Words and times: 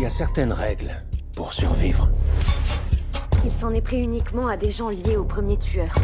Il 0.00 0.04
y 0.04 0.06
a 0.06 0.08
certaines 0.10 0.54
règles 0.54 0.94
pour 1.36 1.52
survivre. 1.52 2.08
Il 3.44 3.52
s'en 3.52 3.70
est 3.74 3.82
pris 3.82 3.98
uniquement 3.98 4.48
à 4.48 4.56
des 4.56 4.70
gens 4.70 4.88
liés 4.88 5.18
au 5.18 5.24
premier 5.24 5.58
tueur. 5.58 5.94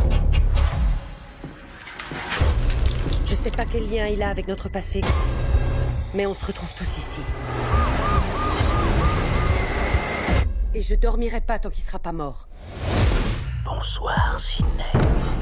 Je 3.25 3.35
sais 3.35 3.51
pas 3.51 3.65
quel 3.65 3.89
lien 3.91 4.07
il 4.09 4.23
a 4.23 4.29
avec 4.29 4.49
notre 4.49 4.69
passé, 4.69 5.01
mais 6.13 6.27
on 6.27 6.35
se 6.35 6.45
retrouve 6.45 6.69
tous 6.77 6.99
ici. 6.99 7.23
Et 10.75 10.83
je 10.83 10.95
dormirai 10.95 11.41
pas 11.41 11.59
tant 11.59 11.71
qu'il 11.71 11.83
sera 11.83 11.99
pas 11.99 12.13
mort. 12.13 12.49
Bonsoir, 13.65 14.39
Sidney. 14.39 15.36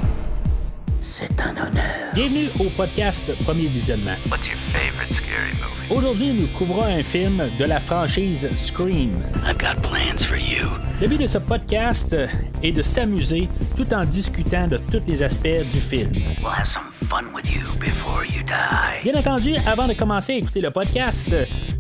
C'est 1.07 1.39
un 1.39 1.51
honneur. 1.51 2.15
Bienvenue 2.15 2.49
au 2.59 2.65
podcast 2.71 3.27
Premier 3.45 3.67
Visionnement. 3.67 4.17
What's 4.31 4.49
your 4.49 4.57
favorite 4.73 5.13
scary 5.13 5.53
movie? 5.61 5.95
Aujourd'hui, 5.95 6.33
nous 6.33 6.47
couvrons 6.57 6.83
un 6.85 7.03
film 7.03 7.43
de 7.59 7.65
la 7.67 7.79
franchise 7.79 8.49
Scream. 8.57 9.23
I've 9.47 9.59
got 9.59 9.83
plans 9.83 10.25
for 10.25 10.39
you. 10.39 10.67
Le 11.03 11.09
but 11.09 11.21
de 11.21 11.27
ce 11.27 11.37
podcast 11.37 12.17
est 12.63 12.73
de 12.73 12.81
s'amuser 12.81 13.51
tout 13.77 13.93
en 13.93 14.07
discutant 14.07 14.67
de 14.67 14.79
tous 14.91 15.03
les 15.07 15.23
aspects 15.23 15.69
du 15.75 15.81
film. 15.81 16.11
We'll 16.43 16.51
have 16.51 16.67
some 16.67 16.91
fun 17.07 17.27
with 17.35 17.53
you 17.55 17.65
before 17.79 18.25
you 18.25 18.43
die. 18.43 19.03
Bien 19.05 19.15
entendu, 19.15 19.57
avant 19.67 19.87
de 19.87 19.93
commencer 19.93 20.33
à 20.33 20.37
écouter 20.37 20.63
le 20.63 20.71
podcast, 20.71 21.29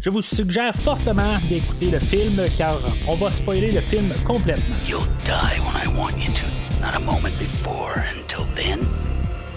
je 0.02 0.10
vous 0.10 0.20
suggère 0.20 0.74
fortement 0.76 1.38
d'écouter 1.48 1.90
le 1.90 1.98
film 1.98 2.42
car 2.58 2.78
on 3.08 3.14
va 3.14 3.30
spoiler 3.30 3.72
le 3.72 3.80
film 3.80 4.12
complètement. 4.26 4.76
You'll 4.86 5.08
die 5.24 5.58
when 5.60 5.74
I 5.82 5.88
want 5.98 6.18
you 6.18 6.30
to, 6.34 6.82
not 6.82 6.94
a 6.94 7.00
moment 7.00 7.32
before. 7.38 7.94
Until 8.14 8.44
then, 8.54 8.80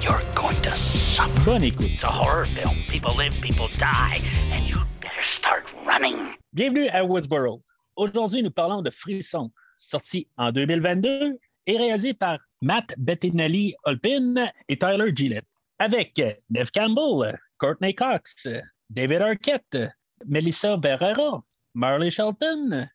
you're 0.08 0.24
going 0.36 0.60
to 0.62 0.74
suffer. 0.76 1.44
Bonne 1.44 1.64
écoute. 1.64 1.92
It's 1.92 2.04
a 2.04 2.08
horror 2.08 2.46
film. 2.46 2.76
People 2.88 3.14
live, 3.16 3.34
people 3.42 3.68
die, 3.78 4.22
and 4.54 4.64
you 4.64 4.78
better 5.02 5.24
start 5.24 5.74
running. 5.86 6.16
Bienvenue 6.54 6.88
à 6.94 7.04
Woodsboro. 7.06 7.62
Aujourd'hui, 7.98 8.42
nous 8.42 8.52
parlons 8.52 8.82
de 8.82 8.90
Frisson, 8.90 9.52
sorti 9.76 10.28
en 10.38 10.52
2022 10.54 11.38
et 11.66 11.78
réalisé 11.78 12.14
par 12.14 12.40
Matt 12.62 12.94
Bettinelli 12.98 13.76
Olpin 13.84 14.50
et 14.70 14.78
Tyler 14.78 15.12
Gillett, 15.14 15.46
avec 15.78 16.18
Neve 16.50 16.72
Campbell, 16.72 17.38
Courtney 17.58 17.94
Cox, 17.94 18.48
David 18.90 19.22
Arquette, 19.22 19.92
Melissa 20.26 20.78
Barrera, 20.78 21.44
Marley 21.74 22.12
Shelton, 22.12 22.88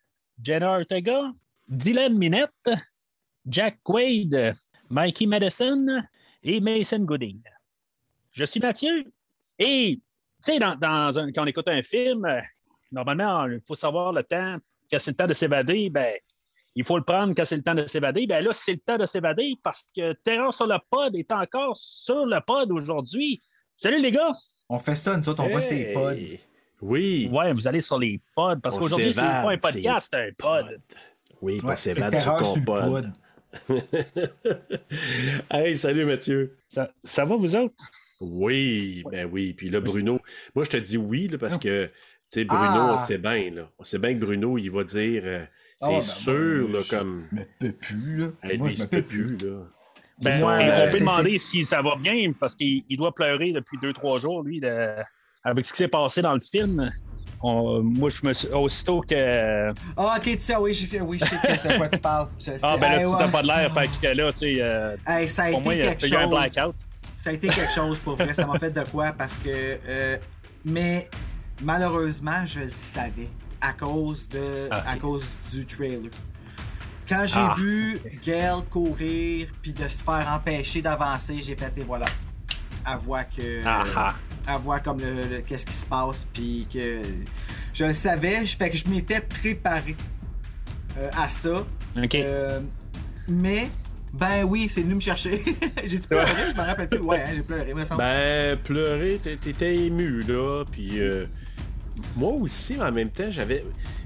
Jenna 0.42 0.78
Ortega, 0.78 1.30
Dylan 1.68 2.16
Minette, 2.16 2.70
Jack 3.46 3.80
Quaid, 3.84 4.54
Mikey 4.88 5.26
Madison 5.26 6.02
et 6.42 6.60
Mason 6.60 7.00
Gooding. 7.00 7.40
Je 8.32 8.44
suis 8.44 8.60
Mathieu 8.60 9.04
et, 9.58 9.96
tu 10.44 10.52
sais, 10.52 10.58
dans, 10.58 10.74
dans 10.76 11.18
un- 11.18 11.30
quand 11.32 11.42
on 11.42 11.46
écoute 11.46 11.68
un 11.68 11.82
film, 11.82 12.24
euh, 12.24 12.40
normalement, 12.90 13.46
il 13.46 13.60
faut 13.66 13.74
savoir 13.74 14.12
le 14.12 14.22
temps, 14.22 14.56
quand 14.90 14.98
c'est 14.98 15.10
le 15.12 15.16
temps 15.16 15.26
de 15.26 15.34
s'évader, 15.34 15.90
ben, 15.90 16.14
il 16.74 16.84
faut 16.84 16.96
le 16.96 17.04
prendre 17.04 17.34
quand 17.34 17.44
c'est 17.44 17.56
le 17.56 17.62
temps 17.62 17.74
de 17.74 17.86
s'évader. 17.86 18.26
Ben 18.26 18.42
là, 18.44 18.50
c'est 18.52 18.72
le 18.72 18.78
temps 18.78 18.96
de 18.96 19.04
s'évader 19.04 19.54
parce 19.62 19.84
que 19.94 20.14
Terreur 20.24 20.54
sur 20.54 20.66
le 20.66 20.78
pod 20.90 21.14
est 21.14 21.30
encore 21.30 21.76
sur 21.76 22.24
le 22.24 22.40
pod 22.40 22.70
aujourd'hui. 22.72 23.40
Salut 23.76 24.00
les 24.00 24.10
gars! 24.10 24.32
On 24.68 24.78
fait 24.78 24.94
ça, 24.94 25.16
nous 25.16 25.28
autres, 25.28 25.42
on 25.44 25.48
voit 25.50 25.60
ces 25.60 25.92
pods. 25.92 26.14
Oui. 26.80 27.28
Ouais, 27.30 27.52
vous 27.52 27.68
allez 27.68 27.80
sur 27.82 27.98
les 27.98 28.20
pods 28.34 28.58
parce 28.62 28.76
On 28.76 28.80
qu'aujourd'hui, 28.80 29.12
c'est 29.12 29.20
pas 29.20 29.50
un 29.50 29.58
podcast, 29.58 30.08
c'est 30.12 30.28
un 30.28 30.30
pod. 30.36 30.80
Oui, 31.42 31.60
Ouais, 31.60 31.72
on 31.74 31.76
c'est 31.76 31.92
s'évade 31.94 32.14
sur 32.16 32.22
terreur 32.24 32.38
ton 32.38 32.44
sur 32.52 32.60
le 32.60 32.64
pod. 32.64 32.84
pod. 32.86 33.12
hey, 35.50 35.76
salut 35.76 36.04
Mathieu. 36.04 36.56
Ça, 36.68 36.90
ça 37.04 37.24
va, 37.24 37.36
vous 37.36 37.56
autres? 37.56 37.74
Oui, 38.20 39.02
ben 39.10 39.28
oui. 39.30 39.52
Puis 39.52 39.68
là, 39.70 39.80
Bruno, 39.80 40.20
moi 40.54 40.64
je 40.64 40.70
te 40.70 40.76
dis 40.76 40.96
oui 40.96 41.28
là, 41.28 41.38
parce 41.38 41.58
que, 41.58 41.86
tu 41.86 42.40
sais, 42.40 42.44
Bruno, 42.44 42.62
Ah. 42.64 42.96
on 42.98 43.06
sait 43.06 43.18
bien, 43.18 43.50
là. 43.50 43.68
On 43.78 43.84
sait 43.84 43.98
bien 43.98 44.14
que 44.14 44.20
Bruno, 44.20 44.58
il 44.58 44.70
va 44.70 44.84
dire, 44.84 45.22
euh, 45.24 45.44
c'est 45.80 45.86
Ah, 45.86 45.88
ben, 45.90 46.00
sûr, 46.02 46.66
ben, 46.68 46.72
là, 46.74 46.80
je 46.82 46.90
comme. 46.90 47.26
me 47.32 47.44
peux 47.58 47.72
plus, 47.72 48.16
là. 48.18 48.26
Hey, 48.42 48.58
Moi, 48.58 48.68
lui, 48.68 48.76
je 48.76 48.80
il 48.80 48.82
me 48.82 48.84
se 48.84 48.90
peut 48.90 48.96
peux 49.02 49.08
plus. 49.08 49.36
plus, 49.36 49.48
là. 49.48 49.56
Ben, 50.22 50.38
Moi, 50.40 50.62
et 50.62 50.70
euh, 50.70 50.82
on 50.82 50.84
peut 50.86 50.90
c'est- 50.92 51.00
demander 51.00 51.38
si 51.38 51.64
ça 51.64 51.82
va 51.82 51.96
bien 51.96 52.32
parce 52.38 52.54
qu'il 52.54 52.82
il 52.88 52.96
doit 52.96 53.12
pleurer 53.14 53.52
depuis 53.52 53.76
deux, 53.82 53.92
trois 53.92 54.18
jours, 54.18 54.42
lui, 54.42 54.60
de- 54.60 54.94
avec 55.42 55.64
ce 55.64 55.72
qui 55.72 55.78
s'est 55.78 55.88
passé 55.88 56.22
dans 56.22 56.34
le 56.34 56.40
film. 56.40 56.92
On- 57.42 57.82
moi, 57.82 58.08
je 58.08 58.24
me 58.26 58.32
suis. 58.32 58.48
Aussitôt 58.48 59.00
que. 59.00 59.70
Ah, 59.96 60.14
ok, 60.16 60.22
tu 60.22 60.38
sais, 60.38 60.56
oui, 60.56 60.74
je, 60.74 60.98
oui, 60.98 61.18
je 61.18 61.24
sais 61.24 61.36
de 61.36 61.76
quoi 61.76 61.88
tu 61.88 61.98
parles. 61.98 62.28
Je. 62.38 62.52
Ah, 62.62 62.76
ben 62.76 62.88
là, 62.92 62.98
Hey, 62.98 63.04
tu 63.04 63.10
ouais, 63.10 63.16
t'as 63.18 63.28
pas 63.28 63.42
de 63.42 63.46
l'air, 63.48 63.74
fait 63.74 63.90
que 64.00 64.06
là, 64.16 64.32
tu 64.32 64.38
sais. 64.38 64.56
euh, 64.60 64.96
Hey, 65.06 65.26
ça 65.28 65.42
a 65.44 65.50
pour 65.50 65.58
été 65.58 65.64
moi, 65.64 65.74
il 65.74 65.78
y 65.78 65.82
a 65.82 65.86
quelque 65.88 66.06
il 66.06 66.12
y 66.12 66.16
a 66.16 66.20
eu 66.20 66.22
un 66.24 66.30
chose. 66.30 66.52
blackout. 66.52 66.74
Ça 67.16 67.30
a 67.30 67.32
été 67.32 67.48
quelque 67.48 67.72
chose 67.72 67.98
pour 67.98 68.16
vrai. 68.16 68.34
Ça 68.34 68.46
m'a 68.46 68.58
fait 68.58 68.70
de 68.70 68.82
quoi 68.84 69.12
parce 69.12 69.38
que. 69.38 69.48
euh, 69.48 70.16
mais 70.64 71.08
malheureusement, 71.60 72.44
je 72.46 72.60
le 72.60 72.70
savais 72.70 73.28
à 73.60 73.72
cause 73.72 74.28
de, 74.28 74.68
Ah, 74.70 74.84
à 74.92 74.96
cause 74.96 75.26
du 75.52 75.64
trailer. 75.66 76.10
Quand 77.08 77.24
j'ai 77.26 77.34
Ah, 77.38 77.54
vu 77.56 78.00
Gail 78.24 78.62
courir 78.70 79.48
puis 79.60 79.72
de 79.72 79.88
se 79.88 80.02
faire 80.04 80.26
empêcher 80.32 80.80
d'avancer, 80.82 81.38
j'ai 81.42 81.56
fait 81.56 81.72
et 81.76 81.82
voilà. 81.84 82.06
Elle 82.90 82.98
voit 82.98 83.24
que. 83.24 83.60
Ah, 83.66 83.82
ah. 83.96 84.14
À 84.46 84.58
voir 84.58 84.82
comme 84.82 85.00
le, 85.00 85.14
le- 85.14 85.40
qu'est-ce 85.40 85.66
qui 85.66 85.72
se 85.72 85.86
passe 85.86 86.26
puis 86.32 86.66
que 86.72 87.00
je 87.72 87.84
le 87.84 87.92
savais 87.92 88.44
je 88.46 88.56
fais 88.56 88.70
que 88.70 88.76
je 88.76 88.88
m'étais 88.88 89.20
préparé 89.20 89.96
euh, 90.98 91.10
à 91.16 91.28
ça 91.28 91.64
OK. 91.96 92.14
Euh, 92.14 92.60
mais 93.28 93.68
ben 94.12 94.44
oui 94.44 94.68
c'est 94.68 94.82
venu 94.82 94.96
me 94.96 95.00
chercher 95.00 95.42
j'ai 95.84 95.98
pleuré? 95.98 96.26
Je 96.50 96.60
me 96.60 96.66
rappelle 96.66 96.88
plus 96.88 96.98
ouais 97.00 97.22
hein, 97.22 97.30
j'ai 97.34 97.42
pleuré 97.42 97.72
me 97.74 97.84
semble 97.84 97.98
Ben, 97.98 98.58
pleurer, 98.58 99.18
t'é- 99.22 99.36
t'étais 99.36 99.74
ému, 99.76 100.22
là. 100.22 100.64
Puis 100.70 101.00
euh, 101.00 101.26
moi 102.16 102.32
aussi, 102.32 102.80
en 102.80 102.90
même 102.92 103.10
temps, 103.10 103.30
j'avais. 103.30 103.64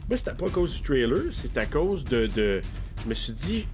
Moi, 0.08 0.16
c'était 0.16 0.34
pas 0.34 0.46
à 0.46 0.50
cause 0.50 0.74
du 0.76 0.82
trailer, 0.82 1.24
c'est 1.30 1.56
à 1.56 1.66
cause 1.66 2.04
de, 2.04 2.26
de- 2.26 2.60
Je 3.02 3.08
me 3.08 3.14
suis 3.14 3.32
dit, 3.32 3.66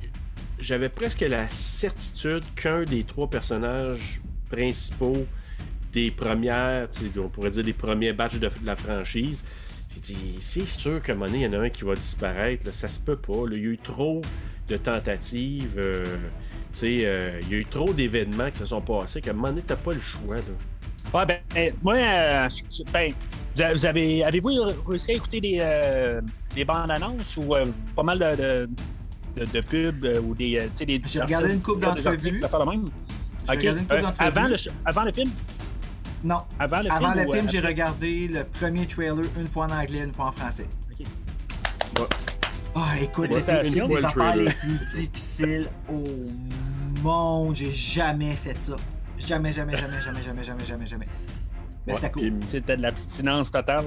j'avais 0.58 0.88
presque 0.88 1.20
la 1.20 1.48
certitude 1.50 2.44
qu'un 2.54 2.84
des 2.84 3.04
trois 3.04 3.28
personnages 3.28 4.20
principaux 4.50 5.26
des 5.92 6.10
premières, 6.10 6.88
on 7.18 7.28
pourrait 7.28 7.50
dire 7.50 7.64
des 7.64 7.72
premiers 7.72 8.12
batchs 8.12 8.34
de, 8.34 8.48
de 8.48 8.52
la 8.64 8.76
franchise, 8.76 9.44
j'ai 9.94 10.00
dit, 10.00 10.36
c'est 10.40 10.66
sûr 10.66 11.02
qu'à 11.02 11.12
un 11.12 11.16
moment 11.16 11.26
donné, 11.26 11.44
il 11.44 11.52
y 11.52 11.56
en 11.56 11.60
a 11.60 11.64
un 11.64 11.68
qui 11.70 11.84
va 11.84 11.94
disparaître, 11.94 12.64
là, 12.66 12.72
ça 12.72 12.88
se 12.88 12.98
peut 12.98 13.16
pas. 13.16 13.46
là. 13.46 13.56
Il 13.56 13.62
y 13.62 13.66
a 13.66 13.70
eu 13.70 13.78
trop 13.78 14.22
de 14.68 14.76
tentatives. 14.76 15.74
euh, 15.76 16.04
tu 16.72 16.78
sais, 16.80 17.00
euh, 17.04 17.38
il 17.42 17.48
y 17.50 17.54
a 17.54 17.58
eu 17.58 17.66
trop 17.66 17.92
d'événements 17.92 18.50
qui 18.50 18.58
se 18.58 18.64
sont 18.66 18.80
passés 18.80 19.20
qu'à 19.20 19.30
un 19.32 19.34
moment 19.34 19.48
donné, 19.48 19.62
t'as 19.66 19.76
pas 19.76 19.92
le 19.92 20.00
choix. 20.00 20.36
Là. 20.36 20.42
Ouais, 21.12 21.26
ben, 21.26 21.38
ben, 21.54 21.74
moi, 21.82 21.96
euh, 21.96 22.48
ben, 22.92 23.12
vous 23.54 23.60
avez- 23.62 23.74
vous 23.74 23.86
avez, 23.86 24.24
avez-vous 24.24 24.50
réussi 24.86 25.10
à 25.10 25.14
écouter 25.14 25.40
des, 25.42 25.58
euh, 25.60 26.22
des 26.54 26.64
bandes 26.64 26.90
annonces 26.90 27.36
ou 27.36 27.54
euh, 27.54 27.66
pas 27.94 28.02
mal 28.02 28.18
de, 28.18 28.36
de, 28.42 28.68
de- 29.36 29.44
de 29.52 29.60
pubs 29.60 30.04
euh, 30.06 30.20
ou 30.22 30.34
des, 30.34 30.56
euh, 30.56 30.62
tu 30.68 30.70
sais, 30.76 30.86
des 30.86 31.02
J'ai 31.04 31.20
regardé 31.20 31.48
une 31.48 31.60
articles, 31.60 31.78
d'entrevues. 31.80 32.40
Euh, 33.92 34.02
avant, 34.18 34.48
le, 34.48 34.56
avant 34.86 35.04
le 35.04 35.12
film? 35.12 35.30
Non. 36.24 36.42
Avant 36.58 36.82
le 36.82 36.92
Avant 36.92 37.12
film, 37.12 37.26
le 37.26 37.32
film 37.32 37.48
j'ai 37.48 37.60
regardé 37.60 38.28
le 38.28 38.44
premier 38.44 38.86
trailer 38.86 39.24
une 39.38 39.48
fois 39.48 39.66
en 39.66 39.70
anglais, 39.70 40.00
une 40.00 40.12
fois 40.12 40.26
en 40.26 40.32
français. 40.32 40.66
Ok. 40.90 41.06
Ah, 41.96 42.00
ouais. 42.00 42.06
Ah, 42.74 42.94
écoute, 43.00 43.32
c'était 43.32 43.68
une 43.68 43.88
des 43.88 44.04
affaires 44.04 44.36
les 44.36 44.50
plus 44.50 44.78
difficiles 44.94 45.68
au 45.88 46.06
monde. 47.02 47.56
J'ai 47.56 47.72
jamais 47.72 48.32
fait 48.32 48.60
ça. 48.60 48.76
Jamais, 49.18 49.52
jamais, 49.52 49.76
jamais, 49.76 50.00
jamais, 50.00 50.22
jamais, 50.22 50.42
jamais, 50.42 50.64
jamais, 50.64 50.86
jamais 50.86 51.08
mais 51.86 51.92
Ouais, 51.94 51.98
c'était 52.00 52.12
cool 52.12 52.32
C'était 52.46 52.76
de 52.76 52.82
l'abstinence 52.82 53.50
totale. 53.50 53.86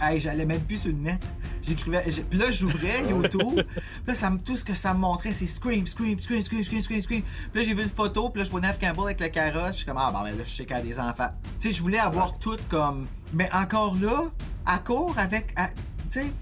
Hey, 0.00 0.18
j'allais 0.20 0.44
même 0.46 0.62
plus 0.62 0.78
sur 0.78 0.90
le 0.92 0.98
net. 0.98 1.22
J'écrivais. 1.62 2.02
Puis 2.28 2.38
là, 2.38 2.50
j'ouvrais 2.50 3.04
YouTube. 3.08 3.54
Puis 3.54 3.64
là, 4.06 4.14
ça 4.14 4.30
tout 4.44 4.56
ce 4.56 4.64
que 4.64 4.74
ça 4.74 4.92
me 4.94 4.98
montrait, 5.00 5.32
c'est 5.32 5.46
Scream, 5.46 5.86
Scream, 5.86 6.18
Scream, 6.20 6.42
Scream, 6.42 6.64
Scream, 6.64 6.82
Scream, 6.82 7.02
Scream. 7.02 7.22
Puis 7.22 7.60
là, 7.60 7.62
j'ai 7.66 7.74
vu 7.74 7.82
une 7.82 7.88
photo. 7.88 8.28
Puis 8.30 8.40
là, 8.40 8.44
je 8.44 8.50
vois 8.50 8.60
Neve 8.60 8.78
Campbell 8.80 9.04
avec 9.04 9.20
le 9.20 9.28
carrosse. 9.28 9.68
Je 9.68 9.72
suis 9.78 9.86
comme, 9.86 9.96
ah, 9.98 10.10
ben 10.12 10.24
là, 10.36 10.44
je 10.44 10.50
sais 10.50 10.64
qu'elle 10.66 10.78
a 10.78 10.82
des 10.82 10.98
enfants. 11.00 11.30
Tu 11.60 11.68
sais, 11.70 11.76
je 11.76 11.82
voulais 11.82 11.98
avoir 11.98 12.38
tout 12.38 12.56
comme. 12.68 13.06
Mais 13.32 13.48
encore 13.52 13.96
là, 14.00 14.24
à 14.66 14.78
court 14.78 15.14
avec. 15.18 15.52
à- 15.56 15.68
Tu 16.10 16.20
sais, 16.20 16.32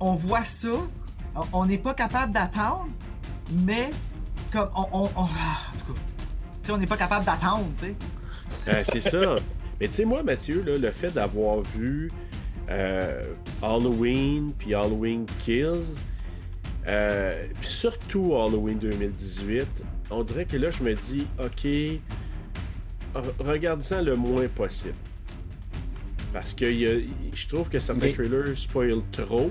on 0.00 0.14
voit 0.14 0.44
ça. 0.44 0.68
on- 1.52 1.66
n'est 1.66 1.78
pas 1.78 1.94
capable 1.94 2.32
d'attendre. 2.32 2.88
Mais, 3.52 3.90
comme. 4.50 4.68
On, 4.74 4.86
on, 4.92 5.04
on- 5.16 5.24
ah, 5.26 5.72
en 5.74 5.78
tout 5.78 5.92
cas. 5.92 6.00
Tu 6.62 6.66
sais, 6.66 6.72
on 6.72 6.78
n'est 6.78 6.86
pas 6.86 6.96
capable 6.96 7.24
d'attendre, 7.26 7.66
tu 7.78 7.86
sais. 7.86 7.96
Euh, 8.68 8.82
c'est 8.84 9.00
ça. 9.00 9.36
Mais 9.80 9.88
tu 9.88 9.94
sais, 9.94 10.04
moi, 10.04 10.22
Mathieu, 10.22 10.62
là, 10.66 10.78
le 10.78 10.90
fait 10.90 11.10
d'avoir 11.12 11.60
vu 11.62 12.10
euh, 12.70 13.24
Halloween 13.62 14.52
puis 14.58 14.74
Halloween 14.74 15.26
Kills, 15.40 15.96
euh, 16.86 17.46
puis 17.60 17.66
surtout 17.68 18.34
Halloween 18.36 18.78
2018, 18.78 19.66
on 20.10 20.22
dirait 20.22 20.44
que 20.44 20.56
là, 20.56 20.70
je 20.70 20.82
me 20.82 20.94
dis, 20.94 21.26
OK, 21.38 21.64
re- 21.64 22.00
regarde 23.40 23.82
ça 23.82 24.00
le 24.02 24.16
moins 24.16 24.48
possible. 24.48 24.94
Parce 26.32 26.54
que 26.54 26.64
il 26.64 26.80
y 26.80 26.86
a- 26.86 27.00
je 27.34 27.48
trouve 27.48 27.68
que 27.68 27.78
certains 27.78 28.08
Ok. 28.08 28.14
trailers 28.14 28.56
spoilent 28.56 29.02
trop. 29.12 29.50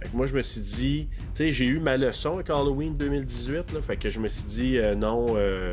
Fait 0.00 0.08
que 0.10 0.16
moi, 0.16 0.26
je 0.26 0.34
me 0.34 0.42
suis 0.42 0.60
dit, 0.60 1.08
tu 1.10 1.18
sais, 1.34 1.50
j'ai 1.50 1.66
eu 1.66 1.80
ma 1.80 1.96
leçon 1.96 2.34
avec 2.34 2.50
Halloween 2.50 2.96
2018, 2.96 3.72
là, 3.72 3.82
fait 3.82 3.96
que 3.96 4.08
je 4.08 4.20
me 4.20 4.28
suis 4.28 4.44
dit, 4.48 4.78
euh, 4.78 4.94
non, 4.94 5.26
euh, 5.36 5.72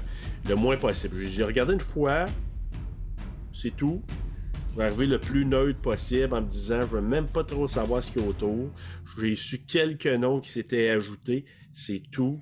le 0.50 0.56
moins 0.56 0.78
possible. 0.78 1.24
J'ai 1.26 1.44
regardé 1.44 1.74
une 1.74 1.80
fois, 1.80 2.26
c'est 3.56 3.76
tout. 3.76 4.02
Je 4.72 4.78
vais 4.80 4.86
arriver 4.86 5.08
le 5.08 5.20
plus 5.20 5.46
neutre 5.46 5.80
possible 5.80 6.34
en 6.34 6.42
me 6.42 6.48
disant 6.48 6.82
je 6.82 6.88
veux 6.88 7.02
même 7.02 7.28
pas 7.28 7.44
trop 7.44 7.66
savoir 7.68 8.04
ce 8.04 8.12
qu'il 8.12 8.22
y 8.22 8.26
a 8.26 8.28
autour. 8.28 8.70
J'ai 9.20 9.36
su 9.36 9.60
quelques 9.60 10.08
noms 10.08 10.42
qui 10.42 10.50
s'étaient 10.52 10.90
ajoutés. 10.90 11.46
C'est 11.74 12.04
tout. 12.12 12.42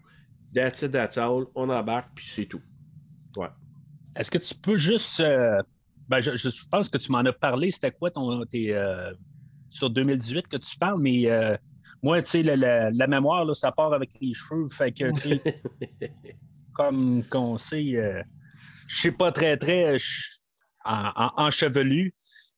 That's 0.54 0.82
it, 0.82 0.92
that's 0.92 1.18
all. 1.18 1.46
On 1.56 1.70
embarque, 1.70 2.10
puis 2.16 2.28
c'est 2.28 2.46
tout. 2.46 2.62
Ouais. 3.38 3.48
Est-ce 4.16 4.30
que 4.32 4.38
tu 4.40 4.56
peux 4.56 4.78
juste. 4.78 5.20
euh, 5.20 5.62
ben, 6.10 6.22
je, 6.22 6.36
je 6.36 6.50
pense 6.72 6.90
que 6.90 6.98
tu 6.98 7.12
m'en 7.12 7.20
as 7.20 7.34
parlé. 7.34 7.70
C'était 7.72 7.92
quoi 7.92 8.10
ton. 8.12 8.44
Tes, 8.46 8.76
euh, 8.76 9.12
sur 9.70 9.90
2018 9.90 10.48
que 10.48 10.58
tu 10.58 10.78
parles, 10.78 11.00
mais 11.02 11.30
euh, 11.32 11.56
moi, 12.04 12.22
tu 12.22 12.30
sais, 12.30 12.44
la, 12.44 12.56
la- 12.56 12.92
la 12.92 13.08
mémoire, 13.08 13.46
là, 13.46 13.54
ça 13.56 13.72
part 13.72 13.94
avec 13.94 14.12
les 14.22 14.34
cheveux. 14.34 14.68
Fait 14.68 14.92
que, 14.92 15.12
tu 15.20 15.40
comme 16.74 17.24
qu'on 17.26 17.58
sait, 17.58 18.24
je 18.88 18.96
suis 19.00 19.12
pas 19.12 19.32
très, 19.32 19.58
très 19.58 19.98
en, 20.86 21.12
en- 21.16 21.32
enchevelu, 21.48 22.14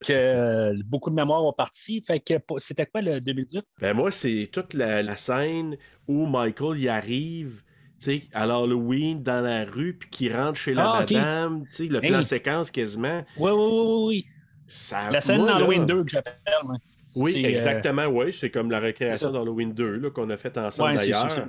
que 0.06 0.12
euh, 0.12 0.74
beaucoup 0.84 1.10
de 1.10 1.14
mémoires 1.14 1.44
ont 1.44 1.52
parti. 1.52 2.02
Fait 2.06 2.20
que 2.20 2.34
c'était 2.58 2.86
quoi 2.86 3.00
le 3.02 3.20
2018? 3.20 3.64
Ben 3.80 3.94
moi, 3.94 4.10
c'est 4.10 4.48
toute 4.52 4.74
la, 4.74 5.02
la 5.02 5.16
scène 5.16 5.76
où 6.06 6.26
Michael 6.26 6.78
y 6.78 6.88
arrive, 6.88 7.62
tu 8.00 8.20
sais, 8.20 8.22
à 8.34 8.46
l'Halloween 8.46 9.22
dans 9.22 9.40
la 9.42 9.64
rue, 9.64 9.94
puis 9.94 10.10
qu'il 10.10 10.36
rentre 10.36 10.58
chez 10.58 10.74
la 10.74 10.90
Ah, 10.90 11.00
madame, 11.00 11.64
le 11.78 12.00
plan 12.00 12.18
Hey. 12.18 12.24
séquence 12.24 12.70
quasiment. 12.70 13.24
Oui, 13.38 13.50
oui, 13.52 13.70
oui, 13.70 14.04
oui. 14.06 14.24
Ça, 14.66 15.10
La 15.10 15.20
scène 15.20 15.44
d'Halloween 15.46 15.86
2 15.86 16.02
que 16.04 16.10
j'appelle. 16.10 16.34
moi. 16.64 16.76
Oui, 17.14 17.40
euh, 17.44 17.48
exactement, 17.48 18.04
oui. 18.06 18.32
C'est 18.32 18.50
comme 18.50 18.70
la 18.70 18.80
récréation 18.80 19.30
d'Halloween 19.30 19.72
2 19.72 19.96
là, 19.98 20.10
qu'on 20.10 20.28
a 20.28 20.36
fait 20.36 20.58
ensemble 20.58 20.90
Ouais, 20.90 20.96
d'ailleurs. 20.96 21.48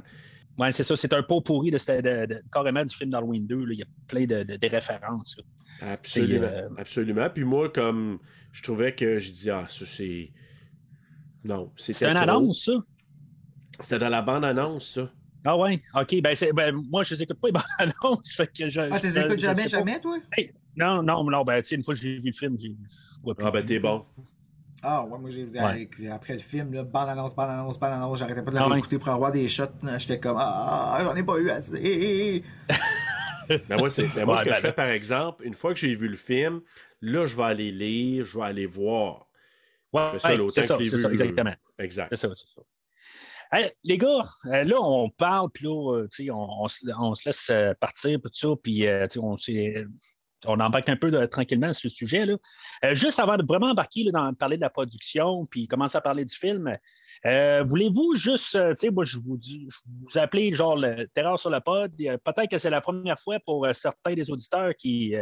Ouais, 0.57 0.71
c'est 0.71 0.83
ça. 0.83 0.95
C'est 0.95 1.13
un 1.13 1.21
pot 1.23 1.41
pourri 1.41 1.69
de, 1.71 1.77
c'était 1.77 2.01
de- 2.01 2.33
de- 2.33 2.41
carrément 2.51 2.83
du 2.83 2.95
film 2.95 3.11
d'Halloween 3.11 3.45
2. 3.45 3.63
là. 3.65 3.73
Il 3.73 3.79
y 3.79 3.83
a 3.83 3.85
plein 4.07 4.25
de, 4.25 4.43
de- 4.43 4.55
de 4.55 4.67
références. 4.67 5.37
là. 5.37 5.91
Absolument. 5.93 6.47
Euh, 6.47 6.69
Absolument. 6.77 7.29
Puis 7.29 7.43
moi, 7.43 7.69
comme 7.69 8.17
je 8.51 8.63
trouvais 8.63 8.95
que 8.95 9.19
je 9.19 9.31
dis, 9.31 9.49
ah, 9.51 9.65
ça 9.67 9.85
c'est. 9.85 10.31
Non, 11.43 11.71
c'était. 11.77 11.93
C'était 11.93 12.11
une 12.11 12.17
trop. 12.17 12.23
annonce, 12.23 12.63
ça? 12.65 12.73
C'était 13.81 13.99
dans 13.99 14.09
la 14.09 14.21
bande-annonce, 14.23 14.93
ça. 14.95 15.11
Ah 15.45 15.55
ouais? 15.57 15.81
OK. 15.95 16.19
Ben, 16.21 16.35
c'est- 16.35 16.51
ben, 16.51 16.73
moi, 16.89 17.03
je 17.03 17.13
les 17.13 17.23
écoute 17.23 17.39
pas 17.39 17.47
les 17.49 17.51
bandes 17.53 17.63
annonces. 17.77 18.33
Fait 18.33 18.47
que 18.47 18.69
je, 18.69 18.79
Ah, 18.81 18.99
t'es 18.99 19.09
je- 19.09 19.19
écoutes 19.19 19.31
je 19.33 19.37
jamais, 19.45 19.67
jamais, 19.69 19.99
toi? 20.01 20.17
Hey, 20.35 20.51
non, 20.75 21.03
non, 21.03 21.23
non. 21.23 21.43
Ben, 21.43 21.61
tu 21.61 21.69
sais, 21.69 21.75
une 21.75 21.83
fois 21.83 21.93
que 21.93 21.99
j'ai 21.99 22.17
vu 22.17 22.27
le 22.27 22.31
film, 22.33 22.57
j'ai. 22.57 22.69
je 22.69 23.21
vois 23.23 23.35
plus. 23.35 23.45
Ah, 23.45 23.51
ben 23.51 23.63
t'es 23.63 23.79
bon. 23.79 24.03
Ah, 24.83 25.03
ouais, 25.03 25.17
moi, 25.17 25.29
j'ai 25.29 25.45
Ouais. 25.45 25.89
après 26.11 26.33
le 26.33 26.39
film, 26.39 26.73
là, 26.73 26.83
bande 26.83 27.09
annonce, 27.09 27.35
bande 27.35 27.49
annonce, 27.49 27.79
bande 27.79 27.93
annonce, 27.93 28.19
j'arrêtais 28.19 28.43
pas 28.43 28.51
de 28.51 28.55
la 28.55 28.63
Ah 28.63 28.69
ouais. 28.69 28.81
pour 28.99 29.09
avoir 29.09 29.31
des 29.31 29.47
shots. 29.47 29.63
J'étais 29.97 30.19
comme, 30.19 30.37
ah, 30.39 30.99
j'en 31.01 31.15
ai 31.15 31.23
pas 31.23 31.37
eu 31.37 31.49
assez. 31.49 32.43
Mais 33.69 33.77
moi, 33.77 33.89
c'est, 33.89 34.13
mais 34.15 34.25
moi 34.25 34.35
Ouais, 34.35 34.39
ce 34.39 34.43
que 34.45 34.49
ben, 34.49 34.55
je 34.55 34.61
fais, 34.61 34.67
ben. 34.67 34.73
par 34.73 34.87
exemple, 34.87 35.43
une 35.45 35.55
fois 35.55 35.73
que 35.73 35.79
j'ai 35.79 35.95
vu 35.95 36.07
le 36.07 36.15
film, 36.15 36.61
là, 37.01 37.25
je 37.25 37.35
vais 37.35 37.43
aller 37.43 37.71
lire, 37.71 38.25
je 38.25 38.37
vais 38.37 38.43
aller 38.45 38.65
voir. 38.65 39.27
Ouais, 39.93 40.19
ça 40.19 40.29
c'est 40.49 40.61
ça, 40.63 40.77
c'est 40.77 40.97
ça, 40.97 41.11
exactement. 41.11 41.53
Exact. 41.79 42.09
C'est 42.11 42.27
ça, 42.27 42.35
c'est 42.35 42.45
ça. 42.55 42.61
Hey, 43.49 43.71
les 43.85 43.97
gars, 43.97 44.25
euh, 44.47 44.63
là, 44.65 44.75
on 44.81 45.09
parle, 45.09 45.49
puis 45.51 45.63
là, 45.65 45.93
euh, 46.01 46.07
on, 46.31 46.63
on 46.63 46.67
se, 46.67 46.85
on 46.99 47.15
se 47.15 47.29
laisse 47.29 47.49
euh, 47.49 47.73
partir, 47.79 48.19
puis 48.19 48.29
tout 48.29 48.37
ça, 48.37 48.47
puis 48.61 48.73
tu 48.75 48.83
sais, 48.83 49.19
on, 49.19 49.37
s'est- 49.37 49.85
on 50.45 50.59
embarque 50.59 50.89
un 50.89 50.95
peu 50.95 51.27
tranquillement 51.27 51.73
sur 51.73 51.89
ce 51.89 51.95
sujet. 51.95 52.25
Là. 52.25 52.35
Euh, 52.85 52.93
juste 52.93 53.19
avant 53.19 53.37
de 53.37 53.43
vraiment 53.47 53.71
embarquer 53.71 54.03
dans 54.11 54.33
parler 54.33 54.57
de 54.57 54.61
la 54.61 54.69
production, 54.69 55.45
puis 55.45 55.67
commencer 55.67 55.97
à 55.97 56.01
parler 56.01 56.25
du 56.25 56.35
film, 56.35 56.77
euh, 57.25 57.63
voulez-vous 57.67 58.15
juste, 58.15 58.55
euh, 58.55 58.71
tu 58.71 58.87
sais, 58.87 58.89
moi, 58.91 59.03
je 59.03 59.17
vous 59.17 59.37
dis, 59.37 59.67
je 59.69 59.77
vous 59.87 60.17
appelez 60.17 60.53
genre 60.53 60.77
le 60.77 61.07
Terreur 61.13 61.39
sur 61.39 61.49
le 61.49 61.59
pod. 61.59 61.91
Peut-être 61.97 62.49
que 62.49 62.57
c'est 62.57 62.69
la 62.69 62.81
première 62.81 63.19
fois 63.19 63.39
pour 63.45 63.67
certains 63.73 64.13
des 64.13 64.29
auditeurs 64.29 64.73
qui. 64.75 65.15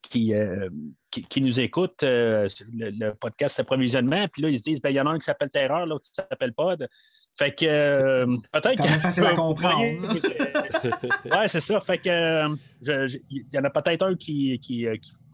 Euh, 0.00 0.08
qui, 0.10 0.34
euh, 0.34 0.68
qui, 1.10 1.22
qui 1.22 1.40
nous 1.42 1.60
écoutent, 1.60 2.02
euh, 2.02 2.48
le, 2.72 2.90
le 2.90 3.14
podcast 3.14 3.60
Approvisionnement, 3.60 4.26
puis 4.28 4.42
là, 4.42 4.48
ils 4.48 4.58
se 4.58 4.62
disent, 4.62 4.80
ben, 4.80 4.90
il 4.90 4.94
y 4.96 5.00
en 5.00 5.06
a 5.06 5.10
un 5.10 5.18
qui 5.18 5.24
s'appelle 5.24 5.50
Terreur, 5.50 5.86
l'autre 5.86 6.04
qui 6.06 6.12
s'appelle 6.14 6.52
Pod. 6.52 6.88
Fait 7.38 7.54
que 7.54 7.64
euh, 7.64 8.26
peut-être 8.52 8.82
même 8.88 9.00
facile 9.00 9.24
à 9.24 9.34
comprendre, 9.34 10.14
ouais, 11.36 11.48
c'est 11.48 11.60
ça. 11.60 11.80
Fait 11.80 11.98
que 11.98 12.08
euh, 12.10 13.06
il 13.30 13.44
y 13.52 13.58
en 13.58 13.64
a 13.64 13.70
peut-être 13.70 14.02
un 14.04 14.14
qui, 14.16 14.58
qui, 14.60 14.86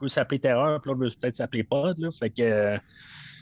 s'appeler 0.06 0.38
Terreur, 0.40 0.80
puis 0.80 0.90
l'autre 0.90 1.00
veut 1.04 1.10
peut-être 1.20 1.36
s'appeler 1.36 1.64
Pod. 1.64 1.96
Là. 1.98 2.10
Fait 2.10 2.30
que 2.30 2.78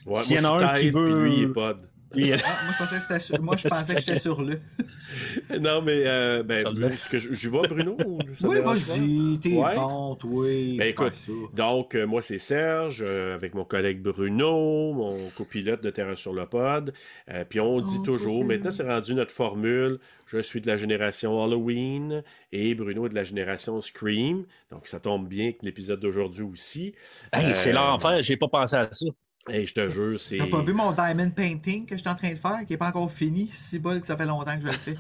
Ouais, 0.07 0.23
S'il 0.23 0.37
y 0.37 0.41
en 0.47 0.59
a 0.59 0.63
un 0.63 0.79
qui 0.79 0.91
veut- 0.91 1.19
lui, 1.23 1.37
il 1.39 1.43
est 1.45 1.49
pod. 1.49 1.79
Ah, 2.17 2.65
moi, 2.65 2.73
je 2.73 2.79
pensais 2.79 2.97
que 2.97 3.03
c'était 3.03 3.21
sur, 3.21 3.43
moi, 3.43 3.57
je 3.57 3.69
pensais 3.69 3.95
que 3.95 4.01
j'étais 4.01 4.19
sur 4.19 4.43
le. 4.43 4.61
Non, 5.61 5.83
mais 5.83 6.03
euh, 6.07 6.43
ben, 6.43 6.67
est-ce 6.91 7.09
que 7.09 7.19
je, 7.19 7.33
je 7.33 7.49
vois 7.49 7.69
Bruno? 7.69 7.97
Oui, 8.43 8.57
vas-y, 8.63 9.39
t'es 9.39 9.51
Ouais. 9.57 9.77
bon, 9.77 10.15
toi. 10.17 10.47
Ben, 10.47 10.89
écoute, 10.89 11.15
ça. 11.15 11.33
Donc, 11.53 11.95
euh, 11.95 12.07
moi, 12.07 12.23
c'est 12.23 12.39
Serge, 12.39 13.05
euh, 13.07 13.35
avec 13.35 13.55
mon 13.55 13.65
collègue 13.65 14.01
Bruno, 14.03 14.93
mon 14.93 15.31
copilote 15.31 15.83
de 15.83 15.91
Terrain 15.91 16.17
sur 16.17 16.33
le 16.33 16.47
pod. 16.47 16.93
Euh, 17.31 17.45
puis 17.49 17.61
on 17.61 17.81
dit 17.81 17.97
Oh, 18.01 18.05
toujours, 18.05 18.45
maintenant, 18.45 18.71
c'est 18.71 18.87
rendu 18.89 19.15
notre 19.15 19.33
formule. 19.33 19.99
Je 20.27 20.39
suis 20.39 20.61
de 20.61 20.67
la 20.67 20.77
génération 20.77 21.43
Halloween 21.43 22.23
et 22.51 22.75
Bruno 22.75 23.07
est 23.07 23.11
de 23.11 23.15
la 23.15 23.25
génération 23.25 23.81
Scream. 23.81 24.45
Donc, 24.71 24.87
ça 24.89 24.99
tombe 24.99 25.29
bien 25.29 25.53
que 25.53 25.59
l'épisode 25.63 26.01
d'aujourd'hui 26.01 26.43
aussi. 26.45 26.95
hey, 27.33 27.55
c'est 27.55 27.73
l'enfer, 27.73 28.21
j'ai 28.23 28.37
pas 28.37 28.49
pensé 28.49 28.75
à 28.77 28.89
ça. 28.91 29.07
Et 29.51 29.67
je 29.67 29.75
te 29.75 29.89
jure, 29.91 30.19
c'est. 30.19 30.39
T'as 30.39 30.47
pas 30.47 30.63
vu 30.63 30.73
mon 30.73 30.93
diamond 30.93 31.31
painting 31.31 31.85
que 31.85 31.97
je 31.97 32.01
suis 32.01 32.09
en 32.09 32.15
train 32.15 32.31
de 32.33 32.39
faire, 32.39 32.61
qui 32.67 32.73
est 32.73 32.79
pas 32.79 32.89
encore 32.89 33.11
fini? 33.13 33.49
Si 33.53 33.79
bol 33.79 34.01
que 34.01 34.07
ça 34.07 34.17
fait 34.17 34.25
longtemps 34.25 34.55
que 34.57 34.63
je 34.63 34.67
le 34.67 34.73
fais. 34.73 34.97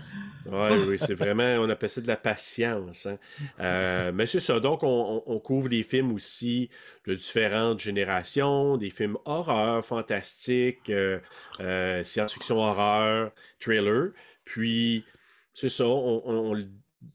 Oui, 0.47 0.69
oui, 0.87 0.97
c'est 0.99 1.15
vraiment, 1.15 1.57
on 1.61 1.71
appelle 1.71 1.89
ça 1.89 2.03
de 2.03 2.07
la 2.07 2.19
patience. 2.19 3.07
hein. 3.07 3.17
Euh, 3.61 4.13
mais 4.13 4.27
c'est 4.27 4.41
ça, 4.41 4.61
donc 4.61 4.81
on, 4.83 5.41
couvre 5.43 5.69
les 5.69 5.83
films 5.83 6.13
aussi 6.13 6.69
de 7.07 7.15
différentes 7.15 7.81
générations, 7.81 8.77
des 8.77 8.91
films 8.91 9.17
horreur, 9.25 9.83
fantastiques, 9.83 10.91
euh, 10.91 11.19
euh, 11.61 12.05
science-fiction 12.05 12.59
horreur, 12.59 13.33
thriller. 13.59 14.11
Puis, 14.45 15.07
c'est 15.55 15.71
ça, 15.71 15.87
on, 15.87 16.23
on- 16.27 16.55
on 16.55 16.69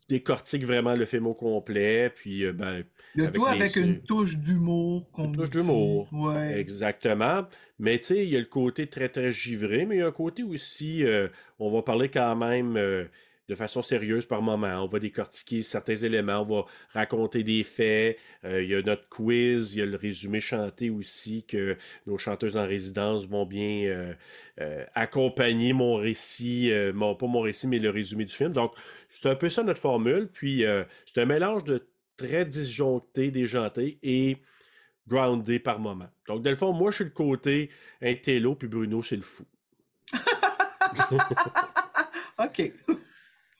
décortique 0.07 0.63
vraiment 0.65 0.95
le 0.95 1.05
film 1.05 1.27
au 1.27 1.35
complet. 1.35 2.11
Puis, 2.15 2.45
euh, 2.45 2.81
ben, 3.15 3.23
Le 3.23 3.23
Avec 3.23 3.33
tout 3.33 3.45
avec 3.45 3.75
une 3.75 4.01
touche 4.01 4.37
d'humour. 4.37 5.09
qu'on 5.11 5.25
Une 5.25 5.35
touche 5.35 5.49
d'humour. 5.49 6.07
Ouais. 6.11 6.59
Exactement. 6.59 7.47
Mais 7.79 7.99
tu 7.99 8.05
sais, 8.05 8.23
il 8.23 8.29
y 8.29 8.35
a 8.35 8.39
le 8.39 8.45
côté 8.45 8.87
très, 8.87 9.09
très 9.09 9.31
givré, 9.31 9.85
mais 9.85 9.97
il 9.97 9.99
y 9.99 10.01
a 10.01 10.07
un 10.07 10.11
côté 10.11 10.43
aussi, 10.43 11.05
euh, 11.05 11.27
on 11.59 11.71
va 11.71 11.81
parler 11.81 12.09
quand 12.09 12.35
même 12.35 12.77
euh, 12.77 13.05
de 13.49 13.55
façon 13.55 13.81
sérieuse 13.81 14.25
par 14.25 14.41
moment. 14.41 14.83
On 14.83 14.87
va 14.87 14.99
décortiquer 14.99 15.61
certains 15.61 15.95
éléments, 15.95 16.41
on 16.41 16.43
va 16.43 16.65
raconter 16.93 17.43
des 17.43 17.63
faits. 17.63 18.17
Euh, 18.45 18.61
il 18.63 18.69
y 18.69 18.75
a 18.75 18.81
notre 18.83 19.09
quiz, 19.09 19.73
il 19.73 19.79
y 19.79 19.81
a 19.81 19.85
le 19.87 19.97
résumé 19.97 20.39
chanté 20.39 20.89
aussi 20.91 21.43
que 21.43 21.75
nos 22.05 22.17
chanteuses 22.19 22.57
en 22.57 22.67
résidence 22.67 23.25
vont 23.25 23.45
bien 23.45 23.85
euh, 23.87 24.13
euh, 24.61 24.85
accompagner 24.93 25.73
mon 25.73 25.95
récit, 25.95 26.71
mon, 26.93 27.15
pas 27.15 27.25
mon 27.25 27.41
récit, 27.41 27.67
mais 27.67 27.79
le 27.79 27.89
résumé 27.89 28.23
du 28.23 28.33
film. 28.33 28.53
Donc, 28.53 28.73
c'est 29.09 29.27
un 29.27 29.35
peu 29.35 29.49
ça 29.49 29.63
notre 29.63 29.81
formule. 29.81 30.29
Puis, 30.31 30.63
c'est 31.05 31.19
un 31.19 31.25
mélange 31.25 31.63
de 31.63 31.83
très 32.27 32.45
disjoncté, 32.45 33.31
déjanté 33.31 33.97
et 34.03 34.37
groundé 35.07 35.57
par 35.59 35.79
moment. 35.79 36.09
Donc, 36.27 36.43
dans 36.43 36.49
le 36.49 36.55
fond, 36.55 36.73
moi, 36.73 36.91
je 36.91 36.95
suis 36.97 37.03
le 37.05 37.09
côté 37.11 37.69
intello, 38.01 38.55
puis 38.55 38.67
Bruno, 38.67 39.01
c'est 39.01 39.15
le 39.15 39.21
fou. 39.23 39.43
Ok. 42.37 42.71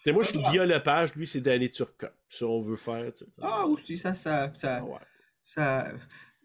Moi, 0.08 0.24
je 0.24 0.30
suis 0.30 0.42
Guillaume 0.42 0.70
Lepage, 0.70 1.14
lui, 1.16 1.28
c'est 1.28 1.42
Danny 1.42 1.70
Turcotte. 1.70 2.14
Ça, 2.30 2.46
on 2.48 2.62
veut 2.62 2.78
faire. 2.78 3.14
tu 3.14 3.26
sais. 3.26 3.32
Ah, 3.42 3.66
aussi, 3.68 3.98
ça, 3.98 4.16
ça. 4.16 4.52
ça, 4.56 4.78
Ah 4.78 4.84
ouais. 4.86 4.98
ça... 5.44 5.92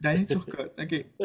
Danny 0.01 0.25
Turcotte. 0.27 0.73
Ok. 0.79 1.05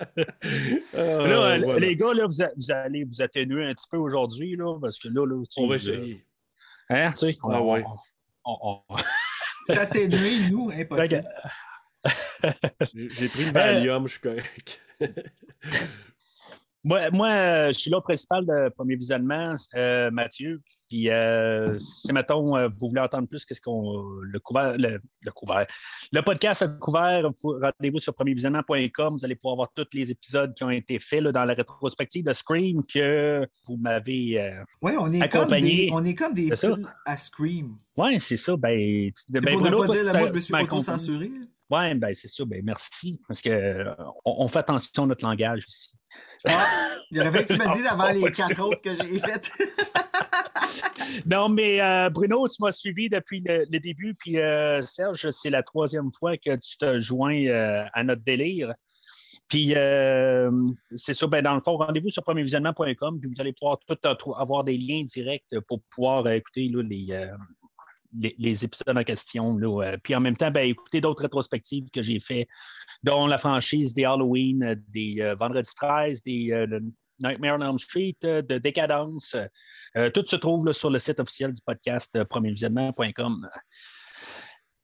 Ah, 0.00 1.26
Là, 1.26 1.58
voilà. 1.58 1.78
les 1.80 1.96
gars, 1.96 2.14
là, 2.14 2.24
vous, 2.26 2.40
a- 2.42 2.50
vous 2.56 2.70
allez 2.70 3.02
vous 3.04 3.20
atténuer 3.20 3.66
un 3.66 3.74
petit 3.74 3.88
peu 3.90 3.96
aujourd'hui, 3.96 4.54
là, 4.56 4.78
parce 4.80 4.96
que 4.98 5.08
là, 5.08 5.26
là 5.26 5.42
tu 5.50 5.60
On 5.60 5.66
va 5.66 5.74
euh, 5.74 5.76
essayer. 5.76 6.24
Hein, 6.88 7.10
tu 7.12 7.32
sais, 7.32 7.38
on- 7.42 7.50
Ah 7.50 7.60
ouais. 7.62 7.84
On- 8.44 8.80
S'atténuer, 9.66 10.48
nous, 10.50 10.70
impossible. 10.70 11.28
J'ai 12.94 13.08
j'ai 13.08 13.28
pris 13.28 13.44
le 13.44 13.50
Valium, 13.52 14.06
je 14.06 14.12
suis 14.12 14.20
correct. 14.20 14.80
Moi, 16.84 17.10
moi, 17.12 17.28
euh, 17.28 17.68
je 17.68 17.78
suis 17.78 17.90
là 17.90 17.98
au 17.98 18.00
principal 18.02 18.46
de 18.46 18.68
premier 18.70 18.96
visionnement, 18.96 19.54
euh, 19.74 20.10
Mathieu. 20.10 20.60
Puis, 20.88 21.10
euh, 21.10 21.78
si, 21.78 22.10
mettons, 22.14 22.66
vous 22.68 22.88
voulez 22.88 23.00
entendre 23.02 23.28
plus, 23.28 23.44
qu'est-ce 23.44 23.60
qu'on. 23.60 24.06
Le 24.22 24.38
couvert. 24.40 24.74
Le, 24.78 25.00
le 25.20 25.30
couvert. 25.32 25.66
Le 26.12 26.20
podcast 26.22 26.62
a 26.62 26.68
couvert. 26.68 27.30
vous- 27.42 27.58
Rendez-vous 27.60 27.98
sur 27.98 28.14
premiervisionnement.com. 28.14 29.16
Vous 29.18 29.24
allez 29.24 29.34
pouvoir 29.34 29.56
voir 29.56 29.68
tous 29.74 29.86
les 29.92 30.10
épisodes 30.10 30.54
qui 30.54 30.64
ont 30.64 30.70
été 30.70 30.98
faits 30.98 31.22
là, 31.24 31.32
dans 31.32 31.44
la 31.44 31.52
rétrospective 31.52 32.24
de 32.24 32.32
Scream 32.32 32.80
que 32.86 33.46
vous 33.66 33.76
m'avez. 33.76 34.40
euh, 34.40 34.62
Ouais, 34.80 34.94
on 34.98 35.12
est, 35.12 35.18
comme 35.28 35.40
Accompagné. 35.42 35.86
des, 35.86 35.90
on 35.92 36.02
est 36.04 36.14
comme 36.14 36.32
des 36.32 36.50
à 37.04 37.18
Scream. 37.18 37.76
Ouais, 37.96 38.18
c'est 38.18 38.36
ça. 38.38 38.56
Ben, 38.56 39.10
ben, 39.28 39.42
pour 39.42 39.60
ne 39.60 39.68
Bruno, 39.68 39.78
pas 39.82 39.88
dire, 39.88 40.04
là, 40.04 40.18
moi, 40.18 40.28
je 40.28 40.32
me 40.32 40.38
suis 40.38 40.54
accompagné. 40.54 40.78
auto-censuré. 40.78 41.30
Ouais, 41.70 41.94
ben, 41.94 42.14
c'est 42.14 42.28
ça. 42.28 42.44
Ben, 42.44 42.62
merci. 42.64 43.20
Parce 43.28 43.42
euh, 43.46 43.94
on, 44.24 44.48
fait 44.48 44.60
attention 44.60 45.04
à 45.04 45.06
notre 45.06 45.24
langage 45.24 45.64
ici. 45.68 45.90
Ah, 46.46 46.50
fallu 47.12 47.30
que 47.30 47.52
tu 47.52 47.58
me 47.58 47.72
dises 47.72 47.86
avant 47.86 48.10
les 48.10 48.30
quatre 48.30 48.60
autres 48.60 48.80
que 48.80 48.94
j'ai 48.94 49.18
faites. 49.18 49.50
Non, 51.26 51.48
mais 51.48 51.80
euh, 51.80 52.10
Bruno, 52.10 52.46
tu 52.48 52.62
m'as 52.62 52.70
suivi 52.70 53.08
depuis 53.08 53.42
le, 53.46 53.66
le 53.70 53.78
début, 53.78 54.14
puis 54.14 54.38
euh, 54.38 54.80
Serge, 54.82 55.30
c'est 55.30 55.50
la 55.50 55.62
troisième 55.62 56.10
fois 56.12 56.36
que 56.36 56.54
tu 56.56 56.76
te 56.78 56.98
joins 57.00 57.46
euh, 57.46 57.84
à 57.92 58.04
notre 58.04 58.22
délire. 58.22 58.74
Puis 59.48 59.74
euh, 59.74 60.50
c'est 60.94 61.14
ça, 61.14 61.26
ben, 61.26 61.42
dans 61.42 61.54
le 61.54 61.60
fond, 61.60 61.76
rendez-vous 61.76 62.10
sur 62.10 62.22
premiervisionnement.com, 62.22 63.18
puis 63.18 63.30
vous 63.30 63.40
allez 63.40 63.54
pouvoir 63.54 63.78
tout 63.86 64.34
avoir 64.34 64.64
des 64.64 64.76
liens 64.76 65.02
directs 65.04 65.54
pour 65.66 65.82
pouvoir 65.90 66.28
écouter 66.28 66.68
là, 66.68 66.82
les, 66.82 67.06
euh, 67.10 67.34
les, 68.12 68.64
épisodes 68.64 68.96
en 68.96 69.04
question. 69.04 69.58
Euh, 69.60 69.96
puis 70.02 70.14
en 70.14 70.20
même 70.20 70.36
temps, 70.36 70.50
ben, 70.50 70.68
écouter 70.68 71.00
d'autres 71.00 71.22
rétrospectives 71.22 71.90
que 71.90 72.02
j'ai 72.02 72.20
fait, 72.20 72.48
dont 73.02 73.26
la 73.26 73.38
franchise 73.38 73.94
des 73.94 74.04
Halloween, 74.04 74.62
euh, 74.62 74.74
des 74.88 75.20
euh, 75.20 75.34
Vendredi 75.34 75.70
13, 75.74 76.22
des 76.22 76.66
Nightmare 77.20 77.58
on 77.58 77.62
Elm 77.62 77.78
Street, 77.78 78.16
de 78.22 78.58
Décadence. 78.58 79.34
Tout 80.14 80.24
se 80.24 80.36
trouve 80.36 80.70
sur 80.70 80.88
le 80.88 81.00
site 81.00 81.18
officiel 81.18 81.52
du 81.52 81.60
podcast 81.66 82.22
premiervisionnement.com. 82.22 83.48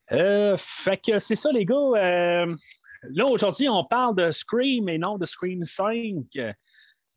Fait 0.08 0.96
que 0.96 1.20
c'est 1.20 1.36
ça, 1.36 1.52
les 1.52 1.64
gars. 1.64 2.46
Là, 3.10 3.26
aujourd'hui, 3.26 3.68
on 3.68 3.84
parle 3.84 4.16
de 4.16 4.32
Scream 4.32 4.88
et 4.88 4.98
non 4.98 5.16
de 5.16 5.26
Scream 5.26 5.62
5. 5.62 6.24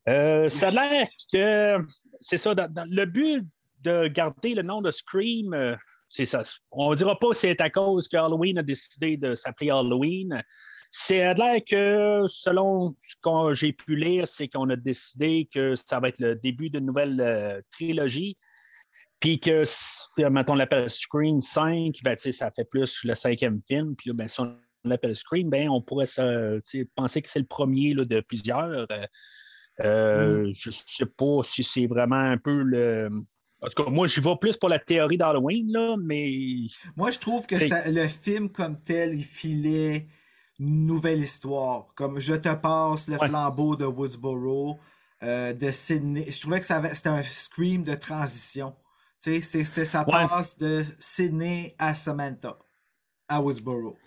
Euh, 0.07 0.49
Ça 0.49 0.67
a 0.67 0.71
l'air 0.71 1.07
que 1.31 1.85
c'est 2.19 2.37
ça. 2.37 2.55
dans- 2.55 2.87
le 2.89 3.05
but 3.05 3.45
de 3.81 4.07
garder 4.07 4.53
le 4.53 4.61
nom 4.61 4.81
de 4.81 4.91
Scream, 4.91 5.77
c'est 6.07 6.25
ça. 6.25 6.43
On 6.71 6.91
ne 6.91 6.95
dira 6.95 7.17
pas 7.17 7.29
que 7.29 7.37
c'est 7.37 7.59
à 7.61 7.69
cause 7.69 8.07
que 8.07 8.17
Halloween 8.17 8.57
a 8.57 8.63
décidé 8.63 9.17
de 9.17 9.35
s'appeler 9.35 9.71
Halloween. 9.71 10.41
C'est 10.89 11.21
à 11.21 11.33
l'air 11.33 11.61
que, 11.69 12.25
selon 12.27 12.95
ce 12.99 13.15
que 13.21 13.53
j'ai 13.53 13.73
pu 13.73 13.95
lire, 13.95 14.27
c'est 14.27 14.47
qu'on 14.47 14.69
a 14.69 14.75
décidé 14.75 15.49
que 15.53 15.75
ça 15.75 15.99
va 15.99 16.07
être 16.07 16.19
le 16.19 16.35
début 16.35 16.69
d'une 16.69 16.85
nouvelle 16.85 17.19
euh, 17.19 17.61
trilogie. 17.71 18.37
Puis 19.19 19.39
que, 19.39 19.63
si, 19.65 20.23
mettons, 20.29 20.53
on 20.53 20.55
l'appelle 20.55 20.89
Scream 20.89 21.41
5, 21.41 21.95
ben, 22.03 22.17
ça 22.17 22.51
fait 22.55 22.65
plus 22.65 23.03
le 23.03 23.15
cinquième 23.15 23.61
film. 23.67 23.95
Puis 23.95 24.13
ben, 24.13 24.27
si 24.27 24.39
on 24.41 24.55
l'appelle 24.83 25.15
Scream, 25.15 25.49
ben, 25.49 25.69
on 25.69 25.81
pourrait 25.81 26.05
penser 26.95 27.21
que 27.21 27.29
c'est 27.29 27.39
le 27.39 27.45
premier 27.45 27.93
là, 27.93 28.05
de 28.05 28.21
plusieurs. 28.21 28.85
Euh, 28.91 29.05
euh, 29.81 30.51
Je 30.53 30.69
ne 30.69 30.73
sais 30.73 31.05
pas 31.05 31.41
si 31.43 31.63
c'est 31.63 31.87
vraiment 31.87 32.15
un 32.15 32.37
peu 32.37 32.61
le. 32.61 33.09
En 33.61 33.67
tout 33.69 33.83
cas, 33.83 33.89
moi, 33.89 34.05
j'y 34.07 34.19
vais 34.21 34.35
plus 34.39 34.55
pour 34.57 34.69
la 34.69 34.77
théorie 34.79 35.17
d'Halloween, 35.17 35.71
là, 35.71 35.95
mais. 35.99 36.31
Moi, 36.95 37.09
je 37.11 37.17
trouve 37.19 37.47
que 37.47 37.59
ça- 37.67 37.89
le 37.89 38.07
film 38.07 38.49
comme 38.49 38.79
tel, 38.81 39.15
il 39.15 39.23
filait 39.25 40.07
une 40.59 40.85
nouvelle 40.85 41.21
histoire. 41.21 41.87
Comme 41.95 42.19
Je 42.19 42.33
te 42.35 42.53
passe 42.53 43.07
le 43.07 43.17
Ouais. 43.19 43.27
flambeau 43.27 43.75
de 43.75 43.85
Woodsboro, 43.85 44.79
euh, 45.23 45.53
de 45.53 45.71
Sydney. 45.71 46.29
Je 46.29 46.39
trouvais 46.39 46.59
que 46.59 46.65
c'était 46.67 47.09
un 47.09 47.23
scream 47.23 47.83
de 47.83 47.95
transition. 47.95 48.75
Tu 49.23 49.41
sais, 49.41 49.63
c'est, 49.63 49.85
ça 49.85 50.01
Ouais. 50.07 50.27
passe 50.27 50.57
de 50.59 50.85
Sydney 50.99 51.75
à 51.79 51.95
Samantha, 51.95 52.57
à 53.27 53.41
Woodsboro. 53.41 53.97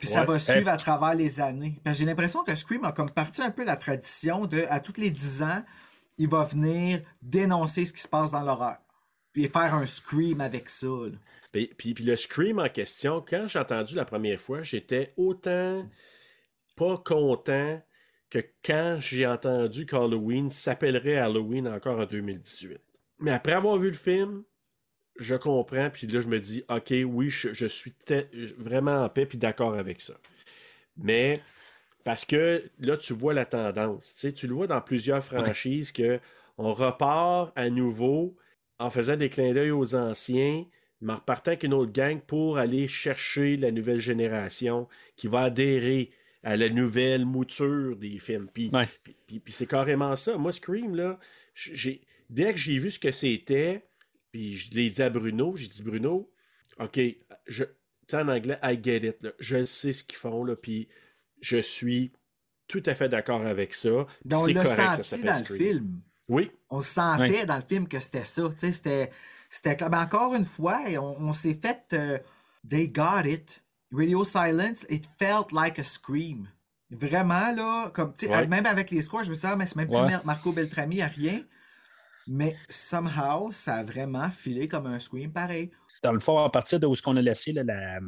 Puis 0.00 0.08
ça 0.08 0.24
va 0.24 0.38
suivre 0.38 0.68
à 0.68 0.76
travers 0.76 1.14
les 1.14 1.40
années. 1.40 1.80
J'ai 1.86 2.04
l'impression 2.04 2.42
que 2.44 2.54
Scream 2.54 2.84
a 2.84 2.92
comme 2.92 3.10
parti 3.10 3.40
un 3.40 3.50
peu 3.50 3.64
la 3.64 3.76
tradition 3.76 4.44
de, 4.46 4.64
à 4.68 4.78
tous 4.80 5.00
les 5.00 5.10
10 5.10 5.42
ans, 5.42 5.62
il 6.18 6.28
va 6.28 6.44
venir 6.44 7.02
dénoncer 7.22 7.84
ce 7.84 7.92
qui 7.92 8.00
se 8.00 8.08
passe 8.08 8.32
dans 8.32 8.42
l'horreur. 8.42 8.78
Puis 9.32 9.48
faire 9.48 9.74
un 9.74 9.86
Scream 9.86 10.40
avec 10.40 10.70
ça. 10.70 10.88
Puis, 11.52 11.74
puis- 11.76 11.94
le 12.04 12.16
Scream 12.16 12.58
en 12.58 12.68
question, 12.68 13.24
quand 13.26 13.48
j'ai 13.48 13.58
entendu 13.58 13.94
la 13.94 14.04
première 14.04 14.40
fois, 14.40 14.62
j'étais 14.62 15.12
autant 15.16 15.88
pas 16.76 16.98
content 16.98 17.82
que 18.30 18.38
quand 18.64 18.98
j'ai 19.00 19.26
entendu 19.26 19.86
qu'Halloween 19.86 20.50
s'appellerait 20.50 21.16
Halloween 21.16 21.68
encore 21.68 21.98
en 22.00 22.06
2018. 22.06 22.80
Mais 23.18 23.30
après 23.30 23.52
avoir 23.52 23.78
vu 23.78 23.88
le 23.88 23.96
film, 23.96 24.44
je 25.18 25.34
comprends, 25.34 25.90
puis 25.90 26.06
là 26.06 26.20
je 26.20 26.28
me 26.28 26.40
dis, 26.40 26.64
ok, 26.68 26.92
oui, 27.06 27.30
je, 27.30 27.66
suis 27.66 27.94
vraiment 28.58 29.04
en 29.04 29.08
paix 29.08 29.26
puis 29.26 29.38
d'accord 29.38 29.74
avec 29.74 30.00
ça. 30.00 30.14
Mais 30.96 31.40
parce 32.06 32.24
que 32.24 32.62
là, 32.78 32.96
tu 32.96 33.12
vois 33.14 33.34
la 33.34 33.44
tendance. 33.44 34.14
Tu 34.14 34.20
sais, 34.20 34.32
tu 34.32 34.46
le 34.46 34.54
vois 34.54 34.68
dans 34.68 34.80
plusieurs 34.80 35.24
franchises 35.24 35.90
que 35.90 36.20
on 36.56 36.72
repart 36.72 37.52
à 37.56 37.68
nouveau 37.68 38.36
en 38.78 38.90
faisant 38.90 39.16
des 39.16 39.28
clins 39.28 39.52
d'œil 39.52 39.72
aux 39.72 39.96
anciens, 39.96 40.64
mais 41.00 41.12
en 41.12 41.16
repartant 41.16 41.50
avec 41.50 41.64
une 41.64 41.74
autre 41.74 41.90
gang 41.92 42.20
pour 42.20 42.58
aller 42.58 42.86
chercher 42.86 43.56
la 43.56 43.72
nouvelle 43.72 43.98
génération 43.98 44.86
qui 45.16 45.26
va 45.26 45.40
adhérer 45.42 46.10
à 46.44 46.56
la 46.56 46.68
nouvelle 46.68 47.26
mouture 47.26 47.96
des 47.96 48.20
films. 48.20 48.48
Puis, 48.54 48.70
Ouais. 48.72 48.86
puis, 49.02 49.16
puis- 49.26 49.40
puis 49.40 49.52
c'est 49.52 49.66
carrément 49.66 50.14
ça. 50.14 50.38
Moi, 50.38 50.52
Scream, 50.52 50.94
là, 50.94 51.18
j'ai, 51.54 52.02
dès 52.30 52.52
que 52.52 52.58
j'ai 52.60 52.78
vu 52.78 52.92
ce 52.92 53.00
que 53.00 53.10
c'était, 53.10 53.84
puis 54.30 54.54
je 54.54 54.72
l'ai 54.74 54.90
dit 54.90 55.02
à 55.02 55.10
Bruno, 55.10 55.56
j'ai 55.56 55.66
dit 55.66 55.82
Bruno, 55.82 56.30
OK, 56.78 57.00
je, 57.48 57.64
tu 57.64 57.70
sais, 58.06 58.16
en 58.18 58.28
anglais, 58.28 58.58
I 58.62 58.78
get 58.80 58.98
it. 58.98 59.16
là. 59.22 59.32
Je 59.40 59.64
sais 59.64 59.92
ce 59.92 60.04
qu'ils 60.04 60.18
font, 60.18 60.44
là, 60.44 60.54
puis 60.54 60.86
je 61.40 61.58
suis 61.58 62.12
tout 62.68 62.82
à 62.86 62.94
fait 62.94 63.08
d'accord 63.08 63.44
avec 63.46 63.74
ça. 63.74 64.06
Donc, 64.24 64.42
on 64.42 64.44
c'est 64.46 64.52
l'a 64.54 64.64
ça 64.64 65.02
senti 65.02 65.22
dans 65.22 65.38
le 65.48 65.56
film. 65.56 66.00
Oui, 66.28 66.50
On 66.70 66.80
sentait 66.80 67.46
dans 67.46 67.56
le 67.56 67.62
film 67.62 67.86
que 67.86 68.00
c'était 68.00 68.24
ça. 68.24 68.42
Tu 68.50 68.58
sais, 68.58 68.72
c'était, 68.72 69.10
c'était 69.48 69.76
comme 69.76 69.94
encore 69.94 70.34
une 70.34 70.44
fois, 70.44 70.80
on, 70.98 71.16
on 71.20 71.32
s'est 71.32 71.54
fait. 71.60 71.84
euh, 71.92 72.18
they 72.68 72.88
got 72.88 73.24
it. 73.24 73.62
Radio 73.92 74.24
Silence, 74.24 74.84
it 74.90 75.06
felt 75.18 75.52
like 75.52 75.78
a 75.78 75.84
scream. 75.84 76.48
Vraiment, 76.90 77.52
là, 77.54 77.90
comme, 77.94 78.12
tu 78.14 78.26
sais, 78.26 78.32
Ouais. 78.32 78.46
même 78.48 78.66
avec 78.66 78.90
les 78.90 79.02
scores, 79.02 79.22
je 79.22 79.30
me 79.30 79.34
suis 79.34 79.42
dit, 79.42 79.46
ah, 79.52 79.54
mais 79.56 79.66
c'est 79.66 79.76
même 79.76 79.86
plus 79.86 79.96
Ouais. 79.96 80.16
Marco 80.24 80.50
Beltrami, 80.52 81.00
à 81.02 81.06
rien. 81.06 81.42
Mais 82.28 82.56
somehow, 82.68 83.52
ça 83.52 83.76
a 83.76 83.84
vraiment 83.84 84.28
filé 84.30 84.66
comme 84.66 84.86
un 84.86 84.98
scream 84.98 85.32
pareil. 85.32 85.70
dans 86.02 86.12
le 86.12 86.18
fond, 86.20 86.38
à 86.38 86.50
partir 86.50 86.80
de 86.80 86.86
où 86.86 86.94
ce 86.96 87.02
qu'on 87.02 87.16
a 87.16 87.22
laissé 87.22 87.52
là, 87.52 87.62
la, 87.62 88.00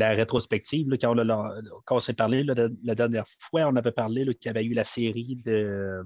la 0.00 0.10
rétrospective, 0.10 0.88
là, 0.90 0.96
quand 1.00 1.14
on, 1.16 1.28
a- 1.28 1.60
quand 1.84 1.96
on 1.96 2.00
s'est 2.00 2.14
parlé 2.14 2.42
là, 2.42 2.54
la 2.84 2.94
dernière 2.94 3.24
fois, 3.38 3.62
on 3.66 3.76
avait 3.76 3.92
parlé 3.92 4.24
qu'il 4.34 4.46
y 4.46 4.48
avait 4.48 4.64
eu 4.64 4.74
la 4.74 4.84
série 4.84 5.36
de, 5.44 6.02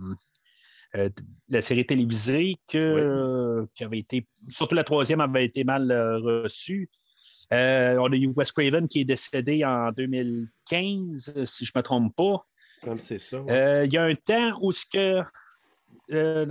euh, 0.97 1.09
de- 1.09 1.13
la 1.49 1.61
série 1.63 1.87
télévisée 1.87 2.57
que, 2.71 2.79
qui 3.75 3.83
avait 3.85 3.99
été, 3.99 4.27
surtout 4.49 4.75
la 4.75 4.85
troisième 4.85 5.21
avait 5.21 5.45
été 5.45 5.65
mal 5.65 5.91
euh, 5.91 6.19
reçue. 6.19 6.89
Euh, 7.53 7.97
on 7.99 8.11
a 8.13 8.17
eu 8.17 8.27
Wes 8.37 8.51
Craven 8.53 8.89
qui 8.89 9.01
est 9.01 9.05
décédé 9.05 9.65
en 9.65 9.91
2015, 9.93 11.45
si 11.47 11.65
je 11.65 11.73
ne 11.75 11.79
me 11.79 11.83
trompe 11.83 12.15
pas. 12.17 12.47
il. 13.47 13.51
Euh, 13.51 13.87
y 13.87 13.97
a 13.97 14.05
un 14.05 14.15
temps 14.15 14.59
où 14.61 14.73
ce 14.73 14.85
que 14.93 15.23
euh, 16.13 16.47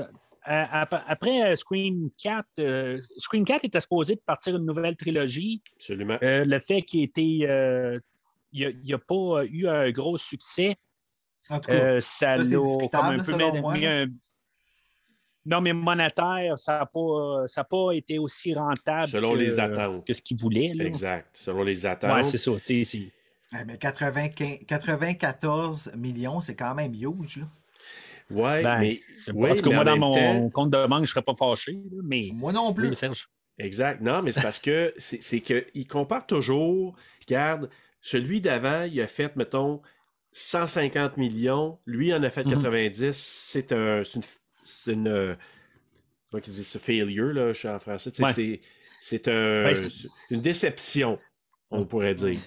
après 0.46 1.52
euh, 1.52 1.56
Scream 1.56 2.10
4, 2.22 2.46
euh, 2.60 3.02
Scream 3.18 3.46
4 3.46 3.66
était 3.66 3.82
supposé 3.82 4.16
de 4.16 4.22
partir 4.26 4.56
une 4.58 4.66
nouvelle 4.66 4.96
trilogie. 4.96 5.62
Absolument. 5.78 6.18
Euh, 6.22 6.46
le 6.46 6.60
fait 6.60 6.82
qu'il 6.82 7.02
ait 7.02 7.04
été, 7.04 7.50
euh, 7.50 8.00
il 8.52 8.76
n'a 8.88 8.98
pas 8.98 9.44
eu 9.46 9.68
un 9.68 9.90
gros 9.92 10.18
succès, 10.18 10.78
En 11.50 11.60
tout 11.60 11.72
cas, 11.72 11.74
euh, 11.78 12.00
ça 12.00 12.38
l'a 12.38 12.44
comme 12.44 13.06
un 13.06 13.18
peu 13.18 13.36
mis- 13.52 13.62
moi, 13.62 13.74
mis 13.74 13.82
là. 13.82 14.02
un- 14.02 14.08
Non, 15.46 15.60
mais 15.60 15.74
monétaire, 15.74 16.58
ça 16.58 16.80
n'a 16.80 16.86
pas, 16.86 17.44
ça 17.48 17.62
a 17.62 17.64
pas 17.66 17.92
été 17.92 18.18
aussi 18.20 18.54
rentable 18.54 19.08
Selon 19.08 19.34
que, 19.34 19.38
les 19.40 19.60
attentes. 19.60 20.06
que 20.06 20.14
ce 20.14 20.22
qu'il 20.22 20.38
voulait. 20.38 20.74
là. 20.74 20.86
Exact. 20.86 21.36
Selon 21.36 21.64
les 21.64 21.86
attentes. 21.86 22.14
Ouais, 22.14 22.24
c'est 22.24 22.38
ça. 22.38 22.52
mais 23.66 23.78
95 23.78 24.60
94 24.66 25.92
millions, 25.96 26.40
c'est 26.42 26.56
quand 26.56 26.74
même 26.76 26.94
huge. 26.94 27.38
Là. 27.38 27.46
Ouais, 28.30 28.62
Ben, 28.64 28.80
mais. 28.80 29.02
je 29.18 29.32
cas, 29.64 29.70
mais 29.70 29.76
moi, 29.76 29.84
dans 29.84 29.98
mon 29.98 30.14
temps- 30.14 30.50
compte 30.50 30.72
de 30.72 30.88
banque, 30.88 30.98
je 31.00 31.02
ne 31.02 31.06
serais 31.08 31.22
pas 31.22 31.36
fâché. 31.36 31.78
mais 32.04 32.30
Moi 32.34 32.52
non 32.54 32.74
plus. 32.74 32.90
oui, 32.90 32.96
Serge. 32.96 33.30
Exact. 33.60 34.02
Non, 34.02 34.22
mais 34.24 34.32
c'est 34.32 34.42
parce 34.42 34.60
que 34.60 34.94
c'est 34.98 35.22
c'est 35.22 35.40
que 35.42 35.66
il 35.74 35.86
compare 35.88 36.26
toujours. 36.26 36.96
Regarde, 37.28 37.70
celui 38.02 38.42
d'avant, 38.42 38.84
il 38.84 39.00
a 39.02 39.08
fait, 39.08 39.36
mettons, 39.36 39.82
150 40.32 41.18
millions. 41.18 41.80
Lui, 41.86 42.08
il 42.08 42.14
en 42.14 42.24
a 42.24 42.30
fait 42.30 42.44
Mhm. 42.46 42.54
90. 42.54 43.12
C'est 43.16 43.72
un. 43.72 44.04
Une. 44.04 44.22
C'est 44.64 44.94
une. 44.94 45.38
Comment 46.32 46.42
qu'il 46.42 46.54
dit, 46.54 46.64
failure, 46.80 47.34
là, 47.34 47.54
je 47.54 47.60
suis 47.60 47.68
en 47.68 47.80
français. 47.80 48.12
Ouais. 48.20 48.34
c'est- 48.34 48.62
un, 49.28 49.66
Ben, 49.66 49.76
c'est- 49.76 50.08
une 50.32 50.42
déception, 50.42 51.20
on 51.70 51.86
pourrait 51.86 52.16
dire. 52.16 52.40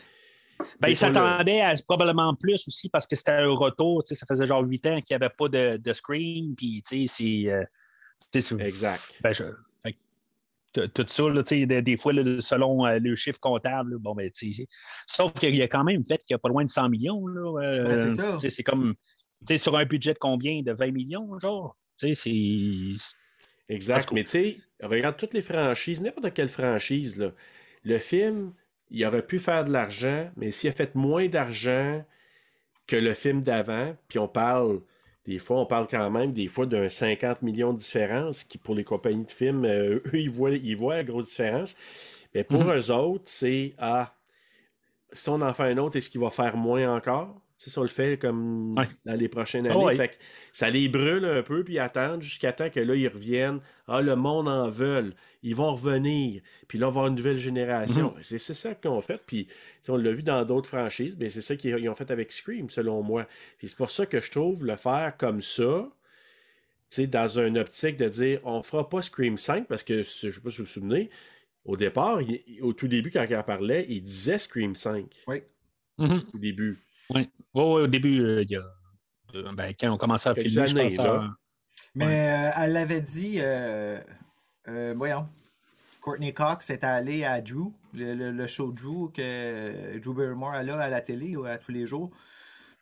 Ben, 0.81 0.89
il 0.89 0.91
le- 0.91 0.95
s'attendait 0.95 1.61
à 1.61 1.75
probablement 1.87 2.35
plus 2.35 2.67
aussi 2.69 2.89
parce 2.89 3.07
que 3.07 3.17
c'était 3.17 3.33
un 3.33 3.51
retour. 3.55 4.03
Ça 4.07 4.27
faisait 4.27 4.47
genre 4.47 4.63
huit 4.63 4.85
ans 4.87 5.01
qu'il 5.01 5.17
n'y 5.17 5.25
avait 5.25 5.35
pas 5.37 5.49
de, 5.49 5.77
de 5.77 5.93
Scream. 5.93 6.55
Puis, 6.57 6.83
tu 6.89 7.07
sais, 7.07 7.45
c'est. 7.45 7.53
euh, 7.53 7.65
Exact. 8.61 9.03
ben, 9.23 9.33
je- 9.33 9.45
fait 10.75 10.89
tout 10.93 11.07
ça, 11.09 11.23
là, 11.31 11.43
des, 11.43 11.67
des 11.83 11.97
fois, 11.97 12.13
là, 12.13 12.41
selon 12.41 12.85
euh, 12.87 12.99
le 12.99 13.15
chiffre 13.17 13.41
comptable, 13.41 13.93
là, 13.93 13.99
bon, 13.99 14.15
ben, 14.15 14.31
tu 14.31 14.53
sais, 14.53 14.67
sauf 15.07 15.33
qu'il 15.33 15.57
y 15.57 15.63
a 15.63 15.69
quand 15.69 15.85
même 15.85 16.05
fait 16.07 16.19
qu'il 16.19 16.35
n'y 16.35 16.37
a 16.37 16.39
pas 16.39 16.51
loin 16.51 16.65
de 16.65 16.69
100 16.69 16.91
millions. 16.91 17.27
Là, 17.27 17.63
euh, 17.63 17.85
Ben, 17.85 17.97
c'est 17.97 18.17
ça. 18.17 18.37
C'est 18.51 18.63
comme. 18.63 18.95
tu 19.47 19.55
sais, 19.55 19.59
sur 19.59 19.77
un 19.77 19.85
budget 19.87 20.13
de 20.13 20.19
combien? 20.19 20.61
De 20.63 20.73
20 20.73 20.91
millions, 20.93 21.39
genre 21.39 21.77
Tu 21.99 22.15
sais, 22.15 22.95
c'est. 22.95 23.05
Exact. 23.75 24.09
Que- 24.09 24.15
Mais 24.15 24.25
tu 24.25 24.31
sais, 24.31 24.57
regarde 24.83 25.17
toutes 25.17 25.33
les 25.35 25.41
franchises, 25.43 26.01
n'importe 26.03 26.33
quelle 26.35 26.49
franchise, 26.51 27.17
là. 27.17 27.31
Le 27.83 27.99
film, 27.99 28.53
il 28.91 29.05
aurait 29.07 29.27
pu 29.27 29.39
faire 29.39 29.65
de 29.65 29.73
l'argent, 29.73 30.31
mais 30.37 30.51
s'il 30.51 30.71
a 30.71 30.73
fait 30.73 30.95
moins 30.95 31.29
d'argent 31.29 32.05
que 32.87 32.97
le 32.97 33.15
film 33.15 33.43
d'avant, 33.43 33.97
puis 34.09 34.19
on 34.19 34.29
parle, 34.29 34.83
Des 35.27 35.39
fois, 35.41 35.61
on 35.61 35.67
parle 35.67 35.89
quand 35.89 36.11
même 36.11 36.33
des 36.33 36.49
fois 36.49 36.67
d'un 36.67 36.89
50 36.91 37.43
millions 37.43 37.73
de 37.75 37.79
différence 37.79 38.45
qui, 38.45 38.59
pour 38.59 38.75
les 38.77 38.85
compagnies 38.85 39.25
de 39.27 39.31
films, 39.33 39.65
euh, 39.67 40.01
eux, 40.07 40.21
ils 40.21 40.31
voient, 40.31 40.53
ils 40.53 40.77
voient 40.77 40.97
la 40.97 41.05
grosse 41.05 41.29
différence. 41.29 41.77
Mais 42.35 42.45
pour 42.45 42.65
Mhm. 42.65 42.73
eux 42.73 42.91
autres, 42.93 43.25
c'est 43.27 43.75
Ah, 43.79 44.15
si 45.13 45.29
on 45.31 45.41
en 45.43 45.55
fait 45.55 45.65
un 45.65 45.79
autre, 45.79 45.97
est-ce 45.97 46.11
qu'il 46.11 46.21
va 46.21 46.31
faire 46.31 46.57
moins 46.57 46.95
encore? 46.97 47.41
Si 47.59 47.77
on 47.79 47.83
le 47.83 47.89
fait 47.89 48.19
comme 48.21 48.75
Ouais. 48.79 48.87
dans 49.07 49.15
les 49.15 49.29
prochaines 49.29 49.67
Ah 49.67 49.73
années. 49.73 49.85
ouais. 49.85 49.97
Fait 49.97 50.09
que 50.09 50.15
ça 50.53 50.69
les 50.69 50.89
brûle 50.89 51.25
un 51.25 51.43
peu, 51.43 51.65
puis 51.65 51.75
ils 51.75 51.79
attendent 51.79 52.21
jusqu'à 52.23 52.53
temps 52.53 52.69
que 52.69 52.81
là, 52.81 52.95
ils 52.95 53.09
reviennent. 53.09 53.61
Ah, 53.89 54.03
le 54.03 54.15
monde 54.15 54.47
en 54.47 54.69
veut. 54.69 55.15
Ils 55.43 55.57
vont 55.57 55.73
revenir. 55.75 56.43
Puis 56.69 56.79
là, 56.79 56.87
on 56.89 56.91
va 56.91 57.01
avoir 57.01 57.07
une 57.07 57.15
nouvelle 57.15 57.39
génération. 57.39 58.13
Mhm. 58.15 58.23
C'est 58.23 58.39
c'est 58.39 58.53
ça 58.55 58.75
qu'ils 58.75 58.91
ont 58.91 59.01
fait. 59.01 59.21
Puis 59.27 59.49
on 59.89 59.97
l'a 59.97 60.13
vu 60.13 60.23
dans 60.23 60.45
d'autres 60.45 60.69
franchises, 60.69 61.17
mais 61.19 61.31
c'est 61.31 61.41
ça 61.41 61.57
qu'ils 61.57 61.79
ils 61.79 61.89
ont 61.89 61.95
fait 61.95 62.11
avec 62.11 62.31
Scream, 62.31 62.69
selon 62.69 63.03
moi. 63.03 63.27
Puis 63.59 63.69
c'est 63.69 63.77
pour 63.77 63.91
ça 63.91 64.05
que 64.05 64.21
je 64.21 64.31
trouve 64.31 64.65
le 64.67 64.77
faire 64.77 65.17
comme 65.17 65.41
ça, 65.41 65.89
dans 67.09 67.29
une 67.41 67.59
optique 67.59 67.97
de 67.97 68.09
dire 68.09 68.41
on 68.45 68.63
fera 68.63 68.89
pas 68.89 69.03
Scream 69.03 69.37
5 69.39 69.67
parce 69.67 69.83
que, 69.83 69.99
je 70.03 70.31
sais 70.31 70.41
pas 70.41 70.51
si 70.51 70.59
vous 70.59 70.65
vous 70.65 70.71
souvenez, 70.71 71.11
au 71.65 71.77
départ, 71.77 72.21
il- 72.23 72.43
au 72.63 72.73
tout 72.75 72.87
début, 72.89 73.11
quand 73.11 73.27
il 73.29 73.35
en 73.37 73.43
parlait, 73.43 73.87
il 73.89 74.03
disait 74.03 74.39
Scream 74.39 74.75
5 74.77 75.07
Mhm. 75.99 76.23
au 76.35 76.39
début. 76.39 76.79
Oui, 77.11 77.31
ouais, 77.55 77.63
ouais, 77.63 77.83
au 77.83 77.87
début, 77.87 78.21
euh, 78.23 78.43
il 78.43 78.51
y 78.51 78.57
a. 78.57 78.63
euh, 79.35 79.53
ben, 79.53 79.73
quand 79.79 79.91
on 79.91 79.97
commençait 79.99 80.31
à 80.31 80.35
Quelques 80.35 80.49
filmer, 80.51 80.67
je 80.69 80.75
pense 80.77 80.97
là. 80.97 81.15
à- 81.21 81.37
Mais 81.95 82.49
euh, 82.49 82.51
elle 82.57 82.73
l'avait 82.73 83.01
dit, 83.01 83.37
euh, 83.39 84.01
euh, 84.69 84.95
voyons, 84.97 85.29
Courtney 86.01 86.33
Cox 86.33 86.71
est 86.71 86.85
allée 86.85 87.25
à 87.25 87.41
Drew, 87.41 87.73
le, 87.95 88.15
le- 88.15 88.31
le 88.33 88.47
show 88.47 88.71
Drew 88.73 89.11
que 89.13 89.99
Drew 89.99 90.15
Barrymore 90.15 90.53
a 90.55 90.59
à 90.59 90.89
la 90.89 91.01
télé 91.01 91.37
ou 91.37 91.45
à 91.45 91.59
tous 91.59 91.73
les 91.73 91.87
jours. 91.87 92.11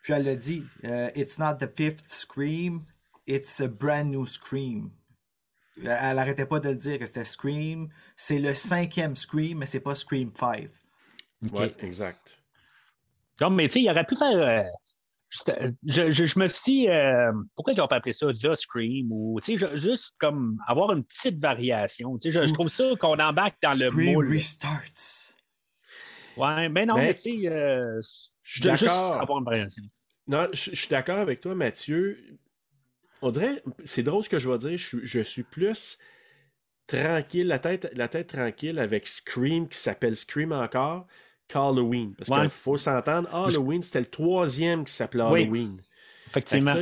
Puis 0.03 0.13
elle 0.13 0.25
l'a 0.25 0.37
dit, 0.37 0.65
euh, 0.85 1.11
It's 1.17 1.39
not 1.39 1.55
the 1.61 1.69
fifth 1.75 2.09
Scream, 2.09 2.83
it's 3.27 3.61
a 3.61 3.69
brand 3.69 4.11
new 4.11 4.27
Scream. 4.27 4.91
Elle 5.83 5.99
elle 6.01 6.19
arrêtait 6.19 6.47
pas 6.47 6.61
de 6.61 6.69
le 6.69 6.75
dire 6.77 6.99
que 6.99 7.07
c'était 7.07 7.25
Scream. 7.25 7.89
C'est 8.17 8.39
le 8.39 8.55
cinquième 8.55 9.17
Scream, 9.17 9.59
mais 9.59 9.67
c'est 9.67 9.81
pas 9.81 9.95
Scream 9.95 10.31
5. 10.39 10.69
Ok. 11.47 11.59
Ouais, 11.59 11.75
exact. 11.81 12.24
Non, 13.41 13.51
mais 13.51 13.67
tu 13.69 13.75
sais, 13.75 13.81
il 13.83 13.91
aurait 13.91 14.05
pu 14.05 14.15
faire. 14.17 14.37
euh, 14.37 14.63
juste, 15.29 15.49
euh, 15.49 15.73
je, 15.87 16.11
je- 16.11 16.25
je 16.27 16.39
me 16.39 16.47
suis 16.47 16.63
dit, 16.83 16.89
euh, 16.89 17.33
pourquoi 17.57 17.73
ils 17.73 17.79
n'ont 17.79 17.89
pas 17.89 17.97
appelé 17.97 18.13
ça 18.13 18.27
The 18.33 18.55
Scream 18.55 19.09
ou 19.11 19.41
tu 19.43 19.59
sais, 19.59 19.67
ju- 19.67 19.77
juste 19.77 20.15
comme 20.19 20.59
avoir 20.67 20.93
une 20.93 21.05
petite 21.05 21.39
variation. 21.41 22.17
Tu 22.19 22.31
sais, 22.33 22.41
je, 22.41 22.47
je 22.47 22.53
trouve 22.55 22.69
ça 22.69 22.85
qu'on 23.01 23.19
embarque 23.19 23.57
dans 23.63 23.71
le 23.79 23.91
Scream 23.91 24.13
moule. 24.15 24.29
restarts. 24.31 24.83
Ouais, 26.37 26.69
mais 26.69 26.85
non, 26.87 26.95
Mais- 26.97 27.07
mais, 27.09 27.15
tu 27.15 27.21
sais, 27.21 27.49
euh, 27.49 28.01
Je 28.43 28.61
suis 28.61 28.63
ju- 28.63 28.77
juste 28.77 29.15
avoir 29.21 29.39
une 29.39 29.45
variation. 29.45 29.83
Non, 30.27 30.49
je, 30.53 30.75
suis 30.75 30.89
d'accord 30.89 31.19
avec 31.19 31.41
toi, 31.41 31.55
Mathieu. 31.55 32.19
On 33.23 33.31
dirait, 33.31 33.63
c'est 33.85 34.03
drôle 34.03 34.23
ce 34.25 34.29
que 34.29 34.39
je 34.39 34.49
vais 34.51 34.59
dire, 34.59 34.77
je, 34.77 34.87
suis- 34.87 35.07
je 35.07 35.21
suis 35.21 35.43
plus 35.45 35.99
tranquille, 36.87 37.47
la 37.47 37.59
tête, 37.59 37.91
la 37.95 38.09
tête 38.09 38.29
tranquille 38.29 38.79
avec 38.79 39.07
Scream 39.07 39.69
qui 39.69 39.79
s'appelle 39.79 40.17
Scream 40.17 40.53
encore 40.53 41.07
qu'Halloween. 41.49 42.15
Parce 42.17 42.31
Ouais. 42.31 42.41
qu'il 42.43 42.51
faut 42.51 42.77
s'entendre, 42.77 43.29
Halloween, 43.35 43.83
c'était 43.83 44.01
le 44.01 44.07
troisième 44.07 44.85
qui 44.85 44.93
s'appelait. 44.93 45.23
Halloween. 45.23 45.81
Effectivement. 46.29 46.75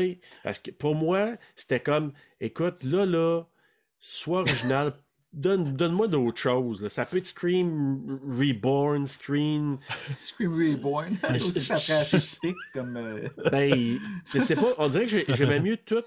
parce 0.45 0.59
que 0.61 0.71
pour 0.71 0.95
moi, 0.95 1.33
c'était 1.57 1.81
comme, 1.81 2.13
écoute, 2.41 2.85
là, 2.85 3.05
là, 3.05 3.43
sois 3.99 4.41
original, 4.41 4.93
donne, 5.35 5.77
donne-moi 5.77 6.09
d'autres 6.09 6.41
choses. 6.41 6.81
là. 6.83 6.89
Ça 6.89 7.05
peut 7.05 7.19
être 7.19 7.27
Scream 7.27 8.19
Reborn, 8.27 9.07
Scream. 9.07 9.79
Scream 10.23 10.55
Reborn. 10.55 11.17
ça 11.23 11.33
aussi, 11.45 11.61
ça 11.61 11.77
serait 11.79 11.99
assez 11.99 12.21
typique 12.21 12.57
comme. 12.73 12.97
euh, 12.97 13.29
Ben, 13.51 13.99
je 14.33 14.39
sais 14.41 14.55
pas, 14.55 14.73
on 14.79 14.89
dirait 14.89 15.05
que 15.05 15.11
j'ai- 15.11 15.25
j'aimais 15.29 15.61
mieux 15.61 15.77
tout 15.77 16.03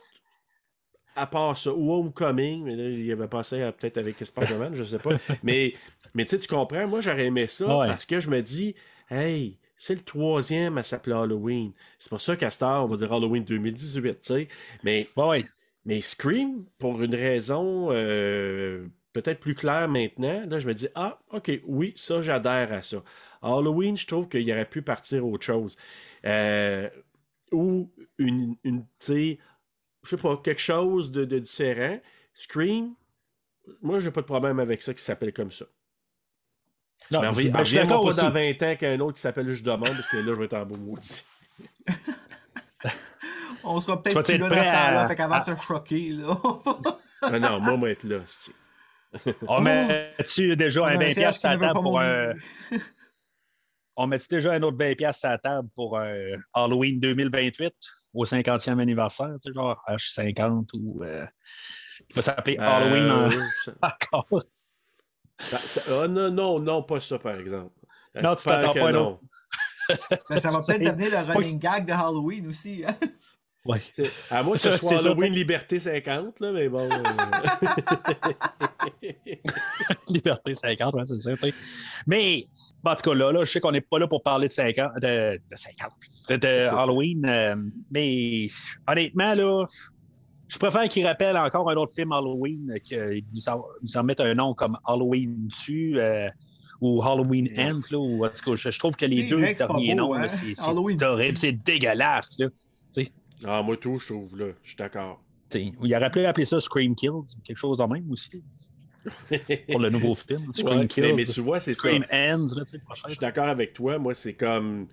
à 1.16 1.28
part 1.28 1.58
ça. 1.58 1.72
Ou 1.74 1.94
Homecoming, 1.94 2.64
mais 2.64 2.76
là, 2.76 2.90
il 2.90 3.12
avait 3.12 3.28
passé 3.28 3.62
à- 3.62 3.72
peut-être 3.72 3.98
avec 3.98 4.16
Spider-Man, 4.24 4.76
je 4.76 4.84
sais 4.84 5.00
pas. 5.00 5.12
Mais, 5.44 5.74
mais 6.16 6.26
tu 6.26 6.32
sais, 6.32 6.40
tu 6.40 6.48
comprends, 6.48 6.88
moi, 6.88 7.02
j'aurais 7.02 7.26
aimé 7.26 7.48
ça 7.48 7.68
Ouais. 7.80 7.88
parce 7.88 8.06
que 8.06 8.20
je 8.20 8.30
me 8.30 8.42
dis, 8.42 8.76
hey, 9.10 9.60
c'est 9.78 9.96
le 9.96 10.02
troisième 10.04 10.78
à 10.78 10.84
s'appeler 10.84 11.16
Halloween. 11.16 11.74
C'est 12.00 12.10
pour 12.10 12.22
ça 12.22 12.36
qu'à 12.38 12.52
cette 12.52 12.64
heure, 12.64 12.86
on 12.86 12.88
va 12.88 12.98
dire 12.98 13.12
Halloween 13.14 13.44
2018, 13.44 14.22
tu 14.22 14.34
sais. 14.34 14.48
Mais, 14.84 15.08
Ouais, 15.18 15.46
mais 15.86 16.02
Scream, 16.02 16.66
pour 16.80 17.02
une 17.04 17.14
raison 17.16 17.90
euh, 17.92 18.88
peut-être 19.14 19.40
plus 19.40 19.56
claire 19.56 19.88
maintenant, 19.90 20.46
là, 20.48 20.60
je 20.60 20.68
me 20.68 20.74
dis, 20.74 20.88
ah, 20.96 21.20
ok, 21.32 21.52
oui, 21.66 21.94
ça, 21.98 22.22
j'adhère 22.22 22.72
à 22.74 22.82
ça. 22.82 23.04
Halloween, 23.42 23.96
je 23.98 24.08
trouve 24.08 24.28
qu'il 24.30 24.50
aurait 24.52 24.70
pu 24.70 24.82
partir 24.82 25.26
autre 25.28 25.46
chose. 25.46 25.78
Euh, 26.26 26.90
ou 27.52 27.92
une, 28.18 28.56
une 28.64 28.84
tu 28.84 28.88
sais, 29.00 29.40
je 30.04 30.10
sais 30.10 30.18
pas, 30.18 30.38
quelque 30.38 30.62
chose 30.62 31.12
de, 31.12 31.26
de 31.26 31.40
différent. 31.40 32.00
Scream, 32.34 32.96
moi, 33.82 34.00
j'ai 34.00 34.12
pas 34.12 34.22
de 34.22 34.26
problème 34.28 34.60
avec 34.60 34.82
ça 34.82 34.94
qui 34.94 35.04
s'appelle 35.04 35.34
comme 35.34 35.52
ça. 35.52 35.66
Non, 37.12 37.22
Mais 37.22 37.34
je- 37.34 37.50
ben, 37.50 37.60
je 37.60 37.64
suis 37.70 37.78
d'accord 37.78 38.02
pas 38.02 38.08
aussi. 38.08 38.22
dans 38.22 38.32
20 38.32 38.64
ans 38.64 38.76
qu'un 38.76 39.00
autre 39.00 39.16
qui 39.16 39.22
s'appelle 39.22 39.48
Juste 39.50 39.64
Demande, 39.66 39.88
parce 39.88 40.10
que 40.10 40.18
là, 40.18 40.24
je 40.26 40.32
vais 40.34 40.46
être 40.46 40.54
en 40.54 40.66
beau 40.66 40.76
maudit. 40.78 41.24
On 43.64 43.80
sera 43.80 43.98
Tu 43.98 44.04
peut-être 44.14 44.16
vas 44.16 44.24
plus 44.24 44.34
être 44.36 44.42
là 44.42 44.48
dans 44.50 44.56
prêt 44.56 44.64
ce 44.64 44.70
temps-là. 44.72 45.02
à- 45.02 45.08
Fait 45.08 45.16
qu'avant 45.16 45.36
à- 45.36 45.40
de 45.40 45.56
se 45.56 45.62
choquer, 45.64 46.10
là. 46.10 46.38
Ah 47.22 47.40
non, 47.40 47.60
moi, 47.60 47.78
moi, 47.78 47.90
être 47.90 48.04
là, 48.04 48.20
c'est 48.26 48.52
On 49.48 49.62
met-tu 49.62 50.56
déjà 50.56 50.82
On 50.82 50.86
un 50.86 50.96
un 50.96 50.98
20$ 51.00 51.10
CH 51.10 51.16
piastres 51.16 51.42
qui 51.42 51.48
à 51.48 51.56
ne 51.56 51.62
la 51.62 51.68
table 51.70 51.80
pour 51.82 52.00
un. 52.02 52.34
On 53.96 54.08
met-tu 54.08 54.28
déjà 54.30 54.52
un 54.54 54.62
autre 54.62 54.78
20$ 54.78 54.96
piastres 54.96 55.26
à 55.26 55.30
la 55.30 55.38
table 55.40 55.70
pour 55.74 55.98
un 55.98 56.14
Halloween 56.54 57.00
2028 57.00 57.74
au 58.14 58.26
50e 58.26 58.80
anniversaire, 58.80 59.32
tu 59.42 59.50
sais, 59.50 59.54
genre 59.54 59.82
H50 59.88 60.68
ou. 60.74 61.04
euh, 61.04 61.26
il 62.10 62.16
va 62.16 62.22
s'appeler 62.22 62.58
Halloween 62.58 63.10
en- 63.10 63.26
Euh, 63.26 63.30
ça- 63.64 63.72
encore. 63.82 64.28
Ça- 65.38 65.58
ça- 65.60 65.82
ah, 66.04 66.08
non, 66.08 66.32
non, 66.32 66.60
non, 66.60 66.84
pas 66.84 67.00
ça, 67.00 67.20
par 67.20 67.36
exemple. 67.40 67.72
Non, 68.22 68.36
tu 68.36 68.44
t'attends 68.46 68.74
que 68.74 68.80
pas 68.80 68.92
non. 68.92 69.20
Ben, 70.30 70.40
ça 70.40 70.50
va 70.50 70.60
peut-être 70.66 70.82
devenir 70.84 71.12
le 71.12 71.32
running 71.34 71.60
gag 71.60 71.86
de 71.86 71.92
Halloween 71.92 72.48
aussi. 72.48 72.84
hein. 72.88 72.96
Ouais. 73.66 73.82
C'est- 73.96 74.12
À 74.32 74.42
moins 74.44 74.54
que 74.54 74.60
ce 74.62 74.72
soit 74.72 75.00
Halloween 75.00 75.34
Liberté 75.34 75.78
50, 75.80 76.40
là, 76.40 76.52
mais 76.52 76.70
bon. 76.70 76.90
euh, 76.90 77.04
Liberté 80.10 80.54
50, 80.56 80.94
ouais, 80.96 81.06
c'est 81.06 81.20
ça, 81.20 81.32
tu 81.34 81.40
sais. 81.50 81.54
Mais, 82.08 82.46
bon, 82.84 82.92
en 82.92 82.96
tout 82.96 83.10
cas, 83.10 83.16
là, 83.16 83.32
là 83.32 83.44
je 83.44 83.52
sais 83.52 83.60
qu'on 83.60 83.72
n'est 83.72 83.82
pas 83.82 84.00
là 84.00 84.08
pour 84.08 84.24
parler 84.24 84.48
de 84.48 84.54
50, 84.54 84.92
de, 85.02 85.38
de 85.38 85.56
50, 85.56 85.92
de, 86.30 86.36
de 86.38 86.68
Halloween, 86.68 87.26
euh, 87.26 87.56
mais 87.92 88.48
honnêtement, 88.88 89.34
là, 89.34 89.66
je 90.48 90.58
préfère 90.60 90.88
qu'ils 90.90 91.06
rappellent 91.06 91.38
encore 91.38 91.70
un 91.70 91.76
autre 91.76 91.94
film 91.94 92.12
Halloween, 92.12 92.72
euh, 92.72 92.80
qu'ils 92.80 93.24
nous, 93.34 93.50
en- 93.50 93.64
nous 93.82 93.98
en 93.98 94.04
mettent 94.04 94.20
un 94.20 94.34
nom 94.36 94.54
comme 94.54 94.78
Halloween 94.86 95.48
dessus, 95.48 96.00
euh, 96.00 96.30
ou 96.82 97.02
Halloween 97.02 97.50
Ends, 97.58 97.80
là, 97.92 97.98
ou 97.98 98.26
en 98.26 98.30
tout 98.30 98.52
cas, 98.52 98.56
je, 98.56 98.70
je 98.70 98.80
trouve 98.80 98.96
que 98.96 99.06
les 99.06 99.24
deux 99.30 99.42
derniers 99.68 99.96
noms, 99.96 100.14
hein? 100.14 100.28
c'est 100.28 100.56
horrible, 101.16 101.38
c'est 101.38 101.52
dégueulasse, 101.54 102.38
là. 102.40 102.48
Ah, 103.44 103.62
moi, 103.64 103.76
tout, 103.78 103.98
je 103.98 104.08
trouve, 104.14 104.38
là. 104.38 104.48
Je 104.64 104.70
suis 104.70 104.78
d'accord. 104.78 105.22
Tu 105.50 105.60
sais, 105.60 105.74
Il 105.84 105.96
aurait 105.96 106.10
pu 106.12 106.26
appeler 106.26 106.46
ça 106.46 106.60
Scream 106.60 106.96
Kills, 106.96 107.12
quelque 107.44 107.58
chose 107.58 107.80
en 107.82 107.88
même 107.88 108.10
aussi, 108.12 108.44
pour 109.70 109.80
le 109.80 109.90
nouveau 109.90 110.16
film. 110.16 110.40
Scream 110.54 110.80
Ouais, 110.80 110.88
Kills, 110.88 111.04
mais, 111.04 111.14
mais 111.14 111.26
tu 111.26 111.42
vois, 111.42 111.60
c'est 111.60 111.74
ça. 111.74 111.82
Scream 111.90 112.06
Ends, 112.12 112.48
là, 112.56 112.66
tu 112.66 112.72
sais, 112.72 112.80
prochain. 112.80 113.04
Je 113.08 113.14
suis 113.14 113.20
d'accord 113.20 113.48
avec 113.48 113.74
toi. 113.74 113.98
Moi, 114.00 114.14
c'est 114.14 114.34
comme. 114.36 114.88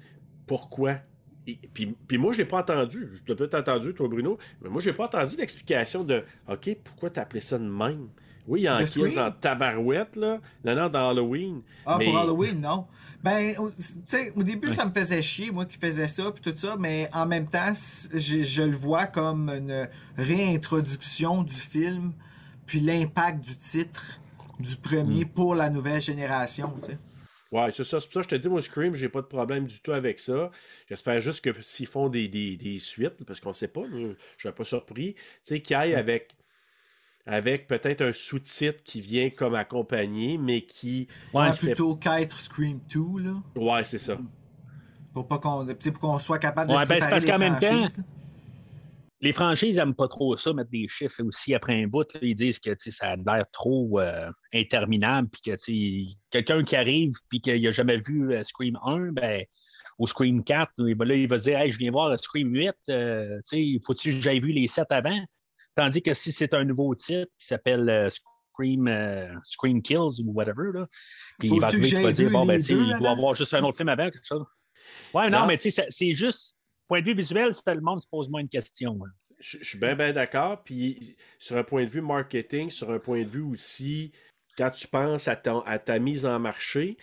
Pourquoi? 0.46 0.96
Et- 1.46 1.58
puis, 1.72 1.94
puis 2.06 2.18
moi, 2.18 2.32
je 2.32 2.38
l'ai 2.38 2.44
pas 2.44 2.60
entendu. 2.60 3.08
Je 3.12 3.28
l'ai 3.28 3.34
peut-être 3.34 3.54
entendu, 3.54 3.94
toi, 3.94 4.08
Bruno. 4.08 4.38
Mais 4.60 4.68
moi, 4.68 4.80
j'ai 4.80 4.92
pas 4.92 5.04
entendu 5.06 5.36
l'explication 5.36 6.04
de 6.04 6.24
OK, 6.48 6.76
pourquoi 6.84 7.10
t'as 7.10 7.22
appelé 7.22 7.40
ça 7.40 7.58
de 7.58 7.64
même? 7.64 8.08
Oui, 8.46 8.60
il 8.60 8.62
y 8.64 8.66
a 8.68 8.74
un 8.74 8.84
kill 8.84 9.14
dans 9.14 9.30
Tabarouette, 9.30 10.16
là. 10.16 10.40
Non, 10.64 10.74
non, 10.74 10.88
dans 10.88 11.10
Halloween. 11.10 11.62
Ah, 11.86 11.96
mais... 11.98 12.06
pour 12.06 12.18
Halloween, 12.18 12.60
non. 12.60 12.86
Ben, 13.22 13.54
tu 13.54 13.82
sais, 14.04 14.32
au 14.34 14.42
début, 14.42 14.74
ça 14.74 14.84
me 14.84 14.92
faisait 14.92 15.22
chier, 15.22 15.52
moi 15.52 15.64
qui 15.64 15.78
faisais 15.78 16.08
ça, 16.08 16.32
puis 16.32 16.42
tout 16.42 16.58
ça, 16.58 16.74
mais 16.76 17.08
en 17.12 17.24
même 17.24 17.46
temps, 17.46 17.72
je, 18.12 18.42
je 18.42 18.62
le 18.62 18.74
vois 18.76 19.06
comme 19.06 19.48
une 19.48 19.88
réintroduction 20.18 21.44
du 21.44 21.54
film, 21.54 22.12
puis 22.66 22.80
l'impact 22.80 23.44
du 23.44 23.56
titre 23.56 24.18
du 24.58 24.76
premier 24.76 25.24
pour 25.24 25.54
la 25.54 25.70
nouvelle 25.70 26.00
génération, 26.00 26.72
tu 26.82 26.90
sais. 26.92 26.98
Ouais, 27.52 27.70
c'est 27.70 27.84
ça. 27.84 28.00
C'est 28.00 28.06
pour 28.10 28.14
ça 28.14 28.20
que 28.20 28.30
je 28.34 28.36
te 28.36 28.42
dis, 28.42 28.48
moi, 28.48 28.62
Scream, 28.62 28.94
j'ai 28.94 29.10
pas 29.10 29.20
de 29.20 29.26
problème 29.26 29.66
du 29.66 29.78
tout 29.80 29.92
avec 29.92 30.18
ça. 30.18 30.50
J'espère 30.88 31.20
juste 31.20 31.44
que 31.44 31.50
s'ils 31.62 31.86
font 31.86 32.08
des, 32.08 32.26
des, 32.26 32.56
des 32.56 32.78
suites, 32.78 33.22
parce 33.26 33.40
qu'on 33.40 33.52
sait 33.52 33.68
pas, 33.68 33.82
je 33.92 34.14
je 34.38 34.42
serais 34.42 34.54
pas 34.54 34.64
surpris, 34.64 35.14
tu 35.14 35.20
sais, 35.44 35.60
qu'ils 35.60 35.76
aillent 35.76 35.94
avec, 35.94 36.34
avec 37.26 37.66
peut-être 37.68 38.00
un 38.00 38.12
sous-titre 38.12 38.82
qui 38.82 39.00
vient 39.02 39.28
comme 39.30 39.54
accompagné, 39.54 40.38
mais 40.38 40.62
qui. 40.62 41.08
Ouais, 41.34 41.50
Ouais, 41.50 41.56
plutôt 41.56 41.94
qu'être 41.94 42.38
Scream 42.40 42.80
2, 42.88 43.22
là. 43.22 43.34
Ouais, 43.54 43.84
c'est 43.84 43.98
ça. 43.98 44.18
Pour 45.12 45.28
pas 45.28 45.38
qu'on 45.38 45.66
tu 45.66 45.74
sais, 45.78 45.90
pour 45.92 46.00
qu'on 46.00 46.18
soit 46.18 46.38
capable 46.38 46.70
de 46.70 46.76
Ouais, 46.76 46.86
ben, 46.86 46.88
c'est 46.88 46.94
séparer 46.94 47.10
parce 47.10 47.26
qu'en 47.26 47.38
même 47.38 47.58
temps. 47.58 47.84
Les 49.22 49.32
franchises 49.32 49.76
n'aiment 49.76 49.94
pas 49.94 50.08
trop 50.08 50.36
ça, 50.36 50.52
mettre 50.52 50.70
des 50.70 50.88
chiffres 50.88 51.22
aussi 51.22 51.54
après 51.54 51.80
un 51.80 51.86
bout. 51.86 52.12
là. 52.12 52.20
ils 52.22 52.34
disent 52.34 52.58
que 52.58 52.72
ça 52.76 53.10
a 53.10 53.16
l'air 53.16 53.44
trop 53.52 54.00
euh, 54.00 54.28
interminable, 54.52 55.28
puis 55.28 55.40
que 55.42 56.12
quelqu'un 56.30 56.64
qui 56.64 56.74
arrive 56.74 57.12
puis 57.28 57.40
qu'il 57.40 57.62
n'a 57.62 57.70
jamais 57.70 58.00
vu 58.00 58.34
euh, 58.34 58.42
Scream 58.42 58.76
1, 58.84 59.12
ben, 59.12 59.44
ou 60.00 60.08
Scream 60.08 60.42
4, 60.42 60.88
et 60.88 60.94
ben 60.96 61.04
là, 61.06 61.14
il 61.14 61.28
va 61.28 61.38
se 61.38 61.44
dire 61.44 61.58
hey, 61.58 61.70
je 61.70 61.78
viens 61.78 61.92
voir 61.92 62.18
Scream 62.18 62.52
8, 62.52 62.74
euh, 62.88 63.40
faut-tu 63.86 64.10
que 64.10 64.20
j'aille 64.20 64.40
vu 64.40 64.50
les 64.50 64.66
7 64.66 64.86
avant? 64.90 65.18
Tandis 65.76 66.02
que 66.02 66.14
si 66.14 66.32
c'est 66.32 66.52
un 66.52 66.64
nouveau 66.64 66.92
titre 66.96 67.30
qui 67.38 67.46
s'appelle 67.46 68.08
Scream, 68.10 69.40
Scream 69.44 69.82
Kills 69.82 70.20
ou 70.24 70.32
whatever, 70.32 70.72
là, 70.74 70.86
puis 71.38 71.48
il 71.48 71.60
va 71.60 71.68
arriver, 71.68 71.88
il 71.88 72.02
va 72.02 72.12
dire 72.12 72.30
bon, 72.30 72.44
ben, 72.44 72.60
il 72.60 72.98
doit 72.98 73.10
avoir 73.10 73.34
juste 73.36 73.54
un 73.54 73.62
autre 73.62 73.76
film 73.76 73.88
avant, 73.88 74.10
quelque 74.10 74.26
chose. 74.26 74.44
Ouais, 75.14 75.30
non, 75.30 75.40
Non. 75.40 75.46
mais 75.46 75.56
tu 75.58 75.70
sais, 75.70 75.86
c'est 75.88 76.14
juste, 76.14 76.56
point 76.88 77.00
de 77.00 77.06
vue 77.06 77.14
visuel, 77.14 77.54
c'est 77.54 77.74
le 77.74 77.80
monde 77.80 78.02
se 78.02 78.08
pose 78.08 78.28
moins 78.28 78.44
de 78.44 78.48
questions. 78.48 78.98
hein. 79.04 79.10
Je, 79.40 79.58
suis 79.62 79.78
bien, 79.78 79.96
bien 79.96 80.12
d'accord. 80.12 80.62
Puis 80.62 81.16
sur 81.38 81.56
un 81.56 81.64
point 81.64 81.84
de 81.84 81.90
vue 81.90 82.00
marketing, 82.00 82.70
sur 82.70 82.90
un 82.90 82.98
point 82.98 83.22
de 83.22 83.28
vue 83.28 83.42
aussi, 83.42 84.12
quand 84.56 84.70
tu 84.70 84.86
penses 84.86 85.26
à, 85.28 85.36
ton- 85.36 85.62
à 85.62 85.78
ta 85.78 85.98
mise 85.98 86.24
en 86.26 86.38
marché, 86.38 86.96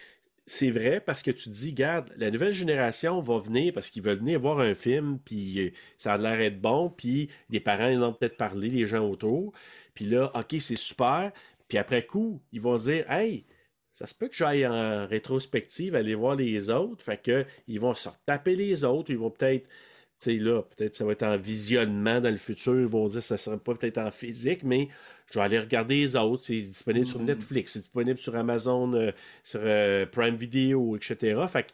c'est 0.45 0.71
vrai 0.71 0.99
parce 0.99 1.21
que 1.21 1.31
tu 1.31 1.43
te 1.49 1.49
dis, 1.49 1.69
regarde, 1.71 2.11
la 2.17 2.31
nouvelle 2.31 2.53
génération 2.53 3.21
va 3.21 3.37
venir 3.39 3.73
parce 3.73 3.89
qu'ils 3.89 4.01
veulent 4.01 4.19
venir 4.19 4.39
voir 4.39 4.59
un 4.59 4.73
film, 4.73 5.19
puis 5.23 5.59
euh, 5.59 5.71
ça 5.97 6.13
a 6.13 6.17
l'air 6.17 6.37
d'être 6.37 6.59
bon, 6.59 6.89
puis 6.89 7.29
les 7.49 7.59
parents, 7.59 7.89
ils 7.89 8.01
ont 8.01 8.13
peut-être 8.13 8.37
parlé, 8.37 8.69
les 8.69 8.87
gens 8.87 9.07
autour. 9.07 9.53
Puis 9.93 10.05
là, 10.05 10.31
OK, 10.33 10.55
c'est 10.59 10.75
super. 10.75 11.31
Puis 11.67 11.77
après 11.77 12.05
coup, 12.05 12.41
ils 12.51 12.61
vont 12.61 12.77
dire, 12.77 13.09
hey, 13.11 13.45
ça 13.99 14.07
se 14.07 14.15
peut 14.15 14.29
que 14.29 14.35
j'aille 14.35 14.65
en 14.65 15.05
rétrospective 15.05 15.93
aller 15.93 16.15
voir 16.15 16.35
les 16.37 16.69
autres. 16.69 17.03
Fait 17.03 17.21
que 17.21 17.45
ils 17.67 17.81
vont 17.81 17.93
se 17.93 18.07
retaper 18.07 18.55
les 18.55 18.85
autres. 18.85 19.11
Ils 19.11 19.17
vont 19.17 19.29
peut-être, 19.29 19.67
tu 20.21 20.31
sais, 20.31 20.37
là, 20.37 20.61
peut-être 20.61 20.95
ça 20.95 21.03
va 21.03 21.11
être 21.11 21.23
en 21.23 21.35
visionnement 21.35 22.21
dans 22.21 22.31
le 22.31 22.37
futur. 22.37 22.79
Ils 22.79 22.85
vont 22.87 23.07
dire 23.07 23.19
que 23.19 23.25
ça 23.25 23.35
ne 23.35 23.39
sera 23.39 23.57
pas 23.57 23.75
peut-être 23.75 23.97
en 23.97 24.09
physique, 24.09 24.63
mais 24.63 24.87
je 25.29 25.37
vais 25.37 25.43
aller 25.43 25.59
regarder 25.59 25.95
les 25.95 26.15
autres. 26.15 26.45
C'est 26.45 26.61
disponible 26.61 27.07
sur 27.07 27.19
Netflix, 27.19 27.73
c'est 27.73 27.79
disponible 27.79 28.19
sur 28.19 28.37
Amazon, 28.37 28.93
euh, 28.93 29.11
sur 29.43 29.59
euh, 29.63 30.05
Prime 30.05 30.37
Video, 30.37 30.95
etc. 30.95 31.37
Fait 31.49 31.63
que 31.63 31.71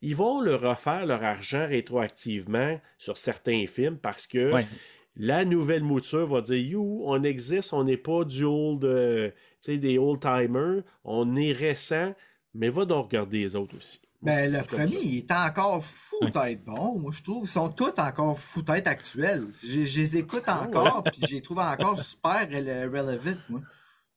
ils 0.00 0.14
vont 0.14 0.40
le 0.40 0.54
refaire 0.54 1.06
leur 1.06 1.24
argent 1.24 1.66
rétroactivement 1.66 2.80
sur 2.98 3.16
certains 3.16 3.66
films 3.66 3.96
parce 3.96 4.28
que 4.28 4.52
Ouais. 4.52 4.66
La 5.16 5.44
nouvelle 5.44 5.82
mouture 5.84 6.26
va 6.26 6.40
dire 6.40 6.56
You, 6.56 7.02
on 7.04 7.22
existe, 7.22 7.72
on 7.72 7.84
n'est 7.84 7.96
pas 7.96 8.24
du 8.24 8.44
old, 8.44 8.84
euh, 8.84 9.30
tu 9.62 9.72
sais, 9.72 9.78
des 9.78 9.98
old 9.98 10.20
timers, 10.20 10.82
on 11.04 11.36
est 11.36 11.52
récent, 11.52 12.14
mais 12.54 12.68
va 12.68 12.84
donc 12.84 13.06
regarder 13.06 13.38
les 13.40 13.56
autres 13.56 13.76
aussi. 13.76 14.00
Ben, 14.22 14.50
le 14.50 14.62
premier, 14.64 14.86
ça. 14.86 14.98
il 15.02 15.16
est 15.18 15.30
encore 15.32 15.84
fou 15.84 16.16
d'être 16.32 16.64
bon, 16.64 16.98
moi, 16.98 17.12
je 17.12 17.22
trouve. 17.22 17.44
Ils 17.44 17.48
sont 17.48 17.68
tous 17.68 17.92
encore 17.98 18.38
fou 18.38 18.62
d'être 18.62 18.86
actuels. 18.88 19.44
Je, 19.62 19.82
je 19.82 20.00
les 20.00 20.16
écoute 20.16 20.44
Ah 20.46 20.62
encore, 20.62 21.04
puis 21.04 21.20
je 21.28 21.34
les 21.34 21.42
trouve 21.42 21.58
encore 21.58 21.98
super 21.98 22.48
rele- 22.48 22.86
relevant, 22.86 23.36
moi. 23.50 23.60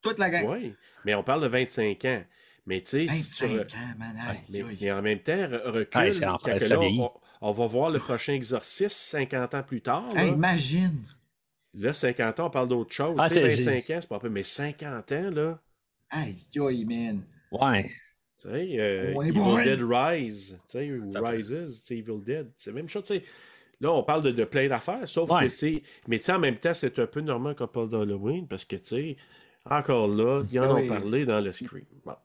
Toute 0.01 0.17
la 0.17 0.29
gang. 0.29 0.47
Oui, 0.47 0.73
mais 1.03 1.13
on 1.13 1.23
parle 1.23 1.41
de 1.43 1.47
25 1.47 2.05
ans. 2.05 2.23
Mais 2.65 2.81
tu 2.81 3.07
sais, 3.07 3.07
si 3.09 3.35
tu 3.35 3.45
25 3.47 3.49
re- 3.49 3.75
ans, 3.75 3.95
man. 3.99 4.15
Ouais, 4.49 4.65
mais, 4.79 4.91
en 4.91 5.01
même 5.01 5.19
temps, 5.19 5.33
re- 5.33 5.61
recule. 5.71 6.01
Ouais, 6.01 6.13
c'est 6.13 6.25
en 6.25 6.37
que 6.37 6.49
là, 6.51 6.79
on, 6.79 7.11
on 7.41 7.51
va 7.51 7.65
voir 7.65 7.89
le 7.89 7.99
prochain 7.99 8.33
exorcisme 8.33 8.89
50 8.89 9.53
ans 9.55 9.63
plus 9.63 9.81
tard. 9.81 10.13
là. 10.13 10.23
Hey, 10.23 10.31
imagine. 10.31 11.03
Là, 11.73 11.93
50 11.93 12.39
ans, 12.39 12.47
on 12.47 12.49
parle 12.49 12.67
d'autre 12.69 12.93
chose. 12.93 13.15
Ah, 13.19 13.27
Tu 13.27 13.35
c'est- 13.35 13.41
25 13.63 13.89
ans, 13.95 13.99
c'est 14.01 14.07
pas 14.09 14.19
peu, 14.19 14.29
mais 14.29 14.43
50 14.43 15.11
ans, 15.11 15.29
là. 15.29 15.59
Aïe, 16.09 16.35
aïe, 16.59 16.85
man. 16.85 17.21
Ouais. 17.51 17.83
Tu 18.41 18.49
sais, 18.49 18.79
euh, 18.79 19.13
On 19.15 19.21
est 19.23 19.29
Evil. 19.29 19.63
Dead 19.63 19.81
Rise, 19.83 20.57
tu 20.67 20.71
sais, 20.71 20.91
ou 20.91 21.11
Rises, 21.23 21.81
tu 21.81 21.85
sais, 21.85 21.97
Evil 21.97 22.21
Dead, 22.23 22.51
c'est 22.55 22.69
la 22.69 22.75
même 22.75 22.87
chose, 22.87 23.03
tu 23.03 23.15
sais. 23.15 23.23
Là, 23.79 23.91
on 23.91 24.03
parle 24.03 24.23
de, 24.23 24.31
de 24.31 24.43
plein 24.43 24.67
d'affaires, 24.67 25.07
sauf 25.07 25.29
Ouais. 25.29 25.43
que 25.43 25.49
c'est... 25.49 25.83
Mais 26.07 26.17
tu 26.17 26.25
sais, 26.25 26.31
en 26.33 26.39
même 26.39 26.57
temps, 26.57 26.73
c'est 26.73 26.97
un 26.99 27.05
peu 27.07 27.21
normal 27.21 27.55
qu'on 27.55 27.67
parle 27.67 27.89
d'Halloween, 27.89 28.47
parce 28.47 28.65
que, 28.65 28.75
tu 28.75 28.85
sais, 28.85 29.17
encore 29.69 30.07
là, 30.07 30.43
ils 30.51 30.59
en 30.59 30.63
Ah 30.63 30.73
ont 30.79 30.87
parlé 30.87 31.25
dans 31.25 31.39
le 31.41 31.51
Scream. 31.51 31.85
Bon. 32.05 32.15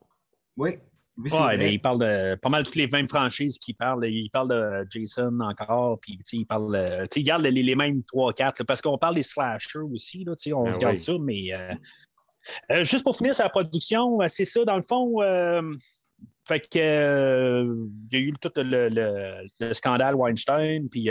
Oui. 0.57 0.71
Oui, 1.19 1.31
Ouais, 1.31 1.39
vrai. 1.41 1.57
mais 1.59 1.75
il 1.75 1.79
parle 1.81 1.99
de 1.99 2.35
pas 2.37 2.49
mal 2.49 2.65
toutes 2.65 2.75
les 2.77 2.87
mêmes 2.87 3.09
franchises 3.09 3.59
qui 3.59 3.75
parlent. 3.75 4.05
Il 4.07 4.31
parle 4.31 4.49
de 4.49 4.87
Jason 4.91 5.39
encore, 5.41 5.99
puis 6.01 6.19
il 6.33 6.47
parle. 6.47 6.75
euh, 6.75 7.07
il 7.15 7.23
garde 7.23 7.43
les, 7.43 7.51
les 7.51 7.75
mêmes 7.75 8.01
3-4, 8.01 8.61
là, 8.61 8.65
parce 8.67 8.81
qu'on 8.81 8.97
parle 8.97 9.17
des 9.17 9.23
slashers 9.23 9.81
aussi, 9.93 10.25
là, 10.25 10.33
on 10.55 10.65
Ben 10.65 10.73
se 10.73 10.79
garde 10.79 10.95
oui. 10.95 11.01
ça, 11.01 11.13
mais 11.21 11.53
euh, 11.53 11.75
euh, 12.73 12.85
juste 12.85 13.05
pour 13.05 13.15
finir 13.17 13.35
sa 13.35 13.49
production, 13.51 14.19
c'est 14.29 14.47
ça, 14.47 14.65
dans 14.65 14.77
le 14.77 14.83
fond. 14.83 15.21
euh, 15.23 15.61
fait 16.49 16.61
que 16.61 17.67
il 18.11 18.13
y 18.13 18.17
a 18.17 18.19
eu 18.27 18.33
tout 18.41 18.51
le, 18.57 18.89
le- 18.89 19.47
le 19.61 19.75
scandale 19.75 20.15
Weinstein, 20.17 20.89
puis 20.89 21.09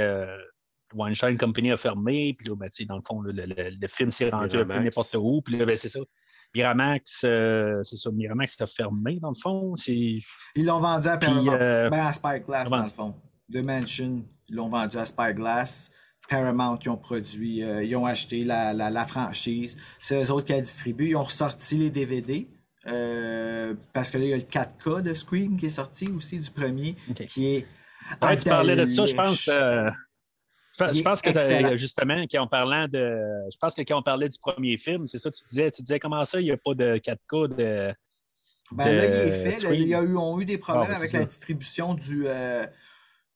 Weinstein 0.93 1.37
Company 1.37 1.71
a 1.71 1.77
fermé, 1.77 2.33
puis 2.37 2.47
là, 2.47 2.55
ben, 2.55 2.67
tu 2.69 2.83
sais, 2.83 2.85
dans 2.85 2.95
le 2.97 3.01
fond, 3.01 3.21
le, 3.21 3.31
le- 3.31 3.45
le- 3.45 3.69
le 3.79 3.87
film 3.87 4.11
s'est 4.11 4.29
rendu 4.29 4.57
un 4.57 4.65
peu 4.65 4.73
n'importe 4.85 5.15
où, 5.19 5.41
puis 5.41 5.57
là, 5.57 5.65
ben, 5.65 5.75
c'est 5.77 5.87
ça. 5.89 5.99
Miramax, 6.53 7.21
euh, 7.23 7.81
c'est 7.83 7.95
ça, 7.95 8.11
Miramax 8.11 8.59
a 8.61 8.67
fermé, 8.67 9.19
dans 9.21 9.29
le 9.29 9.35
fond. 9.41 9.75
C'est. 9.77 10.17
Ils 10.55 10.65
l'ont 10.65 10.79
vendu 10.79 11.07
à 11.07 11.17
Puis, 11.17 11.29
Paramount. 11.29 11.53
euh, 11.59 11.89
Ben, 11.89 12.05
à 12.07 12.13
Spyglass, 12.13 12.69
dans 12.69 12.83
le 12.83 12.85
fond. 12.91 13.15
The 13.53 13.57
Mansion, 13.63 14.23
ils 14.49 14.55
l'ont 14.55 14.69
vendu 14.69 14.97
à 14.97 15.05
Spyglass. 15.05 15.91
Paramount, 16.29 16.77
ils 16.83 16.89
ont 16.89 16.97
produit, 16.97 17.63
euh, 17.63 17.83
ils 17.83 17.95
ont 17.95 18.05
acheté 18.05 18.43
la, 18.43 18.73
la, 18.73 18.89
la 18.89 19.05
franchise. 19.05 19.77
C'est 20.01 20.21
eux 20.23 20.31
autres 20.31 20.45
qui 20.45 20.53
la 20.53 20.61
distribuent. 20.61 21.09
Ils 21.09 21.15
ont 21.15 21.23
ressorti 21.23 21.77
les 21.77 21.89
DVD. 21.89 22.47
euh, 22.87 23.73
parce 23.93 24.11
que 24.11 24.17
là, 24.17 24.23
il 24.25 24.29
y 24.29 24.33
a 24.33 24.37
le 24.37 24.43
4K 24.43 25.01
de 25.03 25.13
Scream 25.13 25.57
qui 25.57 25.67
est 25.67 25.69
sorti 25.69 26.09
aussi 26.15 26.39
du 26.39 26.49
premier, 26.51 26.95
qui 27.27 27.47
est. 27.55 27.67
Ouais, 28.23 28.35
tu 28.37 28.45
parlais 28.49 28.75
de 28.75 28.85
ça, 28.87 29.05
je 29.05 29.13
pense. 29.15 29.49
Euh, 30.81 30.85
je 30.85 30.89
pense- 30.89 30.95
Il 30.95 30.99
je 30.99 31.03
pense 31.03 31.21
que 31.21 31.29
excellent. 31.29 31.75
justement, 31.77 32.23
quand 32.31 32.43
on 32.43 32.47
parlant 32.47 32.87
de. 32.87 33.17
Je 33.51 33.57
pense 33.59 33.73
que 33.75 33.81
quand 33.81 33.97
on 33.99 34.03
parlait 34.03 34.29
du 34.29 34.37
premier 34.39 34.77
film, 34.77 35.07
c'est 35.07 35.17
ça, 35.17 35.29
tu 35.31 35.43
disais, 35.49 35.71
tu 35.71 35.81
disais 35.81 35.99
comment 35.99 36.23
ça, 36.25 36.39
il 36.39 36.45
n'y 36.45 36.51
a 36.51 36.57
pas 36.57 36.73
de 36.73 36.97
4K 36.97 37.47
de. 37.55 37.93
Ben 38.73 38.85
de 38.85 38.91
là, 38.91 39.05
il 39.05 39.11
est 39.33 39.51
fait. 39.51 39.63
là, 39.63 39.73
il 39.73 39.87
y 39.87 39.93
a 39.93 40.01
eu, 40.01 40.15
ont 40.15 40.39
eu 40.39 40.45
des 40.45 40.57
problèmes 40.57 40.85
Ah, 40.85 40.87
ben, 40.87 40.93
c'est 40.95 40.99
avec 41.01 41.11
ça. 41.11 41.17
la 41.19 41.25
distribution 41.25 41.93
du, 41.93 42.23
euh, 42.27 42.65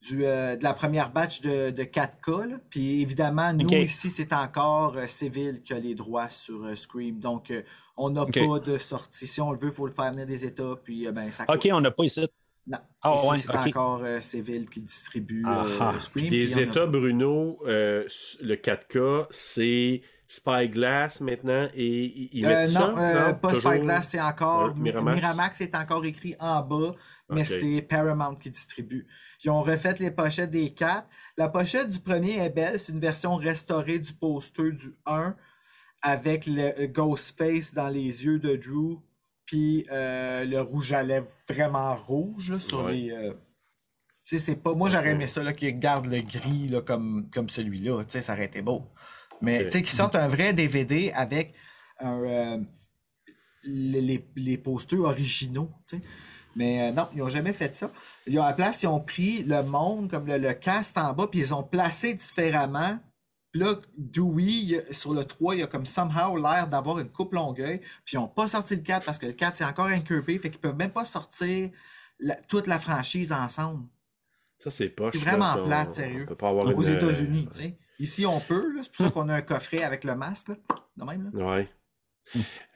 du, 0.01 0.25
euh, 0.25 0.55
de 0.55 0.63
la 0.63 0.73
première 0.73 1.12
batch 1.12 1.41
de, 1.41 1.71
de 1.71 1.84
4K. 1.84 2.49
là. 2.51 2.55
Puis 2.69 3.01
évidemment, 3.01 3.51
nous, 3.51 3.67
ici, 3.69 4.10
c'est 4.10 4.31
encore 4.31 4.95
euh, 4.95 5.08
Civil 5.08 5.62
qui 5.62 5.73
a 5.73 5.79
les 5.79 5.93
droits 5.93 6.29
sur 6.29 6.63
euh, 6.63 6.75
Scream. 6.75 7.19
Donc, 7.19 7.51
euh, 7.51 7.63
on 7.97 8.10
n'a 8.12 8.25
pas 8.25 8.60
de 8.60 8.77
sortie. 8.77 9.27
Si 9.27 9.41
on 9.41 9.51
le 9.51 9.60
veut, 9.60 9.69
il 9.69 9.73
faut 9.73 9.88
le 9.88 9.93
faire 9.93 10.12
venir 10.12 10.25
des 10.25 10.45
États. 10.45 10.75
Puis, 10.81 11.05
euh, 11.05 11.12
ben, 11.12 11.29
ça 11.31 11.45
coûte. 11.45 11.55
OK, 11.65 11.69
on 11.73 11.81
n'a 11.81 11.91
pas 11.91 12.03
ici. 12.05 12.25
Non. 12.67 12.80
Ah, 13.01 13.13
ouais, 13.28 13.38
c'est 13.38 13.56
encore 13.56 14.01
euh, 14.04 14.19
Civil 14.21 14.67
qui 14.69 14.82
distribue 14.82 15.43
Ah, 15.45 15.63
euh, 15.65 15.78
ah. 15.80 15.93
Scream. 15.99 16.28
Puis 16.28 16.30
puis 16.30 16.39
des 16.45 16.58
a 16.58 16.62
États. 16.63 16.86
Bruno, 16.88 17.60
euh, 17.67 18.08
le 18.41 18.56
4K, 18.56 19.28
c'est 19.30 20.01
Spyglass 20.28 21.21
maintenant 21.21 21.67
et 21.75 21.86
ils 22.06 22.30
ils 22.39 22.45
Euh, 22.45 22.49
mettent 22.49 22.69
ça? 22.69 22.88
non, 22.88 23.34
pas 23.36 23.54
toujours? 23.54 23.71
Spyglass, 23.73 24.10
c'est 24.10 24.21
encore. 24.21 24.69
Ouais, 24.73 24.80
Miramax. 24.80 25.15
Miramax. 25.15 25.62
est 25.62 25.75
encore 25.75 26.04
écrit 26.06 26.36
en 26.39 26.63
bas, 26.63 26.95
mais 27.30 27.43
c'est 27.43 27.84
Paramount 27.84 28.34
qui 28.36 28.49
distribue. 28.49 29.06
Ils 29.43 29.51
ont 29.51 29.62
refait 29.62 29.93
les 29.99 30.10
pochettes 30.10 30.49
des 30.49 30.73
quatre. 30.73 31.08
La 31.38 31.47
pochette 31.49 31.89
du 31.89 31.99
premier 31.99 32.39
est 32.43 32.49
belle, 32.49 32.80
c'est 32.80 32.91
une 32.93 32.99
version 32.99 33.36
restaurée 33.36 33.99
du 33.99 34.13
poster 34.13 34.71
du 34.71 34.91
1 35.06 35.36
avec 36.01 36.45
le 36.47 36.88
Ghostface 36.88 37.73
dans 37.75 37.89
les 37.89 38.25
yeux 38.25 38.39
de 38.39 38.56
Drew, 38.56 38.99
puis 39.45 39.86
euh, 39.91 40.43
le 40.45 40.60
rouge 40.62 40.93
à 40.93 41.03
lèvres 41.03 41.27
vraiment 41.49 41.95
rouge 41.95 42.51
là, 42.51 42.60
sur 42.60 42.86
Ouais. 42.86 42.93
les. 42.93 43.12
euh, 43.12 43.34
tu 44.27 44.38
sais, 44.38 44.39
c'est 44.39 44.55
pas. 44.55 44.73
Moi, 44.73 44.89
j'aurais 44.89 45.12
aimé 45.12 45.27
ça 45.27 45.43
là, 45.43 45.53
qu'ils 45.53 45.79
gardent 45.79 46.08
le 46.08 46.19
gris 46.21 46.67
là, 46.67 46.81
comme, 46.81 47.29
comme 47.31 47.47
celui-là. 47.49 48.03
Tu 48.05 48.12
sais, 48.12 48.21
ça 48.21 48.34
aurait 48.34 48.45
été 48.45 48.62
beau. 48.62 48.84
Mais 49.41 49.60
Ok. 49.60 49.65
tu 49.65 49.71
sais, 49.71 49.81
qu'ils 49.84 49.95
sortent 49.95 50.15
un 50.15 50.27
vrai 50.27 50.53
DVD 50.53 51.12
avec 51.13 51.53
un, 51.99 52.19
euh, 52.23 52.58
les, 53.63 54.01
les, 54.01 54.27
les 54.36 54.58
posters 54.58 55.01
originaux. 55.01 55.69
tu 55.88 55.97
sais. 55.97 56.03
Mais 56.55 56.91
non, 56.93 57.10
ils 57.13 57.19
n'ont 57.19 57.29
jamais 57.29 57.51
fait 57.53 57.75
ça. 57.75 57.91
Ils 58.27 58.39
ont, 58.39 58.43
à 58.43 58.47
la 58.47 58.53
place, 58.53 58.81
ils 58.81 58.88
ont 58.88 59.01
pris 59.01 59.43
le 59.43 59.62
monde, 59.62 60.10
comme 60.10 60.25
le, 60.25 60.38
le 60.38 60.53
cast 60.53 60.97
en 60.97 61.12
bas, 61.13 61.27
puis 61.27 61.39
ils 61.41 61.53
ont 61.53 61.63
placé 61.63 62.13
différemment. 62.13 62.97
Puis 63.56 63.63
là, 63.63 63.76
Dewey, 63.98 64.86
sur 64.91 65.13
le 65.13 65.24
3, 65.24 65.56
il 65.56 65.63
a 65.63 65.68
comme 65.68 65.86
somehow 65.86 66.36
l'air 66.36 66.68
d'avoir 66.68 67.00
une 67.00 67.08
coupe 67.10 67.32
longueuil. 67.32 67.80
Puis 68.04 68.15
ils 68.15 68.18
n'ont 68.18 68.28
pas 68.28 68.50
sorti 68.50 68.76
le 68.76 68.82
4 68.82 69.06
parce 69.06 69.18
que 69.18 69.28
le 69.28 69.32
4, 69.32 69.56
c'est 69.56 69.63
encore 69.63 69.86
incurvé. 69.86 70.38
Fait 70.39 70.50
qu'ils 70.50 70.60
peuvent 70.60 70.76
même 70.76 70.91
pas 70.91 71.06
sortir 71.06 71.70
la- 72.20 72.36
toute 72.36 72.68
la 72.68 72.80
franchise 72.80 73.32
ensemble. 73.32 73.86
Ça, 74.60 74.70
c'est 74.72 74.89
pas 74.89 75.10
C'est 75.13 75.20
vraiment 75.20 75.54
plate, 75.63 75.94
sérieux. 75.94 76.24
On 76.24 76.28
peut 76.28 76.36
pas 76.36 76.50
avoir 76.50 76.65
Aux 76.65 76.82
une, 76.82 76.89
euh, 76.89 76.96
États-Unis, 76.98 77.48
tu 77.50 77.58
sais. 77.58 77.72
Ici, 77.98 78.26
on 78.26 78.41
peut. 78.41 78.74
C'est 78.84 78.91
pour 78.91 79.06
ça 79.06 79.10
qu'on 79.12 79.30
a 79.30 79.36
un 79.36 79.41
coffret 79.41 79.84
avec 79.84 80.04
le 80.04 80.15
masque, 80.15 80.50
là. 80.50 80.56
De 80.98 81.06
même, 81.06 81.32
là. 81.34 81.46
Ouais. 81.46 81.70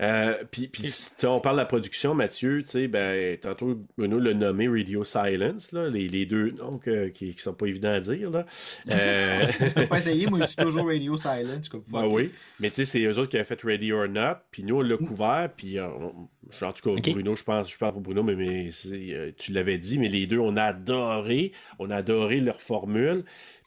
Euh, 0.01 0.33
puis, 0.51 0.67
puis 0.67 0.93
on 1.23 1.39
parle 1.39 1.57
de 1.57 1.61
la 1.61 1.65
production, 1.65 2.13
Mathieu, 2.13 2.63
tu 2.63 2.69
sais, 2.69 2.87
ben, 2.87 3.37
tantôt 3.37 3.79
Bruno 3.97 4.19
l'a 4.19 4.33
nommé 4.33 4.67
Radio 4.67 5.03
Silence, 5.03 5.71
là, 5.71 5.89
les, 5.89 6.07
les 6.07 6.25
deux 6.25 6.51
noms 6.51 6.79
qui, 6.79 7.33
qui 7.33 7.41
sont 7.41 7.53
pas 7.53 7.65
évidents 7.65 7.93
à 7.93 7.99
dire. 7.99 8.29
Là. 8.29 8.45
Euh, 8.89 9.47
Je 9.59 9.73
peux 9.73 9.87
pas 9.87 9.97
essayer, 9.97 10.27
moi 10.27 10.39
je 10.41 10.47
suis 10.47 10.55
toujours 10.55 10.85
Radio 10.87 11.17
suis 11.17 11.69
comme, 11.69 11.83
ben 11.87 12.07
oui, 12.07 12.31
mais 12.59 12.71
c'est 12.73 12.99
eux 13.03 13.17
autres 13.17 13.29
qui 13.29 13.37
avaient 13.37 13.45
fait 13.45 13.61
Ready 13.61 13.91
or 13.91 14.07
Not, 14.07 14.37
puis 14.51 14.63
nous, 14.63 14.77
on 14.77 14.81
l'a 14.81 14.97
couvert, 14.97 15.49
puis 15.55 15.77
euh, 15.77 15.87
en 15.87 16.73
tout 16.73 16.95
cas. 16.95 17.11
Bruno, 17.11 17.35
je 17.35 17.43
pense, 17.43 17.71
je 17.71 17.77
parle 17.77 17.93
pour 17.93 18.01
Bruno, 18.01 18.23
mais, 18.23 18.35
mais 18.35 18.69
euh, 18.87 19.31
tu 19.37 19.51
l'avais 19.51 19.77
dit, 19.77 19.99
mais 19.99 20.09
les 20.09 20.27
deux, 20.27 20.39
on 20.39 20.57
a 20.57 20.63
adoré, 20.63 21.51
on 21.77 21.89
a 21.89 21.97
adoré 21.97 22.39
leur 22.39 22.61
formule, 22.61 23.25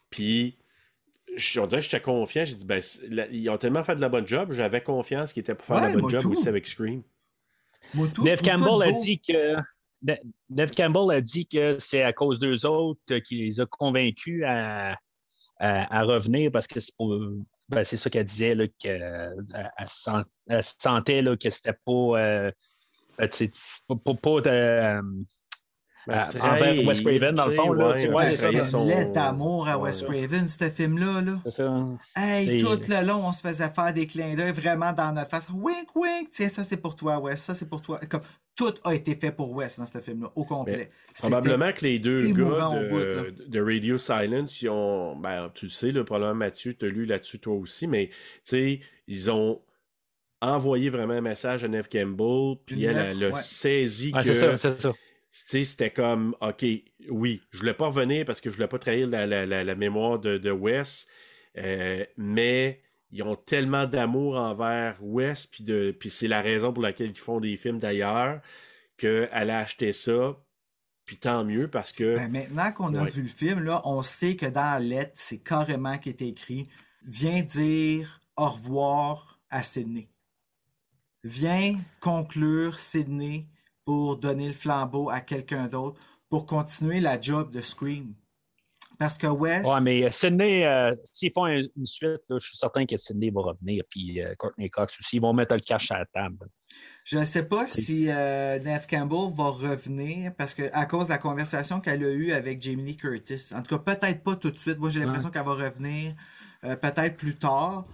puis 0.09 0.57
je- 1.35 1.59
on 1.59 1.67
dirait 1.67 1.81
que 1.81 1.85
j'étais 1.85 2.01
confiant. 2.01 2.45
J'ai 2.45 2.55
dit, 2.55 2.65
ben, 2.65 2.81
la- 3.09 3.27
ils 3.27 3.49
ont 3.49 3.57
tellement 3.57 3.83
fait 3.83 3.95
de 3.95 4.01
la 4.01 4.09
bonne 4.09 4.27
job, 4.27 4.51
j'avais 4.53 4.81
confiance 4.81 5.33
qu'ils 5.33 5.41
étaient 5.41 5.55
pour 5.55 5.65
faire 5.65 5.77
Ouais, 5.77 5.93
la 5.93 5.97
bonne 5.99 6.09
job 6.09 6.21
tout. 6.21 6.31
aussi 6.33 6.47
avec 6.47 6.65
Scream. 6.67 7.03
Tout, 7.91 8.23
Neve 8.23 8.41
tout 8.41 8.49
Campbell 8.49 8.89
a 8.89 8.91
dit 8.91 9.19
que. 9.19 9.55
Neve 10.49 10.71
Campbell 10.75 11.15
a 11.15 11.21
dit 11.21 11.45
que 11.47 11.77
c'est 11.79 12.01
à 12.03 12.11
cause 12.13 12.39
d'eux 12.39 12.65
autres 12.65 13.17
qui 13.19 13.35
les 13.45 13.59
a 13.61 13.65
convaincus 13.65 14.43
à, 14.45 14.93
à- 15.59 15.99
à 15.99 16.03
revenir 16.03 16.51
parce 16.51 16.67
que 16.67 16.79
c'est 16.79 16.95
pour. 16.97 17.17
ben, 17.69 17.83
c'est 17.83 17.97
ça 17.97 18.09
qu'elle 18.09 18.25
disait, 18.25 18.55
là, 18.55 18.65
qu'elle 18.79 19.33
elle 19.77 19.89
sent- 19.89 20.11
elle 20.47 20.63
sentait 20.63 21.21
là, 21.21 21.37
que 21.37 21.49
c'était 21.49 21.73
pas. 21.85 21.91
euh, 22.19 22.51
euh, 23.21 23.27
sais, 23.31 23.51
pas, 23.87 23.95
pas- 23.95 24.13
pas 24.15 24.41
de, 24.41 24.49
euh, 24.49 25.01
Ben, 26.05 26.13
Euh, 26.13 26.27
trahir, 26.37 26.67
envers 26.67 26.85
Wes 26.87 27.01
Craven, 27.01 27.35
dans 27.35 27.45
le 27.47 27.51
fond, 27.53 27.71
là, 27.73 27.87
ouais, 27.87 27.93
ouais, 27.93 28.07
ouais, 28.07 28.13
Ouais, 28.15 28.35
c'est 28.35 28.51
ça, 28.51 28.63
son- 28.63 28.89
à. 28.89 29.77
Wes 29.77 30.03
Craven, 30.03 30.47
ce 30.47 30.69
film-là. 30.69 31.21
Là. 31.21 31.39
c'est 31.45 31.51
ça. 31.51 31.87
Hey, 32.15 32.61
tout 32.61 32.79
le 32.89 33.05
long, 33.05 33.25
on 33.25 33.31
se 33.31 33.41
faisait 33.41 33.69
faire 33.69 33.93
des 33.93 34.05
clins 34.07 34.35
d'œil 34.35 34.51
vraiment 34.51 34.91
dans 34.91 35.13
notre 35.13 35.29
face. 35.29 35.47
Wink, 35.53 35.95
wink. 35.95 36.29
Tiens, 36.31 36.49
ça 36.49 36.63
c'est 36.63 36.77
pour 36.77 36.95
toi, 36.95 37.19
Wes. 37.19 37.41
Ça 37.41 37.53
c'est 37.53 37.69
pour 37.69 37.81
toi. 37.81 37.99
Comme 38.09 38.21
tout 38.55 38.73
a 38.83 38.93
été 38.93 39.15
fait 39.15 39.31
pour 39.31 39.51
Wes 39.53 39.79
dans 39.79 39.85
ce 39.85 39.97
film-là, 39.99 40.31
au 40.35 40.43
complet. 40.43 40.91
Probablement 41.17 41.71
que 41.71 41.81
les 41.85 41.99
deux 41.99 42.27
gars 42.31 42.69
bout, 42.89 42.99
de, 43.47 43.61
Radio 43.61 43.97
Silence, 43.97 44.61
ils 44.61 44.69
ont. 44.69 45.15
Ben, 45.15 45.49
tu 45.55 45.65
le 45.65 45.71
sais, 45.71 45.91
là, 45.91 46.03
probablement 46.03 46.35
Mathieu, 46.35 46.73
tu 46.75 46.85
as 46.85 46.89
lu 46.89 47.05
là-dessus 47.05 47.39
toi 47.39 47.55
aussi, 47.55 47.87
mais 47.87 48.09
tu 48.09 48.15
sais, 48.45 48.79
ils 49.07 49.31
ont 49.31 49.59
envoyé 50.41 50.89
vraiment 50.89 51.13
un 51.13 51.21
message 51.21 51.63
à 51.63 51.67
Neve 51.69 51.87
Campbell, 51.89 52.57
puis 52.65 52.83
Une 52.83 52.89
elle, 52.89 52.95
lettre, 52.97 53.11
elle 53.11 53.23
a 53.23 53.29
ouais. 53.35 53.41
saisi 53.41 54.11
Ouais, 54.13 54.19
que. 54.19 54.25
c'est 54.27 54.33
ça, 54.35 54.57
c'est 54.57 54.81
ça. 54.81 54.93
C'était 55.35 55.89
comme, 55.89 56.35
OK, 56.41 56.63
oui, 57.09 57.41
je 57.51 57.57
voulais 57.57 57.73
pas 57.73 57.87
revenir 57.87 58.23
parce 58.23 58.39
que 58.39 58.51
je 58.51 58.55
voulais 58.55 58.67
pas 58.67 58.77
trahir 58.77 59.07
la, 59.07 59.25
la- 59.25 59.47
la- 59.47 59.63
la 59.63 59.75
mémoire 59.75 60.19
de, 60.19 60.37
de 60.37 60.51
Wes, 60.51 61.07
euh, 61.57 62.05
mais 62.17 62.81
ils 63.09 63.23
ont 63.23 63.35
tellement 63.35 63.85
d'amour 63.87 64.35
envers 64.37 64.97
Wes, 65.01 65.47
puis 65.47 65.63
de- 65.63 65.95
puis 65.99 66.11
c'est 66.11 66.27
la 66.27 66.41
raison 66.43 66.71
pour 66.71 66.83
laquelle 66.83 67.09
ils 67.09 67.17
font 67.17 67.39
des 67.39 67.57
films 67.57 67.79
d'ailleurs, 67.79 68.41
qu'elle 68.97 69.29
a 69.49 69.59
acheté 69.59 69.91
ça, 69.91 70.37
puis 71.05 71.17
tant 71.17 71.43
mieux 71.43 71.67
parce 71.67 71.91
que... 71.91 72.15
Ben, 72.15 72.31
maintenant 72.31 72.71
qu'on 72.71 72.93
a 72.93 73.03
Ouais. 73.03 73.09
vu 73.09 73.23
le 73.23 73.27
film, 73.27 73.59
là, 73.63 73.81
on 73.85 74.03
sait 74.03 74.35
que 74.35 74.45
dans 74.45 74.61
la 74.61 74.79
lettre, 74.79 75.13
c'est 75.15 75.39
carrément 75.39 75.97
qui 75.97 76.09
est 76.09 76.21
écrit 76.21 76.69
Viens 77.05 77.41
dire 77.41 78.21
au 78.37 78.49
revoir 78.49 79.39
à 79.49 79.63
Sydney. 79.63 80.09
Viens 81.23 81.79
conclure 81.99 82.77
Sydney 82.79 83.47
pour 83.85 84.17
donner 84.17 84.47
le 84.47 84.53
flambeau 84.53 85.09
à 85.09 85.19
quelqu'un 85.21 85.67
d'autre 85.67 85.99
pour 86.29 86.45
continuer 86.45 86.99
la 86.99 87.19
job 87.19 87.51
de 87.51 87.61
Scream. 87.61 88.13
Parce 88.99 89.17
que 89.17 89.27
Wes, 89.27 89.65
Ouais, 89.67 89.81
mais 89.81 90.03
euh, 90.05 90.11
Sydney, 90.11 90.65
euh, 90.65 90.91
s'ils 91.03 91.31
font 91.31 91.45
un- 91.45 91.63
une 91.75 91.85
suite, 91.85 92.21
là, 92.29 92.37
je 92.39 92.47
suis 92.47 92.57
certain 92.57 92.85
que 92.85 92.95
Sydney 92.95 93.31
va 93.31 93.41
revenir, 93.41 93.83
puis 93.89 94.21
euh, 94.21 94.33
Courtney 94.37 94.69
Cox 94.69 94.97
aussi. 94.99 95.17
Ils 95.17 95.21
vont 95.21 95.33
mettre 95.33 95.55
le 95.55 95.61
cash 95.61 95.91
à 95.91 95.99
la 95.99 96.05
table. 96.05 96.47
Je 97.03 97.17
ne 97.17 97.23
sais 97.25 97.43
pas 97.43 97.67
si 97.67 98.05
euh, 98.09 98.59
Neve 98.59 98.87
Campbell 98.87 99.35
va 99.35 99.49
revenir 99.49 100.33
parce 100.35 100.53
que 100.55 100.69
à 100.73 100.85
cause 100.85 101.07
de 101.07 101.11
la 101.11 101.17
conversation 101.17 101.81
qu'elle 101.81 102.03
a 102.03 102.09
eue 102.11 102.31
avec 102.31 102.61
Jamie 102.61 102.83
Lee 102.83 102.95
Curtis. 102.95 103.49
En 103.53 103.61
tout 103.61 103.77
cas, 103.77 103.95
peut-être 103.95 104.23
pas 104.23 104.35
tout 104.37 104.51
de 104.51 104.57
suite. 104.57 104.77
Moi, 104.79 104.89
j'ai 104.89 105.01
l'impression 105.01 105.29
qu'elle 105.29 105.43
va 105.43 105.53
revenir 105.55 106.15
peut-être 106.61 107.17
plus 107.17 107.35
tard. 107.35 107.85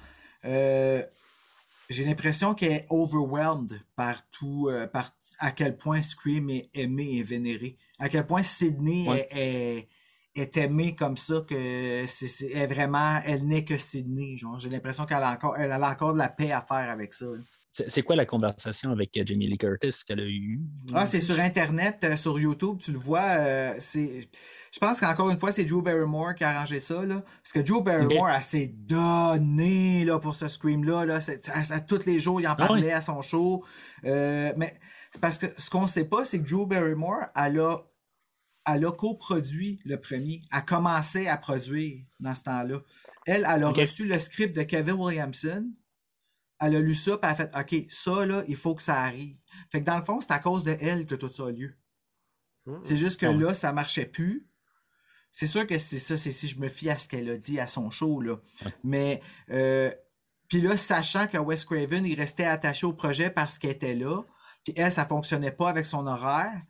J'ai 1.90 2.06
l'impression 2.06 2.54
qu'elle 2.54 2.72
est 2.72 2.88
overwhelmed 2.90 3.82
par 3.96 4.22
tout, 4.30 4.68
euh, 4.70 4.86
par 4.88 5.12
à 5.40 5.52
quel 5.52 5.76
point 5.78 6.02
Scream 6.02 6.50
est 6.50 6.70
aimé 6.74 7.10
et 7.14 7.24
vénéré. 7.24 7.78
À 7.98 8.10
quel 8.10 8.26
point 8.28 8.44
Sydney 8.44 9.08
Ouais. 9.10 9.28
est, 9.32 9.90
est, 10.36 10.42
est 10.42 10.58
aimée 10.58 10.96
comme 10.96 11.18
ça 11.18 11.44
que 11.48 12.06
c'est, 12.08 12.68
vraiment, 12.68 13.20
elle 13.26 13.48
n'est 13.48 13.66
que 13.66 13.78
Sydney. 13.78 14.38
Genre, 14.38 14.60
j'ai 14.60 14.70
l'impression 14.70 15.06
qu'elle 15.06 15.24
a 15.24 15.32
encore, 15.34 15.58
elle 15.58 15.72
a 15.72 15.90
encore 15.92 16.14
de 16.14 16.20
la 16.20 16.30
paix 16.30 16.52
à 16.52 16.62
faire 16.62 16.90
avec 16.92 17.14
ça. 17.14 17.26
là. 17.26 17.38
C'est 17.72 18.02
quoi 18.02 18.16
la 18.16 18.26
conversation 18.26 18.92
avec 18.92 19.16
euh, 19.16 19.24
Jamie 19.26 19.48
Lee 19.48 19.58
Curtis 19.58 19.92
qu'elle 20.06 20.20
a 20.22 20.26
eue? 20.26 20.60
Ah, 20.94 21.06
c'est 21.06 21.22
sur 21.22 21.40
Internet, 21.40 22.00
euh, 22.04 22.18
sur 22.18 22.40
YouTube, 22.40 22.80
tu 22.82 22.92
le 22.92 22.98
vois. 22.98 23.22
euh, 23.40 23.76
c'est, 23.80 24.28
je 24.72 24.80
pense 24.80 25.00
qu'encore 25.00 25.30
une 25.30 25.40
fois, 25.40 25.52
c'est 25.52 25.66
Drew 25.66 25.82
Barrymore 25.84 26.34
qui 26.36 26.44
a 26.44 26.50
arrangé 26.50 26.80
ça. 26.80 27.06
Là, 27.06 27.24
parce 27.44 27.54
que 27.54 27.60
Drew 27.60 27.84
Barrymore, 27.84 28.28
elle 28.30 28.42
s'est 28.42 28.74
donnée 28.76 30.04
là, 30.04 30.18
pour 30.18 30.36
ce 30.36 30.48
Scream-là. 30.48 31.06
Là, 31.06 31.22
c'est- 31.22 31.48
à, 31.50 31.76
à 31.76 31.80
tous 31.80 32.06
les 32.08 32.20
jours, 32.20 32.42
il 32.42 32.48
en 32.48 32.52
Ah 32.58 32.68
parlait 32.68 32.92
à 32.92 33.02
son 33.02 33.22
show. 33.22 33.64
Euh, 34.04 34.52
mais 34.58 34.74
c'est 35.12 35.22
parce 35.22 35.38
que 35.38 35.46
ce 35.56 35.70
qu'on 35.70 35.88
sait 35.88 36.06
pas, 36.06 36.26
c'est 36.26 36.40
que 36.42 36.50
Drew 36.50 36.66
Barrymore, 36.66 37.26
elle 37.36 37.60
a, 37.60 37.78
elle 38.68 38.86
a 38.86 38.92
coproduit 38.92 39.80
le 39.86 39.98
premier. 40.02 40.42
Elle 40.52 40.58
a 40.58 40.62
commencé 40.62 41.28
à 41.28 41.38
produire 41.38 42.00
dans 42.20 42.34
ce 42.34 42.44
temps-là. 42.44 42.80
Elle, 43.28 43.46
elle 43.48 43.64
a 43.64 43.70
reçu 43.70 44.06
le 44.06 44.18
script 44.18 44.56
de 44.56 44.64
Kevin 44.64 44.94
Williamson. 44.96 45.70
Elle 46.60 46.76
a 46.76 46.80
lu 46.80 46.94
ça, 46.94 47.18
puis 47.18 47.20
elle 47.24 47.30
a 47.32 47.36
fait 47.36 47.56
OK, 47.58 47.86
ça, 47.90 48.26
là, 48.26 48.44
il 48.48 48.56
faut 48.56 48.76
que 48.76 48.82
ça 48.84 49.02
arrive. 49.02 49.38
Fait 49.72 49.80
que 49.82 49.86
dans 49.86 49.98
le 49.98 50.06
fond, 50.06 50.20
c'est 50.22 50.32
à 50.32 50.40
cause 50.40 50.64
de 50.64 50.76
elle 50.80 51.06
que 51.06 51.16
tout 51.16 51.30
ça 51.30 51.46
a 51.48 51.52
lieu. 51.52 51.76
C'est 52.82 52.96
juste 52.98 53.20
que 53.20 53.26
Ah 53.26 53.32
ouais. 53.32 53.38
là, 53.38 53.54
ça 53.54 53.74
marchait 53.74 54.06
plus. 54.06 54.46
C'est 55.32 55.48
sûr 55.48 55.66
que 55.66 55.78
c'est 55.78 56.00
ça, 56.00 56.18
c'est 56.18 56.32
si 56.32 56.48
je 56.48 56.60
me 56.60 56.68
fie 56.68 56.90
à 56.90 56.98
ce 56.98 57.08
qu'elle 57.08 57.30
a 57.30 57.38
dit 57.38 57.60
à 57.60 57.68
son 57.68 57.90
show, 57.90 58.20
là. 58.22 58.38
Mais, 58.84 59.22
euh, 59.52 59.92
puis 60.48 60.62
là, 60.62 60.76
sachant 60.78 61.28
que 61.28 61.38
Wes 61.38 61.64
Craven, 61.66 62.06
il 62.06 62.16
restait 62.20 62.46
attaché 62.46 62.86
au 62.86 62.94
projet 62.94 63.30
parce 63.30 63.58
qu'elle 63.60 63.72
était 63.72 63.96
là, 63.96 64.24
puis 64.64 64.74
elle, 64.76 64.92
ça 64.92 65.06
fonctionnait 65.06 65.52
pas 65.52 65.70
avec 65.70 65.86
son 65.86 66.06
horaire. 66.08 66.62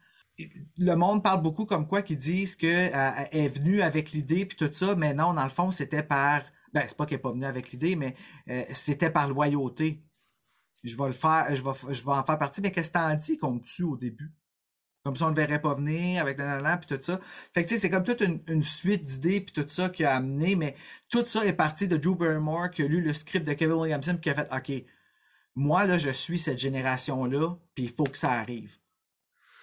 Le 0.77 0.95
monde 0.95 1.23
parle 1.23 1.41
beaucoup 1.41 1.65
comme 1.65 1.87
quoi 1.87 2.01
qu'ils 2.01 2.17
disent 2.17 2.55
qu'elle 2.55 2.93
est 3.31 3.47
venue 3.47 3.81
avec 3.81 4.11
l'idée 4.11 4.45
puis 4.45 4.55
tout 4.55 4.69
ça, 4.71 4.95
mais 4.95 5.13
non, 5.13 5.33
dans 5.33 5.43
le 5.43 5.49
fond, 5.49 5.71
c'était 5.71 6.03
par. 6.03 6.43
Ben, 6.73 6.83
c'est 6.87 6.97
pas 6.97 7.05
qu'elle 7.05 7.17
est 7.19 7.21
pas 7.21 7.31
venue 7.31 7.45
avec 7.45 7.71
l'idée, 7.71 7.95
mais 7.95 8.15
euh, 8.49 8.63
c'était 8.71 9.09
par 9.09 9.27
loyauté. 9.27 10.03
Je 10.83 10.95
vais 10.95 11.07
le 11.07 11.13
faire, 11.13 11.53
je 11.55 11.63
vais, 11.63 11.93
je 11.93 12.03
vais 12.03 12.11
en 12.11 12.23
faire 12.23 12.37
partie, 12.37 12.61
mais 12.61 12.71
qu'est-ce 12.71 12.89
que 12.89 12.93
t'en 12.93 13.15
dis 13.15 13.37
qu'on 13.37 13.53
me 13.53 13.59
tue 13.59 13.83
au 13.83 13.97
début? 13.97 14.31
Comme 15.03 15.15
ça, 15.15 15.25
on 15.25 15.31
ne 15.31 15.35
le 15.35 15.41
verrait 15.41 15.61
pas 15.61 15.73
venir 15.73 16.21
avec 16.21 16.37
nanana 16.37 16.77
puis 16.77 16.87
tout 16.95 17.01
ça. 17.01 17.19
Fait 17.53 17.63
que 17.63 17.69
tu 17.69 17.75
sais, 17.75 17.81
c'est 17.81 17.89
comme 17.89 18.03
toute 18.03 18.21
une, 18.21 18.41
une 18.47 18.61
suite 18.63 19.03
d'idées 19.03 19.41
puis 19.41 19.53
tout 19.53 19.67
ça 19.69 19.89
qui 19.89 20.03
a 20.03 20.15
amené, 20.15 20.55
mais 20.55 20.75
tout 21.09 21.25
ça 21.25 21.45
est 21.45 21.53
parti 21.53 21.87
de 21.87 21.97
Drew 21.97 22.15
Barrymore 22.15 22.69
qui 22.71 22.83
a 22.83 22.87
lu 22.87 23.01
le 23.01 23.13
script 23.13 23.47
de 23.47 23.53
Kevin 23.53 23.75
Williamson 23.75 24.13
puis 24.13 24.21
qui 24.21 24.29
a 24.29 24.35
fait 24.35 24.49
OK, 24.53 24.85
moi 25.55 25.85
là, 25.85 25.97
je 25.97 26.09
suis 26.09 26.37
cette 26.37 26.57
génération-là, 26.59 27.55
puis 27.75 27.85
il 27.85 27.91
faut 27.91 28.03
que 28.03 28.17
ça 28.17 28.31
arrive. 28.31 28.77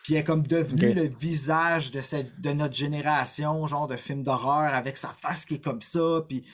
Puis 0.03 0.15
elle 0.15 0.21
est 0.21 0.25
comme 0.25 0.47
devenue 0.47 0.91
Ok. 0.91 0.95
le 0.95 1.09
visage 1.09 1.91
de, 1.91 2.01
cette, 2.01 2.41
de 2.41 2.53
notre 2.53 2.75
génération, 2.75 3.67
genre 3.67 3.89
de 3.89 3.97
film 3.97 4.23
d'horreur 4.23 4.73
avec 4.75 4.97
sa 4.97 5.09
face 5.09 5.45
qui 5.45 5.57
est 5.57 5.65
comme 5.65 5.83
ça, 5.83 6.25
puis 6.29 6.47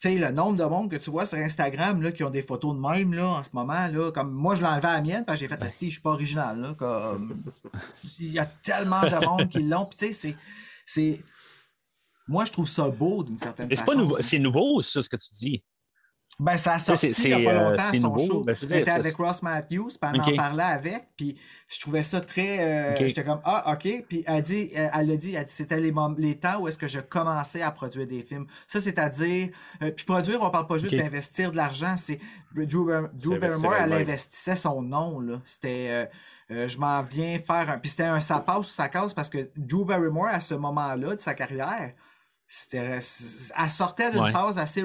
tu 0.00 0.08
sais, 0.08 0.14
le 0.16 0.30
nombre 0.30 0.56
de 0.56 0.64
monde 0.64 0.90
que 0.90 0.96
tu 0.96 1.10
vois 1.10 1.26
sur 1.26 1.38
Instagram 1.38 2.00
là, 2.02 2.12
qui 2.12 2.22
ont 2.22 2.30
des 2.30 2.42
photos 2.42 2.74
de 2.76 2.80
même 2.80 3.12
là, 3.14 3.26
en 3.30 3.42
ce 3.42 3.50
moment, 3.52 3.88
là, 3.88 4.12
comme 4.12 4.30
moi 4.32 4.54
je 4.54 4.62
enlevé 4.64 4.86
à 4.86 4.92
la 4.94 5.00
mienne 5.02 5.24
parce 5.24 5.40
que 5.40 5.46
j'ai 5.46 5.48
fait 5.48 5.60
Asti, 5.62 5.86
je 5.86 5.94
suis 5.94 6.00
pas 6.02 6.10
original. 6.10 6.60
Là, 6.60 6.74
comme... 6.74 7.42
Il 8.20 8.32
y 8.32 8.38
a 8.38 8.46
tellement 8.46 9.00
de 9.02 9.24
monde 9.26 9.48
qui 9.48 9.62
l'ont. 9.62 9.86
Puis 9.86 9.96
tu 9.98 10.06
sais, 10.06 10.12
c'est- 10.12 10.36
c'est. 10.86 11.20
Moi 12.28 12.44
je 12.44 12.52
trouve 12.52 12.68
ça 12.68 12.88
beau 12.90 13.24
d'une 13.24 13.38
certaine 13.38 13.68
Mais 13.68 13.74
c'est 13.74 13.84
façon. 13.84 13.96
pas 13.96 14.02
nouveau, 14.02 14.16
c'est 14.20 14.38
nouveau, 14.38 14.82
ça, 14.82 15.02
ce 15.02 15.08
que 15.08 15.16
tu 15.16 15.34
dis. 15.34 15.64
Ben, 16.40 16.56
ça 16.56 16.74
a 16.74 16.78
sorti 16.78 17.08
il 17.08 17.30
y 17.30 17.32
a 17.32 17.52
pas 17.52 17.56
euh, 17.58 17.70
longtemps 17.70 17.82
c'est 17.90 17.98
son 17.98 18.08
nouveau. 18.14 18.26
show. 18.26 18.44
Ben, 18.44 18.54
J'étais 18.54 18.90
avec 18.90 19.16
Ross 19.16 19.42
Matthews, 19.42 19.88
puis 20.00 20.10
elle 20.14 20.20
en 20.20 20.36
parlait 20.36 20.62
avec, 20.62 21.08
puis 21.16 21.36
je 21.66 21.80
trouvais 21.80 22.04
ça 22.04 22.20
très... 22.20 22.60
euh. 22.60 22.96
J'étais 22.96 23.24
comme, 23.24 23.40
ah, 23.44 23.72
OK. 23.72 24.04
Puis 24.08 24.22
elle 24.24 24.42
dit, 24.42 24.70
elle 24.72 25.08
l'a 25.08 25.16
dit, 25.16 25.34
elle 25.34 25.44
dit, 25.44 25.52
c'était 25.52 25.80
les, 25.80 25.92
les 26.16 26.38
temps 26.38 26.60
où 26.60 26.68
est-ce 26.68 26.78
que 26.78 26.86
je 26.86 27.00
commençais 27.00 27.60
à 27.62 27.72
produire 27.72 28.06
des 28.06 28.22
films. 28.22 28.46
Ça, 28.68 28.80
c'est-à-dire... 28.80 29.48
euh, 29.82 29.90
puis 29.90 30.04
produire, 30.04 30.40
on 30.42 30.50
parle 30.50 30.68
pas 30.68 30.78
juste 30.78 30.94
d'investir 30.94 31.50
de 31.50 31.56
l'argent, 31.56 31.96
c'est... 31.96 32.20
Drew, 32.54 32.86
Barrymore, 33.38 33.74
elle 33.74 33.92
investissait 33.92 34.56
son 34.56 34.80
nom, 34.82 35.18
là. 35.18 35.40
C'était... 35.44 35.88
euh, 35.90 36.06
euh, 36.50 36.66
je 36.68 36.78
m'en 36.78 37.02
viens 37.02 37.38
faire 37.40 37.68
un... 37.68 37.78
Puis 37.78 37.90
c'était 37.90 38.04
un 38.04 38.22
ça 38.22 38.40
passe 38.40 38.60
ou 38.60 38.72
ça 38.72 38.88
casse 38.88 39.12
parce 39.12 39.28
que 39.28 39.50
Drew 39.56 39.84
Barrymore, 39.84 40.28
à 40.28 40.40
ce 40.40 40.54
moment-là 40.54 41.14
de 41.14 41.20
sa 41.20 41.34
carrière, 41.34 41.92
c'était, 42.48 42.78
elle 43.56 43.70
sortait 43.70 44.10
d'une 44.10 44.22
Ouais. 44.22 44.32
phase 44.32 44.58
assez 44.58 44.82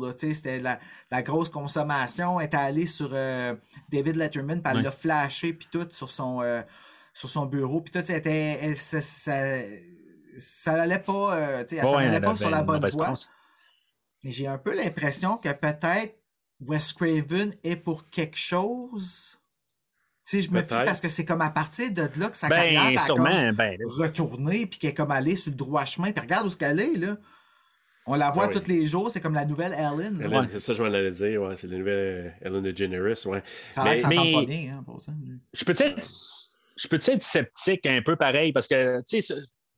là, 0.00 0.14
tu 0.14 0.28
sais, 0.28 0.34
C'était 0.34 0.60
la, 0.60 0.78
la 1.10 1.22
grosse 1.22 1.48
consommation. 1.48 2.38
Elle 2.38 2.46
était 2.46 2.56
allée 2.56 2.86
sur 2.86 3.10
euh, 3.12 3.54
David 3.90 4.14
Letterman, 4.16 4.62
puis 4.62 4.70
elle 4.70 4.76
Ouais. 4.78 4.82
l'a 4.84 4.90
flashé, 4.92 5.52
puis 5.52 5.68
tout, 5.70 5.86
sur 5.90 6.10
son, 6.10 6.42
euh, 6.42 6.62
sur 7.12 7.28
son 7.28 7.46
bureau. 7.46 7.80
Puis 7.80 7.90
tout, 7.92 8.04
c'était, 8.04 8.58
elle- 8.62 8.76
ça, 8.76 9.00
ça, 9.00 9.58
ça 10.38 10.82
allait 10.82 11.00
pas, 11.00 11.34
euh, 11.36 11.64
elle 11.70 11.84
Ouais, 11.84 11.94
allait 12.04 12.16
elle 12.16 12.20
pas 12.22 12.36
sur 12.36 12.50
la 12.50 12.62
bonne 12.62 12.88
voie. 12.90 13.14
j'ai 14.22 14.46
un 14.46 14.58
peu 14.58 14.74
l'impression 14.74 15.38
que 15.38 15.52
peut-être 15.52 16.16
Wes 16.60 16.92
Craven 16.92 17.54
est 17.64 17.76
pour 17.76 18.08
quelque 18.10 18.36
chose. 18.38 19.35
Si 20.28 20.42
je 20.42 20.50
me 20.50 20.60
fie 20.60 20.66
Peut-être. 20.66 20.84
parce 20.86 21.00
que 21.00 21.08
c'est 21.08 21.24
comme 21.24 21.40
à 21.40 21.50
partir 21.50 21.88
de 21.92 22.02
là 22.18 22.28
que 22.30 22.36
sa 22.36 22.48
carrière 22.48 22.82
Ben, 22.84 22.98
a 22.98 23.06
comme. 23.06 23.52
Ben, 23.56 23.78
retourné 23.86 24.66
puis 24.66 24.80
qu'elle 24.80 24.90
est 24.90 24.94
comme 24.94 25.12
allée 25.12 25.36
sur 25.36 25.52
le 25.52 25.56
droit 25.56 25.84
chemin. 25.84 26.10
Puis 26.10 26.20
regarde 26.20 26.46
où 26.46 26.50
ce 26.50 26.56
qu'elle 26.56 26.80
est, 26.80 26.94
là. 26.96 27.16
On 28.08 28.14
la 28.16 28.30
voit 28.32 28.46
Ah 28.46 28.48
oui. 28.52 28.60
tous 28.60 28.68
les 28.68 28.86
jours, 28.86 29.08
c'est 29.10 29.20
comme 29.20 29.34
la 29.34 29.44
nouvelle 29.44 29.72
Ellen. 29.72 30.18
là. 30.18 30.24
Ellen, 30.26 30.38
Ouais. 30.40 30.46
C'est 30.50 30.58
ça 30.58 30.72
que 30.72 30.78
je 30.78 30.82
m'en 30.82 30.88
allais 30.92 31.10
dire, 31.12 31.42
ouais, 31.42 31.54
c'est 31.56 31.68
la 31.68 31.78
nouvelle 31.78 32.34
euh, 32.42 32.48
Ellen 32.48 32.62
DeGeneres, 32.62 33.26
ouais. 33.26 33.42
Ça 33.72 33.84
Mais- 33.84 33.96
pas 34.02 34.08
bien, 34.44 34.76
hein, 34.78 34.82
pour 34.84 35.00
ça. 35.00 35.12
je 35.52 35.64
peux 35.64 35.74
être 35.78 36.02
je 36.76 36.88
peux 36.88 36.96
être 37.00 37.22
sceptique 37.22 37.86
un 37.86 38.02
peu 38.02 38.16
pareil? 38.16 38.52
Parce 38.52 38.66
que 38.68 38.98
tu 39.08 39.20
sais 39.20 39.34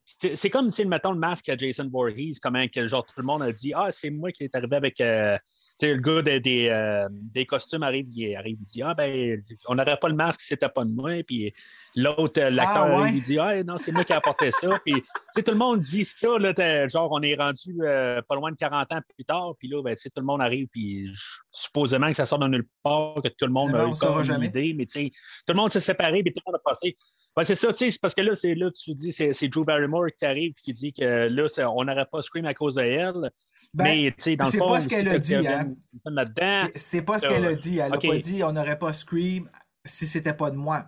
ce- 0.06 0.34
c'est 0.34 0.48
comme, 0.50 0.66
tu 0.70 0.76
sais, 0.76 0.84
mettons 0.86 1.12
le 1.12 1.18
masque 1.18 1.48
à 1.50 1.56
Jason 1.58 1.88
Voorhees, 1.92 2.38
comment 2.42 2.66
que, 2.68 2.86
genre, 2.86 3.04
tout 3.04 3.12
le 3.18 3.22
monde 3.24 3.42
a 3.42 3.52
dit 3.52 3.72
Ah, 3.76 3.88
c'est 3.90 4.08
moi 4.10 4.32
qui 4.32 4.44
est 4.44 4.54
arrivé 4.54 4.76
avec. 4.76 4.98
euh, 5.02 5.36
sais, 5.78 5.94
le 5.94 6.00
gars 6.00 6.22
des, 6.22 6.40
des, 6.40 6.68
euh, 6.68 7.08
des 7.10 7.46
costumes 7.46 7.82
arrive, 7.82 8.06
il 8.10 8.34
arrive, 8.36 8.58
il 8.60 8.64
dit 8.64 8.82
Ah, 8.82 8.94
ben, 8.94 9.42
on 9.66 9.74
n'aurait 9.74 9.96
pas 9.96 10.08
le 10.08 10.14
masque 10.14 10.40
si 10.40 10.48
c'était 10.48 10.68
pas 10.68 10.84
de 10.84 10.90
moi. 10.90 11.22
Puis 11.26 11.52
l'autre, 11.94 12.40
euh, 12.40 12.50
l'acteur, 12.50 12.86
Ah, 12.86 13.02
ouais. 13.02 13.10
il 13.14 13.22
dit 13.22 13.38
Ah, 13.38 13.62
non, 13.62 13.78
c'est 13.78 13.92
moi 13.92 14.04
qui 14.04 14.12
ai 14.12 14.16
apporté 14.16 14.50
ça. 14.50 14.68
Puis, 14.84 14.94
tout 15.36 15.52
le 15.52 15.56
monde 15.56 15.80
dit 15.80 16.04
ça, 16.04 16.38
là, 16.38 16.88
genre, 16.88 17.08
on 17.12 17.22
est 17.22 17.34
rendu 17.34 17.76
euh, 17.80 18.20
pas 18.28 18.34
loin 18.34 18.50
de 18.50 18.56
40 18.56 18.92
ans 18.92 19.00
plus 19.14 19.24
tard. 19.24 19.54
Puis 19.58 19.68
là, 19.68 19.82
ben, 19.82 19.94
tout 19.94 20.10
le 20.16 20.24
monde 20.24 20.42
arrive, 20.42 20.66
puis 20.68 21.10
supposément 21.50 22.08
que 22.08 22.14
ça 22.14 22.26
sort 22.26 22.38
de 22.38 22.48
nulle 22.48 22.66
part, 22.82 23.14
que 23.22 23.28
tout 23.28 23.46
le 23.46 23.52
monde 23.52 23.74
a 23.74 23.86
eu 23.86 24.30
une 24.30 24.42
idée, 24.42 24.74
mais 24.76 24.86
tu 24.86 25.04
sais, 25.04 25.10
tout 25.46 25.52
le 25.52 25.58
monde 25.58 25.70
s'est 25.70 25.80
séparé, 25.80 26.22
puis 26.22 26.32
tout 26.32 26.42
le 26.46 26.52
monde 26.52 26.60
a 26.64 26.68
passé. 26.68 26.96
Ouais, 27.36 27.44
c'est 27.44 27.54
ça, 27.54 27.68
tu 27.68 27.74
sais, 27.74 27.90
c'est 27.90 28.00
parce 28.00 28.14
que 28.14 28.22
là, 28.22 28.34
c'est 28.34 28.54
là, 28.54 28.70
tu 28.70 28.94
dis, 28.94 29.12
c'est 29.12 29.32
c'est 29.32 29.48
Drew 29.48 29.64
Barrymore 29.64 30.06
qui 30.18 30.26
arrive 30.26 30.54
qui 30.54 30.72
dit 30.72 30.92
que 30.92 31.28
là, 31.28 31.46
on 31.72 31.84
n'aurait 31.84 32.06
pas 32.10 32.20
Scream 32.20 32.46
à 32.46 32.54
cause 32.54 32.74
de 32.74 32.82
elle. 32.82 33.30
Ben, 33.74 33.84
mais, 33.84 34.12
tu 34.12 34.22
sais, 34.22 34.36
dans 34.36 34.46
le 34.46 34.50
c'est 34.50 34.58
fond, 34.58 34.68
pas 34.68 34.80
ce 34.80 34.88
qu'elle 34.88 35.08
a 35.08 35.18
dit, 35.18 35.34
hein. 35.46 35.74
C'est- 36.06 36.78
C'est 36.78 37.02
pas 37.02 37.18
ce 37.18 37.26
Euh, 37.26 37.30
qu'elle 37.30 37.44
a 37.46 37.54
dit. 37.54 37.78
Elle 37.78 37.92
a 37.92 37.96
ok. 37.96 38.08
pas 38.08 38.16
dit 38.18 38.42
on 38.42 38.52
n'aurait 38.52 38.78
pas 38.78 38.92
Scream 38.92 39.50
si 39.84 40.06
c'était 40.06 40.32
pas 40.34 40.50
de 40.50 40.56
moi. 40.56 40.86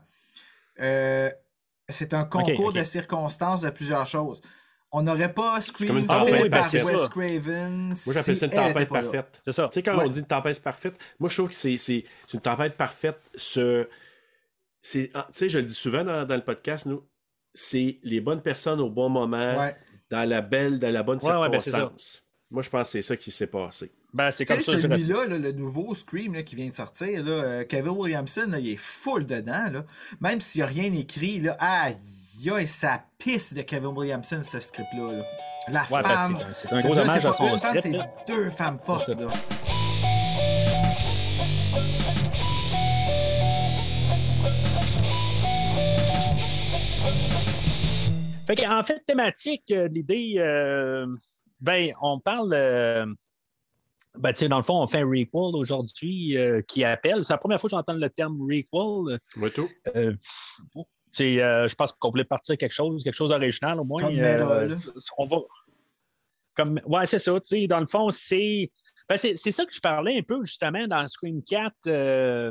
Euh, 0.80 1.30
c'est 1.88 2.14
un 2.14 2.24
concours 2.24 2.72
de 2.72 2.82
circonstances 2.84 3.60
de 3.60 3.70
plusieurs 3.70 4.06
choses. 4.08 4.40
On 4.92 5.02
n'aurait 5.02 5.32
pas 5.32 5.52
comme 5.54 5.62
Scream 5.62 5.98
une 5.98 6.06
tempête 6.06 6.42
fait 6.42 6.48
par. 6.48 6.72
Wes 6.72 7.08
Craven. 7.10 7.86
Moi, 7.88 8.14
j'appelle 8.14 8.36
ça 8.36 8.46
une 8.46 8.52
tempête 8.52 8.88
parfaite. 8.88 9.40
C'est 9.44 9.52
ça. 9.52 9.68
Tu 9.68 9.74
sais, 9.74 9.82
quand 9.82 9.96
Ouais. 9.98 10.04
on 10.04 10.08
dit 10.08 10.18
une 10.20 10.26
tempête 10.26 10.60
parfaite, 10.62 10.94
moi, 11.20 11.28
je 11.28 11.36
trouve 11.36 11.48
que 11.50 11.54
c'est 11.54 11.76
c'est- 11.76 12.04
c'est 12.26 12.34
une 12.34 12.40
tempête 12.40 12.76
parfaite. 12.76 13.20
Ce, 13.36 13.88
c'est- 14.80 15.10
ah, 15.14 15.28
tu 15.32 15.38
sais, 15.38 15.48
je 15.48 15.58
le 15.58 15.66
dis 15.66 15.74
souvent 15.74 16.02
dans, 16.02 16.24
dans 16.24 16.34
le 16.36 16.44
podcast, 16.44 16.86
nous, 16.86 17.06
c'est 17.54 17.98
les 18.02 18.20
bonnes 18.20 18.42
personnes 18.42 18.80
au 18.80 18.90
bon 18.90 19.08
moment, 19.10 19.58
Ouais. 19.58 19.76
dans 20.10 20.28
la 20.28 20.40
belle, 20.40 20.78
dans 20.80 20.92
la 20.92 21.02
bonne 21.02 21.18
Ouais, 21.22 21.36
ouais, 21.36 21.48
ben, 21.50 21.60
c'est 21.60 21.70
ça. 21.72 21.78
circonstance. 21.78 22.24
Moi, 22.50 22.62
je 22.62 22.68
pense 22.70 22.88
que 22.88 22.92
c'est 22.92 23.02
ça 23.02 23.16
qui 23.16 23.30
s'est 23.30 23.46
passé. 23.46 23.92
Ben, 24.12 24.30
c'est 24.32 24.44
comme 24.44 24.58
ça. 24.58 24.72
celui-là, 24.72 25.26
là, 25.26 25.38
le 25.38 25.52
nouveau 25.52 25.94
Scream 25.94 26.34
là, 26.34 26.42
qui 26.42 26.56
vient 26.56 26.68
de 26.68 26.74
sortir, 26.74 27.22
là, 27.24 27.30
euh, 27.30 27.64
Kevin 27.64 27.90
Williamson, 27.92 28.46
là, 28.48 28.58
il 28.58 28.70
est 28.70 28.76
full 28.76 29.24
dedans. 29.24 29.70
Là. 29.72 29.84
Même 30.20 30.40
s'il 30.40 30.60
n'y 30.60 30.64
a 30.64 30.66
rien 30.66 30.92
écrit, 30.92 31.38
là, 31.38 31.56
aïe, 31.60 31.96
aïe, 32.52 32.66
ça 32.66 33.04
pisse 33.18 33.54
de 33.54 33.62
Kevin 33.62 33.96
Williamson, 33.96 34.40
ce 34.42 34.58
script-là. 34.58 35.12
là. 35.12 35.24
La 35.68 35.82
Ouais, 35.90 36.02
ben, 36.02 36.08
femme. 36.16 36.38
c'est 36.38 36.42
un- 36.44 36.54
c'est 36.54 36.72
un 36.72 36.78
Ce 36.80 36.86
gros 36.88 36.98
hommage 36.98 37.22
c'est 37.22 37.28
à 37.28 37.32
son 37.32 37.58
script. 37.58 37.80
c'est 37.82 38.00
deux 38.26 38.50
femmes 38.50 38.78
fortes. 38.84 39.08
Là. 39.08 39.28
Fait 48.46 48.56
que, 48.56 48.68
en 48.68 48.82
fait, 48.82 49.00
thématique, 49.06 49.70
euh, 49.70 49.86
l'idée, 49.88 50.34
euh, 50.38 51.06
ben, 51.60 51.92
on 52.00 52.18
parle. 52.20 52.50
euh, 52.52 53.06
ben, 54.18 54.32
tu 54.32 54.40
sais, 54.40 54.48
dans 54.48 54.56
le 54.56 54.62
fond, 54.64 54.82
on 54.82 54.86
fait 54.86 54.98
un 55.00 55.06
requel 55.08 55.28
aujourd'hui 55.54 56.36
euh, 56.36 56.62
qui 56.62 56.82
appelle. 56.84 57.24
C'est 57.24 57.32
la 57.32 57.38
première 57.38 57.60
fois 57.60 57.70
que 57.70 57.76
j'entends 57.76 57.92
le 57.92 58.10
terme 58.10 58.40
requel. 58.42 59.18
Moi, 59.36 59.50
tout. 59.50 59.68
Euh, 59.94 60.14
c'est, 61.12 61.40
euh, 61.42 61.68
je 61.68 61.74
pense 61.74 61.92
qu'on 61.92 62.10
voulait 62.10 62.24
partir 62.24 62.56
quelque 62.56 62.72
chose, 62.72 63.02
quelque 63.04 63.14
chose 63.14 63.30
d'original 63.30 63.78
au 63.80 63.84
moins. 63.84 64.02
Comme 64.02 64.16
Euh, 64.18 64.76
on 65.18 65.26
va. 65.26 65.38
Comme, 66.54 66.80
ouais, 66.86 67.06
c'est 67.06 67.18
ça. 67.18 67.32
tu 67.40 67.40
sais, 67.60 67.66
Dans 67.66 67.80
le 67.80 67.86
fond, 67.86 68.10
c'est. 68.10 68.70
ben, 69.08 69.16
c'est, 69.16 69.36
c'est 69.36 69.52
ça 69.52 69.64
que 69.64 69.72
je 69.74 69.80
parlais 69.80 70.18
un 70.18 70.22
peu 70.22 70.42
justement 70.42 70.86
dans 70.88 71.06
Scream 71.08 71.42
4, 71.42 71.72
euh, 71.86 72.50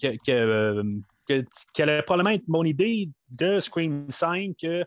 que, 0.00 0.08
que, 0.24 0.30
euh, 0.30 0.82
que- 1.28 1.44
qu'elle 1.74 1.90
allait 1.90 2.02
probablement 2.02 2.34
être 2.34 2.46
mon 2.48 2.64
idée 2.64 3.10
de 3.30 3.58
Scream 3.60 4.06
5, 4.10 4.54
que 4.62 4.84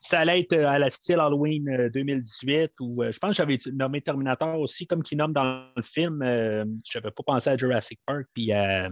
ça 0.00 0.20
allait 0.20 0.40
être 0.40 0.54
à 0.54 0.78
la 0.78 0.90
style 0.90 1.20
Halloween 1.20 1.68
euh, 1.68 1.90
2018, 1.90 2.72
ou 2.80 3.02
euh, 3.02 3.12
je 3.12 3.18
pense 3.18 3.30
que 3.30 3.36
j'avais 3.36 3.58
nommé 3.72 4.00
Terminator 4.00 4.58
aussi, 4.60 4.86
comme 4.86 5.02
qu'il 5.02 5.18
nomme 5.18 5.32
dans 5.32 5.66
le 5.74 5.82
film. 5.82 6.22
euh, 6.22 6.64
je 6.88 6.98
n'avais 6.98 7.10
pas 7.10 7.22
pensé 7.24 7.50
à 7.50 7.56
Jurassic 7.56 8.00
Park 8.06 8.26
puis 8.34 8.52
à, 8.52 8.88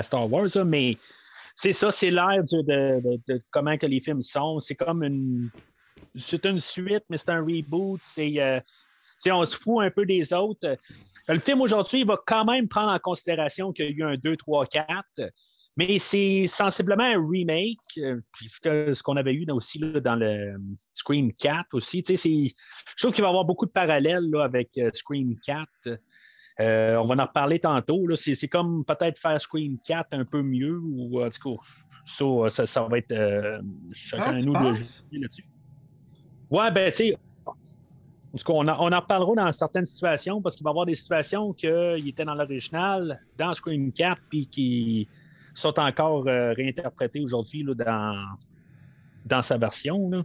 Star 0.00 0.30
Wars, 0.32 0.48
mais 0.64 0.96
c'est 1.54 1.72
ça, 1.72 1.90
c'est 1.90 2.10
l'air 2.10 2.42
du- 2.44 2.62
de, 2.62 3.42
comment 3.50 3.76
que 3.76 3.86
les 3.86 4.00
films 4.00 4.22
sont. 4.22 4.58
C'est 4.58 4.74
comme 4.74 5.02
une. 5.02 5.50
C'est 6.14 6.44
une 6.46 6.60
suite, 6.60 7.04
mais 7.10 7.16
c'est 7.16 7.30
un 7.30 7.40
reboot. 7.40 8.00
Euh, 8.18 8.60
on 9.30 9.44
se 9.44 9.56
fout 9.56 9.84
un 9.84 9.90
peu 9.90 10.04
des 10.06 10.32
autres. 10.32 10.66
Euh, 10.66 10.76
Le 11.28 11.38
film 11.38 11.60
aujourd'hui, 11.60 12.00
il 12.00 12.06
va 12.06 12.18
quand 12.26 12.44
même 12.44 12.68
prendre 12.68 12.92
en 12.92 12.98
considération 12.98 13.72
qu'il 13.72 13.84
y 13.84 13.88
a 13.88 13.90
eu 13.92 14.02
un 14.02 14.16
2, 14.16 14.36
3, 14.36 14.66
4, 14.66 14.86
mais 15.76 15.98
c'est 15.98 16.46
sensiblement 16.46 17.04
un 17.04 17.26
remake, 17.26 17.78
euh, 17.98 18.20
puis 18.32 18.48
ce 18.48 19.02
qu'on 19.02 19.16
avait 19.16 19.32
eu 19.32 19.46
aussi 19.50 19.78
là, 19.78 20.00
dans 20.00 20.16
le 20.16 20.26
euh, 20.26 20.58
Scream 20.94 21.32
4 21.32 21.66
aussi. 21.72 22.02
Je 22.06 22.52
trouve 23.02 23.14
qu'il 23.14 23.22
va 23.22 23.28
y 23.28 23.30
avoir 23.30 23.44
beaucoup 23.44 23.66
de 23.66 23.70
parallèles 23.70 24.28
là, 24.30 24.44
avec 24.44 24.76
euh, 24.78 24.90
Scream 24.92 25.36
4. 25.44 25.66
Euh, 26.60 26.96
on 26.96 27.06
va 27.06 27.14
en 27.22 27.26
reparler 27.26 27.58
tantôt. 27.58 28.04
C'est 28.16 28.48
comme 28.48 28.84
peut-être 28.84 29.18
faire 29.18 29.40
Scream 29.40 29.78
4 29.84 30.08
un 30.12 30.24
peu 30.26 30.42
mieux, 30.42 30.78
ou 30.78 31.22
en 31.22 31.30
tout 31.30 31.56
cas, 31.56 31.62
ça, 32.04 32.24
ça, 32.50 32.66
ça 32.66 32.82
va 32.82 32.98
être 32.98 33.62
chacun 33.92 34.24
Ah, 34.26 34.32
de 34.34 34.44
nous 34.44 34.74
juger 34.74 34.90
là-dessus. 35.12 35.46
Ouais, 36.50 36.70
ben, 36.70 36.90
tu 36.90 36.96
sais, 36.98 37.16
en 37.46 38.38
tout 38.38 38.44
cas, 38.44 38.52
on, 38.52 38.68
en- 38.68 38.76
on 38.86 38.92
en 38.92 39.00
reparlera 39.00 39.34
dans 39.46 39.52
certaines 39.52 39.86
situations 39.86 40.42
parce 40.42 40.56
qu'il 40.56 40.64
va 40.64 40.70
y 40.70 40.72
avoir 40.72 40.84
des 40.84 40.94
situations 40.94 41.54
qu'il 41.54 42.06
était 42.06 42.26
dans 42.26 42.34
l'original, 42.34 43.20
dans 43.38 43.54
Scream 43.54 43.90
4, 43.90 44.20
puis 44.28 44.46
qui 44.46 45.08
sont 45.54 45.78
encore 45.78 46.26
euh, 46.28 46.52
réinterprétées 46.52 47.20
aujourd'hui 47.20 47.64
dans, 47.64 48.24
dans 49.26 49.42
sa 49.42 49.58
version. 49.58 50.10
là. 50.10 50.22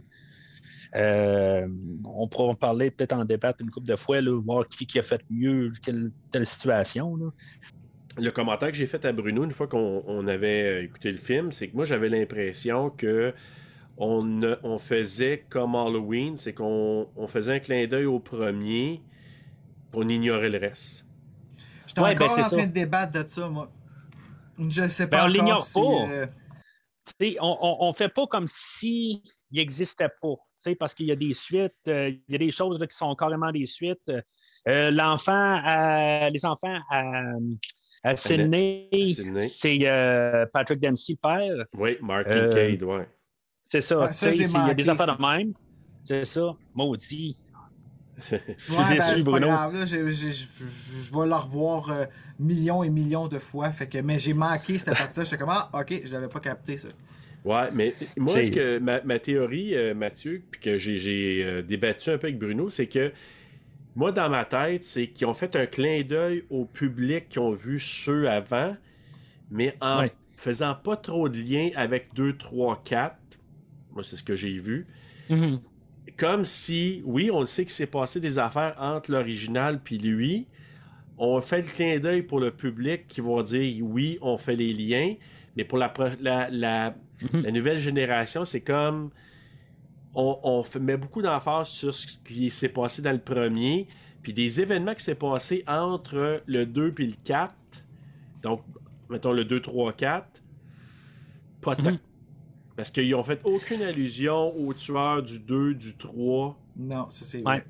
Euh, 0.96 1.68
on 2.04 2.28
pourra 2.28 2.48
en 2.48 2.54
parler, 2.54 2.90
peut-être 2.90 3.12
en 3.12 3.24
débattre 3.24 3.60
une 3.60 3.70
couple 3.70 3.86
de 3.86 3.96
fois, 3.96 4.20
là, 4.20 4.40
voir 4.40 4.66
qui, 4.68 4.86
qui 4.86 4.98
a 4.98 5.02
fait 5.02 5.22
mieux, 5.30 5.72
quelle 5.82 6.10
telle 6.30 6.46
situation. 6.46 7.14
là. 7.16 7.26
Le 8.16 8.30
commentaire 8.30 8.70
que 8.70 8.76
j'ai 8.76 8.86
fait 8.86 9.04
à 9.04 9.12
Bruno 9.12 9.44
une 9.44 9.50
fois 9.50 9.68
qu'on 9.68 10.02
on 10.06 10.26
avait 10.26 10.64
euh, 10.64 10.84
écouté 10.84 11.10
le 11.10 11.18
film, 11.18 11.52
c'est 11.52 11.68
que 11.68 11.76
moi 11.76 11.84
j'avais 11.84 12.08
l'impression 12.08 12.90
que 12.90 13.32
on, 13.98 14.40
on 14.62 14.78
faisait 14.78 15.44
comme 15.50 15.74
Halloween, 15.74 16.36
c'est 16.36 16.52
qu'on 16.54 17.08
on 17.16 17.26
faisait 17.26 17.56
un 17.56 17.58
clin 17.60 17.86
d'œil 17.86 18.06
au 18.06 18.18
premier, 18.18 19.02
on 19.92 20.08
ignorait 20.08 20.48
le 20.48 20.58
reste. 20.58 21.04
J'étais 21.86 22.00
Ouais, 22.00 22.14
encore 22.14 22.28
ben, 22.28 22.42
c'est 22.42 22.54
en 22.54 22.58
train 22.58 22.66
de 22.66 22.72
débattre 22.72 23.12
de 23.12 23.28
ça, 23.28 23.48
moi. 23.48 23.70
Je 24.58 24.88
sais 24.88 25.06
Ben, 25.06 25.10
pas 25.10 25.16
on 25.16 25.20
encore 25.28 25.34
l'ignore 25.34 25.64
si, 25.64 25.74
pas. 25.74 25.80
euh, 26.12 26.26
Tu 27.06 27.12
sais, 27.32 27.36
on 27.40 27.88
ne 27.88 27.92
fait 27.94 28.08
pas 28.08 28.26
comme 28.26 28.46
s'il 28.48 29.20
n'existait 29.52 30.08
pas. 30.20 30.34
tu 30.34 30.40
sais, 30.58 30.74
Parce 30.74 30.94
qu'il 30.94 31.06
y 31.06 31.12
a 31.12 31.16
des 31.16 31.32
suites, 31.34 31.72
euh, 31.88 32.08
il 32.10 32.32
y 32.32 32.34
a 32.34 32.38
des 32.38 32.50
choses 32.50 32.78
là, 32.80 32.86
qui 32.86 32.96
sont 32.96 33.14
carrément 33.14 33.50
des 33.52 33.66
suites. 33.66 34.10
Euh, 34.68 34.90
L'enfant, 34.90 35.60
à- 35.64 36.28
les 36.30 36.44
enfants 36.44 36.78
à, 36.90 37.04
à 38.04 38.16
Sydney, 38.16 38.88
c'est 39.40 39.78
euh, 39.86 40.44
Patrick 40.52 40.80
Dempsey, 40.80 41.16
père. 41.22 41.64
Oui, 41.74 41.96
Mark 42.02 42.26
Euh, 42.28 42.48
Kincaid, 42.50 42.82
ouais. 42.82 43.08
C'est 43.70 43.80
ça. 43.80 44.12
Ça, 44.12 44.30
Il 44.32 44.40
y 44.42 44.56
a 44.56 44.74
des 44.74 44.88
affaires 44.88 45.06
ça. 45.06 45.16
de 45.16 45.20
même. 45.22 45.52
C'est 46.04 46.24
ça. 46.24 46.54
Maudit. 46.74 47.38
Je 48.30 48.36
suis 48.58 48.72
Ouais, 48.72 48.78
ben, 48.88 48.94
déçu, 48.98 49.22
Bruno. 49.22 49.46
grave, 49.46 49.76
là, 49.76 49.84
je 49.86 50.10
je 50.10 51.12
vais 51.12 51.26
le 51.28 51.34
revoir 51.34 51.90
euh, 51.90 52.04
millions 52.38 52.82
et 52.84 52.90
millions 52.90 53.28
de 53.28 53.38
fois. 53.38 53.70
Fait 53.70 53.88
que, 53.88 53.98
mais 53.98 54.18
j'ai 54.18 54.34
manqué 54.34 54.78
cette 54.78 54.94
partie-là. 54.98 55.24
J'étais 55.24 55.38
comme, 55.38 55.50
ah, 55.50 55.70
ok, 55.72 56.00
je 56.04 56.12
l'avais 56.12 56.28
pas 56.28 56.40
capté, 56.40 56.76
ça. 56.76 56.88
Ouais, 57.44 57.68
mais 57.72 57.94
moi, 58.16 58.42
ce 58.42 58.50
que 58.50 58.78
ma, 58.78 59.00
ma 59.02 59.18
théorie, 59.18 59.74
euh, 59.76 59.94
Mathieu, 59.94 60.42
puis 60.50 60.60
que 60.60 60.76
j'ai- 60.76 61.42
euh, 61.44 61.62
débattu 61.62 62.10
un 62.10 62.18
peu 62.18 62.26
avec 62.26 62.38
Bruno, 62.38 62.68
c'est 62.68 62.88
que 62.88 63.12
moi, 63.94 64.12
dans 64.12 64.28
ma 64.28 64.44
tête, 64.44 64.84
c'est 64.84 65.06
qu'ils 65.08 65.26
ont 65.26 65.34
fait 65.34 65.54
un 65.56 65.66
clin 65.66 66.02
d'œil 66.02 66.44
au 66.50 66.64
public 66.64 67.28
qui 67.28 67.38
ont 67.38 67.52
vu 67.52 67.78
ceux 67.80 68.28
avant, 68.28 68.76
mais 69.50 69.76
en 69.80 70.00
Ouais. 70.00 70.12
faisant 70.36 70.74
pas 70.74 70.96
trop 70.96 71.28
de 71.28 71.38
lien 71.38 71.70
avec 71.76 72.12
2, 72.14 72.36
3, 72.36 72.82
4. 72.84 73.16
Moi, 73.92 74.02
c'est 74.02 74.16
ce 74.16 74.24
que 74.24 74.36
j'ai 74.36 74.58
vu. 74.58 74.86
Mhm. 75.30 75.60
Comme 76.16 76.44
si, 76.44 77.02
oui, 77.04 77.30
on 77.32 77.40
le 77.40 77.46
sait 77.46 77.64
qu'il 77.64 77.72
s'est 77.74 77.86
passé 77.86 78.18
des 78.20 78.38
affaires 78.38 78.74
entre 78.78 79.12
l'original 79.12 79.80
puis 79.82 79.98
lui. 79.98 80.46
On 81.18 81.40
fait 81.40 81.62
le 81.62 81.68
clin 81.68 81.98
d'œil 81.98 82.22
pour 82.22 82.38
le 82.40 82.50
public 82.52 83.06
qui 83.08 83.20
va 83.20 83.42
dire 83.42 83.84
oui, 83.84 84.18
on 84.20 84.38
fait 84.38 84.54
les 84.54 84.72
liens, 84.72 85.14
mais 85.56 85.64
pour 85.64 85.78
la, 85.78 85.88
pro- 85.88 86.04
la, 86.20 86.48
la, 86.50 86.94
la 87.32 87.50
nouvelle 87.50 87.78
génération, 87.80 88.44
c'est 88.44 88.60
comme 88.60 89.10
on, 90.14 90.38
on 90.42 90.62
fait- 90.62 90.78
met 90.78 90.96
beaucoup 90.96 91.20
d'emphase 91.22 91.68
sur 91.68 91.94
ce 91.94 92.06
qui 92.24 92.50
s'est 92.50 92.68
passé 92.68 93.02
dans 93.02 93.12
le 93.12 93.18
premier, 93.18 93.88
puis 94.22 94.32
des 94.32 94.60
événements 94.60 94.94
qui 94.94 95.02
s'est 95.04 95.14
passé 95.16 95.64
entre 95.66 96.42
le 96.46 96.66
2 96.66 96.92
puis 96.92 97.06
le 97.08 97.14
4. 97.24 97.52
Donc, 98.42 98.62
mettons 99.10 99.32
le 99.32 99.44
2, 99.44 99.60
3, 99.60 99.92
4. 99.94 100.42
Pas 101.60 101.74
tant. 101.76 101.90
Mhm. 101.92 101.98
Parce 102.76 102.90
qu'ils 102.92 103.12
ont 103.16 103.22
fait 103.24 103.40
aucune 103.42 103.82
allusion 103.82 104.54
au 104.56 104.72
tueur 104.72 105.22
du 105.24 105.40
2, 105.40 105.74
du 105.74 105.96
3 105.96 106.56
Non, 106.76 107.10
ça 107.10 107.24
c'est. 107.24 107.42
Ouais. 107.44 107.64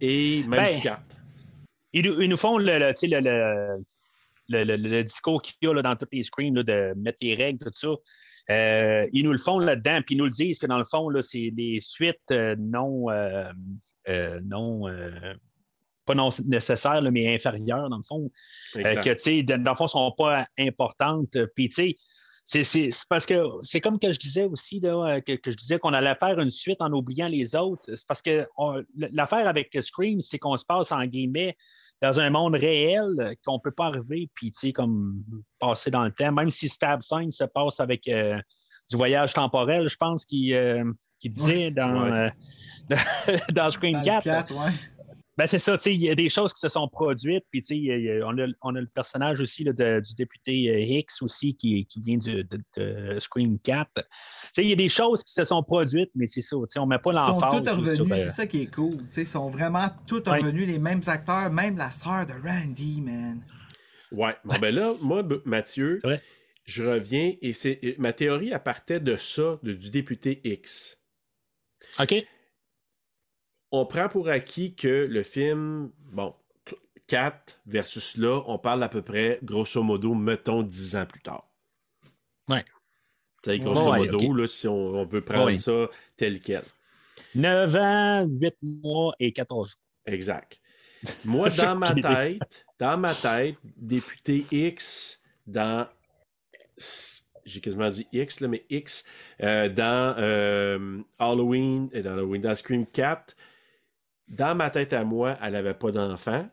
et 0.00 0.40
même 0.48 0.60
Ben, 0.60 0.74
du 0.74 0.80
4. 0.80 1.00
Ils, 1.92 2.04
nous- 2.04 2.20
ils 2.20 2.28
nous 2.28 2.36
font 2.36 2.58
le, 2.58 2.78
le, 2.78 4.64
le, 4.64 4.76
le, 4.76 5.02
discours 5.04 5.42
qu'il 5.42 5.54
y 5.62 5.66
a 5.66 5.74
là, 5.74 5.82
dans 5.82 5.96
tous 5.96 6.06
les 6.12 6.22
screens 6.22 6.54
là, 6.54 6.62
de 6.62 6.94
mettre 6.96 7.18
les 7.22 7.34
règles, 7.34 7.64
tout 7.64 7.70
ça. 7.72 7.88
Euh, 8.50 9.08
ils 9.12 9.24
nous 9.24 9.32
le 9.32 9.38
font 9.38 9.58
là-dedans, 9.58 10.00
puis 10.06 10.14
ils 10.14 10.18
nous 10.18 10.26
le 10.26 10.30
disent 10.30 10.58
que 10.58 10.66
dans 10.66 10.78
le 10.78 10.84
fond, 10.84 11.08
c'est 11.20 11.50
des 11.50 11.80
suites 11.80 12.20
euh, 12.30 12.54
non, 12.58 13.10
euh, 13.10 13.50
non 14.44 14.82
pas 16.04 16.14
non 16.14 16.28
nécessaires, 16.46 17.00
là, 17.00 17.10
mais 17.10 17.34
inférieures, 17.34 17.90
dans 17.90 17.96
le 17.96 18.02
fond, 18.04 18.30
que, 19.02 19.12
tu 19.14 19.18
sais, 19.18 19.42
dans 19.42 19.72
le 19.72 19.76
fond, 19.76 19.88
sont 19.88 20.12
pas 20.16 20.46
importantes. 20.56 21.36
Puis, 21.56 21.68
tu 21.68 21.74
sais, 21.74 21.96
c'est- 22.48 22.90
parce 23.10 23.26
que 23.26 23.42
c'est 23.60 23.80
comme 23.80 23.98
que 23.98 24.12
je 24.12 24.18
disais 24.18 24.44
aussi, 24.44 24.78
là, 24.80 25.16
euh, 25.16 25.20
que, 25.20 25.32
que 25.32 25.50
je 25.50 25.56
disais 25.56 25.78
qu'on 25.80 25.92
allait 25.92 26.14
faire 26.14 26.38
une 26.38 26.50
suite 26.50 26.80
en 26.80 26.92
oubliant 26.92 27.26
les 27.28 27.56
autres. 27.56 27.82
C'est 27.94 28.06
parce 28.06 28.22
que 28.22 28.46
l'affaire 29.12 29.48
avec 29.48 29.76
Scream, 29.82 30.20
c'est 30.20 30.38
qu'on 30.38 30.56
se 30.56 30.64
passe 30.64 30.92
en 30.92 31.04
guillemets 31.04 31.56
dans 32.00 32.20
un 32.20 32.30
monde 32.30 32.54
réel 32.54 33.04
euh, 33.20 33.34
qu'on 33.44 33.58
peut 33.58 33.70
pas 33.72 33.86
arriver, 33.86 34.30
puis 34.34 34.52
tu 34.52 34.60
sais, 34.60 34.72
comme 34.72 35.24
passer 35.58 35.90
dans 35.90 36.04
le 36.04 36.12
temps. 36.12 36.30
Même 36.30 36.50
si 36.50 36.68
Stab 36.68 37.02
Sign 37.02 37.30
se 37.32 37.44
passe 37.44 37.80
avec 37.80 38.06
euh, 38.06 38.38
du 38.90 38.96
voyage 38.96 39.32
temporel, 39.32 39.88
je 39.88 39.96
pense 39.96 40.24
qu'il 40.24 40.54
euh, 40.54 40.84
disait 41.24 41.72
dans, 41.72 42.04
Ouais. 42.04 42.30
euh, 42.92 42.96
dans 43.52 43.70
Scream 43.70 43.94
Dans 43.94 43.98
le 44.00 44.04
4. 44.04 44.22
quatre, 44.24 44.54
ouais. 44.54 44.72
Ben, 45.38 45.46
c'est 45.46 45.58
ça, 45.58 45.76
tu 45.76 45.84
sais, 45.84 45.94
il 45.94 46.00
y 46.00 46.08
a 46.08 46.14
des 46.14 46.30
choses 46.30 46.54
qui 46.54 46.60
se 46.60 46.68
sont 46.70 46.88
produites, 46.88 47.44
puis 47.50 47.62
on 48.24 48.38
a, 48.38 48.46
on 48.62 48.74
a 48.74 48.80
le 48.80 48.86
personnage 48.86 49.38
aussi 49.40 49.64
là, 49.64 49.72
de- 49.74 50.00
du 50.00 50.14
député 50.14 50.70
euh, 50.70 50.78
Hicks 50.80 51.10
aussi 51.20 51.54
qui, 51.54 51.84
qui 51.84 52.00
vient 52.00 52.16
du- 52.16 52.42
de, 52.42 52.58
de 52.78 53.18
Scream 53.20 53.58
4. 53.58 53.90
Tu 53.94 54.02
sais, 54.54 54.62
il 54.64 54.70
y 54.70 54.72
a 54.72 54.76
des 54.76 54.88
choses 54.88 55.22
qui 55.22 55.34
se 55.34 55.44
sont 55.44 55.62
produites, 55.62 56.10
mais 56.14 56.26
c'est 56.26 56.40
ça, 56.40 56.56
tu 56.56 56.64
sais, 56.68 56.78
on 56.78 56.86
met 56.86 56.98
pas 56.98 57.10
Ils 57.12 57.34
sont 57.34 57.40
tous 57.50 57.70
revenus, 57.70 58.12
euh, 58.12 58.16
c'est 58.16 58.30
ça 58.30 58.46
qui 58.46 58.62
est 58.62 58.74
cool. 58.74 58.92
Tu 58.96 59.04
sais, 59.10 59.22
Ils 59.22 59.26
sont 59.26 59.50
vraiment 59.50 59.88
tous 60.06 60.22
Ouais. 60.26 60.38
revenus, 60.40 60.66
les 60.66 60.78
mêmes 60.78 61.02
acteurs, 61.06 61.50
même 61.52 61.76
la 61.76 61.90
sœur 61.90 62.26
de 62.26 62.32
Randy, 62.32 63.02
man. 63.02 63.42
Ouais. 64.12 64.36
Bon, 64.44 64.54
ben 64.58 64.74
là, 64.74 64.94
moi, 65.02 65.22
Mathieu, 65.44 65.98
je 66.64 66.82
reviens 66.82 67.34
et 67.42 67.52
c'est 67.52 67.78
et 67.82 67.94
ma 67.98 68.14
théorie, 68.14 68.50
elle 68.52 68.62
partait 68.62 69.00
de 69.00 69.16
ça, 69.18 69.58
de- 69.62 69.74
du 69.74 69.90
député 69.90 70.40
X. 70.44 70.96
OK? 72.00 72.14
On 73.76 73.84
prend 73.84 74.08
pour 74.08 74.30
acquis 74.30 74.74
que 74.74 74.88
le 74.88 75.22
film, 75.22 75.90
bon, 76.10 76.34
4 77.08 77.60
versus 77.66 78.16
là, 78.16 78.42
on 78.46 78.58
parle 78.58 78.82
à 78.82 78.88
peu 78.88 79.02
près, 79.02 79.38
grosso 79.42 79.82
modo, 79.82 80.14
mettons 80.14 80.62
10 80.62 80.96
ans 80.96 81.04
plus 81.04 81.20
tard. 81.20 81.46
Ouais. 82.48 82.64
Sais, 83.44 83.58
grosso 83.58 83.90
Ouais, 83.90 83.98
modo, 83.98 84.32
là, 84.32 84.46
si 84.46 84.66
on, 84.66 84.74
on 84.74 85.04
veut 85.04 85.20
prendre 85.20 85.46
Ouais. 85.46 85.58
ça 85.58 85.90
tel 86.16 86.40
quel. 86.40 86.62
9 87.34 87.76
ans, 87.76 88.26
8 88.26 88.56
mois 88.62 89.14
et 89.20 89.32
14 89.32 89.68
jours. 89.68 89.80
Exact. 90.06 90.58
Moi, 91.26 91.50
dans 91.58 91.76
ma 91.76 91.94
tête, 91.94 92.64
dans 92.78 92.96
ma 92.96 93.14
tête, 93.14 93.56
député 93.76 94.46
X 94.50 95.20
dans. 95.46 95.86
J'ai 97.44 97.60
quasiment 97.60 97.90
dit 97.90 98.08
X, 98.10 98.40
là, 98.40 98.48
mais 98.48 98.64
X, 98.70 99.04
euh, 99.42 99.68
dans 99.68 100.14
euh, 100.18 100.98
Halloween 101.18 101.90
et 101.92 102.02
dans 102.02 102.12
Halloween, 102.14 102.40
dans 102.40 102.56
Scream 102.56 102.86
4, 102.86 103.36
dans 104.28 104.54
ma 104.54 104.70
tête 104.70 104.92
à 104.92 105.04
moi, 105.04 105.38
elle 105.42 105.52
n'avait 105.52 105.74
pas 105.74 105.92
d'enfant, 105.92 106.48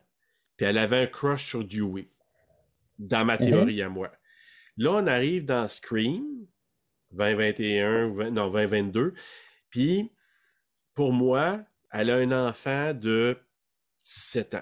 puis 0.57 0.65
elle 0.65 0.77
avait 0.77 1.03
un 1.03 1.07
crush 1.07 1.45
sur 1.45 1.63
Dewey. 1.63 2.09
Dans 2.99 3.25
ma 3.25 3.37
théorie 3.37 3.81
à 3.81 3.89
moi. 3.89 4.11
Là, 4.77 4.91
on 4.91 5.07
arrive 5.07 5.45
dans 5.45 5.67
Scream 5.67 6.23
2021, 7.11 8.05
ou 8.05 8.13
20 8.13 8.31
non, 8.31 8.49
2022, 8.49 9.13
puis 9.69 10.11
pour 10.93 11.11
moi, 11.11 11.59
elle 11.91 12.09
a 12.11 12.17
un 12.17 12.47
enfant 12.47 12.93
de 12.93 13.37
17 14.05 14.55
ans. 14.55 14.61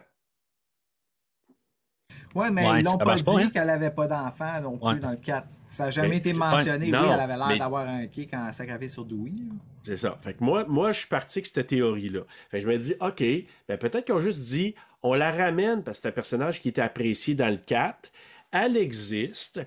Ouais, 2.33 2.49
mais 2.49 2.67
Ouais, 2.67 2.79
ils 2.79 2.83
l'ont 2.85 2.97
pas 2.97 3.15
dit 3.15 3.23
hein? 3.27 3.49
qu'elle 3.49 3.69
avait 3.69 3.91
pas 3.91 4.07
d'enfant 4.07 4.61
non 4.61 4.77
plus 4.77 4.87
Ouais. 4.87 4.99
dans 4.99 5.11
le 5.11 5.17
4. 5.17 5.47
Ça 5.71 5.85
n'a 5.85 5.89
jamais 5.91 6.09
Mais 6.09 6.17
été 6.17 6.33
mentionné. 6.33 6.85
Oui, 6.87 6.91
non, 6.91 7.13
elle 7.13 7.19
avait 7.21 7.37
l'air 7.37 7.47
mais- 7.47 7.57
d'avoir 7.57 7.87
un 7.87 8.05
kick 8.07 8.31
quand 8.31 8.45
elle 8.45 8.53
sacrifié 8.53 8.89
sur 8.89 9.05
Dewey. 9.05 9.31
C'est 9.83 9.95
ça. 9.95 10.17
Fait 10.19 10.33
que 10.33 10.43
moi, 10.43 10.65
moi, 10.67 10.91
je 10.91 10.99
suis 10.99 11.07
parti 11.07 11.39
avec 11.39 11.45
cette 11.47 11.65
théorie-là. 11.67 12.21
Fait 12.49 12.59
que 12.59 12.63
je 12.65 12.69
me 12.69 12.77
dis, 12.77 12.93
OK, 12.99 13.23
ben 13.69 13.77
peut-être 13.77 14.05
qu'ils 14.05 14.15
ont 14.15 14.19
juste 14.21 14.41
dit, 14.41 14.75
on 15.01 15.13
la 15.13 15.31
ramène 15.31 15.81
parce 15.81 15.97
que 15.99 16.01
c'est 16.03 16.07
un 16.09 16.11
personnage 16.11 16.61
qui 16.61 16.69
était 16.69 16.81
apprécié 16.81 17.35
dans 17.35 17.49
le 17.49 17.57
4. 17.57 18.11
Elle 18.51 18.75
existe, 18.75 19.61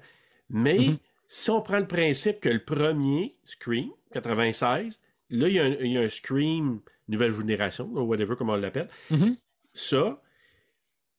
mais 0.50 0.78
Mhm. 0.78 0.98
si 1.26 1.50
on 1.50 1.62
prend 1.62 1.78
le 1.78 1.86
principe 1.88 2.38
que 2.40 2.50
le 2.50 2.62
premier, 2.62 3.34
Scream, 3.44 3.88
96, 4.12 5.00
là, 5.30 5.48
il 5.48 5.54
y 5.54 5.58
a 5.58 5.64
un, 5.64 5.70
il 5.80 5.90
y 5.92 5.96
a 5.96 6.02
un 6.02 6.08
Scream 6.10 6.80
nouvelle 7.08 7.32
génération, 7.32 7.86
ou 7.86 8.00
whatever, 8.02 8.36
comme 8.36 8.50
on 8.50 8.56
l'appelle. 8.56 8.88
Mhm. 9.10 9.36
Ça, 9.72 10.20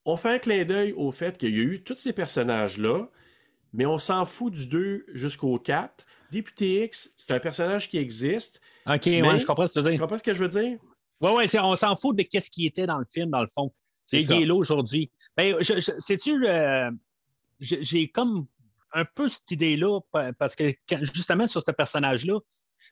on 0.05 0.15
fait 0.15 0.29
un 0.29 0.39
clin 0.39 0.63
d'œil 0.63 0.93
au 0.93 1.11
fait 1.11 1.37
qu'il 1.39 1.55
y 1.55 1.59
a 1.59 1.63
eu 1.63 1.81
tous 1.83 1.97
ces 1.97 2.13
personnages-là, 2.13 3.09
mais 3.75 3.85
on 3.85 3.97
s'en 3.99 4.25
fout 4.25 4.53
du 4.53 4.67
2 4.67 5.05
jusqu'au 5.13 5.57
4. 5.59 6.05
Député 6.31 6.83
X, 6.85 7.11
c'est 7.17 7.31
un 7.31 7.39
personnage 7.39 7.89
qui 7.89 7.97
existe. 7.97 8.59
OK, 8.87 9.05
Mais- 9.05 9.21
ouais, 9.21 9.39
je 9.39 9.45
comprends 9.45 9.67
ce 9.67 9.73
que 9.73 9.79
tu 9.79 9.83
veux 9.83 9.89
Tu 9.91 9.97
dire. 9.97 10.01
comprends 10.01 10.17
ce 10.17 10.23
que 10.23 10.33
je 10.33 10.39
veux 10.39 10.49
dire? 10.49 10.77
Oui, 11.21 11.31
oui, 11.37 11.45
on 11.61 11.75
s'en 11.75 11.95
fout 11.95 12.15
de 12.17 12.23
qu'est-ce 12.23 12.49
qui 12.51 12.65
était 12.65 12.85
dans 12.85 12.97
le 12.97 13.05
film, 13.05 13.29
dans 13.29 13.41
le 13.41 13.47
fond. 13.47 13.71
C'est 14.05 14.19
il 14.21 14.31
est 14.43 14.45
là 14.45 14.53
aujourd'hui. 14.55 15.11
Ben, 15.37 15.55
je- 15.61 15.79
je- 15.79 15.97
sais-tu, 15.99 16.45
euh, 16.47 16.91
j'ai 17.59 18.07
comme 18.09 18.45
un 18.93 19.05
peu 19.05 19.27
cette 19.29 19.49
idée-là, 19.51 19.99
pa- 20.11 20.33
parce 20.33 20.55
que 20.55 20.71
quand- 20.87 20.99
justement, 21.13 21.47
sur 21.47 21.61
ce 21.61 21.71
personnage-là, 21.71 22.39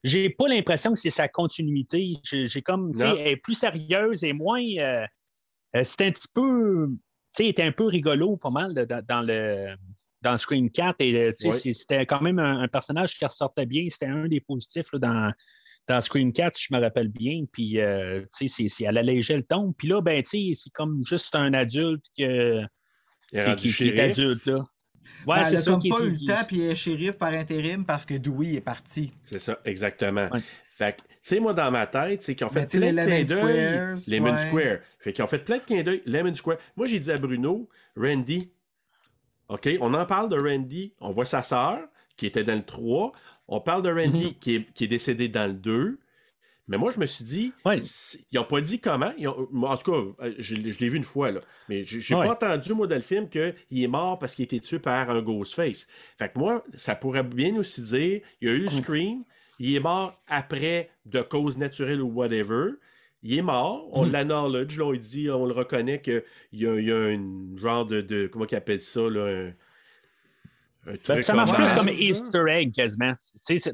j'ai 0.04 0.30
pas 0.30 0.48
l'impression 0.48 0.94
que 0.94 1.00
c'est 1.00 1.10
sa 1.10 1.28
continuité. 1.28 2.16
J'ai 2.24 2.62
comme, 2.62 2.92
tu 2.94 3.00
sais, 3.00 3.10
elle 3.20 3.32
est 3.34 3.38
plus 3.38 3.54
sérieuse 3.54 4.24
et 4.24 4.34
moins. 4.34 4.62
euh, 4.80 5.06
euh, 5.76 5.82
c'est 5.84 6.02
un 6.06 6.12
petit 6.12 6.28
peu. 6.34 6.88
Tu 7.36 7.44
sais, 7.44 7.48
était 7.50 7.64
un 7.64 7.72
peu 7.72 7.86
rigolo, 7.86 8.38
pas 8.38 8.50
mal, 8.52 8.74
de- 8.74 8.86
dans, 8.86 9.04
dans 9.06 9.22
le. 9.22 9.76
Dans 10.24 10.38
Scream 10.38 10.70
4, 10.72 10.96
et 11.00 11.16
euh, 11.16 11.32
c'était 11.74 12.06
quand 12.06 12.22
même 12.22 12.40
un, 12.40 12.62
un 12.62 12.68
personnage 12.68 13.18
qui 13.18 13.26
ressortait 13.26 13.66
bien. 13.66 13.86
C'était 13.90 14.06
un 14.08 14.28
des 14.28 14.40
positifs 14.40 14.88
là, 14.94 15.00
dans, 15.00 15.32
dans 15.88 16.02
Scream 16.02 16.32
4, 16.32 16.56
si 16.56 16.68
je 16.70 16.76
me 16.76 16.80
rappelle 16.82 17.10
bien. 17.10 17.44
Puis, 17.52 17.80
euh, 17.80 18.24
tu 18.38 18.48
sais, 18.48 18.66
elle 18.86 18.98
allégeait 18.98 19.36
le 19.38 19.44
ton. 19.44 19.74
Puis 19.78 19.88
là, 19.90 20.02
ben, 20.02 20.24
tu 20.24 20.30
sais, 20.30 20.52
c'est 20.56 20.70
comme 20.72 21.04
juste 21.06 21.36
un 21.36 21.54
adulte 21.54 22.06
que, 22.18 22.62
qui, 23.30 23.42
rendu 23.42 23.56
qui- 23.70 23.74
qui 23.74 23.88
est 23.90 24.00
adulte, 24.00 24.46
là. 24.46 24.64
Ouais, 25.28 25.36
Ben, 25.36 25.44
c'est 25.44 25.58
ça 25.58 25.72
comme 25.72 25.82
qui 25.82 25.90
pas 25.90 26.00
est- 26.00 26.04
eu 26.06 26.10
le 26.12 26.26
temps, 26.26 26.46
puis 26.48 26.62
elle 26.64 26.72
est 26.72 26.76
shérif 26.76 27.18
par 27.18 27.34
intérim 27.34 27.86
parce 27.86 28.06
que 28.06 28.14
Dewey 28.16 28.54
est 28.56 28.62
parti. 28.62 29.12
C'est 29.24 29.40
ça, 29.40 29.60
exactement. 29.66 30.30
Ouais. 30.32 30.40
Fait 30.70 30.96
que, 30.96 31.02
tu 31.02 31.08
sais, 31.22 31.40
moi, 31.42 31.54
dans 31.54 31.70
ma 31.70 31.86
tête, 31.88 32.22
c'est 32.22 32.36
qu'ils 32.36 32.48
ont 32.48 32.50
Ben, 32.50 32.62
fait 32.68 32.78
plein 32.80 32.94
de 32.94 33.02
clins 33.02 33.24
d'œil. 33.24 33.96
Lemon. 34.08 34.38
Square. 34.38 34.78
Fait 35.00 35.12
qu'ils 35.14 35.24
ont 35.24 35.28
fait 35.28 35.40
plein 35.40 35.58
de 35.58 35.64
clins 35.64 35.84
d'œil. 35.84 36.02
Lemon 36.06 36.34
Square. 36.34 36.58
Moi, 36.78 36.88
j'ai 36.88 37.00
dit 37.02 37.12
à 37.12 37.18
Bruno, 37.18 37.70
Randy, 37.98 38.52
OK, 39.54 39.70
on 39.82 39.94
en 39.94 40.06
parle 40.06 40.30
de 40.30 40.38
Randy. 40.38 40.94
On 41.00 41.12
voit 41.12 41.26
sa 41.26 41.44
sœur, 41.44 41.80
qui 42.18 42.26
était 42.26 42.44
dans 42.44 42.56
le 42.56 42.64
3. 42.66 43.12
On 43.48 43.62
parle 43.62 43.84
de 43.84 43.90
Randy, 43.92 44.26
Mhm. 44.28 44.34
qui, 44.40 44.56
est, 44.56 44.74
qui 44.74 44.84
est 44.86 44.88
décédé 44.88 45.28
dans 45.30 45.48
le 45.48 45.54
2. 45.54 46.00
Mais 46.70 46.78
moi, 46.78 46.92
je 46.92 47.00
me 47.00 47.06
suis 47.06 47.26
dit, 47.26 47.52
Ouais. 47.66 47.82
ils 48.32 48.38
n'ont 48.40 48.46
pas 48.46 48.62
dit 48.62 48.80
comment. 48.80 49.12
Ils 49.18 49.28
ont- 49.28 49.48
moi, 49.52 49.72
en 49.72 49.78
tout 49.78 49.92
cas, 49.92 50.26
euh, 50.26 50.34
je, 50.40 50.56
je 50.56 50.80
l'ai 50.80 50.88
vu 50.90 50.96
une 50.98 51.04
fois, 51.04 51.30
là. 51.32 51.42
Mais 51.68 51.84
j'ai 51.84 52.00
j'ai 52.00 52.16
Ouais. 52.16 52.26
pas 52.26 52.32
entendu, 52.34 52.74
moi, 52.74 52.88
dans 52.88 52.96
le 52.96 53.02
film, 53.02 53.28
qu'il 53.30 53.54
est 53.72 53.88
mort 53.88 54.18
parce 54.18 54.34
qu'il 54.34 54.44
a 54.44 54.46
été 54.46 54.60
tué 54.62 54.80
par 54.80 55.10
un 55.10 55.22
Ghostface. 55.22 55.88
Fait 56.18 56.32
que 56.32 56.40
moi, 56.40 56.64
ça 56.76 56.96
pourrait 56.96 57.24
bien 57.24 57.56
aussi 57.58 57.82
dire, 57.82 58.22
il 58.42 58.48
y 58.48 58.52
a 58.52 58.54
eu 58.56 58.60
le 58.60 58.70
Scream, 58.70 59.24
il 59.60 59.76
est 59.76 59.80
mort 59.82 60.14
après, 60.30 60.90
de 61.06 61.22
cause 61.22 61.58
naturelle 61.58 62.02
ou 62.02 62.08
whatever. 62.08 62.72
Il 63.26 63.38
est 63.38 63.42
mort, 63.42 63.88
on 63.94 64.06
Mm. 64.06 64.12
l'acknowledge, 64.12 64.80
on 64.80 64.94
dit, 64.94 65.30
on 65.30 65.46
le 65.46 65.54
reconnaît 65.54 66.02
qu'il 66.02 66.24
y 66.52 66.68
a, 66.68 66.78
il 66.80 66.86
y 66.86 66.92
a 66.92 66.98
un 66.98 67.58
genre 67.58 67.86
de, 67.86 68.02
de- 68.02 68.28
comment 68.28 68.46
ils 68.52 68.56
appellent 68.56 68.82
ça, 68.82 69.10
là, 69.10 69.26
un, 69.28 69.54
un 70.92 70.98
truc 70.98 71.24
ça 71.24 71.34
marche 71.34 71.54
plus 71.54 71.74
comme. 71.74 71.88
Easter 71.90 72.44
egg 72.50 72.74
quasiment. 72.74 73.14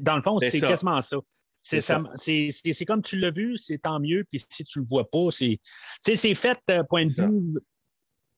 Dans 0.02 0.16
le 0.16 0.22
fond, 0.22 0.38
C'est 0.40 0.60
quasiment 0.60 1.00
ça. 1.02 1.16
C'est 1.60 2.84
comme 2.86 3.02
tu 3.02 3.18
l'as 3.18 3.30
vu, 3.32 3.56
c'est 3.58 3.78
tant 3.78 3.98
mieux. 4.00 4.24
Puis 4.28 4.42
si 4.48 4.64
tu 4.64 4.78
le 4.78 4.86
vois 4.88 5.10
pas, 5.10 5.26
c'est 5.30 5.58
c'est 6.00 6.34
fait 6.34 6.58
euh, 6.70 6.82
point 6.84 7.04
de 7.06 7.10
vue 7.12 7.58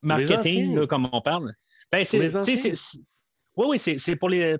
marketing, 0.00 0.74
là, 0.76 0.86
comme 0.86 1.08
on 1.12 1.20
parle. 1.20 1.52
Ben, 1.92 2.04
c'est, 2.04 2.18
oui, 3.56 3.66
oui, 3.68 3.78
c'est 3.78 3.98
c'est 3.98 4.16
pour 4.16 4.30
les. 4.30 4.56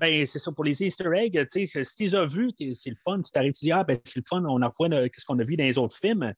Ben, 0.00 0.26
c'est 0.26 0.38
ça, 0.38 0.50
pour 0.52 0.64
les 0.64 0.82
Easter 0.82 1.08
eggs, 1.14 1.46
tu 1.52 1.66
sais, 1.66 1.84
si 1.84 2.08
tu 2.08 2.16
as 2.16 2.26
t'es- 2.56 2.74
c'est 2.74 2.90
le 2.90 2.96
fun. 3.04 3.20
Tu 3.22 3.30
t'arrives, 3.30 3.52
tu 3.52 3.64
dis, 3.66 3.72
ah, 3.72 3.84
ben, 3.84 3.96
c'est 4.04 4.18
le 4.20 4.24
fun, 4.28 4.42
on 4.44 4.60
en 4.62 4.68
revoit 4.68 4.88
euh, 4.96 5.08
qu'est-ce 5.08 5.24
qu'on 5.24 5.38
a 5.38 5.44
vu 5.44 5.56
dans 5.56 5.64
les 5.64 5.78
autres 5.78 5.96
films. 5.96 6.32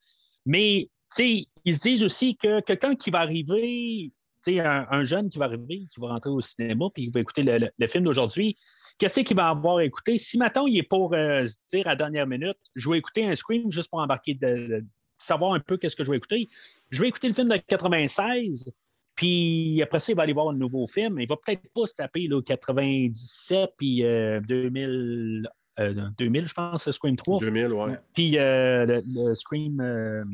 Mais, 0.45 0.91
tu 0.91 0.91
sais, 1.09 1.47
ils 1.65 1.77
se 1.77 1.81
disent 1.81 2.03
aussi 2.05 2.37
que 2.37 2.61
quelqu'un 2.61 2.95
qui 2.97 3.11
va 3.11 3.21
arriver, 3.21 4.13
tu 4.45 4.53
sais, 4.53 4.61
un, 4.61 4.87
un 4.91 5.05
jeune 5.05 5.29
qui 5.29 5.39
va 5.39 5.47
arriver, 5.47 5.87
qui 5.91 6.01
va 6.01 6.09
rentrer 6.09 6.31
au 6.31 6.41
cinéma, 6.41 6.87
puis 6.93 7.07
qui 7.07 7.13
va 7.13 7.21
écouter 7.21 7.45
le 7.45 7.87
film 7.87 8.05
d'aujourd'hui, 8.05 8.57
qu'est-ce 8.99 9.21
qu'il 9.21 9.37
va 9.37 9.49
avoir 9.49 9.81
écouté? 9.81 10.19
Si, 10.19 10.39
maintenant 10.39 10.67
il 10.67 10.77
est 10.79 10.83
pour 10.83 11.15
euh, 11.15 11.47
se 11.47 11.57
dire 11.71 11.87
à 11.87 11.91
la 11.91 11.97
dernière 11.97 12.27
minute, 12.27 12.59
je 12.75 12.91
vais 12.91 12.99
écouter 12.99 13.25
un 13.27 13.35
Scream 13.35 13.71
juste 13.71 13.91
pour 13.91 14.01
embarquer, 14.01 14.35
de, 14.35 14.47
de 14.47 14.85
savoir 15.19 15.55
un 15.55 15.61
peu 15.61 15.77
qu'est-ce 15.77 15.97
que 15.97 16.05
je 16.05 16.11
vais 16.11 16.17
écouter, 16.19 16.49
je 16.91 17.01
vais 17.03 17.09
écouter 17.09 17.29
le 17.29 17.35
film 17.35 17.49
de 17.49 17.57
96, 17.57 18.73
puis 19.17 19.81
après 19.83 19.99
ça, 19.99 20.13
il 20.13 20.15
va 20.17 20.23
aller 20.23 20.33
voir 20.35 20.51
un 20.51 20.55
nouveau 20.55 20.87
film. 20.87 21.19
Il 21.19 21.27
va 21.29 21.37
peut-être 21.37 21.63
pas 21.75 21.87
se 21.87 21.95
taper 21.95 22.29
là, 22.29 22.41
97 22.43 23.71
puis 23.77 24.05
euh, 24.05 24.41
2000, 24.41 25.49
euh, 25.81 25.95
2000, 26.19 26.47
je 26.47 26.55
pense, 26.55 26.91
Scream 26.91 27.17
3. 27.17 27.41
2000, 27.41 27.73
ouais. 27.73 27.99
Puis 28.15 28.39
euh, 28.39 28.87
le, 28.87 29.03
le 29.07 29.35
Scream, 29.35 29.81
euh, 29.81 30.25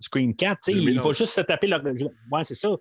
Scream 0.00 0.34
4, 0.34 0.58
tu 0.64 0.72
sais, 0.72 0.78
2011. 0.78 0.94
il 0.94 1.00
va 1.08 1.12
juste 1.12 1.32
se 1.32 1.40
taper. 1.40 1.66
Le... 1.68 1.76
Ouais, 2.30 2.44
c'est 2.44 2.54
ça. 2.54 2.76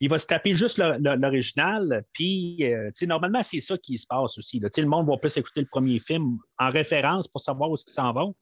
il 0.00 0.08
va 0.08 0.18
se 0.18 0.26
taper 0.26 0.54
juste 0.54 0.78
l'original. 0.78 2.04
Puis, 2.12 2.58
euh, 2.62 2.90
normalement, 3.06 3.42
c'est 3.42 3.60
ça 3.60 3.76
qui 3.78 3.98
se 3.98 4.06
passe 4.06 4.38
aussi. 4.38 4.58
là. 4.60 4.68
Le 4.76 4.84
monde 4.86 5.06
va 5.08 5.16
plus 5.16 5.36
écouter 5.36 5.60
le 5.60 5.66
premier 5.70 5.98
film 5.98 6.38
en 6.58 6.70
référence 6.70 7.28
pour 7.28 7.40
savoir 7.40 7.70
où 7.70 7.76
ils 7.76 7.92
s'en 7.92 8.12
vont. 8.12 8.34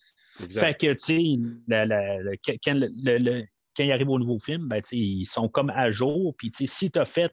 Exact. 0.42 0.60
Fait 0.60 0.74
que, 0.74 0.92
tu 0.92 0.98
sais, 0.98 1.14
le- 1.66 2.88
le- 3.02 3.18
le- 3.18 3.44
quand, 3.78 3.84
ils 3.84 3.92
arrivent 3.92 4.10
au 4.10 4.18
nouveau 4.18 4.38
film, 4.38 4.66
ben, 4.68 4.82
ils 4.92 5.24
sont 5.24 5.48
comme 5.48 5.70
à 5.70 5.90
jour. 5.90 6.34
Puis, 6.36 6.50
si 6.66 6.90
tu 6.90 6.98
as 6.98 7.04
fait 7.04 7.32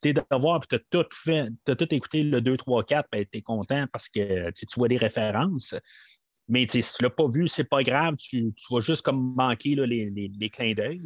tes 0.00 0.12
devoirs 0.12 0.58
puis 0.60 0.68
tu 0.68 0.76
as 0.76 1.02
tout 1.02 1.08
fait, 1.14 1.48
tout 1.64 1.94
écouté 1.94 2.22
le 2.24 2.40
2, 2.40 2.56
3, 2.56 2.82
4, 2.84 3.08
ben, 3.12 3.24
tu 3.30 3.38
es 3.38 3.42
content 3.42 3.86
parce 3.92 4.08
que 4.08 4.50
tu 4.50 4.66
vois 4.76 4.88
des 4.88 4.96
références. 4.96 5.74
Mais 6.48 6.66
si 6.68 6.80
tu 6.82 7.02
l'as 7.04 7.10
pas 7.10 7.28
vu, 7.28 7.46
c'est 7.46 7.64
pas 7.64 7.82
grave. 7.84 8.16
Tu, 8.16 8.52
tu 8.54 8.74
vas 8.74 8.80
juste 8.80 9.02
comme 9.02 9.34
manquer 9.36 9.76
là, 9.76 9.86
les, 9.86 10.10
les- 10.10 10.30
les 10.38 10.50
clins 10.50 10.74
d'œil. 10.74 11.00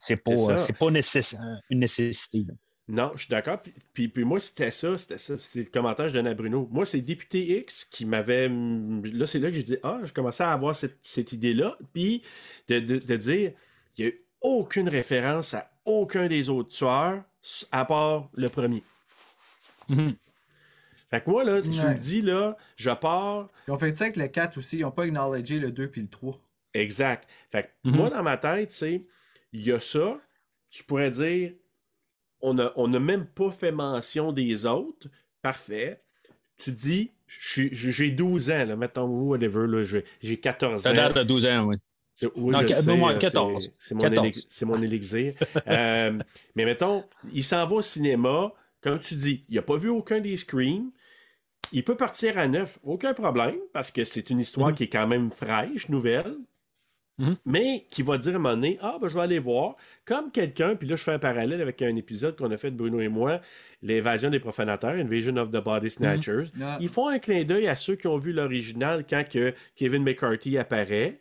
C'est 0.00 0.16
pas, 0.16 0.32
pas 0.72 0.86
nécess- 0.90 1.36
une 1.70 1.80
nécessité. 1.80 2.44
là. 2.48 2.54
Non, 2.90 3.12
je 3.14 3.20
suis 3.24 3.28
d'accord. 3.28 3.60
Puis, 3.60 3.74
puis, 3.92 4.08
puis 4.08 4.24
moi, 4.24 4.40
c'était 4.40 4.70
ça, 4.70 4.96
c'était 4.96 5.18
ça. 5.18 5.36
C'est 5.36 5.58
le 5.64 5.70
commentaire 5.70 6.06
que 6.06 6.08
je 6.08 6.14
donnais 6.14 6.30
à 6.30 6.34
Bruno. 6.34 6.66
Moi, 6.72 6.86
c'est 6.86 7.02
Député 7.02 7.58
X 7.60 7.84
qui 7.84 8.06
m'avait. 8.06 8.48
Là, 8.48 9.26
c'est 9.26 9.38
là 9.40 9.50
que 9.50 9.56
j'ai 9.56 9.62
dit 9.62 9.76
Ah, 9.82 10.00
je 10.04 10.12
commençais 10.14 10.42
à 10.44 10.52
avoir 10.52 10.74
cette, 10.74 10.98
cette 11.02 11.32
idée-là. 11.34 11.76
Puis 11.92 12.22
de, 12.68 12.80
de- 12.80 12.96
de 12.96 13.16
dire 13.16 13.52
il 13.98 14.06
n'y 14.06 14.10
a 14.10 14.14
aucune 14.40 14.88
référence 14.88 15.54
à 15.54 15.70
aucun 15.84 16.26
des 16.28 16.48
autres 16.50 16.70
tueurs 16.70 17.22
à 17.72 17.84
part 17.84 18.28
le 18.34 18.48
premier. 18.48 18.82
Mhm. 19.88 20.14
Fait 21.10 21.22
que 21.24 21.30
moi, 21.30 21.42
là, 21.44 21.62
tu 21.62 21.68
Ouais. 21.70 21.94
me 21.94 21.98
dis, 21.98 22.20
là, 22.20 22.56
je 22.76 22.90
pars. 22.90 23.48
Ils 23.66 23.72
ont 23.72 23.78
fait 23.78 23.96
ça 23.96 24.04
avec 24.04 24.16
le 24.16 24.28
4 24.28 24.58
aussi, 24.58 24.78
ils 24.78 24.84
ont 24.84 24.90
pas 24.90 25.04
acknowledgé 25.04 25.58
le 25.58 25.70
2 25.70 25.88
puis 25.90 26.02
le 26.02 26.08
3. 26.08 26.38
Exact. 26.74 27.26
Fait 27.50 27.62
que 27.82 27.88
Mhm. 27.88 27.96
moi, 27.96 28.10
dans 28.10 28.22
ma 28.22 28.36
tête, 28.36 28.70
c'est 28.70 29.06
il 29.52 29.64
y 29.66 29.72
a 29.72 29.80
ça. 29.80 30.20
Tu 30.70 30.84
pourrais 30.84 31.10
dire 31.10 31.52
on 32.40 32.54
n'a 32.54 32.72
on 32.76 32.92
a 32.92 33.00
même 33.00 33.26
pas 33.26 33.50
fait 33.50 33.72
mention 33.72 34.32
des 34.32 34.66
autres. 34.66 35.08
Parfait. 35.40 36.02
Tu 36.58 36.72
dis 36.72 37.10
j'ai 37.26 38.10
12 38.10 38.50
ans, 38.50 38.64
là, 38.66 38.76
mettons, 38.76 39.06
whatever, 39.06 39.66
là, 39.66 39.82
j'ai 39.82 40.04
j'ai 40.22 40.38
14 40.38 40.82
T'as 40.82 41.10
ans. 41.10 41.12
de 41.14 41.22
12 41.22 41.44
ans, 41.46 41.64
oui. 41.66 41.76
C'est- 42.20 42.30
oui, 42.34 42.52
Non, 42.52 42.58
je 42.60 42.66
qu- 42.66 42.72
sais, 42.74 42.96
moi, 42.96 43.12
là, 43.12 43.18
14. 43.18 43.64
c'est- 43.64 43.72
C'est 43.88 43.94
mon, 43.94 44.00
14. 44.00 44.26
élix- 44.26 44.46
c'est 44.50 44.66
mon 44.66 44.82
élixir. 44.82 45.34
Euh, 45.68 46.18
mais 46.56 46.64
mettons, 46.64 47.04
il 47.32 47.44
s'en 47.44 47.64
va 47.66 47.76
au 47.76 47.82
cinéma. 47.82 48.52
Comme 48.82 48.98
tu 48.98 49.14
dis, 49.14 49.44
il 49.48 49.54
n'a 49.56 49.62
pas 49.62 49.76
vu 49.76 49.88
aucun 49.88 50.18
des 50.20 50.36
screams. 50.36 50.90
Il 51.72 51.84
peut 51.84 51.96
partir 51.96 52.36
à 52.38 52.48
neuf, 52.48 52.78
aucun 52.82 53.14
problème, 53.14 53.56
parce 53.72 53.90
que 53.92 54.02
c'est 54.04 54.30
une 54.30 54.40
histoire 54.40 54.70
Mhm. 54.70 54.74
qui 54.74 54.82
est 54.84 54.88
quand 54.88 55.06
même 55.06 55.30
fraîche, 55.30 55.88
nouvelle. 55.90 56.34
Mhm. 57.18 57.36
Mais 57.44 57.86
qui 57.90 58.02
va 58.02 58.16
dire 58.18 58.32
à 58.32 58.36
un 58.36 58.38
moment 58.38 58.54
donné, 58.54 58.78
ah, 58.80 58.96
ben, 59.00 59.08
je 59.08 59.14
vais 59.14 59.20
aller 59.20 59.38
voir. 59.40 59.76
Comme 60.04 60.30
quelqu'un, 60.30 60.76
puis 60.76 60.88
là, 60.88 60.96
je 60.96 61.02
fais 61.02 61.12
un 61.12 61.18
parallèle 61.18 61.60
avec 61.60 61.82
un 61.82 61.94
épisode 61.96 62.36
qu'on 62.36 62.50
a 62.52 62.56
fait, 62.56 62.70
Bruno 62.70 63.00
et 63.00 63.08
moi, 63.08 63.40
L'évasion 63.82 64.30
des 64.30 64.40
profanateurs, 64.40 64.92
Invasion 64.96 65.36
of 65.36 65.50
the 65.50 65.62
Body 65.62 65.88
Snatchers. 65.90 66.46
Ah. 66.60 66.78
Ils 66.80 66.88
font 66.88 67.06
un 67.08 67.18
clin 67.20 67.44
d'œil 67.44 67.68
à 67.68 67.76
ceux 67.76 67.94
qui 67.94 68.08
ont 68.08 68.16
vu 68.16 68.32
l'original 68.32 69.04
quand 69.08 69.22
que 69.28 69.54
Kevin 69.76 70.02
McCarthy 70.02 70.58
apparaît. 70.58 71.20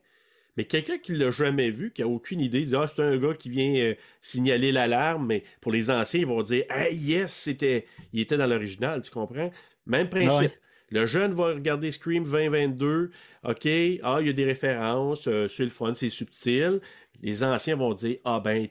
Mais 0.58 0.66
quelqu'un 0.66 0.98
qui 0.98 1.14
l'a 1.14 1.30
jamais 1.30 1.70
vu, 1.70 1.92
qui 1.92 2.02
a 2.02 2.08
aucune 2.08 2.42
idée, 2.42 2.66
dit 2.66 2.76
Ah, 2.76 2.88
c'est 2.88 3.04
un 3.04 3.18
gars 3.18 3.36
qui 3.36 3.50
vient 3.50 3.76
euh, 3.76 3.96
signaler 4.22 4.72
l'alarme, 4.72 5.28
mais 5.28 5.44
pour 5.62 5.72
les 5.72 5.92
anciens, 5.92 6.20
ils 6.22 6.26
vont 6.26 6.42
dire 6.42 6.66
Hey, 6.70 6.96
yes, 6.98 7.32
c'était. 7.32 7.86
Il 8.12 8.20
était 8.20 8.38
dans 8.38 8.48
l'original, 8.48 9.02
tu 9.04 9.12
comprends? 9.12 9.52
Même 9.86 10.10
principe. 10.10 10.42
Ouais. 10.42 10.60
Le 10.90 11.06
jeune 11.06 11.34
va 11.34 11.48
regarder 11.48 11.92
Scream 11.92 12.24
2022. 12.24 13.12
OK, 13.44 13.68
ah, 14.04 14.18
il 14.22 14.28
y 14.28 14.30
a 14.30 14.34
des 14.34 14.46
références, 14.46 15.28
euh, 15.28 15.48
c'est 15.48 15.64
le 15.64 15.70
fun, 15.70 15.94
c'est 15.94 16.10
subtil. 16.10 16.80
Les 17.22 17.44
anciens 17.44 17.76
vont 17.76 17.94
dire 17.94 18.18
Ah 18.26 18.40
ben, 18.40 18.68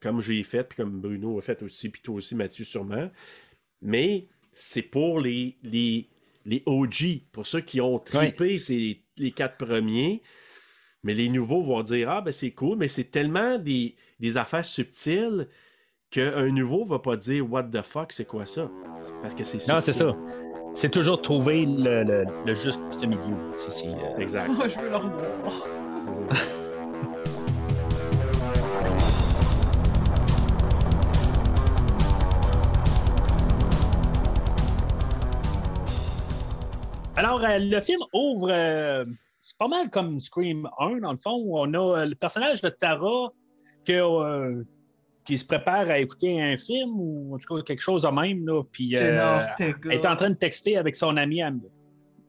comme 0.00 0.20
j'ai 0.20 0.42
fait, 0.42 0.64
puis 0.64 0.76
comme 0.76 1.00
Bruno 1.00 1.38
a 1.38 1.42
fait 1.42 1.62
aussi, 1.62 1.88
puis 1.88 2.02
toi 2.02 2.16
aussi, 2.16 2.34
Mathieu, 2.34 2.64
sûrement. 2.64 3.10
Mais 3.80 4.26
c'est 4.52 4.82
pour 4.82 5.20
les, 5.20 5.56
les, 5.62 6.08
les 6.44 6.62
OG, 6.66 7.22
pour 7.32 7.46
ceux 7.46 7.60
qui 7.60 7.80
ont 7.80 7.98
trippé 7.98 8.58
ces, 8.58 9.00
les 9.16 9.30
quatre 9.30 9.56
premiers. 9.56 10.22
Mais 11.02 11.14
les 11.14 11.28
nouveaux 11.28 11.62
vont 11.62 11.82
dire 11.82 12.10
Ah, 12.10 12.20
ben 12.20 12.32
c'est 12.32 12.50
cool, 12.50 12.76
mais 12.78 12.88
c'est 12.88 13.04
tellement 13.10 13.58
des, 13.58 13.96
des 14.20 14.36
affaires 14.36 14.64
subtiles 14.64 15.48
qu'un 16.10 16.50
nouveau 16.50 16.84
va 16.84 16.98
pas 16.98 17.16
dire 17.16 17.50
What 17.50 17.64
the 17.64 17.82
fuck, 17.82 18.12
c'est 18.12 18.26
quoi 18.26 18.44
ça? 18.46 18.70
Parce 19.22 19.34
que 19.34 19.44
c'est 19.44 19.66
Non, 19.68 19.80
c'est 19.80 19.92
ça. 19.92 20.14
C'est 20.72 20.90
toujours 20.90 21.20
trouver 21.22 21.64
le, 21.66 22.04
le- 22.04 22.24
le 22.46 22.54
juste 22.54 22.80
milieu. 23.06 23.36
C'est- 23.56 23.70
c'est, 23.70 23.88
euh, 23.88 24.18
Exact. 24.18 24.50
Oh, 24.58 24.68
je 24.68 24.78
veux 24.78 24.90
le 24.90 24.96
revoir. 24.96 25.66
Alors, 37.16 37.44
euh, 37.44 37.58
le 37.58 37.80
film 37.80 38.00
ouvre. 38.12 38.50
euh, 38.50 39.04
c'est 39.40 39.56
pas 39.58 39.68
mal 39.68 39.90
comme 39.90 40.20
Scream 40.20 40.68
1, 40.78 40.98
dans 41.00 41.12
le 41.12 41.18
fond, 41.18 41.36
où 41.44 41.58
on 41.58 41.72
a 41.74 41.98
euh, 42.00 42.06
le 42.06 42.14
personnage 42.14 42.60
de 42.62 42.68
Tara 42.68 43.32
que, 43.86 43.92
euh, 43.92 44.62
qui 45.24 45.38
se 45.38 45.44
prépare 45.44 45.88
à 45.90 45.98
écouter 45.98 46.40
un 46.40 46.56
film 46.56 46.90
ou 46.94 47.34
en 47.34 47.38
tout 47.38 47.56
cas 47.56 47.62
quelque 47.62 47.80
chose 47.82 48.02
de 48.02 48.08
même. 48.08 48.46
Là, 48.46 48.62
puis, 48.70 48.96
euh, 48.96 49.38
elle 49.84 49.92
est 49.92 50.06
en 50.06 50.16
train 50.16 50.30
de 50.30 50.34
texter 50.34 50.76
avec 50.76 50.96
son 50.96 51.16
ami 51.16 51.42
Amber. 51.44 51.68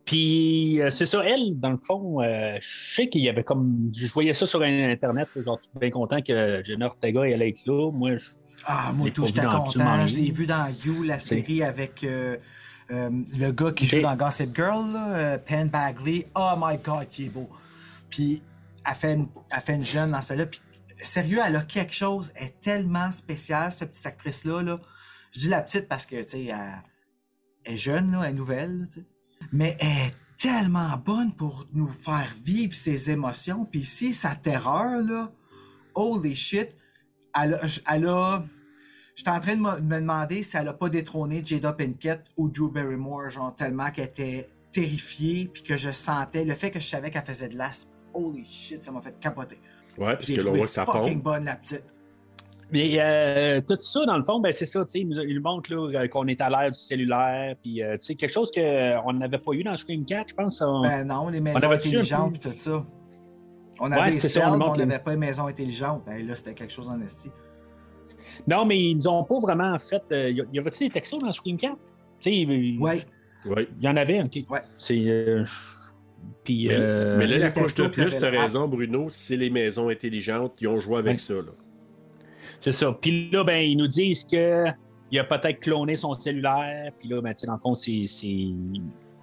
Puis, 0.06 0.82
euh, 0.82 0.90
c'est 0.90 1.06
ça, 1.06 1.24
elle, 1.24 1.60
dans 1.60 1.72
le 1.72 1.78
fond, 1.78 2.22
je 2.22 2.58
sais 2.96 3.08
qu'il 3.08 3.22
y 3.22 3.30
avait 3.30 3.44
comme. 3.44 3.92
Je 3.96 4.12
voyais 4.12 4.34
ça 4.34 4.46
sur 4.46 4.62
Internet, 4.62 5.28
genre, 5.38 5.58
je 5.62 5.70
suis 5.70 5.80
bien 5.80 5.90
content 5.90 6.22
que 6.22 6.62
Jenna 6.66 6.88
Ortega 6.88 7.22
elle 7.28 7.42
être 7.44 7.66
là. 7.66 7.92
Moi, 7.92 8.18
je- 8.18 8.26
Ah, 8.66 8.92
moi, 8.94 9.10
tout, 9.12 9.26
j'étais 9.28 9.42
content. 9.58 10.08
Je 10.08 10.16
l'ai 10.18 10.32
vu 10.32 10.46
dans 10.48 10.68
You, 10.86 11.04
la 11.04 11.20
série 11.20 11.64
avec 11.64 12.04
euh, 12.04 12.38
euh, 12.92 13.10
le 13.38 13.52
gars 13.52 13.72
qui 13.72 13.86
joue 13.88 14.02
dans 14.02 14.16
Gossip 14.16 14.56
Girl, 14.56 14.92
là, 14.92 15.16
euh, 15.16 15.38
Penn 15.38 15.70
Bagley. 15.70 16.28
Oh 16.36 16.54
my 16.58 16.78
god, 16.78 17.10
qui 17.10 17.26
est 17.26 17.30
beau. 17.30 17.50
Puis, 18.10 18.42
elle 18.86 18.96
fait 18.96 19.14
une, 19.14 19.28
elle 19.52 19.62
fait 19.62 19.76
une 19.76 19.84
jeune 19.84 20.12
dans 20.12 20.22
celle-là. 20.22 20.46
Puis, 20.48 20.60
sérieux, 21.02 21.40
elle 21.46 21.56
a 21.56 21.62
quelque 21.62 21.94
chose. 21.94 22.32
Elle 22.36 22.48
est 22.48 22.62
tellement 22.62 23.12
spéciale, 23.12 23.72
cette 23.72 23.92
petite 23.92 24.06
actrice-là. 24.06 24.62
Là. 24.62 24.80
Je 25.32 25.40
dis 25.40 25.48
la 25.48 25.62
petite 25.62 25.88
parce 25.88 26.06
que, 26.06 26.22
tu 26.24 26.30
sais, 26.30 26.46
elle, 26.46 26.82
elle 27.64 27.74
est 27.74 27.78
jeune, 27.78 28.12
là, 28.12 28.24
elle 28.24 28.32
est 28.32 28.34
nouvelle. 28.34 28.80
là. 28.80 29.02
Mais 29.52 29.78
elle 29.80 29.88
est 29.88 30.14
tellement 30.38 30.98
bonne 30.98 31.34
pour 31.34 31.68
nous 31.74 31.88
faire 31.88 32.34
vivre 32.44 32.74
ses 32.74 33.10
émotions. 33.10 33.66
Puis 33.66 33.82
ici, 33.82 34.12
sa 34.12 34.36
terreur, 34.36 35.02
là, 35.02 35.32
holy 35.94 36.36
shit, 36.36 36.70
elle 37.34 37.56
a... 37.56 37.62
Elle 37.88 38.08
a 38.08 38.44
J'étais 39.16 39.30
en 39.30 39.40
train 39.40 39.56
de 39.56 39.62
me, 39.62 39.76
de 39.76 39.82
me 39.86 40.00
demander 40.00 40.42
si 40.44 40.58
elle 40.58 40.68
a 40.68 40.74
pas 40.74 40.90
détrôné 40.90 41.42
Jada 41.44 41.74
Pinkett 41.74 42.22
ou 42.38 42.50
Drew 42.50 42.72
Barrymore, 42.72 43.30
genre 43.30 43.54
tellement 43.56 43.90
qu'elle 43.92 44.06
était 44.06 44.50
terrifiée, 44.72 45.50
puis 45.54 45.64
que 45.64 45.76
je 45.76 45.90
sentais 45.92 46.46
le 46.46 46.54
fait 46.54 46.72
que 46.72 46.80
je 46.80 46.88
savais 46.88 47.12
qu'elle 47.12 47.26
faisait 47.26 47.50
de 47.50 47.58
l'aspe. 47.58 47.90
Holy 48.14 48.46
shit, 48.46 48.84
ça 48.84 48.92
m'a 48.92 49.02
fait 49.02 49.18
capoter. 49.20 49.60
Ouais, 49.98 50.14
parce 50.14 50.26
que 50.26 50.34
là, 50.34 50.40
on 50.42 50.44
trouvé 50.46 50.58
voit 50.60 50.66
que 50.68 50.72
ça 50.74 50.86
fucking 50.86 51.14
pompe. 51.16 51.24
bonne 51.24 51.46
la 51.46 51.56
petite. 51.58 51.84
Mais 52.72 52.90
euh, 53.02 53.60
tout 53.60 53.76
ça, 53.80 54.06
dans 54.06 54.18
le 54.18 54.24
fond, 54.24 54.40
ben, 54.40 54.54
c'est 54.54 54.66
ça, 54.66 54.86
tu 54.86 54.92
sais, 54.92 55.00
il 55.02 55.10
nous- 55.10 55.42
montre 55.42 55.74
là, 55.74 55.90
euh, 56.04 56.08
qu'on 56.08 56.26
est 56.28 56.40
à 56.40 56.50
l'ère 56.50 56.72
du 56.72 56.80
cellulaire, 56.80 57.56
puis 57.62 57.84
euh, 57.84 57.98
tu 57.98 58.06
sais, 58.06 58.16
quelque 58.16 58.32
chose 58.32 58.50
qu'on 58.50 59.14
n'avait 59.14 59.38
pas 59.40 59.52
eu 59.52 59.64
dans 59.64 59.76
Scream 59.76 60.06
4, 60.06 60.30
je 60.30 60.36
pense. 60.36 60.62
on- 60.62 60.82
Ben 60.84 61.06
non, 61.06 61.28
les 61.28 61.42
maisons 61.42 61.70
intelligentes 61.70 62.40
puis 62.40 62.50
tout 62.52 62.58
ça. 62.58 62.86
On 63.80 63.92
Ouais, 63.92 63.98
avait 64.00 64.12
c'était 64.12 64.30
Cell, 64.30 64.44
ça, 64.44 64.54
on 64.54 64.62
on 64.62 64.74
les- 64.74 64.86
n'avait 64.86 65.04
pas 65.04 65.14
une 65.14 65.20
maison 65.20 65.48
intelligente. 65.48 66.08
Hey, 66.08 66.24
là, 66.24 66.36
c'était 66.38 66.54
quelque 66.54 66.72
chose 66.72 66.90
en 66.90 67.02
esti. 67.02 67.30
Non, 68.48 68.66
mais 68.66 68.80
ils 68.80 68.96
nous 68.96 69.08
ont 69.08 69.24
pas 69.24 69.40
vraiment 69.40 69.78
fait. 69.80 70.04
euh, 70.12 70.30
y 70.32 70.42
a- 70.42 70.46
y 70.52 70.60
avait-tu 70.60 70.86
des 70.86 70.90
textos 70.90 71.22
dans 71.22 71.32
Scream 71.32 71.58
4? 71.58 71.76
Tu 71.76 71.86
sais, 72.20 72.36
il 72.36 72.80
y 73.82 73.88
en 73.88 73.96
avait, 73.96 74.22
ok. 74.22 74.40
Ouais. 74.50 74.60
C'est. 74.78 75.04
euh, 75.08 75.44
puis. 76.44 76.68
Mais, 76.68 76.76
euh, 76.76 77.18
mais 77.18 77.28
là, 77.28 77.38
la 77.38 77.48
les 77.50 77.54
couche 77.54 77.76
de 77.76 77.88
plus, 77.88 78.16
avaient 78.16 78.32
le 78.32 78.40
raison, 78.40 78.68
Bruno, 78.68 79.08
c'est 79.10 79.38
les 79.38 79.50
maisons 79.50 79.90
intelligentes, 79.90 80.54
ils 80.62 80.68
ont 80.68 80.80
joué 80.80 80.98
avec 80.98 81.14
Ouais. 81.14 81.18
ça. 81.18 81.34
C'est 82.60 82.72
ça. 82.72 82.92
Puis 83.00 83.30
là, 83.32 83.44
ben, 83.44 83.58
ils 83.60 83.76
nous 83.76 83.88
disent 83.88 84.24
que 84.26 84.66
il 85.12 85.20
a 85.20 85.24
peut-être 85.24 85.60
cloné 85.60 85.96
son 85.96 86.14
cellulaire. 86.14 86.92
Puis 87.00 87.10
là, 87.10 87.22
ben, 87.22 87.34
tu 87.34 87.42
sais, 87.42 87.48
dans 87.48 87.56
le 87.56 87.60
fond, 87.60 87.76
c'est 87.76 88.06
c'est 88.08 88.46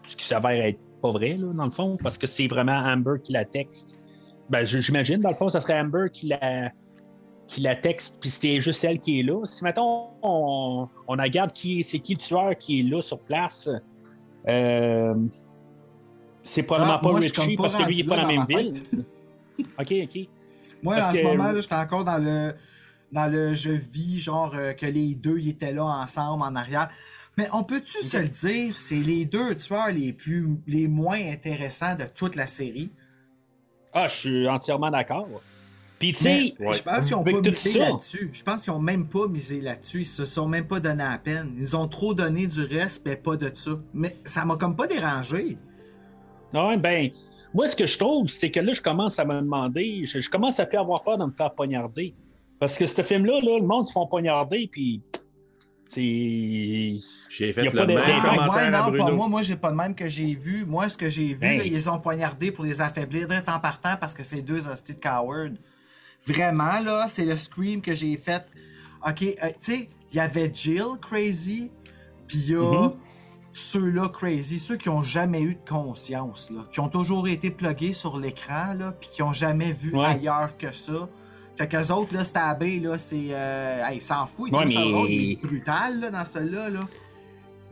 ce 0.03 0.17
qui 0.17 0.25
s'avère 0.27 0.65
être 0.65 0.79
pas 1.01 1.11
vrai, 1.13 1.37
là, 1.37 1.53
dans 1.55 1.65
le 1.65 1.71
fond, 1.71 1.97
parce 2.03 2.19
que 2.19 2.27
c'est 2.27 2.49
vraiment 2.49 2.73
Amber 2.77 3.21
qui 3.23 3.33
la 3.33 3.45
texte. 3.45 3.97
Ben, 4.51 4.65
j'imagine, 4.65 5.21
dans 5.21 5.29
le 5.31 5.37
fond, 5.37 5.49
ça 5.49 5.61
serait 5.61 5.79
Amber 5.79 6.07
qui 6.13 6.29
la, 6.29 6.73
qui 7.49 7.63
la 7.63 7.75
texte, 7.75 8.19
puis 8.21 8.31
c'est 8.31 8.61
juste 8.61 8.85
elle 8.85 9.01
qui 9.01 9.21
est 9.21 9.23
là. 9.25 9.45
Si, 9.47 9.65
mettons, 9.65 10.11
on, 10.23 10.87
on 11.09 11.13
regarde 11.17 11.51
qui 11.53 11.83
c'est 11.83 11.99
qui 11.99 12.15
le 12.15 12.21
tueur 12.21 12.57
qui 12.57 12.81
est 12.81 12.83
là 12.85 13.01
sur 13.03 13.19
place, 13.19 13.69
euh, 14.47 15.15
c'est 16.45 16.63
probablement 16.63 16.95
Ah, 16.95 16.99
pas 16.99 17.11
moi, 17.11 17.21
je 17.21 17.33
Richie, 17.33 17.57
pas 17.57 17.63
parce 17.65 17.75
que 17.75 17.83
lui, 17.85 17.97
il 17.97 18.01
est 18.01 18.09
pas 18.09 18.17
dans 18.17 18.29
la 18.29 18.29
même 18.29 18.47
ville. 18.47 18.83
OK, 19.79 19.95
OK. 20.05 20.29
Moi, 20.83 20.97
Parce 20.97 21.09
en 21.09 21.13
ce 21.15 21.23
moment, 21.23 21.53
là, 21.53 21.61
j'étais 21.61 21.75
encore 21.75 22.05
dans 22.05 22.19
le 22.19 22.55
dans 23.11 23.27
le 23.27 23.55
je 23.55 23.71
vis, 23.71 24.21
genre 24.21 24.53
euh, 24.55 24.75
que 24.75 24.87
les 24.87 25.15
deux 25.15 25.39
ils 25.39 25.49
étaient 25.49 25.73
là 25.73 25.85
ensemble 25.85 26.43
en 26.43 26.55
arrière. 26.55 26.91
Mais 27.39 27.49
on 27.53 27.65
peut-tu 27.65 28.03
se 28.03 28.17
le 28.19 28.29
dire, 28.29 28.77
c'est 28.77 28.97
les 28.97 29.25
deux 29.25 29.55
tueurs 29.55 29.89
les 29.89 30.13
plus 30.13 30.61
les 30.67 30.89
moins 30.89 31.19
intéressants 31.19 31.95
de 31.95 32.05
toute 32.05 32.37
la 32.37 32.47
série? 32.47 32.91
Ah, 33.93 34.07
je 34.07 34.15
suis 34.15 34.49
entièrement 34.49 34.91
d'accord. 34.91 35.29
Puis 35.99 36.13
tu 36.13 36.23
sais, 36.23 36.55
Ouais. 36.61 36.75
Je 36.75 36.83
pense 36.83 37.07
qu'ils 37.07 37.15
ont 37.17 37.25
pas 37.25 37.41
misé 37.41 37.79
là-dessus. 37.81 38.31
Je 38.33 38.43
pense 38.45 38.63
qu'ils 38.63 38.73
ont 38.73 38.79
même 38.79 39.09
pas 39.09 39.27
misé 39.27 39.61
là-dessus. 39.61 40.01
Ils 40.03 40.07
se 40.07 40.25
sont 40.25 40.47
même 40.47 40.67
pas 40.67 40.79
donné 40.79 41.03
à 41.03 41.19
peine. 41.19 41.55
Ils 41.59 41.75
ont 41.77 41.89
trop 41.89 42.15
donné 42.15 42.47
du 42.47 42.63
reste, 42.65 43.03
mais 43.05 43.17
pas 43.17 43.37
de 43.37 43.51
ça. 43.55 43.73
Mais 43.95 44.15
ça 44.25 44.45
m'a 44.45 44.57
comme 44.57 44.77
pas 44.77 44.87
dérangé. 44.87 45.59
Ouais, 46.55 46.77
ben, 46.77 47.11
moi, 47.53 47.67
ce 47.69 47.75
que 47.75 47.87
je 47.87 47.99
trouve, 47.99 48.29
c'est 48.29 48.51
que 48.53 48.61
là, 48.61 48.73
je 48.73 48.81
commence 48.81 49.19
à 49.19 49.25
me 49.25 49.41
demander, 49.41 50.05
je, 50.07 50.21
je 50.21 50.31
commence 50.31 50.61
à 50.61 50.67
plus 50.67 50.79
avoir 50.79 51.03
peur 51.03 51.19
de 51.19 51.25
me 51.25 51.33
faire 51.33 51.53
poignarder. 51.53 52.15
Parce 52.61 52.79
que 52.79 52.87
ce 52.87 53.03
film-là, 53.03 53.41
là, 53.43 53.59
le 53.59 53.67
monde 53.67 53.85
se 53.87 53.93
font 53.93 54.07
poignarder, 54.07 54.69
puis 54.71 55.03
c'est. 55.89 56.97
J'ai 57.31 57.53
fait 57.53 57.65
le 57.65 57.71
pas 57.71 57.87
de- 57.87 57.93
même 57.95 57.99
Ah, 58.05 58.21
commentaire 58.29 58.55
ouais, 58.55 58.75
à 58.75 58.83
non, 58.83 58.89
Bruno. 58.89 59.05
pas 59.05 59.11
moi. 59.13 59.29
Moi, 59.29 59.43
j'ai 59.43 59.57
pas 59.57 59.71
de 59.71 59.77
même 59.77 59.95
que 59.95 60.09
j'ai 60.09 60.35
vu. 60.35 60.65
Moi, 60.65 60.89
ce 60.89 60.97
que 60.99 61.09
j'ai 61.09 61.35
vu, 61.35 61.47
Hey. 61.47 61.59
là, 61.59 61.65
ils 61.65 61.89
ont 61.91 61.99
poignardé 61.99 62.51
pour 62.51 62.65
les 62.65 62.81
affaiblir 62.81 63.29
en 63.47 63.61
partant 63.61 63.97
parce 64.01 64.15
que 64.15 64.23
c'est 64.23 64.43
deux 64.43 64.69
hosties 64.69 64.95
de 64.95 65.01
coward. 65.01 65.57
Vraiment, 66.29 66.81
là, 66.81 67.07
c'est 67.09 67.25
le 67.25 67.37
scream 67.39 67.81
que 67.81 67.95
j'ai 67.95 68.17
fait. 68.17 68.45
Ok, 69.07 69.23
euh, 69.23 69.49
tu 69.63 69.73
sais, 69.73 69.89
il 70.13 70.17
y 70.17 70.21
avait 70.21 70.51
Jill 70.53 70.99
crazy, 71.01 71.71
puis 72.27 72.39
il 72.39 72.51
y 72.51 72.55
a 72.55 72.83
Mhm. 72.89 72.93
ceux-là 73.53 74.09
crazy, 74.09 74.59
ceux 74.59 74.77
qui 74.77 74.89
ont 74.89 75.03
jamais 75.03 75.41
eu 75.43 75.55
de 75.55 75.69
conscience, 75.69 76.51
là, 76.51 76.67
qui 76.73 76.81
ont 76.81 76.89
toujours 76.89 77.29
été 77.29 77.51
plugués 77.51 77.93
sur 77.93 78.19
l'écran, 78.19 78.75
là, 78.75 78.93
puis 78.93 79.09
qui 79.11 79.23
ont 79.23 79.33
jamais 79.33 79.73
vu 79.73 79.95
Ouais. 79.95 80.05
ailleurs 80.05 80.57
que 80.57 80.73
ça. 80.73 81.09
Fait 81.57 81.67
qu'eux 81.67 81.89
autres, 81.93 82.15
là, 82.15 82.23
stabé, 82.25 82.79
là, 82.79 82.99
c'est. 82.99 83.29
Euh, 83.31 83.85
hey, 83.87 83.97
ils 83.99 84.01
s'en 84.03 84.27
fout, 84.27 84.49
ils 84.53 84.55
Ouais, 84.57 84.69
ça 84.73 84.81
mais- 84.81 85.07
il 85.13 85.33
est 85.33 85.43
brutal, 85.45 86.01
là, 86.01 86.11
dans 86.11 86.25
celui-là, 86.25 86.69
là. 86.71 86.81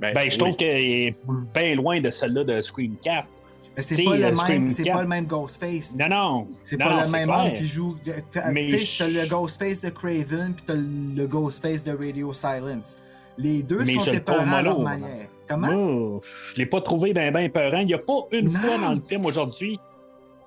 Ben, 0.01 0.13
je 0.15 0.21
oui. 0.33 0.39
trouve 0.39 0.57
qu'elle 0.57 0.81
est 0.81 1.17
bien 1.55 1.75
loin 1.77 2.01
de 2.01 2.11
celle-là 2.11 2.45
de 2.45 2.61
Scream 2.61 2.97
4. 3.03 3.29
Mais 3.77 3.83
c'est 3.83 4.03
pas, 4.05 4.17
le 4.17 4.49
même, 4.49 4.69
c'est 4.71 4.83
4. 4.85 4.95
pas 4.97 5.03
le 5.03 5.09
même 5.09 5.27
Ghostface. 5.27 5.95
Non, 5.99 6.09
non. 6.09 6.49
C'est 6.63 6.79
pas 6.79 6.97
non, 6.97 7.03
le 7.03 7.09
même 7.11 7.29
homme 7.29 7.53
qui 7.59 7.67
joue. 7.67 7.97
Je- 8.05 8.13
t'as 8.33 8.51
le 8.51 9.29
Ghostface 9.29 9.81
de 9.83 9.91
Craven 9.91 10.55
puis 10.55 10.65
t'as 10.67 10.75
le 10.75 11.27
Ghostface 11.27 11.85
de 11.85 11.93
Radio 11.93 12.33
Silence. 12.33 12.97
Les 13.39 13.63
deux 13.63 13.85
Mais 13.85 13.95
sont 13.99 14.11
épeurants 14.13 14.51
à 14.51 14.63
leur 14.63 14.81
manière. 14.81 15.27
Comment? 15.49 16.21
Je 16.55 16.59
l'ai 16.59 16.67
pas 16.67 16.81
trouvé 16.81 17.13
bien 17.13 17.31
ben 17.31 17.51
peurant. 17.51 17.81
Il 17.81 17.87
n'y 17.87 17.95
a 17.95 17.99
pas 17.99 18.27
une 18.33 18.47
Non. 18.47 18.59
fois 18.61 18.79
dans 18.79 18.95
le 18.95 19.01
film 19.01 19.27
aujourd'hui 19.27 19.79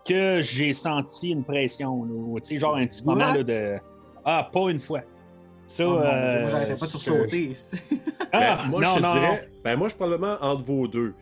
que 0.08 0.42
j'ai 0.42 0.74
senti 0.74 1.30
une 1.30 1.44
pression. 1.44 2.08
Tu 2.38 2.44
sais, 2.44 2.58
genre 2.58 2.76
un 2.78 2.88
petit 2.88 3.04
What? 3.06 3.14
moment 3.16 3.34
là, 3.34 3.44
de. 3.44 3.76
Ah, 4.26 4.50
pas 4.52 4.70
une 4.72 4.80
fois. 4.80 5.02
Ça, 5.68 5.88
Oh 5.88 5.98
Dieu, 6.00 6.04
euh, 6.04 6.42
moi, 6.42 6.50
j'arrêtais 6.50 6.76
pas 6.76 6.86
de 6.88 6.92
je- 6.92 6.98
sursauter. 6.98 7.54
Ah, 8.32 8.58
Ben, 8.64 8.70
moi, 8.70 8.82
non, 8.82 8.88
je 8.90 8.96
te 8.96 9.02
non, 9.04 9.14
dirais, 9.14 9.50
ben, 9.64 9.76
moi, 9.76 9.88
je 9.88 9.90
suis 9.94 9.98
probablement 10.00 10.36
entre 10.42 10.64
vos 10.64 10.88
deux. 10.88 11.14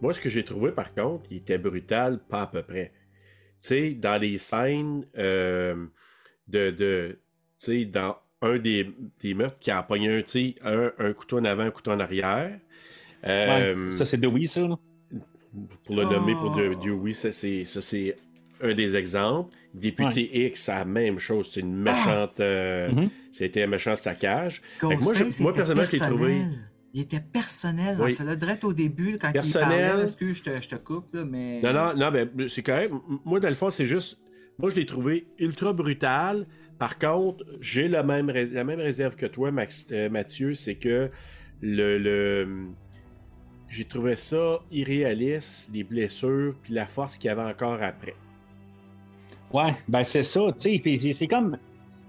Moi, 0.00 0.12
ce 0.12 0.20
que 0.20 0.28
j'ai 0.28 0.44
trouvé, 0.44 0.70
par 0.72 0.92
contre, 0.94 1.24
il 1.30 1.38
était 1.38 1.58
brutal, 1.58 2.20
pas 2.28 2.42
à 2.42 2.46
peu 2.46 2.62
près. 2.62 2.92
Tu 3.62 3.68
sais, 3.68 3.90
dans 3.92 4.20
les 4.20 4.38
scènes 4.38 5.06
euh, 5.16 5.86
de. 6.48 6.70
de 6.70 7.18
tu 7.58 7.66
sais, 7.66 7.84
dans 7.86 8.16
un 8.42 8.58
des, 8.58 8.90
des 9.20 9.32
meurtres 9.32 9.58
qui 9.58 9.70
a 9.70 9.82
pogné 9.82 10.18
un, 10.18 10.22
tu 10.22 10.30
sais, 10.30 10.54
un, 10.62 10.92
un 10.98 11.12
couteau 11.14 11.38
en 11.38 11.44
avant, 11.44 11.62
un 11.62 11.70
couteau 11.70 11.92
en 11.92 12.00
arrière. 12.00 12.50
Ouais, 13.22 13.28
Euh, 13.30 13.90
ça, 13.90 14.04
c'est 14.04 14.18
Dewey, 14.18 14.44
ça. 14.44 14.60
Là. 14.68 14.76
pour 15.84 15.96
le 15.96 16.02
nommer, 16.04 16.32
pour 16.34 16.54
Oh. 16.54 16.60
de, 16.60 16.74
Dewey, 16.74 17.12
ça 17.12 17.32
c'est, 17.32 17.64
ça, 17.64 17.80
c'est 17.80 18.16
un 18.60 18.74
des 18.74 18.96
exemples. 18.96 19.54
Député 19.72 20.46
X, 20.48 20.64
c'est 20.64 20.72
la 20.74 20.84
même 20.84 21.18
chose. 21.18 21.50
C'est 21.52 21.60
une 21.60 21.74
méchante. 21.74 22.38
euh, 22.40 22.90
Mhm. 22.92 23.08
C'était 23.32 23.62
un 23.62 23.66
méchant 23.68 23.94
saccage. 23.96 24.60
Moi, 24.82 25.14
je- 25.14 25.42
moi, 25.42 25.54
personnellement, 25.54 25.86
je 25.88 25.92
l'ai 25.92 25.98
trouvé. 26.00 26.40
Il 26.96 27.00
était 27.02 27.20
personnel 27.20 27.96
dans 27.98 28.04
Oui. 28.04 28.12
celui-là. 28.12 28.36
Direct 28.36 28.62
au 28.64 28.72
début, 28.72 29.18
quand 29.20 29.32
Personnel. 29.32 29.80
il 29.80 29.88
parlait, 29.88 30.04
excuse, 30.04 30.36
je 30.38 30.42
te, 30.44 30.62
je 30.62 30.68
te 30.68 30.76
coupe, 30.76 31.12
là, 31.12 31.24
mais. 31.24 31.60
Non, 31.60 31.72
non, 31.72 31.96
non, 31.96 32.10
ben, 32.12 32.48
c'est 32.48 32.62
correct. 32.62 32.92
Moi, 33.24 33.40
dans 33.40 33.48
le 33.48 33.54
fond, 33.56 33.70
c'est 33.70 33.84
juste. 33.86 34.20
Moi, 34.58 34.70
je 34.70 34.76
l'ai 34.76 34.86
trouvé 34.86 35.26
ultra 35.40 35.72
brutal. 35.72 36.46
Par 36.78 36.96
contre, 36.98 37.44
j'ai 37.60 37.88
la 37.88 38.02
même, 38.04 38.30
la 38.30 38.62
même 38.64 38.78
réserve 38.80 39.16
que 39.16 39.26
toi, 39.26 39.50
Max- 39.50 39.86
euh, 39.90 40.08
Mathieu, 40.08 40.54
c'est 40.54 40.76
que 40.76 41.10
le. 41.60 41.98
le- 41.98 42.68
J'ai 43.68 43.84
trouvé 43.86 44.14
ça 44.14 44.60
irréaliste, 44.70 45.70
les 45.74 45.82
blessures, 45.82 46.54
puis 46.62 46.74
la 46.74 46.86
force 46.86 47.18
qu'il 47.18 47.26
y 47.26 47.30
avait 47.30 47.42
encore 47.42 47.82
après. 47.82 48.14
Ouais, 49.52 49.74
ben 49.88 50.04
c'est 50.04 50.22
ça, 50.22 50.42
tu 50.56 50.78
sais. 50.78 51.12
C'est 51.12 51.26
comme. 51.26 51.58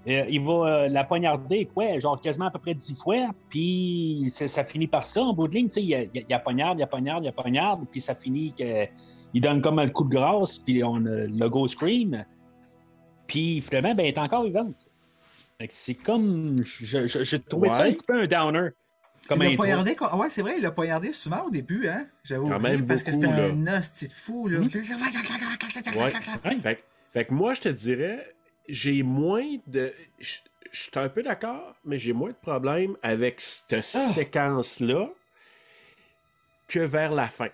Euh, 0.08 0.26
il 0.30 0.41
va 0.41 0.53
euh, 0.53 0.88
la 0.89 1.03
poignarder, 1.03 1.66
quoi, 1.66 1.97
genre 1.99 2.20
quasiment 2.22 2.45
à 2.45 2.51
peu 2.51 2.60
près 2.60 2.74
dix 2.76 2.95
fois, 2.95 3.30
puis 3.49 4.26
ça 4.32 4.64
finit 4.64 4.88
par 4.88 5.06
ça 5.06 5.22
en 5.24 5.34
bout 5.34 5.47
de 5.47 5.56
ligne, 5.56 5.68
tu 5.68 5.74
sais. 5.76 5.82
Il 5.84 5.88
y 5.89 5.95
a, 5.95 6.03
il 6.03 6.26
y 6.30 6.34
a 6.34 6.39
poignarde, 6.39 6.78
il 6.78 6.82
y 6.82 6.84
a 6.84 6.88
poignarde, 6.88 7.24
il 7.24 7.28
y 7.28 7.30
a 7.30 7.34
poignarde, 7.34 7.86
puis 7.91 8.01
ça 8.01 8.14
finit 8.16 8.53
que. 8.53 8.86
Il 9.34 9.41
donne 9.41 9.62
comme 9.62 9.80
un 9.80 9.89
coup 9.89 10.06
de 10.06 10.10
grâce, 10.12 10.60
puis 10.60 10.82
on 10.84 10.95
a 10.97 11.26
le 11.28 11.49
go 11.49 11.68
scream. 11.68 12.24
Puis 13.28 13.62
finalement, 13.62 13.95
ben, 13.95 14.03
elle 14.03 14.10
est 14.14 14.18
encore 14.20 14.43
vivante. 14.43 14.88
Fait 15.58 15.68
que 15.68 15.74
C'est 15.74 15.95
comme. 15.95 16.58
je- 16.64 17.08
je- 17.08 17.36
trouvé 17.38 17.70
ça 17.70 17.84
un 17.84 17.91
petit 17.91 18.06
peu 18.06 18.22
un 18.22 18.28
downer. 18.28 18.70
Comme 19.28 19.39
il 19.51 19.58
poignardé, 19.58 19.95
quoi- 19.95 20.16
ouais, 20.18 20.30
c'est 20.30 20.41
vrai, 20.43 20.56
il 20.58 20.62
l'a 20.62 20.72
poignardé 20.72 21.12
souvent 21.12 21.45
au 21.45 21.49
début, 21.49 21.88
hein. 21.88 22.06
Même 22.60 22.86
parce 22.86 23.03
que 23.03 23.12
beaucoup, 23.12 23.24
c'était 23.24 23.41
là. 23.41 23.72
un 23.74 23.80
hostie 23.80 24.08
de 24.08 24.14
fou, 24.14 24.47
là. 24.47 24.60
Ouais. 25.99 26.12
Ouais. 26.45 26.60
Fait, 26.62 26.76
que- 26.76 26.82
fait 27.12 27.26
que 27.26 27.34
moi, 27.34 27.53
je 27.56 27.62
te 27.62 27.70
dirais, 27.70 28.34
j'ai 28.68 29.03
moins 29.03 29.57
de. 29.68 29.93
Je 30.20 30.39
suis 30.72 30.91
un 30.95 31.09
peu 31.09 31.24
d'accord, 31.24 31.76
mais 31.86 31.97
j'ai 31.97 32.13
moins 32.13 32.30
de 32.32 32.36
problèmes 32.36 32.97
avec 33.01 33.39
cette 33.41 33.84
séquence-là 33.84 35.09
que 36.68 36.80
vers 36.80 37.11
la 37.13 37.28
fin. 37.28 37.49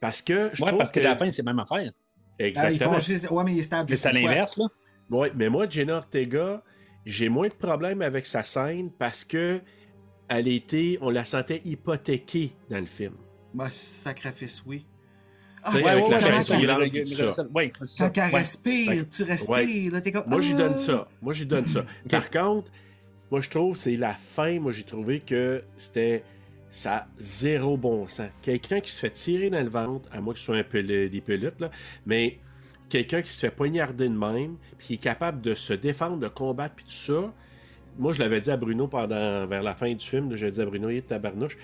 Parce 0.00 0.22
que 0.22 0.50
je 0.52 0.62
Ouais, 0.62 0.68
trouve 0.68 0.78
parce 0.78 0.90
que, 0.92 1.00
la 1.00 1.16
fin, 1.16 1.30
c'est 1.30 1.42
la 1.42 1.52
même 1.52 1.60
affaire. 1.60 1.92
Ah, 1.92 2.44
Exactement. 2.44 2.98
juste- 3.00 3.30
Ouais, 3.30 3.44
mais 3.44 3.62
c'est 3.96 4.06
à 4.08 4.12
l'inverse, 4.12 4.56
là. 4.56 4.66
Ouais, 5.10 5.32
mais 5.34 5.48
moi, 5.48 5.68
Jenna 5.68 5.96
Ortega, 5.98 6.62
j'ai 7.04 7.28
moins 7.28 7.48
de 7.48 7.54
problèmes 7.54 8.02
avec 8.02 8.26
sa 8.26 8.44
scène 8.44 8.90
parce 8.92 9.24
que 9.24 9.60
elle 10.28 10.46
était, 10.48 10.98
on 11.00 11.10
la 11.10 11.24
sentait 11.24 11.62
hypothéquée 11.64 12.52
dans 12.68 12.78
le 12.80 12.86
film. 12.86 13.14
Bah, 13.54 13.70
sacrifice, 13.70 14.62
oui. 14.66 14.86
Ah, 15.70 15.76
ouais, 15.76 15.88
avec 15.88 16.04
ouais, 16.04 16.20
la 16.20 16.32
chaise. 16.32 17.46
Oui, 17.54 17.72
ça. 17.82 18.10
Quand 18.10 18.30
respire, 18.32 19.04
tu 19.08 19.22
respires, 19.22 19.50
ouais. 19.54 19.90
là, 19.90 20.00
t'es 20.00 20.12
comme. 20.12 20.24
Moi, 20.26 20.40
j'y 20.40 20.54
donne 20.54 20.74
Ah! 20.74 20.78
ça. 20.78 21.08
Moi, 21.22 21.32
j'y 21.32 21.46
donne 21.46 21.66
ça. 21.66 21.84
Par 22.10 22.30
contre, 22.30 22.70
moi, 23.30 23.40
je 23.40 23.50
trouve 23.50 23.76
c'est 23.76 23.96
la 23.96 24.14
fin. 24.14 24.58
Moi, 24.60 24.72
j'ai 24.72 24.84
trouvé 24.84 25.20
que 25.20 25.62
c'était 25.76 26.22
ça 26.70 26.94
a 26.96 27.06
zéro 27.18 27.76
bon 27.76 28.06
sens. 28.08 28.28
Quelqu'un 28.42 28.80
qui 28.80 28.90
se 28.90 28.98
fait 28.98 29.10
tirer 29.10 29.50
dans 29.50 29.62
le 29.62 29.70
ventre, 29.70 30.08
à 30.12 30.20
moins 30.20 30.34
que 30.34 30.38
ce 30.38 30.46
soit 30.46 30.56
un 30.56 30.64
peu 30.64 30.82
des 30.82 31.22
pelotes, 31.24 31.60
là, 31.60 31.70
mais 32.06 32.38
quelqu'un 32.88 33.22
qui 33.22 33.30
se 33.30 33.38
fait 33.38 33.50
poignarder 33.50 34.08
de 34.08 34.16
même, 34.16 34.56
puis 34.76 34.86
qui 34.86 34.94
est 34.94 34.98
capable 34.98 35.40
de 35.40 35.54
se 35.54 35.72
défendre, 35.72 36.18
de 36.18 36.28
combattre, 36.28 36.74
puis 36.76 36.84
tout 36.84 36.90
ça. 36.92 37.32
Moi, 37.98 38.12
je 38.12 38.20
l'avais 38.20 38.40
dit 38.40 38.50
à 38.50 38.56
Bruno 38.56 38.86
pendant 38.86 39.46
vers 39.46 39.62
la 39.62 39.74
fin 39.74 39.92
du 39.92 40.04
film. 40.04 40.34
J'ai 40.36 40.50
dit 40.50 40.60
à 40.60 40.66
Bruno, 40.66 40.88
il 40.88 40.98
est 40.98 41.08
tabarnouche. 41.08 41.56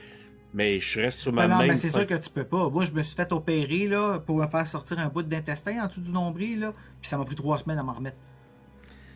Mais 0.57 0.79
je 0.79 1.01
reste 1.01 1.19
sur 1.19 1.33
ma 1.33 1.43
Ben 1.43 1.53
non, 1.55 1.59
même 1.59 1.69
mais 1.71 1.77
c'est 1.77 1.91
sûr 1.91 2.07
que 2.07 2.15
tu 2.15 2.31
peux 2.31 2.45
pas. 2.45 2.71
Moi, 2.71 2.85
je 2.85 2.93
me 2.93 3.03
suis 3.03 3.17
fait 3.17 3.31
opérer 3.33 3.89
là, 3.89 4.21
pour 4.21 4.37
me 4.37 4.47
faire 4.47 4.65
sortir 4.67 5.01
un 5.01 5.09
bout 5.09 5.23
d'intestin 5.25 5.83
en 5.83 5.89
dessous 5.89 6.01
du 6.01 6.13
nombril, 6.13 6.61
là, 6.61 6.73
puis 7.01 7.09
ça 7.11 7.19
m'a 7.19 7.25
pris 7.25 7.35
trois 7.35 7.59
semaines 7.59 7.79
à 7.79 7.83
m'en 7.83 7.93
remettre. 7.95 8.17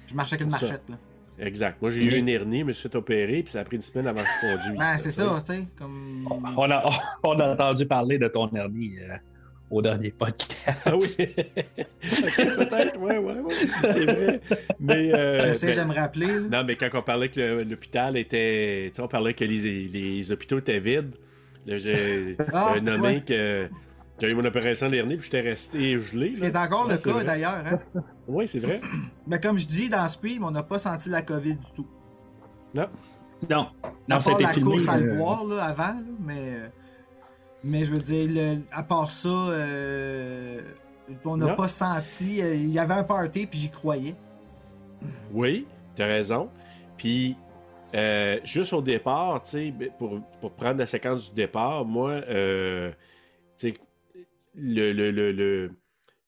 Je 0.08 0.14
marchais 0.14 0.34
avec 0.34 0.46
une 0.46 0.52
ça. 0.52 0.60
marchette, 0.62 0.82
là. 0.90 0.96
Exact. 1.38 1.80
Moi, 1.80 1.90
j'ai 1.92 2.02
eu 2.02 2.16
une 2.16 2.28
hernie, 2.28 2.60
je 2.60 2.64
me 2.64 2.72
suis 2.72 2.88
fait 2.88 2.96
opérer, 2.96 3.44
puis 3.44 3.52
ça 3.52 3.60
a 3.60 3.64
pris 3.64 3.76
une 3.76 3.82
semaine 3.82 4.08
avant 4.08 4.20
que 4.20 4.26
je 4.42 4.52
conduise. 4.56 4.78
Ben, 4.78 4.98
c'est 4.98 5.12
ça, 5.12 5.40
tu 5.46 5.52
sais. 5.52 5.68
Comme... 5.78 6.26
On 6.56 6.68
a, 6.72 6.84
on 7.22 7.38
a 7.38 7.52
entendu 7.52 7.86
parler 7.86 8.18
de 8.18 8.26
ton 8.26 8.50
hernie 8.52 8.98
euh, 8.98 9.14
au 9.70 9.80
dernier 9.80 10.10
podcast. 10.10 10.76
Ah 10.84 10.94
oui. 10.96 11.14
Peut-être, 12.00 12.98
ouais, 12.98 13.18
ouais, 13.18 13.34
ouais. 13.38 13.48
C'est 13.48 14.04
vrai. 14.06 14.40
Mais. 14.80 15.14
euh, 15.14 15.40
J'essaie 15.40 15.76
ben, 15.76 15.84
de 15.86 15.92
me 15.92 15.94
rappeler. 15.94 16.40
Non, 16.50 16.64
mais 16.64 16.74
quand 16.74 16.88
on 16.94 17.02
parlait 17.02 17.28
que 17.28 17.62
l'hôpital 17.62 18.16
était. 18.16 18.86
Tu 18.92 18.96
sais, 18.96 19.02
on 19.02 19.06
parlait 19.08 19.34
que 19.34 19.44
les, 19.44 19.86
les 19.86 20.32
hôpitaux 20.32 20.58
étaient 20.58 20.80
vides. 20.80 21.14
J'ai 21.76 22.36
Ah, 22.54 22.74
nommé 22.82 23.00
ouais. 23.00 23.20
que 23.20 23.68
j'ai 24.20 24.30
eu 24.30 24.34
mon 24.34 24.44
opération 24.44 24.88
l'hernie, 24.88 25.16
puis 25.16 25.26
j'étais 25.26 25.48
resté 25.48 26.00
gelé. 26.00 26.32
C'est 26.36 26.56
encore 26.56 26.88
le 26.88 26.96
cas 26.98 27.22
d'ailleurs. 27.24 27.62
Hein? 27.66 27.78
Oui, 28.26 28.46
c'est 28.46 28.58
vrai. 28.60 28.80
Mais 29.26 29.40
comme 29.40 29.58
je 29.58 29.66
dis 29.66 29.88
dans 29.88 30.06
Scream, 30.06 30.44
on 30.44 30.50
n'a 30.50 30.62
pas 30.62 30.78
senti 30.78 31.08
la 31.08 31.22
COVID 31.22 31.54
du 31.54 31.72
tout. 31.74 31.86
Non. 32.74 32.88
Non, 33.48 33.68
non, 34.08 34.18
été 34.18 34.42
la 34.42 34.52
filmé. 34.52 34.70
course 34.72 34.88
à 34.88 34.98
le 34.98 35.12
euh, 35.12 35.16
voir 35.16 35.44
là, 35.44 35.64
avant, 35.64 35.94
là, 35.94 36.02
mais. 36.20 36.58
Mais 37.64 37.84
je 37.84 37.92
veux 37.92 38.00
dire, 38.00 38.28
le- 38.30 38.62
à 38.70 38.82
part 38.82 39.10
ça, 39.10 39.28
euh, 39.28 40.60
on 41.24 41.36
n'a 41.38 41.54
pas 41.54 41.68
senti. 41.68 42.42
euh, 42.42 42.54
Il 42.54 42.70
y 42.70 42.78
avait 42.78 42.94
un 42.94 43.02
party, 43.04 43.46
puis 43.46 43.58
j'y 43.60 43.70
croyais. 43.70 44.14
Oui, 45.32 45.66
t'as 45.94 46.06
raison. 46.06 46.50
Puis, 46.96 47.36
euh, 47.94 48.38
juste 48.44 48.72
au 48.72 48.82
départ, 48.82 49.42
ben, 49.52 49.90
pour, 49.98 50.20
pour 50.40 50.52
prendre 50.54 50.78
la 50.78 50.86
séquence 50.86 51.30
du 51.30 51.34
départ, 51.34 51.84
moi, 51.84 52.10
euh, 52.28 52.92
le, 54.54 54.92
le, 54.92 55.10
le, 55.10 55.32
le- 55.32 55.70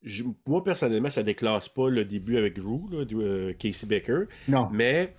je- 0.02 0.24
moi, 0.46 0.62
personnellement, 0.64 1.10
ça 1.10 1.22
déclasse 1.22 1.68
pas 1.68 1.88
le 1.90 2.04
début 2.04 2.36
avec 2.38 2.58
Drew, 2.58 2.88
là, 2.90 3.04
du, 3.04 3.16
euh, 3.16 3.52
Casey 3.54 3.86
Baker. 3.86 4.24
Non. 4.48 4.68
Mais, 4.72 5.14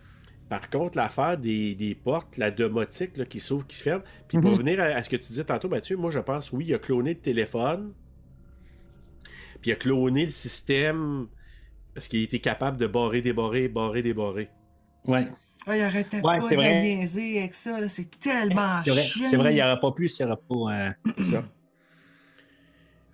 par 0.49 0.69
contre, 0.69 0.97
l'affaire 0.97 1.37
des, 1.37 1.75
des 1.75 1.93
portes, 1.95 2.37
la 2.37 2.51
domotique 2.51 3.17
là, 3.17 3.25
qui 3.25 3.39
s'ouvre, 3.39 3.67
qui 3.67 3.75
se 3.77 3.83
ferme. 3.83 4.01
Puis, 4.27 4.37
pour 4.39 4.49
Mhm. 4.51 4.55
revenir 4.57 4.79
à, 4.81 4.85
à 4.85 5.03
ce 5.03 5.09
que 5.09 5.15
tu 5.17 5.27
disais 5.27 5.43
tantôt, 5.45 5.69
Mathieu, 5.69 5.97
moi, 5.97 6.11
je 6.11 6.19
pense, 6.19 6.51
oui, 6.51 6.65
il 6.67 6.73
a 6.73 6.79
cloné 6.79 7.13
le 7.13 7.19
téléphone. 7.19 7.93
Puis, 9.61 9.69
il 9.71 9.73
a 9.73 9.75
cloné 9.77 10.25
le 10.25 10.31
système 10.31 11.27
Parce 11.93 12.07
qu'il 12.07 12.23
était 12.23 12.39
capable 12.39 12.77
de 12.77 12.87
barrer, 12.87 13.21
débarrer, 13.21 13.67
barrer, 13.67 14.01
débarrer. 14.01 14.49
Ouais. 15.05 15.27
Ah, 15.67 15.77
il 15.77 15.81
arrêtait 15.83 16.17
Ouais, 16.17 16.39
pas 16.39 16.49
de 16.49 16.55
vrai. 16.55 16.81
niaiser 16.81 17.39
avec 17.39 17.53
ça, 17.53 17.79
là. 17.79 17.87
C'est 17.87 18.09
tellement 18.19 18.81
C'est 18.83 18.89
vrai, 18.91 19.01
chiant. 19.03 19.27
c'est 19.29 19.37
vrai, 19.37 19.51
il 19.51 19.55
n'y 19.55 19.61
aurait 19.63 19.79
pas 19.79 19.91
pu 19.91 20.07
s'il 20.07 20.25
n'y 20.25 20.31
aurait 20.31 20.41
pas. 20.49 20.73
euh, 21.19 21.23
ça. 21.23 21.43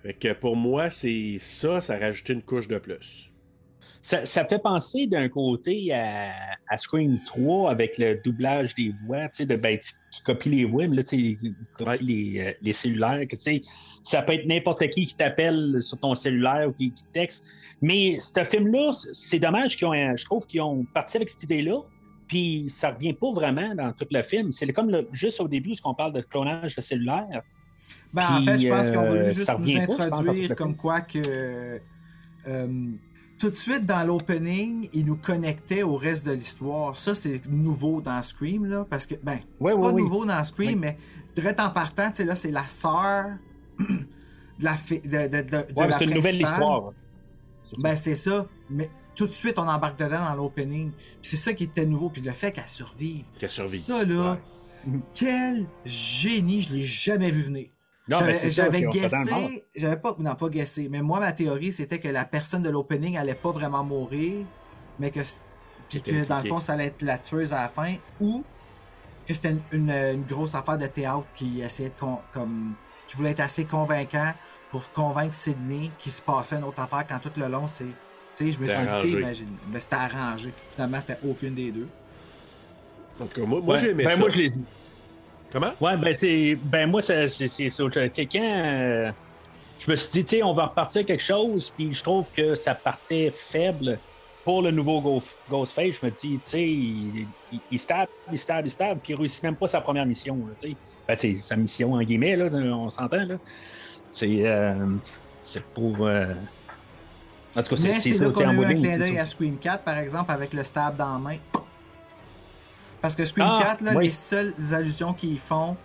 Fait 0.04 0.14
que 0.14 0.34
pour 0.34 0.56
moi, 0.56 0.90
c'est 0.90 1.38
ça, 1.40 1.82
ça 1.82 1.98
rajoutait 1.98 2.34
une 2.34 2.42
couche 2.44 2.68
de 2.68 2.78
plus. 2.78 3.32
Ça, 4.02 4.26
ça 4.26 4.46
fait 4.46 4.60
penser 4.60 5.08
d'un 5.08 5.28
côté 5.28 5.92
à, 5.94 6.32
à 6.70 6.78
Scream 6.78 7.20
3 7.26 7.70
avec 7.72 7.98
le 7.98 8.22
doublage 8.24 8.74
des 8.76 8.94
voix, 9.06 9.24
tu 9.28 9.38
sais, 9.38 9.46
de, 9.46 9.56
ben, 9.58 9.78
qui 9.78 10.22
copie 10.24 10.50
les 10.50 10.64
voix, 10.66 10.88
mais 10.88 10.96
là, 10.98 11.04
tu 11.04 11.36
sais, 11.36 11.38
copie 11.78 12.04
les, 12.06 12.40
euh, 12.40 12.54
les 12.62 12.72
cellulaires. 12.74 13.20
que, 13.28 13.36
tu 13.36 13.42
sais, 13.42 13.62
ça 14.04 14.22
peut 14.22 14.34
être 14.36 14.46
n'importe 14.46 14.88
qui 14.92 15.06
qui 15.06 15.16
t'appelle 15.18 15.82
sur 15.82 16.00
ton 16.00 16.16
cellulaire 16.16 16.70
ou 16.70 16.72
qui, 16.72 16.94
qui 16.94 17.04
te 17.04 17.12
texte. 17.12 17.46
Mais 17.82 18.18
ce 18.20 18.42
film-là, 18.46 18.92
c'est 18.94 19.40
dommage 19.40 19.76
qu'ils 19.76 19.88
ont, 19.88 19.92
un- 19.94 20.16
je 20.16 20.24
trouve 20.24 20.48
qu'ils 20.48 20.62
ont 20.62 20.86
parti 20.94 21.18
avec 21.18 21.30
cette 21.30 21.44
idée-là. 21.44 21.82
Puis 22.28 22.70
ça 22.70 22.92
revient 22.92 23.14
pas 23.14 23.32
vraiment 23.32 23.74
dans 23.76 23.92
tout 23.94 24.06
le 24.12 24.22
film. 24.22 24.52
C'est 24.52 24.68
comme 24.74 24.90
le- 24.90 25.08
juste 25.12 25.40
au 25.40 25.48
début, 25.48 25.76
ce 25.76 25.82
qu'on 25.82 25.94
parle 25.94 26.14
de 26.14 26.22
clonage 26.22 26.76
de 26.76 26.82
cellulaire. 26.82 27.42
Ben, 28.14 28.24
en 28.30 28.42
fait, 28.44 28.60
je 28.60 28.68
pense 28.70 28.92
qu'on 28.92 29.04
euh, 29.04 29.22
voulu 29.22 29.34
juste 29.34 29.52
nous 29.60 29.96
pas, 29.98 30.06
introduire 30.06 30.56
comme 30.56 30.76
quoi 30.76 31.02
que. 31.02 31.80
euh, 32.48 32.74
tout 33.40 33.52
de 33.52 33.56
suite 33.56 33.86
dans 33.86 34.04
l'opening, 34.04 34.90
il 34.94 35.06
nous 35.06 35.16
connectait 35.18 35.84
au 35.84 35.96
reste 35.96 36.26
de 36.26 36.32
l'histoire. 36.32 36.98
Ça, 36.98 37.14
c'est 37.14 37.46
nouveau 37.48 38.02
dans 38.02 38.22
Scream, 38.24 38.66
là, 38.66 38.86
parce 38.90 39.06
que, 39.06 39.14
ben, 39.22 39.40
c'est 39.62 39.74
pas 39.74 39.76
oui. 39.76 40.02
nouveau 40.02 40.26
dans 40.26 40.44
Scream, 40.44 40.80
mais 40.80 40.98
direct 41.36 41.60
en 41.60 41.70
partant, 41.70 42.10
tu 42.10 42.16
sais, 42.18 42.26
là, 42.26 42.36
c'est 42.36 42.50
la 42.50 42.68
sœur 42.68 43.26
de 43.80 44.64
la 44.64 44.76
fi- 44.76 45.02
de, 45.02 45.28
de, 45.28 45.74
Ouais, 45.76 45.92
c'est 45.92 46.06
une 46.06 46.16
nouvelle 46.16 46.42
histoire. 46.42 46.94
Ben, 47.84 47.96
c'est 47.96 48.16
ça. 48.16 48.48
Mais 48.72 48.90
tout 49.18 49.28
de 49.28 49.34
suite, 49.34 49.60
on 49.60 49.68
embarque 49.68 50.00
dedans 50.00 50.24
dans 50.24 50.36
l'opening. 50.36 50.92
Puis 50.92 51.20
c'est 51.24 51.36
ça 51.38 51.54
qui 51.54 51.66
était 51.66 51.86
nouveau. 51.86 52.10
Puis 52.10 52.22
le 52.22 52.32
fait 52.32 52.52
qu'elle 52.54 52.68
survive. 52.68 53.26
A 53.42 53.48
survécu. 53.50 53.84
Ça, 53.84 54.06
là, 54.06 54.38
Ouais. 54.88 55.00
quel 55.14 55.66
génie. 55.84 56.62
Je 56.62 56.74
l'ai 56.74 56.84
jamais 56.86 57.32
vu 57.32 57.42
venir. 57.42 57.68
Non, 58.10 58.20
J'avais- 58.20 58.40
mais 58.42 58.50
J'avais 58.50 58.82
guessé, 58.84 59.66
j'avais 59.76 59.98
pas, 59.98 60.16
non 60.18 60.36
pas 60.36 60.48
guessé, 60.48 60.88
mais 60.90 61.02
moi 61.02 61.20
ma 61.20 61.34
théorie 61.34 61.74
c'était 61.74 62.00
que 62.00 62.08
la 62.08 62.24
personne 62.24 62.64
de 62.64 62.70
l'opening 62.70 63.18
allait 63.18 63.34
pas 63.36 63.52
vraiment 63.52 63.84
mourir, 63.84 64.46
mais 64.98 65.12
que 65.12 65.20
puis 65.90 66.02
que 66.02 66.24
dans 66.26 66.40
le 66.40 66.48
fond 66.48 66.62
ça 66.62 66.74
allait 66.74 66.86
être 66.86 67.02
la 67.02 67.18
tueuse 67.18 67.52
à 67.52 67.64
la 67.64 67.68
fin, 67.68 67.96
ou 68.22 68.46
que 69.28 69.34
c'était 69.34 69.50
une, 69.50 69.60
une- 69.74 69.90
une 69.92 70.24
grosse 70.24 70.56
affaire 70.56 70.78
de 70.78 70.88
théâtre 70.88 71.26
qui 71.36 71.60
essayait 71.60 71.90
de 71.90 71.96
con- 72.00 72.20
comme 72.32 72.76
qui 73.10 73.18
voulait 73.18 73.32
être 73.32 73.42
assez 73.42 73.66
convaincant 73.66 74.32
pour 74.70 74.90
convaincre 74.94 75.34
Sydney 75.34 75.92
qu'il 76.00 76.14
se 76.14 76.22
passait 76.22 76.56
une 76.56 76.64
autre 76.64 76.80
affaire 76.82 77.06
quand 77.06 77.20
tout 77.20 77.38
le 77.38 77.48
long 77.48 77.68
c'est, 77.68 77.88
tu 78.38 78.46
sais, 78.46 78.52
je 78.52 78.60
me 78.60 78.68
suis 78.68 79.08
dit, 79.08 79.18
imagine, 79.18 79.58
mais 79.66 79.80
c'était 79.80 79.96
arrangé. 79.96 80.54
Finalement 80.74 81.02
c'était 81.02 81.18
aucune 81.24 81.56
des 81.56 81.72
deux. 81.72 81.88
En 83.20 83.26
tout 83.28 83.42
cas, 83.42 83.48
moi, 83.48 83.62
moi 83.62 83.76
Ouais. 83.76 83.82
j'ai 83.82 83.90
aimé 83.90 84.04
ben, 84.04 84.12
ça. 84.12 84.18
moi, 84.18 84.30
je 84.30 84.38
les 84.38 84.50
Comment? 85.52 85.74
Ouais, 85.80 85.98
ben 85.98 86.14
c'est. 86.14 86.56
Ben 86.56 86.90
moi, 86.90 87.02
c'est 87.02 87.28
c'est- 87.30 87.48
c'est 87.48 87.70
c'est 87.70 87.82
autre 87.82 87.94
chose. 88.00 88.10
Quelqu'un. 88.14 88.66
euh, 89.08 89.12
je 89.80 89.90
me 89.92 89.96
suis 89.96 90.12
dit, 90.12 90.26
tu 90.26 90.38
sais, 90.38 90.44
on 90.44 90.54
va 90.54 90.68
repartir 90.68 91.06
quelque 91.06 91.24
chose, 91.24 91.72
puis 91.72 91.94
je 91.94 92.04
trouve 92.04 92.30
que 92.32 92.56
ça 92.56 92.76
partait 92.76 93.32
faible 93.32 94.02
pour 94.44 94.62
le 94.62 94.72
nouveau 94.72 95.02
Ghost- 95.02 95.38
Ghostface. 95.48 95.96
Je 96.02 96.06
me 96.06 96.12
dis, 96.12 96.42
tu 96.42 96.50
sais, 96.50 96.64
il, 96.70 97.30
il, 97.52 97.62
il 97.70 97.80
stab, 97.80 98.08
il 98.32 98.38
stab, 98.38 98.66
il 98.66 98.70
stab, 98.72 99.00
puis 99.02 99.14
il 99.14 99.16
réussit 99.16 99.44
même 99.44 99.56
pas 99.58 99.68
sa 99.68 99.80
première 99.82 100.06
mission, 100.06 100.46
là, 100.48 100.56
tu 100.62 100.70
sais. 100.72 100.78
Ben, 101.08 101.16
tu 101.16 101.38
sais, 101.38 101.44
sa 101.44 101.56
mission, 101.56 101.94
en 101.94 102.02
guillemets, 102.02 102.36
là, 102.36 102.48
on 102.54 102.90
s'entend, 102.90 103.24
là. 103.26 103.38
C'est. 104.12 104.46
euh, 104.46 104.98
c'est 105.40 105.64
pour. 105.74 106.06
euh, 106.08 106.34
En 107.58 107.64
tout 107.64 107.70
cas, 107.70 107.76
c'est 107.78 107.88
Mais 107.88 107.94
c'est 108.00 108.14
ça, 108.14 108.24
là 108.26 108.30
a 108.30 108.54
eu 108.54 108.66
un 108.66 108.74
clin 108.76 108.98
d'œil 108.98 109.16
ça. 109.16 109.22
à 109.22 109.26
Scream 109.26 109.58
4, 109.58 109.84
par 109.84 109.98
exemple, 109.98 110.32
avec 110.32 110.54
le 110.54 110.64
stab 110.64 110.96
dans 110.96 111.14
la 111.14 111.20
main. 111.20 111.38
Parce 113.02 113.16
que 113.16 113.26
Scream 113.26 113.48
Ah, 113.50 113.60
4, 113.64 113.82
là, 113.82 113.92
oui. 113.96 114.06
les 114.06 114.12
seules 114.12 114.54
allusions 114.72 115.14
qu'ils 115.14 115.40
font, 115.40 115.76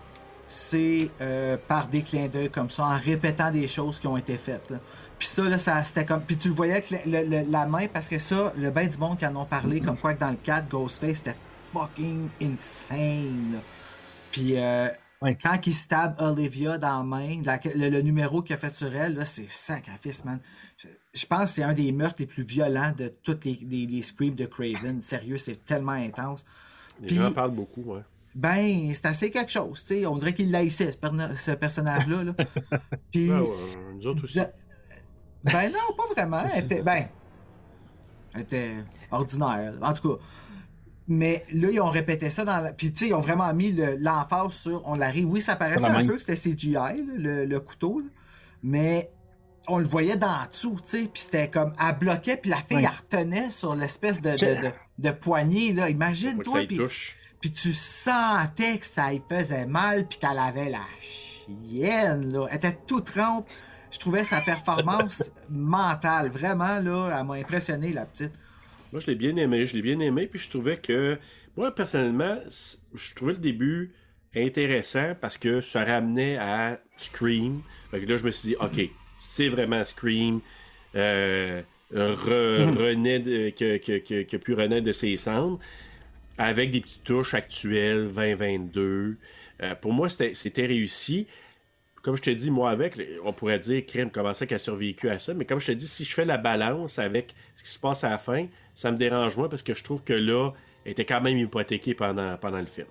c'est 0.49 1.11
euh, 1.20 1.57
par 1.68 1.87
des 1.89 2.03
clins 2.03 2.29
d'œil 2.29 2.51
comme 2.51 2.68
ça, 2.70 2.85
en 2.85 2.99
répétant 2.99 3.51
des 3.51 3.66
choses 3.68 3.99
qui 3.99 4.07
ont 4.07 4.16
été 4.16 4.37
faites. 4.37 4.70
là. 4.70 4.79
Puis 5.18 5.29
ça, 5.29 5.43
là, 5.45 5.57
ça, 5.59 5.83
c'était 5.85 6.05
comme. 6.05 6.23
Puis 6.23 6.37
tu 6.37 6.49
le 6.49 6.55
voyais 6.55 6.73
avec 6.73 6.91
le- 6.91 6.99
le- 7.07 7.25
le- 7.27 7.51
la 7.51 7.64
main, 7.66 7.87
parce 7.87 8.09
que 8.09 8.18
ça, 8.18 8.53
le 8.57 8.70
bain 8.70 8.87
du 8.87 8.99
monde 8.99 9.18
qui 9.18 9.25
en 9.27 9.35
ont 9.37 9.45
parlé, 9.47 9.81
comme 9.81 9.97
quoi 9.97 10.14
que 10.14 10.20
dans 10.20 10.31
le 10.31 10.37
4, 10.37 10.68
Ghostface, 10.68 11.18
c'était 11.18 11.37
fucking 11.73 12.29
insane. 12.43 13.53
là. 13.55 13.59
Puis 14.31 14.59
euh, 14.59 14.89
Ouais. 15.23 15.39
quand 15.41 15.59
il 15.66 15.75
stab 15.75 16.16
Olivia 16.20 16.77
dans 16.79 16.99
la 16.99 17.05
main, 17.05 17.41
la- 17.45 17.61
le, 17.77 17.89
le 17.89 18.03
numéro 18.03 18.43
qu'il 18.43 18.57
a 18.57 18.59
fait 18.59 18.75
sur 18.75 18.95
elle, 18.95 19.14
là, 19.14 19.25
c'est 19.25 19.51
sacrifice, 19.51 20.25
man. 20.25 20.41
Je, 21.15 21.27
pense 21.27 21.45
que 21.45 21.51
c'est 21.51 21.63
un 21.63 21.73
des 21.75 21.93
meurtres 21.93 22.17
les 22.21 22.27
plus 22.27 22.43
violents 22.43 22.93
de 22.97 23.13
toutes 23.23 23.45
les, 23.45 23.59
les, 23.69 23.87
les 23.87 24.03
screams 24.03 24.35
de 24.35 24.47
Craven. 24.47 25.03
Sérieux, 25.03 25.37
c'est 25.39 25.65
tellement 25.65 25.93
intense. 25.93 26.45
Les 27.01 27.09
Puis- 27.09 27.17
gens 27.17 27.33
parlent 27.33 27.51
beaucoup, 27.55 27.83
ouais. 27.83 28.01
Ben, 28.35 28.91
c'est 28.95 29.05
assez 29.05 29.31
quelque 29.31 29.53
chose, 29.53 29.83
tu 29.83 29.89
sais. 29.89 30.07
On 30.07 30.17
dirait 30.17 30.33
qu'il 30.33 30.51
l'haïssait, 30.51 30.91
ce, 30.91 30.97
perna- 30.97 31.37
ce 31.37 31.51
personnage-là. 31.51 32.25
Là. 32.25 32.33
Puis, 33.13 33.31
ouais, 33.31 33.47
nous 33.95 34.07
autres 34.07 34.25
aussi. 34.25 34.39
de- 34.39 34.47
ben 35.45 35.71
non, 35.71 35.95
pas 35.97 36.07
vraiment. 36.15 36.43
Elle 36.55 36.65
était, 36.65 36.83
ben, 36.83 37.05
elle 38.35 38.41
était 38.41 38.73
ordinaire. 39.11 39.75
En 39.83 39.93
tout 39.93 40.15
cas. 40.17 40.25
Mais 41.09 41.45
là, 41.53 41.69
ils 41.71 41.81
ont 41.81 41.91
répété 41.91 42.31
ça 42.31 42.45
dans 42.47 42.59
la... 42.59 42.73
Puis, 42.73 42.91
tu 42.93 43.01
sais, 43.01 43.09
ils 43.09 43.15
ont 43.15 43.21
vraiment 43.21 43.53
mis 43.53 43.71
le- 43.73 43.97
l'emphase 43.97 44.53
sur... 44.53 44.83
On 44.89 44.95
l'arrive. 44.95 45.29
Oui, 45.29 45.43
ça 45.43 45.57
paraissait 45.57 45.89
la 45.91 45.99
un 45.99 46.07
peu 46.07 46.15
que 46.17 46.23
c'était 46.23 46.37
CGI, 46.55 46.73
là, 46.73 46.95
le, 46.97 47.45
le 47.45 47.61
couteau. 47.61 47.99
là. 48.01 48.07
Mais 48.63 49.11
on 49.69 49.79
le 49.79 49.87
voyait 49.87 50.17
d'en 50.17 50.47
dessous, 50.51 50.77
tu 50.83 50.89
sais. 50.89 51.03
Puis 51.13 51.23
c'était 51.23 51.49
comme... 51.49 51.73
Elle 51.81 51.99
bloquait, 51.99 52.37
puis 52.37 52.51
la 52.51 52.57
fille, 52.57 52.77
Ouais. 52.79 52.85
elle 52.85 53.19
retenait 53.19 53.51
sur 53.51 53.75
l'espèce 53.75 54.21
de, 54.23 54.31
de, 54.33 54.37
Je- 54.37 54.47
de, 54.67 54.71
de 54.99 55.11
poignée, 55.11 55.73
là. 55.73 55.89
Imagine-toi, 55.91 56.67
puis... 57.41 57.53
tu 57.53 57.73
sentais 57.73 58.79
que 58.79 58.87
ça 58.87 59.13
y 59.13 59.23
faisait 59.29 59.67
mal, 59.67 60.07
puis 60.09 60.19
qu'elle 60.19 60.39
avait 60.39 60.69
la 60.71 60.81
chienne, 61.01 62.33
là. 62.33 62.47
Elle 62.51 62.57
était 62.57 62.79
toute 62.87 63.11
rampe. 63.11 63.49
Je 63.91 63.99
trouvais 63.99 64.25
sa 64.25 64.41
performance 64.41 65.31
mentale, 65.51 66.31
vraiment, 66.31 66.79
là, 66.81 67.17
elle 67.19 67.27
m'a 67.27 67.35
impressionné, 67.35 67.93
la 67.93 68.07
petite. 68.07 68.33
Moi, 68.93 69.01
je 69.01 69.07
l'ai 69.07 69.15
bien 69.17 69.37
aimé. 69.37 69.67
Je 69.67 69.75
l'ai 69.77 69.83
bien 69.83 69.99
aimé. 70.01 70.27
Puis 70.27 70.39
je 70.41 70.51
trouvais 70.51 70.77
que. 70.77 71.19
Moi, 71.57 71.75
personnellement, 71.75 72.39
je 72.95 73.15
trouvais 73.15 73.33
le 73.35 73.39
début 73.39 73.93
intéressant 74.35 75.15
parce 75.21 75.37
que 75.37 75.61
ça 75.61 75.85
ramenait 75.85 76.39
à 76.39 76.79
Scream. 76.97 77.61
Fait 77.91 78.01
que 78.01 78.07
là, 78.11 78.17
je 78.17 78.25
me 78.25 78.31
suis 78.31 78.49
dit, 78.51 78.57
OK, 78.61 78.91
c'est 79.23 79.49
vraiment 79.49 79.85
Scream. 79.85 80.41
Euh, 80.95 81.62
re- 81.95 82.77
renaît 82.77 83.18
de- 83.20 83.51
que, 83.51 83.77
que, 83.79 83.99
que, 83.99 84.23
que 84.23 84.37
pu 84.37 84.55
renaître 84.55 84.85
de 84.85 84.93
ses 84.93 85.16
cendres. 85.16 85.59
Avec 86.39 86.70
des 86.70 86.81
petites 86.81 87.05
touches 87.05 87.35
actuelles, 87.35 88.09
2022. 88.14 89.16
Euh, 89.62 89.75
pour 89.77 89.93
moi, 89.93 90.09
c'était 90.09 90.35
c'était 90.35 90.66
réussi. 90.66 91.27
Comme 92.03 92.16
je 92.16 92.23
te 92.23 92.31
dis, 92.31 92.51
moi, 92.51 92.70
avec, 92.70 93.01
on 93.25 93.33
pourrait 93.33 93.61
dire 93.61 93.85
crime, 93.87 94.11
comment 94.11 94.35
ça 94.35 94.45
qu'elle 94.47 94.57
a 94.57 94.59
survécu 94.59 95.09
à 95.09 95.20
ça. 95.20 95.35
Mais 95.35 95.45
comme 95.45 95.61
je 95.61 95.68
te 95.68 95.73
dis, 95.73 95.87
si 95.87 96.05
je 96.05 96.12
fais 96.12 96.25
la 96.25 96.37
balance 96.39 96.99
avec 96.99 97.33
ce 97.55 97.62
qui 97.62 97.70
se 97.70 97.79
passe 97.79 98.03
à 98.03 98.11
la 98.11 98.18
fin, 98.18 98.47
ça 98.75 98.91
me 98.91 98.97
dérange 98.97 99.37
moins 99.37 99.49
parce 99.49 99.62
que 99.62 99.73
je 99.75 99.85
trouve 99.85 100.03
que 100.03 100.12
là, 100.14 100.51
elle 100.85 100.93
était 100.93 101.05
quand 101.05 101.20
même 101.20 101.39
hypothéquée 101.39 101.95
pendant, 101.95 102.37
pendant 102.39 102.59
le 102.59 102.66
film. 102.66 102.89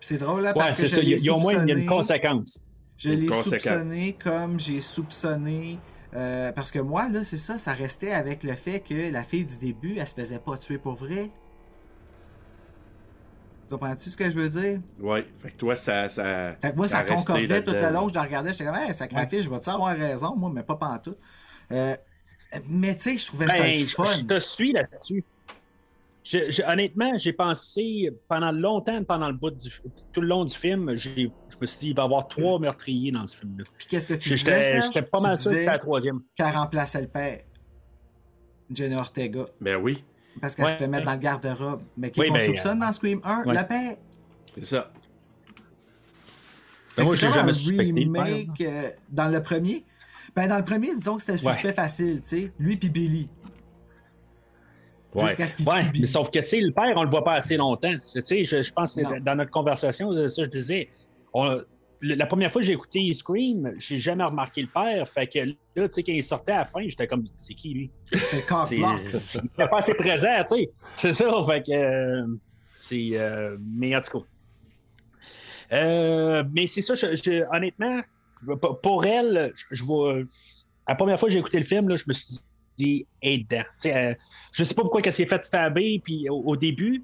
C'est 0.00 0.18
drôle, 0.18 0.42
là, 0.42 0.50
Ouais, 0.50 0.58
parce 0.58 0.82
que 0.82 0.88
ça. 0.88 1.00
Il 1.00 1.08
y 1.08 1.12
a- 1.12 1.16
l'ai 1.16 1.22
il 1.22 1.26
y 1.26 1.28
a 1.30 1.34
au 1.34 1.38
moins 1.40 1.52
il 1.54 1.68
y 1.68 1.72
a 1.72 1.74
une 1.76 1.86
conséquence. 1.86 2.65
Je 2.98 3.10
l'ai 3.10 3.28
soupçonné 3.28 4.14
comme 4.22 4.58
j'ai 4.58 4.80
soupçonné... 4.80 5.78
euh, 6.14 6.52
parce 6.52 6.70
que 6.70 6.78
moi, 6.78 7.08
là, 7.08 7.24
c'est 7.24 7.36
ça, 7.36 7.58
ça 7.58 7.72
restait 7.72 8.12
avec 8.12 8.42
le 8.42 8.54
fait 8.54 8.80
que 8.80 9.12
la 9.12 9.22
fille 9.22 9.44
du 9.44 9.58
début, 9.58 9.98
elle 9.98 10.06
se 10.06 10.14
faisait 10.14 10.38
pas 10.38 10.56
tuer 10.56 10.78
pour 10.78 10.94
vrai. 10.94 11.30
Tu 13.64 13.70
comprends-tu 13.70 14.10
ce 14.10 14.16
que 14.16 14.30
je 14.30 14.38
veux 14.38 14.48
dire? 14.48 14.80
Ouais, 15.00 15.26
fait 15.38 15.50
que 15.50 15.56
toi, 15.56 15.74
ça. 15.74 16.08
ça 16.08 16.54
Fait 16.60 16.70
que 16.70 16.76
moi, 16.76 16.86
ça, 16.88 17.02
concordait 17.04 17.62
tout 17.64 17.72
le 17.72 17.90
long. 17.92 18.08
Je 18.08 18.14
la 18.14 18.22
regardais, 18.22 18.52
j'étais 18.52 18.64
comme, 18.64 18.76
hey, 18.76 18.94
sacrifice, 18.94 19.42
je 19.42 19.50
vais-tu 19.50 19.68
avoir 19.70 19.96
raison, 19.96 20.36
moi, 20.36 20.50
mais 20.54 20.62
pas 20.62 20.76
pantoute. 20.76 21.18
Euh, 21.72 21.96
mais 22.68 22.94
tu 22.94 23.02
sais, 23.02 23.18
je 23.18 23.26
trouvais 23.26 23.50
ça 23.50 23.64
Ben, 23.64 23.84
je, 23.84 23.94
fun. 23.94 24.04
je 24.04 24.22
te 24.24 24.38
suis 24.38 24.72
là-dessus. 24.72 25.24
Je- 26.28 26.50
je- 26.50 26.62
honnêtement, 26.62 27.16
j'ai 27.18 27.32
pensé 27.32 28.10
pendant 28.28 28.50
longtemps, 28.50 29.04
pendant 29.04 29.28
le 29.28 29.34
bout 29.34 29.50
du, 29.52 29.70
tout 30.12 30.20
le 30.20 30.26
long 30.26 30.44
du 30.44 30.56
film, 30.56 30.96
j'ai- 30.96 31.30
je 31.48 31.56
me 31.60 31.66
suis 31.66 31.78
dit 31.78 31.88
il 31.90 31.94
va 31.96 32.02
y 32.02 32.04
avoir 32.04 32.26
trois 32.26 32.58
meurtriers 32.58 33.12
dans 33.12 33.24
ce 33.28 33.36
film-là. 33.36 33.62
Puis 33.78 33.86
qu'est-ce 33.88 34.08
que 34.08 34.14
tu 34.14 34.30
disais, 34.30 34.36
J'étais 34.36 34.62
Serge? 34.62 34.86
j'étais 34.86 35.02
pas 35.02 35.18
Tu 35.18 35.24
mal 35.24 35.36
sûr 35.36 35.50
que 35.52 35.56
c'était 35.58 35.70
la 35.70 35.78
troisième. 35.78 36.20
qu'elle 36.34 36.46
remplaçait 36.56 37.02
le 37.02 37.06
père, 37.06 37.40
Jenny 38.70 38.96
Ortega, 38.96 39.46
Ben 39.60 39.76
oui, 39.80 40.02
parce 40.40 40.56
qu'elle 40.56 40.64
Ouais, 40.64 40.72
se 40.72 40.76
fait 40.78 40.88
mettre 40.88 41.04
dans 41.06 41.12
le 41.12 41.18
garde-robe. 41.18 41.82
Mais 41.96 42.10
qui 42.10 42.18
Oui, 42.20 42.26
qu'on 42.28 42.34
ben, 42.34 42.46
soupçonne 42.46 42.82
euh, 42.82 42.86
dans 42.86 42.92
Scream 42.92 43.20
1? 43.22 43.44
ouais. 43.44 43.54
Le 43.54 43.66
père. 43.68 43.96
c'est 44.56 44.64
ça. 44.64 44.90
Ben, 46.96 47.04
moi, 47.04 47.14
j'ai 47.14 47.30
jamais 47.30 47.50
un 47.50 47.52
suspecté 47.52 48.04
le 48.04 48.12
père. 48.12 48.24
remake, 48.24 48.60
euh, 48.62 48.90
dans 49.10 49.28
le 49.28 49.42
premier. 49.42 49.84
Ben, 50.34 50.48
dans 50.48 50.58
le 50.58 50.64
premier, 50.64 50.94
disons 50.96 51.16
que 51.16 51.22
c'était 51.22 51.44
Ouais. 51.46 51.52
suspect 51.52 51.72
facile, 51.72 52.20
tu 52.22 52.28
sais. 52.28 52.52
Lui 52.58 52.76
puis 52.76 52.88
Billy. 52.88 53.28
Ouais. 55.16 55.26
Jusqu'à 55.28 55.46
ce 55.46 55.56
qu'il 55.56 55.68
Ouais, 55.68 55.82
mais 55.98 56.06
sauf 56.06 56.30
que, 56.30 56.38
tu 56.40 56.46
sais, 56.46 56.60
le 56.60 56.72
père, 56.72 56.92
on 56.96 57.02
le 57.04 57.10
voit 57.10 57.24
pas 57.24 57.34
assez 57.34 57.56
longtemps. 57.56 57.92
Tu 57.92 58.20
sais, 58.24 58.44
je, 58.44 58.62
je 58.62 58.72
pense 58.72 58.94
que 58.96 59.18
dans 59.20 59.34
notre 59.34 59.50
conversation, 59.50 60.12
euh, 60.12 60.28
ça, 60.28 60.44
je 60.44 60.50
disais, 60.50 60.88
on- 61.32 61.60
la 62.02 62.26
première 62.26 62.50
fois 62.50 62.60
que 62.60 62.66
j'ai 62.66 62.74
écouté 62.74 63.12
Scream, 63.14 63.72
j'ai 63.78 63.96
jamais 63.98 64.24
remarqué 64.24 64.60
le 64.60 64.68
père. 64.68 65.08
Fait 65.08 65.26
que 65.26 65.38
là, 65.40 65.54
tu 65.88 65.92
sais, 65.92 66.02
quand 66.02 66.12
il 66.12 66.22
sortait 66.22 66.52
à 66.52 66.58
la 66.58 66.64
fin, 66.66 66.80
j'étais 66.86 67.06
comme, 67.06 67.24
c'est 67.36 67.54
qui 67.54 67.70
lui? 67.72 67.90
C'est 68.12 68.46
Cock 68.46 68.68
Block. 68.70 69.00
il 69.34 69.40
était 69.46 69.68
pas 69.68 69.78
assez 69.78 69.94
présent, 69.94 70.28
tu 70.48 70.56
sais. 70.56 70.70
C'est 70.94 71.12
ça, 71.14 71.28
fait 71.46 71.62
que. 71.62 71.72
euh, 71.72 72.26
c'est. 72.78 73.10
euh, 73.14 73.56
mais 73.60 73.96
en 73.96 74.00
tout 74.02 74.18
cas. 74.20 74.24
Euh, 75.72 76.44
mais 76.52 76.66
c'est 76.66 76.80
ça, 76.82 76.94
je- 76.94 77.14
je- 77.16 77.44
honnêtement, 77.56 78.00
pour- 78.60 78.80
pour 78.80 79.04
elle, 79.06 79.52
je, 79.54 79.64
je 79.72 79.84
vois. 79.84 80.18
La 80.88 80.94
première 80.94 81.18
fois 81.18 81.28
que 81.28 81.32
j'ai 81.32 81.38
écouté 81.40 81.58
le 81.58 81.64
film, 81.64 81.88
là, 81.88 81.96
je 81.96 82.04
me 82.06 82.12
suis 82.12 82.26
dit, 82.28 82.40
et 82.80 83.38
dedans. 83.38 83.62
Tu 83.80 83.88
sais, 83.88 83.96
euh, 83.96 84.14
je 84.52 84.64
sais 84.64 84.74
pas 84.74 84.82
pourquoi 84.82 85.00
elle 85.04 85.12
s'est 85.12 85.26
fait 85.26 85.44
stabber 85.44 86.00
puis, 86.02 86.28
au, 86.28 86.42
au 86.44 86.56
début. 86.56 87.02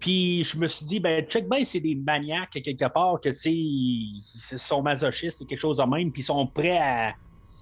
Puis 0.00 0.44
je 0.44 0.56
me 0.58 0.66
suis 0.68 0.86
dit, 0.86 1.00
ben, 1.00 1.24
check 1.24 1.48
bien, 1.48 1.64
c'est 1.64 1.80
des 1.80 1.96
maniaques 1.96 2.50
quelque 2.50 2.88
part 2.88 3.20
que, 3.20 3.30
tu 3.30 3.34
sais, 3.34 3.52
ils 3.52 4.22
sont 4.56 4.80
masochistes 4.82 5.40
ou 5.40 5.44
quelque 5.44 5.58
chose 5.58 5.78
de 5.78 5.82
même, 5.84 6.12
puis 6.12 6.22
ils 6.22 6.24
sont 6.24 6.46
prêts 6.46 6.78
à, 6.78 7.14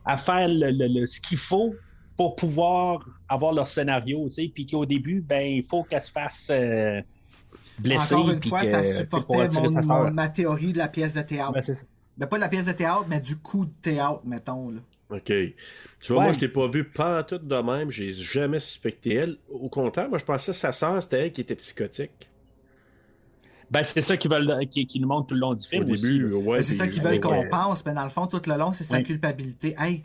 à 0.04 0.16
faire 0.18 0.46
le- 0.46 0.70
le- 0.70 1.00
le- 1.00 1.06
ce 1.06 1.18
qu'il 1.20 1.38
faut 1.38 1.74
pour 2.16 2.36
pouvoir 2.36 3.06
avoir 3.28 3.52
leur 3.52 3.66
scénario, 3.66 4.26
tu 4.26 4.32
sais, 4.32 4.50
puis 4.54 4.66
qu'au 4.66 4.84
début, 4.86 5.20
ben, 5.22 5.46
il 5.46 5.62
faut 5.62 5.82
qu'elle 5.84 6.02
se 6.02 6.10
fasse 6.10 6.48
euh, 6.50 7.00
blesser. 7.78 8.14
Encore 8.14 8.30
une 8.30 8.42
fois, 8.50 8.58
que, 8.60 8.66
ça 8.70 8.80
supportait 9.20 9.48
mon- 9.82 10.10
ma 10.10 10.28
théorie 10.28 10.72
de 10.74 10.78
la 10.78 10.88
pièce 10.88 11.14
de 11.14 11.22
théâtre. 11.22 11.52
Ben. 11.52 11.62
Ben, 12.18 12.26
pas 12.26 12.36
de 12.36 12.40
la 12.42 12.48
pièce 12.48 12.66
de 12.66 12.72
théâtre, 12.72 13.04
mais 13.08 13.20
du 13.20 13.36
coup 13.36 13.64
de 13.66 13.74
théâtre, 13.82 14.20
mettons. 14.24 14.70
Là. 14.70 14.80
OK. 15.10 15.24
Tu 15.24 15.54
vois, 16.08 16.18
Ouais. 16.18 16.22
moi, 16.24 16.32
je 16.32 16.38
t'ai 16.40 16.48
pas 16.48 16.66
vu 16.68 16.84
pas 16.84 17.22
tout 17.22 17.38
de 17.38 17.56
même. 17.62 17.90
J'ai 17.90 18.10
jamais 18.10 18.58
suspecté 18.58 19.14
elle. 19.14 19.38
Au 19.48 19.68
contraire, 19.68 20.08
moi, 20.08 20.18
je 20.18 20.24
pensais 20.24 20.50
que 20.52 20.56
sa 20.58 20.72
sœur, 20.72 21.00
c'était 21.02 21.26
elle 21.26 21.32
qui 21.32 21.40
était 21.42 21.54
psychotique. 21.56 22.28
Ben, 23.70 23.82
c'est 23.82 24.00
ça 24.00 24.16
qu'ils 24.16 24.30
veulent, 24.30 24.66
qui, 24.70 24.86
qui 24.86 25.00
nous 25.00 25.08
montrent 25.08 25.28
tout 25.28 25.34
le 25.34 25.40
long 25.40 25.54
du 25.54 25.66
film 25.66 25.88
Au 25.88 25.92
aussi. 25.92 26.12
début, 26.18 26.32
ouais. 26.32 26.58
Ben, 26.58 26.62
c'est 26.62 26.74
ça 26.74 26.86
qu'ils 26.86 27.02
veulent 27.02 27.14
ouais, 27.14 27.20
qu'on 27.20 27.40
ouais. 27.40 27.48
pense, 27.48 27.84
mais 27.84 27.94
dans 27.94 28.04
le 28.04 28.10
fond, 28.10 28.26
tout 28.26 28.42
le 28.46 28.56
long, 28.56 28.72
c'est 28.72 28.84
sa 28.84 29.02
culpabilité. 29.02 29.74
Hey, 29.78 30.02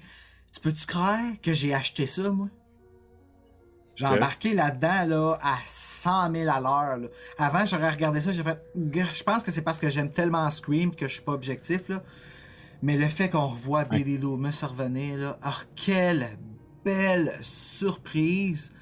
tu 0.53 0.59
peux-tu 0.59 0.85
croire 0.85 1.19
que 1.41 1.53
j'ai 1.53 1.73
acheté 1.73 2.07
ça, 2.07 2.29
moi? 2.31 2.47
J'ai 3.95 4.05
embarqué 4.07 4.53
là-dedans 4.55 5.05
là, 5.07 5.39
à 5.43 5.57
100 5.67 6.33
000 6.33 6.49
à 6.49 6.59
l'heure. 6.59 7.09
Avant, 7.37 7.65
j'aurais 7.65 7.89
regardé 7.89 8.19
ça, 8.19 8.31
j'ai 8.33 8.41
fait. 8.41 8.59
Je 8.75 9.23
pense 9.23 9.43
que 9.43 9.51
c'est 9.51 9.61
parce 9.61 9.79
que 9.79 9.89
j'aime 9.89 10.09
tellement 10.09 10.49
Scream 10.49 10.95
que 10.95 11.07
je 11.07 11.13
suis 11.15 11.21
pas 11.23 11.33
objectif. 11.33 11.87
Là. 11.89 12.01
Mais 12.83 12.97
le 12.97 13.07
fait 13.09 13.29
qu'on 13.29 13.45
revoit 13.47 13.85
Billy 13.85 14.17
Loomis 14.17 14.59
revenir, 14.63 15.17
là, 15.17 15.39
ah, 15.43 15.53
quelle 15.75 16.37
belle 16.83 17.31
surprise! 17.41 18.73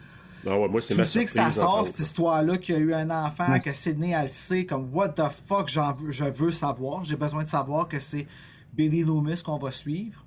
Ah 0.47 0.57
ouais, 0.57 0.69
moi, 0.69 0.79
c'est 0.79 0.93
Tu 0.93 0.99
ma 0.99 1.05
sais 1.05 1.25
que 1.25 1.31
ça 1.31 1.51
sort, 1.51 1.85
cette 1.87 1.99
histoire-là, 1.99 2.57
qu'il 2.57 2.75
y 2.75 2.77
a 2.77 2.81
eu 2.81 2.93
un 2.93 3.09
enfant, 3.09 3.51
Ouais. 3.51 3.59
que 3.59 3.73
Sydney, 3.73 4.11
elle 4.11 4.23
le 4.23 4.27
sait, 4.29 4.65
comme 4.65 4.89
What 4.93 5.09
the 5.09 5.23
fuck, 5.47 5.67
j'en 5.67 5.93
veux, 5.93 6.11
je 6.11 6.23
veux 6.23 6.51
savoir. 6.51 7.03
J'ai 7.03 7.17
besoin 7.17 7.43
de 7.43 7.49
savoir 7.49 7.89
que 7.89 7.99
c'est 7.99 8.25
Billy 8.73 9.03
Loomis 9.03 9.41
qu'on 9.43 9.57
va 9.57 9.71
suivre. 9.71 10.25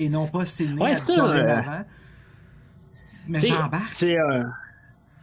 Et 0.00 0.08
non 0.08 0.26
pas 0.26 0.44
Sydney 0.44 0.82
Ouais, 0.82 0.96
ça. 0.96 1.14
Mais 3.28 3.38
j'embarque. 3.38 3.92
c'est, 3.92 4.18
euh, 4.18 4.42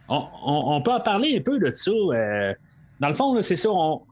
on, 0.08 0.26
on- 0.44 0.76
on 0.76 0.82
peut 0.82 0.92
en 0.92 1.00
parler 1.00 1.36
un 1.38 1.42
peu 1.42 1.58
de 1.58 1.70
ça. 1.74 1.90
euh, 1.90 2.54
dans 3.00 3.08
le 3.08 3.14
fond, 3.14 3.34
là, 3.34 3.42
c'est 3.42 3.56
ça. 3.56 3.68
on- 3.70 4.02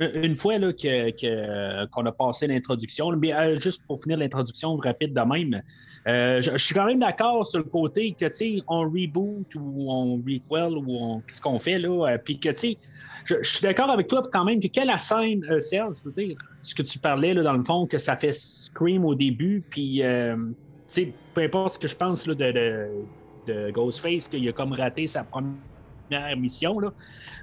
une 0.00 0.36
fois 0.36 0.58
là, 0.58 0.72
que, 0.72 1.10
que- 1.10 1.86
qu'on 1.86 2.06
a 2.06 2.12
passé 2.12 2.46
l'introduction, 2.46 3.10
mais 3.16 3.34
euh, 3.34 3.54
juste 3.56 3.84
pour 3.86 4.00
finir 4.02 4.18
l'introduction 4.18 4.76
rapide 4.76 5.14
de 5.14 5.20
même, 5.20 5.62
euh, 6.08 6.40
je, 6.40 6.56
suis 6.56 6.74
quand 6.74 6.86
même 6.86 7.00
d'accord 7.00 7.46
sur 7.46 7.58
le 7.58 7.64
côté 7.64 8.14
que, 8.14 8.26
tu 8.26 8.32
sais, 8.32 8.56
on 8.68 8.80
reboot 8.80 9.46
ou 9.54 9.90
on 9.92 10.16
requel 10.16 10.76
ou 10.78 10.84
on, 10.88 11.20
qu'est-ce 11.22 11.40
qu'on 11.40 11.58
fait 11.58 11.78
là, 11.78 12.08
euh, 12.08 12.18
puis 12.24 12.40
que, 12.40 12.48
tu 12.48 12.56
sais, 12.56 12.78
je, 13.26 13.36
suis 13.42 13.62
d'accord 13.62 13.90
avec 13.90 14.08
toi 14.08 14.22
quand 14.32 14.44
même 14.44 14.60
que 14.60 14.68
quelle 14.68 14.90
scène, 14.98 15.44
euh, 15.50 15.58
Serge, 15.58 15.96
je 16.02 16.08
veux 16.08 16.12
dire, 16.12 16.36
ce 16.60 16.74
que 16.74 16.82
tu 16.82 16.98
parlais 16.98 17.34
là, 17.34 17.42
dans 17.42 17.56
le 17.56 17.64
fond, 17.64 17.86
que 17.86 17.98
ça 17.98 18.16
fait 18.16 18.32
Scream 18.32 19.04
au 19.04 19.14
début, 19.14 19.66
puis, 19.70 20.02
euh, 20.02 20.36
tu 20.36 20.54
sais, 20.86 21.14
peu 21.34 21.42
importe 21.42 21.74
ce 21.74 21.78
que 21.78 21.88
je 21.88 21.96
pense 21.96 22.26
là, 22.26 22.34
de 22.34 23.70
Ghostface, 23.72 24.28
qu'il 24.28 24.48
a 24.48 24.52
comme 24.52 24.72
raté 24.72 25.06
sa 25.06 25.24
première 25.24 26.36
mission, 26.36 26.78
là, 26.78 26.92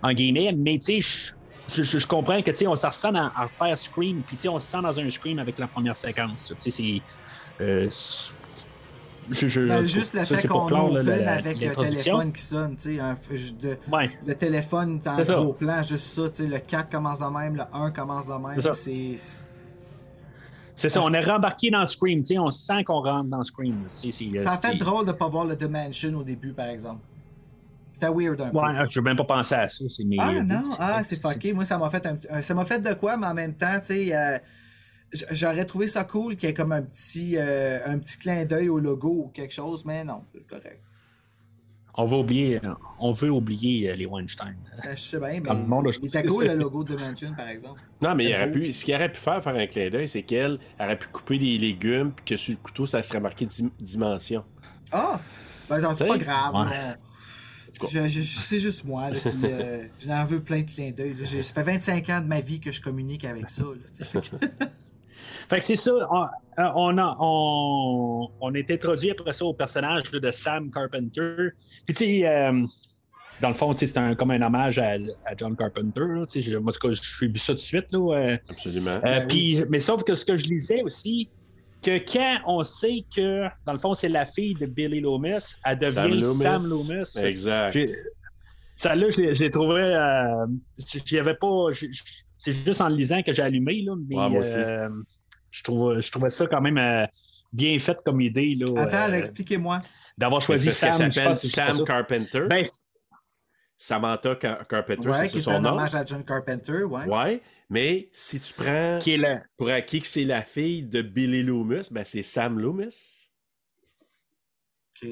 en 0.02 0.14
guillemets, 0.14 0.54
mais 0.54 0.80
tu 0.80 1.02
sais, 1.02 1.34
je- 1.70 1.76
je, 1.76 1.84
je- 1.84 2.00
je 2.00 2.08
comprends 2.08 2.42
que, 2.42 2.52
tu 2.52 2.58
sais, 2.58 2.68
on 2.68 2.76
s'en 2.76 2.90
ressent 2.90 3.14
à, 3.16 3.32
à 3.36 3.48
faire 3.48 3.78
Scream, 3.78 4.22
puis, 4.26 4.36
tu 4.38 4.44
sais, 4.44 4.50
on 4.50 4.60
se 4.60 4.68
sent 4.68 4.82
dans 4.82 5.00
un 5.00 5.10
Scream 5.10 5.40
avec 5.40 5.58
la 5.60 5.68
première 5.68 5.96
séquence, 5.96 6.54
tu 6.60 6.62
sais, 6.62 6.70
c'est... 6.70 7.02
euh, 7.64 7.90
je, 9.30 9.60
Ben, 9.68 9.86
juste 9.86 10.14
le 10.14 10.24
fait 10.24 10.48
qu'on 10.48 10.70
là, 10.70 10.84
open 10.84 11.28
avec 11.28 11.60
le 11.60 11.76
téléphone 11.76 12.32
qui 12.32 12.42
sonne, 12.42 12.76
tu 12.78 12.96
sais, 12.96 13.00
un 13.02 13.14
f- 13.16 13.58
de- 13.58 13.78
Ouais. 13.92 14.10
le 14.26 14.34
téléphone 14.36 15.02
C'est 15.18 15.26
ça. 15.26 15.36
gros 15.36 15.52
plan, 15.52 15.84
juste 15.84 16.06
ça, 16.08 16.30
tu 16.30 16.44
sais, 16.44 16.48
le 16.48 16.60
4 16.60 16.90
commence 16.90 17.20
de 17.20 17.26
même, 17.26 17.56
le 17.58 17.64
1 17.74 17.92
commence 17.92 18.26
de 18.28 18.34
même, 18.34 18.62
C'est 18.62 18.74
c'est... 20.76 20.90
Ça, 20.90 21.02
on 21.02 21.12
est 21.12 21.24
rembarqué 21.24 21.72
dans 21.72 21.86
Scream, 21.88 22.20
tu 22.22 22.36
sais, 22.36 22.40
on 22.40 22.52
sent 22.52 22.84
qu'on 22.86 23.02
rentre 23.02 23.28
dans 23.30 23.44
Scream. 23.44 23.84
c'est- 23.90 24.12
Ça 24.12 24.52
a 24.52 24.58
fait 24.60 24.68
c'est- 24.74 24.76
drôle 24.78 25.06
de 25.06 25.12
pas 25.12 25.28
voir 25.28 25.44
le 25.46 25.56
Dimension 25.58 26.14
au 26.16 26.24
début, 26.24 26.54
par 26.54 26.68
exemple. 26.68 27.02
C'était 28.00 28.14
weird 28.14 28.40
un 28.42 28.50
peu. 28.52 28.58
Ouais, 28.60 28.86
je 28.88 29.00
n'ai 29.00 29.04
même 29.04 29.16
pas 29.18 29.24
pensé 29.24 29.56
à 29.56 29.68
ça. 29.70 29.84
C'est 29.90 30.04
mes- 30.04 30.18
Ah 30.20 30.32
non, 30.44 30.62
c'est- 30.64 30.78
ah 30.80 31.02
c'est 31.04 31.20
fucké. 31.22 31.52
Moi, 31.54 31.66
ça 31.66 31.78
m'a 31.80 31.90
fait 31.90 32.06
un, 32.06 32.16
petit- 32.16 32.28
euh, 32.32 32.42
ça 32.44 32.54
m'a 32.54 32.64
fait 32.66 32.80
de 32.80 32.94
quoi, 32.94 33.18
mais 33.18 33.26
en 33.26 33.34
même 33.34 33.56
temps, 33.56 33.80
tu 33.80 33.86
sais, 33.88 34.16
euh, 34.16 34.38
j'aurais 35.32 35.66
trouvé 35.66 35.88
ça 35.88 36.04
cool 36.04 36.36
qu'il 36.36 36.48
y 36.48 36.52
ait 36.52 36.54
comme 36.54 36.74
un 36.74 36.84
petit, 36.84 37.38
euh, 37.38 37.80
un 37.86 37.98
petit 37.98 38.18
clin 38.20 38.46
d'œil 38.46 38.70
au 38.70 38.80
logo 38.80 39.10
ou 39.26 39.28
quelque 39.30 39.54
chose, 39.54 39.84
mais 39.86 40.04
non, 40.04 40.24
c'est 40.34 40.48
correct. 40.48 40.80
On 42.00 42.06
va 42.06 42.18
oublier, 42.18 42.62
on 43.00 43.10
veut 43.12 43.32
oublier 43.32 43.90
euh, 43.90 43.96
les 43.96 44.06
Weinstein. 44.06 44.56
Euh, 44.86 44.92
Je 44.92 45.02
sais 45.02 45.18
bien, 45.20 45.30
mais 45.30 45.40
Dans 45.42 45.56
le 45.56 45.66
monde, 45.66 45.92
je 45.92 45.98
il 46.00 46.06
était 46.06 46.22
sais. 46.22 46.26
cool 46.28 46.46
le 46.46 46.54
logo 46.56 46.84
de 46.84 46.94
Dimension, 46.96 47.34
par 47.36 47.48
exemple. 47.48 47.82
Non, 48.00 48.14
mais 48.14 48.26
il 48.26 48.36
aurait 48.36 48.52
pu, 48.52 48.72
ce 48.72 48.86
qu'il 48.86 48.94
aurait 48.94 49.12
pu 49.12 49.18
faire, 49.20 49.42
faire 49.42 49.56
un 49.56 49.66
clin 49.66 49.90
d'œil, 49.90 50.08
c'est 50.08 50.22
qu'elle 50.22 50.60
aurait 50.80 51.00
pu 51.00 51.08
couper 51.08 51.40
des 51.40 51.58
légumes, 51.58 52.12
puis 52.12 52.26
que 52.26 52.36
sur 52.36 52.52
le 52.52 52.58
couteau, 52.58 52.86
ça 52.86 53.02
serait 53.02 53.20
marqué 53.20 53.48
dim- 53.48 53.72
dimension. 53.80 54.44
Ah! 54.92 55.20
Ben, 55.68 55.82
genre, 55.82 55.96
c'est 55.98 56.08
pas 56.08 56.18
grave. 56.20 56.54
Ouais. 56.54 56.62
non. 56.66 56.96
Je- 57.92 58.08
je- 58.08 58.22
je- 58.22 58.38
c'est 58.40 58.60
juste 58.60 58.84
moi, 58.86 59.10
là, 59.10 59.18
qui, 59.20 59.30
euh, 59.46 59.84
j'en 60.06 60.26
veux 60.26 60.42
plein 60.42 60.62
de 60.62 60.70
clins 60.72 60.92
d'œil. 60.92 61.16
Ça 61.44 61.54
fait 61.54 61.64
25 61.64 62.10
ans 62.10 62.22
de 62.22 62.28
ma 62.28 62.42
vie 62.42 62.60
que 62.60 62.72
je 62.72 62.82
communique 62.82 63.26
avec 63.26 63.50
ça. 63.50 63.64
là. 63.64 64.06
Fait 64.06 64.22
que- 64.22 64.28
Fait 65.50 65.60
que 65.60 65.66
c'est 65.66 65.76
ça, 65.78 65.92
on, 66.12 66.24
euh, 66.24 66.70
on, 66.76 66.98
a, 66.98 67.18
on, 67.20 68.30
on 68.42 68.54
est 68.54 68.70
introduit 68.70 69.12
après 69.12 69.34
ça 69.34 69.46
au 69.46 69.54
personnage 69.54 70.04
de 70.12 70.32
Sam 70.32 70.70
Carpenter. 70.72 71.50
Puis 71.86 71.96
tu 71.96 72.06
sais, 72.06 72.28
euh, 72.28 72.66
dans 73.42 73.48
le 73.50 73.54
fond, 73.54 73.74
c'est 73.76 73.98
un, 73.98 74.14
comme 74.16 74.32
un 74.32 74.42
hommage 74.42 74.78
à, 74.80 74.92
à 75.26 75.36
John 75.38 75.56
Carpenter. 75.56 76.02
là, 76.02 76.26
je- 76.36 76.58
moi, 76.58 76.74
je 76.92 77.02
suis 77.02 77.28
vu 77.28 77.38
ça 77.38 77.54
tout 77.54 77.56
de 77.56 77.60
suite. 77.60 77.86
Là, 77.92 78.00
euh, 78.16 78.38
Absolument. 78.50 78.90
Euh, 78.92 79.00
Ben 79.02 79.28
puis, 79.28 79.64
Mais 79.70 79.80
sauf 79.80 80.04
que 80.04 80.16
ce 80.16 80.26
que 80.26 80.36
je 80.38 80.48
lisais 80.48 80.82
aussi, 80.84 81.30
que 81.82 81.98
quand 82.12 82.38
on 82.46 82.64
sait 82.64 83.06
que, 83.16 83.44
dans 83.66 83.74
le 83.74 83.80
fond, 83.80 83.94
c'est 83.94 84.10
la 84.10 84.26
fille 84.26 84.56
de 84.56 84.66
Billy 84.66 85.00
Loomis, 85.00 85.56
elle 85.66 85.80
devient 85.80 86.24
Sam 86.24 86.66
Loomis. 86.68 87.04
Exact. 87.24 87.72
J'ai- 87.72 87.96
Celle-là, 88.74 89.10
je 89.10 89.22
l'ai- 89.22 89.36
je 89.36 89.44
l'ai 89.44 89.52
trouvé. 89.52 89.82
Euh, 89.82 90.46
j'y 91.06 91.18
avais 91.18 91.34
pas. 91.34 91.68
C'est 92.36 92.52
juste 92.52 92.80
en 92.82 92.90
le 92.90 92.96
lisant 92.96 93.24
que 93.24 93.34
j'ai 93.34 93.42
allumé, 93.42 93.82
là, 93.82 93.96
mais 94.08 94.16
Ouais, 94.16 94.30
moi 94.30 94.42
aussi. 94.42 94.54
euh, 94.56 94.90
je, 95.50 95.64
trouve, 95.64 96.00
je 96.00 96.12
trouvais 96.12 96.30
ça 96.30 96.46
quand 96.46 96.62
même 96.62 96.78
euh, 96.78 97.06
bien 97.52 97.78
fait 97.80 97.98
comme 98.06 98.22
idée. 98.22 98.54
Là, 98.56 98.82
Attends, 98.84 99.06
euh, 99.06 99.08
là, 99.08 99.18
expliquez-moi. 99.18 99.80
D'avoir 100.18 100.42
choisi 100.42 100.70
Sam. 100.70 101.12
je 101.12 101.22
pense 101.24 101.42
Sam 101.42 101.74
ça. 101.74 101.84
Carpenter. 101.86 102.42
Ben, 102.48 102.64
Samantha 103.78 104.36
Car- 104.36 104.68
Carpenter, 104.68 105.08
Ouais, 105.08 105.26
c'est 105.26 105.30
qui 105.34 105.42
ça 105.42 105.52
est 105.52 105.54
son 105.54 105.60
un 105.60 105.62
nom? 105.62 105.70
hommage 105.74 105.94
à 105.96 106.04
John 106.06 106.24
Carpenter, 106.24 106.84
ouais. 106.84 107.06
Ouais, 107.06 107.42
mais 107.70 108.10
si 108.12 108.40
tu 108.40 108.54
prends 108.54 108.98
qui 109.00 109.12
est 109.14 109.42
pour 109.56 109.70
acquis 109.70 110.02
que 110.02 110.08
c'est 110.08 110.26
la 110.26 110.42
fille 110.42 110.82
de 110.84 111.02
Billy 111.04 111.44
Loomis, 111.44 111.88
ben 111.92 112.04
c'est 112.04 112.24
Sam 112.24 112.60
Loomis. 112.60 113.30
Ok. 115.04 115.10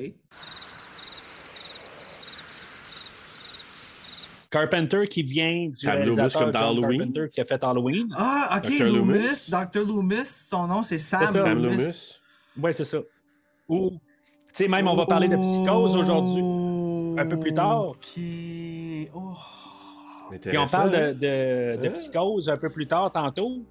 Carpenter 4.49 5.07
qui 5.07 5.23
vient 5.23 5.67
du 5.69 5.75
Sam 5.75 6.03
Loomis 6.03 6.31
comme 6.33 6.51
dans 6.51 6.59
John 6.59 6.77
Halloween. 6.77 6.99
Carpenter 6.99 7.29
qui 7.29 7.41
a 7.41 7.45
fait 7.45 7.63
Halloween. 7.63 8.07
Ah, 8.17 8.57
ok, 8.63 8.71
Dr. 8.71 8.85
Loomis. 8.85 9.13
Loomis. 9.13 9.49
Dr. 9.49 9.85
Loomis, 9.85 10.25
son 10.25 10.67
nom 10.67 10.83
c'est 10.83 10.97
Sam. 10.99 11.25
Sam 11.27 11.61
Loomis. 11.61 11.77
Loomis. 11.77 12.19
Oui, 12.57 12.73
c'est 12.73 12.83
ça. 12.85 12.99
Ou, 13.67 13.89
tu 13.89 13.97
sais, 14.53 14.67
même 14.67 14.87
on 14.87 14.95
va 14.95 15.05
parler 15.05 15.27
de 15.27 15.35
psychose 15.35 15.95
aujourd'hui, 15.95 16.41
un 17.17 17.25
peu 17.25 17.39
plus 17.39 17.53
tard. 17.53 17.87
Ok. 17.89 18.19
Oh. 19.13 19.33
Puis 20.41 20.57
on 20.57 20.67
parle 20.67 20.91
de, 20.91 21.13
de, 21.13 21.81
de 21.81 21.87
Hein? 21.87 21.91
psychose 21.91 22.49
un 22.49 22.57
peu 22.57 22.69
plus 22.69 22.87
tard 22.87 23.11
tantôt. 23.11 23.63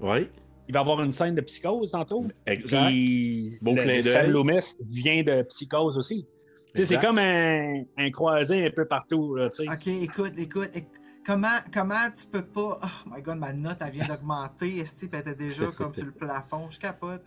Oui, 0.00 0.28
Il 0.68 0.74
va 0.74 0.80
y 0.80 0.82
avoir 0.82 1.02
une 1.02 1.12
scène 1.12 1.34
de 1.34 1.40
psychose 1.40 1.90
tantôt. 1.92 2.24
exact. 2.46 2.88
Puis 2.88 3.58
Beau 3.62 3.74
le- 3.74 3.82
clin 3.82 4.02
Sam 4.02 4.22
d'œil. 4.24 4.30
Loomis 4.32 4.76
vient 4.88 5.22
de 5.22 5.42
psychose 5.44 5.96
aussi. 5.98 6.26
Tu 6.74 6.84
sais, 6.84 6.94
c'est 6.94 7.00
comme 7.00 7.18
un, 7.18 7.82
un 7.96 8.10
croisé 8.10 8.66
un 8.66 8.70
peu 8.70 8.84
partout. 8.84 9.34
Là, 9.36 9.48
tu 9.48 9.64
sais. 9.64 9.68
Ok, 9.68 9.86
écoute, 9.86 10.34
écoute. 10.36 10.70
éc- 10.74 10.86
Comment, 11.26 11.58
comment 11.74 12.08
tu 12.16 12.26
peux 12.26 12.44
pas. 12.44 12.80
Oh 12.82 13.10
my 13.14 13.20
god, 13.20 13.36
ma 13.36 13.52
note, 13.52 13.76
elle 13.84 13.90
vient 13.90 14.06
d'augmenter. 14.06 14.78
Esti, 14.78 15.10
elle 15.12 15.18
était 15.20 15.34
déjà 15.34 15.66
comme 15.76 15.92
sur 15.94 16.06
le 16.06 16.12
plafond. 16.12 16.70
Je 16.70 16.78
capote. 16.78 17.22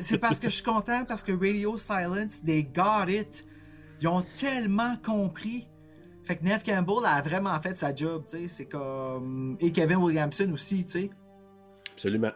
C'est 0.00 0.18
parce 0.18 0.38
que 0.40 0.48
je 0.48 0.54
suis 0.54 0.62
content 0.64 1.04
parce 1.04 1.22
que 1.22 1.32
Radio 1.32 1.76
Silence, 1.76 2.42
they 2.42 2.62
got 2.62 3.08
it. 3.10 3.44
Ils 4.04 4.08
ont 4.08 4.22
tellement 4.38 4.96
compris 5.02 5.66
Fait 6.24 6.36
que 6.36 6.44
Neve 6.44 6.62
Campbell 6.62 7.06
a 7.06 7.22
vraiment 7.22 7.58
fait 7.62 7.74
sa 7.74 7.94
job, 7.94 8.24
tu 8.28 8.38
sais. 8.38 8.48
C'est 8.48 8.66
comme. 8.66 9.56
Et 9.60 9.72
Kevin 9.72 9.96
Williamson 9.96 10.50
aussi, 10.52 10.84
tu 10.84 10.90
sais. 10.90 11.10
Absolument. 11.94 12.32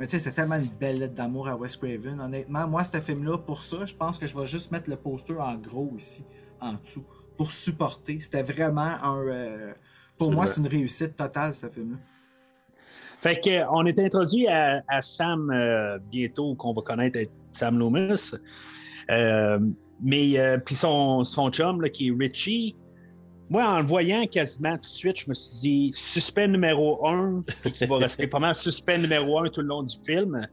Mais 0.00 0.06
tu 0.06 0.12
sais, 0.12 0.18
c'était 0.18 0.34
tellement 0.34 0.56
une 0.56 0.66
belle 0.66 0.98
lettre 0.98 1.14
d'amour 1.14 1.46
à 1.46 1.54
Wes 1.54 1.76
Craven. 1.76 2.20
Honnêtement, 2.20 2.66
moi, 2.66 2.82
ce 2.82 3.00
film-là, 3.00 3.38
pour 3.38 3.62
ça, 3.62 3.86
je 3.86 3.94
pense 3.94 4.18
que 4.18 4.26
je 4.26 4.36
vais 4.36 4.48
juste 4.48 4.72
mettre 4.72 4.90
le 4.90 4.96
poster 4.96 5.38
en 5.38 5.54
gros 5.54 5.92
ici, 5.96 6.24
en 6.60 6.72
dessous, 6.72 7.04
pour 7.36 7.52
supporter. 7.52 8.20
C'était 8.20 8.42
vraiment 8.42 8.96
un. 9.00 9.18
euh, 9.28 9.74
pour 10.18 10.32
moi, 10.32 10.48
c'est 10.48 10.56
une 10.60 10.66
réussite 10.66 11.14
totale, 11.14 11.54
ce 11.54 11.68
film-là. 11.68 11.98
Fait 13.20 13.40
que, 13.40 13.60
euh, 13.60 13.66
on 13.70 13.86
est 13.86 14.00
introduit 14.00 14.48
à, 14.48 14.82
à 14.88 15.02
Sam 15.02 15.52
euh, 15.52 16.00
bientôt, 16.10 16.56
qu'on 16.56 16.72
va 16.72 16.82
connaître 16.82 17.16
être 17.16 17.32
Sam 17.52 17.78
Loomis. 17.78 18.32
Euh, 19.10 19.60
mais, 20.02 20.38
euh, 20.38 20.58
puis 20.58 20.74
son, 20.74 21.24
son 21.24 21.50
chum, 21.50 21.80
là, 21.80 21.88
qui 21.88 22.08
est 22.08 22.14
Richie, 22.18 22.76
moi, 23.50 23.64
en 23.66 23.80
le 23.80 23.86
voyant 23.86 24.26
quasiment 24.26 24.74
tout 24.74 24.82
de 24.82 24.86
suite, 24.86 25.16
je 25.20 25.28
me 25.28 25.34
suis 25.34 25.60
dit, 25.60 25.90
suspect 25.94 26.48
numéro 26.48 27.06
un, 27.06 27.44
puis 27.62 27.72
qui 27.72 27.86
va 27.86 27.98
rester 27.98 28.26
pas 28.26 28.38
mal 28.38 28.54
suspect 28.54 28.98
numéro 28.98 29.38
un 29.40 29.48
tout 29.50 29.60
le 29.60 29.66
long 29.68 29.82
du 29.82 29.94
film. 30.04 30.46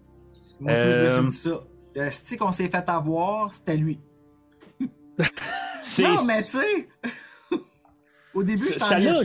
Moi, 0.59 0.73
tout, 0.73 0.79
je 0.79 0.99
me 0.99 1.07
Euh, 1.07 1.19
suis 1.21 1.27
dit 1.29 1.35
ça. 1.37 1.63
Le 1.95 2.11
style 2.11 2.37
qu'on 2.37 2.51
s'est 2.51 2.69
fait 2.69 2.89
avoir, 2.89 3.53
c'était 3.53 3.77
lui. 3.77 3.99
C'est- 5.81 6.03
Non, 6.03 6.15
mais 6.25 6.41
tu 6.43 6.49
sais. 6.51 6.87
Au 8.33 8.43
début, 8.43 8.63
je 8.65 8.79
là, 8.79 9.23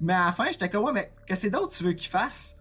Mais 0.00 0.12
à 0.12 0.26
la 0.26 0.32
fin, 0.32 0.46
j'étais 0.52 0.68
comme, 0.68 0.84
ouais, 0.84 0.92
mais 0.92 1.10
qu'est-ce 1.26 1.46
que 1.48 1.52
d'autre 1.52 1.74
tu 1.76 1.82
veux 1.84 1.92
qu'il 1.94 2.10
fasse? 2.10 2.56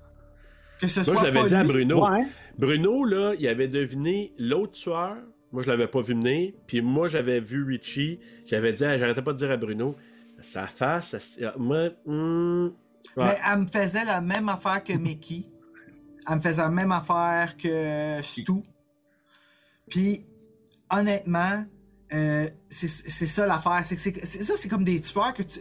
Que 0.79 0.87
ce 0.87 0.99
Moi, 1.01 1.03
soit 1.05 1.15
je 1.17 1.23
l'avais 1.25 1.39
pas 1.41 1.47
dit 1.47 1.55
à. 1.55 1.63
Bruno. 1.63 2.07
Ouais. 2.09 2.25
Bruno, 2.57 3.03
là, 3.03 3.33
il 3.37 3.47
avait 3.47 3.67
deviné 3.67 4.33
l'autre 4.37 4.73
tueur. 4.73 5.15
Moi, 5.51 5.61
je 5.63 5.67
l'avais 5.69 5.87
pas 5.87 6.01
vu 6.01 6.13
venir. 6.13 6.53
Puis 6.67 6.81
moi, 6.81 7.07
j'avais 7.07 7.39
vu 7.39 7.63
Richie. 7.63 8.19
J'avais 8.45 8.73
dit, 8.73 8.79
j'arrêtais 8.79 9.21
pas 9.21 9.33
de 9.33 9.37
dire 9.37 9.51
à 9.51 9.57
Bruno, 9.57 9.95
sa 10.41 10.67
face, 10.67 11.17
ça- 11.17 11.53
moi, 11.57 11.89
hmm, 12.05 12.65
ouais. 12.65 12.71
Mais 13.17 13.39
elle 13.49 13.59
me 13.61 13.67
faisait 13.67 14.05
la 14.05 14.21
même 14.21 14.49
affaire 14.49 14.83
que 14.83 14.93
Mickey. 14.93 15.45
Elle 16.29 16.35
me 16.35 16.41
faisait 16.41 16.61
la 16.61 16.69
même 16.69 16.91
affaire 16.91 17.55
que 17.57 18.21
Stu. 18.23 18.61
Puis, 19.89 20.25
honnêtement, 20.91 21.65
euh, 22.13 22.49
c'est 22.69 22.87
ça 23.25 23.47
l'affaire. 23.47 23.81
C'est 23.85 23.97
ça, 24.21 24.53
c'est 24.57 24.67
comme 24.69 24.83
des 24.83 24.99
tueurs 25.01 25.33
que 25.33 25.43
tu. 25.43 25.59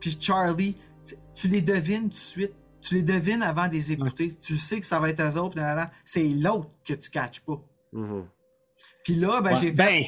Puis 0.00 0.16
Charlie, 0.20 0.74
tu- 1.06 1.14
tu 1.34 1.48
les 1.48 1.62
devines 1.62 2.04
tout 2.04 2.08
de 2.10 2.14
suite. 2.14 2.52
Tu 2.82 2.96
les 2.96 3.02
devines 3.02 3.42
avant 3.42 3.68
de 3.68 3.72
les 3.74 3.92
écouter. 3.92 4.34
Tu 4.42 4.56
sais 4.56 4.80
que 4.80 4.86
ça 4.86 4.98
va 4.98 5.08
être 5.08 5.22
eux 5.22 5.38
autres. 5.38 5.56
C'est 6.04 6.24
l'autre 6.24 6.68
que 6.84 6.94
tu 6.94 7.10
catches 7.10 7.40
pas. 7.40 7.62
Mhm. 7.92 8.26
Puis 9.04 9.14
là, 9.16 9.40
ben, 9.40 9.50
Ouais. 9.50 9.56
j'ai 9.56 9.68
fait. 9.68 9.72
Ben, 9.72 10.02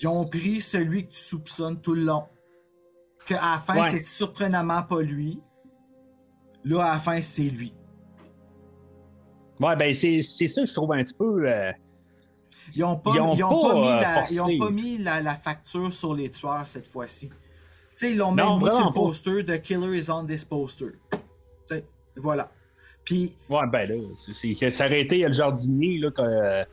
Ils 0.00 0.08
ont 0.08 0.24
pris 0.24 0.60
celui 0.60 1.06
que 1.06 1.12
tu 1.12 1.20
soupçonnes 1.20 1.80
tout 1.80 1.94
le 1.94 2.02
long. 2.02 2.24
Que 3.26 3.34
à 3.34 3.52
la 3.52 3.58
fin, 3.58 3.80
Ouais. 3.80 3.90
c'est 3.90 4.04
surprenamment 4.04 4.82
pas 4.82 5.00
lui. 5.02 5.40
Là, 6.64 6.84
à 6.84 6.92
la 6.94 6.98
fin, 6.98 7.20
c'est 7.22 7.42
lui. 7.48 7.72
ouais, 9.60 9.76
ben 9.76 9.94
c'est 9.94 10.20
c'est 10.22 10.48
ça 10.48 10.62
que 10.62 10.68
je 10.68 10.74
trouve 10.74 10.92
un 10.92 11.02
petit 11.02 11.14
peu. 11.14 11.48
euh, 11.48 11.70
Ils 12.74 12.82
ont 12.84 12.96
pas, 12.96 13.12
pas 13.12 13.18
pas, 13.18 13.34
mis, 13.34 13.88
euh, 13.88 14.00
la, 14.00 14.08
forcé. 14.14 14.34
ils 14.34 14.40
ont 14.40 14.58
pas 14.58 14.70
mis 14.70 14.98
la, 14.98 15.20
la 15.20 15.34
facture 15.36 15.92
sur 15.92 16.14
les 16.14 16.30
tueurs 16.30 16.66
cette 16.66 16.86
fois-ci. 16.88 17.28
Tu 17.28 17.34
sais, 17.96 18.10
ils 18.12 18.16
l'ont 18.16 18.32
même 18.32 18.58
mis 18.58 18.66
sur 18.70 18.86
le 18.86 18.92
poster 18.92 19.42
de 19.44 19.56
Killer 19.56 19.96
is 19.98 20.10
on 20.10 20.24
this 20.26 20.44
poster. 20.44 20.88
Voilà. 22.16 22.50
Puis, 23.04 23.36
Ouais, 23.50 23.66
ben 23.70 23.88
là, 23.88 24.70
ça 24.70 24.86
aurait 24.86 25.00
été 25.02 25.18
le 25.22 25.32
jardinier 25.32 25.98
là, 25.98 26.10
que- 26.10 26.22
euh, 26.22 26.64
que- 26.64 26.70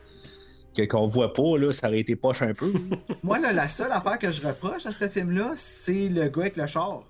qu'on 0.88 1.06
voit 1.06 1.32
pas, 1.34 1.58
là, 1.58 1.72
ça 1.72 1.88
aurait 1.88 2.00
été 2.00 2.16
poche 2.16 2.42
un 2.42 2.54
peu. 2.54 2.72
moi, 3.22 3.38
là, 3.38 3.52
la 3.52 3.68
seule 3.68 3.92
affaire 3.92 4.18
que 4.18 4.30
je 4.30 4.46
reproche 4.46 4.86
à 4.86 4.90
ce 4.90 5.08
film-là, 5.08 5.52
c'est 5.56 6.08
le 6.08 6.28
gars 6.28 6.42
avec 6.42 6.56
le 6.56 6.66
char. 6.66 7.02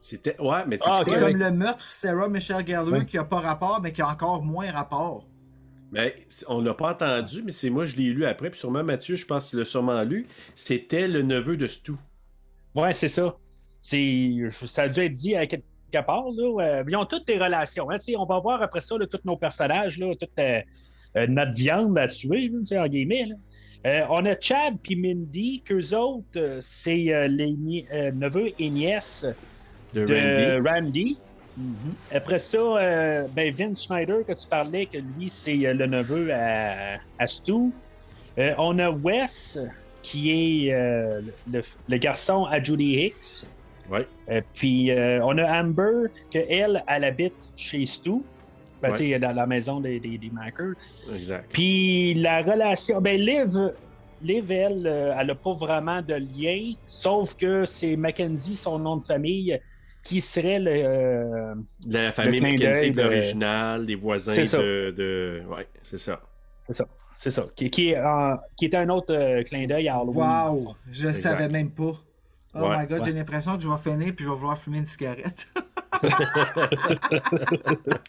C'était, 0.00 0.40
ouais, 0.40 0.64
mais 0.66 0.78
tu 0.78 0.84
Ah, 0.86 0.94
sais 0.94 1.00
ok. 1.02 1.08
C'est 1.10 1.18
quoi? 1.18 1.28
comme 1.30 1.36
le 1.38 1.50
meurtre 1.50 1.84
Sarah 1.92 2.28
Michelle 2.28 2.66
Gellar 2.66 2.86
Ouais. 2.88 3.04
qui 3.04 3.18
a 3.18 3.24
pas 3.24 3.40
rapport, 3.40 3.80
mais 3.82 3.92
qui 3.92 4.00
a 4.00 4.08
encore 4.08 4.42
moins 4.42 4.70
rapport. 4.72 5.26
Ben, 5.92 6.10
c- 6.28 6.44
on 6.48 6.60
l'a 6.62 6.72
pas 6.72 6.92
entendu, 6.92 7.42
mais 7.44 7.52
c'est 7.52 7.68
moi, 7.68 7.84
je 7.84 7.96
l'ai 7.96 8.12
lu 8.12 8.24
après. 8.24 8.48
Puis 8.50 8.60
sûrement, 8.60 8.82
Mathieu, 8.84 9.16
je 9.16 9.26
pense 9.26 9.50
qu'il 9.50 9.58
l'a 9.58 9.64
sûrement 9.64 10.02
lu. 10.04 10.26
C'était 10.54 11.06
le 11.08 11.20
neveu 11.22 11.56
de 11.56 11.66
Stu. 11.66 11.92
Ouais, 12.74 12.92
c'est 12.92 13.08
ça. 13.08 13.36
C'est, 13.82 14.48
ça 14.50 14.82
a 14.82 14.88
dû 14.88 15.00
être 15.00 15.12
dit 15.12 15.34
à 15.34 15.46
quelque 15.46 15.64
part. 16.06 16.24
Là. 16.34 16.62
Euh, 16.80 16.84
ils 16.88 16.96
ont 16.96 17.04
toutes 17.06 17.24
tes 17.24 17.38
relations. 17.38 17.90
Hein, 17.90 17.98
on 18.16 18.24
va 18.24 18.38
voir 18.38 18.62
après 18.62 18.80
ça 18.80 18.96
là, 18.98 19.06
tous 19.06 19.20
nos 19.24 19.36
personnages, 19.36 19.98
là, 19.98 20.14
toute 20.14 20.30
euh, 20.38 20.42
euh, 20.42 20.60
notre 21.28 21.52
viande 21.52 21.98
à 21.98 22.08
tuer, 22.08 22.50
en 22.76 22.86
guillemets. 22.86 23.26
là. 23.26 23.34
Euh, 23.86 24.02
on 24.10 24.26
a 24.26 24.38
Chad 24.38 24.74
puis 24.82 24.94
Mindy, 24.94 25.62
qu'eux 25.64 25.96
autres, 25.96 26.26
euh, 26.36 26.58
c'est 26.60 27.12
euh, 27.14 27.24
les 27.28 27.86
euh, 27.92 28.10
neveux 28.12 28.50
et 28.58 28.68
nièces 28.68 29.24
De, 29.94 30.04
de 30.04 30.56
Randy. 30.68 30.68
Randy. 30.68 31.18
Après 32.14 32.38
ça, 32.38 32.58
euh, 32.58 33.26
ben 33.34 33.52
Vince 33.54 33.84
Schneider, 33.84 34.24
que 34.26 34.32
tu 34.32 34.46
parlais, 34.46 34.84
que 34.86 34.98
lui, 34.98 35.30
c'est 35.30 35.66
euh, 35.66 35.72
le 35.72 35.86
neveu 35.86 36.30
à, 36.30 36.98
à 37.18 37.26
Stu. 37.26 37.70
Euh, 38.38 38.52
on 38.58 38.78
a 38.78 38.90
Wes, 38.90 39.58
qui 40.02 40.30
est 40.68 40.74
euh, 40.74 41.22
le, 41.50 41.62
le 41.88 41.96
garçon 41.96 42.44
à 42.44 42.62
Judy 42.62 43.00
Hicks. 43.06 43.46
Ouais. 43.90 44.06
Euh, 44.30 44.40
puis 44.54 44.90
euh, 44.90 45.24
on 45.24 45.36
a 45.38 45.60
Amber, 45.62 46.08
que 46.30 46.38
elle, 46.48 46.84
elle 46.86 47.04
habite 47.04 47.34
chez 47.56 47.84
Stu. 47.86 48.22
Ben, 48.82 48.90
Ouais. 48.92 48.96
tu 48.96 49.10
sais, 49.10 49.18
dans 49.18 49.32
la 49.32 49.46
maison 49.46 49.80
des, 49.80 50.00
des, 50.00 50.16
des 50.18 50.30
Mackers. 50.30 50.72
Exact. 51.14 51.46
Puis 51.52 52.14
la 52.14 52.42
relation. 52.42 53.00
Ben, 53.00 53.16
Liv, 53.20 53.72
Liv 54.22 54.50
elle, 54.50 54.86
euh, 54.86 55.14
elle 55.18 55.26
n'a 55.26 55.34
pas 55.34 55.52
vraiment 55.52 56.00
de 56.02 56.14
lien, 56.14 56.72
sauf 56.86 57.36
que 57.36 57.64
c'est 57.64 57.96
Mackenzie, 57.96 58.54
son 58.56 58.78
nom 58.78 58.96
de 58.98 59.04
famille, 59.04 59.58
qui 60.02 60.20
serait 60.20 60.58
le. 60.58 60.70
euh, 60.72 61.54
la 61.88 62.10
famille 62.12 62.40
Mackenzie, 62.40 62.90
de 62.90 63.02
l'original, 63.02 63.84
des 63.86 63.94
voisins 63.96 64.34
de, 64.34 64.90
de. 64.90 65.42
Ouais, 65.48 65.66
c'est 65.82 65.98
ça. 65.98 66.20
c'est 66.66 66.72
ça. 66.74 66.86
C'est 67.18 67.30
ça. 67.30 67.44
Qui, 67.54 67.68
qui, 67.70 67.90
est 67.90 67.98
qui 68.56 68.64
était 68.64 68.78
un 68.78 68.88
autre 68.88 69.14
euh, 69.14 69.42
clin 69.42 69.66
d'œil 69.66 69.88
à 69.88 69.96
Halloween. 69.96 70.20
Wow! 70.20 70.74
Je 70.90 71.08
Exact. 71.08 71.20
savais 71.20 71.48
même 71.50 71.70
pas. 71.70 71.92
Oh 72.54 72.60
Ouais, 72.62 72.78
my 72.80 72.86
god, 72.86 72.98
ouais. 72.98 73.04
j'ai 73.04 73.12
l'impression 73.12 73.56
que 73.56 73.62
je 73.62 73.68
vais 73.68 73.76
finir 73.78 74.14
puis 74.14 74.24
je 74.24 74.30
vais 74.30 74.36
vouloir 74.36 74.58
fumer 74.58 74.78
une 74.78 74.86
cigarette. 74.86 75.46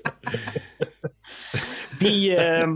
Puis, 1.99 2.35
euh, 2.35 2.75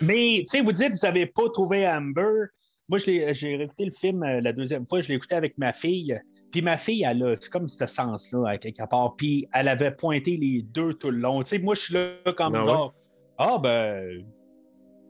mais, 0.00 0.40
tu 0.40 0.46
sais, 0.46 0.60
vous 0.60 0.72
dites, 0.72 0.92
vous 0.92 1.06
n'avez 1.06 1.26
pas 1.26 1.48
trouvé 1.52 1.86
Amber. 1.88 2.46
Moi, 2.88 2.98
je 2.98 3.06
l'ai- 3.06 3.34
j'ai 3.34 3.56
réécouté 3.56 3.84
le 3.84 3.90
film 3.90 4.22
euh, 4.22 4.40
la 4.40 4.52
deuxième 4.52 4.86
fois, 4.86 5.00
je 5.00 5.08
l'ai 5.08 5.14
écouté 5.14 5.34
avec 5.34 5.58
ma 5.58 5.72
fille. 5.72 6.18
Puis 6.50 6.62
ma 6.62 6.76
fille, 6.78 7.04
elle 7.08 7.22
a 7.22 7.34
c'est 7.40 7.50
comme 7.50 7.68
ce 7.68 7.86
sens-là, 7.86 8.48
à 8.48 8.58
quelque 8.58 8.86
part. 8.88 9.14
Puis 9.16 9.46
elle 9.52 9.68
avait 9.68 9.90
pointé 9.90 10.36
les 10.36 10.62
deux 10.62 10.94
tout 10.94 11.10
le 11.10 11.18
long. 11.18 11.42
Tu 11.42 11.50
sais, 11.50 11.58
moi, 11.58 11.74
je 11.74 11.80
suis 11.80 11.94
là 11.94 12.12
comme 12.36 12.54
Ah 12.56 12.60
ouais? 12.60 12.64
genre, 12.64 12.94
ah 13.36 13.58
ben, 13.62 14.24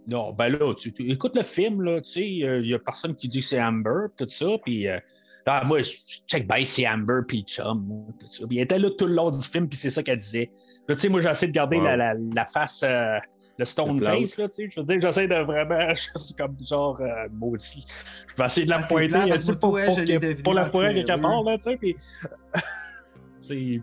non, 0.08 0.32
ben 0.32 0.48
là, 0.48 0.74
tu, 0.74 0.92
tu 0.92 1.08
écoutes 1.10 1.36
le 1.36 1.42
film, 1.44 1.82
là, 1.82 2.00
tu 2.00 2.10
sais, 2.10 2.28
il 2.28 2.62
n'y 2.62 2.74
a 2.74 2.78
personne 2.80 3.14
qui 3.14 3.28
dit 3.28 3.38
que 3.40 3.44
c'est 3.44 3.62
Amber, 3.62 4.06
tout 4.16 4.28
ça. 4.28 4.46
Puis 4.64 4.88
euh, 4.88 4.98
ah, 5.48 5.64
moi, 5.64 5.80
je 5.82 5.90
je 5.90 6.18
check 6.28 6.46
ben, 6.46 6.64
c'est 6.64 6.86
Amber, 6.88 7.20
puis 7.26 7.42
chum, 7.42 8.04
tout 8.20 8.26
ça. 8.28 8.46
Puis 8.46 8.58
elle 8.58 8.64
était 8.64 8.78
là 8.78 8.90
tout 8.96 9.06
le 9.06 9.14
long 9.14 9.30
du 9.30 9.40
film, 9.46 9.68
puis 9.68 9.78
c'est 9.78 9.90
ça 9.90 10.02
qu'elle 10.02 10.18
disait. 10.18 10.50
Là, 10.88 10.94
tu 10.94 11.00
sais, 11.02 11.08
moi, 11.08 11.20
j'essaie 11.20 11.46
de 11.46 11.52
garder 11.52 11.76
Wow. 11.78 11.84
la, 11.84 11.96
la, 11.96 12.14
la 12.34 12.44
face, 12.46 12.82
euh, 12.84 13.18
le 13.58 13.64
stone 13.64 14.02
face, 14.02 14.36
là, 14.38 14.48
tu 14.48 14.54
sais. 14.54 14.68
Je 14.70 14.80
veux 14.80 14.86
dire, 14.86 15.00
j'essaie 15.00 15.26
de 15.26 15.34
vraiment, 15.34 15.88
je 15.90 16.20
suis 16.20 16.34
comme 16.34 16.56
genre, 16.68 17.00
euh, 17.00 17.28
maudit. 17.32 17.84
Je 18.30 18.34
vais 18.40 18.46
essayer 18.46 18.66
de 18.66 18.70
la 18.70 18.80
Ah, 18.82 18.86
pointer, 18.86 19.18
pour, 19.58 19.58
pour, 19.60 19.96
que- 19.96 20.54
la 20.54 20.66
fourrer 20.66 20.92
trailer. 21.04 21.20
part, 21.20 21.42
là, 21.42 21.56
tu 21.58 21.64
sais. 21.64 21.76
Puis, 21.76 21.96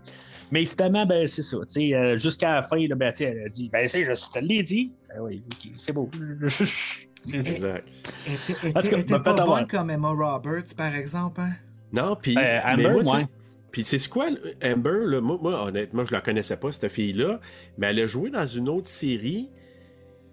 Mais 0.52 0.64
finalement, 0.64 1.04
ben, 1.06 1.26
c'est 1.26 1.42
ça. 1.42 1.56
tu 1.58 1.64
sais, 1.68 1.94
euh, 1.94 2.16
Jusqu'à 2.16 2.54
la 2.54 2.62
fin, 2.62 2.76
là, 2.86 2.94
ben, 2.94 3.12
elle 3.18 3.42
a 3.46 3.48
dit, 3.48 3.68
ben, 3.68 3.82
tu 3.82 3.88
sais, 3.88 4.04
je 4.04 4.12
te 4.32 4.38
l'ai 4.38 4.62
dit. 4.62 4.92
Ben 5.08 5.20
oui, 5.20 5.42
ok, 5.52 5.72
c'est 5.76 5.92
beau. 5.92 6.08
Exact. 7.34 7.88
Elle 8.62 9.00
était, 9.00 9.18
pas 9.18 9.34
bonne 9.34 9.66
comme 9.66 9.90
Emma 9.90 10.08
Roberts, 10.08 10.74
par 10.76 10.94
exemple. 10.94 11.40
Hein? 11.40 11.52
Non, 11.92 12.16
puis. 12.16 12.36
Euh, 12.36 12.60
Amber, 12.64 13.02
moi, 13.02 13.16
ouais. 13.16 13.26
Puis 13.72 13.84
c'est 13.84 14.08
quoi, 14.08 14.28
Amber, 14.64 15.04
là, 15.04 15.20
moi, 15.20 15.38
moi, 15.40 15.64
honnêtement, 15.64 16.04
je 16.04 16.12
la 16.12 16.20
connaissais 16.20 16.56
pas, 16.56 16.72
cette 16.72 16.90
fille-là, 16.90 17.40
mais 17.76 17.88
elle 17.88 18.00
a 18.00 18.06
joué 18.06 18.30
dans 18.30 18.46
une 18.46 18.68
autre 18.68 18.88
série, 18.88 19.50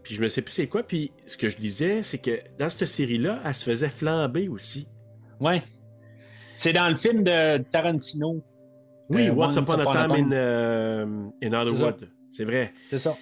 puis 0.01 0.15
je 0.15 0.21
me 0.21 0.29
sais 0.29 0.41
plus 0.41 0.53
c'est 0.53 0.67
quoi, 0.67 0.83
puis 0.83 1.11
ce 1.25 1.35
que 1.35 1.49
je 1.49 1.57
disais, 1.57 2.03
c'est 2.03 2.19
que 2.19 2.39
dans 2.57 2.69
cette 2.69 2.87
série-là, 2.87 3.41
elle 3.45 3.53
se 3.53 3.65
faisait 3.65 3.89
flamber 3.89 4.47
aussi. 4.47 4.87
Ouais. 5.41 5.61
C'est 6.55 6.73
dans 6.73 6.87
le 6.87 6.95
film 6.95 7.23
de 7.23 7.57
Tarantino. 7.63 8.41
Oui, 9.09 9.27
Euh, 9.27 9.33
Once 9.33 9.55
Upon 9.57 9.79
a 9.79 10.07
Time 10.07 10.11
in, 10.15 10.31
euh, 10.31 11.05
in 11.43 11.53
Hollywood. 11.53 12.09
C'est 12.31 12.45
vrai. 12.45 12.73
C'est 12.87 12.97
ça. 12.97 13.15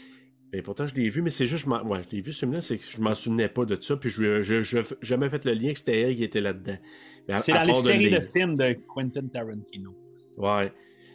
Et 0.54 0.62
pourtant, 0.62 0.86
je 0.86 0.93
l'ai 0.95 1.10
vu, 1.10 1.22
mais 1.22 1.30
c'est 1.30 1.47
juste, 1.47 1.64
je, 1.66 1.70
m'en- 1.70 1.82
ouais, 1.84 2.02
je 2.10 2.16
l'ai 2.16 2.22
vu 2.22 2.34
ce 2.34 2.39
film-là, 2.39 2.60
c'est 2.62 2.78
que 2.78 2.84
je 2.84 2.99
m'en 2.99 3.14
souvenais 3.16 3.47
pas 3.47 3.64
de 3.66 3.78
ça, 3.82 3.95
puis 3.95 4.10
je 4.10 4.41
je, 4.41 4.62
je, 4.64 4.80
jamais 5.02 5.30
fait 5.30 5.45
le 5.45 5.54
lien 5.54 5.72
que 5.72 5.80
c'était 5.80 6.02
elle 6.02 6.16
qui 6.16 6.24
était 6.26 6.41
là-dedans. 6.41 6.78
À- 7.30 7.38
C'est 7.38 7.54
dans 7.54 7.64
les 7.64 7.72
de 7.74 7.78
séries 7.78 8.04
de 8.06 8.10
lire. 8.10 8.24
films 8.24 8.58
de 8.58 8.78
Quentin 8.93 9.28
Tarantino. 9.28 9.95
Ouais. 10.38 10.72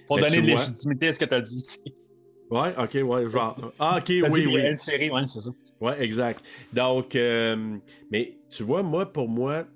Pour 0.06 0.16
Mais 0.16 0.22
donner 0.22 0.40
de 0.40 0.50
vois- 0.52 0.60
légitimité 0.60 1.08
à 1.08 1.12
ce 1.12 1.18
que 1.18 1.24
tu 1.26 1.34
as 1.34 1.40
dit. 1.42 1.64
Ouais, 2.48 2.72
ok, 2.78 2.98
ouais, 3.04 3.28
genre. 3.28 3.72
Ah, 3.78 3.98
ok, 3.98 4.04
oui, 4.08 4.22
oui. 4.46 4.60
une 4.70 4.76
série, 4.76 5.10
ouais, 5.10 5.26
c'est 5.26 5.40
ça. 5.40 5.50
Ouais, 5.80 6.00
exact. 6.02 6.42
Donc, 6.72 7.16
euh, 7.16 7.76
mais 8.12 8.38
tu 8.48 8.62
vois, 8.62 8.84
moi, 8.84 9.04
pour 9.12 9.28
moi, 9.28 9.66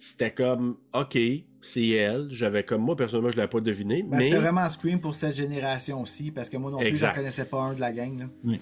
c'était 0.00 0.32
comme, 0.32 0.76
OK, 0.92 1.16
c'est 1.60 1.88
elle. 1.90 2.26
J'avais 2.32 2.64
comme 2.64 2.82
moi, 2.82 2.96
personnellement, 2.96 3.30
je 3.30 3.36
l'avais 3.36 3.48
pas 3.48 3.60
deviné. 3.60 4.02
Ben, 4.02 4.16
mais 4.18 4.24
C'était 4.24 4.38
vraiment 4.38 4.68
Scream 4.68 5.00
pour 5.00 5.14
cette 5.14 5.36
génération 5.36 6.02
aussi, 6.02 6.32
parce 6.32 6.50
que 6.50 6.56
moi 6.56 6.72
non 6.72 6.78
plus, 6.78 6.96
je 6.96 7.06
ne 7.06 7.14
connaissais 7.14 7.44
pas 7.44 7.60
un 7.60 7.74
de 7.74 7.80
la 7.80 7.92
gang. 7.92 8.18
Là. 8.18 8.26
Oui. 8.44 8.60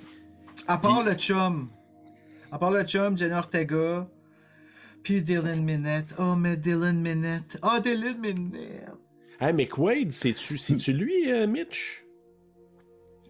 À 0.67 0.79
part 0.79 1.05
le 1.05 1.15
chum. 1.15 1.69
À 2.53 2.59
part 2.59 2.71
le 2.71 2.83
chum, 2.85 3.17
Jenna 3.17 3.39
Ortega. 3.39 4.09
Puis 5.03 5.23
Dylan 5.23 5.65
Minette. 5.65 6.15
Oh, 6.19 6.35
mais 6.37 6.57
Dylan 6.57 7.01
Minette. 7.01 7.59
Oh, 7.63 7.79
Dylan 7.83 8.19
Minette. 8.19 8.89
Hey, 9.41 9.53
mais 9.55 9.67
Quaid, 9.67 10.13
c'est-tu 10.13 10.59
c'est-tu 10.59 10.93
lui, 10.93 11.33
euh, 11.33 11.47
Mitch? 11.47 12.05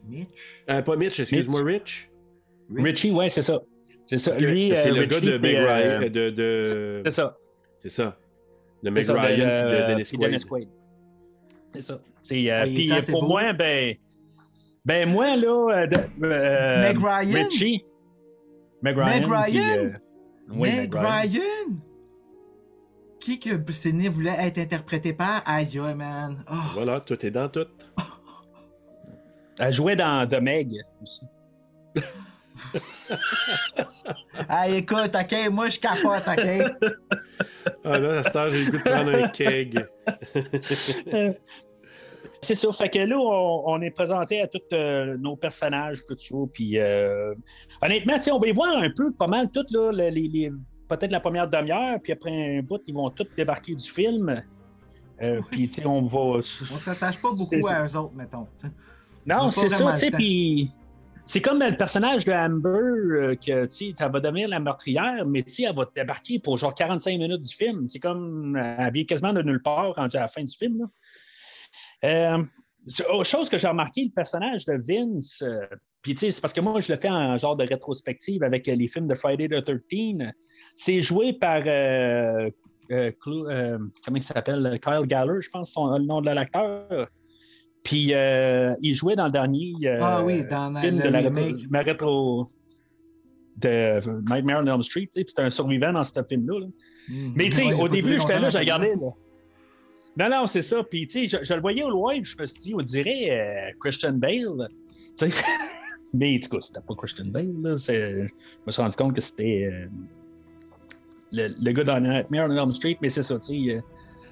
Mitch? 0.08 0.64
Euh, 0.68 0.82
pas 0.82 0.96
Mitch, 0.96 1.20
excuse-moi, 1.20 1.62
Rich. 1.62 2.10
Richie, 2.74 3.12
ouais, 3.12 3.28
c'est 3.28 3.42
ça. 3.42 3.60
C'est 4.06 4.18
ça. 4.18 4.36
Lui, 4.36 4.72
c'est 4.74 4.90
euh, 4.90 4.94
le 4.94 5.04
gars 5.06 5.16
Richie, 5.16 5.30
de 5.30 5.38
Meg 5.38 5.56
euh, 5.56 5.66
Ryan, 5.72 6.02
euh, 6.02 6.08
de... 6.08 6.30
de... 6.30 7.02
C'est 7.04 7.10
ça. 7.12 7.36
C'est 7.80 7.88
ça. 7.88 8.18
De 8.82 8.90
Meg 8.90 9.04
ça, 9.04 9.14
Ryan 9.14 9.46
de, 9.46 9.68
puis 9.68 9.78
de 9.78 9.86
Dennis 9.86 10.10
Quaid. 10.10 10.30
Dennis 10.30 10.44
Quaid. 10.44 10.68
C'est 11.74 11.80
ça. 11.80 12.02
C'est, 12.22 12.50
Ah, 12.50 12.64
puis 12.64 12.90
pour 13.10 13.20
beau. 13.22 13.28
moi, 13.28 13.52
ben, 13.52 13.94
ben 14.84 15.08
moi, 15.08 15.36
là, 15.36 15.66
euh, 15.82 15.86
de- 15.86 16.24
euh, 16.24 16.80
Meg 16.82 16.98
Ryan? 16.98 17.44
Richie. 17.44 17.84
Meg 18.82 18.96
Ryan. 18.96 19.06
Meg 19.06 19.22
puis, 19.22 19.32
Ryan? 19.60 19.78
euh, 19.84 19.90
oui, 20.50 20.76
Meg 20.76 20.94
Ryan. 20.94 21.76
Qui 23.20 23.38
que 23.38 23.50
Sidney 23.72 24.08
voulait 24.08 24.36
être 24.38 24.58
interprété 24.58 25.12
par? 25.12 25.42
Aïe, 25.44 25.78
aïe, 25.78 25.94
man. 25.94 26.42
Oh. 26.50 26.54
Voilà, 26.74 27.00
tout 27.00 27.24
est 27.26 27.30
dans 27.30 27.48
tout. 27.50 27.66
Elle 29.58 29.72
jouait 29.74 29.96
dans 29.96 30.26
The 30.28 30.40
Meg 30.40 30.72
aussi. 31.02 31.20
Ah, 34.48 34.68
écoute, 34.68 35.14
ok, 35.14 35.50
moi 35.50 35.68
je 35.68 35.80
capote, 35.80 36.22
ok? 36.26 36.90
Ah 37.84 37.98
là, 37.98 38.18
à 38.18 38.22
cette 38.22 38.36
heure, 38.36 38.50
j'ai 38.50 38.64
le 38.64 38.70
goût 38.70 38.78
de 38.78 38.82
prendre 38.82 39.14
un 39.14 39.28
keg. 39.28 39.86
C'est 42.42 42.54
ça. 42.54 42.72
Fait 42.72 42.88
que 42.88 42.98
là, 42.98 43.18
on, 43.18 43.62
on 43.66 43.80
est 43.82 43.90
présenté 43.90 44.40
à 44.40 44.46
tous 44.46 44.60
euh, 44.72 45.16
nos 45.18 45.36
personnages, 45.36 46.04
tout 46.06 46.16
ça. 46.18 46.34
Puis, 46.52 46.78
euh, 46.78 47.34
honnêtement, 47.82 48.14
on 48.32 48.38
va 48.38 48.48
y 48.48 48.52
voir 48.52 48.78
un 48.78 48.90
peu, 48.90 49.12
pas 49.12 49.26
mal, 49.26 49.50
tout, 49.50 49.66
là, 49.70 49.92
les, 49.92 50.50
peut-être 50.88 51.12
la 51.12 51.20
première 51.20 51.48
demi-heure, 51.48 51.98
puis 52.02 52.12
après 52.12 52.58
un 52.58 52.62
bout, 52.62 52.80
ils 52.86 52.94
vont 52.94 53.10
tous 53.10 53.26
débarquer 53.36 53.74
du 53.74 53.88
film. 53.90 54.42
Euh, 55.22 55.40
Puis, 55.50 55.68
tu 55.68 55.82
sais, 55.82 55.86
on 55.86 56.06
va. 56.06 56.38
On 56.38 56.42
s'attache 56.42 57.20
pas 57.20 57.28
beaucoup 57.36 57.66
à 57.68 57.84
eux 57.84 57.96
autres, 57.96 58.14
mettons. 58.14 58.46
Non, 59.26 59.50
c'est 59.50 59.68
ça, 59.68 59.92
tu 59.92 59.98
sais, 59.98 60.10
puis 60.10 60.70
c'est 61.26 61.42
comme 61.42 61.60
le 61.60 61.76
personnage 61.76 62.24
de 62.24 62.32
Amber, 62.32 63.36
que, 63.36 63.66
tu 63.66 63.76
sais, 63.88 63.94
elle 64.00 64.10
va 64.10 64.20
devenir 64.20 64.48
la 64.48 64.60
meurtrière, 64.60 65.26
mais, 65.26 65.42
tu 65.42 65.50
sais, 65.50 65.62
elle 65.64 65.76
va 65.76 65.86
débarquer 65.94 66.38
pour 66.38 66.56
genre 66.56 66.74
45 66.74 67.18
minutes 67.18 67.42
du 67.42 67.54
film. 67.54 67.86
C'est 67.86 67.98
comme, 67.98 68.56
elle 68.56 68.92
vient 68.94 69.04
quasiment 69.04 69.34
de 69.34 69.42
nulle 69.42 69.60
part 69.60 69.92
quand 69.94 70.14
à 70.14 70.20
la 70.20 70.28
fin 70.28 70.42
du 70.42 70.56
film, 70.56 70.78
là. 70.78 70.86
Euh, 72.04 72.42
autre 73.12 73.24
chose 73.26 73.48
que 73.50 73.58
j'ai 73.58 73.68
remarqué, 73.68 74.04
le 74.04 74.10
personnage 74.10 74.64
de 74.64 74.72
Vince, 74.74 75.42
euh, 75.42 75.60
puis, 76.02 76.14
tu 76.14 76.20
sais, 76.20 76.30
c'est 76.30 76.40
parce 76.40 76.54
que 76.54 76.62
moi, 76.62 76.80
je 76.80 76.90
le 76.90 76.98
fais 76.98 77.10
en 77.10 77.36
genre 77.36 77.56
de 77.56 77.64
rétrospective 77.66 78.42
avec 78.42 78.66
euh, 78.68 78.74
les 78.74 78.88
films 78.88 79.06
de 79.06 79.14
Friday 79.14 79.48
the 79.48 79.62
13. 79.62 80.32
C'est 80.74 81.02
joué 81.02 81.34
par, 81.34 81.62
euh, 81.66 82.48
euh, 82.90 83.10
Clou- 83.20 83.46
euh, 83.50 83.78
comment 84.04 84.16
il 84.16 84.22
s'appelle, 84.22 84.80
Kyle 84.82 85.06
Galler, 85.06 85.40
je 85.42 85.50
pense, 85.50 85.72
son, 85.72 85.96
le 85.98 86.04
nom 86.04 86.22
de 86.22 86.30
l'acteur. 86.30 87.06
Puis 87.84 88.14
euh, 88.14 88.74
il 88.80 88.94
jouait 88.94 89.14
dans 89.16 89.26
le 89.26 89.30
dernier 89.32 89.72
euh, 89.84 89.98
Ah 90.00 90.22
oui, 90.24 90.42
dans 90.48 90.74
film 90.80 90.96
le 90.96 91.02
de 91.02 91.08
la 91.08 91.18
remake. 91.20 91.56
rétro- 91.56 91.66
ma 91.70 91.80
rétro 91.80 92.48
de 93.56 94.00
Nightmare 94.30 94.62
on 94.62 94.66
Elm 94.66 94.82
Street, 94.82 95.02
tu 95.02 95.08
sais, 95.12 95.24
puis 95.24 95.30
c'était 95.30 95.42
un 95.42 95.50
survivant 95.50 95.92
dans 95.92 96.04
ce 96.04 96.22
film-là. 96.22 96.60
là. 96.60 96.66
Mais 97.36 97.44
tu 97.50 97.56
sais, 97.56 97.64
Ouais, 97.66 97.74
au 97.74 97.88
début, 97.88 98.18
j'étais 98.18 98.38
là, 98.38 98.50
celui-là. 98.50 98.74
regardais. 98.76 98.96
Là. 98.96 99.10
Non, 100.18 100.28
non, 100.28 100.46
c'est 100.46 100.62
ça. 100.62 100.82
Puis 100.82 101.06
tu 101.06 101.28
sais, 101.28 101.38
je, 101.38 101.44
je 101.44 101.54
le 101.54 101.60
voyais 101.60 101.82
au 101.82 101.90
loin, 101.90 102.14
je 102.22 102.36
me 102.38 102.46
suis 102.46 102.60
dit, 102.60 102.74
on 102.74 102.80
dirait 102.80 103.30
euh, 103.30 103.72
Christian 103.80 104.12
Bale. 104.14 104.68
Tu 105.16 105.30
sais. 105.30 105.42
Mais 106.12 106.38
tout 106.40 106.50
cas, 106.50 106.60
c'était 106.60 106.80
pas 106.80 106.94
Christian 106.96 107.26
Bale. 107.26 107.52
Là. 107.62 107.76
Je 107.76 108.26
me 108.66 108.70
suis 108.70 108.82
rendu 108.82 108.96
compte 108.96 109.14
que 109.14 109.20
c'était 109.20 109.70
euh, 109.72 109.86
le, 111.32 111.54
le 111.60 111.72
gars 111.72 111.84
dans 111.84 112.00
Nightmare 112.00 112.48
on 112.50 112.56
Elm 112.56 112.72
Street, 112.72 112.98
mais 113.00 113.08
c'est 113.08 113.22
ça, 113.22 113.38
tu 113.38 113.46
sais. 113.46 113.74
euh, 113.76 113.80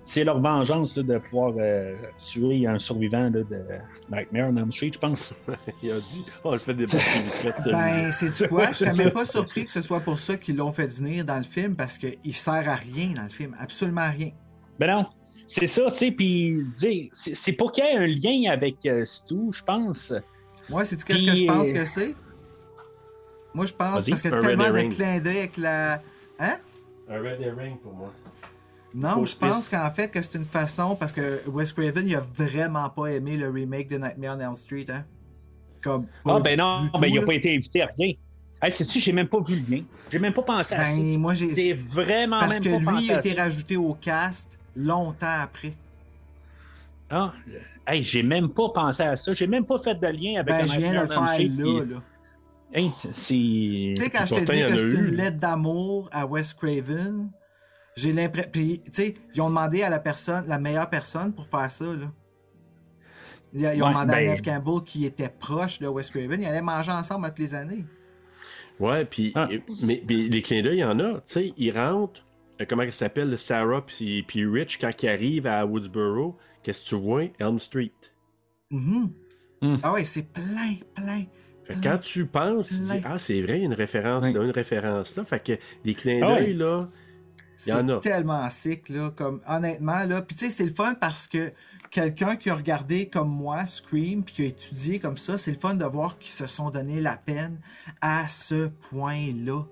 c'est 0.05 0.25
leur 0.25 0.41
vengeance 0.41 0.97
là, 0.97 1.03
de 1.03 1.19
pouvoir 1.19 1.53
euh, 1.59 1.95
tuer 2.19 2.67
un 2.67 2.79
survivant 2.79 3.25
là, 3.25 3.43
de 3.43 3.63
Nightmare 4.11 4.49
on 4.51 4.57
Elm 4.57 4.73
Street, 4.73 4.91
je 4.95 4.99
pense. 4.99 5.35
Il 5.83 5.93
a 5.93 6.01
dit, 6.01 6.25
on 6.45 6.53
le 6.53 6.59
fait 6.59 6.73
celui-là. 6.73 7.73
Ben, 7.73 8.13
c'est 8.13 8.49
quoi? 8.49 8.73
Je 8.73 8.79
serais 8.79 9.05
même 9.05 9.13
pas 9.13 9.27
surpris 9.27 9.67
que 9.67 9.71
ce 9.71 9.83
soit 9.83 10.01
pour 10.01 10.19
ça 10.19 10.37
qu'ils 10.37 10.57
l'ont 10.57 10.73
fait 10.73 10.87
venir 10.87 11.25
dans 11.25 11.37
le 11.37 11.43
film 11.45 11.77
parce 11.77 11.99
qu'il 11.99 12.35
sert 12.35 12.69
à 12.69 12.75
rien 12.75 13.13
dans 13.15 13.25
le 13.25 13.31
film. 13.31 13.55
Absolument 13.61 14.01
à 14.01 14.11
rien. 14.11 14.31
Ben 14.79 14.95
non, 14.95 15.07
c'est 15.49 15.67
ça, 15.67 15.87
tu 15.91 15.97
sais, 15.97 16.11
puis 16.11 16.63
dis, 16.75 17.09
c'est 17.15 17.35
c'est 17.35 17.53
pour 17.55 17.73
qu'il 17.73 17.83
y 17.83 17.89
ait 17.89 17.97
un 17.97 18.07
lien 18.07 18.53
avec 18.53 18.85
euh, 18.85 19.05
Stu, 19.07 19.51
je 19.51 19.65
pense. 19.65 20.13
Moi, 20.69 20.85
c'est 20.85 21.03
qu'est-ce 21.03 21.25
que 21.25 21.37
je 21.37 21.47
pense 21.47 21.69
euh, 21.69 21.73
que 21.73 21.85
c'est? 21.87 22.15
Moi, 23.55 23.65
je 23.65 23.73
pense 23.73 24.09
parce 24.09 24.23
que 24.23 24.29
tellement 24.29 24.71
de 24.71 24.95
clins 24.95 25.19
d'œil 25.21 25.39
avec 25.39 25.57
la. 25.57 26.03
Hein? 26.39 26.59
Un 27.09 27.19
red 27.21 27.41
herring 27.41 27.79
pour 27.79 27.95
moi. 27.95 28.13
Non, 28.95 29.25
je 29.25 29.37
pense 29.37 29.71
qu'en 29.71 29.91
fait 29.91 30.09
que 30.09 30.21
c'est 30.21 30.37
une 30.37 30.45
façon 30.45 30.95
parce 30.97 31.13
que 31.13 31.41
Wes 31.49 31.73
Craven 31.73 32.07
il 32.07 32.15
a 32.15 32.25
vraiment 32.35 32.89
pas 32.91 33.07
aimé 33.07 33.37
le 33.37 33.49
remake 33.49 33.89
de 33.89 33.97
Nightmare 33.97 34.37
on 34.37 34.41
Elm 34.41 34.57
Street, 34.57 34.87
hein? 34.91 35.05
Comme. 35.83 36.07
Ah 36.27 36.41
ben 36.41 36.59
non, 36.59 36.91
ben 37.01 37.07
il 37.07 37.15
n'a 37.15 37.23
pas 37.23 37.35
été 37.35 37.55
invité 37.55 37.83
à 37.83 37.89
rien. 37.97 38.13
Hey, 38.61 38.73
sais-tu, 38.73 39.01
j'ai 39.01 39.13
même 39.13 39.29
pas 39.29 39.41
vu 39.41 39.55
le 39.55 39.77
lien. 39.77 39.83
J'ai 40.11 40.19
même 40.19 40.35
pas 40.35 40.43
pensé 40.43 40.75
à 40.75 40.85
ça. 40.85 41.01
Ben, 41.01 41.19
moi, 41.19 41.33
j'ai. 41.33 41.73
Vraiment 41.73 42.41
Parce 42.41 42.61
même 42.61 42.65
que 42.65 42.69
pas 42.71 42.79
lui, 42.79 42.85
pensé 42.85 43.05
il 43.05 43.13
a 43.13 43.19
été 43.19 43.35
ça. 43.35 43.43
rajouté 43.45 43.77
au 43.77 43.95
cast 43.95 44.59
longtemps 44.77 45.41
après. 45.43 45.75
Ah, 47.11 47.33
hey, 47.87 48.03
j'ai 48.03 48.23
même 48.23 48.51
pas 48.51 48.69
pensé 48.69 49.03
à 49.03 49.17
ça. 49.17 49.33
J'ai 49.33 49.47
même 49.47 49.65
pas 49.65 49.79
fait 49.79 49.95
de 49.95 50.07
lien 50.07 50.41
avec 50.41 50.47
Ben, 50.47 50.63
un 50.63 50.67
je 50.67 50.79
viens 50.79 50.95
de 50.95 51.01
le 51.01 51.07
faire 51.07 51.21
là, 51.23 51.35
puis- 51.37 51.49
là. 51.59 52.03
Hey, 52.75 52.91
c'est- 52.95 53.13
c'est. 53.15 53.35
Tu 53.35 53.97
sais, 53.97 54.11
quand 54.11 54.27
je 54.27 54.35
te 54.35 54.41
dis 54.41 54.47
que 54.47 54.77
c'est 54.77 54.83
une 55.09 55.15
lettre 55.17 55.39
d'amour 55.39 56.11
à 56.13 56.27
Wes 56.27 56.53
Craven, 56.53 57.31
j'ai 57.97 58.13
l'impression. 58.13 58.51
Puis, 58.53 58.83
tu 58.85 58.91
sais, 58.93 59.15
ils 59.35 59.41
ont 59.41 59.49
demandé 59.49 59.83
à 59.83 59.89
la 59.89 59.99
personne, 60.01 60.45
la 60.47 60.59
meilleure 60.59 60.91
personne 60.91 61.33
pour 61.33 61.47
faire 61.47 61.71
ça, 61.71 61.87
là. 61.87 62.13
Ils, 63.55 63.61
ils 63.61 63.83
ont 63.83 63.87
Ouais, 63.87 63.93
demandé 63.93 64.13
à 64.13 64.17
ben- 64.17 64.29
Neve 64.33 64.43
Campbell 64.43 64.85
qui 64.85 65.07
était 65.07 65.31
proche 65.31 65.79
de 65.79 65.87
Wes 65.87 66.11
Craven. 66.11 66.43
Ils 66.43 66.47
allaient 66.47 66.61
manger 66.61 66.93
ensemble 66.93 67.25
à 67.25 67.31
toutes 67.31 67.39
les 67.39 67.55
années. 67.55 67.87
Ouais, 68.79 69.07
puis 69.07 69.33
Ah. 69.35 69.49
mais, 69.85 70.03
mais 70.07 70.15
les 70.29 70.43
clins 70.43 70.61
d'œil, 70.61 70.77
il 70.77 70.81
y 70.81 70.85
en 70.85 71.01
a. 71.01 71.15
Tu 71.15 71.21
sais, 71.25 71.53
ils 71.57 71.71
rentrent, 71.73 72.23
comment 72.67 72.83
elle 72.83 72.93
s'appelle, 72.93 73.37
Sarah 73.39 73.85
puis, 73.85 74.23
puis 74.23 74.47
Rich, 74.47 74.79
quand 74.81 74.91
ils 75.03 75.09
arrivent 75.09 75.47
à 75.47 75.65
Woodsboro, 75.67 76.37
qu'est-ce 76.63 76.85
que 76.85 76.89
tu 76.89 76.95
vois? 77.03 77.25
Elm 77.39 77.59
Street. 77.59 77.93
Mhm. 78.71 79.11
Hmm. 79.63 79.75
Ah 79.83 79.93
ouais, 79.93 80.05
c'est 80.05 80.33
plein, 80.33 80.77
plein. 80.95 81.25
Quand 81.83 81.99
tu 81.99 82.25
penses, 82.27 82.69
tu 82.69 82.75
dis, 82.75 83.03
ah, 83.05 83.19
c'est 83.19 83.43
vrai, 83.43 83.57
il 83.59 83.61
y 83.61 83.63
a 83.63 83.67
une 83.67 83.75
référence 83.75 84.25
Oui. 84.25 84.33
là, 84.33 84.43
une 84.45 84.51
référence 84.51 85.17
là. 85.17 85.25
Fait 85.25 85.43
que 85.45 85.53
des 85.85 85.95
clins 85.95 86.21
Ah 86.23 86.35
d'œil, 86.37 86.47
ouais. 86.49 86.53
là, 86.55 86.89
Il 87.67 87.71
y 87.71 87.73
en 87.73 87.89
a. 87.91 88.01
C'est 88.03 88.09
tellement 88.11 88.49
sick, 88.51 88.89
là, 88.89 89.11
comme, 89.15 89.41
honnêtement, 89.47 90.05
là. 90.05 90.23
Puis, 90.23 90.35
tu 90.37 90.47
sais, 90.47 90.51
c'est 90.51 90.65
le 90.65 90.73
fun 90.73 90.95
parce 90.95 91.29
que 91.29 91.53
quelqu'un 91.91 92.37
qui 92.37 92.49
a 92.49 92.55
regardé 92.55 93.09
comme 93.09 93.29
moi 93.29 93.67
Scream, 93.67 94.23
puis 94.25 94.35
qui 94.35 94.43
a 94.43 94.47
étudié 94.47 94.99
comme 94.99 95.19
ça, 95.19 95.37
c'est 95.37 95.53
le 95.53 95.59
fun 95.59 95.75
de 95.75 95.85
voir 95.85 96.19
qu'ils 96.19 96.31
se 96.33 96.47
sont 96.47 96.71
donné 96.71 97.01
la 97.03 97.17
peine 97.17 97.59
à 98.01 98.29
ce 98.29 98.69
point-là. 98.91 99.65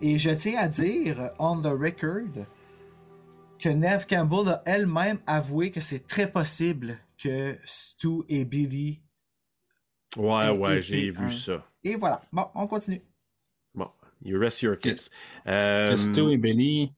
Et 0.00 0.18
je 0.18 0.30
tiens 0.30 0.58
à 0.58 0.68
dire, 0.68 1.30
on 1.38 1.60
the 1.60 1.66
record, 1.66 2.46
que 3.58 3.68
Neve 3.68 4.06
Campbell 4.06 4.48
a 4.48 4.62
elle-même 4.66 5.18
avoué 5.26 5.70
que 5.70 5.80
c'est 5.80 6.06
très 6.06 6.30
possible 6.30 6.98
que 7.22 7.58
Stu 7.64 8.22
et 8.28 8.44
Billy. 8.44 9.00
Ouais, 10.16 10.50
ouais, 10.50 10.82
j'ai 10.82 11.10
vu 11.10 11.26
un. 11.26 11.30
ça. 11.30 11.66
Et 11.84 11.94
voilà. 11.96 12.22
Bon, 12.32 12.46
on 12.54 12.66
continue. 12.66 13.02
Bon, 13.74 13.90
you 14.22 14.38
rest 14.40 14.62
your 14.62 14.78
kiss. 14.78 15.10
Euh, 15.46 15.96
Stu 15.96 16.32
et 16.32 16.36
Billy. 16.36 16.92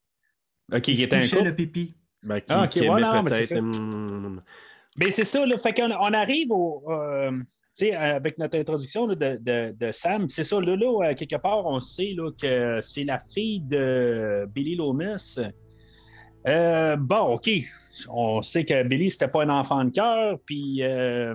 Ok, 0.72 0.88
Il 0.88 1.00
était 1.02 1.16
un 1.16 1.28
couple. 1.28 1.42
le 1.44 1.54
pipi. 1.56 1.94
ben, 2.22 2.40
qui, 2.40 2.46
Ah, 2.50 2.64
ok, 2.64 2.78
voilà, 2.86 3.22
mais 3.22 3.30
c'est 3.30 3.44
ça. 3.44 3.58
hum, 3.58 4.42
c'est 5.10 5.24
ça, 5.24 5.44
là. 5.44 5.58
Fait 5.58 5.74
qu'on 5.74 5.90
on 5.90 6.12
arrive 6.14 6.50
au. 6.52 6.84
euh, 6.90 7.32
sais, 7.72 7.92
avec 7.94 8.38
notre 8.38 8.58
introduction 8.58 9.06
là, 9.06 9.14
de, 9.14 9.38
de- 9.40 9.74
de 9.78 9.90
Sam, 9.92 10.28
c'est 10.28 10.44
ça, 10.44 10.60
là, 10.60 10.76
là, 10.76 11.10
euh, 11.10 11.14
quelque 11.14 11.36
part, 11.36 11.64
on 11.66 11.80
sait 11.80 12.12
là, 12.16 12.30
que 12.40 12.80
c'est 12.80 13.04
la 13.04 13.18
fille 13.18 13.60
de 13.60 14.46
Billy 14.54 14.76
Loomis. 14.76 15.38
Euh, 16.48 16.96
bon, 16.96 17.34
OK. 17.34 17.50
On 18.08 18.42
sait 18.42 18.64
que 18.64 18.82
Billy, 18.82 19.10
c'était 19.10 19.28
pas 19.28 19.42
un 19.44 19.50
enfant 19.50 19.84
de 19.84 19.90
cœur, 19.90 20.38
puis 20.44 20.82
euh, 20.82 21.34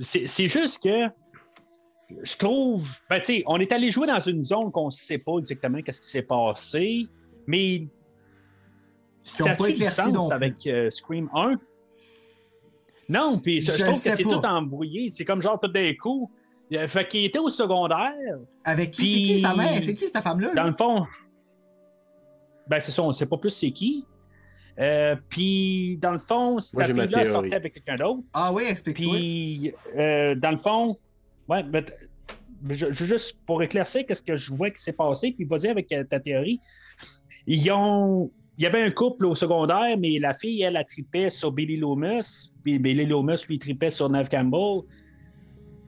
c'est 0.00 0.48
juste 0.48 0.82
que 0.82 1.06
je 2.22 2.36
trouve. 2.38 2.88
Ben, 3.10 3.18
tu 3.18 3.24
sais, 3.26 3.42
on 3.46 3.58
est 3.58 3.70
allé 3.72 3.90
jouer 3.90 4.06
dans 4.06 4.20
une 4.20 4.42
zone 4.42 4.70
qu'on 4.72 4.86
ne 4.86 4.90
sait 4.90 5.18
pas 5.18 5.36
exactement 5.38 5.82
qu'est-ce 5.82 6.00
qui 6.00 6.08
s'est 6.08 6.22
passé, 6.22 7.06
mais. 7.46 7.80
Qui 9.24 9.42
Ça 9.42 9.54
pas 9.56 9.64
a-tu 9.66 9.72
du 9.74 9.84
sens 9.84 10.32
avec 10.32 10.66
euh, 10.66 10.88
Scream 10.88 11.28
1? 11.34 11.56
Non, 13.08 13.38
puis 13.38 13.60
je, 13.62 13.72
trouve 13.72 13.94
que 13.94 14.00
c'est 14.16 14.22
tout 14.22 14.30
embrouillé. 14.44 15.10
C'est 15.10 15.24
comme 15.24 15.40
genre 15.42 15.58
tout 15.60 15.68
d'un 15.68 15.94
coup. 15.94 16.30
Euh, 16.74 16.86
Fait 16.86 17.06
qu'il 17.08 17.24
était 17.24 17.38
au 17.38 17.48
secondaire. 17.48 18.12
Avec 18.64 18.90
qui? 18.90 19.06
C'est 19.06 19.18
qui 19.34 19.38
sa 19.38 19.54
mère? 19.54 19.80
C'est 19.82 19.94
qui 19.94 20.06
cette 20.06 20.18
femme-là? 20.18 20.52
Dans 20.54 20.64
le 20.64 20.74
fond, 20.74 21.06
ben 22.68 22.80
c'est 22.80 22.92
ça, 22.92 23.02
on 23.02 23.08
ne 23.08 23.12
sait 23.12 23.26
pas 23.26 23.38
plus 23.38 23.50
c'est 23.50 23.70
qui. 23.70 24.04
Euh, 24.78 25.16
puis, 25.28 25.96
dans 26.00 26.12
le 26.12 26.18
fond, 26.18 26.60
cette 26.60 26.78
fille-là 26.86 27.24
sortait 27.24 27.54
avec 27.56 27.72
quelqu'un 27.74 27.96
d'autre. 27.96 28.22
Ah 28.32 28.52
oui, 28.52 28.64
explique-toi. 28.68 29.12
Puis, 29.12 29.72
euh, 29.96 30.34
dans 30.36 30.50
le 30.52 30.56
fond, 30.56 30.96
ouais, 31.48 31.64
mais 31.64 31.82
t- 31.84 31.92
je, 32.70 32.86
je- 32.90 33.04
juste 33.04 33.38
pour 33.44 33.60
éclaircir 33.62 34.04
qu'est-ce 34.06 34.22
que 34.22 34.36
je 34.36 34.52
vois 34.54 34.70
qui 34.70 34.80
s'est 34.80 34.92
passé, 34.92 35.32
puis 35.32 35.46
vas-y 35.46 35.66
avec 35.68 35.90
euh, 35.92 36.04
ta 36.04 36.20
théorie. 36.20 36.60
Ils 37.48 37.72
ont. 37.72 38.30
Il 38.58 38.64
y 38.64 38.66
avait 38.66 38.82
un 38.82 38.90
couple 38.90 39.24
au 39.24 39.36
secondaire, 39.36 39.96
mais 39.96 40.18
la 40.18 40.34
fille, 40.34 40.62
elle, 40.62 40.76
a 40.76 40.82
tripait 40.82 41.30
sur 41.30 41.52
Billy 41.52 41.76
Loomis, 41.76 42.52
puis 42.64 42.80
Billy 42.80 43.06
Loomis, 43.06 43.44
lui, 43.48 43.56
tripait 43.56 43.90
sur 43.90 44.10
Neve 44.10 44.28
Campbell. 44.28 44.80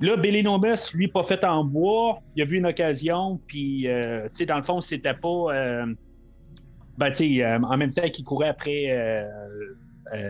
Là, 0.01 0.17
Billy 0.17 0.43
Loomis, 0.43 0.79
lui, 0.95 1.09
pas 1.09 1.25
fait 1.25 1.43
en 1.43 1.65
bois, 1.65 2.21
il 2.37 2.43
a 2.43 2.45
vu 2.45 2.59
une 2.59 2.67
occasion, 2.67 3.41
puis, 3.49 3.89
euh, 3.89 4.23
tu 4.29 4.37
sais, 4.37 4.47
dans 4.47 4.57
le 4.57 4.63
fond, 4.63 4.81
c'était 4.81 5.15
pas. 5.15 5.47
euh, 5.53 5.87
ben, 6.97 7.11
tu 7.11 7.15
sais, 7.15 7.45
euh, 7.45 7.59
en 7.59 7.77
même 7.77 7.93
temps 7.93 8.09
qu'il 8.09 8.25
courait 8.25 8.49
après 8.49 9.27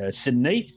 Sydney. 0.08 0.68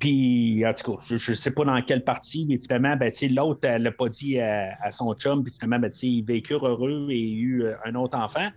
Puis, 0.00 0.64
en 0.66 0.74
tout 0.74 0.96
cas, 0.96 1.16
je 1.16 1.32
sais 1.32 1.54
pas 1.54 1.64
dans 1.64 1.80
quelle 1.80 2.04
partie, 2.04 2.44
mais 2.46 2.58
finalement, 2.58 2.96
ben, 2.96 3.10
l'autre, 3.30 3.60
elle 3.62 3.84
l'a 3.84 3.92
pas 3.92 4.08
dit 4.08 4.38
à, 4.38 4.90
son 4.90 5.14
chum, 5.14 5.44
puis 5.44 5.52
finalement, 5.54 5.78
ben, 5.78 5.90
ils 6.02 6.22
vécurent 6.22 6.66
heureux 6.66 7.08
et 7.10 7.32
eu 7.32 7.64
un 7.86 7.94
autre 7.94 8.18
enfant. 8.18 8.50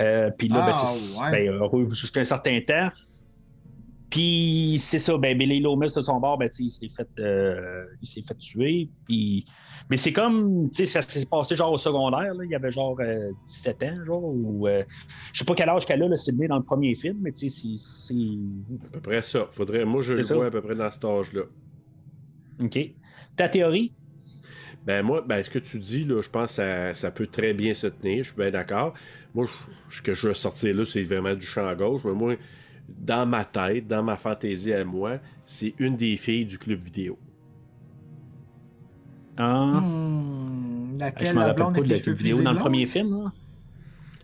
Euh, 0.00 0.30
puis 0.36 0.48
là, 0.48 0.60
ben, 0.66 0.72
Ah, 0.74 0.86
c'est 0.86 1.20
ouais. 1.20 1.30
ben, 1.48 1.54
heureux 1.54 1.88
jusqu'à 1.90 2.20
un 2.20 2.24
certain 2.24 2.60
temps. 2.60 2.90
Puis 4.10 4.78
c'est 4.80 4.98
ça, 4.98 5.18
ben 5.18 5.36
Billy 5.36 5.60
Loomis 5.60 5.92
de 5.94 6.00
son 6.00 6.18
bord, 6.18 6.38
ben, 6.38 6.48
il 6.58 6.70
s'est 6.70 6.88
fait, 6.88 7.08
euh, 7.18 7.84
il 8.00 8.06
s'est 8.08 8.22
fait 8.22 8.36
tuer. 8.38 8.88
Puis... 9.04 9.44
Mais 9.90 9.96
c'est 9.98 10.12
comme, 10.14 10.70
tu 10.70 10.78
sais, 10.78 10.86
ça 10.86 11.02
s'est 11.02 11.26
passé 11.26 11.56
genre 11.56 11.72
au 11.72 11.76
secondaire, 11.78 12.32
là, 12.34 12.44
il 12.44 12.50
y 12.50 12.54
avait 12.54 12.70
genre 12.70 12.96
euh, 13.00 13.30
17 13.46 13.82
ans, 13.84 14.04
genre, 14.06 14.22
ou 14.24 14.66
euh, 14.66 14.82
je 15.32 15.38
sais 15.40 15.44
pas 15.44 15.54
quel 15.54 15.68
âge 15.68 15.84
qu'elle 15.86 16.02
a, 16.02 16.08
là, 16.08 16.16
Sydney, 16.16 16.46
dans 16.48 16.56
le 16.58 16.62
premier 16.62 16.94
film, 16.94 17.18
mais 17.20 17.32
tu 17.32 17.48
sais, 17.50 17.78
c'est- 17.78 17.78
c'est. 18.06 18.86
À 18.88 18.92
peu 18.92 19.00
près 19.00 19.22
ça. 19.22 19.46
Faudrait... 19.52 19.84
Moi, 19.84 20.00
je 20.02 20.14
le 20.14 20.22
ça. 20.22 20.34
vois 20.36 20.46
à 20.46 20.50
peu 20.50 20.60
près 20.62 20.74
dans 20.74 20.90
cet 20.90 21.04
âge-là. 21.04 21.42
OK. 22.60 22.78
Ta 23.36 23.48
théorie? 23.48 23.92
Ben 24.88 25.02
moi, 25.02 25.20
ben, 25.20 25.44
ce 25.44 25.50
que 25.50 25.58
tu 25.58 25.78
dis, 25.78 26.02
là, 26.04 26.22
je 26.22 26.30
pense 26.30 26.46
que 26.46 26.52
ça, 26.54 26.94
ça 26.94 27.10
peut 27.10 27.26
très 27.26 27.52
bien 27.52 27.74
se 27.74 27.88
tenir. 27.88 28.24
Je 28.24 28.30
suis 28.30 28.36
bien 28.38 28.50
d'accord. 28.50 28.94
Moi, 29.34 29.44
je- 29.90 29.96
ce 29.96 30.00
que 30.00 30.14
je 30.14 30.28
veux 30.28 30.32
sortir 30.32 30.74
là, 30.74 30.86
c'est 30.86 31.02
vraiment 31.02 31.34
du 31.34 31.44
champ 31.46 31.66
à 31.66 31.74
gauche. 31.74 32.00
Mais 32.06 32.12
moi, 32.12 32.36
dans 32.88 33.26
ma 33.26 33.44
tête, 33.44 33.86
dans 33.86 34.02
ma 34.02 34.16
fantaisie 34.16 34.72
à 34.72 34.86
moi, 34.86 35.18
c'est 35.44 35.74
une 35.78 35.94
des 35.94 36.16
filles 36.16 36.46
du 36.46 36.56
club 36.56 36.80
vidéo. 36.82 37.18
Ah. 39.36 39.64
Hmm, 39.82 40.94
je 40.94 41.00
laquelle, 41.00 41.34
me 41.34 41.40
la 41.40 41.46
rappelle 41.48 41.64
pas 41.66 41.80
de 41.82 41.88
la 41.90 41.96
cheveux 41.98 42.12
vidéo 42.12 42.40
dans 42.40 42.52
le 42.52 42.58
premier 42.58 42.86
film. 42.86 43.24
Là. 43.24 43.32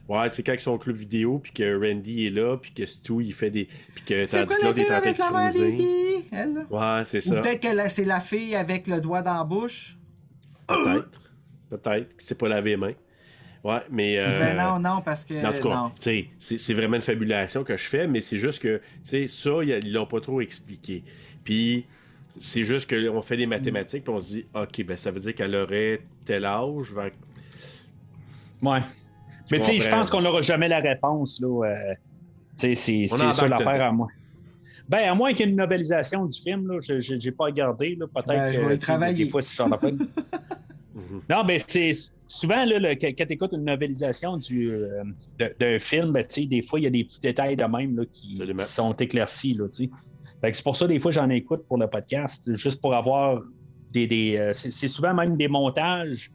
Ouais, 0.08 0.30
tu 0.30 0.36
sais, 0.36 0.42
quand 0.42 0.54
ils 0.54 0.60
sont 0.60 0.72
au 0.72 0.78
club 0.78 0.96
vidéo, 0.96 1.40
puis 1.40 1.52
que 1.52 1.78
Randy 1.78 2.26
est 2.26 2.30
là, 2.30 2.56
puis 2.56 2.72
que 2.72 2.86
Stu, 2.86 3.22
il 3.22 3.34
fait 3.34 3.50
des. 3.50 3.68
Puis 3.94 4.04
que 4.06 4.14
la 4.14 4.46
Claude 4.46 4.74
fille 4.74 4.84
est 4.84 4.86
en 4.86 5.00
train 5.00 5.44
avec 5.44 5.76
de? 5.76 5.84
Elle, 6.32 6.54
là? 6.54 6.64
Ouais, 6.70 7.04
c'est 7.04 7.18
Ou 7.18 7.34
ça. 7.34 7.40
peut-être 7.42 7.60
que 7.60 7.76
la- 7.76 7.90
c'est 7.90 8.04
la 8.06 8.20
fille 8.20 8.54
avec 8.54 8.86
le 8.86 9.02
doigt 9.02 9.20
dans 9.20 9.34
la 9.36 9.44
bouche? 9.44 9.98
Peut-être. 10.66 11.20
Peut-être. 11.70 12.16
que 12.16 12.22
C'est 12.22 12.38
pas 12.38 12.48
lavé 12.48 12.70
les 12.70 12.76
mains. 12.76 12.92
Ouais, 13.62 13.80
mais. 13.90 14.18
euh, 14.18 14.38
Ben 14.40 14.56
non, 14.56 14.78
non, 14.78 15.00
parce 15.02 15.24
que. 15.24 15.34
En 15.44 15.52
tout 15.52 15.68
cas, 15.68 15.74
non. 15.74 15.92
tu 16.00 16.28
sais, 16.38 16.58
c'est 16.58 16.74
vraiment 16.74 16.96
une 16.96 17.02
fabulation 17.02 17.64
que 17.64 17.76
je 17.76 17.84
fais, 17.88 18.06
mais 18.06 18.20
c'est 18.20 18.36
juste 18.38 18.60
que, 18.62 18.76
tu 18.78 18.82
sais, 19.04 19.26
ça, 19.26 19.62
ils 19.64 19.92
l'ont 19.92 20.06
pas 20.06 20.20
trop 20.20 20.40
expliqué. 20.42 21.02
Puis, 21.42 21.86
c'est 22.38 22.64
juste 22.64 22.88
qu'on 22.90 23.22
fait 23.22 23.36
des 23.38 23.46
mathématiques, 23.46 24.04
puis 24.04 24.12
on 24.12 24.20
se 24.20 24.28
dit, 24.34 24.46
OK, 24.54 24.84
ben 24.84 24.96
ça 24.96 25.10
veut 25.10 25.20
dire 25.20 25.34
qu'elle 25.34 25.54
aurait 25.56 26.00
tel 26.26 26.44
âge. 26.44 26.92
vers- 26.94 27.10
Ouais. 28.62 28.80
Mais 29.50 29.58
tu 29.58 29.64
sais, 29.66 29.78
je 29.80 29.88
pense 29.90 30.10
qu'on 30.10 30.20
n'aura 30.22 30.40
jamais 30.42 30.68
la 30.68 30.78
réponse. 30.78 31.40
Là. 31.40 31.66
euh, 31.66 31.94
tu 32.58 32.74
sais, 32.74 32.74
c'est 32.74 33.08
ça 33.32 33.48
l'affaire 33.48 33.82
à 33.88 33.92
moi. 33.92 34.08
Ben, 34.88 35.08
à 35.08 35.14
moins 35.14 35.32
qu'il 35.32 35.46
y 35.46 35.48
ait 35.48 35.52
une 35.52 35.56
novelisation 35.58 36.26
du 36.26 36.38
film, 36.40 36.66
là, 36.68 36.78
je 36.80 37.14
n'ai 37.14 37.32
pas 37.32 37.44
regardé. 37.44 37.94
là, 37.96 38.06
Peut-être 38.06 38.26
Ben, 38.28 38.48
je 38.50 38.60
vais 38.60 38.78
des 39.14 39.28
fois, 39.30 39.42
c'est 39.42 39.56
genre 39.56 39.68
d'affaire. 39.70 39.92
Mhm. 40.94 41.22
Non, 41.28 41.42
ben, 41.44 41.58
c'est 41.66 41.90
souvent, 42.28 42.64
là, 42.64 42.78
le- 42.78 42.94
quand 42.94 43.12
tu 43.26 43.32
écoutes 43.32 43.52
une 43.52 43.64
novelisation 43.64 44.36
du, 44.36 44.70
euh, 44.70 45.02
de- 45.40 45.52
d'un 45.58 45.78
film, 45.80 46.12
ben, 46.12 46.24
tu 46.24 46.42
sais, 46.42 46.46
des 46.46 46.62
fois, 46.62 46.78
il 46.78 46.84
y 46.84 46.86
a 46.86 46.90
des 46.90 47.02
petits 47.02 47.20
détails 47.20 47.56
de 47.56 47.64
même 47.64 47.96
là, 47.96 48.04
qui, 48.12 48.36
sont 48.64 48.92
éclaircis. 48.92 49.54
Là, 49.54 49.66
tu 49.68 49.86
sais. 49.86 49.90
Fait 50.40 50.52
que 50.52 50.56
c'est 50.56 50.62
pour 50.62 50.76
ça, 50.76 50.86
des 50.86 51.00
fois, 51.00 51.10
j'en 51.10 51.28
écoute 51.30 51.64
pour 51.66 51.78
le 51.78 51.88
podcast, 51.88 52.54
juste 52.56 52.80
pour 52.80 52.94
avoir 52.94 53.42
des. 53.92 54.06
des 54.06 54.36
euh, 54.36 54.52
c'est 54.52 54.70
c'est 54.70 54.86
souvent 54.86 55.14
même 55.14 55.36
des 55.36 55.48
montages 55.48 56.30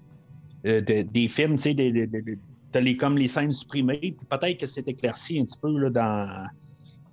euh, 0.66 0.82
de- 0.82 1.04
des 1.04 1.30
films, 1.30 1.56
tu 1.56 1.62
sais, 1.62 1.74
des, 1.74 1.94
des- 1.94 2.08
des- 2.08 2.96
comme 2.98 3.18
les 3.18 3.30
scènes 3.30 3.54
supprimées, 3.54 3.98
puis 4.18 4.28
peut-être 4.30 4.60
que 4.60 4.66
c'est 4.66 4.86
éclairci 4.90 5.40
un 5.40 5.46
petit 5.46 5.58
peu 5.62 5.72
là, 5.80 5.90
dans, 5.90 6.48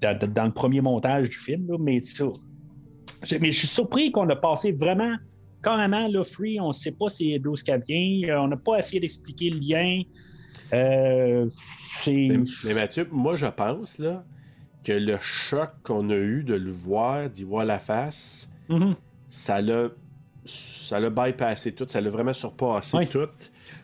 dans, 0.01 0.19
dans 0.33 0.45
le 0.45 0.53
premier 0.53 0.81
montage 0.81 1.31
du 1.31 1.37
film, 1.37 1.67
là, 1.71 1.77
mais 1.81 2.01
ça. 2.01 2.25
je- 3.23 3.37
Mais 3.37 3.51
je 3.53 3.59
suis 3.61 3.69
surpris 3.69 4.13
qu'on 4.13 4.29
a 4.29 4.37
passé 4.37 4.73
vraiment 4.73 5.15
carrément 5.63 6.07
là, 6.09 6.23
Free, 6.23 6.61
on 6.61 6.69
ne 6.69 6.73
sait 6.73 6.93
pas 6.97 7.09
c'est 7.09 7.39
d'où 7.39 7.57
ce 7.57 7.65
qu'elle 7.65 7.83
vient, 7.89 8.29
euh, 8.35 8.41
on 8.41 8.49
n'a 8.49 8.57
pas 8.57 8.79
essayé 8.79 9.01
d'expliquer 9.01 9.51
le 9.51 9.59
lien. 9.59 10.03
Euh, 10.73 11.49
Mais, 12.07 12.39
mais 12.65 12.75
Mathieu, 12.75 13.09
moi, 13.11 13.37
je 13.37 13.47
pense, 13.47 13.99
là, 13.99 14.25
que 14.85 14.93
le 14.93 15.17
choc 15.21 15.71
qu'on 15.83 16.09
a 16.11 16.17
eu 16.17 16.43
de 16.45 16.55
le 16.55 16.71
voir, 16.71 17.29
d'y 17.31 17.45
voir 17.45 17.65
la 17.65 17.79
face, 17.79 18.49
Mhm. 18.69 18.95
ça 19.29 19.61
l'a. 19.61 19.89
Ça 20.49 21.01
l'a 21.01 21.11
bypassé 21.11 21.73
tout, 21.73 21.87
ça 21.89 22.01
l'a 22.01 22.09
vraiment 22.09 22.33
surpassé 22.33 22.97
Oui. 22.97 23.09
tout. 23.09 23.19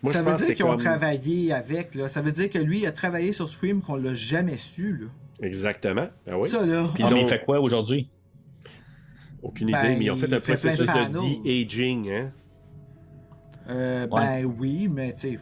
Moi, 0.01 0.13
ça 0.13 0.21
je 0.21 0.25
veut 0.25 0.31
pense 0.31 0.45
dire 0.45 0.55
qu'ils 0.55 0.65
ont 0.65 0.77
travaillé 0.77 1.53
avec, 1.53 1.97
là. 1.97 2.07
Ça 2.07 2.23
veut 2.23 2.31
dire 2.31 2.49
que 2.51 2.59
lui, 2.61 2.83
il 2.83 2.87
a 2.87 2.93
travaillé 2.93 3.33
sur 3.33 3.49
Scream 3.49 3.83
qu'on 3.83 3.97
l'a 3.97 4.15
jamais 4.15 4.59
su, 4.59 4.97
là. 4.97 5.07
Exactement. 5.43 6.09
Ben 6.27 6.37
oui. 6.37 6.49
Ça, 6.49 6.65
là. 6.65 6.89
Puis 6.95 7.03
Ah, 7.07 7.11
mais 7.13 7.21
il 7.23 7.27
fait 7.29 7.45
quoi 7.45 7.61
aujourd'hui? 7.61 8.09
Aucune 9.43 9.71
Ben, 9.73 9.85
idée, 9.87 9.97
mais 9.97 10.05
ils 10.07 10.11
ont 10.13 10.17
fait 10.17 10.27
il 10.29 10.35
un 10.35 10.41
fait 10.41 10.53
processus 10.53 10.79
de 10.79 10.85
de-aging, 10.87 12.11
hein? 12.11 12.33
Euh, 13.69 14.07
Ben 14.07 14.45
oui, 14.45 14.89
mais 14.89 15.13
tu 15.13 15.19
sais. 15.33 15.39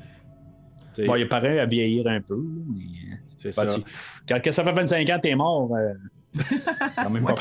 T'sais, 0.94 1.04
Bon, 1.06 1.14
il 1.16 1.28
paraît 1.28 1.58
à 1.60 1.66
vieillir 1.66 2.06
un 2.08 2.20
peu, 2.20 2.36
mais. 2.68 3.18
c'est 3.36 3.54
Ben, 3.54 3.68
ça. 3.68 3.74
tu- 3.78 3.82
quand 4.28 4.52
ça 4.52 4.64
fait 4.64 4.72
25 4.72 5.08
ans 5.10 5.18
t'es 5.22 5.34
mort, 5.34 5.70
euh, 5.76 5.92
quand 6.96 7.10
même 7.10 7.24
pas. 7.24 7.34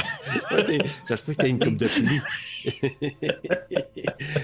Ouais, 0.51 0.63
t'es- 0.65 0.79
ça 1.05 1.15
se 1.15 1.23
peut 1.23 1.33
que 1.33 1.37
t'aies 1.41 1.49
une 1.49 1.59
coupe 1.59 1.77
de 1.77 1.87
pli. 1.87 2.21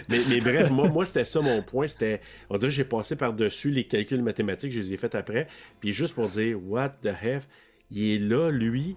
mais, 0.10 0.18
mais 0.30 0.40
bref, 0.40 0.72
moi, 0.72 0.88
moi 0.90 1.06
c'était 1.06 1.26
ça 1.26 1.42
mon 1.42 1.62
point. 1.62 1.88
C'était, 1.88 2.22
on 2.50 2.58
dirait 2.58 2.70
que 2.70 2.76
j'ai 2.76 2.84
passé 2.86 3.16
par-dessus 3.16 3.72
les 3.72 3.86
calculs 3.86 4.22
mathématiques, 4.24 4.72
je 4.72 4.80
les 4.80 4.94
ai 4.94 4.98
faits 4.98 5.16
après. 5.16 5.48
Puis 5.80 5.92
juste 5.92 6.16
pour 6.16 6.30
dire, 6.30 6.58
what 6.66 6.90
the 7.02 7.10
F, 7.14 7.48
il 7.96 8.12
est 8.16 8.20
là, 8.20 8.52
lui. 8.52 8.96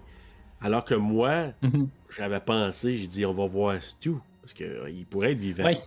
Alors 0.61 0.83
que 0.83 0.93
moi, 0.95 1.53
Mhm. 1.63 1.87
j'avais 2.15 2.39
pensé, 2.41 2.95
j'ai 2.97 3.07
dit, 3.07 3.25
on 3.25 3.31
va 3.31 3.47
voir 3.47 3.81
Stu. 3.81 4.13
Parce 4.41 4.53
qu'il 4.53 5.05
pourrait 5.09 5.31
être 5.31 5.37
vivant. 5.39 5.63
Ouais. 5.63 5.77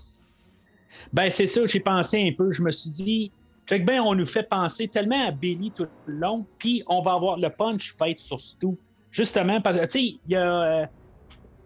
Ben, 1.12 1.30
c'est 1.30 1.46
ça, 1.46 1.64
j'ai 1.66 1.80
pensé 1.80 2.26
un 2.28 2.32
peu. 2.36 2.52
Je 2.52 2.62
me 2.62 2.70
suis 2.70 2.90
dit, 2.90 3.32
check 3.66 3.84
ben, 3.84 4.00
on 4.00 4.14
nous 4.14 4.26
fait 4.26 4.48
penser 4.48 4.88
tellement 4.88 5.26
à 5.28 5.30
Billy 5.30 5.70
tout 5.72 5.86
le 6.06 6.14
long, 6.14 6.46
puis 6.58 6.82
on 6.86 7.02
va 7.02 7.12
avoir 7.14 7.38
le 7.38 7.48
punch 7.50 7.94
fait 7.98 8.18
sur 8.18 8.40
Stu. 8.40 8.68
Justement, 9.10 9.60
parce 9.60 9.76
que, 9.78 9.84
tu 9.84 9.90
sais, 9.90 10.02
il 10.24 10.30
y 10.30 10.36
a. 10.36 10.82
euh, 10.82 10.86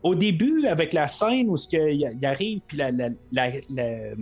au 0.02 0.14
début, 0.14 0.66
avec 0.66 0.92
la 0.92 1.06
scène 1.08 1.48
où 1.48 1.56
il 1.72 2.10
il 2.18 2.26
arrive, 2.26 2.60
puis 2.66 2.76
la, 2.76 2.90
la, 2.92 3.08
la, 3.32 3.50
la- 3.70 4.14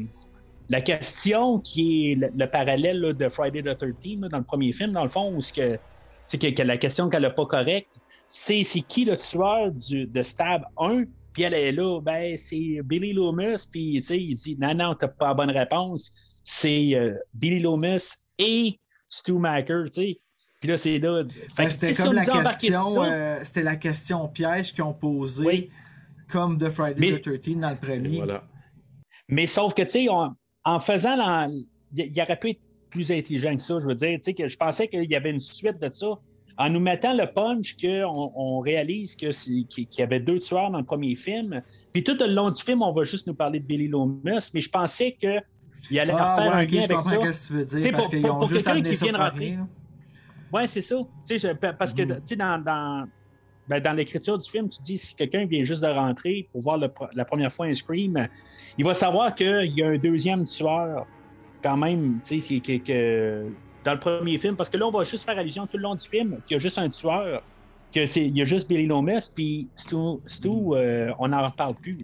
la 0.71 0.81
question 0.81 1.59
qui 1.61 2.13
est 2.13 2.15
le, 2.15 2.31
le 2.35 2.47
parallèle 2.47 2.99
là, 3.01 3.13
de 3.13 3.29
Friday 3.29 3.63
the 3.63 3.77
13 3.77 3.93
là, 4.21 4.29
dans 4.29 4.39
le 4.39 4.45
premier 4.45 4.73
film, 4.73 4.93
dans 4.93 5.03
le 5.03 5.11
fond, 5.11 5.35
où 5.35 5.43
ce 5.43 5.53
que, 5.53 5.79
c'est 6.27 6.41
que, 6.41 6.49
que 6.51 6.63
la 6.63 6.77
question 6.77 7.09
qu'elle 7.09 7.23
n'a 7.23 7.31
pas 7.31 7.47
correcte, 7.47 7.89
c'est 8.27 8.65
c'est 8.65 8.81
qui 8.81 9.05
le 9.05 9.17
tueur 9.17 9.71
du, 9.73 10.07
de 10.07 10.23
Stab 10.23 10.63
1? 10.79 11.05
Puis 11.33 11.43
elle 11.43 11.55
est 11.55 11.73
là, 11.73 12.01
ben, 12.01 12.37
c'est 12.39 12.81
Billy 12.85 13.13
Loomis. 13.13 13.67
Puis, 13.71 13.97
il 13.97 14.35
dit, 14.35 14.57
non, 14.61 14.73
non, 14.75 14.95
t'as 14.95 15.09
pas 15.09 15.29
la 15.29 15.35
bonne 15.35 15.51
réponse. 15.51 16.13
C'est 16.45 16.95
euh, 16.95 17.15
Billy 17.35 17.59
Loomis 17.61 18.05
et 18.39 18.79
Stu 19.09 19.33
Macker, 19.33 19.85
tu 19.87 19.93
sais. 19.93 20.21
Puis 20.61 20.69
là, 20.71 20.77
c'est 20.77 20.99
là. 20.99 21.25
Ben, 21.59 21.69
c'était 21.69 21.93
comme 21.93 22.13
la 22.15 22.25
question. 22.55 23.03
euh, 23.03 23.41
c'était 23.43 23.63
la 23.65 23.77
question 23.77 24.29
piège 24.29 24.73
qu'ils 24.73 24.85
ont 24.85 24.95
posée. 24.95 25.45
Oui. 25.45 25.71
Comme 26.31 26.57
de 26.57 26.69
Friday 26.69 26.95
Mais- 27.13 27.21
the 27.21 27.41
13 27.43 27.57
dans 27.61 27.71
le 27.71 27.77
premier. 27.77 28.17
voilà. 28.17 28.45
Mais 29.29 29.47
sauf 29.47 29.75
que, 29.75 29.83
tu 29.83 29.89
sais, 29.91 30.07
en 30.09 30.81
faisant. 30.81 31.17
la- 31.17 31.49
Il 31.49 31.67
il 32.13 32.23
aurait 32.23 32.39
pu 32.39 32.51
être 32.51 32.61
plus 32.95 33.11
intelligent 33.11 33.55
que 33.57 33.61
ça, 33.63 33.79
je 33.81 33.87
veux 33.87 33.95
dire. 33.97 34.13
Tu 34.19 34.21
sais, 34.23 34.35
que 34.35 34.47
je 34.49 34.57
pensais 34.57 34.87
qu'il 34.89 35.11
y 35.11 35.17
avait 35.17 35.31
une 35.31 35.41
suite 35.41 35.81
de 35.83 35.91
ça. 35.93 36.07
En 36.57 36.71
nous 36.71 36.79
mettant 36.79 37.13
le 37.15 37.27
punch 37.27 37.77
qu'on 37.83 38.33
on 38.37 38.61
réalise 38.61 39.17
que 39.17 39.31
qu'il 39.65 39.89
y 39.99 40.03
avait 40.03 40.21
deux 40.21 40.39
tueurs 40.39 40.71
dans 40.71 40.79
le 40.79 40.85
premier 40.85 41.17
film. 41.17 41.61
Puis 41.93 42.05
tout 42.05 42.17
le 42.21 42.33
long 42.33 42.49
du 42.51 42.63
film, 42.63 42.81
on 42.83 42.93
va 42.93 43.03
juste 43.03 43.27
nous 43.27 43.35
parler 43.35 43.59
de 43.59 43.67
Billy 43.67 43.89
Loomis. 43.89 44.21
Mais 44.55 44.61
je 44.61 44.71
pensais 44.71 45.17
qu'il 45.19 45.99
allait 45.99 46.13
Ah, 46.17 46.37
faire 46.37 46.47
ouais, 46.53 46.61
un 46.61 46.63
ok, 46.65 46.71
lien 46.71 46.81
je 46.83 46.93
avec 46.93 47.01
ça. 47.01 47.17
que 47.17 47.47
tu 47.47 47.53
veux 47.55 47.65
Tu 47.67 47.71
sais, 47.73 47.79
dire. 47.79 47.91
Parce 47.91 48.03
pour- 48.09 48.21
pour- 48.39 48.49
quelqu'un 48.49 48.83
qui 48.83 48.97
ça 48.97 49.05
vient 49.05 49.13
de 49.15 49.19
rentrer. 49.19 49.59
Oui, 50.53 50.63
c'est 50.69 50.81
ça. 50.81 50.97
Je- 51.29 51.53
parce 51.73 51.93
que 51.93 52.03
tu 52.05 52.15
sais, 52.23 52.37
dans, 52.37 52.63
dans, 52.63 53.05
ben, 53.67 53.81
dans 53.81 53.93
l'écriture 53.93 54.39
du 54.39 54.49
film, 54.49 54.69
tu 54.69 54.81
dis 54.83 54.97
si 54.97 55.17
quelqu'un 55.17 55.47
vient 55.47 55.65
juste 55.65 55.83
de 55.83 55.89
rentrer 55.89 56.49
pour 56.53 56.61
voir 56.63 56.79
le 56.79 56.89
la 57.15 57.25
première 57.25 57.53
fois 57.53 57.67
un 57.67 57.75
Scream, 57.75 58.29
il 58.79 58.85
va 58.85 58.95
savoir 58.95 59.35
qu'il 59.35 59.73
y 59.77 59.83
a 59.83 59.89
un 59.89 59.99
deuxième 59.99 60.45
tueur 60.45 61.05
quand 61.65 61.77
même, 61.79 62.21
tu 62.25 62.41
sais, 62.41 62.61
c'est 62.61 62.61
que, 62.61 62.85
que- 62.85 63.47
dans 63.85 63.95
le 63.95 63.99
premier 63.99 64.37
film, 64.39 64.55
parce 64.55 64.69
que 64.71 64.77
là, 64.77 64.87
on 64.87 64.91
va 64.91 65.03
juste 65.05 65.25
faire 65.25 65.39
allusion 65.39 65.67
tout 65.67 65.77
le 65.79 65.83
long 65.83 65.95
du 65.95 66.07
film 66.07 66.39
qu'il 66.47 66.55
y 66.55 66.57
a 66.57 66.59
juste 66.61 66.79
un 66.79 66.89
tueur 66.91 67.43
que 67.95 68.05
c'est, 68.07 68.25
il 68.27 68.37
y 68.37 68.43
a 68.43 68.45
juste 68.45 68.69
Billy 68.69 68.87
Loomis, 68.87 69.31
puis 69.35 69.69
Stu, 69.75 69.97
Stu, 70.27 70.49
euh, 70.49 71.11
on 71.19 71.29
n'en 71.29 71.47
reparle 71.47 71.75
plus. 71.77 71.99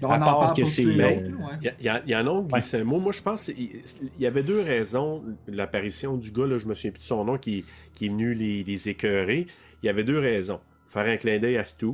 On 0.00 0.08
À 0.10 0.16
en 0.16 0.18
part 0.20 0.38
parle 0.40 0.56
que 0.56 0.64
c'est, 0.64 0.86
euh, 0.86 0.96
ouais. 0.96 1.22
Il 1.60 1.64
y, 1.64 1.68
a- 1.68 1.74
il 1.80 1.84
y 1.84 1.88
a- 1.88 2.02
il 2.06 2.10
y 2.12 2.16
en 2.16 2.26
a 2.26 2.30
un 2.30 2.60
qui 2.60 2.76
Ouais. 2.76 2.84
mot. 2.84 3.00
Moi, 3.00 3.12
je 3.12 3.20
pense 3.20 3.44
qu'il 3.44 3.58
il 4.16 4.20
y 4.22 4.26
avait 4.26 4.44
deux 4.44 4.60
raisons. 4.60 5.24
L'apparition 5.48 6.16
du 6.16 6.30
gars, 6.30 6.46
là, 6.46 6.56
je 6.58 6.66
me 6.66 6.74
souviens 6.74 6.92
plus 6.92 7.00
de 7.00 7.04
son 7.04 7.24
nom, 7.24 7.36
qui, 7.36 7.64
qui 7.94 8.06
est 8.06 8.08
venu 8.08 8.32
les, 8.32 8.62
les 8.62 8.88
écœurer. 8.88 9.46
Il 9.82 9.86
y 9.86 9.88
avait 9.88 10.04
deux 10.04 10.20
raisons. 10.20 10.60
Faire 10.86 11.06
un 11.06 11.16
clin 11.16 11.38
d'œil 11.38 11.56
à 11.56 11.64
Stu, 11.64 11.88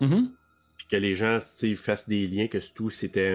Mhm. 0.00 0.30
puis 0.76 0.86
que 0.90 0.96
les 0.96 1.14
gens 1.16 1.38
tu 1.38 1.44
sais, 1.70 1.74
fassent 1.74 2.08
des 2.08 2.28
liens, 2.28 2.46
que 2.46 2.60
Stu, 2.60 2.88
c'était 2.90 3.34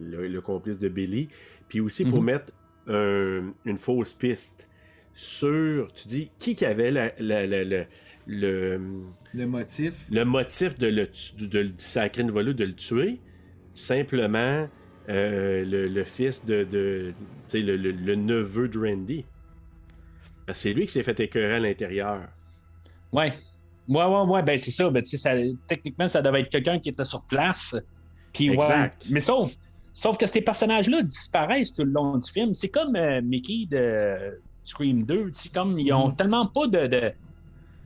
le 0.00 0.40
complice 0.40 0.78
de 0.78 0.88
Billy. 0.88 1.28
Puis 1.68 1.80
aussi 1.80 2.04
pour 2.04 2.20
Mhm. 2.20 2.24
mettre 2.24 2.52
un- 2.86 3.52
une 3.64 3.76
fausse 3.76 4.12
piste 4.12 4.68
sur, 5.14 5.92
tu 5.92 6.08
dis, 6.08 6.30
qui 6.38 6.54
qui 6.54 6.64
avait 6.64 6.90
la- 6.90 7.12
la- 7.18 7.46
la- 7.46 7.64
la- 7.64 7.84
le, 8.26 8.80
Le 9.34 9.46
motif. 9.46 10.06
le 10.10 10.24
motif 10.24 10.78
de 10.78 10.86
le, 10.86 11.08
de 11.46 11.58
le 11.60 11.72
sacrer 11.76 12.22
une 12.22 12.30
volée, 12.30 12.54
de 12.54 12.64
le 12.64 12.74
tuer, 12.74 13.20
simplement 13.72 14.68
euh, 15.08 15.64
le, 15.64 15.88
le 15.88 16.04
fils 16.04 16.44
de, 16.44 16.64
de 16.64 17.14
tu 17.48 17.58
sais, 17.58 17.60
le, 17.60 17.76
le- 17.76 17.92
le 17.92 18.14
neveu 18.14 18.68
de 18.68 18.78
Randy. 18.78 19.24
C'est 20.52 20.72
lui 20.74 20.86
qui 20.86 20.92
s'est 20.92 21.02
fait 21.02 21.18
écœurer 21.20 21.54
à 21.54 21.60
l'intérieur. 21.60 22.20
Ouais. 23.12 23.32
Ouais, 23.88 24.04
ouais, 24.04 24.20
ouais, 24.26 24.42
ben 24.42 24.58
c'est 24.58 24.70
ça. 24.70 24.90
Ben, 24.90 25.02
tu 25.02 25.10
sais, 25.10 25.16
ça. 25.16 25.32
Techniquement, 25.66 26.06
ça 26.08 26.20
devait 26.20 26.40
être 26.40 26.50
quelqu'un 26.50 26.78
qui 26.78 26.90
était 26.90 27.04
sur 27.04 27.22
place. 27.24 27.74
Puis, 28.34 28.50
ouais. 28.50 28.56
Exact. 28.56 29.06
Mais 29.08 29.20
sauf, 29.20 29.54
sauf 30.00 30.18
que 30.18 30.26
ces 30.26 30.40
personnages-là 30.42 31.02
disparaissent 31.02 31.72
tout 31.72 31.84
le 31.84 31.90
long 31.92 32.16
du 32.18 32.30
film. 32.30 32.54
C'est 32.54 32.70
comme 32.70 32.96
euh, 32.96 33.20
Mickey 33.22 33.66
de 33.70 34.42
Scream 34.62 35.04
2. 35.04 35.32
tu 35.32 35.40
sais, 35.42 35.50
comme 35.50 35.78
ils 35.78 35.92
ont 35.92 36.10
Mhm. 36.10 36.16
tellement 36.16 36.46
pas 36.48 36.66
de, 36.68 36.86
de, 36.86 37.12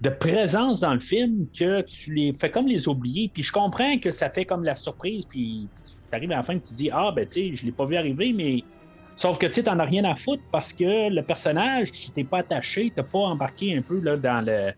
de 0.00 0.10
présence 0.10 0.80
dans 0.80 0.94
le 0.94 1.00
film 1.00 1.48
que 1.56 1.82
tu 1.82 2.12
les 2.14 2.32
fais 2.34 2.50
comme 2.50 2.66
les 2.66 2.88
oublier. 2.88 3.30
Puis 3.32 3.42
je 3.42 3.52
comprends 3.52 3.98
que 3.98 4.10
ça 4.10 4.30
fait 4.30 4.44
comme 4.46 4.64
la 4.64 4.74
surprise. 4.74 5.26
Puis 5.26 5.70
tu 5.74 6.16
arrives 6.16 6.32
à 6.32 6.36
la 6.36 6.42
fin 6.42 6.54
et 6.56 6.60
tu 6.62 6.74
dis 6.74 6.90
Ah, 6.92 7.12
ben 7.14 7.26
tu 7.26 7.34
sais, 7.50 7.54
je 7.54 7.66
l'ai 7.66 7.72
pas 7.72 7.84
vu 7.86 7.96
arriver, 7.96 8.32
mais. 8.32 8.66
Sauf 9.14 9.38
que 9.38 9.46
tu 9.46 9.52
sais, 9.52 9.64
t'en 9.64 9.78
as 9.78 9.84
rien 9.84 10.04
à 10.04 10.16
foutre 10.16 10.42
parce 10.50 10.72
que 10.72 11.10
le 11.10 11.24
personnage, 11.26 11.92
tu 11.92 12.12
t'es 12.12 12.24
pas 12.24 12.38
attaché, 12.38 12.92
t'as 12.96 13.02
pas 13.02 13.18
embarqué 13.18 13.76
un 13.76 13.82
peu 13.82 14.00
là, 14.00 14.16
dans 14.16 14.40
le. 14.44 14.72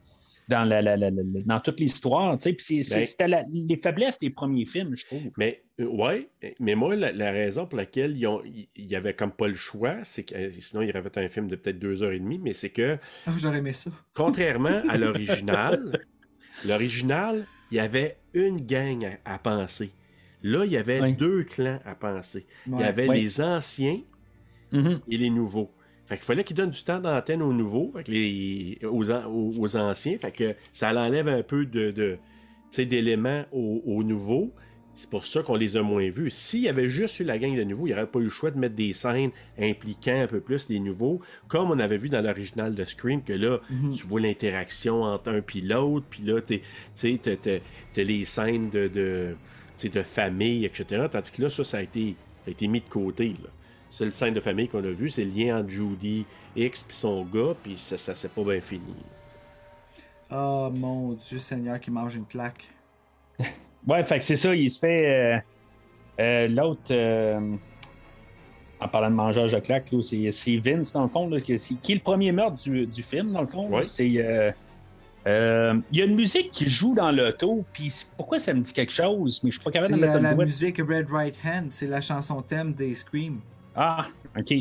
Dans, 0.49 0.65
la, 0.65 0.83
la- 0.83 0.97
la- 0.99 1.11
la- 1.11 1.23
la- 1.23 1.41
dans 1.47 1.61
toute 1.61 1.81
l'histoire, 1.81 2.37
tu 2.37 2.43
sais, 2.43 2.53
puis 2.53 2.65
c'est- 2.65 2.83
c'est- 2.83 2.99
Ben- 2.99 3.07
c'était 3.07 3.45
les 3.49 3.77
faiblesses 3.79 4.19
des 4.19 4.29
premiers 4.31 4.67
films, 4.67 4.95
je 4.95 5.07
trouve. 5.07 5.23
Mais 5.39 5.63
euh, 5.81 5.87
ouais, 5.87 6.29
mais 6.61 6.75
moi, 6.75 6.95
la, 6.97 7.13
la 7.13 7.31
raison 7.33 7.67
pour 7.67 7.79
laquelle 7.79 8.17
ils 8.17 8.27
ont, 8.27 8.43
ils- 8.45 8.69
il 8.77 8.85
y 8.85 8.95
avait 8.97 9.15
comme 9.15 9.33
pas 9.33 9.49
le 9.49 9.55
choix, 9.55 9.97
c'est 10.03 10.25
que 10.25 10.35
euh, 10.35 10.51
sinon 10.59 10.83
il 10.83 10.91
aurait 10.91 11.03
fait 11.03 11.17
un 11.19 11.29
film 11.29 11.49
de 11.49 11.57
peut-être 11.57 11.79
deux 11.79 12.03
heures 12.03 12.13
et 12.13 12.19
demie, 12.19 12.39
mais 12.39 12.53
c'est 12.53 12.69
que 12.71 12.99
Ah, 13.27 13.33
j'aurais 13.39 13.59
aimé 13.59 13.73
ça. 13.73 13.91
contrairement 14.15 14.83
à 14.89 14.99
l'original, 14.99 16.01
l'original, 16.67 17.47
il 17.71 17.77
y 17.77 17.81
avait 17.81 18.17
une 18.35 18.61
gang 18.61 19.05
à, 19.25 19.35
à 19.35 19.39
penser. 19.39 19.91
Là, 20.43 20.65
il 20.67 20.73
y 20.73 20.77
avait 20.77 21.01
Oui. 21.01 21.15
deux 21.15 21.45
clans 21.45 21.81
à 21.87 21.95
penser. 21.95 22.47
Il 22.67 22.79
y 22.79 22.83
avait 22.83 23.09
Oui. 23.09 23.21
les 23.23 23.41
anciens 23.41 24.01
Mhm. 24.73 25.01
et 25.09 25.17
les 25.17 25.31
nouveaux. 25.31 25.71
Fait 26.07 26.17
qu'il 26.17 26.25
fallait 26.25 26.45
qu'ils 26.45 26.57
donnent 26.57 26.71
du 26.71 26.83
temps 26.85 27.01
d'antenne 27.01 27.41
aux 27.43 27.53
nouveaux, 27.53 27.91
fait 27.97 28.05
que 28.05 28.11
les, 28.13 28.79
aux, 28.85 29.11
aux- 29.11 29.55
aux 29.59 29.77
anciens. 29.77 30.19
Fait 30.19 30.33
que 30.33 30.55
ça 30.73 30.93
l'enlève 30.93 31.29
un 31.29 31.43
peu 31.43 31.65
de, 31.67 31.91
de, 31.91 32.19
d'éléments 32.77 33.45
aux, 33.53 33.83
aux 33.87 34.03
nouveaux. 34.03 34.53
C'est 34.97 35.11
pour 35.11 35.25
ça 35.27 35.43
qu'on 35.43 35.57
les 35.57 35.77
a 35.77 35.83
moins 35.83 36.09
vus. 36.09 36.31
S'il 36.31 36.61
y 36.61 36.69
avait 36.69 36.89
juste 36.89 37.19
eu 37.19 37.25
la 37.25 37.37
gang 37.37 37.57
de 37.57 37.65
nouveaux, 37.65 37.87
il 37.87 37.91
n'y 37.91 37.95
aurait 37.95 38.07
pas 38.07 38.21
eu 38.21 38.25
le 38.25 38.29
choix 38.31 38.53
de 38.53 38.59
mettre 38.59 38.77
des 38.77 38.93
scènes 38.93 39.31
impliquant 39.59 40.21
un 40.21 40.29
peu 40.29 40.39
plus 40.39 40.69
les 40.69 40.79
nouveaux, 40.79 41.21
comme 41.49 41.71
on 41.73 41.79
avait 41.81 41.97
vu 41.97 42.09
dans 42.09 42.21
l'original 42.21 42.77
de 42.77 42.85
Scream, 42.85 43.21
que 43.25 43.33
là, 43.33 43.59
Mhm. 43.71 43.91
tu 43.93 44.07
vois 44.07 44.21
l'interaction 44.21 45.03
entre 45.03 45.31
un 45.31 45.41
puis 45.41 45.63
l'autre, 45.63 46.07
puis 46.09 46.23
là, 46.23 46.41
tu 46.43 46.61
t'as 47.19 48.03
les 48.03 48.25
scènes 48.25 48.71
de, 48.71 48.87
de, 48.89 49.37
de 49.89 50.03
famille, 50.03 50.65
etc. 50.65 51.07
Tandis 51.11 51.33
que 51.33 51.43
là, 51.43 51.51
ça, 51.51 51.65
ça 51.65 51.79
a 51.79 51.83
été, 51.83 52.15
ça 52.45 52.49
a 52.49 52.51
été 52.51 52.69
mis 52.69 52.81
de 52.81 52.89
côté. 52.89 53.29
Là. 53.31 53.51
Seule 53.95 54.13
scène 54.13 54.35
de 54.35 54.41
famille 54.41 54.67
qu'on 54.67 54.83
a 54.83 54.91
vue, 54.91 55.09
c'est 55.09 55.25
le 55.25 55.31
lien 55.31 55.61
entre 55.61 55.69
Judy 55.71 56.27
X 56.57 56.85
et 56.91 56.93
son 56.93 57.25
gars, 57.25 57.55
puis 57.63 57.79
ça, 57.79 57.97
ça 57.97 58.17
s'est 58.17 58.29
pas 58.29 58.43
bien 58.43 58.61
fini. 58.61 58.83
Oh 60.33 60.69
mon 60.77 61.13
Dieu 61.13 61.39
Seigneur 61.39 61.79
qui 61.79 61.93
mange 61.93 62.17
une 62.17 62.27
claque. 62.27 62.65
Ouais, 63.87 64.03
fait 64.03 64.19
que 64.19 64.25
c'est 64.25 64.35
ça, 64.37 64.53
il 64.55 64.69
se 64.71 64.79
fait. 64.81 65.07
euh, 65.07 65.39
euh, 66.19 66.49
L'autre, 66.49 66.81
euh, 66.91 67.39
en 68.81 68.89
parlant 68.89 69.11
de 69.11 69.15
mangeage 69.15 69.53
de 69.53 69.61
claque, 69.61 69.93
là, 69.93 70.03
c'est 70.03 70.31
c'est 70.33 70.57
Vince, 70.57 70.93
dans 70.93 71.03
le 71.05 71.09
fond, 71.11 71.29
là, 71.29 71.39
qui, 71.41 71.57
qui 71.59 71.93
est 71.93 71.97
le 71.97 72.01
premier 72.01 72.33
meurtre 72.33 72.57
du, 72.65 72.87
du 72.87 73.03
film, 73.05 73.33
dans 73.33 73.43
le 73.43 73.47
fond. 73.47 73.69
Ouais. 73.69 73.85
C'est. 73.85 74.11
euh, 74.17 74.51
euh, 75.29 75.79
Il 75.93 75.99
y 75.99 76.03
a 76.03 76.07
une 76.07 76.17
musique 76.17 76.51
qui 76.51 76.69
joue 76.69 76.95
dans 76.95 77.13
l'auto, 77.13 77.65
puis 77.75 77.91
c'est- 77.91 78.07
pourquoi 78.17 78.39
ça 78.41 78.55
me 78.55 78.61
dit 78.61 78.73
quelque 78.73 78.93
chose, 78.93 79.41
mais 79.45 79.51
je 79.53 79.61
suis 79.61 79.65
pas 79.65 79.71
C'est 79.71 79.79
capable 79.79 79.95
de 79.95 80.01
mettre 80.01 80.15
la, 80.21 80.33
le 80.33 80.37
la 80.39 80.45
musique 80.45 80.79
Red 80.79 81.11
Right 81.11 81.37
Hand, 81.45 81.67
c'est 81.71 81.87
la 81.87 82.01
chanson 82.01 82.41
thème 82.43 82.73
des 82.73 82.95
Scream. 82.95 83.39
Ah, 83.75 84.07
ok. 84.39 84.55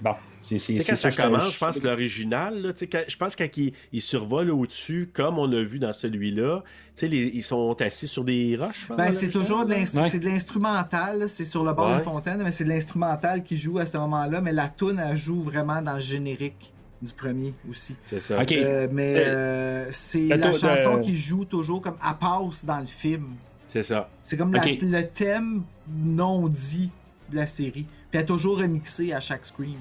Bon, 0.00 0.14
c'est 0.40 0.56
quand 0.84 0.96
ça 0.96 1.10
je- 1.10 1.16
commence, 1.16 1.52
je 1.52 1.58
pense 1.58 1.78
que 1.78 1.86
l'original, 1.86 2.74
je 2.76 3.16
pense 3.16 3.36
quand 3.36 3.46
ils 3.56 4.00
survolent 4.00 4.50
au-dessus, 4.50 5.08
comme 5.12 5.38
on 5.38 5.50
a 5.52 5.62
vu 5.62 5.78
dans 5.78 5.92
celui-là, 5.92 6.64
tu 6.64 6.90
sais, 6.96 7.06
les- 7.08 7.30
ils 7.32 7.44
sont 7.44 7.80
assis 7.80 8.08
sur 8.08 8.24
des 8.24 8.56
roches. 8.56 8.88
Ben, 8.96 9.12
c'est 9.12 9.28
toujours 9.28 9.64
de 9.64 9.74
Ouais. 9.74 9.86
c'est 9.86 10.22
l'instrumental, 10.24 11.28
c'est 11.28 11.44
sur 11.44 11.62
le 11.64 11.72
bord 11.72 11.86
Ouais. 11.86 11.94
d'une 11.94 12.02
fontaine, 12.02 12.42
mais 12.42 12.50
c'est 12.50 12.64
de 12.64 12.70
l'instrumental 12.70 13.44
qui 13.44 13.56
joue 13.56 13.78
à 13.78 13.86
ce 13.86 13.96
moment-là, 13.98 14.40
mais 14.40 14.52
la 14.52 14.66
tune 14.68 14.98
elle 14.98 15.16
joue 15.16 15.40
vraiment 15.40 15.80
dans 15.80 15.94
le 15.94 16.00
générique 16.00 16.72
du 17.00 17.12
premier 17.12 17.54
aussi. 17.70 17.94
C'est 18.06 18.20
ça. 18.20 18.42
Ok. 18.42 18.52
Euh, 18.52 18.88
mais 18.90 19.10
C'est- 19.10 19.24
euh, 19.26 19.86
c'est 19.92 20.26
La 20.36 20.52
chanson 20.52 21.00
qui 21.00 21.16
joue 21.16 21.44
toujours 21.44 21.80
comme 21.80 21.96
à 22.02 22.14
passe 22.14 22.64
dans 22.64 22.80
le 22.80 22.86
film. 22.86 23.34
C'est 23.68 23.82
ça. 23.84 24.08
C'est 24.24 24.36
comme 24.36 24.52
la- 24.52 24.62
le 24.64 25.02
thème 25.06 25.62
non 25.88 26.48
dit 26.48 26.90
de 27.32 27.36
la 27.36 27.46
série. 27.46 27.82
Puis 27.82 27.86
elle 28.12 28.20
est 28.20 28.26
toujours 28.26 28.58
remixée 28.58 29.12
à 29.12 29.20
chaque 29.20 29.44
scream. 29.44 29.80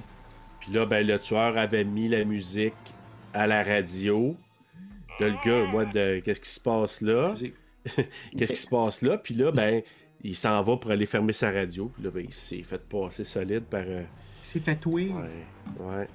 Puis 0.60 0.72
là, 0.74 0.86
ben, 0.86 1.06
le 1.06 1.18
tueur 1.20 1.58
avait 1.58 1.84
mis 1.84 2.08
la 2.08 2.24
musique 2.24 2.74
à 3.34 3.48
la 3.48 3.64
radio. 3.64 4.36
Là, 5.20 5.30
le 5.30 5.36
gars, 5.44 5.66
moi, 5.72 5.86
de, 5.86 6.20
qu'est-ce 6.24 6.40
qui 6.42 6.50
se 6.50 6.60
passe 6.60 7.02
là? 7.02 7.34
Qu'est-ce 8.38 8.54
qui 8.54 8.60
se 8.60 8.68
passe 8.68 9.02
là? 9.02 9.18
Puis 9.18 9.34
là, 9.34 9.52
ben, 9.52 9.82
il 10.24 10.36
s'en 10.36 10.62
va 10.62 10.78
pour 10.78 10.92
aller 10.92 11.06
fermer 11.08 11.34
sa 11.34 11.50
radio. 11.52 11.92
Puis 11.96 12.04
là, 12.04 12.12
ben, 12.12 12.24
il 12.28 12.34
s'est 12.34 12.62
fait 12.64 12.78
passer 12.88 13.24
solide 13.24 13.64
par. 13.64 13.82
euh, 13.86 14.04
Il 14.44 14.46
s'est 14.48 14.60
fait 14.60 14.76
tuer. 14.76 15.10
ouais, 15.10 15.46
ouais. 15.80 16.08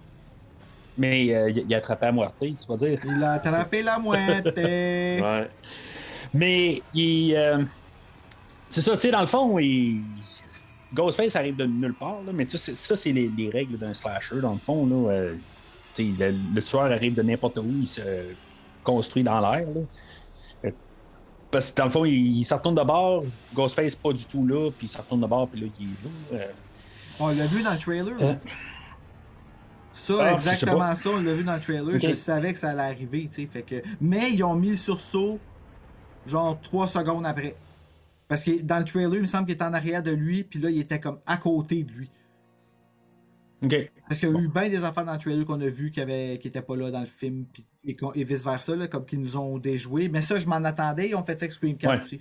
Mais 0.98 1.34
euh, 1.34 1.50
il 1.50 1.74
a 1.74 1.78
attrapé 1.78 2.06
à 2.06 2.12
moitié, 2.12 2.54
tu 2.58 2.66
vas 2.68 2.76
dire. 2.76 2.98
Il 3.04 3.22
a 3.22 3.32
attrapé 3.32 3.82
la 3.82 3.98
mouette. 3.98 4.46
Ouais. 4.56 5.50
Mais 6.32 6.82
il. 6.94 7.34
euh, 7.34 7.64
c'est 8.68 8.82
ça, 8.82 8.94
tu 8.94 9.00
sais, 9.00 9.10
dans 9.10 9.20
le 9.20 9.26
fond, 9.26 9.58
il. 9.58 10.02
Ghostface 10.96 11.36
arrive 11.36 11.56
de 11.56 11.66
nulle 11.66 11.94
part, 11.94 12.22
là, 12.26 12.32
mais 12.32 12.46
ça, 12.46 12.96
c'est 12.96 13.12
les, 13.12 13.28
les 13.36 13.50
règles 13.50 13.78
d'un 13.78 13.94
slasher, 13.94 14.40
dans 14.40 14.54
le 14.54 14.58
fond. 14.58 14.86
Là, 14.86 15.10
euh, 15.12 15.34
le, 15.98 16.30
le 16.54 16.62
tueur 16.62 16.82
arrive 16.84 17.14
de 17.14 17.22
n'importe 17.22 17.58
où, 17.58 17.66
il 17.80 17.86
se 17.86 18.00
construit 18.82 19.22
dans 19.22 19.40
l'air. 19.40 19.66
Euh, 20.64 20.70
Parce 21.50 21.70
que 21.70 21.76
dans 21.76 21.84
le 21.84 21.90
fond, 21.90 22.04
il, 22.04 22.36
il 22.38 22.44
se 22.44 22.54
retourne 22.54 22.74
de 22.74 22.82
bord, 22.82 23.24
Ghostface 23.54 23.94
pas 23.94 24.12
du 24.12 24.24
tout 24.24 24.46
là, 24.46 24.70
puis 24.76 24.86
il 24.86 24.90
se 24.90 24.98
retourne 24.98 25.20
de 25.20 25.26
bord, 25.26 25.48
puis 25.48 25.60
là, 25.60 25.66
il 25.78 25.84
est 25.86 25.88
là. 26.38 26.44
euh. 26.44 26.52
On 27.20 27.28
l'a 27.28 27.46
vu 27.46 27.62
dans 27.62 27.72
le 27.72 27.78
trailer. 27.78 28.14
Euh. 28.20 28.32
hein? 28.32 28.38
Ça, 29.94 30.14
Ah, 30.20 30.32
exactement 30.32 30.94
ça, 30.94 31.08
on 31.10 31.22
l'a 31.22 31.32
vu 31.34 31.44
dans 31.44 31.54
le 31.54 31.60
trailer. 31.60 31.98
Je 31.98 32.14
savais 32.14 32.52
que 32.52 32.58
ça 32.58 32.70
allait 32.70 32.82
arriver, 32.82 33.28
tu 33.32 33.42
sais. 33.42 33.46
Fait 33.50 33.62
que... 33.62 33.76
Mais 34.00 34.32
ils 34.32 34.44
ont 34.44 34.54
mis 34.54 34.70
le 34.70 34.76
sursaut, 34.76 35.38
genre 36.26 36.60
3 36.60 36.88
secondes 36.88 37.24
après. 37.26 37.56
Parce 38.28 38.42
que 38.42 38.60
dans 38.62 38.78
le 38.78 38.84
trailer, 38.84 39.14
il 39.14 39.22
me 39.22 39.26
semble 39.26 39.46
qu'il 39.46 39.54
était 39.54 39.64
en 39.64 39.72
arrière 39.72 40.02
de 40.02 40.10
lui, 40.10 40.42
puis 40.44 40.58
là, 40.58 40.70
il 40.70 40.78
était 40.80 41.00
comme 41.00 41.20
à 41.26 41.36
côté 41.36 41.84
de 41.84 41.92
lui. 41.92 42.10
OK. 43.62 43.90
Parce 44.08 44.20
qu'il 44.20 44.28
y 44.28 44.36
a 44.36 44.38
eu 44.38 44.48
bien 44.48 44.68
des 44.68 44.84
affaires 44.84 45.04
dans 45.04 45.12
le 45.14 45.18
trailer 45.18 45.44
qu'on 45.44 45.60
a 45.60 45.68
vu 45.68 45.90
qui 45.90 46.00
n'étaient 46.04 46.38
qui 46.38 46.50
pas 46.50 46.76
là 46.76 46.90
dans 46.90 47.00
le 47.00 47.06
film, 47.06 47.46
et, 47.84 48.24
vice-versa, 48.24 48.76
là, 48.76 48.88
comme 48.88 49.06
qu'ils 49.06 49.20
nous 49.20 49.36
ont 49.36 49.58
déjoué. 49.58 50.08
Mais 50.08 50.22
ça, 50.22 50.38
je 50.38 50.46
m'en 50.46 50.56
attendais, 50.56 51.08
ils 51.08 51.14
ont 51.14 51.22
fait 51.24 51.38
ça 51.38 51.44
avec 51.44 51.52
Scream 51.52 51.76
4 51.76 51.90
Ouais. 51.90 52.02
aussi. 52.02 52.20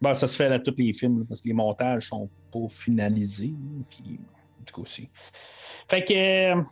Bon, 0.00 0.14
ça 0.14 0.26
se 0.26 0.36
fait 0.36 0.46
à 0.46 0.58
tous 0.58 0.74
les 0.78 0.92
films, 0.92 1.20
là, 1.20 1.24
parce 1.28 1.40
que 1.40 1.48
les 1.48 1.54
montages 1.54 2.08
sont 2.08 2.28
pas 2.52 2.68
finalisés. 2.68 3.54
Puis, 3.90 4.20
du 4.64 4.72
coup, 4.72 4.82
aussi. 4.82 5.08
Fait 5.88 6.04
que. 6.04 6.58
euh, 6.58 6.62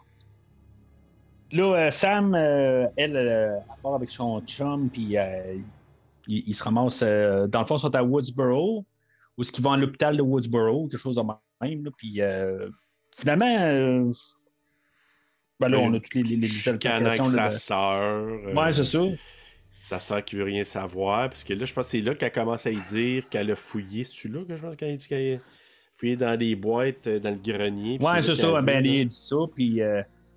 là, 1.52 1.74
euh, 1.86 1.90
Sam, 1.90 2.34
euh, 2.34 2.86
elle, 2.96 3.16
elle 3.16 3.62
part 3.82 3.94
avec 3.94 4.10
son 4.10 4.40
chum, 4.42 4.88
puis 4.90 5.16
ils 6.28 6.42
il 6.48 6.54
se 6.54 6.62
ramassent. 6.64 7.02
euh, 7.02 7.46
dans 7.46 7.60
le 7.60 7.66
fond, 7.66 7.76
ils 7.76 7.80
sont 7.80 7.94
à 7.94 8.02
Woodsboro, 8.02 8.84
ou 9.36 9.42
est-ce 9.42 9.52
qu'ils 9.52 9.64
vont 9.64 9.72
à 9.72 9.76
l'hôpital 9.76 10.16
de 10.16 10.22
Woodsboro, 10.22 10.88
quelque 10.88 10.98
chose 11.00 11.16
de 11.16 11.22
même. 11.22 11.84
là, 11.84 11.90
puis 11.96 12.20
euh, 12.20 12.68
finalement. 13.16 13.56
euh, 13.60 14.10
ben 15.60 15.68
là, 15.68 15.78
on 15.78 15.94
a 15.94 16.00
toutes 16.00 16.14
les, 16.14 16.22
les, 16.24 16.36
les 16.36 16.68
avec 16.68 17.24
sa 17.26 17.50
sœur. 17.52 18.02
euh, 18.02 18.52
Ouais, 18.54 18.72
c'est 18.72 18.84
ça. 18.84 19.00
Sa 19.80 20.00
sœur 20.00 20.24
qui 20.24 20.34
veut 20.36 20.44
rien 20.44 20.64
savoir. 20.64 21.28
Parce 21.28 21.44
que 21.44 21.52
là, 21.54 21.64
je 21.64 21.72
pense 21.72 21.86
que 21.86 21.90
c'est 21.92 22.00
là 22.00 22.14
qu'elle 22.14 22.32
commence 22.32 22.66
à 22.66 22.70
y 22.70 22.80
dire 22.90 23.28
qu'elle 23.28 23.50
a 23.50 23.56
fouillé. 23.56 24.02
C'est-tu 24.04 24.28
là 24.28 24.44
que 24.44 24.56
je 24.56 24.62
pense 24.62 24.76
qu'elle 24.76 24.96
dit 24.96 25.06
qu'elle 25.06 25.34
a 25.36 25.38
fouillé 25.94 26.16
dans 26.16 26.38
les 26.38 26.56
boîtes, 26.56 27.08
dans 27.08 27.30
le 27.30 27.36
grenier. 27.52 27.98
Ouais, 28.00 28.20
c'est 28.22 28.34
ça. 28.34 28.60
Ben, 28.62 28.82
là. 28.82 29.04
dit 29.04 29.14
ça, 29.14 29.36
puis 29.54 29.80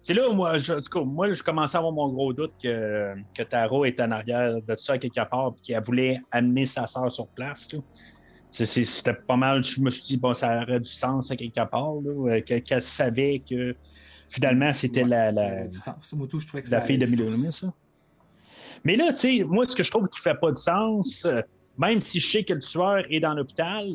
c'est 0.07 0.13
là 0.13 0.29
où 0.29 0.34
moi, 0.34 0.57
je, 0.57 0.73
tout 0.75 0.89
cas, 0.89 1.01
moi, 1.01 1.34
je 1.34 1.43
commençais 1.43 1.75
à 1.75 1.79
avoir 1.79 1.91
mon 1.91 2.07
gros 2.07 2.31
doute 2.31 2.53
que, 2.63 3.13
que 3.34 3.43
Taro 3.43 3.84
est 3.84 3.99
en 3.99 4.09
arrière 4.11 4.53
de 4.53 4.73
tout 4.73 4.81
ça 4.81 4.97
quelque 4.97 5.29
part, 5.29 5.51
puis 5.53 5.61
qu'elle 5.63 5.84
voulait 5.84 6.21
amener 6.31 6.65
sa 6.65 6.88
sœur 6.88 7.11
sur 7.11 7.27
place. 7.35 7.67
C'était 8.51 9.13
pas 9.27 9.35
mal. 9.35 9.65
Je 9.65 9.81
me 9.81 9.89
suis 9.89 10.03
dit, 10.03 10.15
bon, 10.15 10.34
ça 10.34 10.61
aurait 10.61 10.79
du 10.79 10.89
sens 10.89 11.29
à 11.29 11.35
quelque 11.35 11.59
part, 11.69 11.95
euh, 12.05 12.39
que- 12.39 12.59
qu'elle 12.59 12.81
savait 12.81 13.43
que 13.49 13.75
finalement, 14.29 14.71
c'était 14.71 15.03
Ouais, 15.03 15.09
la, 15.09 15.31
du 15.67 15.77
je 16.39 16.47
que 16.61 16.69
fille 16.79 16.97
de 16.97 17.03
avait 17.03 17.13
du 17.13 17.23
Milo 17.23 17.29
sens. 17.34 17.59
ça. 17.59 17.73
Mais 18.85 18.95
là, 18.95 19.11
tu 19.11 19.19
sais, 19.19 19.43
moi, 19.43 19.65
ce 19.65 19.75
que 19.75 19.84
je 19.84 19.91
trouve 19.91 20.07
qui 20.07 20.21
fait 20.21 20.39
pas 20.39 20.51
de 20.51 20.55
sens, 20.55 21.25
euh, 21.25 21.41
même 21.77 21.99
si 21.99 22.21
je 22.21 22.31
sais 22.31 22.45
que 22.45 22.53
le 22.53 22.61
tueur 22.61 23.03
est 23.09 23.19
dans 23.19 23.34
l'hôpital, 23.34 23.85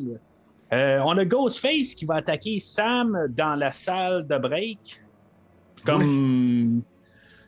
euh, 0.73 0.99
on 1.03 1.17
a 1.17 1.25
Ghostface 1.25 1.95
qui 1.95 2.05
va 2.05 2.17
attaquer 2.17 2.59
Sam 2.59 3.17
dans 3.31 3.55
la 3.55 3.71
salle 3.71 4.27
de 4.27 4.37
break. 4.37 4.79
Comme. 5.85 6.81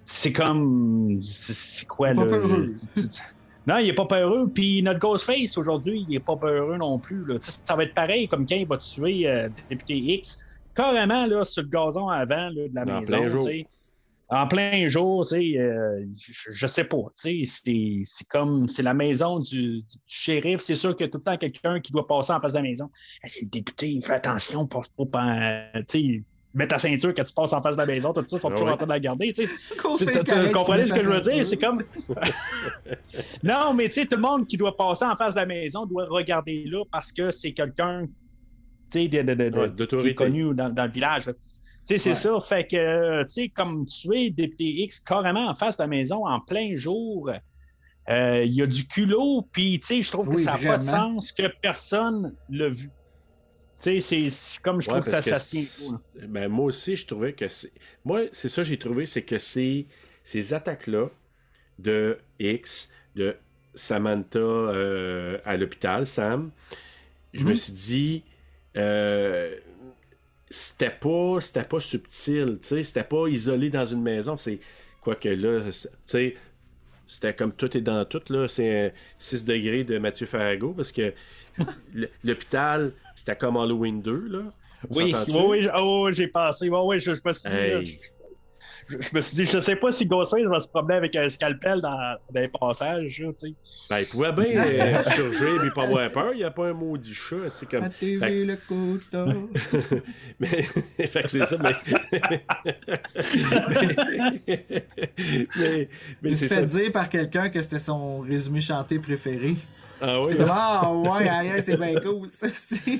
C'est 0.05 0.33
comme. 0.33 1.19
C'est 1.21 1.87
quoi 1.87 2.11
Il 2.11 2.19
le. 2.19 2.65
Non, 3.67 3.77
il 3.79 3.89
est 3.89 3.93
pas 3.93 4.05
peureux. 4.05 4.47
Puis 4.53 4.83
notre 4.83 4.99
Ghostface 4.99 5.57
aujourd'hui, 5.57 6.05
il 6.07 6.15
est 6.15 6.19
pas 6.19 6.35
peureux 6.35 6.77
non 6.77 6.99
plus. 6.99 7.25
là. 7.25 7.37
Ça 7.39 7.75
va 7.75 7.83
être 7.83 7.95
pareil 7.95 8.27
comme 8.27 8.45
quand 8.45 8.55
il 8.55 8.67
va 8.67 8.77
tuer 8.77 9.27
euh, 9.27 9.49
député 9.69 9.95
X. 9.97 10.37
Carrément 10.75 11.25
là, 11.25 11.43
sur 11.45 11.63
le 11.63 11.69
gazon 11.69 12.07
avant 12.09 12.49
là, 12.49 12.67
de 12.67 12.69
la 12.75 12.81
En 12.83 13.01
maison. 13.01 13.43
plein. 13.43 13.63
En 14.27 14.47
plein 14.47 14.87
jour, 14.87 15.23
tu 15.25 15.35
sais, 15.35 15.59
euh, 15.59 16.03
je, 16.15 16.65
sais 16.67 16.83
pas. 16.83 16.97
tu 17.19 17.43
sais, 17.45 17.61
C'est 17.63 18.01
c'est 18.05 18.27
comme 18.27 18.67
c'est 18.67 18.81
la 18.83 18.93
maison 18.95 19.39
du, 19.39 19.81
du 19.81 19.85
shérif. 20.07 20.61
C'est 20.61 20.75
sûr 20.75 20.95
qu'il 20.95 21.05
y 21.05 21.09
a 21.09 21.11
tout 21.11 21.17
le 21.19 21.23
temps 21.23 21.37
quelqu'un 21.37 21.79
qui 21.79 21.91
doit 21.91 22.07
passer 22.07 22.33
en 22.33 22.41
face 22.41 22.53
de 22.53 22.57
la 22.57 22.63
maison. 22.63 22.89
Ah, 23.23 23.27
c'est 23.27 23.41
le 23.43 23.49
député, 23.49 23.99
fais 24.01 24.13
attention, 24.13 24.65
passe 24.67 24.89
pas 24.89 25.05
par- 25.05 25.71
tu 25.73 25.83
sais, 25.87 26.23
mets 26.57 26.67
ta 26.67 26.79
ceinture 26.79 27.13
quand 27.15 27.23
tu 27.23 27.33
passes 27.33 27.53
en 27.53 27.61
face 27.61 27.75
de 27.75 27.81
la 27.81 27.85
maison, 27.87 28.13
tout 28.13 28.23
ça, 28.25 28.37
ils 28.37 28.39
sont 28.39 28.49
Ah 28.49 28.53
toujours 28.55 28.69
en 28.69 28.77
train 28.77 28.85
de 28.85 28.91
la 28.91 28.99
garder. 28.99 29.33
tu 29.33 29.47
comprenez 29.81 30.87
ce 30.87 30.93
que 30.93 31.01
je 31.03 31.09
veux 31.09 31.21
dire? 31.21 31.45
C'est 31.45 31.57
comme. 31.57 31.83
non, 33.43 33.73
mais 33.73 33.87
tu 33.89 34.01
sais, 34.01 34.05
tout 34.05 34.15
le 34.15 34.21
monde 34.21 34.47
qui 34.47 34.57
doit 34.57 34.75
passer 34.75 35.05
en 35.05 35.15
face 35.15 35.35
de 35.35 35.39
la 35.41 35.45
maison 35.45 35.85
doit 35.85 36.05
regarder 36.09 36.63
là 36.67 36.83
parce 36.91 37.11
que 37.11 37.31
c'est 37.31 37.51
quelqu'un 37.53 38.05
tu 38.91 39.01
sais, 39.01 39.07
de, 39.07 39.21
de, 39.23 39.67
de- 39.67 39.85
qui 39.85 40.07
est 40.07 40.15
connu 40.15 40.53
dans, 40.53 40.69
dans 40.69 40.85
le 40.85 40.91
village. 40.91 41.25
sais, 41.83 41.97
c'est 41.97 42.09
Ouais. 42.09 42.15
ça. 42.15 42.31
Fait 42.47 42.67
que, 42.67 43.21
tu 43.23 43.27
sais, 43.27 43.49
comme 43.49 43.85
tuer 43.85 44.29
député 44.29 44.65
X 44.83 44.99
carrément 44.99 45.47
en 45.49 45.55
face 45.55 45.77
de 45.77 45.83
la 45.83 45.87
maison 45.87 46.25
en 46.27 46.39
plein 46.39 46.75
jour, 46.75 47.31
euh, 48.09 48.43
il 48.45 48.53
y 48.53 48.61
a 48.61 48.67
du 48.67 48.87
culot, 48.87 49.47
puis 49.51 49.79
tu 49.79 49.87
sais, 49.87 50.01
je 50.03 50.11
trouve 50.11 50.29
que 50.29 50.37
ça 50.37 50.51
n'a 50.51 50.57
pas 50.59 50.77
de 50.77 50.83
sens 50.83 51.31
que 51.31 51.47
personne 51.61 52.35
l'a 52.49 52.69
vu. 52.69 52.89
Tu 53.79 53.99
sais, 54.01 54.29
c'est- 54.29 54.59
comme 54.61 54.81
je 54.81 54.89
Ouais, 54.89 54.95
trouve 55.01 55.03
que 55.03 55.09
ça, 55.11 55.17
parce 55.17 55.29
ça 55.29 55.39
se 55.39 55.55
que 55.57 55.61
tient. 55.83 55.91
là. 56.21 56.27
Ben, 56.27 56.47
moi 56.47 56.65
aussi, 56.65 56.95
je 56.95 57.05
trouvais 57.05 57.33
que 57.33 57.47
c'est. 57.47 57.71
Moi, 58.05 58.21
c'est 58.31 58.47
ça 58.47 58.61
que 58.63 58.67
j'ai 58.69 58.77
trouvé, 58.77 59.05
c'est 59.05 59.23
que 59.23 59.37
c'est 59.37 59.85
ces 60.23 60.53
attaques-là 60.53 61.09
de 61.79 62.17
X, 62.39 62.89
de 63.15 63.35
Samantha 63.73 64.39
euh, 64.39 65.37
à 65.43 65.57
l'hôpital, 65.57 66.07
Sam, 66.07 66.51
je 67.33 67.43
Mhm. 67.43 67.49
me 67.49 67.55
suis 67.55 67.73
dit. 67.73 68.23
euh, 68.77 69.55
c'était 70.49 70.89
pas 70.89 71.39
c'était 71.41 71.63
pas 71.63 71.79
subtil, 71.79 72.59
tu 72.61 72.67
sais, 72.67 72.83
c'était 72.83 73.03
pas 73.05 73.27
isolé 73.27 73.69
dans 73.69 73.85
une 73.85 74.01
maison, 74.01 74.37
c'est 74.37 74.59
quoique 75.01 75.29
là, 75.29 75.71
c'est- 75.71 75.89
tu 75.89 75.95
sais, 76.07 76.35
c'était 77.07 77.33
comme 77.33 77.53
tout 77.53 77.75
est 77.77 77.81
dans 77.81 78.03
tout 78.05 78.21
là, 78.29 78.47
c'est 78.47 78.87
un 78.87 78.91
6 79.17 79.45
degrés 79.45 79.83
de 79.85 79.97
Mathieu 79.97 80.25
Farrago 80.27 80.73
parce 80.75 80.91
que 80.91 81.13
l'hôpital, 82.23 82.91
c'était 83.15 83.35
comme 83.35 83.57
Halloween 83.57 84.01
2 84.01 84.27
là. 84.27 84.39
Oui, 84.89 85.15
oui, 85.29 85.33
oui, 85.47 85.67
oh, 85.75 86.03
oui, 86.05 86.13
j'ai 86.13 86.31
oui, 86.35 86.99
je, 86.99 87.13
je 87.13 87.21
me 87.25 87.33
suis 87.33 87.49
dit. 87.49 87.55
Hey. 87.55 87.85
Je, 87.85 87.91
je- 87.91 87.97
je 88.87 89.09
me 89.15 89.21
suis 89.21 89.35
dit, 89.35 89.45
je 89.45 89.57
sais 89.59 89.75
pas 89.75 89.91
si 89.91 90.05
Ghostface 90.05 90.45
va 90.45 90.59
se 90.59 90.69
promener 90.69 90.93
avec 90.95 91.15
un 91.15 91.27
scalpel 91.27 91.81
dans, 91.81 91.89
dans 92.31 92.39
les 92.39 92.47
passages, 92.47 93.19
là, 93.19 93.31
tu 93.33 93.47
sais. 93.47 93.53
Ben, 93.89 93.99
il 93.99 94.05
pouvait 94.05 94.31
bien 94.31 94.63
euh, 94.63 95.03
surgir 95.15 95.65
et 95.65 95.69
pas 95.71 95.83
avoir 95.85 96.11
peur. 96.11 96.33
Il 96.33 96.37
n'y 96.37 96.43
a 96.43 96.51
pas 96.51 96.67
un 96.67 96.73
maudit 96.73 97.13
chat. 97.13 97.49
C'est 97.49 97.67
comme. 97.67 97.85
À 97.85 97.89
TV, 97.89 98.19
Fait- 98.19 98.45
le 98.45 98.57
couteau? 98.57 99.49
Mais, 100.39 100.47
fait 101.07 101.23
que 101.23 101.29
c'est 101.29 101.45
ça, 101.45 101.57
mais. 101.57 101.73
mais, 103.15 104.85
mais, 105.57 105.89
mais 106.21 106.29
Il 106.29 106.37
se 106.37 106.47
ça. 106.47 106.55
fait 106.57 106.65
dire 106.67 106.91
par 106.91 107.09
quelqu'un 107.09 107.49
que 107.49 107.61
c'était 107.61 107.79
son 107.79 108.19
résumé 108.19 108.61
chanté 108.61 108.99
préféré. 108.99 109.55
Ah 110.01 110.21
oui. 110.21 110.33
Ah 110.49 110.91
ouais, 110.91 111.27
aïe, 111.29 111.49
aïe, 111.51 111.61
c'est 111.61 111.77
bien 111.77 111.99
cool, 111.99 112.29
ça, 112.29 112.47
c'est. 112.53 112.99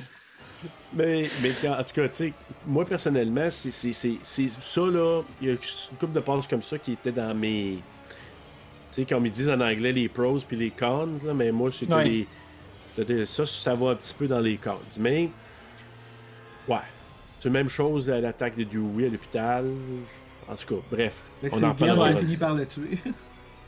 Mais, 0.93 1.23
mais 1.43 1.51
quand- 1.61 1.73
en 1.77 1.83
tout 1.83 1.93
cas, 1.93 2.07
tu 2.07 2.15
sais, 2.15 2.33
moi 2.65 2.85
personnellement, 2.85 3.51
c'est 3.51 3.69
c'est- 3.71 3.91
c'est- 3.93 4.17
c'est 4.23 4.49
ça 4.61 4.81
là. 4.81 5.21
Il 5.41 5.47
y 5.47 5.49
a 5.51 5.53
une 5.53 5.59
couple 5.99 6.13
de 6.13 6.19
passes 6.21 6.47
comme 6.47 6.63
ça 6.63 6.77
qui 6.77 6.93
étaient 6.93 7.11
dans 7.11 7.35
mes. 7.35 7.79
Tu 8.91 9.01
sais, 9.01 9.05
comme 9.05 9.25
ils 9.25 9.31
disent 9.31 9.49
en 9.49 9.59
anglais, 9.59 9.91
les 9.91 10.07
pros 10.07 10.39
puis 10.47 10.55
les 10.57 10.71
cons, 10.71 11.09
là, 11.23 11.33
mais 11.33 11.51
moi, 11.51 11.69
c'était 11.71 11.93
Ouais. 11.93 12.25
les. 12.97 13.25
Ça, 13.25 13.45
ça 13.45 13.75
va 13.75 13.91
un 13.91 13.95
petit 13.95 14.13
peu 14.17 14.27
dans 14.27 14.39
les 14.39 14.55
cons. 14.57 14.79
Mais. 14.99 15.29
Ouais. 16.67 16.77
C'est 17.39 17.49
la 17.49 17.53
même 17.53 17.69
chose 17.69 18.09
à 18.09 18.19
l'attaque 18.21 18.55
de 18.57 18.63
Dewey 18.63 19.05
à 19.07 19.09
l'hôpital. 19.09 19.65
En 20.49 20.55
tout 20.55 20.75
cas, 20.75 20.81
bref. 20.89 21.19
On 21.43 21.55
c'est 21.57 21.65
en 21.65 21.75
fini 22.15 22.37
par 22.37 22.53
le 22.55 22.65
tuer. 22.65 22.97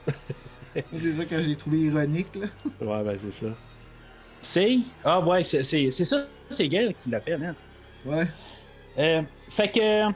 c'est 0.98 1.12
ça 1.12 1.26
que 1.26 1.42
j'ai 1.42 1.56
trouvé 1.56 1.80
ironique, 1.80 2.28
là. 2.36 2.48
Ouais, 2.82 3.04
ben 3.04 3.18
c'est 3.20 3.32
ça. 3.34 3.48
C'est? 4.42 4.78
Ah, 5.04 5.20
ouais, 5.20 5.44
c'est 5.44 5.64
c'est- 5.64 5.92
c'est 5.92 6.06
ça, 6.06 6.28
c'est 6.50 6.68
Gail 6.68 6.94
qui 6.96 7.10
l'appelle, 7.10 7.44
hein. 7.44 7.56
Ouais. 8.06 8.26
Euh, 9.00 9.22
fait 9.50 9.72
que. 9.74 10.12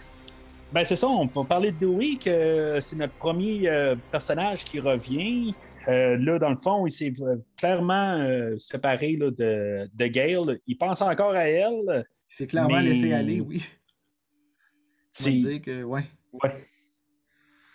Ben, 0.74 0.86
c'est 0.86 0.96
ça, 0.96 1.08
on 1.08 1.28
peut 1.28 1.44
parler 1.44 1.74
de 1.74 1.80
Dewey, 1.80 2.16
que 2.16 2.78
c'est 2.80 2.96
notre 2.96 3.12
premier 3.16 3.68
euh, 3.68 3.94
personnage 4.10 4.64
qui 4.64 4.80
revient. 4.80 5.54
Euh, 5.90 6.16
là, 6.18 6.40
dans 6.40 6.50
le 6.50 6.56
fond, 6.56 6.88
il 6.88 6.92
s'est 6.92 7.12
clairement 7.58 8.20
euh, 8.22 8.58
séparé 8.58 9.18
là, 9.18 9.32
de, 9.32 9.90
de 9.94 10.06
Gail. 10.08 10.60
Il 10.68 10.78
pense 10.78 11.02
encore 11.02 11.34
à 11.34 11.44
elle. 11.50 11.74
Il 11.88 12.06
s'est 12.34 12.48
clairement 12.48 12.78
Mais- 12.78 12.84
laissé 12.84 13.12
aller, 13.12 13.42
oui. 13.42 13.66
C'est. 15.12 15.32
dire 15.32 15.62
que, 15.62 15.84
ouais. 15.84 16.04
Ouais. 16.42 16.52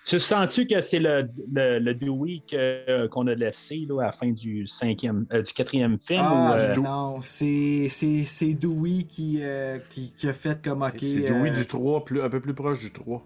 Tu 0.06 0.20
sens-tu 0.20 0.68
que 0.68 0.80
c'est 0.80 1.00
le, 1.00 1.28
le, 1.52 1.80
le 1.80 1.94
Dewey 1.94 2.40
que- 2.48 3.08
qu'on 3.08 3.26
a 3.26 3.34
laissé 3.34 3.84
là, 3.88 4.02
à 4.02 4.06
la 4.06 4.12
fin 4.12 4.30
du 4.30 4.64
cinquième, 4.64 5.26
euh, 5.32 5.42
du 5.42 5.52
quatrième 5.52 5.98
film? 6.00 6.22
Ah, 6.24 6.32
ou, 6.32 6.60
euh, 6.60 6.74
ben 6.74 6.82
non, 6.82 7.18
c'est 7.22 7.88
c'est- 7.88 8.24
c'est 8.24 8.54
Dewey 8.54 9.02
qui, 9.02 9.38
euh, 9.42 9.78
qui, 9.90 10.12
qui 10.16 10.28
a 10.28 10.32
fait 10.32 10.62
comme 10.62 10.82
ok. 10.82 10.92
c'est 11.00 11.22
Dewey 11.22 11.50
euh, 11.50 11.52
du 11.52 11.66
3, 11.66 12.04
plus, 12.04 12.22
un 12.22 12.28
peu 12.30 12.38
plus 12.40 12.54
proche 12.54 12.78
du 12.78 12.92
3. 12.92 13.20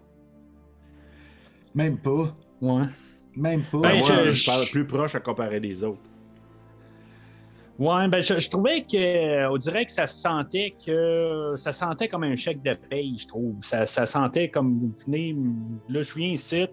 Même 1.75 1.97
pas. 1.99 2.35
ouais. 2.61 2.83
Même 3.35 3.61
pas. 3.61 3.77
Ben, 3.79 3.97
moi, 3.99 4.09
je- 4.25 4.31
je, 4.31 4.45
parle 4.45 4.65
plus 4.71 4.85
proche 4.87 5.13
à 5.13 5.19
comparer 5.19 5.59
des 5.59 5.83
autres. 5.83 6.01
Ouais, 7.79 8.07
ben 8.09 8.21
je, 8.21 8.39
je 8.39 8.49
trouvais 8.49 8.83
que 8.83 9.49
on 9.49 9.57
dirait 9.57 9.85
que 9.85 9.91
ça 9.91 10.05
se 10.05 10.19
sentait 10.21 10.75
que 10.85 11.53
ça 11.55 11.73
sentait 11.73 12.07
comme 12.07 12.23
un 12.23 12.35
chèque 12.35 12.61
de 12.61 12.73
paye, 12.73 13.17
je 13.17 13.27
trouve. 13.27 13.57
Ça, 13.63 13.85
ça 13.87 14.05
sentait 14.05 14.49
comme 14.49 14.91
venez, 15.05 15.35
là 15.89 16.03
je 16.03 16.13
viens 16.13 16.29
ici, 16.33 16.67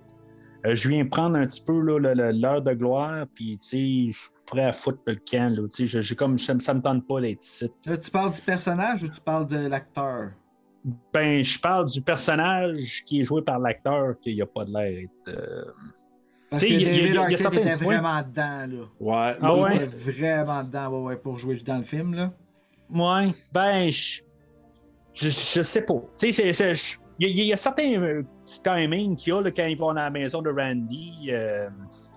euh, 0.67 0.75
je 0.75 0.89
viens 0.89 1.07
prendre 1.07 1.37
un 1.37 1.47
petit 1.47 1.65
peu 1.65 1.79
l'heure 1.81 2.63
de 2.63 2.73
gloire, 2.75 3.27
puis 3.35 3.59
tu 3.59 3.69
sais, 3.69 4.13
je 4.13 4.19
suis 4.19 4.31
prêt 4.45 4.65
à 4.65 4.73
foutre 4.73 5.01
le 5.07 5.15
camp. 5.15 5.55
Là, 5.57 5.67
tu 5.75 5.89
sais, 5.89 6.03
je- 6.03 6.15
comme 6.15 6.39
ça, 6.39 6.55
ça 6.61 6.75
me 6.75 6.83
tente 6.83 7.07
pas 7.07 7.21
d'être 7.21 7.43
ici. 7.45 7.71
Là, 7.87 7.97
tu 7.97 8.11
parles 8.11 8.35
du 8.35 8.43
personnage 8.43 9.03
ou 9.05 9.09
tu 9.09 9.21
parles 9.21 9.47
de 9.47 9.67
l'acteur? 9.69 10.31
Ben, 11.13 11.43
je 11.43 11.59
parle 11.61 11.87
du 11.91 12.03
personnage 12.03 13.03
qui 13.07 13.21
est 13.21 13.25
joué 13.25 13.43
par 13.43 13.59
l'acteur, 13.59 14.19
qu'il 14.21 14.35
n'y 14.35 14.43
a 14.43 14.47
pas 14.47 14.65
de 14.65 14.73
l'air 14.73 14.93
d'être. 14.93 15.29
euh, 15.39 15.65
Parce 16.51 16.63
que 16.63 16.69
sais, 16.69 16.75
il 16.75 16.83
y 16.83 16.87
a- 16.87 16.91
il 16.91 16.97
y 16.97 16.99
a- 16.99 17.03
David 17.03 17.09
il 17.11 17.15
y 17.15 17.19
a 17.19 17.23
Arquette 17.23 17.41
était 17.75 17.85
points. 17.85 18.01
vraiment 18.01 18.23
dedans, 18.23 18.67
là. 18.79 18.85
Ouais. 19.01 19.37
Ah 19.43 19.53
il 19.57 19.63
ouais? 19.63 19.77
était 19.85 19.97
vraiment 19.97 20.65
dedans 20.65 20.89
ouais, 20.89 21.03
ouais, 21.09 21.17
pour 21.17 21.39
jouer 21.39 21.57
dans 21.57 21.77
le 21.77 21.83
film, 21.83 22.15
là. 22.15 22.33
Ouais, 22.91 23.31
ben, 23.53 23.91
je, 23.91 24.21
je, 25.15 25.29
je 25.29 25.63
sais 25.63 25.83
pas. 25.83 26.01
Tu 26.19 26.33
sais, 26.33 26.33
c'est- 26.33 26.53
c'est- 26.53 26.75
je- 26.75 26.99
il 27.19 27.27
y, 27.29 27.31
a- 27.41 27.43
il 27.45 27.49
y 27.49 27.53
a 27.53 27.57
certains 27.57 27.93
euh, 28.01 28.23
petits 28.45 28.63
timings 28.63 29.17
qu'il 29.17 29.33
y 29.35 29.37
a 29.37 29.41
là, 29.43 29.51
quand 29.51 29.67
ils 29.67 29.77
vont 29.77 29.91
à 29.91 29.95
la 29.95 30.11
maison 30.11 30.41
de 30.41 30.51
Randy, 30.51 31.29
euh, 31.31 31.69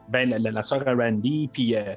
ben, 0.09 0.29
la, 0.29 0.39
la, 0.39 0.51
la 0.51 0.63
soeur 0.63 0.87
à 0.87 0.93
Randy, 0.93 1.49
puis 1.51 1.75
euh, 1.75 1.95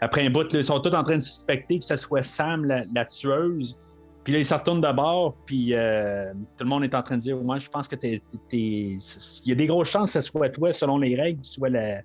après 0.00 0.26
un 0.26 0.30
bout, 0.30 0.52
là, 0.52 0.58
ils 0.58 0.64
sont 0.64 0.80
tous 0.80 0.94
en 0.94 1.02
train 1.04 1.16
de 1.16 1.22
suspecter 1.22 1.78
que 1.78 1.84
ce 1.84 1.96
soit 1.96 2.22
Sam, 2.24 2.64
la, 2.64 2.82
la 2.94 3.04
tueuse. 3.04 3.78
Puis 4.26 4.32
là, 4.32 4.40
ils 4.40 4.44
se 4.44 4.54
retournent 4.54 4.80
de 4.80 4.92
bord, 4.92 5.36
puis 5.46 5.72
euh, 5.72 6.32
tout 6.58 6.64
le 6.64 6.68
monde 6.68 6.82
est 6.82 6.96
en 6.96 7.02
train 7.04 7.16
de 7.16 7.20
dire 7.20 7.36
Moi, 7.36 7.58
je 7.58 7.68
pense 7.68 7.86
que 7.86 7.94
t'es. 7.94 8.20
Il 8.52 8.98
y 9.44 9.52
a 9.52 9.54
des 9.54 9.66
grosses 9.66 9.88
chances 9.88 10.12
que 10.14 10.20
ce 10.20 10.28
soit 10.28 10.48
toi, 10.48 10.72
selon 10.72 10.98
les 10.98 11.14
règles, 11.14 11.44
soit 11.44 11.68
la, 11.68 12.00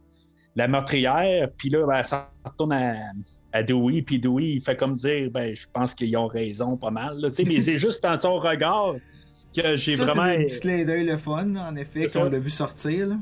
la 0.55 0.67
meurtrière. 0.67 1.49
Puis 1.57 1.71
là, 1.71 1.83
ben, 1.87 2.03
ça 2.03 2.31
retourne 2.45 2.73
à, 2.73 2.93
à 3.51 3.63
Dewey, 3.63 4.03
puis 4.03 4.19
Dewey, 4.19 4.49
il 4.51 4.61
fait 4.61 4.75
comme 4.75 4.93
dire 4.93 5.31
ben, 5.31 5.55
Je 5.55 5.65
pense 5.73 5.95
qu'ils 5.95 6.15
ont 6.15 6.27
raison 6.27 6.77
pas 6.77 6.91
mal. 6.91 7.19
là, 7.19 7.29
tu 7.31 7.37
sais, 7.37 7.43
mais 7.43 7.59
c'est 7.59 7.77
juste 7.77 8.03
dans 8.03 8.15
son 8.19 8.37
regard 8.37 8.93
que 9.57 9.75
j'ai 9.75 9.95
ça, 9.95 10.05
vraiment. 10.05 10.25
c'est 10.27 10.37
des 10.37 10.45
petits 10.45 10.59
clins 10.59 10.85
d'œil 10.85 11.05
le 11.05 11.17
fun, 11.17 11.55
en 11.55 11.75
effet, 11.75 12.05
qu'on 12.05 12.25
l'a 12.25 12.37
vu 12.37 12.51
sortir, 12.51 13.07
là. 13.07 13.15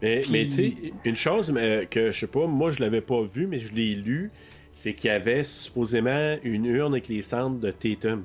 Mais, 0.00 0.20
Puis- 0.20 0.32
mais 0.32 0.44
tu 0.44 0.50
sais, 0.50 0.74
une 1.04 1.16
chose 1.16 1.52
mais, 1.52 1.86
que 1.90 2.12
je 2.12 2.18
sais 2.18 2.26
pas, 2.28 2.46
moi 2.46 2.70
je 2.70 2.80
l'avais 2.80 3.02
pas 3.02 3.22
vu, 3.24 3.46
mais 3.46 3.58
je 3.58 3.74
l'ai 3.74 3.94
lu, 3.94 4.30
c'est 4.74 4.92
qu'il 4.92 5.08
y 5.08 5.12
avait 5.14 5.42
supposément 5.44 6.36
une 6.42 6.66
urne 6.66 6.92
avec 6.92 7.08
les 7.08 7.22
cendres 7.22 7.58
de 7.58 7.70
Tatum. 7.70 8.24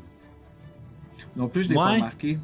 Non 1.37 1.47
plus, 1.47 1.63
je 1.63 1.69
l'ai 1.69 1.75
pas 1.75 1.85
Ouais. 1.91 1.95
remarqué. 1.97 2.37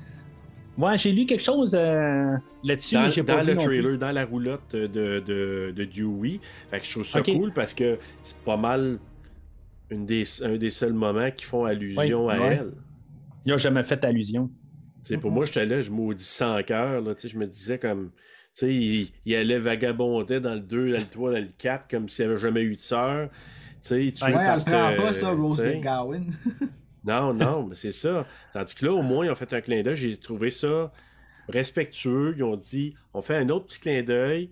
Ouais, 0.77 0.98
j'ai 0.98 1.11
lu 1.14 1.26
quelque 1.26 1.44
chose 1.44 1.73
euh, 1.77 2.36
là-dessus, 2.64 2.95
Dans, 2.95 3.26
pas 3.26 3.44
le 3.44 3.56
trailer, 3.57 3.98
dans 3.98 4.11
la 4.11 4.26
roulotte 4.26 4.73
de, 4.76 4.88
de, 4.88 5.72
de 5.76 5.86
Dewey. 5.86 6.40
Fait 6.69 6.80
que 6.80 6.86
je 6.86 6.91
trouve 6.91 7.03
ça 7.06 7.22
cool 7.22 7.52
parce 7.53 7.73
que 7.73 7.98
c'est 8.23 8.38
pas 8.40 8.57
mal 8.57 8.99
une 9.90 10.06
des, 10.06 10.23
un 10.44 10.57
des 10.57 10.69
seuls 10.69 10.94
moments 10.94 11.32
qui 11.32 11.45
font 11.45 11.64
allusion 11.65 12.26
Ouais. 12.27 12.36
à 12.36 12.40
Ouais. 12.41 12.57
elle. 12.61 12.72
Il 13.45 13.53
a 13.53 13.57
jamais 13.57 13.84
fait 13.84 14.03
allusion. 14.03 14.52
Tu 15.06 15.14
sais, 15.14 15.19
pour 15.19 15.32
moi, 15.32 15.45
j'étais 15.45 15.65
là, 15.65 15.80
je 15.82 15.91
maudis 15.91 16.26
sans 16.26 16.61
cœur. 16.64 17.02
là, 17.02 17.15
tu 17.15 17.22
sais, 17.22 17.27
Je 17.30 17.38
me 17.38 17.45
disais 17.48 17.80
comme. 17.80 18.11
Tu 18.53 18.65
sais, 18.65 18.73
il, 18.76 19.11
il 19.26 19.36
allait 19.36 19.60
vagabonder 19.60 20.40
dans 20.40 20.56
le 20.56 20.61
2, 20.61 20.91
dans 20.91 20.98
le 20.98 21.06
3, 21.10 21.32
dans 21.32 21.38
le 21.40 21.48
4, 21.57 21.86
comme 21.90 22.10
s'il 22.10 22.26
avait 22.26 22.38
jamais 22.38 22.64
eu 22.64 22.76
de 22.76 22.82
sœur. 22.82 23.30
Tu 23.86 24.12
sais, 24.12 24.12
tué 24.12 24.34
Ouais, 24.34 24.45
elle 24.45 24.64
prend 24.64 24.95
pas, 24.95 25.14
ça, 25.14 25.30
Rose 25.30 25.57
tu. 25.57 25.64
McGowan. 25.64 26.34
Non, 27.06 27.36
non, 27.36 27.68
mais 27.68 27.76
c'est 27.76 27.91
ça. 27.91 28.26
Tandis 28.52 28.74
que 28.74 28.84
là, 28.84 28.94
au 28.94 29.03
moins, 29.03 29.28
ils 29.28 29.30
ont 29.30 29.36
fait 29.36 29.53
un 29.53 29.62
clin 29.62 29.84
d'œil. 29.84 29.95
J'ai 29.95 30.18
trouvé 30.18 30.49
ça 30.49 30.91
respectueux. 31.48 32.34
Ils 32.36 32.44
ont 32.44 32.56
dit, 32.56 32.95
on 33.14 33.22
fait 33.22 33.36
un 33.36 33.49
autre 33.49 33.68
petit 33.68 33.80
clin 33.80 34.02
d'œil, 34.02 34.49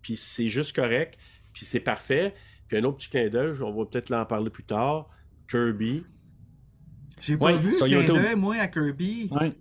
puis 0.00 0.16
c'est 0.16 0.48
juste 0.48 0.74
correct, 0.74 1.18
puis 1.52 1.66
c'est 1.66 1.80
parfait. 1.80 2.34
Puis 2.66 2.78
un 2.78 2.84
autre 2.84 2.96
petit 2.96 3.10
clin 3.10 3.28
d'œil, 3.28 3.60
on 3.60 3.72
va 3.72 3.84
peut-être 3.84 4.08
l'en 4.08 4.24
parler 4.24 4.48
plus 4.48 4.64
tard. 4.64 5.10
Kirby. 5.50 6.04
J'ai 7.20 7.36
pas 7.36 7.52
vu 7.52 7.70
clin 7.76 8.08
d'œil, 8.08 8.36
moi, 8.36 8.56
à 8.56 8.68
Kirby. 8.68 9.28
Ouais. 9.30 9.52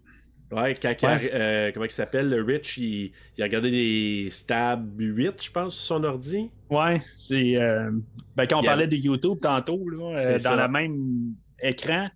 Ouais, 0.51 0.75
quand 0.81 0.89
Ouais, 1.03 1.17
euh, 1.33 1.71
comment 1.73 1.85
il 1.85 1.91
s'appelle, 1.91 2.29
le 2.29 2.43
Rich, 2.43 2.77
il, 2.77 3.11
il 3.37 3.41
a 3.41 3.45
regardé 3.45 3.71
des 3.71 4.27
stab 4.31 4.99
8, 4.99 5.41
je 5.43 5.49
pense, 5.51 5.75
sur 5.75 5.95
son 5.97 6.03
ordi. 6.03 6.49
Ouais, 6.69 6.99
c'est. 7.05 7.55
euh, 7.57 7.89
ben, 8.35 8.45
quand 8.47 8.57
on 8.57 8.61
Il 8.61 8.65
y 8.65 8.67
a- 8.67 8.71
parlait 8.71 8.87
de 8.87 8.95
YouTube 8.97 9.37
tantôt, 9.41 9.87
là, 9.89 10.19
euh, 10.19 10.33
dans 10.33 10.39
ça. 10.39 10.55
le 10.67 10.71
même 10.71 11.33
écran, 11.61 12.09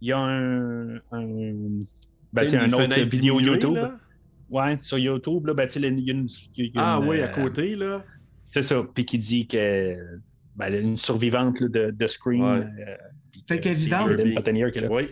il 0.00 0.08
y 0.08 0.12
a 0.12 0.18
un. 0.18 0.96
un 1.12 1.26
ben, 2.32 2.46
c'est 2.46 2.56
un 2.58 2.72
autre 2.72 2.94
vidéo 3.06 3.38
diminuée, 3.40 3.54
YouTube. 3.54 3.74
là? 3.74 3.96
Ouais, 4.50 4.78
sur 4.80 4.98
YouTube, 4.98 5.46
là, 5.46 5.54
ben, 5.54 5.66
tu 5.66 5.80
sais, 5.80 5.88
il 5.88 6.00
y 6.00 6.10
a 6.10 6.14
une. 6.14 6.28
y 6.56 6.72
a 6.78 6.80
Ah 6.96 6.98
une, 7.02 7.08
oui, 7.08 7.20
à 7.20 7.24
euh, 7.24 7.28
côté, 7.28 7.74
là. 7.76 8.04
C'est 8.44 8.62
ça. 8.62 8.82
Puis 8.94 9.04
qui 9.04 9.18
dit 9.18 9.46
que. 9.48 9.96
Ben, 10.56 10.72
une 10.74 10.96
survivante 10.96 11.60
là, 11.60 11.68
de, 11.68 11.90
de 11.90 12.06
Scream. 12.06 12.40
Ouais. 12.42 12.58
euh, 12.86 12.96
Fait 13.48 13.58
que 13.58 13.64
qu'elle 13.64 13.74
vivante. 13.74 14.08
Oui, 14.90 15.08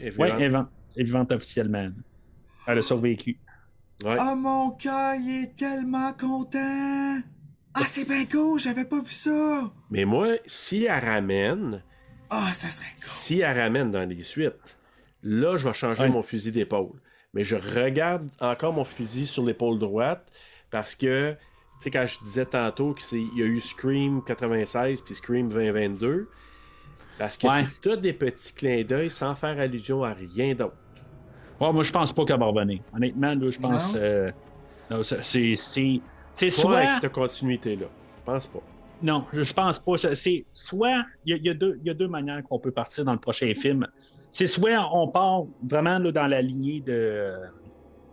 vivante 0.97 1.33
officiellement. 1.33 1.89
Elle 2.69 2.79
a 2.79 2.83
survécu. 2.83 3.39
Ouais. 4.05 4.17
Ah, 4.19 4.35
mon 4.37 4.71
cœur, 4.73 5.15
il 5.17 5.43
est 5.45 5.57
tellement 5.57 6.13
content. 6.13 7.19
Ah, 7.75 7.83
c'est 7.87 8.05
bien 8.05 8.25
cool, 8.27 8.61
j'avais 8.61 8.85
pas 8.85 9.01
vu 9.01 9.13
ça. 9.13 9.71
Mais 9.91 10.05
moi, 10.05 10.35
si 10.47 10.85
elle 10.85 11.05
ramène, 11.05 11.83
Ah, 12.31 12.51
ça 12.53 12.71
serait 12.71 12.87
cool. 12.97 13.05
si 13.05 13.41
elle 13.41 13.59
ramène 13.59 13.91
dans 13.91 14.09
les 14.09 14.23
suites, 14.23 14.77
là, 15.23 15.57
je 15.57 15.67
vais 15.67 15.75
changer 15.75 16.03
Ouais. 16.05 16.09
mon 16.11 16.23
fusil 16.23 16.53
d'épaule. 16.53 17.01
Mais 17.35 17.43
je 17.45 17.57
regarde 17.57 18.29
encore 18.41 18.73
mon 18.73 18.85
fusil 18.85 19.27
sur 19.27 19.45
l'épaule 19.45 19.79
droite 19.79 20.27
parce 20.71 20.95
que, 20.95 21.33
tu 21.33 21.37
sais, 21.81 21.91
quand 21.91 22.07
je 22.07 22.19
disais 22.23 22.47
tantôt 22.47 22.95
qu'il 22.95 23.35
y 23.37 23.43
a 23.43 23.47
eu 23.47 23.61
Scream 23.61 24.23
96 24.25 25.01
puis 25.03 25.15
Scream 25.15 25.49
2022, 25.49 26.29
parce 27.19 27.37
que 27.37 27.47
Ouais. 27.47 27.65
c'est 27.65 27.81
tout 27.81 27.97
des 27.97 28.13
petits 28.13 28.53
clins 28.53 28.83
d'œil 28.85 29.11
sans 29.11 29.35
faire 29.35 29.59
allusion 29.59 30.05
à 30.05 30.13
rien 30.15 30.55
d'autre. 30.55 30.77
Ouais, 31.61 31.73
moi, 31.73 31.83
je 31.83 31.93
pense 31.93 32.13
pas 32.13 32.25
qu'elle 32.25 32.39
va 32.39 32.47
revenir. 32.47 32.81
Honnêtement, 32.95 33.35
là, 33.35 33.51
je 33.51 33.59
pense. 33.59 33.95
Non? 33.95 34.01
euh, 34.01 34.31
non, 34.91 35.03
c'est. 35.03 35.57
C'est 35.57 36.51
soit. 36.51 36.79
avec 36.79 36.91
cette 36.93 37.13
continuité-là. 37.13 37.87
Je 38.19 38.33
pense 38.33 38.47
pas. 38.47 38.61
Non, 39.03 39.25
je 39.33 39.53
pense 39.53 39.79
pas. 39.79 39.93
C'est 40.15 40.45
soit. 40.53 41.03
Il 41.25 41.37
y, 41.37 41.41
y 41.47 41.51
a 41.51 41.55
deux- 41.55 41.79
il 41.81 41.87
y 41.87 41.91
a 41.91 41.95
deux 41.95 42.09
manières 42.09 42.43
qu'on 42.45 42.59
peut 42.59 42.71
partir 42.71 43.05
dans 43.05 43.13
le 43.13 43.19
prochain 43.19 43.53
film. 43.55 43.87
C'est 44.31 44.47
soit 44.47 44.89
on 44.93 45.09
part 45.09 45.45
vraiment 45.67 45.99
là, 45.99 46.13
dans 46.13 46.27
la 46.27 46.43
lignée 46.43 46.81
de 46.81 46.93
euh, 46.93 47.37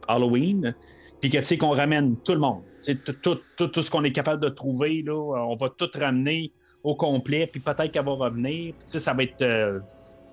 Halloween, 0.07 0.73
puis 1.19 1.30
que 1.30 1.38
tu 1.38 1.43
sais 1.43 1.57
qu'on 1.57 1.72
ramène 1.76 2.15
tout 2.17 2.34
le 2.34 2.39
monde. 2.39 2.61
C'est 2.81 3.03
tout, 3.03 3.13
tout, 3.13 3.39
tout, 3.57 3.67
tout 3.67 3.81
ce 3.81 3.89
qu'on 3.91 4.03
est 4.03 4.11
capable 4.11 4.41
de 4.41 4.49
trouver, 4.49 5.01
là, 5.01 5.13
on 5.15 5.55
va 5.55 5.69
tout 5.69 5.89
ramener 5.99 6.51
au 6.84 6.95
complet, 6.95 7.47
puis 7.47 7.59
peut-être 7.59 7.91
qu'elle 7.91 8.05
va 8.05 8.11
revenir. 8.11 8.73
Puis, 8.89 8.99
ça 8.99 9.13
va 9.13 9.23
être 9.23 9.41
euh, 9.41 9.80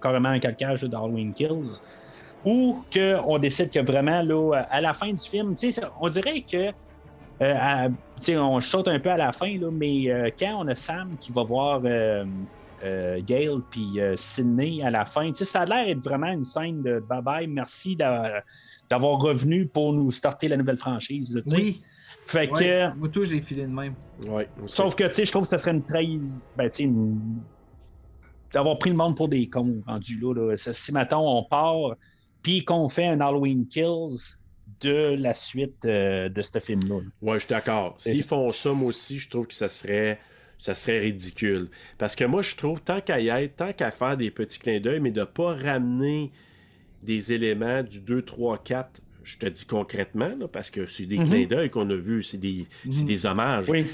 carrément 0.03 0.29
un 0.29 0.39
calcage 0.39 0.83
d'Halloween 0.85 1.33
Kills. 1.33 1.81
Ou 2.45 2.83
qu'on 2.93 3.39
décide 3.39 3.71
que 3.71 3.79
vraiment, 3.81 4.21
là, 4.23 4.67
à 4.71 4.81
la 4.81 4.95
fin 4.95 5.13
du 5.13 5.23
film, 5.29 5.55
tu 5.55 5.71
sais, 5.73 5.81
ça- 5.81 5.93
on 6.01 6.09
dirait 6.09 6.43
que 6.43 6.69
euh, 7.41 7.55
à- 7.59 7.89
tu 7.89 7.95
sais, 8.19 8.37
on 8.39 8.61
saute 8.61 8.89
un 8.89 9.01
peu 9.01 9.11
à 9.11 9.17
la 9.17 9.33
fin, 9.33 9.57
là, 9.59 9.71
mais 9.73 10.11
euh, 10.11 10.29
quand 10.39 10.65
on 10.65 10.69
a 10.69 10.75
Sam 10.75 11.17
qui 11.19 11.33
va 11.33 11.43
voir 11.43 11.81
euh, 11.85 12.25
euh, 12.85 13.21
Gail 13.25 13.59
puis 13.71 14.01
euh, 14.01 14.15
Sydney 14.17 14.83
à 14.85 14.91
la 14.91 15.05
fin, 15.05 15.29
tu 15.29 15.37
sais, 15.37 15.45
ça 15.45 15.61
a 15.63 15.65
l'air 15.65 15.87
d'être 15.87 16.05
vraiment 16.05 16.29
une 16.29 16.45
scène 16.45 16.83
de 16.83 17.01
bye 17.01 17.23
bye, 17.23 17.47
merci 17.49 17.97
d'a- 17.97 18.43
d'avoir 18.91 19.19
revenu 19.21 19.67
pour 19.67 19.93
nous 19.93 20.11
starter 20.13 20.49
la 20.49 20.57
nouvelle 20.57 20.77
franchise. 20.77 21.35
là, 21.35 21.43
tu 21.43 21.51
sais. 21.51 21.57
Oui. 21.57 21.81
Fait 22.27 22.47
que, 22.49 22.95
Moi, 22.97 23.09
tout, 23.09 23.25
je 23.25 23.33
l'ai 23.33 23.41
filé 23.41 23.63
de 23.67 23.73
même. 23.73 23.95
Ouais, 24.29 24.49
sauf 24.67 24.95
que, 24.95 25.05
tu 25.05 25.15
sais, 25.15 25.25
je 25.25 25.31
trouve 25.33 25.43
que 25.43 25.49
ça 25.49 25.59
serait 25.59 25.73
une 25.73 25.85
trahison, 25.85 26.47
ben, 26.57 26.71
tu 26.71 26.77
sais, 26.77 26.83
une- 26.85 27.41
d'avoir 28.53 28.79
pris 28.79 28.91
le 28.91 28.97
monde 28.97 29.17
pour 29.17 29.29
des 29.29 29.49
cons 29.49 29.83
rendu 29.87 30.21
là. 30.21 30.35
là. 30.35 30.57
Si, 30.57 30.93
mettons, 30.93 31.27
on 31.39 31.43
part, 31.45 31.95
puis 32.43 32.65
qu'on 32.65 32.89
fait 32.89 33.07
un 33.07 33.21
Halloween 33.21 33.67
Kills 33.69 34.37
de 34.81 35.15
la 35.19 35.35
suite 35.35 35.85
euh, 35.85 36.29
de 36.29 36.43
ce 36.43 36.59
film-là. 36.59 36.97
là. 36.97 37.03
Ouais, 37.23 37.35
je 37.39 37.45
suis 37.45 37.49
d'accord. 37.51 37.95
S'ils 37.99 38.25
font 38.25 38.51
ça, 38.53 38.73
moi 38.73 38.89
aussi, 38.89 39.19
je 39.19 39.29
trouve 39.31 39.47
que 39.47 39.55
ça 39.55 39.69
serait, 39.69 40.19
ça 40.59 40.75
serait 40.75 40.99
ridicule. 41.01 41.69
Parce 41.99 42.17
que 42.17 42.25
moi, 42.25 42.43
je 42.43 42.57
trouve, 42.57 42.81
tant 42.81 43.01
qu'à 43.01 43.21
y 43.21 43.29
être, 43.29 43.57
tant 43.57 43.73
qu'à 43.73 43.91
faire 43.93 44.17
des 44.17 44.31
petits 44.31 44.59
clins 44.59 44.81
d'œil, 44.81 44.99
mais 45.01 45.11
de 45.13 45.21
ne 45.21 45.25
pas 45.25 45.55
ramener 45.55 46.33
des 47.03 47.33
éléments 47.33 47.83
du 47.83 48.01
2, 48.01 48.23
3, 48.23 48.59
4, 48.59 49.01
je 49.25 49.37
te 49.39 49.47
dis 49.47 49.65
concrètement, 49.65 50.33
là, 50.39 50.49
parce 50.49 50.71
que 50.71 50.87
c'est 50.87 51.07
des 51.07 51.19
Mhm. 51.19 51.27
clins 51.27 51.47
d'œil 51.47 51.71
qu'on 51.71 51.89
a 51.91 51.95
vus, 51.97 52.25
c'est 52.25 52.39
des, 52.39 52.67
Mhm. 52.85 53.05
des 53.05 53.27
hommages. 53.27 53.69
Oui. 53.69 53.87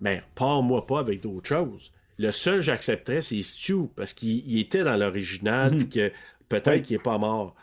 Mais 0.00 0.22
pars-moi 0.34 0.86
pas 0.86 1.00
avec 1.00 1.20
d'autres 1.20 1.48
choses. 1.48 1.92
Le 2.18 2.32
seul 2.32 2.56
que 2.56 2.60
j'accepterais, 2.62 3.20
c'est 3.22 3.42
Stu, 3.42 3.74
parce 3.94 4.14
qu'il 4.14 4.42
il 4.50 4.58
était 4.60 4.84
dans 4.84 4.96
l'original, 4.96 5.72
Mhm. 5.72 5.78
puis 5.80 5.88
que 5.88 6.12
peut-être 6.48 6.68
Oui. 6.76 6.82
qu'il 6.82 6.96
n'est 6.96 7.02
pas 7.02 7.18
mort. 7.18 7.54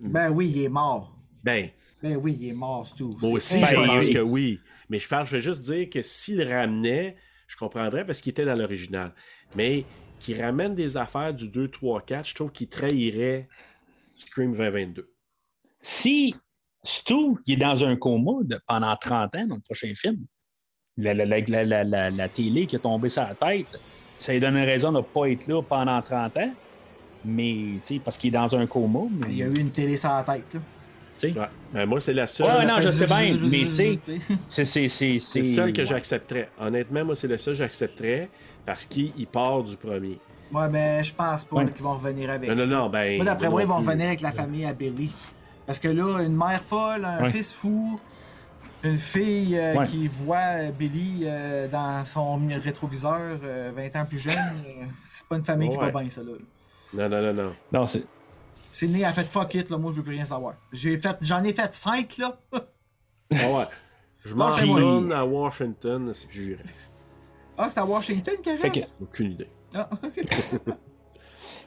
Ben 0.00 0.30
oui, 0.30 0.50
il 0.54 0.62
est 0.62 0.68
mort. 0.68 1.16
Ben, 1.42 1.70
Ben 2.02 2.16
oui, 2.16 2.36
il 2.40 2.48
est 2.48 2.52
mort, 2.54 2.86
c'est 2.88 2.96
tout. 2.96 3.16
Moi 3.20 3.40
C'est 3.40 3.58
aussi, 3.60 3.64
je 3.64 3.74
pense 3.74 4.06
oui. 4.06 4.12
que 4.12 4.18
oui. 4.18 4.60
Mais 4.88 4.98
je 4.98 5.08
parle, 5.08 5.26
je 5.26 5.32
vais 5.32 5.40
juste 5.42 5.62
dire 5.62 5.88
que 5.90 6.02
s'il 6.02 6.38
le 6.38 6.48
ramenait, 6.48 7.16
je 7.46 7.56
comprendrais 7.56 8.04
parce 8.06 8.20
qu'il 8.20 8.30
était 8.30 8.44
dans 8.44 8.54
l'original. 8.54 9.12
Mais 9.56 9.84
qu'il 10.20 10.40
ramène 10.40 10.74
des 10.74 10.96
affaires 10.96 11.34
du 11.34 11.48
2, 11.48 11.68
3, 11.68 12.02
4, 12.02 12.28
je 12.28 12.34
trouve 12.34 12.52
qu'il 12.52 12.68
trahirait 12.68 13.48
Scream 14.14 14.52
2022. 14.52 15.10
Si 15.80 16.34
Stu 16.84 17.14
il 17.46 17.54
est 17.54 17.56
dans 17.56 17.84
un 17.84 17.96
coma 17.96 18.42
de- 18.42 18.60
pendant 18.66 18.94
30 18.96 19.34
ans 19.36 19.46
dans 19.46 19.54
le 19.56 19.60
prochain 19.60 19.92
film, 19.94 20.18
la, 20.96 21.14
la, 21.14 21.24
la, 21.24 21.40
la, 21.40 21.64
la, 21.64 21.84
la- 21.84 22.10
la 22.10 22.28
télé 22.28 22.66
qui 22.66 22.76
est 22.76 22.80
tombée 22.80 23.08
sur 23.08 23.22
la 23.22 23.34
tête, 23.34 23.80
ça 24.18 24.32
lui 24.32 24.40
donne 24.40 24.56
une 24.56 24.64
raison 24.64 24.92
de 24.92 24.98
ne 24.98 25.02
pas 25.02 25.26
être 25.30 25.46
là 25.48 25.62
pendant 25.62 26.00
30 26.02 26.36
ans. 26.38 26.54
Mais, 27.24 27.54
tu 27.74 27.94
sais, 27.94 28.00
parce 28.04 28.16
qu'il 28.18 28.28
est 28.34 28.38
dans 28.38 28.54
un 28.56 28.66
coma. 28.66 29.00
Mais, 29.10 29.26
Il 29.30 29.36
y 29.38 29.42
a 29.42 29.46
eu 29.46 29.54
une 29.54 29.70
télé 29.70 29.96
sur 29.96 30.08
la 30.10 30.22
tête, 30.24 30.54
là. 30.54 30.60
tu 31.18 31.32
sais, 31.32 31.38
Ouais. 31.38 31.46
Ben, 31.72 31.86
moi, 31.86 32.00
c'est 32.00 32.12
la 32.14 32.26
seule. 32.26 32.46
Ouais, 32.46 32.66
non, 32.66 32.80
je 32.80 32.90
sais 32.90 33.06
bien, 33.06 33.36
mais 33.50 33.64
tu 33.64 33.70
sais, 33.70 34.88
c'est. 34.88 34.88
C'est 35.20 35.44
seul 35.44 35.72
que 35.72 35.80
ouais. 35.80 35.86
j'accepterais. 35.86 36.48
Honnêtement, 36.60 37.04
moi, 37.04 37.14
c'est 37.14 37.28
le 37.28 37.38
seul 37.38 37.54
que 37.54 37.58
j'accepterais 37.58 38.28
parce 38.66 38.84
qu'il 38.84 39.12
il 39.16 39.26
part 39.26 39.62
du 39.62 39.76
premier. 39.76 40.18
Ouais, 40.52 40.68
mais 40.68 41.02
je 41.02 41.14
pense 41.14 41.44
pas 41.44 41.56
Ouais. 41.56 41.70
qu'ils 41.70 41.82
vont 41.82 41.94
revenir 41.94 42.28
avec 42.30 42.50
Non, 42.50 42.56
ça. 42.56 42.66
non, 42.66 42.76
non, 42.84 42.88
ben. 42.90 43.16
Moi, 43.16 43.24
d'après 43.24 43.48
moi, 43.48 43.62
ils 43.62 43.68
vont 43.68 43.78
plus. 43.78 43.86
revenir 43.86 44.06
avec 44.08 44.20
la 44.20 44.32
famille 44.32 44.64
à 44.66 44.72
Billy. 44.74 45.10
Parce 45.66 45.78
que 45.78 45.88
là, 45.88 46.20
une 46.22 46.36
mère 46.36 46.62
folle, 46.62 47.04
un 47.04 47.22
Ouais. 47.22 47.30
fils 47.30 47.52
fou, 47.54 47.98
une 48.82 48.98
fille 48.98 49.56
euh, 49.56 49.76
Ouais. 49.76 49.86
qui 49.86 50.08
voit 50.08 50.36
euh, 50.58 50.70
Billy 50.72 51.20
euh, 51.22 51.68
dans 51.68 52.04
son 52.04 52.38
rétroviseur 52.62 53.38
euh, 53.44 53.70
20 53.74 53.96
ans 54.00 54.04
plus 54.04 54.18
jeune, 54.18 54.34
euh, 54.34 54.84
c'est 55.14 55.26
pas 55.26 55.36
une 55.36 55.44
famille 55.44 55.70
qui 55.70 55.76
va 55.76 55.90
bien, 55.90 56.08
ça, 56.10 56.20
là. 56.20 56.32
Non, 56.94 57.08
non, 57.08 57.20
non, 57.22 57.32
non. 57.32 57.52
Non, 57.72 57.86
c'est. 57.86 58.04
Sydney 58.72 59.04
a 59.04 59.12
fait 59.12 59.24
fuck 59.24 59.54
it, 59.54 59.68
là, 59.70 59.76
moi, 59.78 59.92
je 59.92 59.98
veux 59.98 60.02
plus 60.02 60.14
rien 60.14 60.24
savoir. 60.24 60.54
J'ai 60.72 60.98
fait, 60.98 61.16
j'en 61.20 61.42
ai 61.44 61.52
fait 61.52 61.74
5, 61.74 62.16
là. 62.18 62.38
Ah 62.52 63.50
ouais. 63.50 63.64
Je 64.24 64.34
m'en 64.34 64.46
à 64.46 65.24
Washington, 65.24 66.12
c'est 66.14 66.28
plus 66.28 66.44
j'irai. 66.44 66.64
ah, 67.58 67.68
c'est 67.68 67.78
à 67.80 67.84
Washington 67.84 68.34
qu'il 68.42 68.56
Fait 68.56 68.70
que- 68.70 68.74
reste? 68.78 68.94
Aucune 69.00 69.32
idée. 69.32 69.48
Ah, 69.74 69.88
ok. 70.02 70.20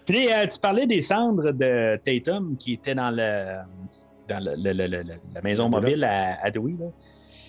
Puis 0.06 0.32
euh, 0.32 0.46
tu 0.48 0.60
parlais 0.60 0.86
des 0.88 1.02
cendres 1.02 1.52
de 1.52 1.98
Tatum 2.04 2.56
qui 2.58 2.74
étaient 2.74 2.94
dans 2.96 3.10
le 3.12 3.58
dans 4.28 4.44
le- 4.44 4.56
le- 4.56 4.74
le- 4.74 4.88
le- 4.88 5.04
le- 5.04 5.20
la 5.34 5.42
maison 5.42 5.68
mobile 5.70 6.04
à, 6.04 6.38
à 6.44 6.50
Dewey. 6.52 6.74
Là. 6.80 6.86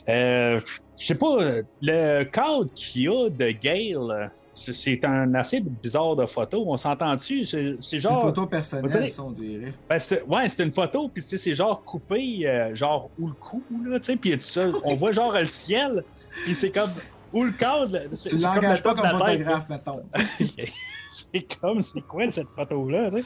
Euh, 0.09 0.61
je 0.99 1.05
sais 1.07 1.15
pas, 1.17 1.37
le 1.83 2.25
cadre 2.25 2.67
qu'il 2.75 3.03
y 3.03 3.09
a 3.09 3.29
de 3.29 3.51
Gale, 3.51 4.31
c'est- 4.55 5.05
un 5.05 5.35
assez 5.35 5.61
bizarre 5.61 6.15
de 6.17 6.27
photo. 6.27 6.65
On 6.67 6.77
s'entend-tu? 6.77 7.45
C'est 7.45 7.75
c'est 7.75 7.77
C'est 7.81 7.97
une 7.97 8.03
genre. 8.03 8.23
photo 8.23 8.43
on 8.43 8.47
personnelle, 8.47 8.91
dirait- 8.91 9.09
ça, 9.09 9.23
on 9.25 9.31
dirait. 9.33 9.73
Ben, 9.89 9.99
c'est- 9.99 10.23
ouais, 10.23 10.49
c'est 10.49 10.63
une 10.63 10.73
photo, 10.73 11.09
puis 11.13 11.23
tu 11.23 11.31
sais, 11.31 11.39
c'est 11.39 11.55
genre 11.55 11.83
coupé, 11.83 12.47
euh, 12.47 12.75
genre 12.75 13.11
où 13.19 13.27
le 13.27 13.33
cou, 13.35 13.63
là, 13.85 13.99
tu 13.99 14.07
sais, 14.07 14.17
puis 14.17 14.37
on 14.85 14.95
voit 14.95 15.11
genre 15.13 15.33
le 15.33 15.45
ciel, 15.45 16.05
puis 16.45 16.55
c'est 16.55 16.71
comme 16.71 16.91
où 17.33 17.43
le 17.43 17.53
cadre, 17.53 17.99
c'est 18.13 18.29
Tu 18.31 18.37
comme 18.37 18.45
l'engages 18.55 18.83
pas 18.83 18.95
comme 18.95 19.09
photographe, 19.09 19.69
mettons. 19.69 20.03
c'est 21.11 21.59
comme, 21.61 21.83
c'est 21.83 22.01
quoi 22.03 22.31
cette 22.31 22.49
photo-là, 22.55 23.11
tu 23.11 23.17
sais? 23.19 23.25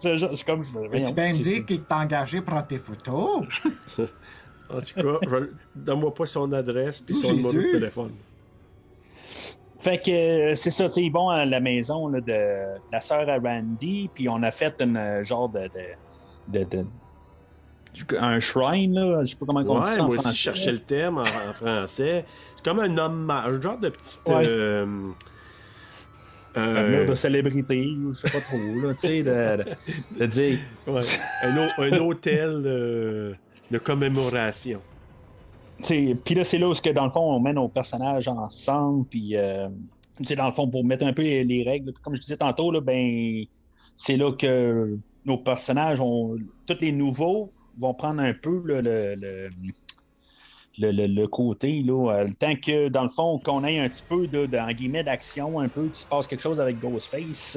C'est 0.00 0.16
juste- 0.16 0.34
c'est 0.36 0.46
comme. 0.46 0.62
Tu 0.64 0.70
voyons, 0.70 1.10
bien 1.10 1.28
me 1.32 1.32
dire 1.42 1.66
qu'il 1.66 1.80
t'a 1.80 1.98
engagé 1.98 2.40
pour 2.40 2.64
tes 2.66 2.78
photos? 2.78 3.44
En 4.70 4.78
tout 4.80 4.94
cas, 4.94 5.18
je- 5.28 5.50
donne-moi 5.74 6.14
pas 6.14 6.26
son 6.26 6.52
adresse 6.52 7.00
puis 7.00 7.14
son 7.14 7.28
Jésus. 7.34 7.46
numéro 7.56 7.66
de 7.68 7.72
téléphone. 7.78 8.12
Fait 9.78 9.98
que 9.98 10.10
euh, 10.10 10.54
c'est 10.56 10.70
ça, 10.70 10.86
tu 10.88 10.94
sais, 10.94 11.02
ils 11.02 11.12
vont 11.12 11.30
à 11.30 11.44
la 11.44 11.60
maison 11.60 12.08
là, 12.08 12.20
de, 12.20 12.26
de 12.26 12.78
la 12.92 13.00
sœur 13.00 13.28
à 13.28 13.38
Randy, 13.38 14.10
puis 14.12 14.28
on 14.28 14.42
a 14.42 14.50
fait 14.50 14.74
une 14.80 14.96
euh, 14.96 15.24
genre 15.24 15.48
de. 15.48 15.68
de, 16.48 16.58
de- 16.64 16.64
de- 16.64 16.86
un 18.20 18.38
shrine, 18.38 18.94
là, 18.94 19.24
je 19.24 19.30
sais 19.30 19.36
pas 19.36 19.46
comment 19.46 19.60
on 19.60 19.80
dit 19.80 19.88
Ouais, 19.88 19.94
ça 19.96 20.02
en 20.02 20.06
moi 20.06 20.14
aussi, 20.14 20.28
je 20.28 20.34
cherchais 20.34 20.72
le 20.72 20.78
terme 20.80 21.18
en, 21.18 21.22
en 21.22 21.52
français. 21.52 22.24
C'est 22.54 22.64
comme 22.64 22.80
un 22.80 22.96
hommage, 22.98 23.56
un 23.56 23.60
genre 23.60 23.78
de 23.78 23.88
petite. 23.88 24.20
Ouais. 24.26 24.46
euh, 24.46 24.86
Un 26.54 26.60
euh, 26.60 27.00
mur 27.00 27.08
de 27.10 27.14
célébrité, 27.14 27.86
ou 28.04 28.12
je 28.12 28.20
sais 28.20 28.30
pas 28.30 28.40
trop, 28.40 28.58
là, 28.86 28.94
tu 28.94 29.00
sais, 29.00 29.22
de, 29.22 29.64
de- 29.64 30.18
de 30.20 30.26
dire. 30.26 30.58
ouais, 30.86 31.00
un, 31.42 31.66
un 31.78 31.98
hôtel 32.00 32.62
euh, 32.66 33.32
de 33.70 33.78
commémoration. 33.78 34.80
Puis 35.82 36.34
là, 36.34 36.44
c'est 36.44 36.58
là 36.58 36.68
où, 36.68 36.72
dans 36.72 37.04
le 37.04 37.10
fond, 37.10 37.20
on 37.20 37.40
met 37.40 37.52
nos 37.52 37.68
personnages 37.68 38.26
ensemble, 38.28 39.06
puis, 39.06 39.36
euh, 39.36 39.68
dans 40.36 40.46
le 40.46 40.52
fond, 40.52 40.68
pour 40.68 40.84
mettre 40.84 41.06
un 41.06 41.12
peu 41.12 41.22
les, 41.22 41.44
les 41.44 41.62
règles. 41.62 41.92
Comme 42.02 42.16
je 42.16 42.20
disais 42.20 42.36
tantôt, 42.36 42.72
là, 42.72 42.80
ben, 42.80 43.44
c'est 43.94 44.16
là 44.16 44.32
que 44.32 44.98
nos 45.24 45.38
personnages, 45.38 46.00
ont, 46.00 46.36
tous 46.66 46.78
les 46.80 46.92
nouveaux, 46.92 47.52
vont 47.78 47.94
prendre 47.94 48.20
un 48.20 48.34
peu 48.34 48.60
le, 48.64 48.80
le, 48.80 49.48
le, 50.78 51.06
le- 51.06 51.28
côté, 51.28 51.82
là, 51.82 52.10
euh, 52.12 52.24
le 52.24 52.34
temps 52.34 52.56
que, 52.56 52.88
dans 52.88 53.04
le 53.04 53.08
fond, 53.08 53.38
qu'on 53.38 53.62
ait 53.64 53.78
un 53.78 53.88
petit 53.88 54.02
peu, 54.08 54.26
de, 54.26 54.46
d'action, 55.02 55.60
un 55.60 55.68
peu, 55.68 55.84
qu'il 55.86 55.94
se 55.94 56.06
passe 56.06 56.26
quelque 56.26 56.42
chose 56.42 56.58
avec 56.60 56.80
Ghostface. 56.80 57.56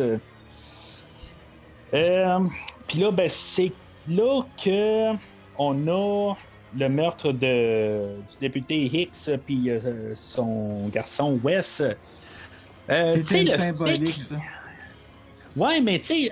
Euh, 1.94 2.40
Puis 2.88 3.00
là, 3.00 3.12
ben, 3.12 3.28
c'est 3.28 3.72
là 4.08 4.44
que 4.64 5.14
on 5.58 5.88
a 5.88 6.34
le 6.78 6.88
meurtre 6.90 7.32
de, 7.32 8.16
du 8.30 8.38
député 8.40 8.84
Hicks 8.86 9.30
puis 9.46 9.70
euh, 9.70 10.14
son 10.16 10.88
garçon 10.88 11.40
Wes. 11.44 11.82
Euh, 12.90 13.16
C'était 13.24 13.58
symbolique, 13.60 14.10
ça. 14.22 14.36
Ouais, 15.56 15.82
mais 15.82 16.00
tu 16.00 16.06
sais, 16.06 16.30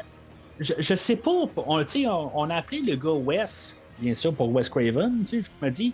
je, 0.59 0.73
je 0.77 0.95
sais 0.95 1.17
pas. 1.17 1.31
On, 1.57 1.83
on, 1.83 2.31
on 2.33 2.49
a 2.49 2.55
appelé 2.55 2.81
le 2.81 2.95
gars 2.95 3.11
Wes, 3.11 3.75
bien 3.99 4.13
sûr, 4.13 4.33
pour 4.33 4.49
Wes 4.51 4.67
Craven, 4.69 5.23
tu 5.27 5.41
sais, 5.41 5.49
je 5.61 5.65
me 5.65 5.71
dis. 5.71 5.93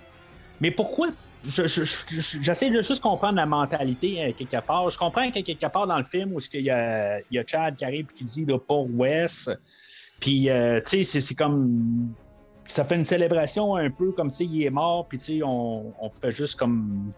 Mais 0.62 0.72
pourquoi? 0.72 1.10
Je- 1.48 1.68
je- 1.68 1.84
je- 1.84 2.40
J'essaie 2.42 2.72
de 2.72 2.82
juste 2.82 3.02
comprendre 3.04 3.36
la 3.36 3.46
mentalité 3.46 4.24
euh, 4.24 4.32
quelque 4.32 4.60
part. 4.66 4.90
Je 4.90 4.98
comprends 4.98 5.30
que 5.30 5.40
quelque 5.42 5.68
part 5.68 5.86
dans 5.86 5.98
le 5.98 6.04
film 6.04 6.34
où 6.34 6.40
il 6.54 6.62
y 6.62 6.72
a, 6.72 7.20
il 7.20 7.36
y 7.36 7.38
a 7.38 7.44
Chad 7.46 7.76
qui 7.76 7.86
arrive 7.86 8.08
et 8.10 8.14
qui 8.14 8.24
dit 8.24 8.46
là, 8.46 8.58
pour 8.58 8.88
Wes. 8.96 9.50
Puis, 10.20 10.50
euh, 10.50 10.80
tu 10.88 11.04
sais, 11.04 11.20
c'est 11.22 11.36
comme. 11.36 12.14
Ça 12.66 12.84
fait 12.84 12.96
une 12.96 13.06
célébration 13.06 13.76
un 13.76 13.90
peu 13.90 14.12
comme, 14.12 14.32
tu 14.32 14.38
sais, 14.38 14.46
il 14.46 14.64
est 14.64 14.70
mort, 14.70 15.08
puis, 15.08 15.18
tu 15.18 15.26
sais, 15.26 15.44
on, 15.44 15.94
on 16.02 16.10
fait 16.10 16.32
juste 16.32 16.58
comme. 16.58 17.12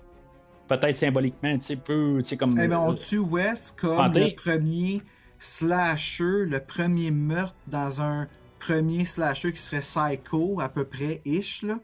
Peut-être 0.67 0.97
symboliquement, 0.97 1.57
tu 1.57 1.65
sais, 1.65 1.75
peu, 1.77 2.17
tu 2.19 2.29
sais, 2.29 2.37
comme. 2.37 2.59
Eh 2.59 2.67
ben, 2.67 2.79
on 2.79 2.93
tue 2.93 3.19
Wes 3.19 3.73
comme 3.79 4.11
le 4.13 4.35
premier 4.35 5.01
slasher, 5.39 6.45
le 6.45 6.59
premier 6.59 7.11
meurtre 7.11 7.55
dans 7.67 8.01
un 8.01 8.27
premier 8.59 9.05
slasher 9.05 9.53
qui 9.53 9.61
serait 9.61 9.79
psycho, 9.79 10.59
à 10.59 10.67
peu 10.67 10.83
près, 10.83 11.21
ish, 11.25 11.63
là. 11.63 11.79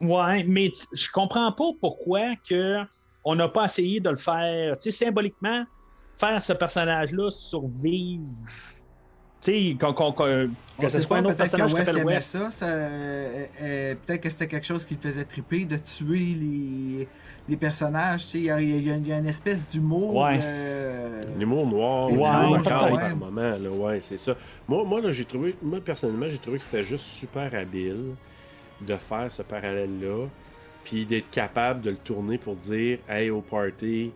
Ouais, 0.00 0.44
mais 0.44 0.70
je 0.92 1.10
comprends 1.10 1.50
pas 1.52 1.70
pourquoi 1.80 2.36
que 2.48 2.80
on 3.24 3.34
n'a 3.34 3.48
pas 3.48 3.64
essayé 3.64 4.00
de 4.00 4.10
le 4.10 4.16
faire, 4.16 4.76
tu 4.76 4.90
sais, 4.90 5.04
symboliquement, 5.06 5.64
faire 6.14 6.42
ce 6.42 6.52
personnage-là 6.52 7.30
survivre. 7.30 8.28
Sais, 9.44 9.76
qu'on- 9.78 9.92
qu'on- 9.92 10.12
qu'on- 10.12 10.48
On 10.78 10.82
que 10.82 10.88
ce 10.88 11.02
soit 11.02 11.16
pas, 11.18 11.22
un 11.22 11.24
autre 11.26 11.36
peut-être 11.36 11.52
que 11.52 11.56
personnage 11.58 11.84
qui 11.84 11.92
s'appelle 11.92 12.06
Wes. 12.06 12.24
ça, 12.24 12.50
ça, 12.50 12.66
euh, 12.66 13.44
euh, 13.60 13.94
peut-être 14.06 14.22
que 14.22 14.30
c'était 14.30 14.46
quelque 14.46 14.64
chose 14.66 14.86
qui 14.86 14.94
le 14.94 15.00
faisait 15.00 15.24
triper, 15.26 15.66
de 15.66 15.76
tuer 15.76 16.18
les, 16.18 17.06
les 17.50 17.56
personnages, 17.58 18.24
tu 18.24 18.30
sais, 18.30 18.38
il 18.38 18.44
y 18.46 18.50
a, 18.50 18.58
il 18.58 18.80
y 18.82 19.08
y 19.08 19.12
a 19.12 19.18
une 19.18 19.26
espèce 19.26 19.68
d'humour... 19.68 20.16
Ouais. 20.16 20.38
euh, 20.42 21.24
L'humour 21.38 21.66
noir, 21.66 22.10
Ouais, 22.10 22.56
ouais, 22.56 22.62
par 22.62 23.16
moment, 23.16 23.40
là, 23.58 23.68
ouais, 23.70 24.00
c'est 24.00 24.16
ça. 24.16 24.34
Moi, 24.66 24.82
moi 24.84 25.02
là, 25.02 25.12
j'ai 25.12 25.26
trouvé, 25.26 25.54
moi, 25.62 25.78
personnellement, 25.84 26.26
j'ai 26.26 26.38
trouvé 26.38 26.56
que 26.56 26.64
c'était 26.64 26.82
juste 26.82 27.04
super 27.04 27.54
habile 27.54 28.14
de 28.80 28.96
faire 28.96 29.30
ce 29.30 29.42
parallèle-là, 29.42 30.26
puis 30.84 31.04
d'être 31.04 31.30
capable 31.30 31.82
de 31.82 31.90
le 31.90 31.98
tourner 31.98 32.38
pour 32.38 32.56
dire, 32.56 32.96
hey, 33.10 33.28
au 33.28 33.42
party, 33.42 34.10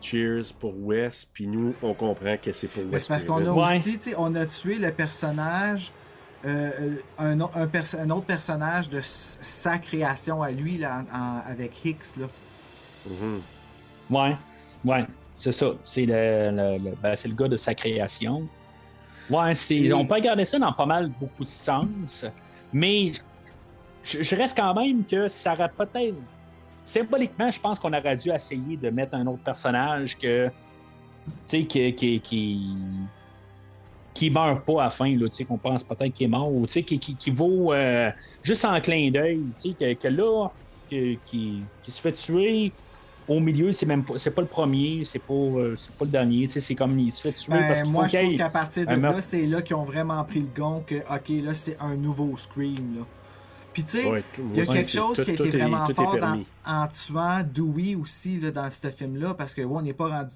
cheers 0.00 0.52
pour 0.58 0.74
Wes, 0.86 1.26
puis 1.32 1.46
nous, 1.46 1.74
on 1.82 1.94
comprend 1.94 2.36
que 2.36 2.52
c'est 2.52 2.68
pour 2.68 2.82
Mais 2.84 2.94
Wes. 2.94 3.02
c'est 3.02 3.08
parce 3.08 3.24
qu'on 3.24 3.36
a 3.38 3.42
Craven. 3.42 3.64
Ouais. 3.64 3.76
aussi, 3.76 3.98
tu 3.98 4.10
sais, 4.10 4.14
on 4.18 4.34
a 4.34 4.46
tué 4.46 4.76
le 4.76 4.90
personnage, 4.92 5.92
euh, 6.44 6.70
euh, 6.80 6.90
un, 7.18 7.40
o- 7.40 7.50
un, 7.54 7.66
perso- 7.66 7.98
un 7.98 8.10
autre 8.10 8.26
personnage 8.26 8.88
de 8.88 9.00
sa 9.02 9.78
création 9.78 10.42
à 10.42 10.50
lui, 10.50 10.78
là, 10.78 11.04
en- 11.12 11.16
en- 11.18 11.42
avec 11.50 11.84
Hicks, 11.84 12.16
là. 12.18 12.26
Mhm. 13.10 13.40
Ouais, 14.10 14.36
ouais, 14.84 15.04
c'est 15.36 15.52
ça. 15.52 15.72
C'est 15.84 16.06
le, 16.06 16.50
le- 16.50 16.90
le- 16.90 16.96
ben, 17.02 17.14
c'est 17.14 17.28
le 17.28 17.34
gars 17.34 17.48
de 17.48 17.56
sa 17.56 17.74
création. 17.74 18.48
Ouais, 19.30 19.54
c'est, 19.54 19.76
Et- 19.76 19.92
on 19.92 20.06
peut 20.06 20.14
regarder 20.14 20.44
ça 20.44 20.58
dans 20.58 20.72
pas 20.72 20.86
mal 20.86 21.10
beaucoup 21.20 21.44
de 21.44 21.48
sens, 21.48 22.24
mais 22.72 23.12
je, 24.02 24.22
je 24.22 24.36
reste 24.36 24.56
quand 24.56 24.72
même 24.74 25.04
que 25.04 25.28
ça 25.28 25.52
aurait 25.52 25.70
peut-être. 25.76 26.16
Symboliquement, 26.88 27.50
je 27.50 27.60
pense 27.60 27.78
qu'on 27.78 27.92
aurait 27.92 28.16
dû 28.16 28.30
essayer 28.30 28.76
de 28.78 28.88
mettre 28.90 29.14
un 29.14 29.26
autre 29.26 29.42
personnage 29.42 30.16
que. 30.16 30.48
Tu 30.48 30.52
sais, 31.46 31.64
qui. 31.64 31.94
qui, 31.94 32.20
qui 32.20 32.66
qui 34.14 34.30
meurt 34.32 34.64
pas 34.64 34.80
à 34.80 34.84
la 34.84 34.90
fin, 34.90 35.16
là, 35.16 35.26
qu'on 35.46 35.58
pense 35.58 35.84
peut-être 35.84 36.12
qu'il 36.12 36.26
est 36.26 36.28
mort, 36.28 36.52
ou 36.52 36.66
qui, 36.66 36.82
qui, 36.82 37.14
qui 37.14 37.30
vaut 37.30 37.72
euh, 37.72 38.10
juste 38.42 38.64
en 38.64 38.80
clin 38.80 39.12
d'œil, 39.12 39.40
que, 39.62 39.92
que 39.94 40.08
là, 40.08 40.48
que- 40.90 41.14
qui, 41.24 41.62
qui 41.84 41.90
se 41.92 42.00
fait 42.00 42.10
tuer, 42.10 42.72
au 43.28 43.38
milieu, 43.38 43.70
c'est 43.70 43.86
même 43.86 44.04
pas, 44.04 44.14
c'est 44.18 44.34
pas 44.34 44.42
le 44.42 44.48
premier, 44.48 45.04
c'est 45.04 45.20
pas, 45.20 45.32
euh, 45.34 45.76
c'est 45.76 45.94
pas 45.94 46.04
le 46.06 46.10
dernier, 46.10 46.48
c'est 46.48 46.74
comme 46.74 46.98
il 46.98 47.12
se 47.12 47.20
fait 47.22 47.32
tuer 47.32 47.52
Ben, 47.52 47.68
parce 47.68 47.82
qu'il 47.82 47.92
moi, 47.92 48.04
faut 48.04 48.08
je 48.08 48.16
qu'il 48.16 48.26
trouve 48.26 48.38
qu'à 48.38 48.50
partir 48.50 48.86
de 48.86 48.90
là, 48.90 48.96
meurtre. 48.96 49.22
c'est 49.22 49.46
là 49.46 49.62
qu'ils 49.62 49.76
ont 49.76 49.84
vraiment 49.84 50.24
pris 50.24 50.40
le 50.40 50.48
gon 50.48 50.82
que, 50.84 50.96
ok, 50.96 51.44
là, 51.44 51.54
c'est 51.54 51.76
un 51.78 51.94
nouveau 51.94 52.36
Scream, 52.36 52.96
là. 52.96 53.02
Puis, 53.78 53.84
tu 53.84 53.98
sais, 54.02 54.10
Ouais, 54.10 54.24
il 54.52 54.56
y 54.56 54.60
a 54.60 54.66
quelque 54.66 54.90
chose 54.90 55.22
qui 55.22 55.30
a 55.30 55.34
été 55.34 55.50
vraiment 55.50 55.86
est 55.88 55.94
fort 55.94 56.18
dans- 56.18 56.44
en 56.66 56.88
tuant 56.88 57.42
Dewey 57.44 57.94
aussi, 57.94 58.40
là, 58.40 58.50
dans 58.50 58.68
ce 58.70 58.90
film-là, 58.90 59.34
parce 59.34 59.54
que, 59.54 59.62
ouais, 59.62 59.76
on 59.78 59.82
n'est 59.82 59.92
pas 59.92 60.08
rendu. 60.08 60.30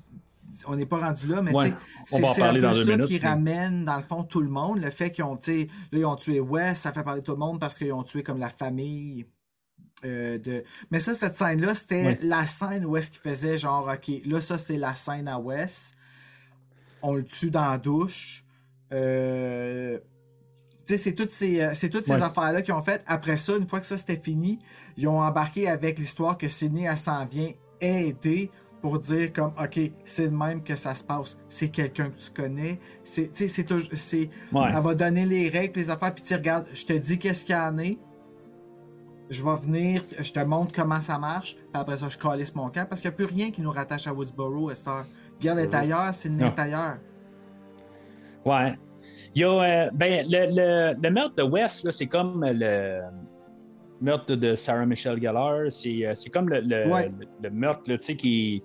On 0.66 0.76
n'est 0.76 0.86
pas 0.86 0.98
rendu 0.98 1.26
là, 1.28 1.40
mais 1.42 1.52
Ouais, 1.52 1.72
c'est 2.06 2.16
un 2.42 2.52
peu 2.52 2.84
ça 2.84 2.98
qui 2.98 3.18
ramène, 3.18 3.84
dans 3.86 3.96
le 3.96 4.02
fond, 4.02 4.22
tout 4.22 4.42
le 4.42 4.50
monde. 4.50 4.80
Le 4.80 4.90
fait 4.90 5.10
qu'ils 5.10 5.24
ont, 5.24 5.34
là, 5.34 5.64
ils 5.92 6.04
ont 6.04 6.14
tué 6.14 6.38
Wes, 6.40 6.78
ça 6.78 6.92
fait 6.92 7.02
parler 7.02 7.22
tout 7.22 7.32
le 7.32 7.38
monde 7.38 7.58
parce 7.58 7.78
qu'ils 7.78 7.92
ont 7.92 8.02
tué 8.02 8.22
comme 8.22 8.38
la 8.38 8.50
famille. 8.50 9.26
euh, 10.04 10.36
de... 10.38 10.64
Mais 10.90 10.98
ça, 11.00 11.14
cette 11.14 11.36
scène-là, 11.36 11.74
c'était 11.76 12.04
Ouais. 12.04 12.18
la 12.22 12.46
scène 12.48 12.84
où 12.84 12.96
est-ce 12.96 13.10
qu'il 13.12 13.20
faisait 13.20 13.56
genre, 13.56 13.88
OK, 13.92 14.12
là, 14.26 14.40
ça, 14.40 14.58
c'est 14.58 14.76
la 14.76 14.94
scène 14.96 15.26
à 15.28 15.38
Wes. 15.38 15.94
On 17.02 17.14
le 17.14 17.24
tue 17.24 17.50
dans 17.52 17.70
la 17.70 17.78
douche. 17.78 18.44
Euh... 18.92 19.98
Tu 20.92 20.98
sais, 20.98 21.04
c'est 21.04 21.14
toutes 21.14 21.30
ces, 21.30 21.58
euh, 21.62 21.70
c'est 21.74 21.88
toutes 21.88 22.04
ces 22.04 22.20
affaires-là 22.20 22.60
qu'ils 22.60 22.74
ont 22.74 22.82
fait. 22.82 23.02
Après 23.06 23.38
ça, 23.38 23.56
une 23.56 23.66
fois 23.66 23.80
que 23.80 23.86
ça 23.86 23.96
c'était 23.96 24.20
fini, 24.22 24.58
ils 24.98 25.08
ont 25.08 25.20
embarqué 25.20 25.66
avec 25.66 25.98
l'histoire 25.98 26.36
que 26.36 26.50
Sydney, 26.50 26.82
elle 26.84 26.98
s'en 26.98 27.24
vient 27.24 27.48
aider 27.80 28.50
pour 28.82 28.98
dire 28.98 29.32
comme, 29.32 29.52
OK, 29.58 29.80
c'est 30.04 30.24
le 30.26 30.36
même 30.36 30.62
que 30.62 30.76
ça 30.76 30.94
se 30.94 31.02
passe. 31.02 31.38
C'est 31.48 31.70
quelqu'un 31.70 32.10
que 32.10 32.18
tu 32.18 32.30
connais. 32.30 32.78
C'est, 33.04 33.28
tu 33.32 33.36
sais, 33.38 33.48
c'est, 33.48 33.64
toujours- 33.64 33.88
c'est, 33.94 34.28
Ouais. 34.52 34.68
elle 34.70 34.82
va 34.82 34.94
donner 34.94 35.24
les 35.24 35.48
règles, 35.48 35.80
les 35.80 35.88
affaires, 35.88 36.12
puis 36.14 36.22
tu 36.24 36.28
sais, 36.28 36.36
regarde, 36.36 36.66
je 36.74 36.84
te 36.84 36.92
dis 36.92 37.18
qu'est-ce 37.18 37.46
qu'il 37.46 37.54
y 37.54 37.58
en 37.58 37.78
est. 37.78 37.96
Je 39.30 39.42
vais 39.42 39.56
venir, 39.56 40.04
je 40.20 40.30
te 40.30 40.40
montre 40.40 40.72
comment 40.74 41.00
ça 41.00 41.18
marche, 41.18 41.54
puis 41.54 41.64
après 41.72 41.96
ça, 41.96 42.10
je 42.10 42.18
calisse 42.18 42.54
mon 42.54 42.68
camp, 42.68 42.86
parce 42.86 43.00
qu'il 43.00 43.08
n'y 43.08 43.14
a 43.14 43.16
plus 43.16 43.24
rien 43.34 43.50
qui 43.50 43.62
nous 43.62 43.70
rattache 43.72 44.06
à 44.06 44.12
Woodsboro, 44.12 44.70
Esther. 44.70 45.06
Regarde, 45.40 45.60
est 45.60 45.72
ailleurs, 45.74 46.12
c'est 46.12 46.28
le 46.28 46.34
Non. 46.34 46.46
net 46.48 46.58
ailleurs. 46.58 46.98
Ouais. 48.44 48.74
Il 49.34 49.40
y 49.40 49.44
a, 49.44 49.50
euh, 49.86 49.90
ben, 49.94 50.26
le, 50.28 50.46
le, 50.94 51.00
le 51.02 51.10
meurtre 51.10 51.34
de 51.36 51.42
West, 51.42 51.90
c'est 51.90 52.06
comme 52.06 52.44
le 52.46 53.00
meurtre 54.00 54.34
de 54.34 54.54
Sarah 54.54 54.84
Michelle 54.86 55.20
Gellar. 55.20 55.70
C'est, 55.70 56.04
euh, 56.06 56.12
comme 56.32 56.48
le, 56.50 56.60
le, 56.60 56.86
Ouais. 56.86 57.10
meurtre 57.50 57.90
là, 57.90 57.96
qui 57.96 58.62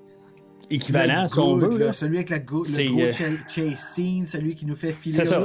est 0.72 0.76
équivalent, 0.76 1.22
Le 1.24 1.28
si 1.28 1.40
on 1.40 1.58
good, 1.58 1.72
veut. 1.74 1.80
là, 1.80 1.86
là. 1.88 1.94
celui 1.94 2.18
avec 2.18 2.30
la 2.30 2.40
go- 2.40 2.66
le 2.66 2.90
gros 2.92 3.02
euh, 3.02 3.12
cha- 3.12 3.48
chase 3.48 3.80
scene, 3.80 4.26
celui 4.26 4.56
qui 4.56 4.66
nous 4.66 4.76
fait 4.76 4.92
filer 4.94 5.24
ça. 5.26 5.44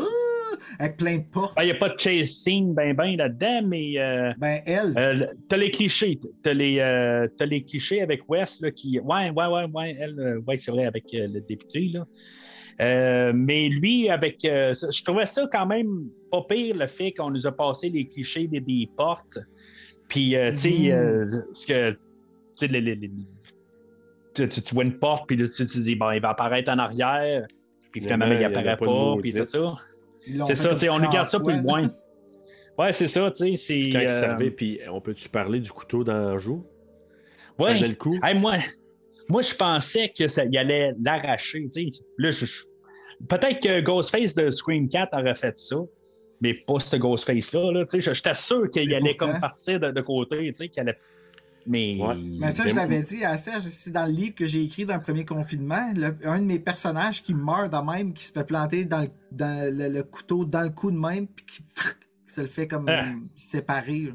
Avec 0.78 0.96
plein 0.96 1.18
de 1.18 1.24
portes. 1.24 1.54
Ben, 1.56 1.62
Il 1.62 1.66
n'y 1.66 1.72
a 1.72 1.74
pas 1.74 1.88
de 1.90 1.98
chase 1.98 2.30
scene 2.30 2.72
ben 2.72 2.94
ben 2.94 3.16
là-dedans, 3.16 3.60
mais 3.66 3.92
euh, 3.98 4.32
Ben, 4.38 4.60
elle, 4.64 4.94
euh, 4.96 5.26
t'as 5.48 5.56
les 5.58 5.70
clichés. 5.70 6.18
T'as 6.42 6.54
les, 6.54 6.78
euh, 6.78 7.28
les 7.46 7.62
clichés 7.62 8.00
avec 8.00 8.28
West 8.28 8.62
là, 8.62 8.70
qui. 8.70 8.98
Ouais, 9.00 9.30
ouais, 9.30 9.46
ouais, 9.46 9.64
ouais, 9.72 9.96
elle, 10.00 10.38
ouais, 10.46 10.58
c'est 10.58 10.70
vrai, 10.70 10.86
avec 10.86 11.04
le 11.12 11.40
député. 11.40 11.90
Là. 11.92 12.06
Euh, 12.82 13.32
mais 13.34 13.68
lui, 13.68 14.08
avec. 14.08 14.44
euh, 14.44 14.72
ça- 14.74 14.88
je 14.90 15.02
trouvais 15.04 15.26
ça 15.26 15.46
quand 15.50 15.66
même 15.66 16.08
pas 16.30 16.42
pire, 16.48 16.76
le 16.76 16.86
fait 16.86 17.12
qu'on 17.12 17.30
nous 17.30 17.46
a 17.46 17.52
passé 17.52 17.88
les 17.88 18.06
clichés 18.06 18.46
des, 18.48 18.60
des 18.60 18.88
portes. 18.96 19.38
Puis, 20.08 20.36
euh, 20.36 20.50
tu 20.50 20.56
sais, 20.56 20.70
Mhm. 20.70 20.90
euh, 20.90 21.26
parce 21.46 21.66
que. 21.66 21.90
Tu 21.92 21.98
sais, 22.54 22.66
les- 22.66 22.80
les- 22.80 22.96
les- 22.96 23.08
tu, 24.34 24.48
tu- 24.48 24.62
tu 24.62 24.74
vois 24.74 24.84
une 24.84 24.98
porte, 24.98 25.26
puis 25.26 25.36
tu, 25.36 25.48
tu 25.48 25.80
dis, 25.80 25.94
bon, 25.94 26.10
il 26.10 26.20
va 26.20 26.30
apparaître 26.30 26.70
en 26.70 26.78
arrière. 26.78 27.46
Puis 27.90 28.00
finalement, 28.02 28.26
il 28.26 28.32
il 28.32 28.40
y 28.40 28.44
en 28.44 28.48
a 28.48 28.48
apparaît 28.48 28.76
pas 28.76 29.16
puis 29.20 29.32
tout 29.32 29.44
ça. 29.44 29.74
C'est 30.44 30.54
ça, 30.54 30.70
tu 30.70 30.78
sais, 30.78 30.88
on 30.90 30.94
nous 30.98 31.04
30 31.04 31.12
garde 31.14 31.28
ça 31.28 31.40
plus 31.40 31.54
fois, 31.54 31.62
loin. 31.62 31.82
là. 31.82 31.88
Ouais, 32.78 32.92
c'est 32.92 33.06
ça, 33.06 33.30
tu 33.30 33.36
sais. 33.50 33.56
c'est, 33.56 33.90
Quand 33.90 34.00
il 34.00 34.06
euh, 34.06 34.10
servait, 34.20 34.50
puis 34.50 34.80
on 34.90 35.00
peut-tu 35.00 35.28
parler 35.28 35.60
du 35.60 35.70
couteau 35.70 36.04
dans 36.04 36.32
le 36.32 36.38
joue? 36.38 36.64
Ouais. 37.58 37.78
Le 37.78 37.94
coup? 37.94 38.16
Hey, 38.22 38.38
moi, 38.38 38.54
moi, 39.28 39.42
je 39.42 39.54
pensais 39.54 40.10
que 40.16 40.26
ça, 40.28 40.44
il 40.44 40.56
allait 40.56 40.92
l'arracher. 41.02 41.68
tu 41.72 41.90
sais. 41.90 42.02
Là, 42.18 42.30
je- 42.30 42.46
je- 42.46 42.64
Peut-être 43.28 43.60
que 43.62 43.80
Ghostface 43.80 44.34
de 44.34 44.50
Scream 44.50 44.88
4 44.88 45.16
aurait 45.18 45.34
fait 45.34 45.56
ça, 45.58 45.76
mais 46.40 46.54
pas 46.54 46.78
ce 46.80 46.96
Ghostface-là. 46.96 47.72
Là, 47.72 47.84
tu 47.86 47.92
sais. 47.92 48.00
je- 48.00 48.12
J'étais 48.14 48.34
sûr 48.34 48.70
qu'il 48.70 48.92
allait 48.94 49.14
pourtant. 49.14 49.32
comme 49.32 49.40
partir 49.40 49.78
de, 49.80 49.90
de 49.90 50.00
côté. 50.00 50.38
tu 50.48 50.54
sais, 50.54 50.68
qu'il 50.68 50.80
allait... 50.80 50.98
Mais. 51.64 51.96
Ouais. 52.00 52.16
Mais 52.16 52.50
ça, 52.50 52.66
je 52.66 52.74
moi- 52.74 52.82
l'avais 52.82 53.02
dit 53.02 53.24
à 53.24 53.36
Serge, 53.36 53.62
c'est 53.62 53.92
dans 53.92 54.06
le 54.06 54.12
livre 54.12 54.34
que 54.34 54.46
j'ai 54.46 54.62
écrit 54.62 54.84
dans 54.84 54.96
le 54.96 55.00
premier 55.00 55.24
confinement. 55.24 55.92
le- 55.94 56.16
un 56.24 56.40
de 56.40 56.44
mes 56.44 56.58
personnages 56.58 57.22
qui 57.22 57.34
meurt 57.34 57.72
de 57.72 57.76
même, 57.92 58.12
qui 58.12 58.24
se 58.24 58.32
fait 58.32 58.42
planter 58.44 58.84
dans 58.84 59.02
le, 59.02 59.10
dans 59.30 59.72
le- 59.72 59.88
le 59.88 60.02
couteau 60.02 60.44
dans 60.44 60.62
le 60.62 60.70
cou 60.70 60.90
de 60.90 60.98
même, 60.98 61.28
puis 61.28 61.46
qui, 61.46 61.62
qui 61.62 62.34
se 62.34 62.40
le 62.40 62.48
fait 62.48 62.66
comme 62.66 62.86
Ah. 62.88 63.04
séparer. 63.36 64.12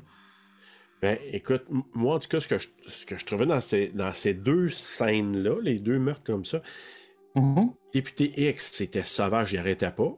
Ben, 1.01 1.17
écoute, 1.31 1.63
moi, 1.93 2.15
en 2.15 2.19
tout 2.19 2.27
cas, 2.27 2.39
ce 2.41 2.47
que 2.49 2.57
je, 2.57 2.67
ce 2.89 3.05
que 3.05 3.17
je 3.17 3.23
trouvais 3.25 3.45
dans 3.45 3.61
ces, 3.61 3.89
dans 3.89 4.11
ces 4.11 4.34
deux 4.34 4.67
scènes-là, 4.67 5.55
les 5.61 5.79
deux 5.79 5.99
meurtres 5.99 6.23
comme 6.25 6.43
ça, 6.43 6.61
Mhm. 7.35 7.69
Député 8.02 8.49
X, 8.49 8.72
c'était 8.74 9.03
sauvage, 9.03 9.53
il 9.53 9.57
arrêtait 9.57 9.90
pas. 9.90 10.14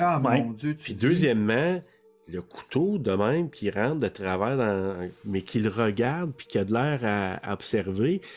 Ah 0.00 0.20
Ouais. 0.20 0.42
mon 0.42 0.50
Dieu, 0.50 0.74
tu 0.74 0.82
Puis 0.82 0.94
dis- 0.94 1.06
deuxièmement, 1.06 1.80
le 2.26 2.42
couteau 2.42 2.98
de 2.98 3.12
même 3.12 3.48
qui 3.48 3.70
rentre 3.70 4.00
de 4.00 4.08
travers, 4.08 4.56
dans, 4.56 5.08
mais 5.24 5.42
qui 5.42 5.60
le 5.60 5.68
regarde, 5.70 6.32
puis 6.36 6.48
qui 6.48 6.58
a 6.58 6.64
de 6.64 6.72
l'air 6.72 6.98
à, 7.04 7.52
observer. 7.52 8.20
Tu 8.20 8.28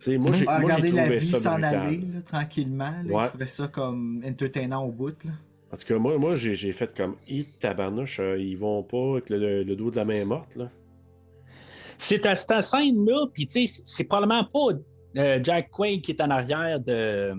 sais, 0.00 0.18
moi, 0.18 0.32
Mhm. 0.32 0.36
j'ai 0.36 0.44
moi, 0.44 0.56
j'ai 0.58 0.64
regarder 0.64 0.90
la 0.92 1.02
trouvé 1.04 1.18
vie 1.20 1.26
ça 1.26 1.40
s'en 1.40 1.62
aller 1.62 1.96
là, 1.96 2.20
tranquillement. 2.26 2.92
là. 3.06 3.14
Ouais. 3.14 3.22
Il 3.24 3.28
trouvait 3.30 3.46
ça 3.46 3.68
comme 3.68 4.22
entertainant 4.26 4.84
au 4.84 4.92
bout. 4.92 5.16
Là. 5.24 5.30
En 5.72 5.76
tout 5.78 5.86
cas, 5.86 5.98
moi, 5.98 6.18
moi 6.18 6.34
j'ai 6.34 6.54
j'ai 6.54 6.72
fait 6.72 6.94
comme 6.94 7.14
«Hit, 7.28 7.58
tabarnouche, 7.60 8.20
euh, 8.20 8.36
ils 8.38 8.58
vont 8.58 8.82
pas 8.82 9.12
avec 9.12 9.30
le, 9.30 9.38
le- 9.38 9.62
le 9.62 9.74
dos 9.76 9.90
de 9.90 9.96
la 9.96 10.04
main 10.04 10.22
morte, 10.26 10.54
là. 10.56 10.68
C'est 11.96 12.26
à 12.26 12.34
cette 12.34 12.60
scène-là, 12.62 13.26
puis 13.32 13.46
tu 13.46 13.66
sais, 13.66 13.82
c'est 13.86 14.04
probablement 14.04 14.44
pas 14.44 14.78
euh, 15.18 15.38
Jack 15.42 15.70
Quaid 15.70 16.02
qui 16.02 16.10
est 16.10 16.20
en 16.20 16.28
arrière 16.28 16.78
de. 16.78 17.32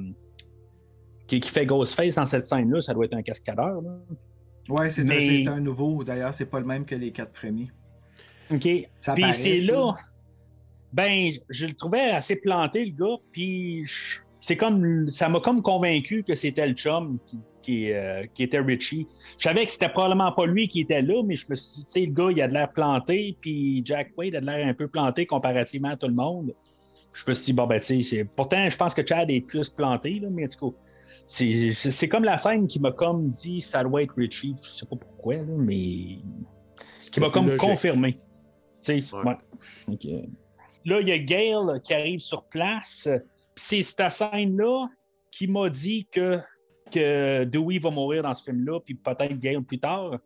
Qui, 1.28 1.40
qui 1.42 1.50
fait 1.50 1.66
Ghostface 1.66 2.16
dans 2.16 2.26
cette 2.26 2.46
scène-là, 2.46 2.82
ça 2.82 2.94
doit 2.94 3.06
être 3.06 3.14
un 3.14 3.22
cascadeur. 3.22 3.82
Là. 3.82 4.00
Ouais, 4.70 4.90
c'est 4.90 5.04
Mais- 5.04 5.48
un 5.48 5.60
nouveau. 5.60 6.04
D'ailleurs, 6.04 6.34
c'est 6.34 6.46
pas 6.46 6.60
le 6.60 6.66
même 6.66 6.86
que 6.86 6.96
les 6.96 7.12
quatre 7.12 7.34
premiers. 7.34 7.70
OK. 8.52 8.68
Ça 9.02 9.14
Puis 9.14 9.34
c'est 9.34 9.60
là. 9.60 9.96
Ben, 10.94 11.32
je 11.50 11.66
le 11.66 11.74
trouvais 11.74 12.12
assez 12.12 12.38
planté, 12.38 12.86
le 12.86 12.92
gars. 12.92 13.18
Puis 13.32 13.86
je- 13.86 14.20
c'est 14.40 14.56
comme. 14.56 15.10
Ça 15.10 15.28
m'a 15.30 15.40
comme 15.42 15.62
convaincu 15.62 16.24
que 16.24 16.34
c'était 16.36 16.66
le 16.68 16.74
chum 16.74 17.18
qui, 17.26 17.40
qui, 17.62 17.92
euh, 17.92 18.24
qui 18.34 18.44
était 18.44 18.60
Richie. 18.60 19.06
Je 19.38 19.44
savais 19.44 19.66
que 19.66 19.70
c'était 19.72 19.90
probablement 19.90 20.32
pas 20.32 20.46
lui 20.46 20.68
qui 20.70 20.80
était 20.82 21.02
là, 21.02 21.22
mais 21.26 21.36
je 21.36 21.46
me 21.50 21.56
suis 21.56 21.80
dit, 21.82 21.86
tu 21.86 21.92
sais, 21.92 22.06
le 22.06 22.14
gars, 22.14 22.30
il 22.32 22.42
a 22.42 22.48
de 22.48 22.54
l'air 22.54 22.72
planté. 22.72 23.38
Puis 23.42 23.82
Jack 23.84 24.12
Wade 24.18 24.36
a 24.36 24.40
de 24.42 24.46
l'air 24.46 24.66
un 24.66 24.74
peu 24.74 24.88
planté 24.88 25.26
comparativement 25.26 25.90
à 25.90 25.98
tout 25.98 26.08
le 26.08 26.14
monde. 26.14 26.54
Je 27.14 27.24
me 27.28 27.34
suis 27.34 27.46
dit, 27.48 27.54
bon, 27.54 27.68
ben, 27.68 27.82
tu 27.82 28.02
sais, 28.02 28.24
pourtant, 28.24 28.70
je 28.70 28.78
pense 28.78 28.94
que 28.94 29.06
Chad 29.06 29.30
est 29.30 29.42
plus 29.42 29.70
planté, 29.70 30.20
là, 30.20 30.30
mais 30.32 30.48
tout 30.48 30.72
cas. 30.72 30.78
C'est 31.28 32.08
comme 32.10 32.24
la 32.24 32.38
scène 32.38 32.68
qui 32.68 32.80
m'a 32.80 32.92
comme 32.92 33.30
dit 33.30 33.60
ça 33.62 33.84
doit 33.84 34.02
être 34.02 34.16
Richie. 34.16 34.56
Je 34.62 34.70
sais 34.70 34.86
pas 34.86 34.96
pourquoi, 34.96 35.36
là, 35.36 35.44
mais 35.58 36.20
qui 37.12 37.20
m'a 37.20 37.30
comme 37.30 37.48
logique. 37.48 37.62
confirmé. 37.62 38.20
Ouais. 38.88 39.02
ouais. 39.24 40.30
Là, 40.86 41.02
il 41.02 41.08
y 41.08 41.12
a 41.12 41.18
Gail 41.18 41.82
qui 41.84 41.94
arrive 41.94 42.20
sur 42.20 42.46
place. 42.46 43.10
C'est 43.56 43.84
cette 43.84 44.10
scène-là 44.10 44.88
qui 45.32 45.48
m'a 45.48 45.70
dit 45.70 46.08
que, 46.10 46.40
que 46.92 47.44
Dewey 47.44 47.80
va 47.80 47.90
mourir 47.92 48.24
dans 48.24 48.34
ce 48.34 48.44
film-là, 48.44 48.80
puis 48.80 48.96
peut-être 48.96 49.38
Gail 49.38 49.62
plus 49.62 49.80
tard. 49.80 50.18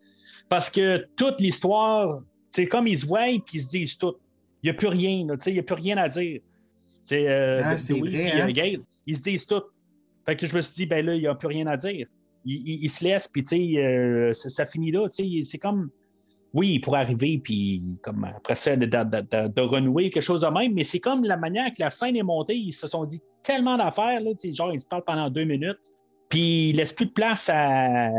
Parce 0.49 0.69
que 0.69 1.07
toute 1.18 1.41
l'histoire, 1.41 2.22
c'est 2.48 2.68
comme 2.68 2.86
ils 2.86 2.99
se 2.99 3.06
voient 3.07 3.26
puis 3.44 3.57
ils 3.57 3.61
se 3.61 3.69
disent 3.69 3.98
tout. 3.98 4.14
Il 4.61 4.68
n'y 4.68 4.69
a 4.69 4.73
plus 4.76 4.88
rien, 4.88 5.26
là, 5.26 5.38
tu 5.38 5.45
sais, 5.45 5.49
il 5.52 5.53
n'y 5.53 5.60
a 5.60 5.64
plus 5.64 5.76
rien 5.76 5.98
à 5.98 6.07
dire. 6.10 6.41
C'est 7.03 7.28
euh, 7.28 7.61
Ah, 7.64 7.76
Dewey 7.76 7.99
vrai, 7.99 8.10
puis, 8.10 8.41
euh, 8.41 8.44
hein? 8.44 8.52
Gail, 8.52 8.82
ils 9.07 9.18
se 9.18 9.23
disent 9.23 9.48
tout. 9.48 9.64
Fait 10.26 10.35
que 10.35 10.45
je 10.45 10.56
me 10.56 10.61
suis 10.61 10.76
dit, 10.76 10.85
ben 10.85 11.06
là, 11.06 11.15
il 11.15 11.22
n'y 11.22 11.27
a 11.27 11.35
plus 11.35 11.48
rien 11.48 11.68
à 11.68 11.77
dire. 11.77 12.07
Ils- 12.45 12.84
ils 12.84 12.89
se 12.89 13.03
laissent, 13.03 13.27
puis 13.27 13.43
tu 13.43 13.56
sais, 13.56 13.77
euh, 13.77 14.34
ça, 14.34 14.65
finit 14.65 14.91
là, 14.91 15.07
c'est 15.10 15.57
comme 15.57 15.89
oui, 16.53 16.73
il 16.73 16.80
pourrait 16.81 16.99
arriver, 16.99 17.39
puis 17.41 17.81
comme 18.03 18.26
après 18.26 18.56
ça, 18.56 18.76
de, 18.76 18.85
de- 18.85 19.03
de- 19.22 19.48
de 19.48 19.61
renouer 19.61 20.10
quelque 20.10 20.23
chose 20.23 20.41
de 20.41 20.48
même, 20.48 20.73
mais 20.73 20.84
c'est 20.84 20.99
comme 20.99 21.23
la 21.23 21.38
manière 21.38 21.69
que 21.69 21.80
la 21.80 21.91
scène 21.91 22.15
est 22.18 22.23
montée, 22.23 22.56
ils 22.56 22.73
se 22.73 22.88
sont 22.88 23.06
dit 23.06 23.22
tellement 23.41 23.77
d'affaires, 23.77 24.19
là, 24.19 24.31
genre, 24.52 24.73
ils 24.73 24.81
se 24.81 24.88
parlent 24.88 25.06
pendant 25.06 25.30
deux 25.30 25.45
minutes, 25.45 25.80
puis 26.30 26.69
ils 26.69 26.76
laissent 26.76 26.93
plus 26.93 27.06
de 27.06 27.11
place 27.11 27.49
à. 27.53 28.10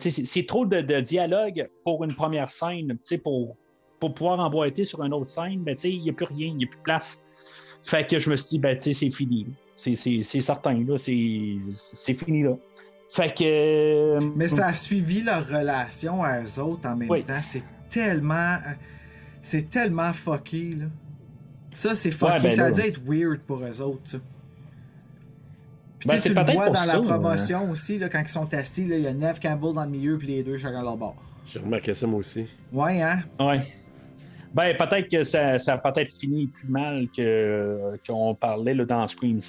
c'est, 0.00 0.46
trop 0.46 0.66
de, 0.66 1.00
dialogue 1.00 1.68
pour 1.84 2.02
une 2.02 2.14
première 2.14 2.50
scène, 2.50 2.98
pour, 3.22 3.56
pour 4.00 4.14
pouvoir 4.14 4.40
emboîter 4.40 4.84
sur 4.84 5.04
une 5.04 5.12
autre 5.12 5.26
scène, 5.28 5.62
ben, 5.62 5.76
il 5.84 6.02
n'y 6.02 6.10
a 6.10 6.12
plus 6.12 6.26
rien, 6.26 6.48
il 6.48 6.56
n'y 6.56 6.64
a 6.64 6.68
plus 6.68 6.78
de 6.78 6.82
place. 6.82 7.22
Fait 7.84 8.08
que 8.08 8.18
je 8.18 8.30
me 8.30 8.36
suis 8.36 8.48
dit, 8.50 8.58
ben, 8.58 8.78
c'est 8.80 9.10
fini. 9.10 9.46
C'est, 9.76 9.96
c'est, 9.96 10.22
c'est 10.22 10.40
certain, 10.40 10.74
là, 10.84 10.96
c'est, 10.98 11.56
c'est 11.74 12.14
fini, 12.14 12.42
là. 12.42 12.54
Fait 13.10 13.32
que. 13.32 14.18
Mais 14.36 14.48
ça 14.48 14.66
a 14.68 14.74
suivi 14.74 15.22
leur 15.22 15.46
relation 15.46 16.22
à 16.24 16.40
eux 16.42 16.60
autres 16.60 16.88
en 16.88 16.96
même 16.96 17.10
Oui. 17.10 17.22
temps. 17.22 17.40
C'est 17.42 17.62
tellement. 17.90 18.56
C'est 19.42 19.68
tellement 19.68 20.12
fucké, 20.12 20.70
là. 20.70 20.86
Ça, 21.72 21.94
c'est 21.94 22.10
fucké. 22.10 22.32
Ouais, 22.34 22.40
ben 22.40 22.50
ça 22.52 22.64
a 22.66 22.70
dû 22.70 22.80
être 22.80 23.00
weird 23.04 23.40
pour 23.40 23.62
eux 23.64 23.80
autres, 23.82 24.00
ça. 24.04 24.18
Puis 25.98 26.08
Ben, 26.08 26.20
tu 26.20 26.28
le 26.28 26.34
vois 26.34 26.44
pour 26.66 26.74
dans 26.74 26.74
ça, 26.74 26.96
la 26.96 27.02
promotion 27.02 27.70
aussi, 27.70 27.98
là, 27.98 28.08
quand 28.08 28.20
ils 28.20 28.28
sont 28.28 28.52
assis, 28.54 28.84
là, 28.86 28.96
il 28.96 29.02
y 29.02 29.06
a 29.06 29.12
Neve 29.12 29.40
Campbell 29.40 29.74
dans 29.74 29.84
le 29.84 29.90
milieu, 29.90 30.18
puis 30.18 30.28
les 30.28 30.42
deux 30.42 30.58
chacun 30.58 30.82
leur 30.82 30.96
bord. 30.96 31.16
J'ai 31.52 31.58
remarqué 31.58 31.94
ça, 31.94 32.06
moi 32.06 32.20
aussi. 32.20 32.46
Ouais, 32.72 33.02
hein? 33.02 33.22
Ouais. 33.40 33.60
Ben, 34.54 34.74
peut-être 34.76 35.10
que 35.10 35.24
ça, 35.24 35.58
ça 35.58 35.74
a 35.74 35.78
peut-être 35.78 36.12
fini 36.14 36.46
plus 36.46 36.68
mal 36.68 37.08
que 37.16 37.96
qu'on 38.06 38.34
parlait 38.36 38.74
là, 38.74 38.84
dans 38.84 39.06
Scream 39.08 39.40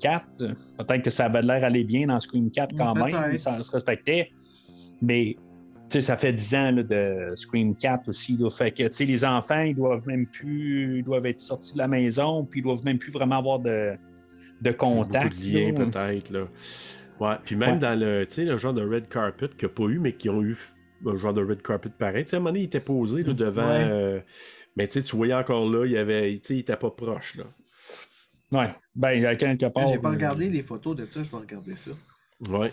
4. 0.00 0.24
Peut-être 0.78 1.02
que 1.02 1.10
ça 1.10 1.26
avait 1.26 1.42
l'air 1.42 1.60
d'aller 1.60 1.84
bien 1.84 2.06
dans 2.06 2.18
Scream 2.18 2.50
4 2.50 2.74
quand 2.76 2.94
même, 2.94 3.36
ça 3.36 3.62
se 3.62 3.70
respectait. 3.70 4.30
Mais 5.02 5.36
tu 5.90 5.98
sais, 5.98 6.00
ça 6.00 6.16
fait 6.16 6.32
10 6.32 6.54
ans 6.54 6.70
là, 6.70 6.82
de 6.82 7.32
Scream 7.36 7.76
4 7.76 8.08
aussi. 8.08 8.38
Là, 8.38 8.48
fait 8.48 8.70
que 8.70 8.84
tu 8.84 8.92
sais, 8.92 9.04
les 9.04 9.24
enfants, 9.24 9.60
ils 9.60 9.74
doivent 9.74 10.06
même 10.06 10.26
plus 10.26 10.98
ils 11.00 11.04
doivent 11.04 11.26
être 11.26 11.40
sortis 11.40 11.74
de 11.74 11.78
la 11.78 11.88
maison, 11.88 12.44
puis 12.44 12.60
ils 12.60 12.62
doivent 12.62 12.84
même 12.86 12.98
plus 12.98 13.12
vraiment 13.12 13.38
avoir 13.38 13.58
de, 13.58 13.92
de 14.62 14.70
contact. 14.72 15.34
Beaucoup 15.34 15.46
de 15.46 15.58
liens, 15.58 15.72
là. 15.72 15.84
peut-être, 15.84 16.30
là. 16.30 16.44
Ouais, 17.20 17.36
puis 17.44 17.54
même 17.54 17.74
Ouais. 17.74 17.78
dans 17.78 17.98
le, 18.00 18.24
tu 18.26 18.34
sais, 18.36 18.44
le 18.44 18.56
genre 18.56 18.72
de 18.72 18.82
red 18.82 19.08
carpet 19.08 19.48
qu'il 19.56 19.68
n'y 19.68 19.72
a 19.72 19.74
pas 19.74 19.84
eu, 19.84 19.98
mais 19.98 20.12
qui 20.14 20.30
ont 20.30 20.42
eu 20.42 20.56
un 21.06 21.16
genre 21.16 21.34
de 21.34 21.44
red 21.44 21.62
carpet 21.62 21.90
pareil. 21.98 22.24
Tu 22.24 22.30
sais, 22.30 22.36
à 22.36 22.38
un 22.38 22.40
moment 22.40 22.50
donné, 22.50 22.60
il 22.60 22.66
était 22.66 22.80
posé 22.80 23.22
là, 23.22 23.32
devant... 23.32 23.68
Ouais. 23.68 23.86
euh, 23.88 24.20
mais 24.76 24.88
tu 24.88 24.94
sais, 24.94 25.02
tu 25.02 25.16
voyais 25.16 25.34
encore 25.34 25.68
là, 25.70 25.86
il 25.86 25.92
y 25.92 25.96
avait, 25.96 26.32
tu 26.34 26.40
sais, 26.48 26.54
il 26.56 26.60
était 26.60 26.76
pas 26.76 26.90
proche, 26.90 27.36
là. 27.36 27.44
Ouais. 28.52 28.74
Ben, 28.94 29.12
il 29.12 29.22
y 29.22 29.26
a 29.26 29.34
quelque 29.36 29.66
part. 29.66 29.86
J'ai 29.88 29.98
pas 29.98 30.08
euh, 30.08 30.12
regardé 30.12 30.48
les 30.48 30.62
photos 30.62 30.96
de 30.96 31.04
ça, 31.06 31.22
je 31.22 31.30
vais 31.30 31.36
regarder 31.36 31.74
ça. 31.76 31.90
Ouais. 32.48 32.72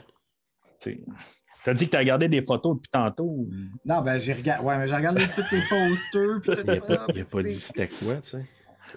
T'as 1.64 1.74
dit 1.74 1.86
que 1.86 1.92
t'as 1.92 2.00
regardé 2.00 2.28
des 2.28 2.42
photos 2.42 2.76
depuis 2.78 2.90
tantôt. 2.90 3.48
Non, 3.86 4.02
ben 4.02 4.18
j'ai 4.18 4.34
regardé. 4.34 4.66
Ouais, 4.66 4.78
mais 4.78 4.88
j'ai 4.88 4.96
regardé 4.96 5.24
tous 5.36 5.44
les 5.52 5.62
posters, 5.70 6.42
puis 6.42 6.56
tout 6.56 6.62
Il 6.64 6.70
a 6.72 6.82
ça. 6.82 6.96
pas, 7.06 7.06
il 7.16 7.24
pas 7.26 7.30
tout 7.32 7.38
les- 7.38 7.52
dit 7.52 7.60
c'était 7.60 7.88
quoi, 7.88 8.16
tu 8.16 8.30
sais? 8.32 8.46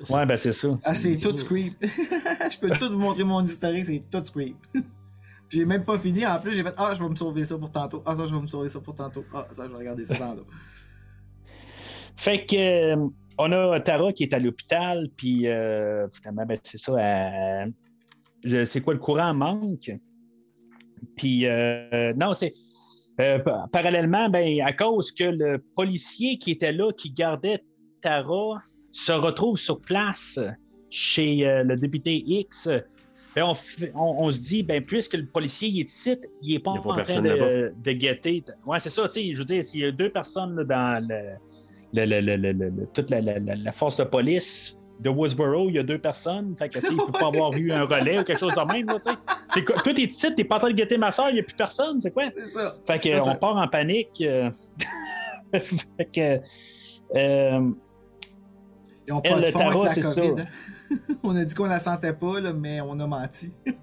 Ouais, 0.08 0.24
ben 0.24 0.36
c'est 0.38 0.52
ça. 0.54 0.78
Ah, 0.82 0.94
c'est 0.94 1.16
tout 1.16 1.36
script. 1.36 1.76
je 1.86 2.58
peux 2.58 2.70
tout 2.70 2.90
vous 2.90 2.98
montrer 2.98 3.22
mon 3.24 3.44
historique, 3.44 3.84
c'est 3.84 4.02
tout 4.10 4.24
script. 4.24 4.56
j'ai 5.54 5.64
même 5.64 5.84
pas 5.84 5.98
fini. 5.98 6.26
En 6.26 6.38
plus, 6.40 6.52
j'ai 6.54 6.62
fait 6.62 6.74
Ah, 6.76 6.92
je 6.96 7.02
vais 7.02 7.08
me 7.08 7.14
sauver 7.14 7.44
ça 7.44 7.56
pour 7.56 7.70
tantôt. 7.70 8.02
Ah, 8.04 8.16
ça, 8.16 8.26
je 8.26 8.34
vais 8.34 8.40
me 8.40 8.46
sauver 8.46 8.68
ça 8.68 8.80
pour 8.80 8.94
tantôt. 8.94 9.24
Ah, 9.32 9.46
ça, 9.52 9.64
je 9.66 9.70
vais 9.70 9.78
regarder 9.78 10.04
ça 10.04 10.34
l'eau. 10.34 10.46
Fait 12.16 12.44
que 12.44 12.94
euh, 12.94 13.08
on 13.38 13.52
a 13.52 13.80
Tara 13.80 14.12
qui 14.12 14.24
est 14.24 14.34
à 14.34 14.38
l'hôpital, 14.38 15.08
puis 15.16 15.46
euh, 15.46 16.08
finalement, 16.08 16.44
ben, 16.46 16.56
c'est 16.62 16.78
ça. 16.78 16.94
c'est 18.64 18.80
quoi 18.80 18.94
le 18.94 19.00
courant 19.00 19.34
manque? 19.34 19.90
Puis 21.16 21.46
euh, 21.46 22.12
non, 22.14 22.34
c'est 22.34 22.52
pa- 23.16 23.66
parallèlement, 23.72 24.28
ben, 24.28 24.60
à 24.64 24.72
cause 24.72 25.12
que 25.12 25.24
le 25.24 25.58
policier 25.76 26.38
qui 26.38 26.52
était 26.52 26.72
là, 26.72 26.92
qui 26.92 27.10
gardait 27.10 27.62
Tara, 28.00 28.60
se 28.92 29.12
retrouve 29.12 29.58
sur 29.58 29.80
place 29.80 30.38
chez 30.90 31.62
le 31.64 31.74
député 31.76 32.22
X. 32.26 32.68
ben, 33.34 33.44
on, 33.44 33.54
fait- 33.54 33.92
on- 33.94 34.24
on 34.24 34.30
se 34.30 34.40
dit, 34.40 34.62
ben, 34.62 34.84
puisque 34.84 35.14
le 35.14 35.26
policier 35.26 35.68
il 35.68 35.80
est 35.80 35.90
ici, 35.90 36.16
il 36.42 36.52
n'est 36.54 36.58
pas, 36.60 36.72
Il 36.74 36.88
en 36.88 36.92
train 37.02 37.20
de, 37.22 37.92
guetter. 37.92 38.44
Ouais, 38.66 38.78
c'est 38.80 38.90
ça, 38.90 39.02
tu 39.08 39.10
sais, 39.20 39.34
je 39.34 39.38
veux 39.38 39.44
dire, 39.44 39.64
s'il 39.64 39.80
y 39.80 39.84
a 39.84 39.90
deux 39.92 40.10
personnes 40.10 40.56
là, 40.56 40.64
dans 40.64 41.08
le, 41.08 41.16
le- 41.92 42.06
le- 42.06 42.20
le- 42.20 42.36
le- 42.36 42.52
le- 42.52 42.70
le- 42.70 42.86
toute 42.94 43.10
la, 43.10 43.20
la- 43.20 43.38
la- 43.38 43.56
la 43.56 43.72
force 43.72 43.96
de 43.98 44.04
police 44.04 44.76
de 45.00 45.10
Woodsboro, 45.10 45.68
il 45.68 45.74
y 45.74 45.78
a 45.80 45.82
deux 45.82 45.98
personnes. 45.98 46.54
Fait 46.56 46.68
que, 46.68 46.78
tu 46.78 46.86
sais, 46.86 46.92
il 46.92 46.96
ne 46.96 47.06
peut 47.06 47.12
pas 47.18 47.26
avoir 47.26 47.52
eu 47.54 47.72
un 47.72 47.82
relais 47.84 48.20
ou 48.20 48.22
quelque 48.22 48.38
chose 48.38 48.54
de 48.54 48.72
même. 48.72 48.86
Là, 48.86 49.00
tu 49.00 49.10
sais. 49.10 49.16
c'est 49.52 49.64
quoi- 49.64 49.74
toi, 49.82 49.92
t'es 49.92 50.02
ici, 50.02 50.32
t'es 50.36 50.44
pas 50.44 50.56
en 50.56 50.58
train 50.60 50.68
de 50.68 50.74
guetter 50.74 50.96
ma 50.98 51.10
soeur, 51.10 51.30
il 51.30 51.34
n'y 51.34 51.40
a 51.40 51.42
plus 51.42 51.56
personne, 51.56 52.00
c'est 52.00 52.12
quoi? 52.12 52.24
C'est 52.36 52.46
ça. 52.46 52.74
Fait 52.86 52.98
que, 52.98 53.02
C'est 53.08 53.20
on 53.20 53.24
ça. 53.24 53.34
part 53.34 53.56
en 53.56 53.66
panique. 53.66 54.10
euh. 54.22 54.50
fait 55.52 56.04
que, 56.12 56.40
euh, 57.16 57.70
Ils 59.06 59.12
ont 59.12 59.20
Elle, 59.24 59.32
pas 59.34 59.40
de 59.40 59.46
le 59.46 59.52
tarot, 59.52 59.88
c'est 59.88 60.00
COVID. 60.00 60.44
on 61.22 61.36
a 61.36 61.44
dit 61.44 61.54
qu'on 61.54 61.64
la 61.64 61.78
sentait 61.78 62.12
pas, 62.12 62.40
mais 62.52 62.80
on 62.80 62.98
a 63.00 63.06
menti. 63.06 63.52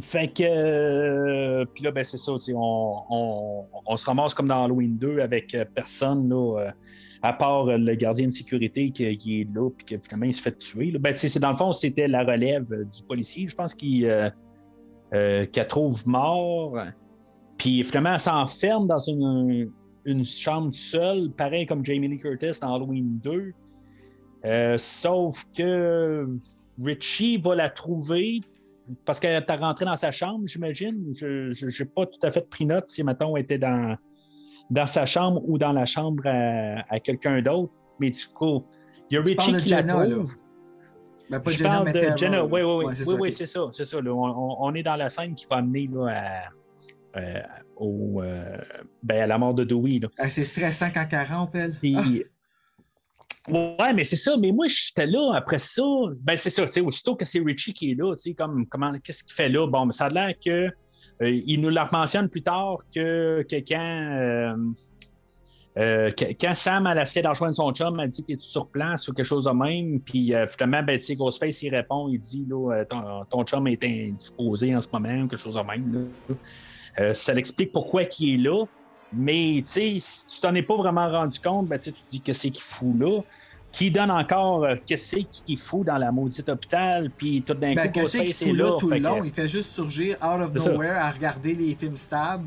Fait 0.00 0.28
que. 0.28 0.42
euh, 0.42 1.64
puis 1.74 1.84
là, 1.84 1.92
ben, 1.92 2.02
c'est 2.02 2.16
ça, 2.16 2.32
on, 2.32 3.96
se 3.96 4.06
ramasse 4.06 4.34
comme 4.34 4.48
dans 4.48 4.64
Halloween 4.64 4.96
2 4.98 5.20
avec 5.20 5.54
euh, 5.54 5.64
personne, 5.74 6.28
là, 6.28 6.58
euh, 6.58 6.70
à 7.22 7.32
part 7.32 7.66
le 7.66 7.94
gardien 7.94 8.26
de 8.26 8.32
sécurité 8.32 8.90
qui, 8.90 9.04
est 9.04 9.54
là, 9.54 9.70
puis 9.70 9.96
que 9.96 10.02
finalement, 10.02 10.26
il 10.26 10.34
se 10.34 10.42
fait 10.42 10.56
tuer. 10.56 10.92
Ben, 10.98 11.14
c'est 11.14 11.38
dans 11.38 11.52
le 11.52 11.56
fond, 11.56 11.72
c'était 11.72 12.08
la 12.08 12.24
relève 12.24 12.66
du 12.66 13.02
policier, 13.04 13.48
je 13.48 13.54
pense, 13.54 13.74
qui 13.74 14.04
euh, 14.06 15.46
trouve 15.68 16.06
mort. 16.06 16.78
Puis 17.56 17.82
finalement, 17.84 18.14
elle 18.14 18.20
s'enferme 18.20 18.86
dans 18.86 18.98
une, 18.98 19.70
une 20.04 20.24
chambre 20.24 20.74
seule, 20.74 21.30
pareil 21.30 21.64
comme 21.64 21.84
Jamie 21.84 22.08
Lee 22.08 22.18
Curtis 22.18 22.60
dans 22.60 22.74
Halloween 22.74 23.18
2. 23.22 23.52
Euh, 24.46 24.76
sauf 24.78 25.44
que 25.56 26.26
Richie 26.82 27.36
va 27.38 27.54
la 27.54 27.68
trouver 27.68 28.40
parce 29.04 29.18
qu'elle 29.18 29.42
est 29.42 29.52
rentrée 29.56 29.84
dans 29.84 29.96
sa 29.96 30.12
chambre, 30.12 30.46
j'imagine. 30.46 31.08
Je 31.12 31.82
n'ai 31.82 31.88
pas 31.88 32.06
tout 32.06 32.20
à 32.22 32.30
fait 32.30 32.48
pris 32.48 32.64
note 32.66 32.86
si, 32.86 33.02
mettons, 33.02 33.36
elle 33.36 33.42
était 33.42 33.58
dans, 33.58 33.96
dans 34.70 34.86
sa 34.86 35.04
chambre 35.06 35.42
ou 35.48 35.58
dans 35.58 35.72
la 35.72 35.84
chambre 35.86 36.22
à, 36.26 36.84
à 36.88 37.00
quelqu'un 37.00 37.42
d'autre. 37.42 37.72
Mais 37.98 38.10
du 38.10 38.26
coup, 38.26 38.64
il 39.10 39.14
y 39.14 39.18
a 39.18 39.22
Tu 39.22 39.34
Richie 39.34 39.56
qui 39.56 39.68
la 39.70 39.82
là. 39.82 40.06
trouve. 40.06 40.36
Ben, 41.28 41.40
pas 41.40 41.50
Je 41.50 41.58
Jenna, 41.58 41.70
parle 41.82 41.92
de 41.92 42.16
Jenna. 42.16 42.44
Oui, 42.44 42.60
oui, 42.62 42.72
oui. 42.78 42.84
Ouais, 42.84 42.94
c'est 42.94 43.04
oui, 43.04 43.10
ça, 43.12 43.18
oui, 43.20 43.28
ok. 43.30 43.34
c'est 43.36 43.46
ça. 43.46 43.68
C'est 43.72 43.84
ça. 43.84 44.00
là. 44.00 44.12
On, 44.14 44.72
est 44.74 44.84
dans 44.84 44.94
la 44.96 45.10
scène 45.10 45.34
qui 45.34 45.46
va 45.50 45.56
amener 45.56 45.88
là, 45.92 46.06
à, 47.14 47.18
euh, 47.18 47.42
au, 47.76 48.22
euh, 48.22 48.56
ben, 49.02 49.22
à 49.22 49.26
la 49.26 49.36
mort 49.38 49.54
de 49.54 49.64
Dewey. 49.64 49.98
Ah, 50.18 50.30
c'est 50.30 50.44
stressant 50.44 50.90
quand 50.94 51.06
elle 51.10 51.26
rampe, 51.26 51.56
elle. 51.56 51.74
Puis- 51.74 51.96
Ah, 51.98 52.04
Ouais, 53.48 53.92
mais 53.94 54.04
c'est 54.04 54.16
ça. 54.16 54.36
Mais 54.36 54.50
moi, 54.52 54.66
j'étais 54.68 55.06
là 55.06 55.32
après 55.34 55.58
ça. 55.58 55.82
Ben, 56.20 56.36
c'est 56.36 56.50
ça. 56.50 56.64
Aussitôt 56.82 57.14
que 57.14 57.24
c'est 57.24 57.40
Richie 57.40 57.72
qui 57.72 57.92
est 57.92 57.94
là, 57.94 58.14
tu 58.16 58.22
sais, 58.22 58.34
comme, 58.34 58.66
comment, 58.66 58.92
qu'est-ce 58.98 59.22
qu'il 59.22 59.34
fait 59.34 59.48
là? 59.48 59.66
Bon, 59.66 59.86
mais 59.86 59.92
ça 59.92 60.06
a 60.06 60.08
l'air 60.08 60.34
que. 60.44 60.50
euh, 61.22 61.30
il 61.30 61.60
nous 61.60 61.68
la 61.70 61.88
mentionne 61.92 62.28
plus 62.28 62.42
tard 62.42 62.78
que, 62.94 63.46
quand. 63.50 64.10
euh, 64.18 64.56
euh, 65.78 66.10
quand 66.40 66.54
Sam 66.54 66.86
elle 66.86 66.98
essaie 66.98 67.20
de 67.20 67.28
rejoindre 67.28 67.54
son 67.54 67.70
chum, 67.72 68.00
elle 68.00 68.08
dit 68.08 68.24
qu'il 68.24 68.36
est 68.36 68.40
sur 68.40 68.68
place 68.68 69.08
ou 69.08 69.12
quelque 69.12 69.26
chose 69.26 69.44
de 69.44 69.50
même. 69.50 70.00
Puis 70.00 70.32
finalement, 70.48 70.82
ben, 70.82 70.98
Ghostface, 71.10 71.62
il 71.62 71.74
répond, 71.74 72.08
il 72.08 72.18
dit 72.18 72.46
là, 72.48 72.84
ton, 72.86 73.24
ton 73.26 73.44
chum 73.44 73.66
est 73.68 73.84
indisposé 73.84 74.74
en 74.74 74.80
ce 74.80 74.88
moment 74.92 75.28
quelque 75.28 75.36
chose 75.38 75.54
de 75.54 75.60
même. 75.60 76.08
ça 77.12 77.34
l'explique 77.34 77.72
pourquoi 77.72 78.04
il 78.18 78.34
est 78.34 78.48
là. 78.48 78.64
Mais 79.12 79.62
tu 79.64 79.72
sais, 79.72 79.96
si 79.98 80.26
tu 80.26 80.40
t'en 80.40 80.54
es 80.54 80.62
pas 80.62 80.76
vraiment 80.76 81.08
rendu 81.10 81.38
compte, 81.40 81.66
ben, 81.68 81.78
tu 81.78 81.92
te 81.92 82.08
dis 82.10 82.20
que 82.20 82.32
c'est 82.32 82.50
qu'il 82.50 82.62
fout 82.64 82.94
là? 82.98 83.20
Qui 83.72 83.90
donne 83.90 84.10
encore 84.10 84.64
euh, 84.64 84.76
que 84.88 84.96
c'est 84.96 85.24
qu'il 85.24 85.58
fout 85.58 85.86
dans 85.86 85.98
la 85.98 86.10
maudite 86.10 86.48
hôpital, 86.48 87.10
puis 87.10 87.42
tout 87.42 87.52
d'un 87.54 87.74
Ben, 87.74 87.92
coup, 87.92 88.00
que 88.00 88.04
c'est 88.06 88.18
qu'il 88.20 88.28
Ghostface 88.28 88.42
est 88.42 88.50
fout 88.50 88.56
là 88.58 88.64
là. 88.64 88.76
tout 88.78 88.90
le 88.90 88.96
que- 88.98 89.02
long? 89.02 89.24
Il 89.24 89.30
fait 89.32 89.48
juste 89.48 89.70
surgir 89.72 90.16
out 90.22 90.40
of 90.40 90.58
ça. 90.58 90.72
nowhere 90.72 90.96
à 90.98 91.10
regarder 91.10 91.54
les 91.54 91.74
films 91.74 91.96
stab. 91.96 92.42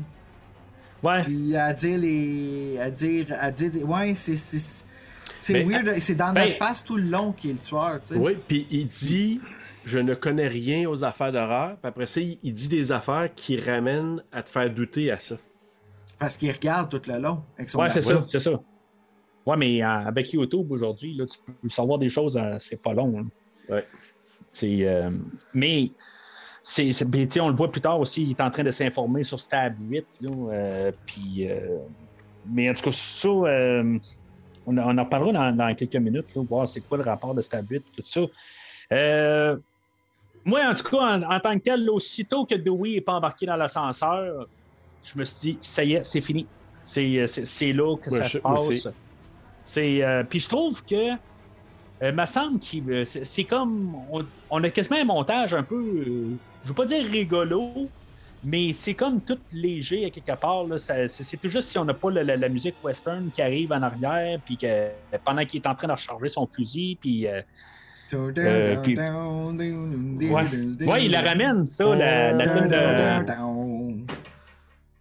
Ouais. 1.02 1.22
Puis 1.22 1.56
à 1.56 1.72
dire 1.72 1.98
les. 1.98 2.78
à 2.80 2.90
dire. 2.90 3.26
à 3.40 3.50
dire. 3.50 3.70
des- 3.70 3.82
Ouais, 3.84 4.14
c'est. 4.14 4.36
c'est 4.36 5.62
weird. 5.64 5.94
C'est 5.98 6.14
dans 6.16 6.32
ben- 6.32 6.44
notre 6.46 6.58
face 6.58 6.84
tout 6.84 6.96
le 6.96 7.04
long 7.04 7.32
qui 7.32 7.50
est 7.50 7.52
le 7.54 7.58
tueur, 7.58 8.00
tu 8.02 8.14
sais. 8.14 8.16
Oui, 8.20 8.36
puis 8.48 8.66
il 8.70 8.88
dit 8.88 9.40
Je 9.86 9.98
ne 9.98 10.14
connais 10.14 10.48
rien 10.48 10.88
aux 10.90 11.04
affaires 11.04 11.32
d'horreur. 11.32 11.76
Puis 11.80 11.88
après 11.88 12.06
ça, 12.06 12.20
il 12.20 12.54
dit 12.54 12.68
des 12.68 12.92
affaires 12.92 13.28
qui 13.34 13.58
ramènent 13.58 14.22
à 14.30 14.42
te 14.42 14.50
faire 14.50 14.68
douter 14.68 15.10
à 15.10 15.18
ça. 15.18 15.36
Parce 16.20 16.36
qu'il 16.36 16.52
regarde 16.52 16.88
tout 16.90 17.02
le 17.10 17.18
long. 17.18 17.42
Avec 17.58 17.68
son 17.70 17.80
Ouais, 17.80 17.90
c'est 17.90 18.02
ça, 18.02 18.24
c'est 18.28 18.38
ça. 18.40 18.60
Ouais, 19.46 19.56
mais 19.56 19.82
euh, 19.82 19.88
avec 19.88 20.30
YouTube 20.32 20.70
aujourd'hui, 20.70 21.14
là, 21.14 21.24
tu 21.26 21.38
peux 21.44 21.68
savoir 21.68 21.98
des 21.98 22.08
choses, 22.10 22.36
euh, 22.36 22.56
c'est 22.60 22.80
pas 22.80 22.92
long. 22.92 23.18
hein. 23.18 23.26
Ouais. 23.68 23.84
C'est, 24.52 24.86
euh, 24.86 25.10
mais 25.54 25.90
c'est, 26.62 26.92
on 27.40 27.48
le 27.48 27.54
voit 27.54 27.70
plus 27.72 27.80
tard 27.80 27.98
aussi, 27.98 28.22
il 28.22 28.30
est 28.32 28.40
en 28.40 28.50
train 28.50 28.62
de 28.64 28.70
s'informer 28.70 29.22
sur 29.22 29.40
Stab 29.40 29.74
8. 29.88 30.04
là, 30.20 30.30
euh, 30.30 30.92
puis, 31.06 31.48
euh, 31.48 31.78
mais 32.46 32.68
en 32.68 32.74
tout 32.74 32.82
cas, 32.82 32.92
ça, 32.92 33.28
euh, 33.28 33.98
on, 34.66 34.76
on 34.76 34.98
en 34.98 35.04
reparlera 35.04 35.32
dans, 35.32 35.56
dans 35.56 35.74
quelques 35.74 35.96
minutes, 35.96 36.34
là, 36.36 36.42
voir 36.42 36.68
c'est 36.68 36.80
quoi 36.82 36.98
le 36.98 37.04
rapport 37.04 37.34
de 37.34 37.40
Stab 37.40 37.66
8 37.70 37.82
tout 37.96 38.02
ça. 38.04 38.20
Euh, 38.92 39.56
moi, 40.44 40.60
en 40.68 40.74
tout 40.74 40.84
cas, 40.84 40.98
en, 41.18 41.22
en 41.22 41.40
tant 41.40 41.54
que 41.58 41.62
tel, 41.64 41.88
aussitôt 41.88 42.44
que 42.44 42.56
Dewey 42.56 42.94
n'est 42.96 43.00
pas 43.00 43.14
embarqué 43.14 43.46
dans 43.46 43.56
l'ascenseur, 43.56 44.46
je 45.02 45.18
me 45.18 45.24
suis 45.24 45.52
dit, 45.52 45.58
ça 45.60 45.84
y 45.84 45.94
est, 45.94 46.04
c'est 46.04 46.20
fini. 46.20 46.46
C'est, 46.82 47.26
c'est, 47.26 47.46
c'est 47.46 47.72
là 47.72 47.96
que 47.96 48.10
Ouais, 48.10 48.18
ça 48.18 48.24
je- 48.24 48.32
se 48.32 48.38
passe. 48.38 48.60
aussi. 48.62 48.88
C'est, 49.66 50.02
euh, 50.02 50.24
puis 50.24 50.40
je 50.40 50.48
trouve 50.48 50.84
que, 50.84 51.12
euh, 52.02 52.12
me 52.12 52.26
semble 52.26 52.58
qu'il, 52.58 52.90
euh, 52.90 53.04
c'est, 53.04 53.24
c'est 53.24 53.44
comme, 53.44 53.94
on, 54.10 54.24
on 54.50 54.64
a 54.64 54.70
quasiment 54.70 54.98
un 55.00 55.04
montage 55.04 55.54
un 55.54 55.62
peu, 55.62 55.76
euh, 55.76 56.38
je 56.64 56.68
veux 56.68 56.74
pas 56.74 56.86
dire 56.86 57.04
rigolo, 57.04 57.72
mais 58.42 58.72
c'est 58.72 58.94
comme 58.94 59.22
tout 59.22 59.38
léger 59.52 60.06
à 60.06 60.10
quelque 60.10 60.34
part. 60.40 60.64
Là, 60.64 60.78
Ça- 60.78 61.06
c'est, 61.08 61.22
c'est 61.24 61.36
tout 61.36 61.48
juste 61.48 61.68
si 61.68 61.78
on 61.78 61.84
n'a 61.84 61.94
pas 61.94 62.10
la, 62.10 62.24
la- 62.24 62.36
la 62.36 62.48
musique 62.48 62.76
western 62.82 63.30
qui 63.30 63.42
arrive 63.42 63.70
en 63.72 63.82
arrière, 63.82 64.38
puis 64.44 64.56
que 64.56 64.88
pendant 65.24 65.44
qu'il 65.44 65.60
est 65.60 65.66
en 65.68 65.74
train 65.74 65.86
de 65.88 65.92
recharger 65.92 66.28
son 66.28 66.46
fusil, 66.46 66.98
puis 67.00 67.26
euh, 67.28 67.42
Euh, 68.12 68.76
puis- 68.82 68.96
ouais, 68.98 70.86
ouais, 70.88 71.04
il 71.04 71.12
la 71.12 71.20
ramène 71.20 71.64
ça, 71.64 71.94
la, 71.94 72.32
la 72.32 72.46
de, 72.46 72.68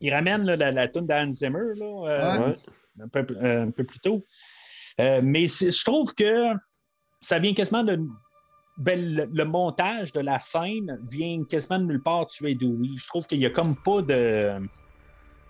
il 0.02 0.14
ramène 0.14 0.44
là, 0.44 0.56
la, 0.56 0.72
la 0.72 0.88
tune 0.88 1.06
d'Anne 1.06 1.32
Zimmer 1.34 1.74
là, 1.78 1.86
euh, 2.08 2.40
Ouais. 2.40 2.46
Ouais. 2.48 2.56
un, 3.04 3.08
peu, 3.08 3.26
euh, 3.42 3.64
un 3.66 3.72
peu 3.72 3.84
plus 3.84 4.00
tôt. 4.00 4.26
Euh, 5.00 5.22
mais 5.24 5.48
je 5.48 5.84
trouve 5.86 6.14
que 6.14 6.54
ça 7.22 7.40
vient 7.40 7.54
quasiment 7.54 7.84
de. 7.84 8.00
ben, 8.78 9.16
le, 9.16 9.26
le 9.26 9.44
montage 9.46 10.12
de 10.14 10.20
la 10.22 10.40
scène 10.40 11.00
vient 11.10 11.44
quasiment 11.44 11.80
de 11.80 11.86
nulle 11.86 12.02
part 12.04 12.28
tuer 12.28 12.56
Dewey. 12.56 12.90
Je 12.98 13.08
trouve 13.08 13.26
qu'il 13.28 13.40
n'y 13.40 13.46
a 13.46 13.50
comme 13.50 13.76
pas 13.76 14.02
de, 14.02 14.58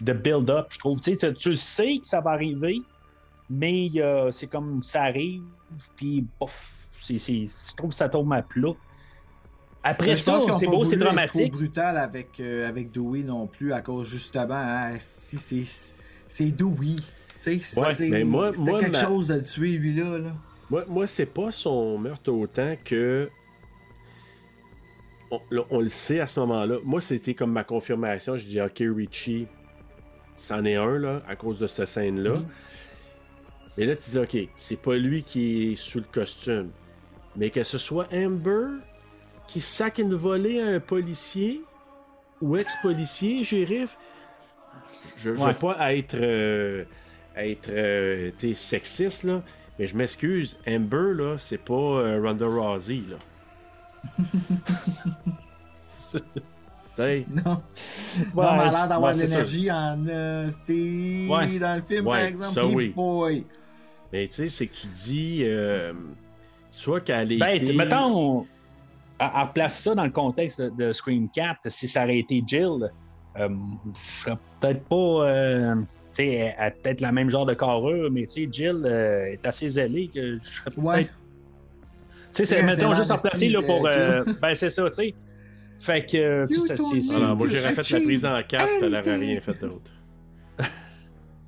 de 0.01 0.13
build-up. 0.13 0.67
Je 0.71 0.79
trouve, 0.79 0.99
tu 0.99 1.17
sais, 1.17 1.33
tu- 1.33 1.55
sais 1.55 1.97
que 2.01 2.07
ça 2.07 2.21
va 2.21 2.31
arriver, 2.31 2.81
mais 3.49 3.89
c'est 4.31 4.47
comme 4.47 4.81
ça 4.83 5.03
arrive, 5.03 5.43
puis 5.95 6.25
bof, 6.39 6.89
je 7.07 7.75
trouve 7.75 7.89
que 7.89 7.95
ça 7.95 8.09
tombe 8.09 8.31
à 8.33 8.41
plat. 8.43 8.73
Après 9.83 10.15
ça, 10.17 10.33
pense 10.33 10.45
qu'on 10.45 10.57
c'est 10.57 10.65
pas 10.65 10.71
beau, 10.73 10.85
c'est 10.85 10.97
dramatique. 10.97 11.51
trop 11.51 11.57
brutal 11.59 11.97
avec, 11.97 12.39
euh, 12.39 12.67
avec 12.67 12.91
Dewey 12.91 13.23
non 13.23 13.47
plus, 13.47 13.71
à 13.73 13.81
cause 13.81 14.09
justement, 14.09 14.55
hein, 14.55 14.91
si 14.99 15.37
c'est 15.37 15.93
c'est 16.27 16.51
Dewey. 16.51 16.97
Tu 17.41 17.59
sais, 17.61 17.79
Ouais, 17.79 17.93
c'est- 17.93 18.09
mais 18.09 18.23
moi- 18.25 18.51
moi, 18.57 18.79
quelque 18.79 18.91
ma- 18.91 19.01
chose 19.07 19.27
de 19.27 19.35
le 19.35 19.43
tuer, 19.43 19.77
lui-là. 19.77 20.17
Là. 20.17 20.31
Moi, 20.69 20.83
moi 20.89 21.07
c'est 21.07 21.25
pas 21.25 21.51
son 21.51 21.97
meurtre 21.97 22.31
autant 22.31 22.75
que. 22.83 23.29
On, 25.31 25.39
là, 25.51 25.61
on 25.69 25.79
le 25.79 25.89
sait 25.89 26.19
à 26.19 26.27
ce 26.27 26.39
moment-là. 26.41 26.77
Moi, 26.83 27.01
c'était 27.01 27.33
comme 27.35 27.51
ma 27.51 27.63
confirmation. 27.63 28.35
Je 28.35 28.45
dis, 28.47 28.59
OK, 28.59 28.81
Richie, 28.95 29.47
c'en 30.35 30.65
est 30.65 30.75
un, 30.75 30.97
là, 30.97 31.21
à 31.27 31.35
cause 31.35 31.59
de 31.59 31.67
cette 31.67 31.87
scène-là. 31.87 32.35
Mhm. 32.37 32.45
Mais 33.77 33.85
là, 33.85 33.95
tu 33.95 34.09
dis, 34.09 34.17
OK, 34.17 34.37
c'est 34.55 34.81
pas 34.81 34.97
lui 34.97 35.21
qui 35.23 35.71
est 35.71 35.75
sous 35.75 35.99
le 35.99 36.05
costume. 36.11 36.69
Mais 37.35 37.51
que 37.51 37.63
ce 37.63 37.77
soit 37.77 38.07
Amber 38.11 38.79
qui 39.49 39.61
sac 39.61 39.97
une 39.97 40.13
volée 40.13 40.61
à 40.61 40.67
un 40.67 40.79
policier 40.79 41.61
ou 42.41 42.55
ex-policier, 42.55 43.43
shérif, 43.43 43.97
je 45.17 45.31
veux 45.31 45.39
Ouais. 45.45 45.53
pas 45.53 45.93
être, 45.93 46.15
euh, 46.15 46.83
être 47.35 47.69
euh, 47.69 48.31
sexiste, 48.53 49.23
là, 49.23 49.41
mais 49.77 49.87
je 49.87 49.97
m'excuse, 49.97 50.59
Amber, 50.67 51.13
là, 51.15 51.35
c'est 51.37 51.57
pas 51.57 51.73
euh, 51.73 52.21
Ronda 52.23 52.45
Rousey, 52.45 53.01
là. 53.09 53.17
Non. 56.99 57.05
non, 57.45 57.61
mais 58.35 58.35
Ouais, 58.35 58.45
elle 58.51 58.59
a 58.59 58.71
l'air 58.71 58.87
d'avoir 58.89 59.15
de 59.15 59.21
l'énergie 59.21 59.71
en 59.71 60.05
euh, 60.09 60.49
Ouais. 60.67 61.59
dans 61.59 61.75
le 61.77 61.81
film, 61.81 62.05
Ouais, 62.07 62.17
par 62.17 62.25
exemple. 62.27 62.51
ça, 62.53 62.65
oui. 62.65 62.89
boy. 62.89 63.45
mais 64.11 64.27
tu 64.27 64.33
sais, 64.33 64.47
c'est 64.49 64.67
que 64.67 64.75
tu 64.75 64.87
dis, 64.87 65.43
euh, 65.45 65.93
soit 66.69 66.99
qu'elle 66.99 67.29
Ben, 67.39 67.55
été... 67.55 67.71
mettons, 67.71 68.45
on 69.19 69.41
replace 69.45 69.79
ça 69.79 69.95
dans 69.95 70.05
le 70.05 70.11
contexte 70.11 70.61
de, 70.61 70.69
de 70.69 70.91
Scream 70.91 71.29
4. 71.29 71.69
Si 71.69 71.87
ça 71.87 72.03
aurait 72.03 72.19
été 72.19 72.41
Jill, 72.45 72.91
euh, 73.37 73.49
je 73.93 74.21
serais 74.21 74.37
peut-être 74.59 74.83
pas. 74.85 74.95
euh, 75.29 75.75
tu 75.75 76.23
sais, 76.23 76.27
elle 76.27 76.55
a 76.57 76.71
peut-être 76.71 77.01
le 77.01 77.11
même 77.11 77.29
genre 77.29 77.45
de 77.45 77.53
carrure, 77.53 78.09
mais 78.11 78.25
tu 78.25 78.43
sais, 78.45 78.49
Jill 78.51 78.81
euh, 78.85 79.25
est 79.33 79.45
assez 79.45 79.69
zélée 79.69 80.09
que 80.13 80.39
je 80.39 80.49
serais 80.49 80.71
peut-être. 80.71 80.83
Ouais. 80.83 81.05
Tu 81.05 81.09
sais, 82.33 82.45
c'est- 82.45 82.55
Ouais, 82.57 82.63
mettons 82.63 82.91
c'est 82.93 82.97
juste 82.99 83.11
en 83.11 83.17
placer 83.17 83.49
là, 83.49 83.61
pour. 83.61 83.87
euh, 83.87 84.23
ben, 84.41 84.55
c'est 84.55 84.69
ça, 84.69 84.87
tu 84.89 84.95
sais. 84.95 85.13
Fait 85.79 86.05
que. 86.05 86.45
tu 86.47 86.55
sais, 86.59 86.75
You 86.75 86.99
ça, 87.01 87.15
Alors, 87.15 87.35
moi, 87.37 87.47
j'aurais 87.47 87.73
fait 87.73 87.89
la 87.91 88.01
prise 88.01 88.25
en 88.25 88.41
4, 88.43 88.67
elle 88.81 88.91
n'aurait 88.91 89.15
rien 89.15 89.39
fait 89.41 89.59
d'autre. 89.61 89.91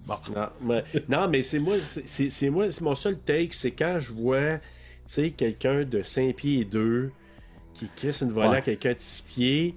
Bon. 0.07 0.15
Non, 0.35 0.48
mais, 0.64 0.84
non, 1.10 1.27
mais 1.30 1.43
c'est 1.43 1.60
moi, 1.60 1.76
c'est- 1.84 2.07
c'est 2.07 2.30
c'est 2.31 2.49
moi, 2.49 2.72
c'est 2.72 2.81
mon 2.84 2.95
seul 2.95 3.19
take, 3.19 3.49
c'est 3.52 3.69
quand 3.72 3.98
je 3.99 4.11
vois, 4.11 4.57
tu 4.57 4.61
sais, 5.06 5.30
quelqu'un 5.31 5.84
de 5.84 6.02
5 6.02 6.35
pieds 6.35 6.61
et 6.61 6.65
2 6.65 7.11
qui 7.73 7.88
crisse 7.95 8.22
une 8.22 8.31
volée 8.31 8.49
Ouais. 8.49 8.57
à 8.57 8.61
quelqu'un 8.61 8.93
de 8.93 8.99
6 8.99 9.22
pieds, 9.23 9.76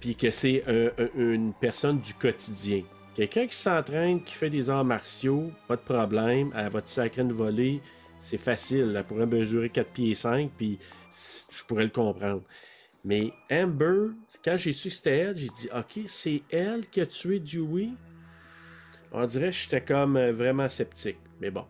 puis 0.00 0.14
que 0.16 0.30
c'est 0.30 0.64
un- 0.66 0.90
un- 1.04 1.08
une 1.34 1.52
personne 1.54 2.00
du 2.00 2.14
quotidien. 2.14 2.82
Quelqu'un 3.14 3.46
qui 3.46 3.56
s'entraîne, 3.56 4.22
qui 4.22 4.34
fait 4.34 4.50
des 4.50 4.70
arts 4.70 4.84
martiaux, 4.84 5.50
pas 5.68 5.76
de 5.76 5.82
problème, 5.82 6.50
elle 6.56 6.70
va 6.70 6.80
te 6.82 6.90
sacrer 6.90 7.22
une 7.22 7.32
volée, 7.32 7.80
c'est 8.20 8.38
facile, 8.38 8.94
elle 8.96 9.04
pourrait 9.04 9.26
mesurer 9.26 9.68
4 9.68 9.90
pieds 9.90 10.10
et 10.10 10.14
5, 10.14 10.50
puis 10.56 10.78
je 11.12 11.64
pourrais 11.64 11.84
le 11.84 11.90
comprendre. 11.90 12.42
Mais 13.04 13.32
Amber, 13.50 14.12
quand 14.44 14.56
j'ai 14.56 14.72
su 14.72 14.88
que 14.88 14.94
c'était 14.94 15.18
elle, 15.18 15.36
j'ai 15.36 15.48
dit 15.48 15.68
Ok, 15.76 16.04
c'est 16.06 16.42
elle 16.50 16.88
qui 16.88 17.00
a 17.00 17.06
tué 17.06 17.40
Dewey? 17.40 17.88
On 19.12 19.26
dirait 19.26 19.46
que 19.48 19.56
j'étais 19.56 19.80
comme 19.82 20.16
euh, 20.16 20.32
vraiment 20.32 20.68
sceptique. 20.68 21.18
Mais 21.40 21.50
bon. 21.50 21.66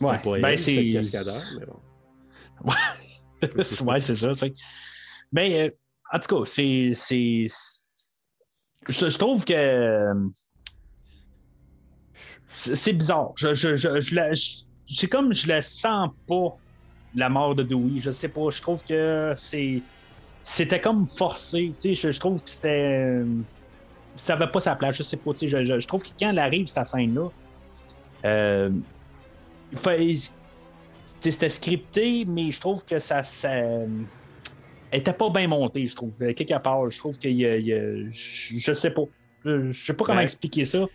Ouais, 0.00 0.16
pas 0.24 0.38
ben, 0.40 0.56
c'est- 0.56 0.90
cascadeur, 0.92 1.42
mais 1.58 1.66
bon. 1.66 1.80
ouais, 2.70 2.74
c'est 4.00 4.14
ça, 4.16 4.28
tu 4.32 4.36
sais. 4.36 4.54
Mais, 5.32 5.68
euh, 5.68 5.70
en 6.12 6.18
tout 6.18 6.44
cas, 6.44 6.50
c'est. 6.50 6.90
c'est- 6.94 7.46
Je, 8.88 9.08
je 9.08 9.18
trouve 9.18 9.44
que. 9.44 9.52
euh, 9.54 10.14
C'est 12.48 12.92
bizarre. 12.92 13.32
Je, 13.36 13.54
je, 13.54 13.76
je, 13.76 14.14
la- 14.14 14.30
c'est 14.86 15.08
comme 15.08 15.32
je 15.32 15.48
la 15.48 15.62
sens 15.62 16.10
pas, 16.26 16.50
la 17.14 17.28
mort 17.28 17.54
de 17.54 17.62
Dewey. 17.62 17.98
Je 17.98 18.10
sais 18.10 18.28
pas. 18.28 18.50
Je 18.50 18.60
trouve 18.60 18.82
que 18.84 19.32
c'est. 19.36 19.84
C'était 20.42 20.80
comme 20.80 21.06
forcé. 21.08 21.74
Je, 21.84 22.18
trouve 22.18 22.42
que 22.44 22.50
c'était. 22.50 22.68
euh, 23.22 23.44
Ça 24.16 24.34
avait 24.34 24.50
pas 24.50 24.60
sa 24.60 24.76
place. 24.76 24.96
Je 24.96 25.02
sais 25.04 25.18
pas. 25.18 25.32
Je, 25.40 25.86
trouve 25.86 26.02
que 26.02 26.10
quand 26.20 26.30
elle 26.30 26.38
arrive, 26.40 26.68
cette 26.68 26.86
scène-là, 26.86 27.30
euh, 28.26 28.70
il 29.70 29.78
fa- 29.78 29.96
tu 29.98 30.18
sais, 30.18 30.34
c'était 31.30 31.48
scripté, 31.48 32.24
mais 32.26 32.50
je 32.50 32.60
trouve 32.60 32.84
que 32.84 32.98
ça. 32.98 33.22
ça 33.22 33.52
était 34.92 35.12
pas 35.12 35.30
bien 35.30 35.48
montée, 35.48 35.86
je 35.86 35.96
trouve. 35.96 36.16
Quelque 36.34 36.58
part, 36.62 36.88
je 36.88 36.98
trouve 36.98 37.18
qu'il 37.18 37.32
y 37.32 37.42
y 37.42 37.72
a- 37.72 38.06
je, 38.10 38.72
sais 38.72 38.90
pas. 38.90 39.02
Je, 39.44 39.70
je 39.70 39.84
sais 39.86 39.94
pas 39.94 40.04
comment 40.04 40.20
expliquer 40.20 40.64
ça. 40.64 40.86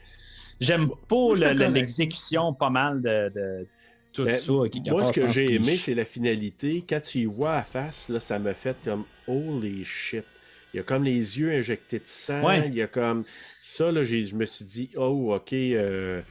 J'aime 0.59 0.89
pas 1.07 1.33
le- 1.35 1.69
l'exécution 1.71 2.53
pas 2.53 2.69
mal 2.69 3.01
de, 3.01 3.31
de 3.33 3.67
tout 4.13 4.25
Ben, 4.25 4.31
ça. 4.31 4.53
quelque 4.71 4.89
Moi, 4.89 5.01
part, 5.01 5.13
ce 5.13 5.19
que 5.19 5.27
j'ai 5.27 5.55
aimé, 5.55 5.75
c'est 5.75 5.93
la 5.93 6.05
finalité. 6.05 6.83
Quand 6.87 7.01
tu 7.01 7.19
y 7.19 7.25
vois 7.25 7.55
à 7.57 7.63
face, 7.63 8.09
là, 8.09 8.19
ça 8.19 8.39
m'a 8.39 8.53
fait 8.53 8.75
comme 8.83 9.05
holy 9.27 9.83
shit. 9.83 10.25
Il 10.73 10.77
y 10.77 10.79
a 10.79 10.83
comme 10.83 11.03
les 11.03 11.39
yeux 11.39 11.51
injectés 11.51 11.99
de 11.99 12.05
sang. 12.07 12.43
Ouais. 12.45 12.67
Il 12.67 12.75
y 12.75 12.81
a 12.81 12.87
comme 12.87 13.23
ça, 13.61 13.91
là, 13.91 14.03
je 14.03 14.35
me 14.35 14.45
suis 14.45 14.65
dit, 14.65 14.89
oh, 14.95 15.33
ok, 15.33 15.53
euh, 15.53 16.21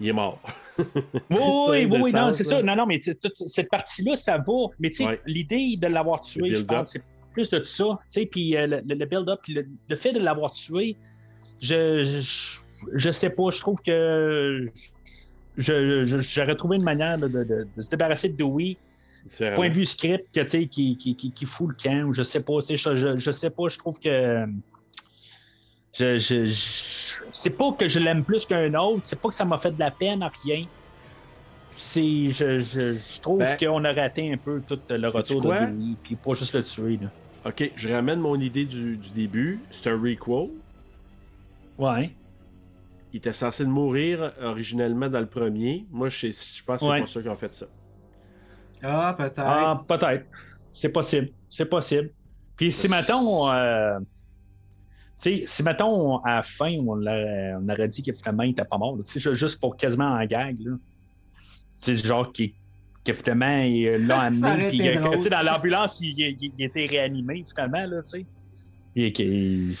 il 0.00 0.08
est 0.08 0.12
mort. 0.12 0.40
Oui, 1.30 1.86
oui, 1.88 2.00
oui, 2.02 2.12
non, 2.12 2.32
c'est 2.32 2.42
ça. 2.42 2.60
Non, 2.62 2.74
non, 2.74 2.84
mais 2.86 2.98
toute 3.00 3.36
cette 3.46 3.70
partie-là, 3.70 4.16
ça 4.16 4.38
va. 4.38 4.52
Mais 4.80 4.90
tu 4.90 4.96
sais, 4.96 5.06
Ouais. 5.06 5.20
l'idée 5.26 5.76
de 5.76 5.86
l'avoir 5.86 6.20
tué, 6.20 6.52
je 6.54 6.64
pense, 6.64 6.90
c'est 6.90 7.02
plus 7.32 7.48
de 7.50 7.62
ça. 7.62 7.84
Tu 7.84 7.98
sais, 8.08 8.26
puis 8.26 8.56
euh, 8.56 8.66
le, 8.66 8.82
le 8.94 9.04
build-up, 9.06 9.38
puis 9.42 9.54
le, 9.54 9.66
le 9.88 9.96
fait 9.96 10.12
de 10.12 10.18
l'avoir 10.18 10.50
tué, 10.50 10.96
je, 11.60 12.02
je, 12.02 12.60
je 12.94 13.10
sais 13.10 13.30
pas, 13.30 13.50
je 13.50 13.60
trouve 13.60 13.80
que 13.82 14.64
je- 15.56 16.04
je- 16.04 16.20
j'aurais 16.20 16.56
trouvé 16.56 16.76
une 16.76 16.82
manière 16.82 17.16
de, 17.18 17.28
de- 17.28 17.44
de- 17.44 17.68
de 17.76 17.80
se 17.80 17.88
débarrasser 17.88 18.28
de 18.30 18.36
Dewey. 18.36 18.76
Point 19.54 19.68
de 19.70 19.74
vue 19.74 19.86
script, 19.86 20.26
que, 20.34 20.40
tu 20.40 20.48
sais, 20.48 20.66
qui, 20.66 20.96
qui, 20.98 21.14
qui, 21.16 21.30
qui 21.30 21.46
fout 21.46 21.68
le 21.70 21.76
camp, 21.82 22.08
ou 22.08 22.12
je 22.12 22.22
sais 22.22 22.42
pas, 22.42 22.60
tu 22.60 22.66
sais, 22.66 22.76
je, 22.76 22.94
je, 22.96 23.16
je 23.16 23.30
sais 23.30 23.50
pas, 23.50 23.68
je 23.68 23.78
trouve 23.78 23.98
que. 24.00 24.44
Je, 25.94 26.18
je, 26.18 26.44
je- 26.44 27.22
c'est 27.32 27.50
pas 27.56 27.72
que 27.72 27.86
je 27.88 27.98
l'aime 28.00 28.24
plus 28.24 28.44
qu'un 28.44 28.74
autre, 28.74 29.00
c'est 29.04 29.20
pas 29.20 29.28
que 29.28 29.34
ça 29.34 29.44
m'a 29.44 29.58
fait 29.58 29.70
de 29.70 29.78
la 29.78 29.90
peine, 29.90 30.28
rien. 30.44 30.66
C'est, 31.70 32.30
je, 32.30 32.58
je, 32.58 32.94
je 32.94 33.20
trouve 33.20 33.38
Ben, 33.40 33.56
qu'on 33.56 33.84
a 33.84 33.92
raté 33.92 34.32
un 34.32 34.36
peu 34.36 34.60
tout 34.66 34.78
le 34.88 35.08
retour 35.08 35.42
de 35.42 35.48
Dewey, 35.48 35.94
puis 36.02 36.16
pas 36.16 36.34
juste 36.34 36.54
le 36.54 36.62
tuer. 36.62 36.98
Là. 37.02 37.08
Ok, 37.46 37.70
je 37.76 37.88
ramène 37.88 38.20
mon 38.20 38.38
idée 38.40 38.64
du, 38.64 38.96
du 38.96 39.10
début. 39.10 39.60
C'est 39.70 39.90
un 39.90 39.96
requel. 40.00 40.50
Ouais. 41.78 42.12
Il 43.12 43.18
était 43.18 43.32
censé 43.32 43.64
de 43.64 43.68
mourir 43.70 44.32
originellement 44.42 45.08
dans 45.08 45.20
le 45.20 45.26
premier. 45.26 45.84
Moi, 45.90 46.08
je, 46.08 46.30
sais- 46.32 46.56
je 46.58 46.64
pense 46.64 46.80
que 46.80 46.86
c'est 46.86 46.90
Ouais. 46.90 47.00
pas 47.00 47.06
sûr 47.06 47.22
qu'ils 47.22 47.30
ont 47.30 47.36
fait 47.36 47.54
ça. 47.54 47.66
Ah, 48.82 49.14
peut-être. 49.16 49.38
Ah, 49.38 49.84
peut-être. 49.86 50.26
C'est 50.70 50.92
possible. 50.92 51.30
C'est 51.48 51.66
possible. 51.68 52.10
Puis 52.56 52.70
si, 52.72 52.88
mettons, 52.88 53.50
euh, 53.50 53.98
tu 53.98 54.13
sais, 55.16 55.42
si, 55.46 55.62
mettons, 55.62 56.18
à 56.18 56.36
la 56.36 56.42
fin, 56.42 56.74
on, 56.80 57.02
aurait 57.70 57.88
dit 57.88 58.02
que 58.02 58.12
finalement, 58.12 58.42
il 58.42 58.50
était 58.50 58.64
pas 58.64 58.78
mort, 58.78 58.96
tu 59.06 59.20
sais, 59.20 59.34
juste 59.34 59.60
pour 59.60 59.76
quasiment 59.76 60.10
en 60.12 60.24
gag, 60.26 60.58
là. 60.60 60.72
Tu 61.82 61.94
sais, 61.96 62.06
genre, 62.06 62.30
qui 62.32 62.54
finalement, 63.12 63.62
il 63.62 63.88
l'a 64.06 64.20
amené, 64.22 64.68
puis 64.70 65.28
dans 65.30 65.42
l'ambulance, 65.42 66.00
il, 66.00 66.18
il- 66.18 66.52
il 66.58 66.64
était 66.64 66.86
réanimé, 66.86 67.44
finalement, 67.48 67.84
là, 67.86 68.02
tu 68.02 68.10
sais. 68.10 68.26
Et 68.96 69.12
qu'il- 69.12 69.74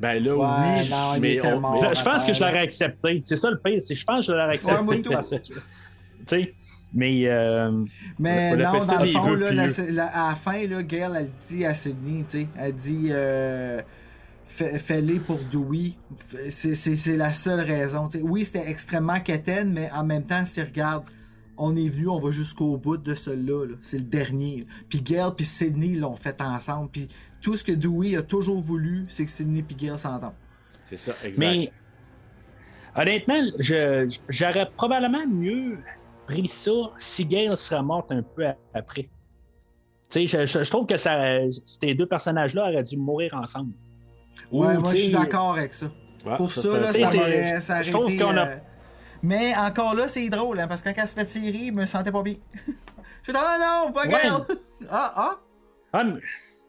Ben 0.00 0.22
là, 0.24 0.34
Ouais, 0.36 0.80
oui, 0.82 0.88
non, 0.90 1.20
mais 1.20 1.46
on- 1.46 1.60
mort. 1.60 1.76
je, 1.94 1.98
je 1.98 2.04
pense 2.04 2.24
que 2.24 2.32
je 2.32 2.40
l'aurais 2.40 2.60
accepté. 2.62 3.20
C'est 3.22 3.36
ça 3.36 3.50
le 3.50 3.58
pire, 3.58 3.80
c'est 3.80 3.94
je 3.94 4.04
pense 4.06 4.26
que 4.26 4.32
je 4.32 4.36
l'aurais 4.38 4.54
accepté. 4.54 5.52
Ouais, 6.32 6.54
mais 6.94 7.22
euh, 7.26 7.84
Mais 8.18 8.50
On 8.52 8.56
non, 8.56 8.78
dans 8.86 9.00
le 9.00 9.06
fond, 9.06 9.20
vœux 9.22 9.36
là, 9.36 9.52
la- 9.52 9.66
pieux. 9.68 9.90
la- 9.90 10.06
à 10.06 10.28
la 10.30 10.34
fin, 10.34 10.66
là, 10.66 10.82
Gail, 10.82 11.10
elle 11.16 11.28
dit 11.48 11.64
à 11.66 11.74
Sydney, 11.74 12.22
tu 12.24 12.30
sais, 12.40 12.46
elle 12.58 12.74
dit 12.74 13.08
euh, 13.10 13.82
fais-les 14.54 15.18
pour 15.18 15.38
Dewey. 15.50 15.92
C'est, 16.50 16.74
c'est, 16.74 16.96
c'est 16.96 17.16
la 17.16 17.32
seule 17.32 17.60
raison. 17.60 18.08
Oui, 18.22 18.44
c'était 18.44 18.68
extrêmement 18.68 19.20
quétaine, 19.20 19.72
mais 19.72 19.90
en 19.92 20.04
même 20.04 20.24
temps, 20.24 20.44
si 20.44 20.60
regarde, 20.62 21.04
on 21.56 21.76
est 21.76 21.88
venu, 21.88 22.08
on 22.08 22.18
va 22.18 22.30
jusqu'au 22.30 22.76
bout 22.76 22.96
de 22.96 23.14
celui-là. 23.14 23.66
là. 23.66 23.74
C'est 23.82 23.98
le 23.98 24.04
dernier. 24.04 24.66
Puis 24.88 25.00
Gail 25.00 25.30
puis 25.36 25.44
Sydney 25.44 25.94
l'ont 25.94 26.16
fait 26.16 26.40
ensemble. 26.40 26.90
Puis 26.90 27.08
tout 27.40 27.56
ce 27.56 27.64
que 27.64 27.72
Dewey 27.72 28.16
a 28.16 28.22
toujours 28.22 28.60
voulu, 28.60 29.04
c'est 29.08 29.24
que 29.24 29.30
Sydney 29.30 29.62
puis 29.62 29.76
Gail 29.76 29.98
s'entendent. 29.98 30.32
C'est 30.84 30.96
ça, 30.98 31.12
exact. 31.24 31.38
Mais 31.38 31.72
honnêtement, 32.96 33.42
je- 33.58 34.18
j'aurais 34.28 34.68
probablement 34.76 35.26
mieux 35.26 35.78
pris 36.26 36.46
ça 36.48 36.70
si 36.98 37.26
Gail 37.26 37.56
serait 37.56 37.82
morte 37.82 38.12
un 38.12 38.22
peu 38.22 38.44
après. 38.74 39.08
Tu 40.10 40.26
sais, 40.26 40.26
je, 40.26 40.46
je- 40.46 40.64
je 40.64 40.70
trouve 40.70 40.86
que 40.86 40.96
ça, 40.96 41.18
ces 41.64 41.94
deux 41.94 42.06
personnages-là 42.06 42.70
auraient 42.70 42.82
dû 42.82 42.96
mourir 42.96 43.34
ensemble. 43.34 43.72
Ouais, 44.50 44.76
Ou, 44.76 44.80
moi, 44.80 44.92
je 44.92 44.96
suis 44.96 45.12
d'accord 45.12 45.52
avec 45.52 45.72
ça. 45.74 45.86
Ouais, 46.26 46.36
Pour 46.36 46.50
ça, 46.52 46.62
ça, 46.62 46.78
là, 46.78 46.88
ça 46.88 47.16
m'aurait 47.18 47.60
ça 47.60 47.82
je 47.82 47.90
trouve 47.90 48.16
qu'on 48.16 48.36
a- 48.36 48.46
euh, 48.46 48.56
Mais 49.22 49.56
encore 49.58 49.94
là, 49.94 50.08
c'est 50.08 50.28
drôle, 50.28 50.60
hein, 50.60 50.68
parce 50.68 50.82
que 50.82 50.90
quand 50.90 51.02
elle 51.02 51.08
se 51.08 51.14
fait 51.14 51.26
tirer, 51.26 51.66
je 51.68 51.72
me 51.72 51.86
sentais 51.86 52.12
pas 52.12 52.22
bien. 52.22 52.34
je 53.22 53.30
suis 53.30 53.32
ah 53.36 53.82
non, 53.86 53.92
pas. 53.92 54.06
Gail! 54.06 54.30
ah, 54.90 55.12
ah! 55.16 55.38
Ah, 55.92 56.04
mais- 56.04 56.20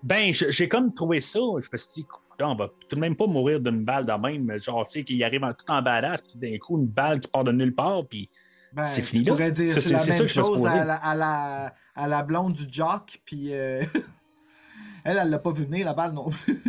ben, 0.02 0.34
je- 0.34 0.49
j'ai 0.52 0.68
comme 0.68 0.91
trouvé 0.94 1.19
ça. 1.22 1.40
Je 1.40 1.68
me 1.72 1.77
suis 1.77 2.02
dit, 2.03 2.07
on 2.41 2.56
va 2.56 2.68
tout 2.90 2.95
de 2.95 2.99
même 2.99 3.15
pas 3.15 3.27
mourir 3.27 3.60
d'une 3.60 3.84
balle 3.85 4.06
de 4.06 4.11
même. 4.14 4.60
Genre, 4.60 4.85
tu 4.88 4.99
sais, 4.99 5.03
qu'il 5.03 5.23
arrive 5.23 5.44
en, 5.44 5.53
tout 5.53 5.69
en 5.69 5.81
badass, 5.81 6.22
puis 6.22 6.34
d'un 6.35 6.57
coup, 6.57 6.77
une 6.80 6.88
balle 6.88 7.19
qui 7.19 7.27
part 7.30 7.44
de 7.44 7.52
nulle 7.52 7.76
part, 7.76 8.03
puis. 8.10 8.30
Ben, 8.73 8.84
C'est 8.85 9.03
fini, 9.03 9.23
là. 9.23 9.31
pourrais 9.34 9.52
dire 9.52 9.69
Ça, 9.72 9.76
c'est 9.76 9.88
c'est- 9.90 9.94
la 9.94 9.99
c'est 9.99 10.06
ça 10.11 10.11
même 10.14 10.22
que 10.23 10.27
je 10.27 10.34
suis 10.34 10.41
chose 10.41 10.65
à 10.65 10.84
la, 10.84 10.95
à, 10.95 11.14
la, 11.15 11.73
à 11.95 12.07
la 12.07 12.23
blonde 12.23 12.53
du 12.53 12.65
jock, 12.72 13.22
puis 13.23 13.49
euh, 13.53 13.84
elle, 15.03 15.18
elle 15.22 15.30
l'a 15.30 15.38
pas 15.40 15.52
vu 15.52 15.64
venir, 15.64 15.85
la 15.85 15.94
balle 15.94 16.11
non 16.14 16.30
plus. 16.30 16.61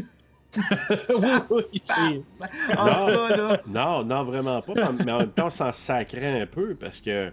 oui, 1.17 1.29
oui, 1.51 1.81
c'est. 1.85 2.23
ah, 2.77 2.85
Non. 2.87 2.93
ça, 2.93 3.37
là! 3.37 3.61
Non, 3.67 4.05
non, 4.05 4.25
vraiment 4.25 4.61
pas. 4.63 4.73
Mais 5.05 5.13
en 5.13 5.19
même 5.19 5.31
temps, 5.31 5.47
on 5.47 5.51
s'en 5.51 5.73
sacrait 5.73 6.41
un 6.43 6.47
peu 6.47 6.75
parce 6.75 7.01
que. 7.01 7.33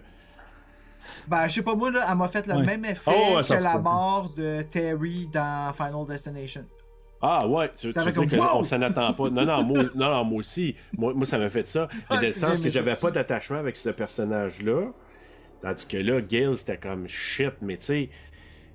Ben, 1.26 1.48
je 1.48 1.54
sais 1.54 1.62
pas, 1.62 1.74
moi, 1.74 1.90
là, 1.90 2.06
elle 2.08 2.16
m'a 2.16 2.28
fait 2.28 2.46
le 2.46 2.54
Ouais. 2.54 2.64
même 2.64 2.84
effet 2.84 3.10
Oh, 3.12 3.36
ouais, 3.36 3.42
que 3.42 3.62
la 3.62 3.78
mort 3.78 4.30
de 4.36 4.62
Terry 4.62 5.28
dans 5.32 5.72
Final 5.72 6.06
Destination. 6.06 6.64
Ah 7.20 7.46
ouais, 7.46 7.70
tu, 7.76 7.88
tu 7.88 7.92
Ça 7.92 8.04
veux 8.04 8.26
dire 8.26 8.38
qu'on 8.40 8.58
wow! 8.58 8.64
s'en 8.64 8.82
attend 8.82 9.12
pas. 9.14 9.30
Non, 9.30 9.44
non, 9.44 9.62
moi, 9.64 9.82
non, 9.94 10.10
non, 10.10 10.24
moi 10.24 10.38
aussi. 10.40 10.74
Moi, 10.96 11.12
moi 11.14 11.24
ça 11.26 11.38
m'a 11.38 11.48
fait 11.48 11.66
ça. 11.68 11.88
Ah, 12.08 12.16
dans 12.16 12.20
le 12.22 12.32
sens 12.32 12.62
que 12.64 12.70
j'avais 12.70 12.94
pas 12.94 13.10
d'attachement 13.12 13.58
avec 13.58 13.76
ce 13.76 13.90
personnage-là. 13.90 14.90
Tandis 15.60 15.86
que 15.86 15.96
là, 15.98 16.20
Gail, 16.20 16.56
c'était 16.56 16.78
comme 16.78 17.06
shit. 17.08 17.52
Mais 17.62 17.76
tu 17.76 17.84
sais, 17.86 18.10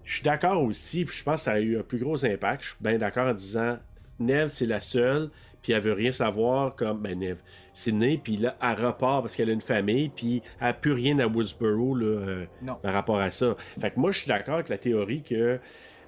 je 0.05 0.13
suis 0.15 0.23
d'accord 0.23 0.61
aussi. 0.63 1.03
Puis 1.03 1.17
je 1.17 1.23
pense 1.25 1.41
que 1.41 1.45
ça 1.45 1.51
a 1.53 1.59
eu 1.59 1.77
un 1.77 1.83
plus 1.83 1.99
gros 1.99 2.23
impact. 2.25 2.63
Je 2.63 2.67
suis 2.69 2.77
bien 2.79 2.97
d'accord 2.97 3.27
en 3.27 3.33
disant 3.33 3.77
Neve, 4.19 4.47
c'est 4.47 4.65
la 4.65 4.81
seule. 4.81 5.29
Puis 5.61 5.73
elle 5.73 5.81
veut 5.81 5.93
rien 5.93 6.11
savoir 6.11 6.75
comme. 6.75 7.01
Ben, 7.01 7.17
Neve, 7.19 7.39
c'est 7.73 7.91
né. 7.91 8.19
Puis 8.23 8.37
là, 8.37 8.57
elle 8.61 8.85
repart 8.85 9.21
parce 9.21 9.35
qu'elle 9.35 9.49
a 9.49 9.53
une 9.53 9.61
famille. 9.61 10.09
Puis 10.09 10.41
elle 10.59 10.67
n'a 10.67 10.73
plus 10.73 10.93
rien 10.93 11.19
à 11.19 11.27
Woodsboro 11.27 11.95
là, 11.95 12.05
euh, 12.05 12.45
par 12.81 12.93
rapport 12.93 13.19
à 13.19 13.31
ça. 13.31 13.55
Fait 13.79 13.91
que 13.91 13.99
moi, 13.99 14.11
je 14.11 14.19
suis 14.19 14.27
d'accord 14.27 14.55
avec 14.55 14.69
la 14.69 14.77
théorie 14.77 15.23
que 15.23 15.59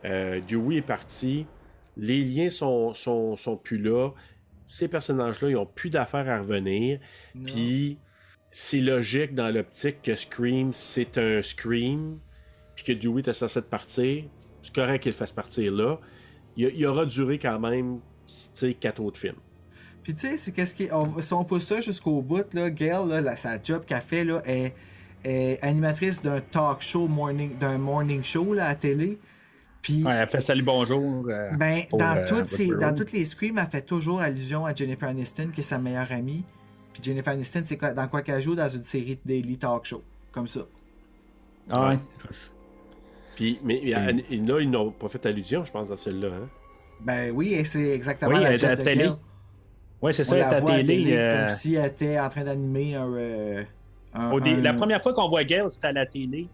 euh, 0.06 0.40
Dewey 0.48 0.77
est 0.77 0.81
parti. 0.81 1.45
Les 1.98 2.23
liens 2.23 2.49
sont, 2.49 2.94
sont, 2.94 3.36
sont 3.36 3.57
plus 3.57 3.80
là. 3.80 4.11
Ces 4.68 4.88
personnages-là, 4.88 5.49
ils 5.49 5.57
ont 5.57 5.65
plus 5.65 5.90
d'affaires 5.90 6.30
à 6.30 6.38
revenir. 6.38 6.99
Puis 7.44 7.98
c'est 8.52 8.80
logique 8.80 9.36
dans 9.36 9.53
l'optique 9.53 10.02
que 10.02 10.15
Scream, 10.15 10.72
c'est 10.73 11.18
un 11.18 11.41
Scream. 11.41 12.19
Puis 12.76 12.86
que 12.86 12.94
Dewey 12.94 13.22
était 13.22 13.34
censé 13.34 13.61
partir. 13.61 14.23
C'est 14.61 14.73
correct 14.73 15.03
qu'il 15.03 15.14
fasse 15.14 15.31
partir 15.31 15.73
là. 15.73 15.99
Il, 16.60 16.72
il 16.76 16.86
aura 16.86 17.06
duré 17.06 17.40
quand 17.40 17.57
même, 17.60 17.99
tu 18.27 18.34
sais, 18.53 18.73
quatre 18.73 19.02
autres 19.02 19.19
films. 19.19 19.36
Puis 20.03 20.14
tu 20.14 20.22
sais, 20.27 20.38
c'est 20.38 20.52
qu'est-ce 20.52 20.76
qui. 20.76 20.88
on- 20.91 21.22
si 21.22 21.34
on 21.34 21.44
pousse 21.45 21.65
ça 21.68 21.80
jusqu'au 21.81 22.22
bout, 22.22 22.53
là, 22.53 22.69
Gail, 22.69 23.07
là, 23.07 23.22
la- 23.22 23.38
sa 23.38 23.61
job 23.61 23.84
qu'elle 23.86 24.02
fait, 24.02 24.23
là, 24.26 24.41
est, 24.45 24.73
est 25.23 25.60
animatrice 25.64 26.22
d'un 26.22 26.41
talk 26.41 26.81
show, 26.81 27.07
morning, 27.07 27.57
d'un 27.57 27.77
morning 27.77 28.23
show 28.23 28.53
là, 28.53 28.68
à 28.68 28.76
télé. 28.76 29.18
Puis, 29.81 30.03
Ouais, 30.03 30.11
elle 30.14 30.27
fait 30.27 30.41
salut 30.41 30.64
bonjour. 30.64 31.26
euh, 31.30 31.52
ben, 31.57 31.84
pour, 31.90 31.99
dans, 31.99 32.18
euh, 32.18 32.26
toutes 32.27 32.48
ses- 32.49 32.68
dans 32.76 32.94
toutes 32.94 33.11
les 33.14 33.23
screams, 33.23 33.57
elle 33.57 33.68
fait 33.69 33.81
toujours 33.81 34.19
allusion 34.19 34.65
à 34.65 34.73
Jennifer 34.73 35.07
Aniston, 35.10 35.49
qui 35.53 35.61
est 35.61 35.64
sa 35.64 35.77
meilleure 35.77 36.11
amie. 36.11 36.44
Puis 36.94 37.02
Jennifer 37.03 37.31
Aniston, 37.34 37.61
c'est 37.64 37.77
quoi, 37.77 37.94
dans 37.94 38.07
quoi 38.10 38.22
qu'elle 38.22 38.41
joue 38.41 38.56
dans 38.56 38.68
une 38.68 38.84
série 38.84 39.15
de 39.15 39.22
daily 39.23 39.57
talk 39.57 39.86
show. 39.86 40.03
Comme 40.34 40.48
ça. 40.48 40.61
Ah 41.69 41.90
ouais. 41.90 41.98
Puis, 43.40 43.57
mais 43.64 43.82
là, 43.86 44.11
ils 44.60 44.70
n'ont 44.70 44.91
pas 44.91 45.07
fait 45.07 45.26
allusion, 45.26 45.64
je 45.64 45.72
pense, 45.72 45.88
dans 45.88 45.95
celle-là. 45.95 46.28
Hein? 46.28 46.48
Ben 47.02 47.32
oui, 47.34 47.53
et 47.53 47.64
c'est 47.64 47.90
exactement 47.91 48.32
Oui, 48.36 48.41
la 48.44 48.49
elle 48.53 48.56
est 48.61 48.66
à 48.66 48.70
job 48.70 48.70
la 48.70 48.76
de 48.76 48.84
télé. 48.84 49.10
Oui, 50.02 50.14
c'est 50.14 50.24
ça, 50.26 50.38
la 50.38 50.48
à 50.49 50.52
la 50.52 50.61
télé. 50.61 50.86
télé 50.86 51.14
euh, 51.16 51.48
comme 51.48 51.56
si 51.56 51.76
elle 51.76 51.86
était 51.86 52.20
en 52.20 52.28
train 52.30 52.44
d'animer 52.44 52.95
un, 52.95 53.14
euh, 53.14 53.64
un- 54.14 54.32
au 54.32 54.41
dé- 54.41 54.52
un- 54.52 54.57
La 54.61 54.74
première 54.74 55.02
fois 55.02 55.14
qu'on 55.14 55.30
voit 55.30 55.45
Gale, 55.45 55.72
c'était 55.72 55.88
à 55.88 55.91
la 55.94 56.06
télé. 56.06 56.48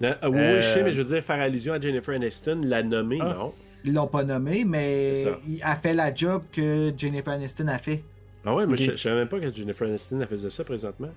Non, 0.00 0.08
euh, 0.24 0.28
oui, 0.28 0.38
Euh, 0.38 0.60
je 0.60 0.66
sais, 0.68 0.82
mais 0.82 0.90
je 0.92 1.02
veux 1.02 1.14
dire, 1.14 1.22
faire 1.22 1.40
allusion 1.40 1.72
à 1.74 1.80
Jennifer 1.80 2.14
Aniston, 2.16 2.60
la 2.64 2.82
nommer, 2.82 3.18
Ah. 3.20 3.34
non. 3.38 3.52
Ils 3.84 3.92
l'ont 3.94 4.06
pas 4.08 4.24
nommé, 4.24 4.64
mais 4.64 5.22
il 5.46 5.60
a 5.62 5.76
fait 5.76 5.94
la 5.94 6.12
job 6.12 6.42
que 6.50 6.92
Jennifer 6.96 7.34
Aniston 7.34 7.68
a 7.68 7.78
fait. 7.78 8.02
Ah 8.44 8.54
ouais, 8.54 8.66
mais 8.66 8.76
je, 8.76 8.90
je 8.92 8.96
savais 8.96 9.16
même 9.16 9.28
pas 9.28 9.38
que 9.38 9.54
Jennifer 9.54 9.86
Aniston 9.86 10.20
elle 10.20 10.26
faisait 10.26 10.50
ça 10.50 10.64
présentement. 10.64 11.10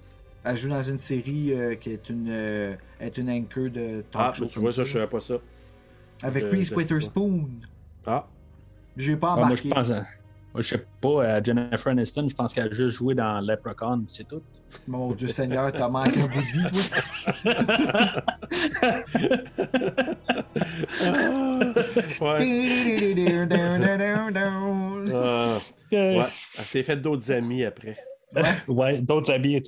Elle 0.50 0.58
joue 0.58 0.70
dans 0.70 0.82
une 0.84 0.98
série 0.98 1.52
euh, 1.54 1.76
qui 1.76 1.92
est 1.92 2.10
une, 2.10 2.28
euh, 2.30 2.74
est 3.00 3.18
une 3.18 3.30
anchor 3.30 3.70
de 3.70 4.02
talk 4.12 4.22
Ah, 4.30 4.34
show. 4.34 4.46
tu 4.46 4.60
vois 4.60 4.72
ça, 4.72 4.84
je 4.84 4.94
savais 4.94 5.08
pas 5.08 5.20
ça. 5.20 5.36
Avec 6.24 6.46
je- 6.46 6.50
Reese 6.52 6.60
je 6.60 6.64
sais 6.70 6.76
pas. 6.76 6.82
Witherspoon. 6.82 7.50
Ah, 8.06 8.28
J'ai 8.96 9.16
pas 9.18 9.32
Ah, 9.34 9.36
moi, 9.36 9.46
embarqué. 9.46 9.70
je 9.70 9.74
pense. 9.74 9.90
à- 9.92 10.04
Moi, 10.54 10.62
je 10.62 10.70
sais 10.70 10.86
pas, 11.02 11.24
à 11.36 11.44
Jennifer 11.44 11.88
Aniston, 11.92 12.28
je 12.30 12.36
pense 12.36 12.54
qu'elle 12.54 12.68
a 12.68 12.72
juste 12.72 12.96
joué 12.98 13.14
dans 13.14 13.40
Leprechaun, 13.42 14.04
c'est 14.08 14.28
tout. 14.28 14.42
Mon 14.88 15.12
Dieu 15.12 15.28
Seigneur, 15.28 15.72
t'as 15.72 15.88
manqué 15.90 16.20
un 16.22 16.28
bout 16.28 16.42
de 16.42 16.46
vie, 16.46 16.66
toi. 16.72 16.82
ouais. 22.22 22.38
ouais. 22.40 23.48
Ah, 25.14 25.58
ouais. 25.92 26.26
Elle 26.58 26.66
s'est 26.66 26.84
fait 26.84 26.98
d'autres 26.98 27.32
amis 27.32 27.64
après. 27.64 27.98
Ouais, 28.68 29.02
d'autres 29.02 29.32
habits. 29.32 29.64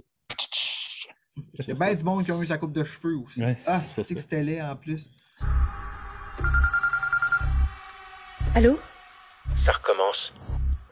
Il 1.59 1.67
y 1.67 1.71
a 1.71 1.73
bien 1.73 1.93
du 1.93 2.03
monde 2.03 2.25
qui 2.25 2.31
ont 2.31 2.41
eu 2.41 2.45
sa 2.45 2.57
coupe 2.57 2.73
de 2.73 2.83
cheveux 2.83 3.17
aussi. 3.17 3.43
Ouais. 3.43 3.57
Ah, 3.65 3.81
c'est 3.83 4.03
que 4.13 4.19
c'était 4.19 4.43
laid 4.43 4.61
en 4.61 4.75
plus. 4.75 5.09
Allô? 8.55 8.79
Ça 9.57 9.71
recommence. 9.71 10.33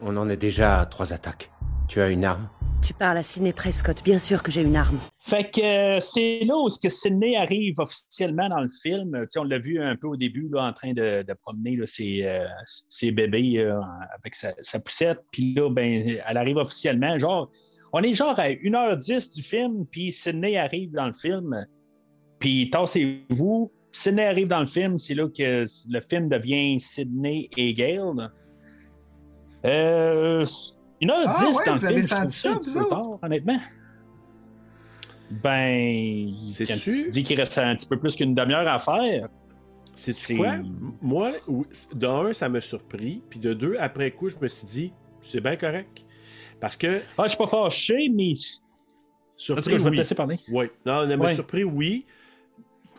On 0.02 0.16
en 0.18 0.30
est 0.30 0.38
déjà 0.38 0.82
à 0.82 0.86
trois 0.86 1.14
attaques. 1.14 1.52
Tu 1.88 2.02
as 2.02 2.10
une 2.10 2.26
arme? 2.26 2.50
Tu 2.84 2.94
parles 2.94 3.18
à 3.18 3.24
Sidney 3.24 3.54
Prescott, 3.54 4.04
bien 4.04 4.20
sûr 4.20 4.44
que 4.44 4.52
j'ai 4.52 4.62
une 4.62 4.76
arme. 4.76 5.00
Fait 5.18 5.50
que 5.50 5.98
euh, 5.98 6.00
c'est 6.00 6.42
là 6.46 6.56
où 6.56 6.70
ce 6.70 6.80
que 6.80 6.90
Sidney 6.90 7.36
arrive 7.36 7.80
officiellement 7.80 8.48
dans 8.48 8.62
le 8.62 8.70
film. 8.70 9.26
On 9.36 9.44
l'a 9.44 9.58
vu 9.58 9.82
un 9.82 9.96
peu 9.96 10.08
au 10.08 10.16
début 10.16 10.48
là, 10.52 10.64
en 10.64 10.74
train 10.74 10.94
de, 10.94 11.24
de 11.24 11.34
promener 11.34 11.76
là, 11.76 11.88
ses, 11.88 12.24
euh, 12.24 12.46
ses 12.66 13.12
bébés 13.12 13.58
euh, 13.58 13.82
avec 14.14 14.36
sa, 14.36 14.54
sa 14.62 14.80
poussette. 14.80 15.20
Puis 15.32 15.56
là, 15.56 15.70
ben, 15.70 16.20
elle 16.26 16.38
arrive 16.38 16.58
officiellement. 16.58 17.18
Genre, 17.18 17.50
on 17.94 18.02
est 18.02 18.14
genre 18.14 18.38
à 18.40 18.50
1h10 18.50 19.34
du 19.36 19.42
film, 19.42 19.86
puis 19.90 20.12
Sidney 20.12 20.58
arrive 20.58 20.92
dans 20.92 21.08
le 21.08 21.14
film. 21.14 21.66
Puis 22.40 22.70
tassez-vous. 22.70 23.72
Sidney 23.92 24.26
arrive 24.26 24.48
dans 24.48 24.60
le 24.60 24.66
film, 24.66 25.00
c'est 25.00 25.16
là 25.16 25.28
que 25.28 25.66
le 25.90 26.02
film 26.02 26.30
devient 26.30 26.80
Sidney 26.80 27.50
et 27.58 27.74
Gale. 27.74 28.32
Euh, 29.66 30.46
1h10 31.02 31.24
Ah 31.26 31.46
ouais, 31.48 31.54
dans 31.66 31.74
le 31.74 31.80
vous 31.80 31.86
avez 31.86 32.04
film, 32.04 32.08
je 32.08 32.16
trouve 32.16 32.32
senti 32.32 32.40
ça 32.40 32.50
un 32.50 32.54
vous 32.54 32.74
peu 32.74 32.80
autres? 32.80 32.90
tard, 32.90 33.20
honnêtement. 33.24 33.60
Ben, 35.30 36.32
tu 36.82 37.08
dis 37.10 37.24
qu'il 37.24 37.38
reste 37.40 37.58
un 37.58 37.76
petit 37.76 37.86
peu 37.88 38.00
plus 38.00 38.16
qu'une 38.16 38.34
demi-heure 38.34 38.68
à 38.68 38.80
faire. 38.80 39.28
C'est- 39.96 40.36
quoi? 40.36 40.58
Moi, 41.02 41.32
ou- 41.48 41.66
d'un, 41.94 42.32
ça 42.34 42.48
m'a 42.50 42.62
surpris. 42.62 43.22
Puis 43.30 43.40
de 43.40 43.54
deux, 43.54 43.76
après 43.80 44.12
coup, 44.12 44.30
je 44.30 44.36
me 44.40 44.48
suis 44.48 44.68
dit, 44.68 44.94
c'est 45.22 45.42
bien 45.42 45.56
correct. 45.56 46.06
Parce 46.60 46.76
que, 46.76 47.00
Ah, 47.18 47.24
je 47.24 47.30
suis 47.30 47.38
pas 47.38 47.48
fâché, 47.48 48.10
mais. 48.10 48.34
Surpris, 49.36 49.64
je 49.74 49.78
vais 49.78 49.84
te 49.84 49.90
oui. 49.90 49.98
laisser 49.98 50.16
parler. 50.16 50.40
Oui. 50.50 50.66
Non, 50.86 51.04
elle 51.04 51.18
m'a 51.18 51.26
Ouais. 51.26 51.34
surpris, 51.34 51.64
oui. 51.64 52.06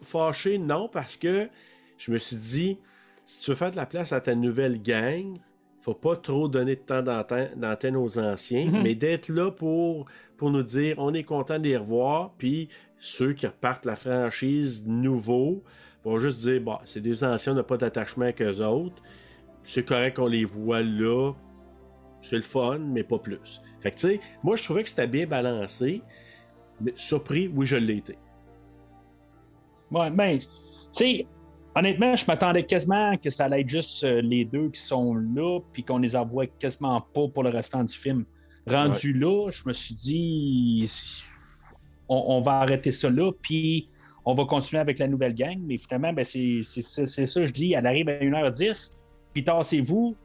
Fâché, 0.02 0.58
non, 0.58 0.88
parce 0.88 1.16
que 1.16 1.48
je 1.96 2.12
me 2.12 2.18
suis 2.18 2.36
dit, 2.36 2.78
si 3.24 3.40
tu 3.42 3.50
veux 3.50 3.56
faire 3.56 3.72
de 3.72 3.76
la 3.76 3.86
place 3.86 4.12
à 4.12 4.20
ta 4.20 4.34
nouvelle 4.34 4.80
gang, 4.80 5.38
faut 5.80 5.94
pas 5.94 6.16
trop 6.16 6.46
donner 6.48 6.76
de 6.76 6.80
temps 6.80 7.02
d'antenne 7.02 7.96
aux 7.96 8.18
anciens, 8.18 8.66
Mhm. 8.66 8.82
mais 8.82 8.94
d'être 8.94 9.28
là 9.28 9.50
pour, 9.50 10.06
pour 10.36 10.50
nous 10.50 10.62
dire, 10.62 10.96
on 10.98 11.12
est 11.14 11.24
content 11.24 11.58
de 11.58 11.64
les 11.64 11.76
revoir, 11.76 12.32
puis 12.38 12.68
ceux 12.98 13.32
qui 13.32 13.46
repartent 13.46 13.86
la 13.86 13.96
franchise 13.96 14.84
nouveau 14.86 15.62
vont 16.04 16.18
juste 16.18 16.40
dire, 16.42 16.60
bon, 16.60 16.78
c'est 16.84 17.00
des 17.00 17.24
anciens, 17.24 17.52
on 17.52 17.56
n'a 17.56 17.62
pas 17.64 17.76
d'attachement 17.76 18.24
avec 18.24 18.40
eux 18.42 18.60
autres, 18.64 19.02
c'est 19.64 19.84
correct 19.84 20.16
qu'on 20.16 20.26
les 20.28 20.44
voit 20.44 20.82
là, 20.82 21.32
c'est 22.20 22.36
le 22.36 22.42
fun, 22.42 22.78
mais 22.78 23.02
pas 23.02 23.18
plus. 23.18 23.62
Fait 23.80 23.90
que, 23.90 23.96
tu 23.96 24.08
sais, 24.08 24.20
moi, 24.42 24.56
je 24.56 24.64
trouvais 24.64 24.82
que 24.82 24.88
c'était 24.88 25.06
bien 25.06 25.26
balancé, 25.26 26.02
mais 26.80 26.92
surpris, 26.96 27.48
oui, 27.48 27.66
je 27.66 27.76
l'ai 27.76 27.98
été. 27.98 28.18
Ouais, 29.90 30.10
ben, 30.10 30.38
tu 30.38 30.46
sais, 30.90 31.26
honnêtement, 31.74 32.16
je 32.16 32.26
m'attendais 32.26 32.64
quasiment 32.64 33.16
que 33.16 33.30
ça 33.30 33.44
allait 33.44 33.60
être 33.60 33.68
juste 33.68 34.04
euh, 34.04 34.20
les 34.20 34.44
deux 34.44 34.68
qui 34.70 34.80
sont 34.80 35.14
là, 35.14 35.60
puis 35.72 35.82
qu'on 35.84 35.98
les 35.98 36.16
envoie 36.16 36.46
quasiment 36.46 37.00
pas 37.00 37.28
pour 37.28 37.42
le 37.42 37.50
restant 37.50 37.84
du 37.84 37.94
film. 37.94 38.24
Rendu 38.66 39.14
là, 39.14 39.48
je 39.50 39.62
me 39.66 39.72
suis 39.72 39.94
dit, 39.94 40.90
on, 42.08 42.22
on 42.28 42.42
va 42.42 42.60
arrêter 42.60 42.92
ça 42.92 43.08
là, 43.08 43.32
puis 43.40 43.88
on 44.26 44.34
va 44.34 44.44
continuer 44.44 44.80
avec 44.80 44.98
la 44.98 45.08
nouvelle 45.08 45.34
gang, 45.34 45.58
mais 45.58 45.78
finalement, 45.78 46.12
ben, 46.12 46.22
c'est 46.22 46.62
ça, 46.62 47.46
je 47.46 47.50
dis, 47.50 47.72
elle 47.72 47.86
arrive 47.86 48.10
à 48.10 48.18
1h10, 48.18 48.96
puis 49.32 49.42
tassez-vous, 49.42 50.16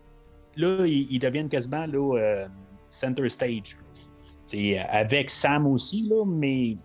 là, 0.55 0.85
ils, 0.85 1.11
ils 1.11 1.19
deviennent 1.19 1.49
quasiment 1.49 1.85
là, 1.85 2.17
euh, 2.17 2.47
center 2.91 3.29
stage. 3.29 3.77
C'est 4.45 4.77
avec 4.77 5.29
Sam 5.29 5.67
aussi, 5.67 6.03
là, 6.09 6.25
mais 6.25 6.77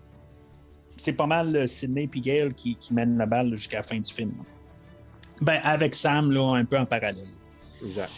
c'est 0.97 1.13
pas 1.13 1.27
mal 1.27 1.55
euh, 1.55 1.67
Sidney 1.67 2.09
et 2.13 2.19
Gale 2.19 2.53
qui, 2.53 2.75
qui 2.75 2.93
mènent 2.93 3.17
la 3.17 3.25
balle 3.25 3.53
jusqu'à 3.55 3.77
la 3.77 3.83
fin 3.83 3.99
du 3.99 4.11
film. 4.11 4.33
Ben, 5.41 5.59
avec 5.63 5.95
Sam, 5.95 6.31
là, 6.31 6.55
un 6.55 6.65
peu 6.65 6.77
en 6.77 6.85
parallèle. 6.85 7.27
Exact. 7.83 8.11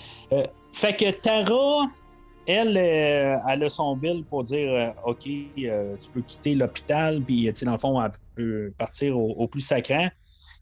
Fait 0.72 0.96
que 0.96 1.12
Tara, 1.12 1.88
elle, 2.46 2.78
euh, 2.78 3.38
elle 3.48 3.64
a 3.64 3.70
son 3.70 3.96
bill 3.96 4.24
pour 4.24 4.44
dire 4.44 4.72
euh, 4.72 4.90
OK, 5.06 5.28
euh, 5.60 5.96
tu 5.98 6.10
peux 6.10 6.22
quitter 6.22 6.56
l'hôpital, 6.56 7.22
puis 7.22 7.52
dans 7.64 7.72
le 7.74 7.78
fond, 7.78 8.04
elle 8.04 8.12
peut 8.36 8.74
partir 8.78 9.18
au, 9.18 9.32
au 9.32 9.48
plus 9.48 9.62
sacrant. 9.62 10.10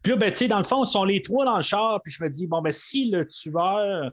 Puis 0.02 0.12
là, 0.12 0.18
ben, 0.18 0.32
dans 0.48 0.58
le 0.58 0.64
fond, 0.64 0.84
ils 0.84 0.88
sont 0.88 1.04
les 1.04 1.22
trois 1.22 1.44
dans 1.44 1.56
le 1.56 1.62
char, 1.62 2.00
puis 2.02 2.12
je 2.12 2.22
me 2.22 2.28
dis, 2.28 2.46
bon, 2.46 2.62
ben, 2.62 2.72
si 2.72 3.10
le 3.10 3.26
tueur, 3.26 4.10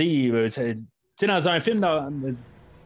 euh, 0.00 0.48
sais, 0.50 0.76
dans 1.26 1.48
un 1.48 1.60
film, 1.60 1.84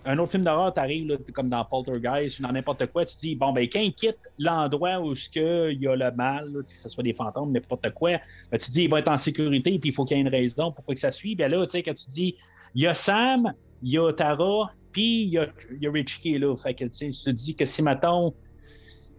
un 0.06 0.18
autre 0.18 0.32
film 0.32 0.44
d'horreur, 0.44 0.72
t'arrives, 0.72 1.18
comme 1.32 1.48
dans 1.48 1.64
Poltergeist 1.64 2.38
ou 2.38 2.42
dans 2.42 2.52
n'importe 2.52 2.86
quoi, 2.86 3.04
tu 3.04 3.16
dis, 3.16 3.34
bon, 3.34 3.52
ben, 3.52 3.64
quand 3.64 3.80
il 3.80 3.94
quitte 3.94 4.30
l'endroit 4.38 5.00
où 5.00 5.14
il 5.14 5.78
y 5.80 5.88
a 5.88 5.96
le 5.96 6.10
mal, 6.16 6.52
que 6.64 6.70
ce 6.70 6.88
soit 6.88 7.02
des 7.02 7.12
fantômes, 7.12 7.52
n'importe 7.52 7.90
quoi, 7.92 8.12
ben, 8.50 8.58
tu 8.58 8.70
dis, 8.70 8.84
il 8.84 8.90
va 8.90 9.00
être 9.00 9.10
en 9.10 9.18
sécurité, 9.18 9.78
puis 9.78 9.90
il 9.90 9.92
faut 9.92 10.04
qu'il 10.04 10.16
y 10.16 10.20
ait 10.20 10.22
une 10.22 10.28
raison 10.28 10.72
pour 10.72 10.84
que 10.84 10.98
ça 10.98 11.12
suive. 11.12 11.38
Ben 11.38 11.50
là, 11.50 11.64
tu 11.64 11.72
sais, 11.72 11.82
quand 11.82 11.94
tu 11.94 12.08
dis, 12.08 12.36
il 12.74 12.82
y 12.82 12.86
a 12.86 12.94
Sam, 12.94 13.52
il 13.82 13.90
y 13.90 13.98
a 13.98 14.12
Tara, 14.12 14.70
puis 14.92 15.22
il 15.22 15.28
y 15.28 15.38
a, 15.38 15.48
y 15.80 15.86
a 15.86 15.90
Richie 15.90 16.20
qui 16.20 16.34
est 16.34 16.38
là. 16.38 16.54
Fait 16.56 16.74
que, 16.74 16.84
tu 16.84 17.10
te 17.10 17.30
dis 17.30 17.56
que 17.56 17.64
si, 17.64 17.82
mettons, 17.82 18.32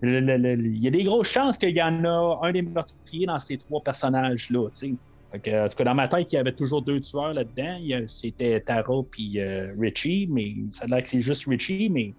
il 0.01 0.77
y 0.77 0.87
a 0.87 0.91
des 0.91 1.03
grosses 1.03 1.27
chances 1.27 1.57
qu'il 1.57 1.75
y 1.75 1.81
en 1.81 2.05
a 2.05 2.39
un 2.43 2.51
des 2.51 2.61
meurtriers 2.61 3.25
dans 3.25 3.39
ces 3.39 3.57
trois 3.57 3.81
personnages-là, 3.81 4.69
tu 4.69 4.79
sais. 4.79 4.93
Fait 5.31 5.39
que, 5.39 5.65
en 5.65 5.67
tout 5.67 5.75
cas, 5.75 5.83
dans 5.83 5.95
ma 5.95 6.07
tête, 6.07 6.31
il 6.31 6.35
y 6.35 6.39
avait 6.39 6.53
toujours 6.53 6.81
deux 6.81 7.01
tueurs 7.01 7.33
là-dedans. 7.33 7.77
Il 7.79 7.87
y 7.87 7.93
a- 7.93 8.07
C'était 8.07 8.59
Tara 8.61 9.01
puis 9.11 9.39
euh, 9.39 9.73
Richie, 9.79 10.27
mais 10.31 10.55
ça 10.69 10.85
a 10.85 10.87
l'air 10.87 11.03
que 11.03 11.09
c'est 11.09 11.19
juste 11.21 11.45
Richie, 11.47 11.89
mais 11.89 12.13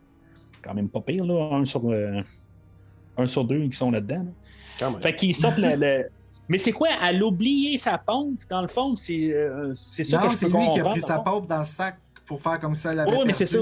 quand 0.63 0.75
même 0.75 0.89
pas 0.89 1.01
pire, 1.01 1.25
là, 1.25 1.55
un 1.57 1.65
sur, 1.65 1.89
euh, 1.91 2.21
un 3.17 3.27
sur 3.27 3.45
deux 3.45 3.67
qui 3.69 3.77
sont 3.77 3.91
là-dedans. 3.91 4.27
là. 4.81 4.93
Fait 5.01 5.15
qu'ils 5.15 5.35
sortent 5.35 5.59
le, 5.59 5.75
le- 5.77 6.09
Mais 6.51 6.57
c'est 6.59 6.73
quoi? 6.73 6.89
Elle 7.05 7.23
a 7.23 7.27
oublié 7.27 7.77
sa 7.77 7.99
pompe, 7.99 8.41
dans 8.49 8.63
le 8.63 8.69
fond? 8.69 8.97
C'est 8.97 9.33
euh, 9.35 9.75
c'est 9.75 10.05
ça 10.05 10.19
non, 10.19 10.25
que 10.29 10.33
je 10.33 10.37
c'est 10.39 10.49
peux 10.51 10.57
lui 10.59 10.69
qui 10.71 10.81
a 10.81 10.85
pris 10.85 11.01
sa 11.01 11.19
pompe 11.19 11.47
dans 11.47 11.59
le 11.59 11.65
sac 11.67 11.99
pour 12.25 12.41
faire 12.41 12.59
comme 12.59 12.75
ça, 12.75 12.91
avait 12.91 13.05
Oh, 13.15 13.23
mais 13.27 13.35
c'est 13.35 13.45
ça. 13.47 13.59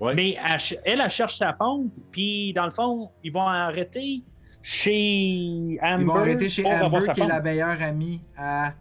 Ouais. 0.00 0.14
Mais 0.14 0.36
elle, 0.44 0.78
elle, 0.84 1.00
elle 1.04 1.10
cherche 1.10 1.36
sa 1.36 1.52
pompe, 1.52 1.92
puis 2.10 2.52
dans 2.52 2.64
le 2.64 2.70
fond, 2.72 3.10
ils 3.22 3.32
vont 3.32 3.46
arrêter 3.46 4.22
chez 4.62 5.78
Amber. 5.82 6.02
Ils 6.02 6.06
vont 6.06 6.14
arrêter 6.14 6.48
chez 6.48 6.64
Amber, 6.66 6.98
qui 7.14 7.20
est 7.20 7.26
la 7.26 7.40
meilleure 7.40 7.80
amie 7.82 8.20
à 8.36 8.74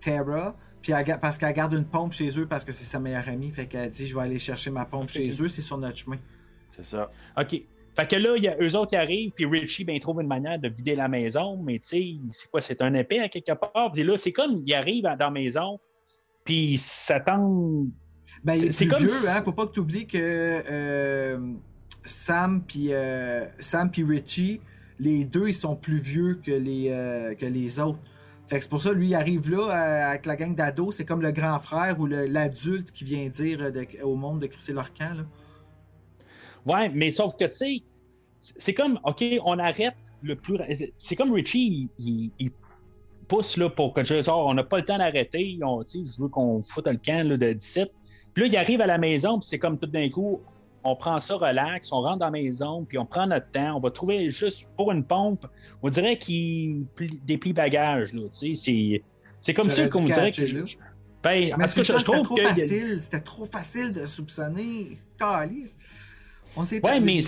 Tara. 0.00 0.56
Puis 0.80 0.92
elle 0.92 1.18
parce 1.20 1.38
qu'elle 1.38 1.52
garde 1.52 1.74
une 1.74 1.84
pompe 1.84 2.12
chez 2.12 2.28
eux 2.38 2.46
parce 2.46 2.64
que 2.64 2.72
c'est 2.72 2.84
sa 2.84 2.98
meilleure 2.98 3.28
amie. 3.28 3.50
Fait 3.50 3.66
qu'elle 3.66 3.90
dit 3.90 4.06
Je 4.06 4.14
vais 4.14 4.22
aller 4.22 4.38
chercher 4.38 4.70
ma 4.70 4.84
pompe 4.84 5.08
chez 5.08 5.28
eux, 5.40 5.48
c'est 5.48 5.62
sur 5.62 5.78
notre 5.78 5.96
chemin. 5.96 6.18
C'est 6.70 6.84
ça. 6.84 7.10
OK. 7.38 7.62
Fait 7.94 8.08
que 8.08 8.16
là, 8.16 8.34
il 8.36 8.42
y 8.42 8.48
a 8.48 8.56
eux 8.58 8.74
autres 8.74 8.90
qui 8.90 8.96
arrivent, 8.96 9.32
puis 9.32 9.44
Richie, 9.44 9.84
ben, 9.84 9.94
il 9.94 10.00
trouve 10.00 10.22
une 10.22 10.26
manière 10.26 10.58
de 10.58 10.68
vider 10.68 10.94
la 10.94 11.08
maison, 11.08 11.58
mais 11.62 11.78
tu 11.78 11.88
sais, 11.88 12.14
c'est 12.30 12.50
quoi? 12.50 12.62
C'est 12.62 12.80
un 12.80 12.94
épée 12.94 13.20
à 13.20 13.28
quelque 13.28 13.52
part. 13.52 13.92
Puis 13.92 14.02
là, 14.02 14.16
c'est 14.16 14.32
comme, 14.32 14.56
il 14.64 14.74
arrive 14.74 15.02
dans 15.02 15.16
la 15.18 15.30
maison, 15.30 15.78
puis 16.42 16.72
il 16.72 16.78
s'attend. 16.78 17.84
Ben, 18.42 18.54
C'est- 18.54 18.86
comme 18.86 19.04
vieux, 19.04 19.28
hein. 19.28 19.42
Faut 19.44 19.52
pas 19.52 19.66
que 19.66 19.72
tu 19.72 19.80
oublies 19.80 20.06
que 20.06 20.18
euh, 20.18 21.38
Sam 22.02 22.62
puis 22.66 22.88
euh, 22.92 23.44
Sam 23.60 23.90
puis 23.90 24.04
Richie, 24.04 24.60
les 25.02 25.24
deux, 25.24 25.48
ils 25.48 25.54
sont 25.54 25.74
plus 25.74 25.98
vieux 25.98 26.40
que 26.42 26.52
les, 26.52 26.88
euh, 26.90 27.34
que 27.34 27.46
les 27.46 27.80
autres. 27.80 27.98
Fait 28.46 28.56
que 28.56 28.62
c'est 28.62 28.70
pour 28.70 28.82
ça, 28.82 28.92
lui, 28.92 29.08
il 29.08 29.14
arrive 29.14 29.50
là 29.50 29.68
euh, 29.68 30.10
avec 30.10 30.26
la 30.26 30.36
gang 30.36 30.54
d'ados. 30.54 30.94
C'est 30.96 31.04
comme 31.04 31.22
le 31.22 31.32
grand 31.32 31.58
frère 31.58 31.98
ou 31.98 32.06
l'adulte 32.06 32.92
qui 32.92 33.02
vient 33.02 33.28
dire 33.28 33.60
euh, 33.62 33.84
au 34.04 34.14
monde 34.14 34.40
de 34.40 34.46
crisser 34.46 34.72
leur 34.72 34.94
camp. 34.94 35.14
Là. 35.16 35.24
Ouais, 36.66 36.88
mais 36.90 37.10
sauf 37.10 37.36
que, 37.36 37.46
tu 37.46 37.52
sais, 37.52 37.82
c'est 38.38 38.74
comme, 38.74 39.00
OK, 39.04 39.24
on 39.44 39.58
arrête 39.58 39.96
le 40.22 40.36
plus. 40.36 40.58
C'est 40.96 41.16
comme 41.16 41.32
Richie, 41.32 41.90
il, 41.98 42.50
pousse 43.26 43.56
là, 43.56 43.70
pour 43.70 43.94
que 43.94 44.04
je 44.04 44.22
sors. 44.22 44.46
On 44.46 44.54
n'a 44.54 44.64
pas 44.64 44.78
le 44.78 44.84
temps 44.84 44.98
d'arrêter. 44.98 45.58
Je 45.58 46.22
veux 46.22 46.28
qu'on 46.28 46.62
foute 46.62 46.86
le 46.86 46.98
camp 46.98 47.26
là, 47.26 47.36
de 47.36 47.52
17. 47.52 47.90
Puis 48.34 48.44
là, 48.44 48.48
il 48.48 48.56
arrive 48.56 48.80
à 48.80 48.86
la 48.86 48.98
maison, 48.98 49.38
puis 49.40 49.48
c'est 49.48 49.58
comme 49.58 49.78
tout 49.78 49.86
d'un 49.86 50.08
coup, 50.10 50.40
on 50.84 50.96
prend 50.96 51.18
ça 51.18 51.36
relax, 51.36 51.92
on 51.92 52.00
rentre 52.00 52.18
dans 52.18 52.26
la 52.26 52.30
maison, 52.32 52.84
puis 52.84 52.98
on 52.98 53.06
prend 53.06 53.26
notre 53.26 53.50
temps. 53.50 53.76
On 53.76 53.80
va 53.80 53.90
trouver 53.90 54.30
juste 54.30 54.70
pour 54.76 54.92
une 54.92 55.04
pompe, 55.04 55.46
on 55.82 55.88
dirait 55.88 56.18
qu'il 56.18 56.86
plie- 56.96 57.20
déplie 57.24 57.52
bagages. 57.52 58.12
Là, 58.12 58.22
tu 58.28 58.54
sais, 58.54 59.02
c'est, 59.40 59.54
comme 59.54 59.70
ça 59.70 59.88
qu'on 59.88 60.04
dirait 60.04 60.30
que. 60.30 60.42
là. 60.42 60.64
Ben, 61.22 61.54
Mais 61.56 61.68
ça, 61.68 61.82
je, 61.82 62.04
trouve 62.04 62.22
trop 62.22 62.34
que. 62.34 62.42
facile. 62.42 63.00
C'était 63.00 63.20
trop 63.20 63.46
facile 63.46 63.92
de 63.92 64.06
soupçonner. 64.06 64.98
Calice. 65.18 65.76
On 66.56 66.64
s'est 66.64 66.84
Ouais, 66.84 66.98
mais. 67.00 67.20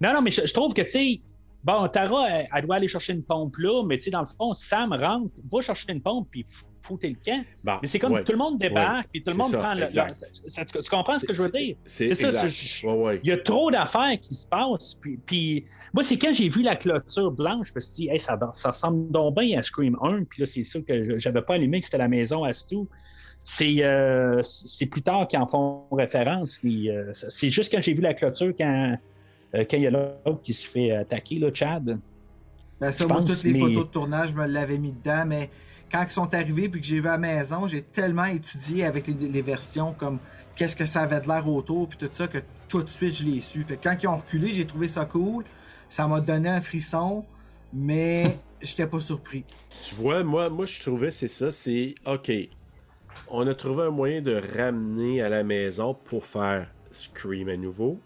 Non, 0.00 0.12
non, 0.12 0.22
mais 0.22 0.30
je, 0.30 0.46
je 0.46 0.54
trouve 0.54 0.74
que, 0.74 0.82
tu 0.82 0.88
sais, 0.88 1.20
bon, 1.64 1.88
Tara, 1.88 2.28
elle, 2.28 2.48
elle 2.54 2.66
doit 2.66 2.76
aller 2.76 2.88
chercher 2.88 3.12
une 3.14 3.22
pompe 3.24 3.56
là, 3.56 3.82
mais 3.84 3.96
tu 3.96 4.04
sais, 4.04 4.10
dans 4.10 4.20
le 4.20 4.26
fond, 4.26 4.54
Sam 4.54 4.92
rentre, 4.92 5.34
va 5.50 5.60
chercher 5.60 5.92
une 5.92 6.02
pompe, 6.02 6.28
puis 6.30 6.44
f- 6.84 6.86
foutez 6.86 7.08
le 7.08 7.16
camp. 7.24 7.42
Bon, 7.62 7.78
Mais 7.82 7.88
c'est 7.88 7.98
comme 7.98 8.12
ouais. 8.12 8.24
tout 8.24 8.32
le 8.32 8.38
monde 8.38 8.58
débarque, 8.58 9.08
puis 9.12 9.22
tout 9.22 9.30
le 9.30 9.36
monde 9.36 9.50
ça, 9.50 9.58
prend 9.58 9.74
le. 9.74 9.80
le- 9.82 10.64
tu, 10.64 10.64
tu 10.82 10.90
comprends 10.90 11.18
ce 11.18 11.24
que 11.26 11.32
je 11.32 11.42
veux 11.42 11.48
dire? 11.48 11.76
C'est 11.86 12.14
ça, 12.14 12.46
je- 12.46 12.86
Ouais. 12.86 13.20
Il 13.24 13.30
y 13.30 13.32
a 13.32 13.38
trop 13.38 13.70
d'affaires 13.70 14.18
qui 14.20 14.34
se 14.34 14.46
passent. 14.46 14.94
Puis, 15.00 15.18
puis- 15.24 15.64
moi, 15.92 16.02
c'est 16.02 16.18
quand 16.18 16.32
j'ai 16.32 16.48
vu 16.48 16.62
la 16.62 16.76
clôture 16.76 17.30
blanche, 17.32 17.68
je 17.68 17.74
me 17.76 17.80
suis 17.80 17.94
dit, 17.94 18.08
Hey, 18.08 18.18
ça, 18.18 18.38
ça 18.52 18.70
ressemble 18.70 19.10
donc 19.10 19.36
bien 19.38 19.58
à 19.58 19.62
Scream 19.62 19.96
1. 20.02 20.24
Puis 20.24 20.40
là, 20.42 20.46
c'est 20.46 20.64
sûr 20.64 20.84
que 20.84 21.04
je- 21.12 21.18
j'avais 21.18 21.42
pas 21.42 21.54
allumé 21.54 21.80
que 21.80 21.86
c'était 21.86 21.98
la 21.98 22.08
maison 22.08 22.44
à 22.44 22.52
Stu. 22.52 22.78
C'est, 23.46 23.84
euh, 23.84 24.40
c'est 24.42 24.86
plus 24.86 25.02
tard 25.02 25.28
qu'ils 25.28 25.38
en 25.38 25.46
font 25.46 25.84
référence. 25.92 26.60
Euh, 26.64 27.10
c'est 27.12 27.50
juste 27.50 27.72
quand 27.74 27.82
j'ai 27.82 27.92
vu 27.92 28.00
la 28.00 28.14
clôture, 28.14 28.54
quand, 28.56 28.96
euh, 29.54 29.64
quand 29.70 29.76
il 29.76 29.82
y 29.82 29.86
a 29.86 29.90
l'autre 29.90 30.40
qui 30.42 30.54
se 30.54 30.66
fait 30.66 30.92
attaquer, 30.92 31.36
là, 31.38 31.50
Chad. 31.52 31.98
Ben, 32.80 32.90
ça, 32.90 33.06
moi, 33.06 33.20
toutes 33.20 33.44
les 33.44 33.52
mais- 33.52 33.58
photos 33.60 33.84
de 33.84 33.90
tournage, 33.90 34.30
je 34.30 34.34
me 34.34 34.46
l'avais 34.46 34.78
mis 34.78 34.92
dedans, 34.92 35.24
mais 35.26 35.50
quand 35.94 36.02
ils 36.02 36.10
sont 36.10 36.34
arrivés 36.34 36.68
puis 36.68 36.80
que 36.80 36.86
j'ai 36.88 36.98
vu 36.98 37.06
à 37.06 37.12
la 37.12 37.18
maison, 37.18 37.68
j'ai 37.68 37.82
tellement 37.82 38.24
étudié 38.24 38.84
avec 38.84 39.06
les, 39.06 39.14
les 39.14 39.42
versions 39.42 39.92
comme 39.92 40.18
qu'est-ce 40.56 40.74
que 40.74 40.84
ça 40.84 41.02
avait 41.02 41.20
de 41.20 41.28
l'air 41.28 41.48
autour 41.48 41.88
puis 41.88 41.96
tout 41.96 42.08
ça 42.12 42.26
que 42.26 42.38
tout 42.68 42.82
de 42.82 42.90
suite 42.90 43.14
je 43.14 43.24
l'ai 43.24 43.38
su. 43.40 43.62
Fait 43.62 43.76
que 43.76 43.84
quand 43.84 43.96
ils 44.02 44.08
ont 44.08 44.16
reculé, 44.16 44.50
j'ai 44.52 44.66
trouvé 44.66 44.88
ça 44.88 45.04
cool. 45.04 45.44
Ça 45.88 46.08
m'a 46.08 46.20
donné 46.20 46.48
un 46.48 46.60
frisson, 46.60 47.24
mais 47.72 48.36
j'étais 48.60 48.88
pas 48.88 48.98
surpris. 48.98 49.44
Tu 49.84 49.94
vois, 49.94 50.24
moi, 50.24 50.50
moi 50.50 50.66
je 50.66 50.80
trouvais 50.80 51.12
c'est 51.12 51.28
ça, 51.28 51.52
c'est 51.52 51.94
OK. 52.06 52.32
On 53.28 53.46
a 53.46 53.54
trouvé 53.54 53.84
un 53.84 53.90
moyen 53.90 54.20
de 54.20 54.42
ramener 54.58 55.22
à 55.22 55.28
la 55.28 55.44
maison 55.44 55.94
pour 55.94 56.26
faire 56.26 56.66
Scream 56.90 57.48
à 57.48 57.56
nouveau. 57.56 58.00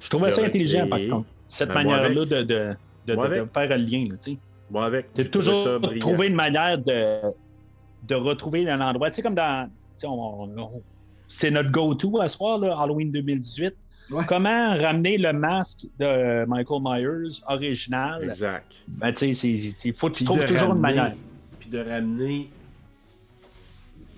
Je 0.00 0.08
trouvais 0.08 0.32
ça 0.32 0.42
intelligent, 0.44 0.88
par 0.88 0.98
contre. 0.98 1.28
Cette 1.46 1.68
Ben, 1.68 1.74
manière-là 1.74 2.22
avec. 2.22 2.28
de, 2.28 2.42
de, 2.42 2.76
de, 3.06 3.14
Moi 3.14 3.28
de- 3.28 3.34
de 3.34 3.40
avec. 3.40 3.52
faire 3.54 3.68
le 3.68 3.76
lien. 3.84 4.04
tu 4.22 4.32
sais. 4.32 4.38
Avec. 4.74 5.06
C'est 5.14 5.30
toujours 5.30 5.80
trouver 6.00 6.28
une 6.28 6.34
manière 6.34 6.78
de, 6.78 7.20
de 8.06 8.14
retrouver 8.14 8.68
un 8.68 8.80
endroit. 8.80 9.10
Tu 9.10 9.16
sais, 9.16 9.22
comme 9.22 9.34
dans. 9.34 9.68
c'est 11.28 11.50
notre 11.50 11.70
go-to 11.70 12.20
à 12.20 12.28
ce 12.28 12.36
soir, 12.36 12.58
là, 12.58 12.76
Halloween 12.78 13.10
2018. 13.12 13.74
Ouais. 14.10 14.24
Comment 14.26 14.76
ramener 14.76 15.18
le 15.18 15.32
masque 15.32 15.86
de 15.98 16.44
Michael 16.46 16.80
Myers 16.82 17.40
original? 17.46 18.24
Exact. 18.24 18.66
Ben, 18.88 19.12
tu 19.12 19.32
sais, 19.34 19.48
il 19.84 19.94
faut 19.94 20.08
que 20.08 20.14
tu 20.14 20.24
trouves 20.24 20.44
toujours 20.46 20.74
une 20.74 20.80
manière. 20.80 21.14
Puis 21.60 21.70
de 21.70 21.78
ramener 21.78 22.50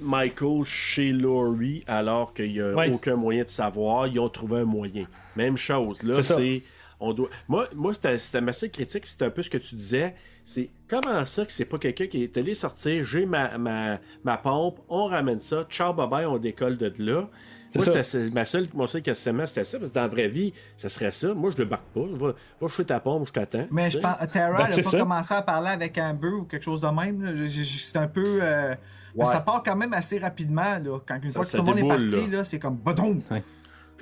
Michael 0.01 0.65
chez 0.65 1.12
Laurie 1.12 1.85
alors 1.87 2.33
qu'il 2.35 2.53
n'y 2.53 2.61
a 2.61 2.74
Ouais. 2.74 2.91
aucun 2.91 3.16
moyen 3.16 3.45
de 3.45 3.49
savoir. 3.49 4.07
Ils 4.09 4.19
ont 4.19 4.29
trouvé 4.29 4.61
un 4.61 4.65
moyen. 4.65 5.05
Même 5.37 5.57
chose. 5.57 6.03
Là, 6.03 6.23
c'est. 6.23 6.62
On 7.03 7.12
doit... 7.12 7.29
Moi, 7.49 7.66
moi 7.74 7.93
c'était 7.95 8.16
c'était 8.19 8.41
ma 8.41 8.53
seule 8.53 8.70
critique, 8.70 9.05
c'était 9.07 9.24
un 9.27 9.31
peu 9.31 9.43
ce 9.43 9.51
que 9.51 9.59
tu 9.59 9.74
disais. 9.74 10.15
C'est 10.45 10.70
comment 10.89 11.24
ça 11.24 11.45
que 11.45 11.53
c'est 11.53 11.65
pas 11.65 11.79
quelqu'un 11.79 12.07
qui 12.07 12.23
est 12.24 12.37
allé 12.37 12.55
sortir, 12.55 13.05
j'ai 13.05 13.27
ma, 13.27 13.59
ma, 13.59 13.99
ma 14.24 14.37
pompe, 14.37 14.79
on 14.89 15.07
ramène 15.07 15.41
ça, 15.41 15.65
ciao, 15.70 15.93
bye 15.93 16.09
bye, 16.09 16.27
on 16.27 16.39
décolle 16.39 16.77
de 16.79 16.93
là. 16.99 17.29
Moi, 17.74 17.85
ça. 17.87 18.03
c'était 18.03 18.31
ma 18.31 18.45
seule, 18.45 18.69
mon 18.74 18.87
seul 18.87 19.03
questionnement, 19.03 19.47
c'était 19.47 19.65
ça, 19.65 19.79
parce 19.79 19.91
que 19.91 19.95
dans 19.95 20.03
la 20.03 20.09
vraie 20.09 20.29
vie, 20.29 20.53
ce 20.77 20.89
serait 20.89 21.11
ça. 21.12 21.33
Moi, 21.33 21.51
je 21.57 21.62
ne 21.62 21.66
barque 21.69 21.87
pas. 21.95 22.05
Va, 22.12 22.35
va 22.61 22.69
chez 22.69 22.85
ta 22.85 23.01
pompe, 23.01 23.29
je 23.29 23.33
t'attends. 23.33 23.66
Mais 23.70 23.91
je 23.91 23.99
pense 23.99 24.16
Tara 24.31 24.59
Ben, 24.59 24.65
elle 24.66 24.73
c'est 24.74 24.81
a 24.81 24.85
pas 24.85 24.91
ça. 24.91 24.99
commencé 24.99 25.35
à 25.35 25.43
parler 25.43 25.70
avec 25.70 25.97
Amber 25.97 26.29
ou 26.29 26.43
quelque 26.45 26.62
chose 26.65 26.81
de 26.83 26.89
même. 26.89 27.35
Je- 27.35 27.47
je- 27.47 27.62
je- 27.62 27.79
C'est 27.79 27.99
un 27.99 28.09
peu. 28.09 28.41
euh, 28.43 28.74
Ouais. 29.15 29.24
Ça 29.27 29.41
part 29.41 29.62
quand 29.62 29.77
même 29.77 29.93
assez 29.93 30.19
rapidement. 30.19 30.79
Là. 30.83 30.99
Quand 31.07 31.19
une 31.23 31.31
Ça- 31.31 31.43
fois 31.43 31.45
que 31.45 31.51
tout 31.51 31.57
le 31.59 31.62
monde 31.65 31.74
déboule, 31.77 31.93
est 31.93 32.11
parti, 32.12 32.31
là. 32.31 32.37
là, 32.39 32.45
c'est 32.45 32.59
comme 32.59 32.77
badon. 32.77 33.20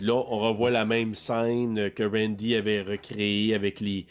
Puis 0.00 0.06
là, 0.08 0.14
on 0.14 0.38
revoit 0.38 0.70
la 0.70 0.86
même 0.86 1.14
scène 1.14 1.90
que 1.90 2.02
Randy 2.02 2.54
avait 2.54 2.80
recréée 2.80 3.54
avec 3.54 3.80
les, 3.80 4.06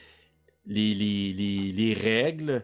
les, 0.68 0.94
les, 0.94 1.34
les, 1.34 1.72
les 1.72 1.94
règles. 1.95 2.64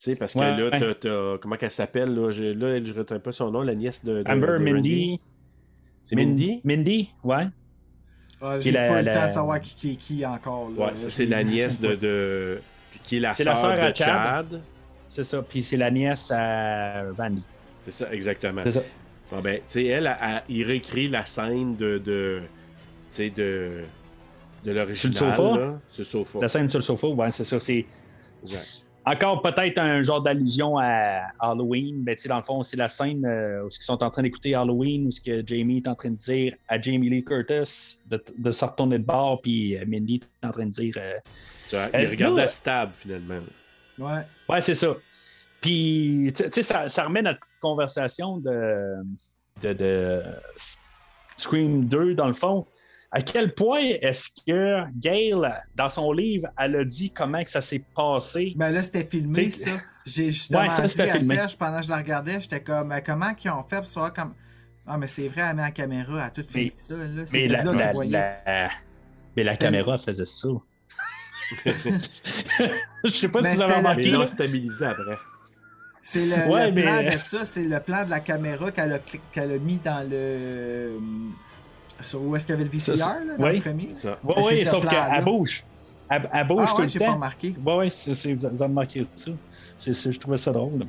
Tu 0.00 0.10
sais, 0.10 0.16
parce 0.16 0.34
que 0.34 0.40
Ouais. 0.40 0.56
là, 0.56 0.70
t'as, 0.76 0.94
t'as- 0.94 1.38
comment 1.40 1.54
qu'elle 1.54 1.70
s'appelle, 1.70 2.12
là, 2.12 2.32
je, 2.32 2.42
là, 2.46 2.82
je 2.84 2.92
retiens 2.92 3.20
pas 3.20 3.30
son 3.30 3.52
nom, 3.52 3.62
la 3.62 3.76
nièce 3.76 4.04
de, 4.04 4.24
de- 4.24 4.28
Amber, 4.28 4.46
de 4.48 4.52
Randy. 4.54 4.72
Mindy. 4.72 5.20
C'est 6.02 6.16
Mindy? 6.16 6.60
Mindy, 6.64 7.10
ouais. 7.22 7.44
Ah, 8.40 8.56
Qui 8.58 8.64
J'ai 8.64 8.70
la- 8.72 8.88
pas 8.88 9.02
le 9.02 9.06
la- 9.06 9.14
temps 9.14 9.26
de 9.28 9.32
savoir 9.32 9.60
qui, 9.60 9.74
qui 9.76 9.92
est 9.92 9.96
qui 9.96 10.26
encore. 10.26 10.70
là. 10.76 10.86
Ouais, 10.86 10.96
ça, 10.96 11.10
c'est 11.10 11.26
la 11.26 11.44
nièce 11.44 11.80
de, 11.80 11.94
de... 11.94 12.58
Qui 13.04 13.18
est 13.18 13.20
la 13.20 13.34
C'est 13.34 13.44
la 13.44 13.54
sœur 13.54 13.74
de 13.74 13.94
Chad. 13.94 13.94
Chad. 13.94 14.60
C'est 15.06 15.22
ça. 15.22 15.42
Puis 15.42 15.62
c'est 15.62 15.76
la 15.76 15.92
nièce 15.92 16.32
à 16.32 17.04
Randy. 17.16 17.42
C'est 17.78 17.92
ça, 17.92 18.12
exactement. 18.12 18.62
C'est 18.64 18.72
ça. 18.72 18.82
Bon, 19.30 19.40
ben, 19.40 19.58
tu 19.58 19.62
sais, 19.66 19.84
elle, 19.84 20.12
elle- 20.20 20.42
il 20.48 20.64
réécrit 20.64 21.06
la 21.06 21.24
scène 21.24 21.76
de... 21.76 22.42
sais, 23.14 23.30
de... 23.30 23.82
De 24.64 24.72
l'original, 24.72 25.16
Sur 25.16 25.26
le 25.26 25.32
sofa? 25.34 25.58
là. 25.58 25.80
Sur 25.90 26.00
le 26.00 26.04
sofa. 26.04 26.38
La 26.40 26.48
scène 26.48 26.70
sur 26.70 26.78
le 26.78 26.84
sofa, 26.84 27.06
ouais, 27.08 27.30
c'est 27.30 27.44
ça. 27.44 27.60
C'est 27.60 27.84
encore 29.06 29.42
peut-être 29.42 29.78
un 29.78 30.00
genre 30.00 30.22
d'allusion 30.22 30.78
à 30.78 31.26
Halloween, 31.38 32.02
mais 32.06 32.16
tu 32.16 32.22
sais, 32.22 32.28
dans 32.30 32.38
le 32.38 32.42
fond, 32.42 32.62
c'est 32.62 32.78
la 32.78 32.88
scène 32.88 33.26
euh, 33.26 33.62
où 33.64 33.68
ils 33.68 33.84
sont 33.84 34.02
en 34.02 34.08
train 34.08 34.22
d'écouter 34.22 34.54
Halloween, 34.54 35.06
où 35.06 35.10
ce 35.10 35.20
que 35.20 35.46
Jamie 35.46 35.78
est 35.78 35.88
en 35.88 35.94
train 35.94 36.10
de 36.10 36.16
dire 36.16 36.54
à 36.68 36.80
Jamie 36.80 37.10
Lee 37.10 37.22
Curtis 37.22 37.98
de, 38.08 38.22
de 38.38 38.50
se 38.50 38.64
retourner 38.64 38.98
de 38.98 39.04
bord, 39.04 39.42
puis 39.42 39.76
euh, 39.76 39.84
Mindy 39.86 40.22
est 40.42 40.46
en 40.46 40.50
train 40.52 40.64
de 40.64 40.70
dire 40.70 40.94
euh, 40.96 41.12
Euh, 41.74 41.88
il 41.92 42.06
regarde 42.08 42.36
la 42.38 42.48
stab, 42.48 42.92
finalement. 42.94 43.40
Ouais. 43.98 44.22
Ouais, 44.48 44.60
c'est 44.62 44.74
ça. 44.74 44.96
Puis, 45.60 46.32
tu 46.34 46.42
tu 46.44 46.50
sais, 46.52 46.62
ça, 46.62 46.88
ça 46.88 47.04
remet 47.04 47.20
notre 47.20 47.40
conversation 47.60 48.38
de, 48.38 49.02
de, 49.62 49.72
de 49.74 50.22
Scream 51.36 51.84
2, 51.86 52.14
dans 52.14 52.26
le 52.26 52.32
fond. 52.32 52.66
À 53.16 53.22
quel 53.22 53.54
point 53.54 53.78
est-ce 53.80 54.28
que 54.44 54.82
Gail, 54.98 55.34
dans 55.76 55.88
son 55.88 56.10
livre, 56.12 56.48
elle 56.58 56.74
a 56.74 56.84
dit 56.84 57.10
comment 57.12 57.44
que 57.44 57.50
ça 57.50 57.60
s'est 57.60 57.82
passé? 57.94 58.52
Ben 58.56 58.70
là, 58.72 58.82
c'était 58.82 59.04
filmé, 59.08 59.50
C'est- 59.50 59.70
ça. 59.70 59.76
J'ai 60.04 60.30
justement 60.32 60.62
Ouais, 60.62 60.74
ça, 60.88 61.04
dit 61.04 61.10
à 61.10 61.18
filmé. 61.18 61.36
Serge 61.36 61.56
pendant 61.56 61.78
que 61.78 61.84
je 61.86 61.90
la 61.90 61.96
regardais, 61.98 62.40
j'étais 62.40 62.60
comme, 62.60 62.92
comment 63.06 63.32
qu'ils 63.34 63.52
ont 63.52 63.62
fait 63.62 63.76
pour 63.76 63.86
savoir 63.86 64.12
comme. 64.12 64.34
Ah, 64.86 64.98
mais 64.98 65.06
c'est 65.06 65.28
vrai, 65.28 65.42
elle 65.48 65.56
met 65.56 65.62
la 65.62 65.70
caméra, 65.70 66.12
elle 66.14 66.20
a 66.20 66.30
tout 66.30 66.42
filmé 66.42 66.72
Mais- 66.76 66.82
ça. 66.82 66.94
Là. 66.94 67.06
Mais 67.14 67.26
C'est 67.26 67.46
la, 67.46 67.62
là 67.62 67.72
la- 68.04 68.70
mais 69.36 69.42
la 69.44 69.56
caméra 69.56 69.96
faisait 69.96 70.26
ça. 70.26 70.48
Je 73.04 73.08
sais 73.10 73.28
pas 73.28 73.40
Mais 73.42 73.50
si 73.50 73.56
vous 73.56 73.62
avez 73.62 73.74
remarqué. 73.74 74.02
ils 74.08 74.12
l'ont 74.12 74.26
stabilisé 74.26 74.84
après. 74.86 75.16
C'est 76.02 76.26
le, 76.26 76.50
Ouais, 76.50 76.66
le 76.66 76.72
mais- 76.72 76.82
plan 76.82 77.02
de 77.02 77.18
ça, 77.24 77.44
c'est 77.46 77.64
le 77.64 77.80
plan 77.80 78.04
de 78.04 78.10
la 78.10 78.20
caméra 78.20 78.70
qu'elle 78.70 78.92
a, 78.92 78.96
a 79.42 79.46
mis 79.58 79.76
dans 79.76 80.06
le. 80.08 80.98
Sur 82.00 82.22
où 82.22 82.34
est-ce 82.36 82.46
qu'il 82.46 82.54
y 82.54 82.56
avait 82.56 82.64
le 82.64 82.70
VCR, 82.70 82.96
Ça, 82.96 83.18
là, 83.24 83.36
dans 83.36 83.46
oui. 83.46 83.56
le 83.56 83.60
premier? 83.62 83.94
Ça. 83.94 84.18
Ouais, 84.24 84.34
c'est 84.48 84.64
ce 84.64 84.70
sauf 84.70 84.86
qu'elle 84.86 85.24
bouge. 85.24 85.64
Elle, 86.10 86.28
elle 86.32 86.46
bouge 86.46 86.60
Ah 86.62 86.70
tout 86.70 86.76
ouais, 86.78 86.82
le 86.84 86.88
j'ai 86.90 86.98
temps. 86.98 87.06
pas 87.06 87.12
remarqué. 87.12 87.54
Ouais, 87.64 87.90
c'est, 87.90 88.14
c'est- 88.14 88.34
vous 88.34 88.44
avez 88.46 88.56
remarqué 88.64 89.02
ça. 89.14 89.30
C'est, 89.78 89.94
c'est- 89.94 90.12
je 90.12 90.18
trouvais 90.20 90.36
ça 90.36 90.52
drôle. 90.52 90.86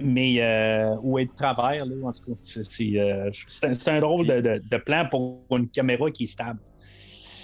Mais, 0.00 0.36
euh, 0.40 0.96
ou 1.02 1.18
être 1.18 1.30
de 1.30 1.36
travers, 1.36 1.84
là, 1.86 1.94
en 2.08 2.12
tout 2.12 2.32
cas. 2.32 2.40
C'est, 2.42 2.64
c'est, 2.64 2.98
euh, 2.98 3.30
c'est 3.48 3.66
un, 3.66 3.74
c'est 3.74 3.90
un 3.90 4.00
drôle 4.00 4.26
de, 4.26 4.40
de- 4.40 4.62
de 4.68 4.76
plan 4.76 5.06
pour 5.08 5.44
une 5.52 5.68
caméra 5.68 6.10
qui 6.10 6.24
est 6.24 6.28
stable. 6.28 6.58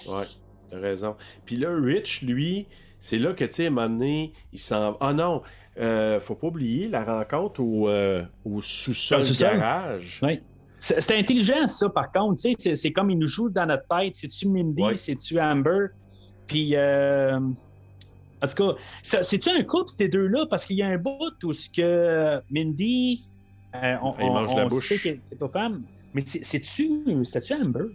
Ouais, 0.07 0.25
t'as 0.69 0.79
raison. 0.79 1.15
Puis 1.45 1.55
là, 1.55 1.69
Rich, 1.73 2.21
lui, 2.23 2.67
c'est 2.99 3.17
là 3.19 3.33
que, 3.33 3.45
tu 3.45 3.53
sais, 3.53 3.63
à 3.65 3.67
un 3.67 3.71
moment 3.71 3.89
donné, 3.89 4.33
il 4.51 4.59
s'en 4.59 4.97
Ah 4.99 5.13
non, 5.13 5.41
euh, 5.79 6.19
faut 6.19 6.35
pas 6.35 6.47
oublier 6.47 6.87
la 6.89 7.03
rencontre 7.05 7.61
au, 7.61 7.87
euh, 7.87 8.23
au 8.43 8.61
sous-sol 8.61 9.19
Ah, 9.21 9.25
sous-sol. 9.25 9.47
garage. 9.57 10.19
Ouais. 10.21 10.41
C'est, 10.83 11.15
intelligent, 11.17 11.67
ça, 11.67 11.89
par 11.89 12.11
contre. 12.11 12.41
C'est, 12.57 12.91
comme 12.91 13.11
il 13.11 13.19
nous 13.19 13.27
joue 13.27 13.49
dans 13.49 13.67
notre 13.67 13.85
tête. 13.87 14.15
C'est-tu 14.15 14.47
Mindy? 14.47 14.81
Ouais. 14.81 14.95
C'est-tu 14.95 15.39
Amber? 15.39 15.87
Puis, 16.47 16.75
euh, 16.75 17.39
en 17.39 18.47
tout 18.47 18.55
cas, 18.55 18.75
c'est-tu 19.03 19.49
un 19.49 19.63
couple, 19.63 19.89
ces 19.89 20.07
deux-là? 20.07 20.47
Parce 20.49 20.65
qu'il 20.65 20.77
y 20.77 20.81
a 20.81 20.87
un 20.87 20.97
bout 20.97 21.31
où 21.43 21.53
ce 21.53 21.69
que 21.69 22.41
Mindy, 22.49 23.27
euh, 23.75 23.95
on, 24.01 24.15
Il 24.19 24.25
mange 24.25 24.51
on- 24.53 24.57
la 24.57 24.65
on 24.65 24.67
bouche. 24.69 24.89
sait 24.89 24.97
qu'elle 24.97 25.19
est 25.31 25.41
aux 25.41 25.47
femmes. 25.49 25.83
Mais 26.15 26.23
c'est- 26.25 26.43
c'est-tu, 26.43 26.89
Amber? 27.61 27.85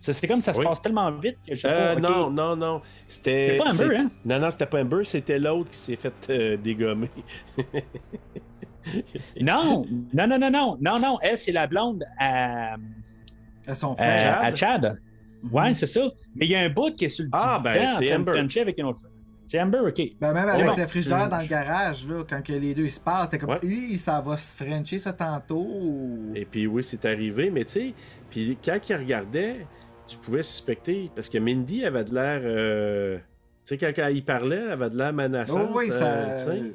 C'est, 0.00 0.26
comme 0.26 0.40
ça 0.40 0.52
se 0.54 0.58
Oui. 0.58 0.64
passe 0.64 0.82
tellement 0.82 1.10
vite 1.12 1.38
que 1.46 1.54
je 1.54 1.66
Euh. 1.66 1.94
Non, 2.00 2.30
non, 2.30 2.54
non. 2.56 2.82
C'était. 3.06 3.44
C'est 3.44 3.56
pas 3.56 3.72
Amber, 3.72 3.96
hein? 3.96 4.10
Non, 4.24 4.38
non, 4.40 4.50
c'était 4.50 4.66
pas 4.66 4.80
Amber, 4.82 5.04
c'était 5.04 5.38
l'autre 5.38 5.70
qui 5.70 5.78
s'est 5.78 5.96
fait 5.96 6.12
euh, 6.30 6.56
dégommer. 6.56 7.10
Non, 9.40 9.84
non, 10.12 10.26
non, 10.26 10.38
non, 10.38 10.50
non, 10.50 10.78
non, 10.80 10.98
non. 10.98 11.18
Elle, 11.22 11.38
c'est 11.38 11.52
la 11.52 11.66
blonde 11.66 12.04
à, 12.18 12.76
À 13.66 13.74
son 13.74 13.92
à- 13.92 13.96
frère. 13.96 14.40
à 14.42 14.54
Chad. 14.54 14.98
Ouais, 15.52 15.72
c'est 15.74 15.86
ça. 15.86 16.08
Mais 16.34 16.46
il 16.46 16.50
y 16.50 16.56
a 16.56 16.60
un 16.60 16.68
bout 16.70 16.92
qui 16.94 17.04
est 17.04 17.08
sur 17.08 17.24
le 17.24 17.30
Ah, 17.32 17.60
ben, 17.62 17.88
c'est 17.98 18.12
Amber. 18.14 18.32
avec 18.60 18.78
une 18.78 18.86
autre. 18.86 19.00
C'est 19.44 19.60
Amber, 19.60 19.78
ok. 19.78 20.00
Ben, 20.20 20.32
même 20.34 20.48
avec 20.48 20.66
bon. 20.66 20.74
le 20.76 20.86
frigidaire 20.86 21.28
dans 21.28 21.40
le 21.40 21.46
garage, 21.46 22.06
là, 22.06 22.22
quand 22.28 22.42
que 22.42 22.52
les 22.52 22.74
deux 22.74 22.84
ils 22.84 22.90
se 22.90 23.00
parlent, 23.00 23.28
t'es 23.28 23.38
comme. 23.38 23.56
Hi, 23.62 23.96
ça 23.96 24.20
va 24.20 24.36
se 24.36 24.54
frencher 24.56 24.98
ça 24.98 25.12
tantôt. 25.12 25.66
ou- 25.66 26.32
Et 26.34 26.44
puis 26.44 26.66
oui, 26.66 26.82
c'est 26.84 27.04
arrivé, 27.06 27.50
mais 27.50 27.64
tu 27.64 27.72
sais, 27.72 27.94
puis 28.30 28.58
quand 28.62 28.78
il 28.90 28.96
regardait, 28.96 29.66
tu 30.06 30.18
pouvais 30.18 30.42
suspecter, 30.42 31.10
parce 31.14 31.28
que 31.30 31.38
Mindy 31.38 31.84
avait 31.84 32.04
de 32.04 32.14
l'air... 32.14 32.40
euh, 32.44 33.18
Tu 33.64 33.76
sais, 33.76 33.78
quand, 33.78 33.92
quand 33.94 34.08
il 34.08 34.24
parlait, 34.24 34.56
elle 34.66 34.72
avait 34.72 34.90
de 34.90 34.96
l'air 34.98 35.12
menaçante. 35.12 35.70
Oh, 35.72 35.78
oui, 35.78 35.88
ça. 35.90 36.04
euh, 36.04 36.38
sais. 36.62 36.72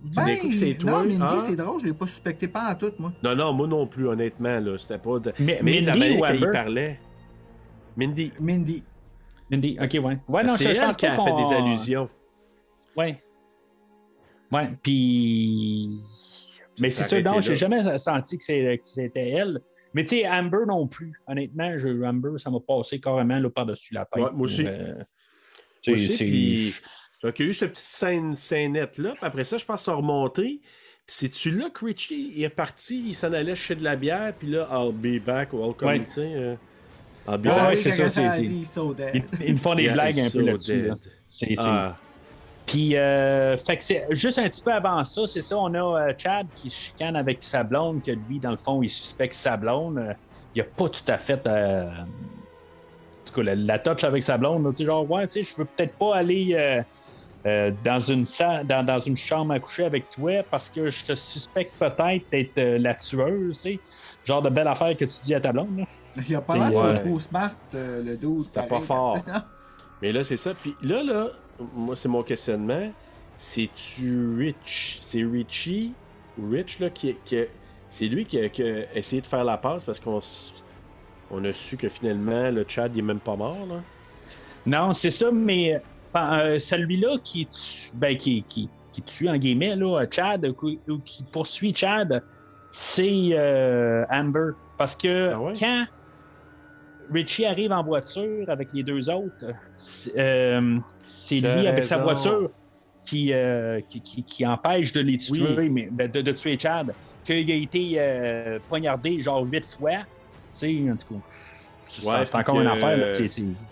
Ben, 0.00 0.38
que 0.38 0.52
c'est 0.52 0.74
toi, 0.74 1.02
non, 1.02 1.04
Mindy, 1.04 1.18
ah. 1.20 1.38
c'est 1.44 1.56
drôle, 1.56 1.80
je 1.80 1.86
l'ai 1.86 1.92
pas 1.92 2.06
suspecté 2.06 2.46
pas 2.48 2.70
en 2.70 2.74
tout, 2.76 2.92
moi. 2.98 3.12
Non, 3.22 3.34
non, 3.34 3.52
moi 3.52 3.66
non 3.66 3.86
plus, 3.86 4.06
honnêtement, 4.08 4.60
là, 4.60 4.78
c'était 4.78 4.98
pas... 4.98 5.18
De... 5.18 5.32
Mais, 5.40 5.58
Mais 5.62 5.80
de 5.80 5.86
la 5.86 5.92
Mindy 5.94 6.08
manière 6.18 6.20
ou 6.20 6.34
qu'il 6.34 6.44
Amber? 6.44 6.52
parlait... 6.52 7.00
Mindy. 7.96 8.32
Mindy. 8.40 8.84
Mindy, 9.50 9.76
ok, 9.80 9.90
ouais. 10.04 10.18
Ouais, 10.28 10.44
non, 10.44 10.54
c'est 10.56 10.68
je, 10.68 10.74
je 10.74 10.80
elle 10.80 10.86
pense 10.86 10.96
qui 10.96 11.06
a 11.06 11.16
fait 11.16 11.36
des 11.36 11.52
allusions. 11.52 12.08
Ouais. 12.96 13.20
Ouais, 14.52 14.70
puis. 14.82 15.90
Mais 16.80 16.90
c'est 16.90 17.02
Ça 17.02 17.08
sûr, 17.08 17.22
non, 17.24 17.40
j'ai 17.40 17.56
jamais 17.56 17.98
senti 17.98 18.38
que 18.38 18.44
c'est- 18.44 18.78
que 18.78 18.86
c'était 18.86 19.30
elle. 19.30 19.60
Mais 19.94 20.04
tu 20.04 20.10
sais, 20.10 20.28
Amber 20.28 20.58
non 20.66 20.86
plus. 20.86 21.12
Honnêtement, 21.26 21.76
je, 21.76 22.04
Amber, 22.04 22.30
ça 22.36 22.50
m'a 22.50 22.60
passé 22.60 23.00
carrément 23.00 23.38
là, 23.38 23.50
par-dessus 23.50 23.94
la 23.94 24.04
tête. 24.04 24.22
Ouais, 24.22 24.30
moi 24.32 24.44
aussi. 24.44 24.64
Euh, 24.66 24.94
Moi 25.86 25.94
aussi, 25.96 26.12
c'est- 26.12 26.24
puis- 26.24 26.74
Donc, 27.22 27.38
il 27.38 27.44
y 27.44 27.48
a 27.48 27.50
eu 27.50 27.52
cette 27.54 27.72
petite 27.72 27.86
scène, 27.86 28.36
scénette-là, 28.36 29.10
puis 29.10 29.20
après 29.22 29.44
ça, 29.44 29.58
je 29.58 29.64
pense 29.64 29.80
que 29.80 29.84
ça 29.86 29.92
a 29.92 29.94
remonté. 29.96 30.60
Puis 31.06 31.16
c'est-tu 31.16 31.50
là 31.52 31.70
que 31.70 31.84
Richie 31.86 32.32
il 32.36 32.44
est 32.44 32.48
parti, 32.48 33.02
il 33.08 33.14
s'en 33.14 33.32
allait 33.32 33.56
chez 33.56 33.74
de 33.74 33.82
la 33.82 33.96
bière, 33.96 34.32
puis 34.38 34.48
là, 34.48 34.68
I'll 34.70 34.92
be 34.92 35.22
back, 35.24 35.52
welcome, 35.52 35.88
Ouais. 35.88 36.04
tu 36.04 36.12
sais. 36.12 36.20
euh, 36.34 36.54
I'll 37.26 37.38
be 37.38 37.46
Ouais, 37.46 37.54
back. 37.54 37.68
ouais, 37.70 37.76
c'est 37.76 37.90
ça, 37.92 38.08
c'est-. 38.10 38.42
Ils, 38.42 39.24
ils 39.46 39.52
me 39.52 39.56
font 39.58 39.74
des 39.74 39.84
Yeah, 39.84 39.92
blagues 39.94 40.20
un 40.20 40.30
peu 40.30 40.42
là-dessus. 40.42 40.82
là. 40.88 40.94
C'est- 41.26 41.54
Ah, 41.58 41.96
Puis, 42.66 42.96
euh, 42.96 43.56
fait 43.56 43.78
que 43.78 43.82
c'est 43.82 44.04
juste 44.10 44.38
un 44.38 44.46
petit 44.48 44.62
peu 44.62 44.72
avant 44.72 45.02
ça, 45.02 45.26
c'est 45.26 45.40
ça, 45.40 45.56
on 45.56 45.72
a 45.72 45.78
euh, 46.08 46.12
Chad 46.18 46.46
qui 46.54 46.68
chicane 46.68 47.16
avec 47.16 47.38
sa 47.40 47.64
blonde, 47.64 48.02
que 48.02 48.10
lui, 48.12 48.38
dans 48.38 48.50
le 48.50 48.58
fond, 48.58 48.82
il 48.82 48.90
suspecte 48.90 49.32
sa 49.34 49.56
blonde. 49.56 49.96
Euh, 49.98 50.12
il 50.54 50.60
a 50.60 50.64
pas 50.64 50.88
tout 50.90 51.02
à 51.08 51.16
fait. 51.16 51.40
euh, 51.46 51.86
en 51.88 52.04
tout 53.30 53.34
cas, 53.34 53.42
la, 53.42 53.54
la 53.54 53.78
touch 53.78 54.04
avec 54.04 54.22
sa 54.22 54.36
blonde, 54.36 54.64
là, 54.64 54.84
genre, 54.84 55.10
ouais, 55.10 55.26
tu 55.28 55.42
sais, 55.42 55.50
je 55.50 55.56
veux 55.56 55.64
peut-être 55.64 55.94
pas 55.94 56.16
aller 56.16 56.54
euh, 57.46 57.70
dans, 57.84 58.00
une 58.00 58.24
sa- 58.24 58.64
dans, 58.64 58.84
dans 58.84 58.98
une 59.00 59.16
chambre 59.16 59.52
à 59.54 59.60
coucher 59.60 59.84
avec 59.84 60.10
toi 60.10 60.42
parce 60.50 60.68
que 60.68 60.90
je 60.90 61.04
te 61.04 61.14
suspecte 61.14 61.72
peut-être 61.78 62.24
d'être 62.32 62.58
euh, 62.58 62.78
la 62.78 62.94
tueuse, 62.94 63.60
tu 63.62 63.74
sais. 63.74 63.80
Genre 64.24 64.42
de 64.42 64.50
belle 64.50 64.66
affaire 64.68 64.96
que 64.96 65.04
tu 65.04 65.20
dis 65.22 65.34
à 65.34 65.40
ta 65.40 65.52
blonde. 65.52 65.78
là. 65.78 65.84
Il 66.28 66.34
a 66.34 66.40
pas 66.40 66.56
l'air 66.56 66.72
trop, 66.72 66.82
ouais. 66.84 66.98
trop 66.98 67.20
smart, 67.20 67.50
euh, 67.74 68.02
le 68.02 68.16
dude. 68.16 68.42
C'était 68.42 68.62
pareil. 68.66 68.68
pas 68.68 68.80
fort. 68.80 69.18
Mais 70.02 70.10
là, 70.12 70.24
c'est 70.24 70.36
ça. 70.36 70.52
Puis 70.54 70.74
là, 70.82 71.02
là, 71.04 71.28
moi, 71.74 71.94
c'est 71.96 72.08
mon 72.08 72.22
questionnement. 72.22 72.90
C'est-tu 73.36 74.36
Rich? 74.36 74.98
C'est 75.02 75.22
Richie, 75.22 75.92
Rich, 76.50 76.80
là, 76.80 76.90
qui, 76.90 77.14
qui 77.24 77.38
c'est 77.88 78.06
lui 78.06 78.26
qui 78.26 78.38
a, 78.40 78.48
qui 78.48 78.62
a 78.62 78.92
essayé 78.94 79.22
de 79.22 79.26
faire 79.26 79.44
la 79.44 79.56
passe 79.56 79.84
parce 79.84 79.98
qu'on 80.00 80.20
on 81.30 81.44
a 81.44 81.52
su 81.52 81.76
que 81.76 81.88
finalement, 81.88 82.50
le 82.50 82.64
Chad, 82.66 82.92
il 82.94 82.98
est 82.98 83.02
même 83.02 83.20
pas 83.20 83.36
mort, 83.36 83.64
là. 83.68 83.80
Non, 84.66 84.92
c'est 84.92 85.10
ça, 85.12 85.30
mais 85.32 85.80
euh, 86.16 86.58
celui-là 86.58 87.18
qui 87.24 87.48
tue, 87.48 87.96
ben, 87.96 88.16
qui, 88.16 88.44
qui, 88.46 88.72
qui 88.92 89.02
tue 89.02 89.28
en 89.28 89.36
guillemets, 89.36 89.76
là, 89.76 90.04
Chad, 90.10 90.46
ou, 90.46 90.70
ou 90.88 90.98
qui 91.00 91.24
poursuit 91.24 91.74
Chad, 91.74 92.24
c'est 92.70 93.30
euh, 93.32 94.04
Amber. 94.10 94.50
Parce 94.76 94.96
que 94.96 95.30
Ah 95.32 95.40
ouais? 95.40 95.52
quand 95.58 95.86
Richie 97.10 97.44
arrive 97.44 97.72
en 97.72 97.82
voiture 97.82 98.44
avec 98.48 98.72
les 98.72 98.82
deux 98.82 99.08
autres, 99.10 99.46
c'est 99.76 100.18
euh, 100.18 100.60
lui 101.30 101.66
avec 101.66 101.84
sa 101.84 101.98
voiture 101.98 102.50
qui, 103.06 103.32
qui, 103.88 104.02
qui- 104.02 104.24
qui 104.24 104.46
empêche 104.46 104.92
de 104.92 105.00
les 105.00 105.16
tuer, 105.18 105.56
Oui. 105.56 105.70
mais, 105.70 105.88
ben, 105.90 106.10
de, 106.10 106.20
de 106.20 106.32
tuer 106.32 106.58
Chad. 106.58 106.94
Qu'il 107.24 107.50
a 107.50 107.54
été 107.54 108.60
poignardé 108.68 109.20
genre 109.20 109.44
huit 109.44 109.64
fois. 109.66 109.98
Tu 110.58 110.84
sais, 110.84 110.90
en 110.90 110.96
tout 110.96 111.14
cas. 111.14 111.20
C'est 111.88 112.06
Ouais, 112.06 112.24
c'est 112.24 112.34
encore 112.36 112.60
une 112.60 112.66
affaire. 112.66 112.96
là, 112.96 113.08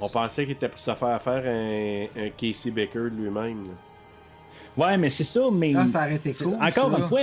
On 0.01 0.09
pensait 0.09 0.44
qu'il 0.44 0.52
était 0.52 0.68
pour 0.68 0.78
se 0.78 0.94
faire 0.94 1.22
faire 1.22 1.43
un, 1.47 2.06
un 2.24 2.28
Casey 2.30 2.70
Baker 2.70 2.98
de 3.10 3.16
lui-même. 3.16 3.66
là. 3.68 4.84
Ouais, 4.86 4.97
mais 4.98 5.09
c'est 5.10 5.24
ça, 5.24 5.40
mais. 5.52 5.72
Ah, 5.76 5.86
ça 5.86 6.01
aurait 6.01 6.16
été 6.16 6.32
c'est- 6.32 6.44
cool. 6.44 6.55
Encore 6.55 6.93
ça. 6.93 6.98
une 6.98 7.05
fois. 7.05 7.20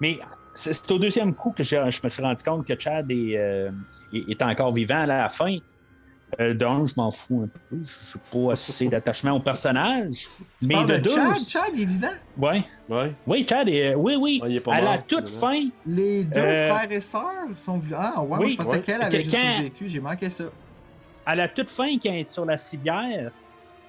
Mais 0.00 0.18
c'est 0.54 0.90
au 0.90 0.98
deuxième 0.98 1.34
coup 1.34 1.52
que 1.56 1.62
je, 1.62 1.76
je 1.90 2.00
me 2.02 2.08
suis 2.08 2.22
rendu 2.22 2.42
compte 2.42 2.66
que 2.66 2.78
Chad 2.78 3.10
est, 3.10 3.36
euh, 3.36 3.70
est, 4.12 4.30
est 4.30 4.42
encore 4.42 4.72
vivant 4.72 5.00
à 5.02 5.06
la 5.06 5.28
fin. 5.28 5.56
Euh, 6.40 6.54
donc, 6.54 6.88
je 6.88 6.94
m'en 6.96 7.10
fous 7.10 7.42
un 7.44 7.48
peu. 7.68 7.76
Je 7.84 8.16
n'ai 8.16 8.44
pas 8.46 8.52
assez 8.52 8.88
d'attachement 8.88 9.32
au 9.32 9.40
personnage. 9.40 10.28
Tu 10.60 10.66
mais 10.66 10.76
de 10.86 10.92
de 10.94 10.96
deux. 10.98 11.10
Chad, 11.10 11.36
Chad, 11.36 11.70
il 11.74 11.82
est 11.82 11.84
vivant? 11.84 12.08
Ouais. 12.38 12.64
Ouais. 12.88 13.12
Oui, 13.26 13.46
Chad 13.48 13.68
est. 13.68 13.94
Oui, 13.94 14.16
oui. 14.18 14.40
Ah, 14.42 14.46
il 14.48 14.56
est 14.56 14.60
pas 14.60 14.74
à 14.76 14.80
la 14.80 14.98
toute 14.98 15.28
fin. 15.28 15.64
Les 15.84 16.24
deux 16.24 16.40
Euh, 16.40 16.70
frères 16.74 16.90
et 16.90 17.00
sœurs 17.00 17.22
sont 17.56 17.76
vivants. 17.78 17.98
Ah, 18.00 18.20
ouais, 18.22 18.28
moi, 18.28 18.38
oui, 18.40 18.50
je 18.50 18.56
pensais 18.56 18.70
ouais. 18.70 18.80
qu'elle 18.80 19.02
avait 19.02 19.22
juste 19.22 19.36
quand- 19.36 19.52
survécu. 19.56 19.88
J'ai 19.88 20.00
manqué 20.00 20.30
ça. 20.30 20.44
à 21.26 21.34
la 21.36 21.48
toute 21.48 21.70
fin, 21.70 21.96
quand 22.02 22.08
elle 22.10 22.20
est 22.20 22.28
sur 22.32 22.44
la 22.46 22.56
civière, 22.56 23.30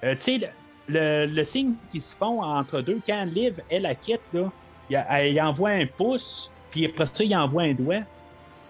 euh, 0.04 0.14
tu 0.14 0.20
sais, 0.20 0.38
le, 0.38 0.46
le, 0.88 1.26
le 1.26 1.44
signe 1.44 1.72
qui 1.90 2.00
se 2.00 2.14
font 2.14 2.42
entre 2.42 2.80
deux, 2.82 3.00
quand 3.06 3.24
Liv, 3.24 3.54
elle, 3.70 3.82
la 3.82 3.94
quitte, 3.94 4.20
là, 4.34 4.52
il, 4.90 5.02
il 5.32 5.40
envoie 5.40 5.70
un 5.70 5.86
pouce, 5.86 6.52
puis 6.70 6.84
après 6.86 7.06
ça, 7.06 7.24
il 7.24 7.34
envoie 7.34 7.62
un 7.62 7.72
doigt. 7.74 8.02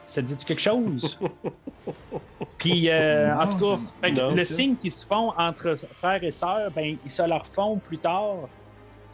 Ça 0.06 0.22
te 0.22 0.26
dit 0.28 0.44
quelque 0.44 0.60
chose? 0.60 1.18
puis, 2.58 2.88
euh, 2.88 3.34
Non, 3.34 3.40
en 3.40 3.46
tout 3.46 3.58
cas, 3.58 3.76
ça- 3.76 3.94
fait 4.02 4.12
non, 4.12 4.34
le 4.34 4.44
ça. 4.44 4.54
signe 4.54 4.76
qui 4.76 4.90
se 4.90 5.06
font 5.06 5.32
entre 5.38 5.74
frères 5.94 6.22
et 6.22 6.30
sœurs, 6.30 6.70
ben, 6.74 6.96
ils 7.04 7.10
se 7.10 7.22
leur 7.22 7.46
font 7.46 7.76
plus 7.78 7.98
tard 7.98 8.48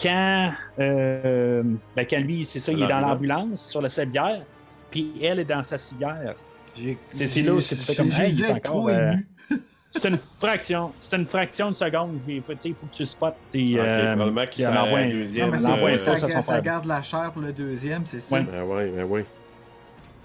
quand, 0.00 0.50
euh, 0.78 1.62
ben, 1.96 2.06
quand 2.08 2.18
lui, 2.20 2.44
c'est 2.44 2.58
ça, 2.58 2.72
il 2.72 2.82
est 2.82 2.88
dans 2.88 3.00
L'ambulance. 3.00 3.68
sur 3.70 3.80
la 3.82 3.88
civière, 3.88 4.42
puis 4.90 5.12
elle 5.22 5.38
est 5.40 5.44
dans 5.44 5.62
sa 5.62 5.78
civière. 5.78 6.34
J'ai- 6.74 6.98
C'est- 7.12 7.42
là 7.42 7.54
où 7.54 7.60
tu 7.60 7.74
fais 7.74 7.94
comme, 7.94 8.10
hey, 8.12 8.34
euh. 8.42 9.14
C'est 9.92 10.08
une 10.08 10.18
fraction, 10.38 10.92
c'est 11.00 11.16
une 11.16 11.26
fraction 11.26 11.68
de 11.70 11.74
seconde. 11.74 12.20
Il 12.28 12.40
faut, 12.42 12.52
tu 12.54 12.60
sais, 12.60 12.68
il 12.68 12.74
faut 12.76 12.86
que 12.86 12.92
tu 12.94 13.04
spots. 13.04 13.26
Et, 13.52 13.72
Ok, 13.74 13.84
euh, 13.84 14.46
qu'il 14.46 14.64
envoie 14.68 14.98
un 14.98 15.02
un- 15.02 15.10
deuxième. 15.10 15.50
Non, 15.50 15.76
mais 15.84 15.94
euh, 15.94 15.98
ça, 15.98 16.16
ça 16.16 16.42
frère. 16.42 16.62
garde 16.62 16.84
la 16.84 17.02
chair 17.02 17.32
pour 17.32 17.42
le 17.42 17.52
deuxième, 17.52 18.06
c'est 18.06 18.20
ça. 18.20 18.36
Ouais. 18.36 18.42
Ben 18.44 18.62
ouais, 18.62 18.86
ben 18.88 19.04
ouais. 19.04 19.26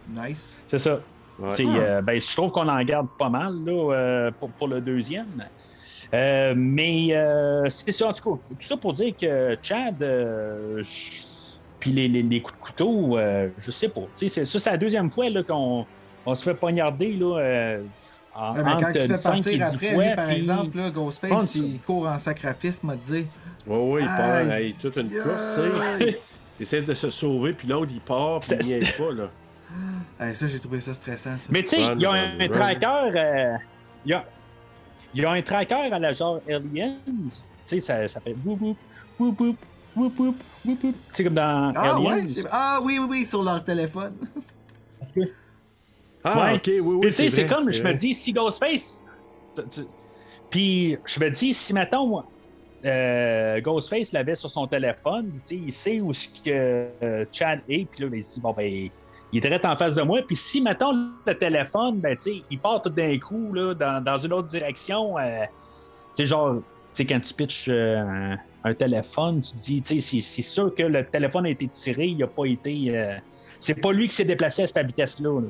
Nice. 0.09 0.55
C'est 0.67 0.77
ça. 0.77 0.99
Ouais. 1.39 1.49
C'est, 1.51 1.65
euh, 1.67 2.01
ben, 2.01 2.19
je 2.21 2.33
trouve 2.35 2.51
qu'on 2.51 2.67
en 2.67 2.83
garde 2.83 3.07
pas 3.17 3.29
mal 3.29 3.53
là, 3.65 3.93
euh, 3.93 4.31
pour, 4.39 4.49
pour 4.51 4.67
le 4.67 4.79
deuxième. 4.81 5.25
Euh, 6.13 6.53
mais 6.55 7.07
euh, 7.11 7.65
c'est 7.67 7.91
ça, 7.91 8.07
en 8.07 8.13
tout 8.13 8.35
cas. 8.37 8.41
Tout 8.49 8.55
ça 8.65 8.77
pour 8.77 8.93
dire 8.93 9.13
que 9.19 9.57
Chad, 9.61 10.01
euh, 10.01 10.81
puis 11.79 11.91
les, 11.91 12.07
les- 12.07 12.23
les 12.23 12.41
coups 12.41 12.57
de 12.57 12.63
couteau, 12.63 13.17
euh, 13.17 13.49
je 13.57 13.71
sais 13.71 13.89
pas. 13.89 14.01
Tu 14.01 14.07
sais, 14.15 14.29
C'est, 14.29 14.45
ça, 14.45 14.59
c'est 14.59 14.71
la 14.71 14.77
deuxième 14.77 15.09
fois 15.11 15.29
là, 15.29 15.43
qu'on 15.43 15.85
on 16.25 16.35
se 16.35 16.43
fait 16.43 16.53
poignarder 16.53 17.13
là, 17.13 17.37
euh, 17.39 17.83
en, 18.33 18.53
Ouais, 18.55 18.63
mais 18.63 18.71
quand 18.81 18.91
tu 18.93 18.99
fais 18.99 19.07
partir 19.07 19.65
après, 19.65 19.93
fois, 19.93 20.03
lui, 20.05 20.15
par 20.15 20.27
puis- 20.27 20.35
exemple, 20.37 20.77
là, 20.77 20.89
Ghostface, 20.91 21.29
Pense- 21.31 21.55
il 21.55 21.79
court 21.79 22.07
en 22.07 22.17
sacrifice, 22.17 22.83
m'a 22.83 22.95
dit. 22.95 23.25
Ouais, 23.67 23.77
ouais, 23.77 24.01
il 24.01 24.07
part, 24.07 24.51
hey, 24.51 24.73
toute 24.79 24.95
une 24.97 25.09
course, 25.09 25.59
tu 25.99 26.05
sais. 26.05 26.19
Il 26.57 26.63
essaie 26.63 26.81
de 26.81 26.93
se 26.93 27.09
sauver, 27.09 27.51
puis 27.51 27.67
l'autre, 27.67 27.91
il 27.93 27.99
part, 27.99 28.39
puis 28.39 28.51
il 28.61 28.67
niaise 28.67 28.91
pas, 28.93 29.11
là. 29.11 29.29
Hey, 30.19 30.33
ça, 30.35 30.47
j'ai 30.47 30.59
trouvé 30.59 30.79
ça 30.79 30.93
stressant, 30.93 31.37
ça. 31.37 31.49
Mais 31.51 31.61
tu 31.63 31.69
sais, 31.69 31.81
il 31.95 32.01
y 32.01 32.05
a 32.05 32.11
un, 32.11 32.37
run. 32.37 32.47
tracker. 32.49 33.17
euh, 33.19 33.57
Il 34.05 34.11
y, 34.11 34.13
a, 34.13 34.25
il 35.13 35.21
y 35.21 35.25
a 35.25 35.31
un 35.31 35.41
tracker 35.41 35.89
à 35.91 35.99
la 35.99 36.13
genre 36.13 36.39
Aliens. 36.47 36.97
Tu 37.05 37.29
sais, 37.65 37.81
ça, 37.81 38.07
ça 38.07 38.21
fait 38.21 38.33
boop 38.33 38.59
boop, 38.59 38.77
boop 39.19 39.35
boop, 39.37 39.57
boop 39.95 40.15
boop, 40.15 40.43
boop 40.63 40.81
boop. 40.81 40.95
C'est 41.11 41.23
comme 41.23 41.33
dans 41.33 41.73
Ah, 41.75 41.99
ouais? 41.99 42.13
Aliens. 42.13 42.27
c'est- 42.33 42.47
Ah, 42.51 42.79
oui, 42.83 42.99
oui, 42.99 43.07
oui, 43.09 43.25
sur 43.25 43.43
leur 43.43 43.63
téléphone. 43.63 44.15
Parce 44.99 45.11
que- 45.11 45.21
Ah, 46.23 46.45
Ouais. 46.45 46.53
ok, 46.55 46.63
oui, 46.67 46.79
oui. 46.81 46.99
Tu 47.01 47.11
sais, 47.11 47.29
c'est 47.29 47.45
comme, 47.45 47.71
je 47.71 47.83
me 47.83 47.93
dis, 47.93 48.13
si 48.13 48.33
Ghostface. 48.33 49.03
tu- 49.71 49.87
Puis 50.49 50.97
je 51.05 51.19
me 51.19 51.29
dis, 51.29 51.53
si 51.53 51.73
mettons, 51.73 52.23
euh, 52.85 53.61
Ghostface 53.61 54.11
l'avait 54.11 54.35
sur 54.35 54.49
son 54.49 54.67
téléphone, 54.67 55.29
puis, 55.31 55.39
tu 55.41 55.47
sais, 55.47 55.55
il 55.57 55.71
sait 55.71 56.01
où 56.01 56.13
ce 56.13 56.27
que 56.43 56.89
euh, 57.03 57.25
Chad 57.31 57.61
est, 57.67 57.89
puis 57.89 58.03
là, 58.03 58.09
il 58.13 58.23
se 58.23 58.33
dit, 58.33 58.41
bon, 58.41 58.53
ben, 58.53 58.89
il 59.31 59.37
est 59.37 59.41
direct 59.41 59.65
en 59.65 59.75
face 59.75 59.95
de 59.95 60.01
moi. 60.01 60.21
Puis 60.25 60.35
si, 60.35 60.61
mettons, 60.61 60.91
le 61.25 61.33
téléphone, 61.37 61.99
ben, 61.99 62.15
il 62.25 62.59
part 62.59 62.81
tout 62.81 62.89
d'un 62.89 63.17
coup, 63.19 63.53
là, 63.53 63.73
dans, 63.73 64.03
dans 64.03 64.17
une 64.17 64.33
autre 64.33 64.47
direction. 64.47 65.17
euh, 65.17 65.43
tu 65.43 66.23
sais, 66.23 66.25
genre, 66.25 66.61
tu 66.93 67.05
quand 67.05 67.19
tu 67.19 67.33
pitches 67.33 67.67
euh, 67.69 67.97
un, 67.97 68.37
un 68.63 68.73
téléphone, 68.73 69.41
tu 69.41 69.55
dis, 69.57 69.81
tu 69.81 69.99
sais, 69.99 69.99
c'est- 69.99 70.21
c'est 70.21 70.41
sûr 70.41 70.73
que 70.73 70.83
le 70.83 71.05
téléphone 71.05 71.45
a 71.45 71.49
été 71.49 71.67
tiré, 71.67 72.05
il 72.05 72.17
n'a 72.17 72.27
pas 72.27 72.45
été. 72.45 72.97
euh, 72.97 73.17
c'est 73.59 73.73
pas 73.81 73.91
lui 73.91 74.07
qui 74.07 74.15
s'est 74.15 74.25
déplacé 74.25 74.63
à 74.63 74.67
cette 74.67 74.85
vitesse-là. 74.87 75.41
là. 75.41 75.47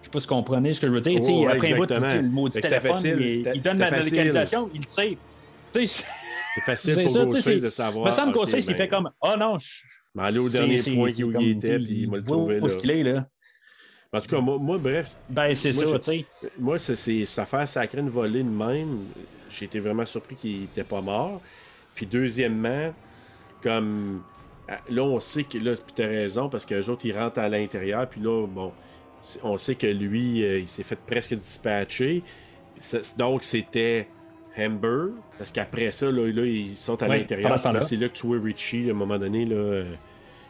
Je 0.00 0.06
sais 0.06 0.10
pas 0.10 0.20
si 0.20 0.26
vous 0.28 0.34
comprenez 0.34 0.72
ce 0.72 0.80
que 0.80 0.86
je 0.86 0.92
veux 0.92 1.00
dire. 1.00 1.20
Oh, 1.24 1.44
ouais, 1.46 1.52
après 1.52 1.72
un 1.72 1.76
bout, 1.76 1.86
tu 1.86 1.92
exactement. 1.94 2.22
dis, 2.22 2.28
le 2.28 2.32
maudit 2.34 2.60
téléphone, 2.60 2.92
facile, 2.94 3.42
il, 3.54 3.60
donne 3.60 3.78
la 3.78 3.88
facile. 3.88 4.10
localisation, 4.12 4.70
il 4.72 4.80
le 4.82 4.88
sait. 4.88 5.18
Tu 5.72 5.86
sais, 5.86 6.04
C'est 6.54 6.60
facile 6.64 6.94
c'est 6.94 7.02
pour 7.02 7.36
c'est- 7.42 7.60
de 7.60 7.68
savoir. 7.68 8.06
il 8.06 8.10
me 8.10 8.14
semble 8.16 8.28
ok, 8.30 8.34
Ghostface, 8.36 8.64
il 8.66 8.70
ben, 8.70 8.76
fait 8.76 8.88
comme, 8.88 9.10
oh 9.20 9.34
non, 9.38 9.58
je- 9.58 9.80
Mais 10.16 10.22
aller 10.22 10.38
au 10.38 10.48
dernier 10.48 10.80
point 10.82 11.10
où 11.10 11.40
il 11.40 11.50
était, 11.50 11.78
tu 11.78 11.84
puis 11.84 11.94
il 12.00 12.10
m'a 12.10 12.16
le 12.16 12.22
trouvé, 12.22 12.58
Où 12.58 12.66
est-ce 12.66 12.76
là. 12.76 12.80
qu'il 12.80 12.90
est, 12.90 13.02
là? 13.02 13.28
En 14.12 14.20
tout 14.20 14.28
cas, 14.28 14.40
moi, 14.40 14.56
moi, 14.58 14.78
bref, 14.78 15.16
Ben, 15.28 15.54
c'est 15.54 15.74
ça, 15.74 15.98
tu 15.98 16.04
sais. 16.04 16.24
moi, 16.58 16.78
c'est, 16.78 16.96
c'est 16.96 17.24
ça 17.26 17.44
faire 17.44 17.68
sacrer 17.68 18.00
une 18.00 18.08
volée 18.08 18.42
de 18.42 18.48
même. 18.48 19.00
J'ai 19.50 19.66
été 19.66 19.78
vraiment 19.78 20.06
surpris 20.06 20.36
qu'il 20.36 20.64
était 20.64 20.84
pas 20.84 21.02
mort. 21.02 21.42
Puis 21.94 22.06
deuxièmement, 22.06 22.94
comme 23.62 24.22
là, 24.88 25.02
on 25.02 25.20
sait 25.20 25.44
que 25.44 25.58
là, 25.58 25.74
puis 25.74 25.94
t'as 25.94 26.06
raison, 26.06 26.48
parce 26.48 26.64
que 26.64 26.74
les 26.74 26.88
autres, 26.88 27.04
ils 27.04 27.16
rentrent 27.16 27.38
à 27.40 27.48
l'intérieur, 27.48 28.08
puis 28.08 28.20
là, 28.22 28.46
bon, 28.46 28.72
on 29.42 29.58
sait 29.58 29.74
que 29.74 29.86
lui, 29.86 30.44
euh, 30.44 30.60
il 30.60 30.68
s'est 30.68 30.82
fait 30.82 30.98
presque 30.98 31.34
dispatcher. 31.34 32.22
Donc, 33.18 33.44
c'était 33.44 34.08
Amber, 34.58 35.12
parce 35.38 35.52
qu'après 35.52 35.92
ça, 35.92 36.06
là, 36.10 36.26
là, 36.32 36.44
ils 36.44 36.76
sont 36.76 37.02
à 37.02 37.08
l'intérieur. 37.08 37.58
C'est 37.58 37.96
là 37.96 38.08
que 38.08 38.14
tu 38.14 38.26
vois 38.26 38.38
Richie, 38.42 38.88
à 38.88 38.92
un 38.92 38.94
moment 38.96 39.18
donné, 39.18 39.44
là, 39.44 39.54
euh, 39.56 39.84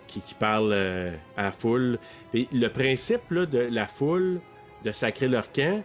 qui, 0.07 0.21
qui 0.21 0.35
parle 0.35 0.71
euh, 0.73 1.13
à 1.37 1.45
la 1.45 1.53
foule. 1.53 1.99
Et 2.35 2.47
le 2.53 2.69
principe 2.69 3.31
là, 3.31 3.47
de 3.47 3.59
la 3.59 3.87
foule, 3.87 4.41
de 4.85 4.93
sacrer 4.93 5.27
leur 5.29 5.51
camp, 5.53 5.83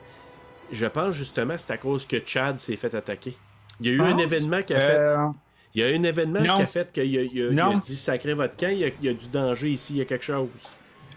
je 0.72 0.86
pense 0.86 1.16
justement 1.16 1.56
c'est 1.58 1.72
à 1.74 1.78
cause 1.78 2.06
que 2.06 2.18
Chad 2.26 2.60
s'est 2.60 2.76
fait 2.76 2.94
attaquer. 2.94 3.34
Il 3.80 3.88
y 3.88 3.90
a 3.90 3.94
eu 3.94 4.02
un 4.02 4.18
événement 4.20 4.62
qui 4.62 4.74
a 4.76 4.80
fait. 4.80 4.96
Euh, 4.96 5.28
Il 5.74 5.82
y 5.82 5.84
a 5.84 5.90
eu 5.90 5.96
un 5.98 6.04
événement 6.04 6.42
non. 6.42 6.56
qui 6.58 6.62
a 6.62 6.66
fait 6.68 6.92
qu'il 6.92 7.02
a, 7.02 7.06
il 7.06 7.18
a- 7.20 7.24
il 7.24 7.60
a 7.60 7.66
Non. 7.66 7.78
dit 7.80 7.96
sacrer 7.96 8.34
votre 8.36 8.56
camp, 8.56 8.70
il 8.70 8.78
y, 8.78 8.84
a, 8.86 8.88
il 9.02 9.06
y 9.06 9.10
a 9.10 9.14
du 9.14 9.28
danger 9.30 9.72
ici, 9.72 9.94
il 9.94 9.98
y 9.98 10.02
a 10.02 10.06
quelque 10.06 10.24
chose. 10.26 10.48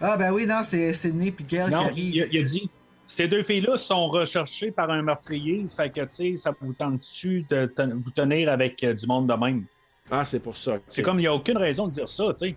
Ah, 0.01 0.17
ben 0.17 0.31
oui, 0.31 0.45
non, 0.45 0.61
c'est 0.63 0.91
Sidney 0.93 1.31
puis 1.31 1.45
Gail 1.45 1.67
qui 1.67 1.73
arrive. 1.73 2.27
il 2.31 2.39
a 2.39 2.43
dit 2.43 2.69
ces 3.07 3.27
deux 3.27 3.43
filles-là 3.43 3.77
sont 3.77 4.07
recherchées 4.07 4.71
par 4.71 4.89
un 4.89 5.01
meurtrier, 5.01 5.65
fait 5.69 5.89
que, 5.89 6.01
tu 6.01 6.07
sais, 6.09 6.37
ça 6.37 6.53
vous 6.59 6.73
tente-tu 6.73 7.45
de 7.49 7.65
ten- 7.67 7.93
vous 7.93 8.11
tenir 8.11 8.49
avec 8.49 8.83
euh, 8.83 8.93
du 8.93 9.05
monde 9.07 9.27
de 9.27 9.33
même? 9.33 9.65
Ah, 10.11 10.23
c'est 10.25 10.39
pour 10.39 10.55
ça. 10.57 10.73
C'est 10.87 11.01
comme, 11.01 11.17
il 11.19 11.23
n'y 11.23 11.27
a 11.27 11.33
aucune 11.33 11.57
raison 11.57 11.87
de 11.87 11.93
dire 11.93 12.09
ça, 12.09 12.25
tu 12.33 12.49
sais. 12.49 12.55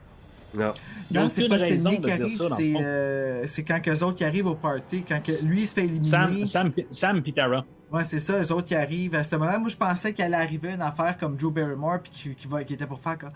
Non. 0.55 0.73
Il 1.11 1.16
y 1.16 1.19
a 1.19 1.23
Non, 1.23 1.29
c'est 1.29 1.43
aucune 1.45 1.57
pas 1.59 1.62
raison 1.62 1.91
Sidney 1.91 1.99
de 1.99 2.07
qui 2.09 2.15
dire 2.16 2.25
arrive, 2.25 2.37
ça, 2.37 2.45
dans 2.45 2.51
le 2.51 2.57
c'est 2.57 2.73
fond. 2.73 2.81
euh, 2.83 3.43
c'est 3.47 3.65
quand 3.65 3.81
eux 3.89 4.03
autres 4.05 4.16
qui 4.16 4.25
arrivent 4.25 4.47
au 4.47 4.55
party, 4.55 5.05
quand 5.07 5.23
que 5.23 5.45
lui 5.45 5.61
il 5.62 5.66
se 5.66 5.75
fait 5.75 5.85
éliminer. 5.85 6.09
Sam, 6.09 6.47
Sam, 6.47 6.73
Sam 6.91 7.23
pis 7.23 7.33
Tara. 7.35 7.65
Ouais, 7.93 8.05
c'est 8.05 8.19
ça, 8.19 8.39
eux 8.43 8.53
autres 8.53 8.69
qui 8.69 8.75
arrivent. 8.75 9.15
À 9.15 9.25
ce 9.25 9.37
moment-là, 9.37 9.59
moi 9.59 9.69
je 9.69 9.77
pensais 9.77 10.12
qu'elle 10.15 10.33
arrivait 10.35 10.73
une 10.75 10.81
affaire 10.83 11.16
comme 11.19 11.39
Joe 11.39 11.53
Barrymore 11.53 11.99
puis 12.03 12.11
qui, 12.12 12.35
qui, 12.35 12.47
va- 12.47 12.65
qui 12.65 12.75
était 12.75 12.87
pour 12.87 13.01
faire 13.01 13.19
comme. 13.19 13.31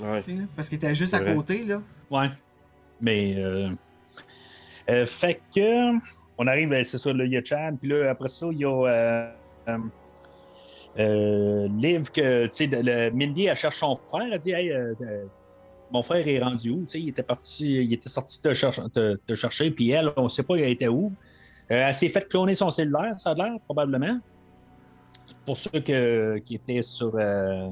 Ouais. 0.00 0.22
Parce 0.56 0.68
qu'il 0.68 0.76
était 0.76 0.94
juste 0.94 1.14
à 1.14 1.20
côté, 1.20 1.64
là. 1.64 1.82
Ouais. 2.10 2.28
Mais, 3.00 3.34
euh, 3.36 3.70
euh, 4.90 5.06
fait 5.06 5.40
que, 5.54 5.98
on 6.38 6.46
arrive, 6.46 6.68
ben, 6.68 6.84
c'est 6.84 6.98
ça, 6.98 7.12
là, 7.12 7.24
il 7.24 7.32
y 7.32 7.36
a 7.36 7.44
Chad, 7.44 7.78
puis 7.80 7.88
là, 7.90 8.10
après 8.10 8.28
ça, 8.28 8.46
il 8.50 8.58
y 8.58 8.64
a 8.64 8.68
euh, 8.68 9.30
euh, 9.68 9.78
euh, 10.98 11.68
Liv, 11.78 12.10
que, 12.10 12.46
tu 12.46 12.68
sais, 12.68 13.10
Mindy, 13.12 13.46
elle 13.46 13.56
cherche 13.56 13.78
son 13.78 13.98
frère, 14.08 14.28
elle 14.32 14.38
dit, 14.38 14.52
hey, 14.52 14.72
mon 15.92 16.02
frère 16.02 16.26
est 16.26 16.40
rendu 16.40 16.70
où? 16.70 16.82
Tu 16.82 16.88
sais, 16.88 17.00
il 17.00 17.08
était 17.08 17.22
parti, 17.22 17.84
il 17.84 17.92
était 17.92 18.08
sorti 18.08 18.40
te, 18.40 18.54
chercher- 18.54 18.82
te- 18.94 19.16
te 19.26 19.34
chercher, 19.34 19.70
puis 19.70 19.90
elle, 19.90 20.12
on 20.16 20.28
sait 20.28 20.42
pas, 20.44 20.56
elle 20.56 20.70
était 20.70 20.88
où. 20.88 21.12
Euh, 21.70 21.84
elle 21.86 21.94
s'est 21.94 22.08
fait 22.08 22.28
cloner 22.28 22.54
son 22.54 22.70
cellulaire, 22.70 23.18
ça 23.18 23.30
a 23.30 23.34
l'air, 23.34 23.52
probablement. 23.64 24.18
Pour 25.46 25.56
ceux 25.56 25.80
que, 25.80 26.38
qui 26.44 26.56
étaient 26.56 26.82
sur. 26.82 27.12
euh, 27.16 27.68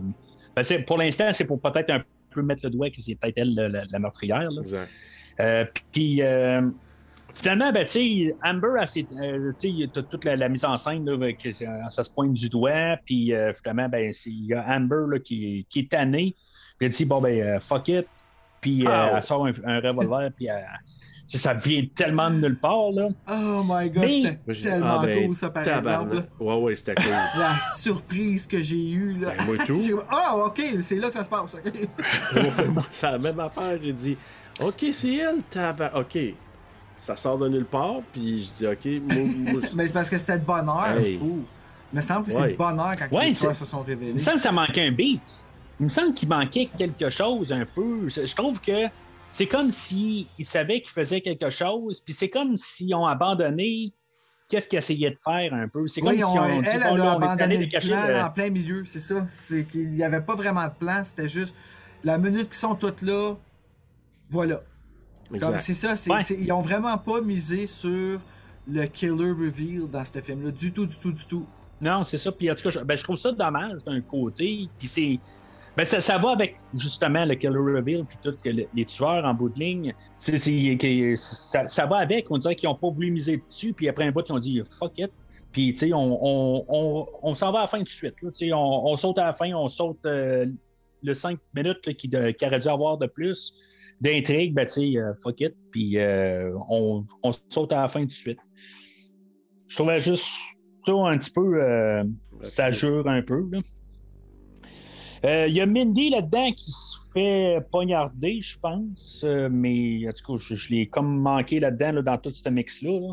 ben, 0.55 0.85
pour 0.85 0.99
l'instant, 0.99 1.33
c'est 1.33 1.47
pour 1.47 1.61
peut-être 1.61 1.91
un 1.91 2.03
peu 2.31 2.43
mettre 2.43 2.65
le 2.65 2.71
doigt 2.71 2.91
que 2.91 3.01
c'est 3.01 3.15
peut-être 3.15 3.39
elle, 3.39 3.55
la, 3.55 3.85
la 3.89 3.99
meurtrière. 3.99 4.51
là. 4.51 4.63
Exact. 4.63 4.91
Euh, 5.41 5.65
Puis 5.93 6.21
finalement, 7.33 7.73
ben, 7.73 7.85
tu 7.85 7.91
sais, 7.93 8.37
Amber, 8.45 8.69
euh, 8.81 9.53
tu 9.61 9.69
sais, 9.71 9.91
t'as 9.93 10.03
toute 10.03 10.25
la, 10.25 10.37
la 10.37 10.49
mise 10.49 10.65
en 10.65 10.77
scène, 10.79 11.05
là, 11.09 11.33
que 11.33 11.51
c'est- 11.53 11.67
ça 11.91 12.05
se 12.05 12.13
pointe 12.13 12.33
du 12.33 12.49
doigt. 12.49 12.97
Puis 13.05 13.33
euh, 13.35 13.53
finalement, 13.53 13.89
ben, 13.89 14.13
c'est- 14.13 14.31
il 14.31 14.47
y 14.47 14.55
a 14.55 14.65
Amber 14.69 15.05
là, 15.11 15.19
qui, 15.19 15.67
qui 15.69 15.81
est 15.81 15.91
tannée. 15.91 16.35
Puis 16.79 16.87
elle 16.87 16.93
dit, 16.93 17.05
bon, 17.05 17.21
ben, 17.21 17.41
euh, 17.41 17.61
fuck 17.61 17.89
it. 17.89 18.07
Puis 18.61 18.85
euh, 18.87 18.91
Ah. 18.91 19.13
elle 19.17 19.23
sort 19.23 19.47
un, 19.47 19.53
un 19.65 19.81
revolver. 19.81 20.31
Puis 20.37 20.47
elle- 20.47 20.65
ça 21.27 21.53
vient 21.53 21.83
tellement 21.95 22.31
de 22.31 22.37
nulle 22.37 22.59
part. 22.59 22.91
Là. 22.91 23.09
Oh 23.31 23.63
my 23.69 23.91
god, 23.91 24.03
Mais- 24.03 24.39
c'était 24.55 24.71
tellement 24.71 24.99
ah, 25.01 25.07
ben, 25.07 25.27
cool 25.27 25.35
ça 25.35 25.51
par 25.51 25.63
tabarnak. 25.63 26.13
exemple. 26.15 26.29
Ouais, 26.41 26.55
ouais, 26.55 26.75
c'était 26.75 26.95
cool. 26.95 27.05
La 27.39 27.57
surprise 27.77 28.47
que 28.47 28.61
j'ai 28.63 28.91
eue 28.91 29.13
là. 29.19 29.35
Ben, 29.37 29.45
moi, 29.45 29.57
tout. 29.67 29.81
Ah, 30.11 30.35
ok, 30.37 30.61
c'est 30.81 30.97
là 30.97 31.09
que 31.09 31.15
ça 31.15 31.25
se 31.25 31.29
passe. 31.31 31.55
ok. 31.55 31.73
Ouais, 32.35 32.69
moi, 32.69 32.83
c'est 32.91 33.11
la 33.11 33.19
même 33.19 33.39
affaire. 33.41 33.79
J'ai 33.83 33.93
dit, 33.93 34.17
OK, 34.63 34.87
c'est 34.93 35.17
elle, 35.17 35.43
tabac. 35.51 35.93
OK. 35.95 36.19
Ça 36.99 37.17
sort 37.17 37.39
de 37.39 37.49
nulle 37.49 37.65
part, 37.65 38.01
puis 38.13 38.43
je 38.43 38.51
dis, 38.53 38.67
OK, 38.67 39.03
moi, 39.15 39.53
moi, 39.53 39.61
Mais 39.75 39.87
c'est 39.87 39.93
parce 39.93 40.11
que 40.11 40.19
c'était 40.19 40.39
de 40.39 40.45
Hey. 40.99 41.13
je 41.15 41.19
trouve. 41.19 41.43
Il 41.93 41.97
me 41.97 42.01
semble 42.03 42.27
que 42.27 42.33
c'est 42.33 42.41
Ouais. 42.41 42.53
de 42.53 42.57
bonne 42.57 42.79
heure 42.81 42.97
quand 42.99 43.17
Ouais, 43.17 43.29
les 43.29 43.35
tueurs 43.35 43.57
se 43.57 43.65
sont 43.65 43.83
Il 43.85 43.91
révélés. 43.91 44.13
me 44.15 44.19
semble 44.19 44.37
que 44.37 44.43
ça 44.43 44.53
manquait 44.53 44.87
un 44.89 44.93
beat. 44.93 45.23
Il 45.81 45.85
me 45.85 45.89
semble 45.89 46.13
qu'il 46.13 46.29
manquait 46.29 46.69
quelque 46.77 47.09
chose 47.09 47.53
un 47.53 47.65
peu. 47.65 48.09
Je 48.09 48.35
trouve 48.35 48.61
que 48.61 48.89
c'est 49.31 49.47
comme 49.47 49.71
s'ils 49.71 50.27
savaient 50.41 50.81
qu'ils 50.81 50.91
faisaient 50.91 51.21
quelque 51.21 51.51
chose, 51.51 52.01
puis 52.05 52.13
c'est 52.13 52.29
comme 52.29 52.57
s'ils 52.57 52.95
ont 52.95 53.07
abandonné 53.07 53.93
qu'est-ce 54.49 54.67
qu'ils 54.69 54.79
essayaient 54.79 55.11
de 55.13 55.19
faire 55.25 55.55
un 55.55 55.69
peu. 55.69 55.87
C'est 55.87 56.01
comme 56.01 56.11
Oui, 56.11 56.19
si 56.19 56.25
on- 56.25 56.33
on 56.41 56.45
elle, 56.47 56.63
dit, 56.63 56.69
elle 56.75 56.81
bon, 56.83 56.95
a 56.95 56.99
là, 56.99 57.13
abandonné 57.13 57.57
le 57.59 57.67
de 57.67 57.87
plan 57.87 58.07
le- 58.07 58.13
là, 58.13 58.27
en 58.27 58.31
plein 58.31 58.51
milieu, 58.51 58.83
c'est 58.87 58.99
ça. 59.01 59.25
C'est 59.29 59.65
qu'il 59.65 59.91
n'y 59.91 60.03
avait 60.03 60.21
pas 60.21 60.35
vraiment 60.35 60.65
de 60.65 60.73
plan, 60.79 61.03
c'était 61.05 61.29
juste 61.29 61.55
la 62.03 62.19
minute 62.19 62.47
qu'ils 62.49 62.55
sont 62.55 62.75
toutes 62.75 63.03
là, 63.03 63.35
voilà. 64.31 64.61
Comme 65.41 65.59
c'est 65.59 65.75
ça, 65.75 65.95
Ouais. 66.13 66.23
ils 66.41 66.53
ont 66.53 66.63
vraiment 66.63 66.97
pas 66.99 67.21
misé 67.21 67.67
sur 67.67 68.21
le 68.67 68.87
killer 68.87 69.31
reveal 69.31 69.87
dans 69.91 70.05
ce 70.05 70.21
film-là, 70.21 70.51
du 70.51 70.73
tout, 70.73 70.87
du 70.87 70.97
tout, 70.97 71.13
du 71.13 71.25
tout. 71.27 71.47
Non, 71.81 72.03
c'est 72.05 72.17
ça. 72.17 72.33
Puis 72.33 72.51
en 72.51 72.55
tout 72.55 72.63
cas, 72.63 72.71
je, 72.71 72.81
ben, 72.81 72.97
je 72.97 73.03
trouve 73.05 73.17
ça 73.17 73.33
dommage 73.33 73.83
d'un 73.85 74.01
côté. 74.01 74.69
Puis 74.79 74.89
c'est. 74.89 75.19
Ben, 75.77 75.85
ça, 75.85 76.01
ça 76.01 76.19
va 76.19 76.31
avec 76.31 76.57
justement 76.75 77.25
le 77.25 77.35
killer 77.37 77.57
reveal 77.57 78.05
puis 78.05 78.19
tout 78.23 78.35
que 78.43 78.49
le- 78.49 78.67
les 78.75 78.85
tueurs 78.85 79.25
en 79.25 79.33
bout 79.33 79.49
de 79.49 79.61
ligne. 79.61 79.95
C'est- 80.19 80.37
c'est- 80.39 80.77
que- 80.77 81.15
ça, 81.17 81.69
ça 81.69 81.87
va 81.87 81.99
avec. 81.99 82.31
On 82.31 82.39
dirait 82.39 82.57
qu'ils 82.57 82.69
n'ont 82.69 82.75
pas 82.75 82.89
voulu 82.91 83.11
miser 83.13 83.41
dessus. 83.49 83.73
Puis 83.73 83.89
après 83.89 84.05
un 84.05 84.11
bout, 84.11 84.25
ils 84.29 84.33
ont 84.33 84.39
dit 84.39 84.61
fuck 84.77 84.99
it. 84.99 85.11
Puis 85.53 85.73
tu 85.73 85.79
sais, 85.87 85.93
on, 85.93 86.19
on, 86.21 86.65
on, 86.69 87.07
on 87.23 87.35
s'en 87.35 87.53
va 87.53 87.59
à 87.59 87.63
la 87.63 87.67
fin 87.69 87.79
tout 87.79 87.85
de 87.85 87.89
suite. 87.91 88.15
là. 88.23 88.31
Tu 88.33 88.47
sais, 88.49 88.53
On, 88.53 88.87
on 88.89 88.97
saute 88.97 89.19
à 89.19 89.27
la 89.27 89.33
fin, 89.33 89.53
on 89.55 89.69
saute 89.69 90.05
euh, 90.05 90.47
le 91.05 91.15
5 91.15 91.39
minutes 91.55 91.87
là, 91.87 91.93
qui, 91.95 92.09
de- 92.09 92.31
qui 92.33 92.45
aurait 92.45 92.59
dû 92.59 92.69
avoir 92.69 92.99
de 92.99 93.07
plus 93.07 93.55
d'intrigue. 94.01 94.55
Ben 94.55 94.67
tu 94.67 94.73
sais, 94.73 94.97
euh, 94.99 95.13
fuck 95.23 95.41
it. 95.41 95.55
Puis 95.73 95.99
euh, 95.99 96.53
on, 96.69 97.05
on 97.23 97.33
saute 97.51 97.73
à 97.73 97.83
la 97.83 97.89
fin 97.89 98.01
tout 98.01 98.07
de 98.07 98.13
suite. 98.13 98.39
Je 99.67 99.77
trouvais 99.77 100.01
juste 100.01 100.29
ça 100.87 100.93
un 100.93 101.19
petit 101.19 101.31
peu. 101.31 101.63
euh, 101.63 102.05
ça 102.43 102.71
jure 102.71 103.07
un 103.09 103.23
peu. 103.23 103.45
là. 103.51 103.61
Euh, 105.25 105.47
Il 105.49 105.55
y 105.55 105.61
a 105.61 105.67
Mindy 105.67 106.11
là-dedans 106.11 106.53
qui 106.53 106.71
se 106.71 106.97
fait 107.13 107.59
poignarder, 107.73 108.41
je 108.41 108.59
pense. 108.61 109.23
euh, 109.25 109.49
mais 109.51 110.07
en 110.09 110.13
tout 110.13 110.33
cas, 110.37 110.43
je, 110.43 110.55
je 110.55 110.73
l'ai 110.73 110.87
comme 110.87 111.19
manqué 111.21 111.59
là-dedans, 111.59 111.93
là, 111.93 112.03
dans 112.03 112.19
tout 112.19 112.31
ce 112.31 112.49
mix-là. 112.49 113.01
là. 113.01 113.13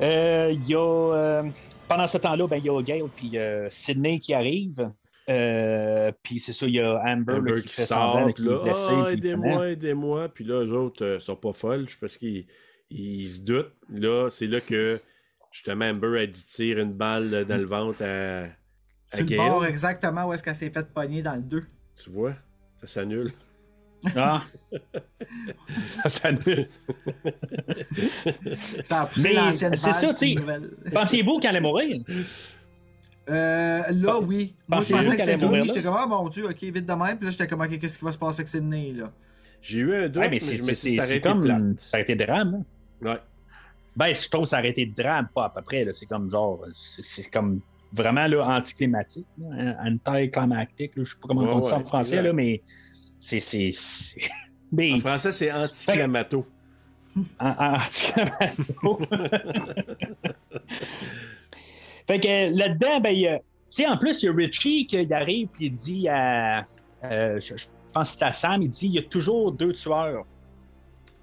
Euh, 0.00 0.54
y 0.66 0.74
a. 0.74 1.42
pendant 1.88 2.06
ce 2.06 2.18
temps-là, 2.18 2.46
ben, 2.48 2.56
il 2.56 2.64
y 2.66 2.70
a 2.70 2.82
Gail 2.82 3.04
puis 3.14 3.32
Sydney 3.68 4.18
qui 4.20 4.34
arrivent. 4.34 4.90
Euh, 5.28 6.10
puis 6.22 6.38
c'est 6.38 6.52
ça, 6.52 6.66
il 6.66 6.74
y 6.74 6.80
a 6.80 7.02
Amber, 7.06 7.40
là, 7.44 7.56
qui, 7.56 7.68
qui 7.68 7.74
fait 7.74 7.84
sort, 7.84 8.14
semblant 8.14 8.32
qui 8.32 8.42
est 8.42 8.46
là, 8.46 8.58
blessée. 8.62 8.94
ah, 8.94 9.12
aidez-moi, 9.12 9.70
aidez-moi. 9.70 10.28
Puis 10.30 10.44
là, 10.44 10.64
eux 10.64 10.72
autres 10.72 11.04
euh, 11.04 11.20
sont 11.20 11.36
pas 11.36 11.52
folles, 11.52 11.86
parce 12.00 12.16
qu'ils 12.16 12.46
ils 12.90 13.28
se 13.28 13.40
doutent. 13.42 13.74
Là, 13.90 14.30
c'est 14.30 14.46
là 14.46 14.60
que, 14.60 14.98
justement, 15.52 15.84
Amber 15.84 16.20
a 16.20 16.26
dit 16.26 16.44
tire 16.46 16.78
une 16.78 16.94
balle 16.94 17.44
dans 17.44 17.56
le 17.58 17.66
ventre 17.66 18.02
à, 18.02 18.44
à 19.12 19.20
le 19.20 19.36
bord 19.36 19.64
exactement 19.66 20.26
où 20.26 20.32
est-ce 20.32 20.42
qu'elle 20.42 20.54
s'est 20.54 20.70
fait 20.70 20.88
pogner 20.92 21.22
dans 21.22 21.34
le 21.34 21.42
2. 21.42 21.62
Tu 22.02 22.10
vois, 22.10 22.34
ça 22.80 22.86
s'annule. 22.86 23.32
Ah! 24.16 24.44
ça 25.88 26.08
s'annule. 26.08 26.68
Ça 28.84 29.02
a 29.02 29.06
poussé 29.06 29.28
Mais 29.28 29.34
l'ancienne 29.34 29.74
c'est 29.76 29.92
ça, 29.92 30.14
tu 30.14 30.36
sais. 30.36 30.36
Pensez-vous 30.92 31.38
qu'elle 31.40 31.50
allait 31.50 31.60
mourir? 31.60 32.02
Euh, 33.30 33.82
là, 33.90 34.18
oui. 34.20 34.54
Moi, 34.68 34.80
je 34.82 34.92
pensais 34.92 35.16
que 35.16 35.22
c'était 35.24 35.36
là? 35.36 35.64
J'étais 35.64 35.82
comme, 35.82 35.96
ah 35.98 36.06
mon 36.06 36.28
dieu, 36.28 36.46
ok, 36.48 36.62
vite 36.62 36.86
de 36.86 36.92
même. 36.92 37.16
Puis 37.16 37.26
là, 37.26 37.30
j'étais 37.30 37.46
comme, 37.46 37.60
ok, 37.60 37.78
qu'est-ce 37.78 37.98
qui 37.98 38.04
va 38.04 38.12
se 38.12 38.18
passer 38.18 38.40
avec 38.40 38.48
Sydney, 38.48 38.92
là? 38.92 39.10
J'ai 39.60 39.80
eu 39.80 39.94
un 39.94 40.08
doute, 40.08 40.22
Ouais, 40.22 40.28
mais 40.30 40.38
mais, 40.64 40.74
c'est 40.74 41.20
comme. 41.20 41.42
plate. 41.42 41.62
Ça 41.80 41.96
a 41.96 42.00
été 42.00 42.14
drame. 42.14 42.64
hein? 43.02 43.06
Ouais. 43.10 43.18
Ben, 43.96 44.14
je 44.14 44.28
trouve 44.28 44.44
que 44.44 44.48
ça 44.50 44.58
aurait 44.60 44.70
été 44.70 44.86
drame, 44.86 45.28
pas 45.34 45.46
à 45.46 45.50
peu 45.50 45.60
près. 45.62 45.84
là. 45.84 45.92
C'est 45.92 46.06
comme 46.06 46.30
genre. 46.30 46.64
C'est 46.74 47.28
comme 47.30 47.60
vraiment 47.92 48.26
là, 48.28 48.46
anticlimatique, 48.46 49.26
là, 49.38 49.74
hein, 49.82 49.98
anticlimactique. 50.06 50.94
là. 50.96 51.04
Je 51.04 51.10
sais 51.10 51.16
pas 51.20 51.26
comment 51.28 51.42
Ouais, 51.42 51.50
on 51.52 51.58
dit 51.58 51.66
ça 51.66 51.78
en 51.78 51.84
français, 51.84 52.16
exact. 52.16 52.26
là, 52.28 52.32
mais 52.32 52.62
c'est. 53.18 53.72
Mais. 54.72 54.92
En 54.92 54.98
français, 54.98 55.32
c'est 55.32 55.50
anticlamato. 55.52 56.46
anticlimato. 57.40 59.00
fait 62.08 62.18
que 62.18 62.58
là-dedans, 62.58 62.98
ben, 63.00 63.10
il 63.10 63.20
y 63.20 63.28
a. 63.28 63.38
Tu 63.38 63.44
sais, 63.68 63.86
en 63.86 63.96
plus, 63.98 64.22
il 64.22 64.26
y 64.26 64.28
a 64.30 64.32
Richie 64.32 64.86
qui 64.86 65.12
arrive 65.12 65.48
et 65.60 65.64
il 65.66 65.74
dit 65.74 66.08
à. 66.08 66.64
euh, 67.04 67.38
je, 67.38 67.56
je 67.56 67.66
pense 67.92 68.10
que 68.12 68.18
c'est 68.18 68.24
à 68.24 68.32
Sam, 68.32 68.62
il 68.62 68.68
dit 68.70 68.86
il 68.86 68.92
y 68.94 68.98
a 68.98 69.02
toujours 69.02 69.52
deux 69.52 69.72
tueurs. 69.74 70.24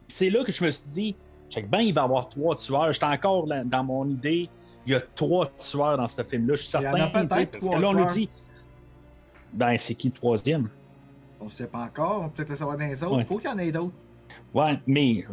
C'est 0.07 0.29
là 0.29 0.43
que 0.43 0.51
je 0.51 0.63
me 0.63 0.69
suis 0.69 0.89
dit, 0.89 1.15
check 1.49 1.67
ben, 1.69 1.79
il 1.79 1.93
va 1.93 2.01
y 2.01 2.03
avoir 2.05 2.29
trois 2.29 2.55
tueurs. 2.55 2.93
J'étais 2.93 3.05
encore 3.07 3.47
là- 3.47 3.63
dans 3.63 3.83
mon 3.83 4.07
idée, 4.07 4.47
il 4.85 4.91
y 4.91 4.95
a 4.95 5.01
trois 5.01 5.47
tueurs 5.57 5.97
dans 5.97 6.07
ce 6.07 6.21
film-là. 6.23 6.53
Je 6.55 6.61
suis 6.61 6.77
Il 6.77 6.83
y 6.83 6.87
en 6.87 6.95
certain. 6.95 7.01
a 7.03 7.07
peut-être 7.25 7.51
parce 7.59 7.67
que 7.67 7.81
là, 7.81 7.89
on 7.89 7.93
nous 7.93 8.05
dit. 8.05 8.29
Ben, 9.53 9.77
c'est 9.77 9.95
qui 9.95 10.09
le 10.09 10.13
troisième? 10.13 10.69
On 11.41 11.49
sait 11.49 11.67
pas 11.67 11.79
encore. 11.83 12.21
On 12.23 12.29
peut 12.29 12.35
peut-être 12.37 12.49
le 12.49 12.55
savoir 12.57 12.77
dans 12.77 12.85
les 12.85 13.03
autres. 13.03 13.15
Ouais. 13.15 13.21
Il 13.23 13.25
faut 13.25 13.37
qu'il 13.37 13.49
y 13.49 13.53
en 13.53 13.57
ait 13.57 13.71
d'autres. 13.71 13.93
Ouais, 14.53 14.79
mais. 14.85 15.23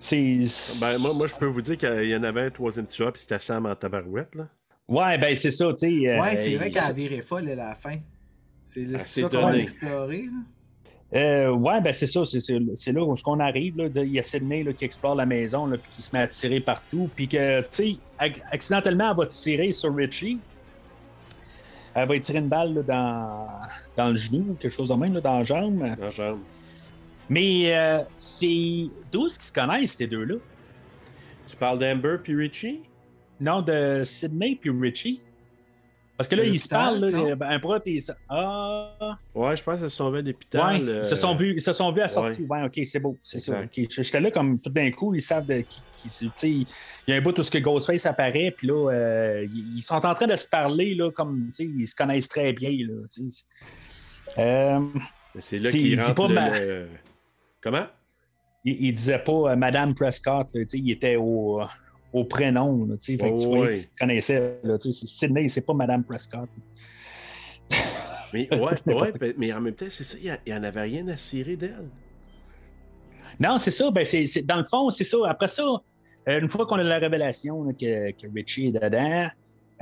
C'est. 0.00 0.46
Ben, 0.80 0.98
moi, 0.98 1.14
moi, 1.14 1.26
je 1.26 1.34
peux 1.34 1.46
vous 1.46 1.62
dire 1.62 1.78
qu'il 1.78 2.04
y 2.10 2.14
en 2.16 2.22
avait 2.22 2.42
un 2.42 2.50
troisième 2.50 2.86
tueur, 2.86 3.12
puis 3.12 3.22
c'était 3.22 3.40
Sam 3.40 3.64
en 3.66 3.74
tabarouette, 3.74 4.34
là. 4.34 4.46
Ouais, 4.88 5.18
ben, 5.18 5.34
c'est 5.36 5.50
ça, 5.50 5.66
tu 5.72 5.88
sais. 6.02 6.08
euh, 6.10 6.20
Ouais, 6.20 6.36
c'est 6.36 6.54
vrai 6.56 6.70
qu'elle 6.70 6.82
a 6.82 6.92
viré 6.92 7.20
folle 7.22 7.48
à 7.48 7.54
la 7.54 7.74
fin. 7.74 7.96
C'est 8.62 8.86
s'est 9.06 9.22
ça 9.22 9.28
qu'on 9.28 9.42
va 9.46 9.58
explorer. 9.58 10.22
là. 10.26 10.32
Euh, 11.14 11.50
ouais, 11.50 11.80
ben 11.80 11.92
c'est 11.92 12.08
ça, 12.08 12.24
c'est, 12.24 12.40
c'est, 12.40 12.58
c'est 12.74 12.90
là 12.92 13.02
où 13.04 13.14
ce 13.14 13.22
qu'on 13.22 13.38
arrive. 13.38 13.76
Là, 13.78 13.88
de- 13.88 14.02
il 14.04 14.12
y 14.12 14.18
a 14.18 14.24
Sydney 14.24 14.64
là, 14.64 14.72
qui 14.72 14.84
explore 14.84 15.14
la 15.14 15.24
maison, 15.24 15.66
là, 15.66 15.78
puis 15.78 15.88
qui 15.92 16.02
se 16.02 16.14
met 16.14 16.22
à 16.22 16.26
tirer 16.28 16.58
partout, 16.60 17.08
puis 17.14 17.28
que, 17.28 17.60
tu 17.62 17.66
sais, 17.70 17.92
ac- 18.18 18.42
accidentellement, 18.50 19.12
elle 19.12 19.16
va 19.16 19.26
tirer 19.26 19.72
sur 19.72 19.94
Richie. 19.94 20.38
Elle 21.94 22.08
va 22.08 22.14
lui 22.14 22.20
tirer 22.20 22.38
une 22.40 22.48
balle 22.48 22.74
là, 22.74 22.82
dans, 22.82 23.46
dans 23.96 24.10
le 24.10 24.16
genou, 24.16 24.46
ou 24.50 24.54
quelque 24.54 24.72
chose 24.72 24.88
de 24.88 24.94
même, 24.94 25.14
là, 25.14 25.20
dans 25.20 25.38
la 25.38 25.44
jambe. 25.44 25.78
Dans 25.78 25.96
la 26.04 26.10
jambe. 26.10 26.40
Mais 27.28 27.74
euh, 27.76 28.02
c'est 28.16 28.88
d'où 29.12 29.26
est-ce 29.28 29.38
qu'ils 29.38 29.48
se 29.48 29.52
connaissent, 29.52 29.94
ces 29.96 30.06
deux-là? 30.08 30.34
Tu 31.46 31.56
parles 31.56 31.78
d'Amber 31.78 32.16
puis 32.22 32.34
Richie? 32.34 32.80
Non, 33.40 33.62
de 33.62 34.02
Sydney 34.04 34.58
puis 34.60 34.70
Richie. 34.70 35.20
Parce 36.16 36.28
que 36.30 36.34
là, 36.34 36.44
ils 36.44 36.58
se 36.58 36.66
parlent, 36.66 37.04
là, 37.04 37.36
un 37.42 37.58
bras, 37.58 37.78
t'es... 37.78 37.98
Ah... 38.30 39.18
Ouais, 39.34 39.54
je 39.54 39.62
pense 39.62 39.76
qu'ils 39.80 39.90
se 39.90 39.96
sont 39.96 40.10
vus 40.10 40.16
à 40.16 40.22
Ouais, 40.22 40.26
l'hôpital. 40.28 40.80
ils 40.80 40.88
euh, 40.88 41.02
se 41.02 41.14
sont 41.14 41.34
vus, 41.36 41.52
ils 41.56 41.60
se 41.60 41.74
sont 41.74 41.92
vus 41.92 42.00
à 42.00 42.04
la 42.04 42.08
sortie. 42.08 42.46
Ouais, 42.48 42.62
ok, 42.64 42.80
c'est 42.84 43.00
beau, 43.00 43.18
c'est 43.22 43.38
ça. 43.38 43.60
J'étais 43.70 44.20
là 44.20 44.30
comme 44.30 44.58
tout 44.58 44.70
d'un 44.70 44.90
coup, 44.92 45.14
ils 45.14 45.20
savent 45.20 45.44
de, 45.44 45.60
qui, 45.60 45.82
qui 45.98 46.66
il 47.06 47.10
y 47.10 47.12
a 47.12 47.16
un 47.16 47.20
bout 47.20 47.38
où 47.38 47.42
ce 47.42 47.50
que 47.50 47.58
Ghostface 47.58 48.06
apparaît, 48.06 48.54
puis 48.56 48.66
là, 48.68 48.90
euh, 48.92 49.44
ils 49.52 49.76
ils 49.76 49.82
sont 49.82 50.06
en 50.06 50.14
train 50.14 50.26
de 50.26 50.36
se 50.36 50.48
parler 50.48 50.94
là, 50.94 51.10
comme, 51.10 51.48
tu 51.54 51.64
sais, 51.66 51.70
ils 51.76 51.86
se 51.86 51.94
connaissent 51.94 52.28
très 52.28 52.54
bien 52.54 52.70
là. 52.70 52.94
tu 53.14 53.30
sais. 53.30 53.44
Euh, 54.38 54.80
C'est 55.38 55.58
là 55.58 55.68
qu'ils 55.68 55.82
dit 55.82 55.96
rentrent 56.00 56.14
pas 56.14 56.28
le- 56.28 56.34
ma- 56.34 56.58
le- 56.60 56.88
Comment? 57.60 57.86
il, 58.64 58.86
il 58.86 58.92
disait 58.94 59.18
pas 59.18 59.52
euh, 59.52 59.56
Madame 59.56 59.94
Prescott, 59.94 60.46
là, 60.54 60.62
tu 60.62 60.68
sais, 60.68 60.78
il 60.78 60.90
était 60.90 61.16
au, 61.16 61.60
au 62.12 62.24
prénom, 62.24 62.86
là, 62.86 62.96
tu 62.96 63.16
sais, 63.16 63.22
fait 63.22 63.30
que 63.32 63.40
tu 63.40 63.46
Ouais, 63.48 63.56
voyais. 64.00 64.58
Là, 64.62 64.78
tu 64.78 64.92
sais, 64.92 65.06
c'est 65.06 65.06
Sydney, 65.06 65.48
c'est 65.48 65.60
pas 65.66 65.74
Madame 65.74 66.02
Prescott. 66.04 66.48
Mais, 68.32 68.48
ouais, 68.60 68.94
ouais, 68.94 69.12
ben, 69.12 69.34
mais 69.38 69.52
en 69.52 69.60
même 69.60 69.74
temps, 69.74 69.86
c'est 69.88 70.04
ça, 70.04 70.16
il 70.18 70.24
y 70.26 70.30
a- 70.30 70.38
il 70.46 70.52
y 70.52 70.54
en 70.56 70.62
avait 70.62 70.82
rien 70.82 71.06
à 71.08 71.16
cirer 71.16 71.56
d'elle. 71.56 71.88
Non, 73.40 73.58
c'est 73.58 73.70
ça. 73.70 73.90
Ben, 73.90 74.04
c'est, 74.04 74.24
dans 74.46 74.56
le 74.56 74.64
fond, 74.64 74.88
c'est 74.90 75.04
ça. 75.04 75.18
Après 75.28 75.48
ça, 75.48 75.62
euh, 76.28 76.40
une 76.40 76.48
fois 76.48 76.66
qu'on 76.66 76.76
a 76.76 76.82
la 76.82 76.98
révélation 76.98 77.64
là, 77.64 77.72
que, 77.72 78.10
que 78.12 78.26
Richie 78.34 78.68
est 78.68 78.72
dedans, 78.72 79.28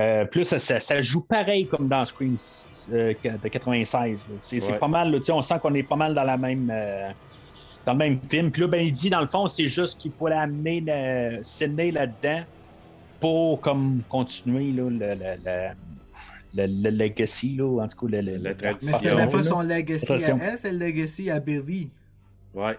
euh, 0.00 0.24
plus 0.24 0.44
ça, 0.44 0.58
ça- 0.58 0.80
ça 0.80 1.00
joue 1.00 1.22
pareil 1.22 1.68
comme 1.68 1.88
dans 1.88 2.04
Scream 2.04 2.36
euh, 2.92 3.14
de 3.22 3.48
96. 3.48 4.26
là. 4.28 4.34
C'est, 4.42 4.62
Ouais. 4.72 4.78
pas 4.78 4.88
mal. 4.88 5.12
là, 5.12 5.18
on 5.30 5.42
sent 5.42 5.54
qu'on 5.62 5.74
est 5.74 5.82
pas 5.84 5.96
mal 5.96 6.14
dans 6.14 6.24
la 6.24 6.36
même. 6.36 6.68
euh, 6.72 7.10
dans 7.86 7.92
le 7.92 7.98
même 7.98 8.18
film. 8.28 8.50
Puis 8.50 8.62
là, 8.62 8.68
ben, 8.68 8.80
il 8.80 8.92
dit, 8.92 9.10
dans 9.10 9.20
le 9.20 9.26
fond, 9.26 9.46
c'est 9.48 9.68
juste 9.68 10.00
qu'il 10.00 10.12
faut 10.12 10.26
amener 10.26 10.82
euh, 10.88 11.38
Sydney 11.42 11.90
là-dedans 11.90 12.42
pour 13.20 13.60
comme 13.60 14.02
continuer 14.08 14.72
là, 14.72 14.88
le, 14.90 14.98
le, 14.98 15.14
le, 15.44 16.66
le- 16.66 16.82
le 16.82 16.90
legacy, 16.90 17.56
là, 17.56 17.82
en 17.82 17.88
tout 17.88 18.06
cas, 18.06 18.16
le, 18.16 18.22
le- 18.22 18.36
La 18.38 18.50
le- 18.50 18.56
tradition. 18.56 18.96
Mais 19.02 19.08
c'était 19.08 19.16
même 19.16 19.30
pas 19.30 19.42
son 19.42 19.62
legacy 19.62 20.12
à 20.12 20.16
elle, 20.52 20.58
c'est 20.58 20.72
le 20.72 20.78
legacy 20.78 21.30
à 21.30 21.40
Billy. 21.40 21.90
Ouais. 22.54 22.78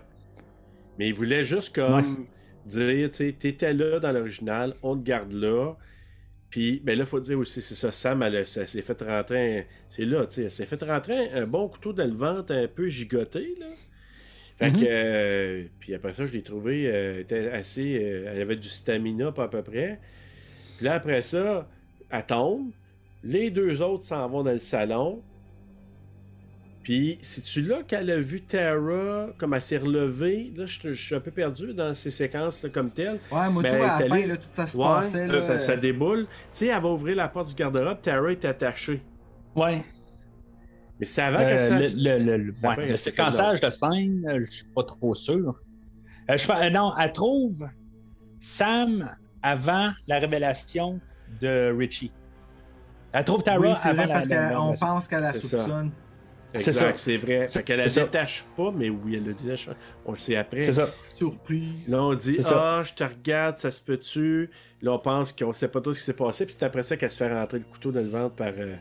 Mais 0.98 1.10
il 1.10 1.14
voulait 1.14 1.44
juste 1.44 1.76
comme 1.76 2.26
dire, 2.66 3.12
tu 3.12 3.18
sais, 3.18 3.36
t'étais 3.38 3.74
là 3.74 4.00
dans 4.00 4.12
l'original, 4.12 4.74
on 4.82 4.96
te 4.98 5.04
garde 5.04 5.34
là. 5.34 5.74
Puis, 6.50 6.82
ben 6.84 6.98
là, 6.98 7.04
il 7.04 7.08
faut 7.08 7.20
dire 7.20 7.38
aussi, 7.38 7.62
c'est 7.62 7.76
ça, 7.76 7.92
Sam, 7.92 8.24
elle, 8.24 8.48
ça 8.48 8.66
s'est 8.66 8.82
fait 8.82 9.02
rentrer, 9.02 9.58
un- 9.60 9.64
c'est 9.90 10.06
là, 10.06 10.26
tu 10.26 10.36
sais, 10.36 10.44
elle 10.44 10.52
s'est 10.52 10.66
fait 10.66 10.82
rentrer 10.84 11.32
un, 11.34 11.44
un 11.44 11.46
bon 11.48 11.68
couteau 11.68 11.92
dans 11.92 12.06
le 12.06 12.14
ventre 12.16 12.54
un 12.56 12.68
peu 12.68 12.88
gigoté, 12.88 13.56
là. 13.60 13.66
Fait 14.58 14.72
Mhm. 14.72 14.78
que, 14.80 14.86
euh, 14.88 15.64
puis 15.80 15.94
après 15.94 16.14
ça, 16.14 16.26
je 16.26 16.32
l'ai 16.34 16.42
trouvé, 16.42 16.90
euh, 16.90 17.20
était 17.22 17.50
assez, 17.52 18.00
euh, 18.02 18.32
elle 18.34 18.42
avait 18.42 18.56
du 18.56 18.70
stamina, 18.70 19.32
pas 19.32 19.44
à 19.46 19.48
peu 19.50 19.62
près. 19.62 20.00
Puis 20.78 20.86
là, 20.86 20.94
après 20.94 21.22
ça, 21.22 21.68
elle 22.10 22.26
tombe, 22.26 22.70
les 23.24 23.50
deux 23.50 23.82
autres 23.82 24.04
s'en 24.06 24.28
vont 24.30 24.44
dans 24.44 24.52
le 24.54 24.60
salon, 24.60 25.22
puis, 26.84 27.18
c'est-tu 27.24 27.64
là 27.64 27.82
qu'elle 27.82 28.12
a 28.12 28.20
vu 28.20 28.42
Tara, 28.42 29.30
comme 29.40 29.56
elle 29.56 29.62
s'est 29.64 29.80
relevée? 29.80 30.54
Là, 30.56 30.68
je, 30.68 30.94
je 30.94 31.04
suis 31.06 31.16
un 31.16 31.20
peu 31.20 31.32
perdu 31.32 31.74
dans 31.74 31.96
ces 31.96 32.12
séquences 32.12 32.62
là, 32.62 32.70
comme 32.70 32.92
telles. 32.92 33.18
Ouais, 33.32 33.50
moi, 33.50 33.64
Ben, 33.64 33.78
tout, 33.80 33.84
à 33.84 34.00
la 34.02 34.08
fin, 34.08 34.28
là, 34.28 34.38
tout 34.38 34.44
ça 34.54 34.68
se 34.68 34.78
Ouais, 34.78 34.84
passait. 34.84 35.26
là, 35.26 35.34
Là, 35.34 35.42
ça, 35.42 35.58
ça 35.58 35.78
déboule. 35.78 36.28
Tu 36.28 36.30
sais, 36.54 36.66
elle 36.68 36.80
va 36.84 36.90
ouvrir 36.90 37.16
la 37.16 37.28
porte 37.28 37.50
du 37.50 37.56
garde-robe, 37.56 38.02
Tara 38.04 38.32
est 38.32 38.46
attachée. 38.46 39.02
Ouais. 39.56 39.82
Mais 41.00 41.06
c'est 41.06 41.22
avant 41.22 41.40
Euh, 41.42 41.52
que 41.52 41.58
ça... 41.58 41.78
le, 41.80 41.88
le, 42.18 42.18
le- 42.24 42.38
le- 42.38 42.54
ça 42.54 42.70
ouais, 42.70 42.90
le 42.90 42.96
séquençage 42.96 43.60
de 43.62 43.70
scène, 43.70 44.26
euh, 44.30 44.40
je 44.44 44.50
suis 44.52 44.66
pas 44.74 44.84
trop 44.84 45.14
sûr. 45.16 45.62
Euh, 46.30 46.38
je, 46.38 46.52
euh, 46.52 46.70
non, 46.70 46.94
elle 47.00 47.12
trouve 47.14 47.68
Sam 48.40 49.10
avant 49.42 49.92
la 50.08 50.20
révélation 50.20 51.00
de 51.42 51.76
Richie. 51.78 52.12
Elle 53.14 53.24
trouve 53.26 53.44
Tara 53.44 53.60
oui, 53.60 53.68
avant 53.70 53.94
vrai, 53.94 54.08
la, 54.08 54.14
parce 54.14 54.28
qu'on 54.28 54.74
pense 54.74 55.08
qu'elle 55.08 55.22
la 55.22 55.34
soupçonne. 55.34 55.92
c'est 56.56 56.74
ça. 56.74 56.94
c'est 56.98 57.18
vrai. 57.18 57.46
C'est- 57.50 57.64
qu'elle 57.64 57.78
la 57.80 57.88
ça. 57.90 58.04
détache 58.04 58.46
pas, 58.58 58.72
mais 58.76 58.90
oui, 58.90 59.16
elle 59.16 59.26
la 59.28 59.34
détache. 59.34 59.70
On 60.06 60.12
le 60.12 60.18
sait 60.18 60.36
après. 60.36 60.62
C'est 60.62 60.74
ça. 60.74 60.90
Surprise. 61.14 61.88
Là, 61.88 62.02
on 62.04 62.14
dit. 62.14 62.40
Ah, 62.52 62.82
je 62.84 62.94
te 62.94 63.04
regarde, 63.04 63.58
ça 63.58 63.72
se 63.72 63.82
peut-tu? 63.82 64.50
Là, 64.82 64.94
on 64.94 65.00
pense 65.00 65.32
qu'on 65.34 65.54
sait 65.54 65.68
pas 65.70 65.80
tout 65.82 65.94
ce 65.94 66.00
qui 66.00 66.06
s'est 66.06 66.14
passé. 66.14 66.46
Puis 66.46 66.56
c'est 66.58 66.66
après 66.66 66.84
ça 66.84 66.98
qu'elle 66.98 67.12
se 67.12 67.18
fait 67.18 67.34
rentrer 67.34 67.60
le 67.60 67.66
couteau 67.66 67.92
dans 67.92 68.02
le 68.02 68.08
ventre 68.08 68.36
par, 68.36 68.52
euh, 68.58 68.76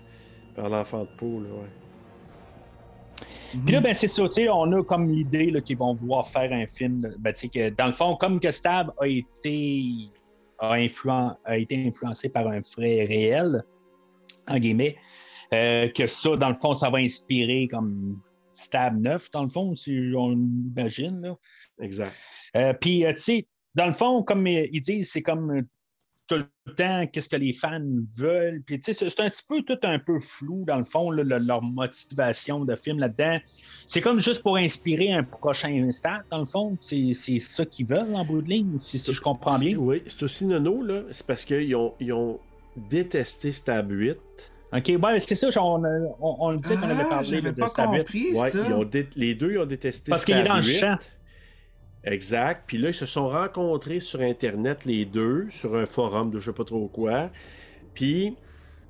par 0.57 0.69
l'enfant 0.69 1.01
de 1.03 1.09
peau. 1.17 1.41
Là, 1.41 1.49
ouais. 1.51 1.69
Puis 3.65 3.73
là, 3.73 3.81
ben, 3.81 3.95
c'est 3.95 4.09
ça, 4.09 4.23
tu 4.25 4.43
sais, 4.43 4.49
on 4.49 4.73
a 4.73 4.83
comme 4.83 5.09
l'idée 5.09 5.51
là, 5.51 5.61
qu'ils 5.61 5.79
vont 5.79 5.95
vouloir 5.95 6.27
faire 6.29 6.53
un 6.53 6.67
film. 6.67 6.99
Ben, 7.19 7.33
que 7.33 7.71
dans 7.71 7.87
le 7.87 7.93
fond, 7.93 8.17
comme 8.17 8.41
que 8.41 8.51
Stab 8.51 8.91
a 9.01 9.07
été, 9.07 9.85
a, 10.59 10.75
influen- 10.77 11.37
a 11.45 11.57
été 11.57 11.87
influencé 11.87 12.29
par 12.29 12.49
un 12.49 12.63
frère 12.63 13.07
réel, 13.09 13.63
en 14.49 14.59
guillemets, 14.59 14.97
euh, 15.53 15.89
que 15.89 16.07
ça, 16.07 16.37
dans 16.37 16.49
le 16.49 16.57
fond, 16.57 16.75
ça 16.75 16.91
va 16.91 16.99
inspirer 16.99 17.69
comme 17.69 18.21
Stab 18.55 19.01
9, 19.01 19.31
dans 19.31 19.45
le 19.45 19.49
fond, 19.49 19.75
si 19.75 20.13
on 20.17 20.33
imagine. 20.33 21.21
Là. 21.21 21.37
Exact. 21.81 22.13
Euh, 22.57 22.73
Puis, 22.73 23.05
euh, 23.05 23.13
tu 23.13 23.21
sais, 23.21 23.47
dans 23.75 23.87
le 23.87 23.93
fond, 23.93 24.23
comme 24.23 24.47
ils 24.47 24.81
disent, 24.81 25.11
c'est 25.11 25.23
comme 25.23 25.63
tout 26.27 26.37
le 26.37 26.75
temps 26.75 27.07
qu'est-ce 27.07 27.29
que 27.29 27.37
les 27.37 27.53
fans 27.53 27.81
veulent. 28.19 28.63
Puis, 28.67 28.81
tu 28.81 28.93
sais, 28.95 29.09
c'est- 29.11 29.21
un 29.21 29.29
petit 29.29 29.43
peu 29.49 29.63
tout 29.63 29.79
un 29.87 29.99
peu 29.99 30.19
flou, 30.21 30.65
dans 30.67 30.79
le 30.79 30.85
fond, 30.85 31.11
là, 31.11 31.23
le- 31.23 31.39
leur 31.39 31.63
motivation 31.63 32.65
de 32.65 32.75
film 32.77 32.99
là-dedans. 32.99 33.39
C'est 33.87 34.01
comme 34.01 34.21
juste 34.21 34.43
pour 34.43 34.57
inspirer 34.57 35.13
un 35.13 35.23
prochain 35.23 35.91
stade, 35.93 36.23
dans 36.31 36.39
le 36.39 36.45
fond. 36.47 36.77
C'est 36.81 37.13
c'est 37.15 37.39
ça 37.39 37.65
qu'ils 37.67 37.87
veulent 37.87 38.15
en 38.15 38.25
bout 38.25 38.41
de 38.43 38.49
ligne, 38.49 38.79
si, 38.79 38.99
si 38.99 39.13
je 39.13 39.21
comprends 39.21 39.59
bien. 39.59 39.77
Oui, 39.77 40.03
c'est 40.07 40.23
aussi 40.23 40.47
Nono, 40.47 40.83
là. 40.83 41.03
C'est 41.11 41.27
parce 41.27 41.45
qu'ils 41.45 41.75
ont, 41.77 41.95
ils 42.01 42.13
ont 42.13 42.41
détesté 42.77 43.53
Stab 43.53 43.91
8. 43.91 44.17
OK, 44.73 44.93
ouais, 45.01 45.19
c'est 45.21 45.37
ça, 45.37 45.49
on, 45.63 45.85
on, 45.85 46.37
on 46.41 46.51
le 46.51 46.57
disait 46.59 46.75
qu'on 46.77 46.89
avait 46.89 47.05
Ah, 47.05 47.09
parlé 47.11 47.41
là, 47.41 47.53
de 47.53 47.61
pas 47.61 47.69
Stab 47.69 47.93
8. 47.93 47.99
compris 47.99 48.33
Ouais, 48.35 48.51
ça. 48.51 48.59
ils 48.67 48.73
ont 48.73 48.85
dé- 48.85 49.09
les 49.15 49.35
deux 49.37 49.53
ils 49.53 49.59
ont 49.59 49.67
détesté 49.67 50.11
Parce 50.11 50.25
qu'il 50.25 50.35
est 50.37 50.43
dans 50.43 50.57
le 50.57 50.63
8. 50.63 50.83
Exact. 52.05 52.65
Puis 52.67 52.79
là, 52.79 52.89
ils 52.91 52.95
se 52.95 53.07
sont 53.07 53.29
rencontrés 53.29 54.01
sur 54.01 54.21
Internet, 54.21 54.85
les 54.85 55.05
deux, 55.05 55.47
sur 55.51 55.75
un 55.77 55.87
forum 55.87 56.31
de 56.31 56.39
je 56.41 56.47
sais 56.51 56.53
pas 56.55 56.65
trop 56.65 56.87
quoi. 56.89 57.31
Puis, 57.95 58.37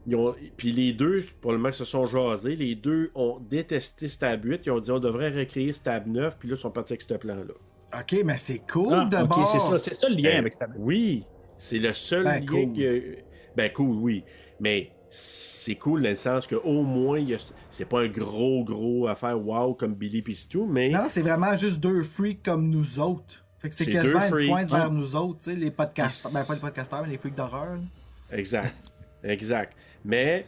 ils 0.06 0.16
ont, 0.16 0.34
puis 0.56 0.72
les 0.72 0.92
deux, 0.92 1.18
probablement 1.40 1.72
se 1.72 1.84
sont 1.84 2.06
jasés. 2.06 2.56
Les 2.56 2.74
deux 2.74 3.10
ont 3.14 3.38
détesté 3.40 4.08
Stab 4.08 4.44
8. 4.44 4.62
Ils 4.66 4.70
ont 4.72 4.80
dit 4.80 4.90
on 4.90 4.98
devrait 4.98 5.30
recréer 5.30 5.72
Stab 5.72 6.06
9. 6.06 6.36
Puis 6.38 6.48
là, 6.48 6.54
ils 6.54 6.58
sont 6.60 6.70
partis 6.70 6.92
avec 6.94 7.02
ce 7.02 7.14
plan-là. 7.14 7.54
Ok, 8.00 8.16
mais 8.24 8.36
c'est 8.36 8.62
cool 8.70 8.92
Ah, 8.92 9.04
de 9.04 9.16
OK, 9.18 9.28
bord. 9.28 9.46
c'est 9.46 9.60
ça, 9.60 9.78
c'est 9.78 9.94
ça 9.94 10.08
le 10.08 10.16
lien 10.16 10.30
Ben, 10.32 10.38
avec 10.38 10.52
Stab 10.52 10.70
8. 10.74 10.80
Oui, 10.80 11.24
c'est 11.56 11.78
le 11.78 11.92
seul 11.92 12.24
Ben, 12.24 12.40
lien 12.40 12.46
cool. 12.46 12.72
que- 12.76 13.16
Ben 13.56 13.72
cool, 13.72 13.96
oui. 14.00 14.24
Mais 14.58 14.90
c'est 15.16 15.76
cool 15.76 16.02
dans 16.02 16.08
le 16.10 16.16
sens 16.16 16.46
qu'au 16.46 16.82
moins, 16.82 17.18
il 17.20 17.28
y 17.30 17.34
a... 17.34 17.38
c'est 17.70 17.84
pas 17.84 18.02
un 18.02 18.08
gros, 18.08 18.64
gros 18.64 19.06
affaire 19.06 19.40
wow 19.40 19.72
comme 19.74 19.94
Billy 19.94 20.22
pis 20.22 20.34
c'est 20.34 20.48
tout, 20.48 20.66
mais 20.66 20.88
Non, 20.90 21.04
c'est 21.08 21.22
vraiment 21.22 21.54
juste 21.54 21.80
deux 21.80 22.02
freaks 22.02 22.42
comme 22.42 22.68
nous 22.68 22.98
autres. 22.98 23.44
Fait 23.60 23.68
que 23.68 23.74
c'est 23.76 23.86
quasiment 23.86 24.20
une 24.36 24.48
pointe 24.48 24.68
Ah. 24.72 24.76
vers 24.78 24.90
nous 24.90 25.14
autres, 25.14 25.38
tu 25.44 25.50
sais, 25.52 25.56
les 25.56 25.70
podcasteurs. 25.70 26.32
Ben, 26.32 26.44
pas 26.44 26.54
les 26.54 26.60
podcasteurs, 26.60 27.02
mais 27.02 27.08
les 27.10 27.16
freaks 27.16 27.36
d'horreur. 27.36 27.74
là. 27.74 28.36
Exact. 28.36 28.74
exact. 29.22 29.72
Mais 30.04 30.44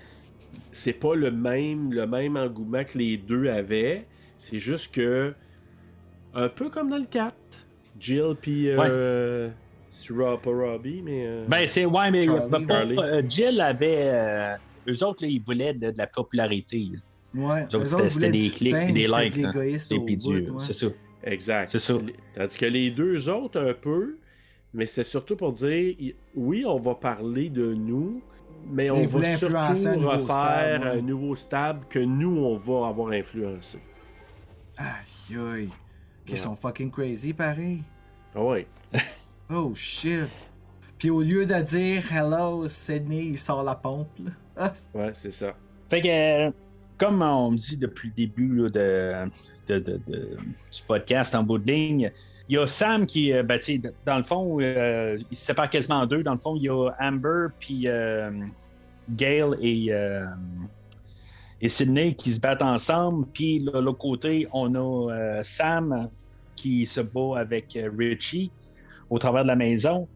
c'est 0.72 0.92
pas 0.92 1.14
le 1.14 1.30
même, 1.30 1.92
le 1.92 2.06
même 2.06 2.36
engouement 2.36 2.84
que 2.84 2.98
les 2.98 3.16
deux 3.16 3.48
avaient. 3.48 4.06
C'est 4.36 4.58
juste 4.58 4.92
que, 4.94 5.32
un 6.34 6.48
peu 6.48 6.68
comme 6.70 6.90
dans 6.90 6.98
le 6.98 7.06
4, 7.06 7.34
Jill 8.00 8.34
puis 8.40 8.68
euh, 8.68 9.48
c'est 9.98 10.12
Rob- 10.12 10.40
pas 10.40 10.50
Robbie, 10.50 11.02
mais. 11.02 11.24
euh, 11.26 11.44
Ben, 11.48 11.66
c'est. 11.66 11.84
Ouais, 11.84 12.10
mais 12.10 12.22
Charlie. 12.22 12.64
pas- 12.66 13.04
euh, 13.04 13.22
Jill 13.28 13.60
avait. 13.60 14.08
euh, 14.12 14.56
eux 14.88 15.04
autres, 15.04 15.22
là, 15.24 15.28
ils 15.28 15.42
voulaient 15.42 15.74
de, 15.74 15.90
de 15.90 15.98
la 15.98 16.06
popularité. 16.06 16.86
là. 16.92 16.98
Ouais. 17.34 17.62
Eux 17.62 17.66
c'était- 17.66 17.76
autres 17.76 17.88
c'était 18.08 18.08
voulaient 18.08 18.30
des 18.30 18.50
clics 18.50 18.74
et 18.74 18.92
des 18.92 19.06
c'était 19.06 19.12
de 19.18 19.22
likes, 19.22 19.44
hein. 19.44 19.62
Et 19.90 19.98
au 19.98 20.04
puis 20.04 20.16
bout, 20.16 20.32
du- 20.32 20.50
ouais. 20.50 20.56
C'est 20.60 20.72
ça. 20.72 20.86
Exact. 21.24 21.68
C'est 21.68 21.78
ça. 21.78 21.94
Tandis 22.34 22.56
que 22.56 22.66
les 22.66 22.90
deux 22.90 23.28
autres, 23.28 23.60
un 23.60 23.74
peu, 23.74 24.16
mais 24.72 24.86
c'est 24.86 25.02
surtout 25.04 25.34
pour 25.36 25.52
dire, 25.52 25.94
oui, 26.34 26.64
on 26.66 26.78
va 26.78 26.94
parler 26.94 27.48
de 27.50 27.74
nous, 27.74 28.22
mais 28.70 28.90
on 28.90 29.04
va 29.04 29.24
surtout 29.36 29.56
influencer 29.56 29.86
un 29.88 29.96
nouveau 29.96 30.08
refaire 30.10 30.80
ouais. 30.82 30.98
un 30.98 31.00
nouveau 31.02 31.34
stab 31.34 31.84
que 31.88 31.98
nous, 31.98 32.36
on 32.38 32.56
va 32.56 32.88
avoir 32.88 33.10
influencé. 33.10 33.78
Aïe, 34.76 35.36
aïe. 35.36 35.68
Qui 36.24 36.32
Ouais. 36.32 36.38
sont 36.38 36.56
fucking 36.56 36.90
crazy, 36.90 37.32
pareil. 37.32 37.82
Ah 38.34 38.42
ouais. 38.44 38.66
Oh 39.50 39.72
shit. 39.74 40.28
Puis 40.98 41.10
au 41.10 41.20
lieu 41.22 41.46
de 41.46 41.60
dire 41.62 42.02
Hello, 42.12 42.66
Sydney, 42.66 43.26
il 43.26 43.38
sort 43.38 43.62
la 43.62 43.74
pompe, 43.74 44.08
là. 44.24 44.30
Ah, 44.58 44.72
Ouais, 44.94 45.10
c'est 45.12 45.30
ça. 45.32 45.54
Fait 45.90 46.00
que, 46.00 46.50
comme 46.98 47.20
on 47.20 47.50
me 47.50 47.58
dit 47.58 47.76
depuis 47.76 48.08
le 48.08 48.14
début 48.14 48.56
là, 48.56 48.70
de, 48.70 49.30
de- 49.68 49.78
de- 49.78 50.00
de- 50.06 50.36
du 50.72 50.82
podcast 50.88 51.34
en 51.34 51.42
bout 51.42 51.58
de 51.58 51.70
ligne, 51.70 52.10
il 52.48 52.54
y 52.54 52.58
a 52.58 52.66
Sam 52.66 53.06
qui, 53.06 53.32
euh, 53.34 53.42
ben, 53.42 53.58
tu 53.58 53.64
sais, 53.80 53.82
dans 54.06 54.16
le 54.16 54.22
fond, 54.22 54.58
euh, 54.60 55.18
il 55.30 55.36
se 55.36 55.44
sépare 55.44 55.68
quasiment 55.68 55.96
en 55.96 56.06
deux. 56.06 56.22
Dans 56.22 56.32
le 56.34 56.40
fond, 56.40 56.56
il 56.56 56.62
y 56.62 56.68
a 56.70 56.90
Amber 56.98 57.48
puis 57.60 57.82
euh, 57.86 58.30
Gail 59.10 59.54
et, 59.60 59.92
euh, 59.92 60.24
et 61.60 61.68
Sydney 61.68 62.14
qui 62.14 62.30
se 62.30 62.40
battent 62.40 62.62
ensemble. 62.62 63.26
Puis 63.34 63.60
de 63.60 63.70
l'autre 63.78 63.98
côté, 63.98 64.48
on 64.52 64.74
a 64.74 65.12
euh, 65.12 65.42
Sam 65.42 66.08
qui 66.56 66.86
se 66.86 67.02
bat 67.02 67.38
avec 67.38 67.76
euh, 67.76 67.90
Richie 67.96 68.50
au 69.10 69.18
travers 69.18 69.42
de 69.42 69.48
la 69.48 69.56
maison. 69.56 70.08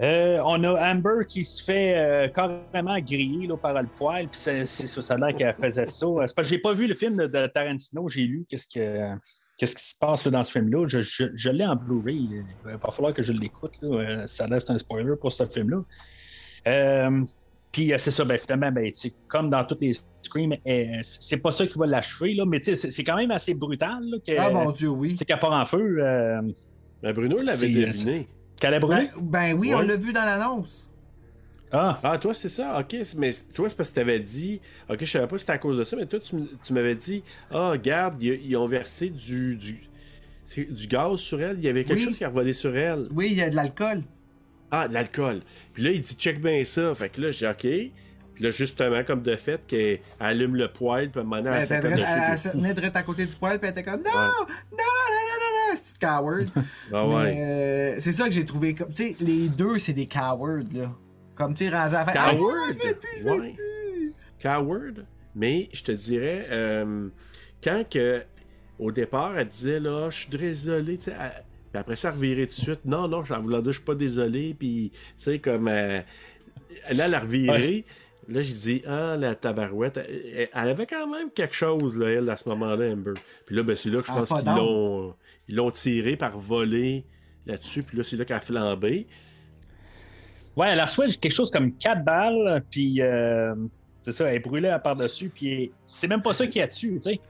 Euh, 0.00 0.40
on 0.46 0.64
a 0.64 0.90
Amber 0.92 1.26
qui 1.28 1.44
se 1.44 1.62
fait 1.62 1.94
euh, 1.94 2.28
carrément 2.28 2.98
griller 3.00 3.46
là, 3.46 3.56
par 3.58 3.74
le 3.82 3.86
poil, 3.98 4.28
puis 4.28 4.40
ça, 4.40 4.64
ça 4.64 5.14
a 5.14 5.18
l'air 5.18 5.36
qu'elle 5.36 5.54
faisait 5.60 5.84
ça. 5.84 6.06
Euh, 6.06 6.26
C'est 6.26 6.34
parce 6.34 6.48
que 6.48 6.54
j'ai 6.54 6.58
pas 6.58 6.72
vu 6.72 6.86
le 6.86 6.94
film 6.94 7.16
de, 7.16 7.26
de 7.26 7.46
Tarantino, 7.48 8.08
j'ai 8.08 8.22
lu 8.22 8.46
qu'est-ce 8.48 8.66
que 8.66 9.10
qu'est-ce 9.58 9.76
qui 9.76 9.84
se 9.84 9.98
passe 9.98 10.24
là, 10.24 10.30
dans 10.30 10.42
ce 10.42 10.52
film-là. 10.52 10.86
Je, 10.86 11.02
je- 11.02 11.24
je 11.34 11.50
l'ai 11.50 11.66
en 11.66 11.76
Blu-ray. 11.76 12.16
Il 12.16 12.44
va 12.64 12.90
falloir 12.90 13.12
que 13.12 13.20
je 13.20 13.32
l'écoute. 13.34 13.78
Ça 14.24 14.46
laisse 14.46 14.70
un 14.70 14.78
spoiler 14.78 15.16
pour 15.20 15.32
ce 15.32 15.44
film-là. 15.44 15.82
Euh, 16.66 17.20
puis 17.70 17.92
c'est 17.98 18.10
ça, 18.10 18.24
ben, 18.24 18.38
finalement, 18.38 18.72
ben, 18.72 18.90
comme 19.28 19.50
dans 19.50 19.62
toutes 19.64 19.82
les 19.82 19.92
Scream, 20.22 20.56
c'est 21.02 21.42
pas 21.42 21.52
ça 21.52 21.66
qui 21.66 21.78
va 21.78 21.86
l'achever, 21.86 22.38
mais 22.46 22.60
c'est, 22.62 22.74
c'est 22.74 23.04
quand 23.04 23.16
même 23.16 23.30
assez 23.32 23.52
brutal 23.52 23.98
là, 24.02 24.16
que, 24.26 24.32
Ah 24.38 24.48
mon 24.48 24.70
dieu, 24.70 24.88
oui. 24.88 25.14
c'est 25.18 25.26
qu'elle 25.26 25.38
part 25.38 25.52
en 25.52 25.66
feu. 25.66 25.98
Euh, 27.02 27.08
Ben, 27.08 27.12
Bruno 27.14 27.40
l'avait 27.40 27.56
C'est- 27.58 27.68
deviné. 27.68 28.28
qu'elle 28.60 28.74
a 28.74 28.78
brûlé? 28.78 29.10
Ben, 29.16 29.52
ben 29.52 29.58
oui, 29.58 29.74
on 29.74 29.80
l'a 29.80 29.96
vu 29.96 30.12
dans 30.12 30.24
l'annonce. 30.24 30.86
Ah, 31.72 31.98
Ah, 32.02 32.18
toi, 32.18 32.34
c'est 32.34 32.48
ça? 32.48 32.78
Ok, 32.80 32.96
mais 33.16 33.30
toi, 33.54 33.68
c'est 33.68 33.76
parce 33.76 33.90
que 33.90 33.94
t'avais 33.94 34.18
dit. 34.18 34.60
Ok, 34.88 34.98
je 35.00 35.04
savais 35.04 35.26
pas 35.28 35.36
si 35.38 35.42
c'était 35.42 35.52
à 35.52 35.58
cause 35.58 35.78
de 35.78 35.84
ça, 35.84 35.96
mais 35.96 36.06
toi, 36.06 36.18
tu, 36.18 36.34
tu 36.64 36.72
m'avais 36.72 36.96
dit 36.96 37.22
Ah, 37.50 37.70
regarde, 37.70 38.20
ils, 38.22 38.44
ils 38.44 38.56
ont 38.56 38.66
versé 38.66 39.08
du, 39.08 39.54
du, 39.56 39.80
du 40.66 40.86
gaz 40.88 41.20
sur 41.20 41.40
elle. 41.40 41.58
Il 41.58 41.64
y 41.64 41.68
avait 41.68 41.84
quelque 41.84 41.98
Oui. 42.00 42.04
chose 42.04 42.18
qui 42.18 42.24
a 42.24 42.28
revolé 42.28 42.52
sur 42.52 42.76
elle. 42.76 43.04
Oui, 43.12 43.28
il 43.30 43.38
y 43.38 43.42
a 43.42 43.48
de 43.50 43.54
l'alcool. 43.56 44.02
Ah, 44.72 44.88
de 44.88 44.94
l'alcool. 44.94 45.42
Puis 45.72 45.82
là, 45.84 45.90
il 45.92 46.00
dit 46.00 46.14
check 46.14 46.40
bien 46.40 46.64
ça. 46.64 46.92
Fait 46.94 47.08
que 47.08 47.20
là, 47.20 47.30
j'ai 47.30 47.48
OK. 47.48 47.60
Puis 47.60 48.44
là, 48.44 48.50
justement, 48.50 49.04
comme 49.04 49.22
de 49.22 49.36
fait, 49.36 49.64
qu'elle 49.66 50.00
allume 50.18 50.56
le 50.56 50.72
poêle, 50.72 51.10
puis 51.10 51.20
à 51.20 51.22
un 51.22 51.24
moment 51.26 51.42
donné, 51.42 51.56
Elle, 51.58 51.66
drette- 51.68 51.84
elle- 51.84 52.04
elle 52.32 52.38
se 52.38 52.48
tenait 52.48 52.96
à 52.96 53.02
côté 53.04 53.26
du 53.26 53.36
poêle, 53.36 53.58
puis 53.60 53.68
elle 53.68 53.78
était 53.78 53.88
comme 53.88 54.02
Non, 54.02 54.10
non, 54.10 54.20
non, 54.20 54.32
non, 54.32 54.36
non, 54.72 55.36
non, 55.40 55.49
c'est 55.76 55.98
coward. 55.98 56.48
Ah 56.92 57.06
ouais. 57.06 57.36
Euh, 57.38 57.94
c'est 57.98 58.12
ça 58.12 58.26
que 58.26 58.32
j'ai 58.32 58.44
trouvé 58.44 58.74
comme. 58.74 58.92
Tu 58.92 59.10
sais, 59.10 59.16
les 59.20 59.48
deux, 59.48 59.78
c'est 59.78 59.92
des 59.92 60.06
cowards, 60.06 60.64
là. 60.74 60.92
Comme 61.34 61.54
tu 61.54 61.64
sais, 61.68 61.70
rendu 61.76 61.94
à 61.94 62.04
fin. 62.04 62.12
Coward? 62.12 62.56
Ah, 62.70 62.74
plus, 62.74 63.24
Ouais. 63.30 63.54
Coward? 64.42 65.04
Mais 65.34 65.68
je 65.72 65.82
te 65.84 65.92
dirais, 65.92 66.46
euh, 66.50 67.08
quand 67.62 67.84
que, 67.88 68.22
au 68.78 68.90
départ, 68.90 69.38
elle 69.38 69.46
disait 69.48 69.78
là, 69.80 70.08
je 70.10 70.20
suis 70.20 70.30
désolé, 70.30 70.96
tu 70.98 71.04
sais, 71.04 71.14
elle- 71.18 71.44
puis 71.72 71.78
après 71.80 71.96
ça, 71.96 72.08
elle 72.08 72.14
revirait 72.16 72.46
tout 72.46 72.56
de 72.56 72.60
suite. 72.60 72.84
Non, 72.84 73.06
non, 73.06 73.22
je 73.24 73.32
voulais 73.34 73.62
dire, 73.62 73.72
je 73.72 73.78
suis 73.78 73.84
pas 73.86 73.94
désolé, 73.94 74.56
puis, 74.58 74.90
tu 74.92 74.98
sais, 75.16 75.38
comme. 75.38 75.68
euh, 75.68 76.00
là, 76.92 77.04
elle 77.06 77.14
a 77.14 77.20
reviré. 77.20 77.84
Là, 78.28 78.42
j'ai 78.42 78.54
dit, 78.54 78.82
ah, 78.86 79.16
la 79.18 79.34
tabarouette, 79.34 79.96
elle, 79.96 80.48
elle 80.52 80.68
avait 80.68 80.86
quand 80.86 81.06
même 81.08 81.30
quelque 81.30 81.54
chose, 81.54 81.96
là, 81.98 82.08
elle, 82.10 82.30
à 82.30 82.36
ce 82.36 82.48
moment-là, 82.50 82.92
Amber. 82.92 83.14
Puis 83.46 83.56
là, 83.56 83.62
ben, 83.64 83.74
c'est 83.74 83.90
là 83.90 84.00
que 84.00 84.06
je 84.06 84.12
Ah, 84.14 84.22
pense 84.24 84.40
qu'ils 84.42 84.52
l'ont, 84.52 85.14
ils 85.50 85.56
l'ont 85.56 85.70
tiré 85.70 86.16
par 86.16 86.38
voler 86.38 87.04
là-dessus, 87.44 87.82
puis 87.82 87.98
là, 87.98 88.04
c'est 88.04 88.16
là 88.16 88.24
qu'elle 88.24 88.36
a 88.36 88.40
flambé. 88.40 89.06
Ouais, 90.56 90.68
elle 90.70 90.80
a 90.80 90.86
reçu 90.86 91.02
quelque 91.18 91.32
chose 91.32 91.50
comme 91.50 91.72
4 91.76 92.04
balles, 92.04 92.62
puis 92.70 93.00
euh, 93.00 93.54
c'est 94.04 94.12
ça, 94.12 94.28
elle 94.28 94.36
est 94.36 94.40
brûlée 94.40 94.76
par-dessus, 94.82 95.30
puis 95.34 95.72
c'est 95.84 96.08
même 96.08 96.22
pas 96.22 96.32
ça 96.32 96.46
qui 96.46 96.60
a 96.60 96.68
tué, 96.68 96.96
tu 96.96 97.02
sais. 97.02 97.20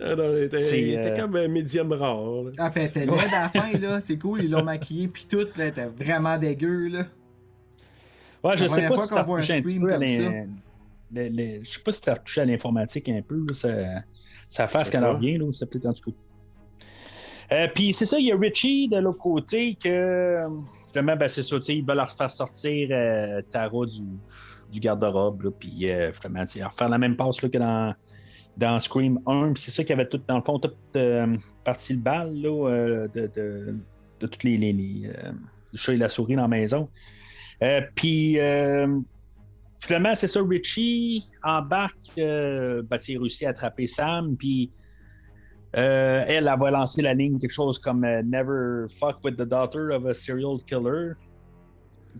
Ah, 0.00 0.16
non, 0.16 0.24
elle 0.24 0.44
était, 0.44 0.96
euh, 0.96 1.16
comme 1.16 1.36
un 1.36 1.48
médium 1.48 1.92
rare. 1.92 2.42
là. 2.44 2.50
Ah, 2.58 2.70
puis 2.70 2.82
elle 2.82 2.88
était 2.88 3.06
laide 3.06 3.32
à 3.32 3.42
la 3.42 3.48
fin, 3.48 3.78
là. 3.78 4.00
C'est 4.00 4.18
cool, 4.18 4.44
ils 4.44 4.50
l'ont 4.50 4.64
maquillée, 4.64 5.08
puis 5.08 5.26
tout, 5.28 5.46
là, 5.56 5.66
était 5.66 5.86
vraiment 5.86 6.38
dégueu, 6.38 6.88
là. 6.88 7.06
Ouais, 8.42 8.56
je 8.56 8.66
sais 8.66 8.86
pas 8.86 8.96
si 8.98 9.08
t'as 9.08 9.22
voit 9.22 9.38
un 9.38 9.40
touché 9.40 9.54
un 9.54 9.62
petit 9.62 9.78
peu 9.80 9.94
à 9.94 9.98
Je 10.00 11.64
sais 11.64 11.80
pas 11.80 11.92
si 11.92 12.00
t'as 12.00 12.16
touché 12.16 12.40
à 12.40 12.44
l'informatique 12.44 13.08
un 13.08 13.22
peu, 13.22 13.44
là, 13.48 13.54
ça, 13.54 13.68
ça 14.48 14.66
fasse 14.66 14.88
Je 14.88 14.92
sais 14.92 14.98
qu'elle 14.98 15.08
revient, 15.08 15.38
là, 15.38 15.44
ou 15.44 15.52
c'est 15.52 15.66
peut-être 15.66 15.86
en 15.86 15.92
tout 15.92 16.10
cas. 16.10 16.16
Euh, 17.52 17.68
Puis 17.74 17.92
c'est 17.92 18.06
ça, 18.06 18.18
il 18.18 18.26
y 18.26 18.32
a 18.32 18.36
Richie 18.36 18.88
de 18.88 18.98
l'autre 18.98 19.18
côté 19.18 19.74
que 19.74 20.42
finalement, 20.88 21.16
ben, 21.16 21.28
c'est 21.28 21.42
ça, 21.42 21.56
il 21.68 21.84
va 21.84 21.94
leur 21.94 22.10
faire 22.10 22.30
sortir 22.30 22.88
euh, 22.90 23.42
Tara 23.50 23.86
du, 24.70 24.80
garde-robe, 24.80 25.52
puis 25.58 25.90
euh, 25.90 26.12
finalement, 26.12 26.44
tu 26.46 26.58
sais, 26.58 26.64
refaire 26.64 26.88
la 26.88 26.98
même 26.98 27.16
passe 27.16 27.40
que 27.40 27.58
dans, 27.58 28.78
Scream 28.78 29.20
1. 29.26 29.52
Puis 29.52 29.62
c'est 29.64 29.70
ça 29.70 29.84
qui 29.84 29.92
avait 29.92 30.08
tout, 30.08 30.20
dans 30.26 30.38
le 30.38 30.42
fond, 30.44 30.58
tout 30.58 30.72
euh, 30.96 31.36
parti 31.64 31.94
le 31.94 31.98
bal 32.00 32.40
euh, 32.44 33.08
de, 33.14 33.30
de, 33.34 33.76
toutes 34.20 34.44
les, 34.44 34.56
les, 34.56 34.72
les, 34.72 35.10
le 35.72 35.76
chat 35.78 35.92
et 35.92 35.96
la 35.96 36.08
souris 36.08 36.36
dans 36.36 36.42
la 36.42 36.48
maison. 36.48 36.88
Puis 37.94 38.38
finalement, 39.84 40.14
c'est 40.14 40.28
ça, 40.28 40.40
Richie 40.42 41.30
embarque, 41.42 41.96
euh, 42.18 42.82
ben, 42.82 42.98
il 43.08 43.18
réussit 43.18 43.46
à 43.46 43.50
attraper 43.50 43.86
Sam, 43.86 44.36
puis 44.36 44.70
euh, 45.76 46.24
elle, 46.26 46.48
elle 46.48 46.58
va 46.58 46.70
lancer 46.70 47.02
la 47.02 47.14
ligne, 47.14 47.38
quelque 47.38 47.50
chose 47.52 47.78
comme 47.78 48.04
euh, 48.04 48.22
Never 48.22 48.86
fuck 48.98 49.16
with 49.24 49.36
the 49.36 49.42
daughter 49.48 49.90
of 49.92 50.06
a 50.06 50.14
serial 50.14 50.58
killer. 50.66 51.12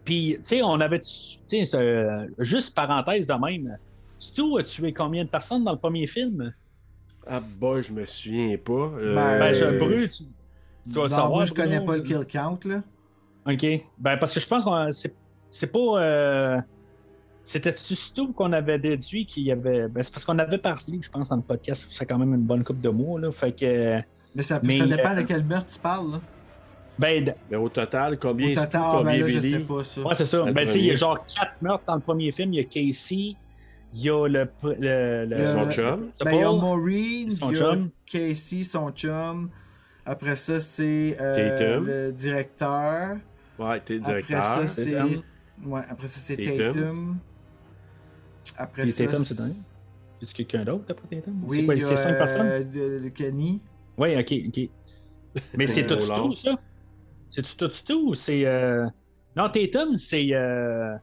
Puis, 0.04 0.34
tu 0.38 0.40
sais, 0.44 0.62
on 0.62 0.80
avait, 0.80 1.00
tu 1.00 1.08
sais, 1.46 1.64
juste 2.38 2.74
parenthèse 2.74 3.26
de 3.26 3.34
même, 3.34 3.76
Stu 4.18 4.58
a 4.58 4.62
tué 4.62 4.92
combien 4.92 5.24
de 5.24 5.28
personnes 5.28 5.64
dans 5.64 5.72
le 5.72 5.78
premier 5.78 6.06
film? 6.06 6.52
Ah, 7.26 7.40
bah, 7.60 7.80
je 7.80 7.92
me 7.92 8.04
souviens 8.04 8.56
pas. 8.58 8.72
Euh, 8.72 9.14
Ben, 9.14 9.38
Ben, 9.38 9.54
je 9.54 9.78
brûle, 9.78 10.08
tu, 10.10 10.24
tu 10.84 10.92
dois 10.92 11.04
Non, 11.04 11.08
savoir. 11.08 11.30
moi, 11.30 11.44
je 11.44 11.52
connais 11.54 11.80
pas 11.84 11.96
le 11.96 12.02
kill 12.02 12.26
count, 12.26 12.58
là. 12.64 12.82
OK. 13.46 13.66
Ben, 13.98 14.16
parce 14.16 14.34
que 14.34 14.40
je 14.40 14.48
pense 14.48 14.64
que 14.64 14.90
c'est, 14.90 15.14
c'est 15.48 15.70
pas. 15.72 16.02
euh, 16.02 16.60
C'était-tu 17.44 17.94
Stu 17.94 18.32
qu'on 18.32 18.52
avait 18.52 18.78
déduit 18.78 19.26
qu'il 19.26 19.42
y 19.44 19.52
avait. 19.52 19.88
Ben, 19.88 20.02
c'est 20.02 20.12
parce 20.12 20.24
qu'on 20.24 20.38
avait 20.38 20.58
parlé, 20.58 20.98
je 21.02 21.10
pense, 21.10 21.28
dans 21.28 21.36
le 21.36 21.42
podcast, 21.42 21.86
ça 21.90 21.98
fait 21.98 22.06
quand 22.06 22.18
même 22.18 22.32
une 22.34 22.42
bonne 22.42 22.64
coupe 22.64 22.80
de 22.80 22.88
mois, 22.88 23.20
là. 23.20 23.30
Fait 23.30 23.52
que. 23.52 23.98
Mais 24.34 24.42
ça, 24.42 24.60
Mais, 24.62 24.78
ça 24.78 24.86
dépend 24.86 25.10
euh, 25.10 25.16
de 25.16 25.22
quel 25.22 25.44
meurtre 25.44 25.66
tu 25.72 25.78
parles, 25.78 26.12
là. 26.12 26.20
Ben, 26.98 27.22
d- 27.24 27.34
Mais 27.50 27.56
au 27.56 27.68
total, 27.68 28.18
combien 28.18 28.46
Au 28.48 28.50
est-ce 28.52 28.62
total, 28.62 28.80
que 28.80 28.86
ah, 28.86 28.90
ben 28.92 28.98
combien 28.98 29.12
là, 29.18 29.26
je 29.26 29.38
Billy? 29.38 29.50
sais 29.50 29.58
pas 29.60 29.84
ça. 29.84 30.00
ouais, 30.00 30.14
c'est 30.14 30.24
ça. 30.24 30.42
Ben, 30.44 30.64
tu 30.66 30.72
sais, 30.72 30.78
il 30.78 30.84
y 30.86 30.90
a 30.90 30.94
genre 30.94 31.26
quatre 31.26 31.60
meurtres 31.60 31.84
dans 31.86 31.96
le 31.96 32.00
premier 32.00 32.30
film. 32.30 32.52
Il 32.52 32.56
y 32.56 32.60
a 32.60 32.64
Casey, 32.64 33.34
il 33.92 34.00
y 34.02 34.08
a 34.10 34.26
le. 34.28 34.48
le, 34.62 35.26
le- 35.26 35.36
Euh, 35.36 35.44
Son 35.46 35.70
chum? 35.70 36.10
Ben, 36.24 36.32
il 36.32 36.38
y 36.40 36.42
a 36.44 36.50
Maureen, 36.52 37.36
Son 37.36 37.50
il 37.50 37.56
y 37.58 37.60
a 37.60 37.64
chum. 37.72 37.90
Casey, 38.06 38.62
son 38.62 38.90
chum. 38.92 39.50
Après 40.06 40.36
ça, 40.36 40.60
c'est 40.60 41.16
euh, 41.20 41.34
Tatum. 41.58 41.86
le 41.86 42.12
directeur. 42.12 43.16
Ouais, 43.58 43.80
t'es 43.80 43.96
Après 43.98 44.22
directeur. 44.22 44.44
ça, 44.44 44.66
c'est. 44.66 44.94
Ouais, 45.64 45.80
après 45.88 46.06
ça, 46.08 46.20
c'est 46.20 46.36
Tatum. 46.36 46.56
Tatum. 46.74 47.16
Après 48.56 48.86
ça. 48.88 49.04
Tatum, 49.06 49.24
c'est 49.24 49.34
dingue. 49.36 49.52
Y 50.22 50.24
a 50.24 50.32
quelqu'un 50.32 50.64
d'autre 50.64 50.84
après 50.88 51.08
Tatum? 51.08 51.40
Oui, 51.44 51.56
c'est 51.58 51.64
quoi, 51.64 51.74
il 51.74 51.80
y 51.80 51.84
a, 51.84 51.88
c'est 51.88 51.96
cinq 51.96 52.12
euh, 52.14 52.18
personnes? 52.18 52.70
de- 52.72 52.98
de 53.04 53.08
Kenny. 53.08 53.62
Oui, 53.98 54.16
ok, 54.16 54.32
ok. 54.48 54.70
Mais 55.56 55.66
c'est 55.66 55.86
tout 55.86 55.96
tout, 55.96 56.34
ça? 56.34 56.56
C'est 57.30 57.56
tout 57.56 57.68
tout 57.86 58.08
ou 58.10 58.14
c'est. 58.14 58.46
euh, 58.46 58.86
Non, 59.36 59.48
Tatum, 59.50 59.96
c'est. 59.96 60.32
euh, 60.34 60.94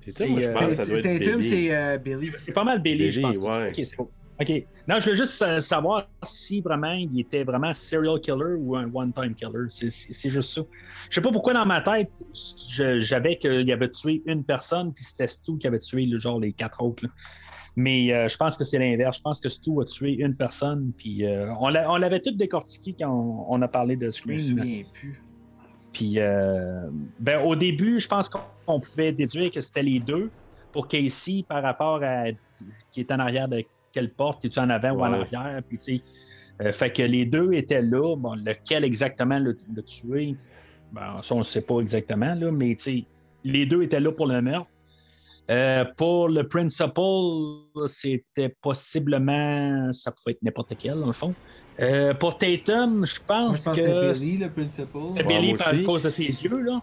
Tatum, 0.00 0.30
moi, 0.30 0.40
je 0.40 0.46
c'est, 0.46 0.52
pense 0.52 0.64
que 0.68 0.74
ça 0.74 0.86
doit 0.86 0.98
être 0.98 1.02
Tatum, 1.02 1.40
Billy. 1.40 1.50
c'est 1.50 1.74
euh, 1.76 1.98
Billy. 1.98 2.32
C'est 2.38 2.52
pas 2.52 2.64
mal 2.64 2.80
Billy, 2.82 3.10
je 3.10 3.20
Billy, 3.20 3.32
pense. 3.34 3.38
ouais. 3.38 3.70
Ok, 3.70 3.84
c'est 3.84 3.96
bon. 3.96 4.10
OK. 4.40 4.50
Non, 4.86 4.96
je 4.98 5.04
voulais 5.04 5.16
juste 5.16 5.60
savoir 5.60 6.06
si 6.24 6.60
vraiment 6.60 6.92
il 6.92 7.18
était 7.20 7.42
vraiment 7.42 7.72
serial 7.72 8.20
killer 8.20 8.54
ou 8.58 8.76
un 8.76 8.90
one-time 8.92 9.34
killer. 9.34 9.66
C'est- 9.70 10.28
juste 10.28 10.50
ça. 10.50 10.60
Je 11.08 11.14
sais 11.14 11.20
pas 11.22 11.32
pourquoi 11.32 11.54
dans 11.54 11.64
ma 11.64 11.80
tête, 11.80 12.10
j'avais 12.98 13.36
qu'il 13.38 13.72
avait 13.72 13.88
tué 13.90 14.22
une 14.26 14.44
personne, 14.44 14.92
puis 14.92 15.04
c'était 15.04 15.28
Stu 15.28 15.56
qui 15.58 15.66
avait 15.66 15.78
tué 15.78 16.04
le 16.06 16.18
genre 16.18 16.38
les 16.38 16.52
quatre 16.52 16.82
autres. 16.82 17.04
là. 17.06 17.10
Mais 17.78 18.12
euh, 18.12 18.26
je 18.28 18.36
pense 18.38 18.56
que 18.56 18.64
c'est 18.64 18.78
l'inverse. 18.78 19.18
Je 19.18 19.22
pense 19.22 19.40
que 19.40 19.48
Stu 19.48 19.70
a 19.80 19.84
tué 19.84 20.12
une 20.18 20.34
personne, 20.34 20.92
puis 20.96 21.24
euh, 21.26 21.52
on 21.60 21.68
l'a- 21.68 21.90
on 21.90 21.96
l'avait 21.96 22.20
tout 22.20 22.30
décortiqué 22.32 22.94
quand 22.98 23.10
on, 23.10 23.46
on 23.54 23.62
a 23.62 23.68
parlé 23.68 23.96
de 23.96 24.04
Je 24.04 24.06
me 24.28 24.38
Scream. 24.38 24.40
souviens 24.58 24.82
plus. 24.94 25.20
Puis, 25.92 26.14
euh, 26.18 26.88
ben, 27.20 27.42
au 27.42 27.56
début, 27.56 28.00
je 28.00 28.08
pense 28.08 28.28
qu'on 28.28 28.40
on 28.66 28.80
pouvait 28.80 29.12
déduire 29.12 29.50
que 29.50 29.60
c'était 29.62 29.82
les 29.82 29.98
deux 29.98 30.30
pour 30.72 30.88
Casey 30.88 31.42
par 31.48 31.62
rapport 31.62 32.02
à 32.02 32.24
qui 32.90 33.00
est 33.00 33.10
en 33.12 33.18
arrière 33.18 33.48
de 33.48 33.64
quelle 33.96 34.10
porte, 34.10 34.44
es-tu 34.44 34.58
en 34.58 34.68
avant 34.68 34.90
ou 34.90 35.00
en 35.00 35.12
arrière? 35.14 35.62
Puis, 35.66 35.78
tu 35.78 35.96
sais, 35.96 36.02
euh, 36.60 36.70
fait 36.70 36.90
que 36.90 37.02
les 37.02 37.24
deux 37.24 37.52
étaient 37.54 37.80
là. 37.80 38.14
Bon, 38.14 38.34
lequel 38.34 38.84
exactement 38.84 39.38
le, 39.38 39.56
le 39.74 39.82
tué, 39.82 40.34
ben, 40.92 41.22
ça, 41.22 41.34
on 41.34 41.38
ne 41.38 41.44
sait 41.44 41.62
pas 41.62 41.80
exactement, 41.80 42.34
là, 42.34 42.50
mais 42.52 42.74
tu 42.76 42.82
sais, 42.82 43.04
les 43.44 43.64
deux 43.64 43.82
étaient 43.82 44.00
là 44.00 44.12
pour 44.12 44.26
le 44.26 44.42
meurtre. 44.42 44.68
Euh, 45.50 45.84
pour 45.96 46.28
le 46.28 46.46
principal, 46.46 47.14
c'était 47.86 48.54
possiblement. 48.60 49.92
Ça 49.92 50.10
pouvait 50.12 50.32
être 50.32 50.42
n'importe 50.42 50.74
quel, 50.78 50.98
dans 51.00 51.06
le 51.06 51.12
fond. 51.12 51.34
Euh, 51.80 52.12
pour 52.14 52.36
Tatum, 52.36 53.06
je 53.06 53.20
pense, 53.26 53.58
je 53.60 53.64
pense 53.64 53.68
que 53.68 53.74
c'était 53.74 54.12
Billy, 54.12 54.38
le 54.38 54.50
principal. 54.50 55.02
C'était 55.08 55.24
Billy 55.24 55.54
par- 55.54 55.68
à 55.68 55.78
cause 55.78 56.02
de 56.02 56.10
ses 56.10 56.24
yeux, 56.44 56.60
là. 56.60 56.74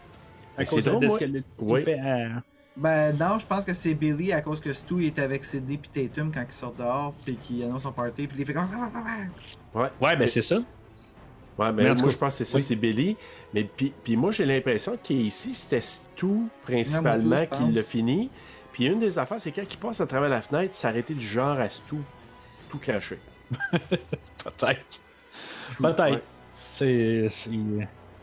À 0.56 0.60
Mais 0.60 0.66
cause 0.66 0.76
c'est 0.76 0.90
drôle, 0.90 1.02
de 1.02 1.08
moi. 1.08 1.20
ce 1.20 1.84
fait 1.84 2.00
à- 2.00 2.42
Ben 2.76 3.16
non, 3.18 3.38
je 3.38 3.46
pense 3.46 3.64
que 3.66 3.74
c'est 3.74 3.94
Billy 3.94 4.34
à 4.34 4.42
cause 4.42 4.60
que 4.60 4.74
Stu 4.74 4.96
il 5.04 5.06
était 5.08 5.22
avec 5.22 5.44
CD 5.44 5.78
puis 5.78 5.90
Tatum 6.08 6.32
quand 6.34 6.44
il 6.48 6.52
sort 6.52 6.74
dehors 6.74 7.14
puis 7.24 7.36
qu'il 7.38 7.64
annonce 7.64 7.84
son 7.84 7.92
party 7.92 8.26
puis 8.28 8.38
il 8.40 8.46
fait 8.46 8.54
comme 8.54 8.68
Ouais. 9.76 9.90
Ouais, 10.02 10.16
ben 10.16 10.26
c'est 10.28 10.42
ça. 10.42 10.58
Ouais, 11.56 11.72
mais 11.72 11.84
Mais 11.84 11.90
en 11.92 11.94
tout 11.96 12.02
moi, 12.02 12.10
cas, 12.10 12.14
je 12.16 12.18
pense 12.18 12.30
que 12.34 12.38
c'est 12.44 12.46
ça, 12.52 12.58
oui. 12.58 12.64
c'est 12.64 12.76
Billy. 12.76 13.16
Mais 13.54 13.64
puis, 13.64 13.94
puis 14.04 14.16
moi, 14.18 14.32
j'ai 14.32 14.46
l'impression 14.46 14.98
qu'ici, 15.02 15.54
c'était 15.54 15.82
Stu, 15.82 16.48
principalement, 16.64 17.46
qui 17.46 17.72
l'a 17.72 17.84
fini. 17.84 18.32
Puis 18.72 18.88
une 18.88 18.98
des 18.98 19.20
affaires, 19.20 19.40
c'est 19.40 19.52
quand 19.52 19.62
il 19.72 19.78
passe 19.78 20.02
à 20.02 20.08
travers 20.08 20.30
la 20.30 20.42
fenêtre, 20.42 20.74
s'arrêter 20.74 21.14
du 21.14 21.24
genre 21.26 21.60
à 21.60 21.70
Stu, 21.70 21.98
tout 22.70 22.80
caché. 22.80 23.20
Peut-être. 23.72 25.02
Peut-être. 25.78 26.02
Ouais. 26.12 26.22
C'est. 26.58 27.28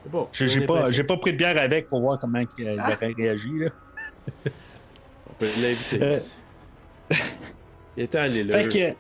bon. 0.06 0.28
J'ai 0.32 0.66
pas, 0.66 0.82
pas 1.06 1.16
pris 1.18 1.32
de 1.32 1.36
bière 1.36 1.56
avec 1.56 1.86
pour 1.88 2.00
voir 2.00 2.18
comment 2.18 2.40
il 2.58 2.78
Ah. 2.80 2.90
aurait 2.92 3.12
réagi. 3.16 3.50
Là. 3.60 3.70
On 5.28 5.32
peut 5.38 5.46
l'inviter. 5.60 6.02
Euh. 6.02 6.18
Il 7.96 8.04
était 8.04 8.18
allé 8.18 8.44
là. 8.44 8.52
Fait 8.52 8.68
que. 8.68 8.94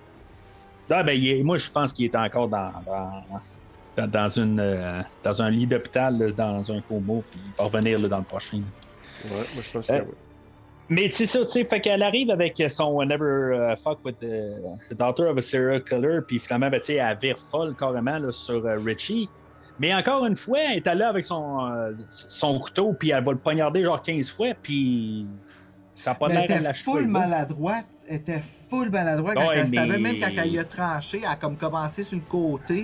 Ah, 0.92 1.02
ben, 1.04 1.16
est- 1.22 1.42
moi, 1.44 1.56
je 1.58 1.70
pense 1.70 1.92
qu'il 1.92 2.06
est 2.06 2.16
encore 2.16 2.48
dans, 2.48 2.72
dans, 3.96 4.06
dans, 4.08 4.28
une, 4.28 4.58
euh, 4.58 5.02
dans 5.22 5.40
un 5.42 5.48
lit 5.50 5.66
d'hôpital, 5.66 6.32
dans 6.32 6.72
un 6.72 6.80
coma, 6.80 7.20
puis 7.30 7.40
il 7.46 7.52
va 7.56 7.64
revenir 7.64 7.98
là, 8.00 8.08
dans 8.08 8.18
le 8.18 8.24
prochain. 8.24 8.58
Ouais, 8.58 9.30
moi, 9.54 9.62
je 9.62 9.70
pense 9.70 9.86
que 9.86 9.92
Euh, 9.92 10.02
oui. 10.06 10.14
Mais 10.88 11.08
c'est 11.12 11.26
ça, 11.26 11.44
tu 11.46 11.50
sais, 11.52 11.64
fait 11.64 11.80
qu'elle 11.80 12.02
arrive 12.02 12.30
avec 12.32 12.60
son 12.68 13.00
Never 13.04 13.72
uh, 13.72 13.76
Fuck 13.80 14.04
with 14.04 14.18
the, 14.18 14.56
the 14.90 14.94
Daughter 14.94 15.28
of 15.28 15.38
a 15.38 15.42
Serial 15.42 15.84
Killer, 15.84 16.18
puis 16.26 16.40
finalement, 16.40 16.68
ben, 16.68 16.80
tu 16.80 16.86
sais, 16.86 16.94
elle 16.96 17.16
vire 17.22 17.38
folle 17.38 17.76
carrément 17.76 18.18
là, 18.18 18.32
sur 18.32 18.64
Richie. 18.84 19.28
Mais 19.80 19.92
encore 19.94 20.24
une 20.26 20.36
fois, 20.36 20.58
elle 20.60 20.76
est 20.76 20.86
allée 20.86 21.02
avec 21.02 21.24
son, 21.24 21.64
euh, 21.66 21.92
son 22.10 22.60
couteau, 22.60 22.92
puis 22.92 23.10
elle 23.10 23.24
va 23.24 23.32
le 23.32 23.38
poignarder 23.38 23.82
genre 23.82 24.00
15 24.00 24.30
fois, 24.30 24.48
puis 24.62 25.26
ça 25.94 26.10
n'a 26.10 26.14
pas 26.16 26.28
l'air 26.28 26.44
était 26.44 26.60
l'achever. 26.60 26.84
full 26.84 27.02
là. 27.02 27.08
maladroite. 27.08 27.86
Elle 28.06 28.16
était 28.16 28.42
full 28.68 28.90
maladroite 28.90 29.36
quand 29.36 29.48
Ouais, 29.48 29.58
elle 29.60 29.70
mais- 29.70 29.98
même 29.98 30.18
quand 30.20 30.30
elle 30.36 30.52
y 30.52 30.58
a 30.58 30.64
tranché, 30.64 31.20
elle 31.24 31.28
a 31.30 31.36
comme 31.36 31.56
commencé 31.56 32.02
sur 32.02 32.18
le 32.18 32.24
côté. 32.28 32.82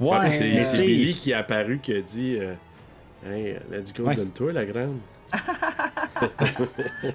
là. 0.00 0.20
Ouais, 0.20 0.28
c'est 0.28 0.82
Billy 0.84 1.14
qui 1.14 1.32
est 1.32 1.34
apparu 1.34 1.80
qui 1.82 1.92
a 1.92 2.00
dit 2.00 2.36
euh, 2.40 2.54
Hey, 3.26 3.58
let's 3.70 3.92
go, 3.92 4.04
Ouais. 4.04 4.14
donne-toi 4.14 4.52
la 4.52 4.64
grande. 4.64 4.98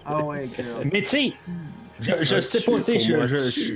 Ah 0.05 0.23
ouais, 0.23 0.49
girl. 0.55 0.87
Mais 0.91 1.01
tu 1.01 1.07
sais, 1.07 1.33
je, 1.99 2.11
je 2.21 2.39
sais 2.41 2.61
pas, 2.61 2.77
tu 2.77 2.83
sais, 2.83 2.99
je, 2.99 3.23
je, 3.23 3.37
je- 3.37 3.73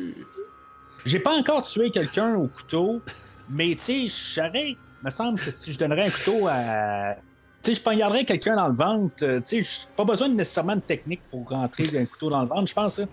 j'ai 1.05 1.19
pas 1.19 1.33
encore 1.35 1.63
tué 1.63 1.89
quelqu'un 1.91 2.35
au 2.35 2.47
couteau, 2.47 3.01
mais 3.49 3.75
tu 3.75 4.07
sais, 4.09 4.35
j'aurais, 4.35 4.75
me 5.03 5.09
semble 5.09 5.39
que 5.39 5.51
si 5.51 5.73
je 5.73 5.79
donnerais 5.79 6.07
un 6.07 6.09
couteau 6.09 6.47
à. 6.47 7.15
Tu 7.63 7.71
sais, 7.71 7.75
je 7.79 7.81
poignarderais 7.83 8.23
quelqu'un 8.25 8.55
dans 8.55 8.67
le 8.67 8.75
ventre, 8.75 9.23
euh, 9.23 9.39
tu 9.39 9.63
sais, 9.63 9.63
j'ai 9.63 9.87
pas 9.95 10.03
besoin 10.05 10.29
de 10.29 10.35
nécessairement 10.35 10.75
de 10.75 10.81
technique 10.81 11.21
pour 11.31 11.49
rentrer 11.49 11.85
un 11.97 12.05
couteau 12.05 12.29
dans 12.29 12.41
le 12.41 12.47
ventre, 12.47 12.67
je 12.67 12.73
pense. 12.73 12.99
hein. 12.99 13.07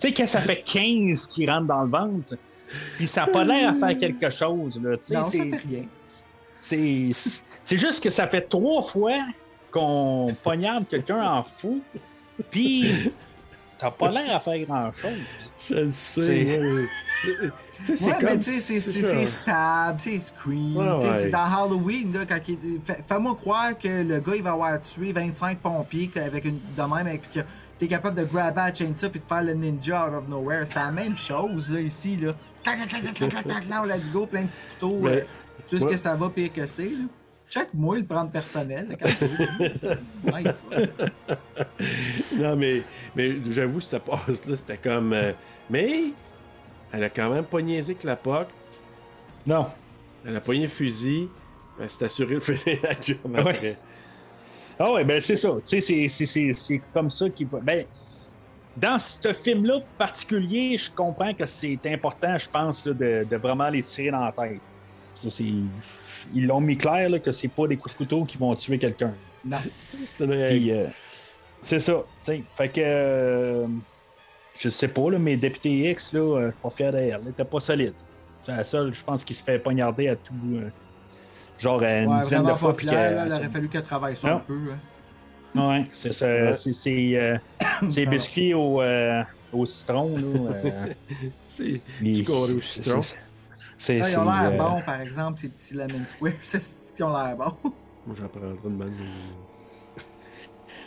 Tu 0.00 0.08
sais, 0.08 0.14
quand 0.14 0.26
ça 0.26 0.40
fait 0.40 0.62
15 0.62 1.26
qui 1.26 1.46
rentrent 1.46 1.66
dans 1.66 1.82
le 1.82 1.90
ventre, 1.90 2.34
puis 2.96 3.06
ça 3.06 3.24
a 3.24 3.26
pas 3.26 3.44
l'air 3.44 3.68
à 3.70 3.74
faire 3.74 3.96
quelque 3.98 4.30
chose, 4.30 4.80
là, 4.82 4.96
tu 4.96 5.04
sais, 5.08 5.14
Non, 5.14 5.22
ça 5.24 5.30
c'est- 5.30 5.50
fait 5.50 5.56
rien. 5.68 5.84
c'est 6.60 7.10
c'est 7.62 7.76
juste 7.76 8.02
que 8.02 8.10
ça 8.10 8.26
fait 8.26 8.42
trois 8.48 8.82
fois 8.82 9.18
qu'on 9.70 10.34
poignarde 10.42 10.88
quelqu'un 10.88 11.22
en 11.22 11.42
fou, 11.42 11.80
puis 12.50 12.90
ça 13.78 13.86
n'a 13.86 13.90
pas 13.92 14.10
l'air 14.10 14.34
à 14.34 14.40
faire 14.40 14.58
grand-chose. 14.66 15.18
Je 15.68 15.74
le 15.74 15.90
sais. 15.90 16.48
C'est- 17.84 18.06
ouais. 18.06 18.16
Comme. 18.20 18.40
tu 18.40 18.50
sais, 18.50 18.80
c'est- 18.80 19.02
ça. 19.02 19.08
c'est 19.10 19.26
stab, 19.26 20.00
c'est 20.00 20.18
scream. 20.18 20.76
Ouais, 20.76 20.94
tu 20.96 21.00
sais, 21.02 21.10
ouais. 21.10 21.18
c'est 21.20 21.28
Dans 21.30 21.38
Halloween, 21.64 22.12
là, 22.12 22.26
quand 22.26 22.38
il- 22.48 22.80
fais- 22.84 23.02
fais-moi 23.08 23.34
croire 23.34 23.78
que 23.78 23.88
le 24.02 24.20
gars 24.20 24.34
il 24.36 24.42
va 24.42 24.52
avoir 24.52 24.80
tué 24.80 25.12
25 25.12 25.58
pompiers 25.58 26.10
avec 26.16 26.44
une 26.44 26.58
de 26.76 26.82
même 26.94 27.08
et 27.08 27.18
que 27.18 27.40
t'es 27.78 27.88
capable 27.88 28.16
de 28.18 28.24
grabber 28.24 28.60
la 28.66 28.74
chainsaw 28.74 29.08
puis 29.10 29.20
de 29.20 29.24
faire 29.24 29.42
le 29.42 29.54
ninja 29.54 30.06
out 30.08 30.14
of 30.14 30.28
nowhere. 30.28 30.66
C'est 30.66 30.78
la 30.80 30.90
même 30.90 31.16
chose 31.16 31.70
là 31.70 31.80
ici 31.80 32.16
là. 32.16 32.34
Tac 32.62 32.78
tac 32.88 33.02
tac 33.14 33.44
tac 33.46 33.68
là, 33.68 33.84
let's 33.86 34.10
go, 34.12 34.26
plein 34.26 34.42
de 34.42 34.48
couteaux. 34.78 34.98
Mais- 35.02 35.10
euh, 35.10 35.24
tout 35.70 35.78
ce 35.78 35.84
ouais. 35.84 35.92
que 35.92 35.96
ça 35.96 36.14
va 36.16 36.28
pire 36.28 36.52
que 36.52 36.66
c'est. 36.66 36.84
là. 36.90 37.04
Check 37.48 37.68
moi 37.74 37.96
le 37.96 38.04
prendre 38.04 38.30
personnel. 38.30 38.88
là, 38.90 38.96
quand. 38.96 39.08
Non, 42.36 42.56
mais, 42.56 42.82
mais 43.16 43.36
j'avoue, 43.50 43.80
cette 43.80 44.04
passe-là, 44.04 44.56
c'était 44.56 44.76
comme. 44.78 45.12
euh, 45.12 45.32
mais 45.68 46.12
elle 46.92 47.04
a 47.04 47.10
quand 47.10 47.30
même 47.30 47.44
pas 47.44 47.60
niaisé 47.62 47.94
que 47.94 48.06
la 48.06 48.16
POC. 48.16 48.46
Non. 49.46 49.66
Elle 50.26 50.36
a 50.36 50.40
pogné 50.40 50.62
le 50.62 50.68
fusil. 50.68 51.28
Elle 51.80 51.88
s'est 51.90 52.04
assurée 52.04 52.34
de 52.34 52.40
finir 52.40 52.78
la 52.82 52.92
job 53.00 53.16
Ouais. 53.24 53.40
après. 53.40 53.76
Ah 54.78 54.92
ouais, 54.92 55.04
ben 55.04 55.20
c'est 55.20 55.36
ça. 55.36 55.50
Tu 55.50 55.60
sais, 55.64 55.80
c'est- 55.80 56.08
c'est- 56.08 56.26
c'est 56.26 56.52
c'est 56.52 56.80
comme 56.92 57.10
ça 57.10 57.28
qu'il 57.30 57.46
va. 57.48 57.60
Ben, 57.60 57.84
dans 58.76 58.98
ce 58.98 59.32
film-là 59.32 59.80
particulier, 59.98 60.76
je 60.78 60.90
comprends 60.90 61.34
que 61.34 61.44
c'est 61.46 61.78
important, 61.86 62.36
je 62.38 62.48
pense, 62.48 62.86
là, 62.86 62.92
de, 62.94 63.26
de 63.28 63.36
vraiment 63.36 63.68
les 63.68 63.82
tirer 63.82 64.10
dans 64.10 64.24
la 64.24 64.32
tête. 64.32 64.60
Ça, 65.14 65.30
c'est- 65.30 65.44
Ils 66.34 66.46
l'ont 66.46 66.60
mis 66.60 66.76
clair 66.76 67.08
là, 67.08 67.18
que 67.18 67.30
c'est 67.32 67.48
pas 67.48 67.66
des 67.66 67.76
coups 67.76 67.94
de 67.94 67.98
couteau 67.98 68.24
qui 68.24 68.36
vont 68.38 68.54
tuer 68.54 68.78
quelqu'un. 68.78 69.12
Non. 69.44 69.56
C'est 70.04 70.20
euh, 70.28 70.86
c'est 71.62 71.78
ça. 71.80 72.02
Fait 72.22 72.68
que. 72.68 72.80
euh, 72.80 73.66
je 74.62 74.68
sais 74.68 74.88
pas, 74.88 75.10
là, 75.10 75.18
mais 75.18 75.36
Député 75.36 75.90
X, 75.90 76.12
là, 76.12 76.20
euh, 76.20 76.40
je 76.46 76.50
suis 76.52 76.60
pas 76.62 76.70
fier 76.70 76.92
d'elle. 76.92 77.20
Elle 77.22 77.30
était 77.30 77.44
pas 77.44 77.60
solide. 77.60 77.94
C'est 78.42 78.52
la 78.56 78.64
seule, 78.64 78.94
je 78.94 79.02
pense, 79.02 79.24
qui 79.24 79.32
se 79.34 79.42
fait 79.42 79.58
poignarder 79.58 80.08
à 80.08 80.16
tout. 80.16 80.34
euh, 80.54 80.68
genre 81.58 81.82
à 81.82 81.98
une 82.00 82.10
Ouais, 82.10 82.20
dizaine 82.20 82.44
de 82.44 82.54
fois. 82.54 82.74
qu'elle- 82.74 82.88
là, 82.88 83.26
il 83.26 83.32
aurait 83.32 83.48
fallu 83.50 83.68
qu'elle 83.68 83.82
travaille 83.82 84.16
ça 84.16 84.28
Non. 84.30 84.36
un 84.36 84.40
peu. 84.40 84.58
hein. 85.54 85.68
Ouais, 85.68 85.86
c'est 85.92 86.12
ça. 86.12 86.26
Ouais. 86.26 86.52
C'est 86.54 86.72
c'est, 86.72 87.10
euh, 87.16 87.36
c'est 87.88 88.04
Pardon. 88.04 88.10
biscuits 88.10 88.54
au, 88.54 88.80
euh, 88.82 89.22
au 89.52 89.66
citron. 89.66 90.16
Là, 90.16 90.22
euh, 90.64 90.86
C'est 91.48 91.80
petit 91.98 92.24
corps 92.24 92.42
au 92.44 92.60
c'est- 92.60 92.82
citron. 92.82 93.02
c'est- 93.02 93.16
C'est. 93.76 94.00
Ah, 94.00 94.04
ils 94.06 94.10
c'est, 94.10 94.16
ont 94.18 94.24
l'air 94.24 94.50
euh, 94.52 94.56
bons, 94.58 94.80
par 94.82 95.00
exemple, 95.00 95.40
ces 95.40 95.48
petits 95.48 95.74
lemon 95.74 96.04
squares. 96.06 96.32
C'est 96.42 96.62
ce 96.62 96.92
qu'ils 96.94 97.04
ont 97.04 97.12
l'air 97.16 97.34
bons? 97.36 97.54
Moi, 98.06 98.16
j'en 98.18 98.28
prendrai 98.28 98.50
une 98.64 98.76
bonne. 98.76 98.92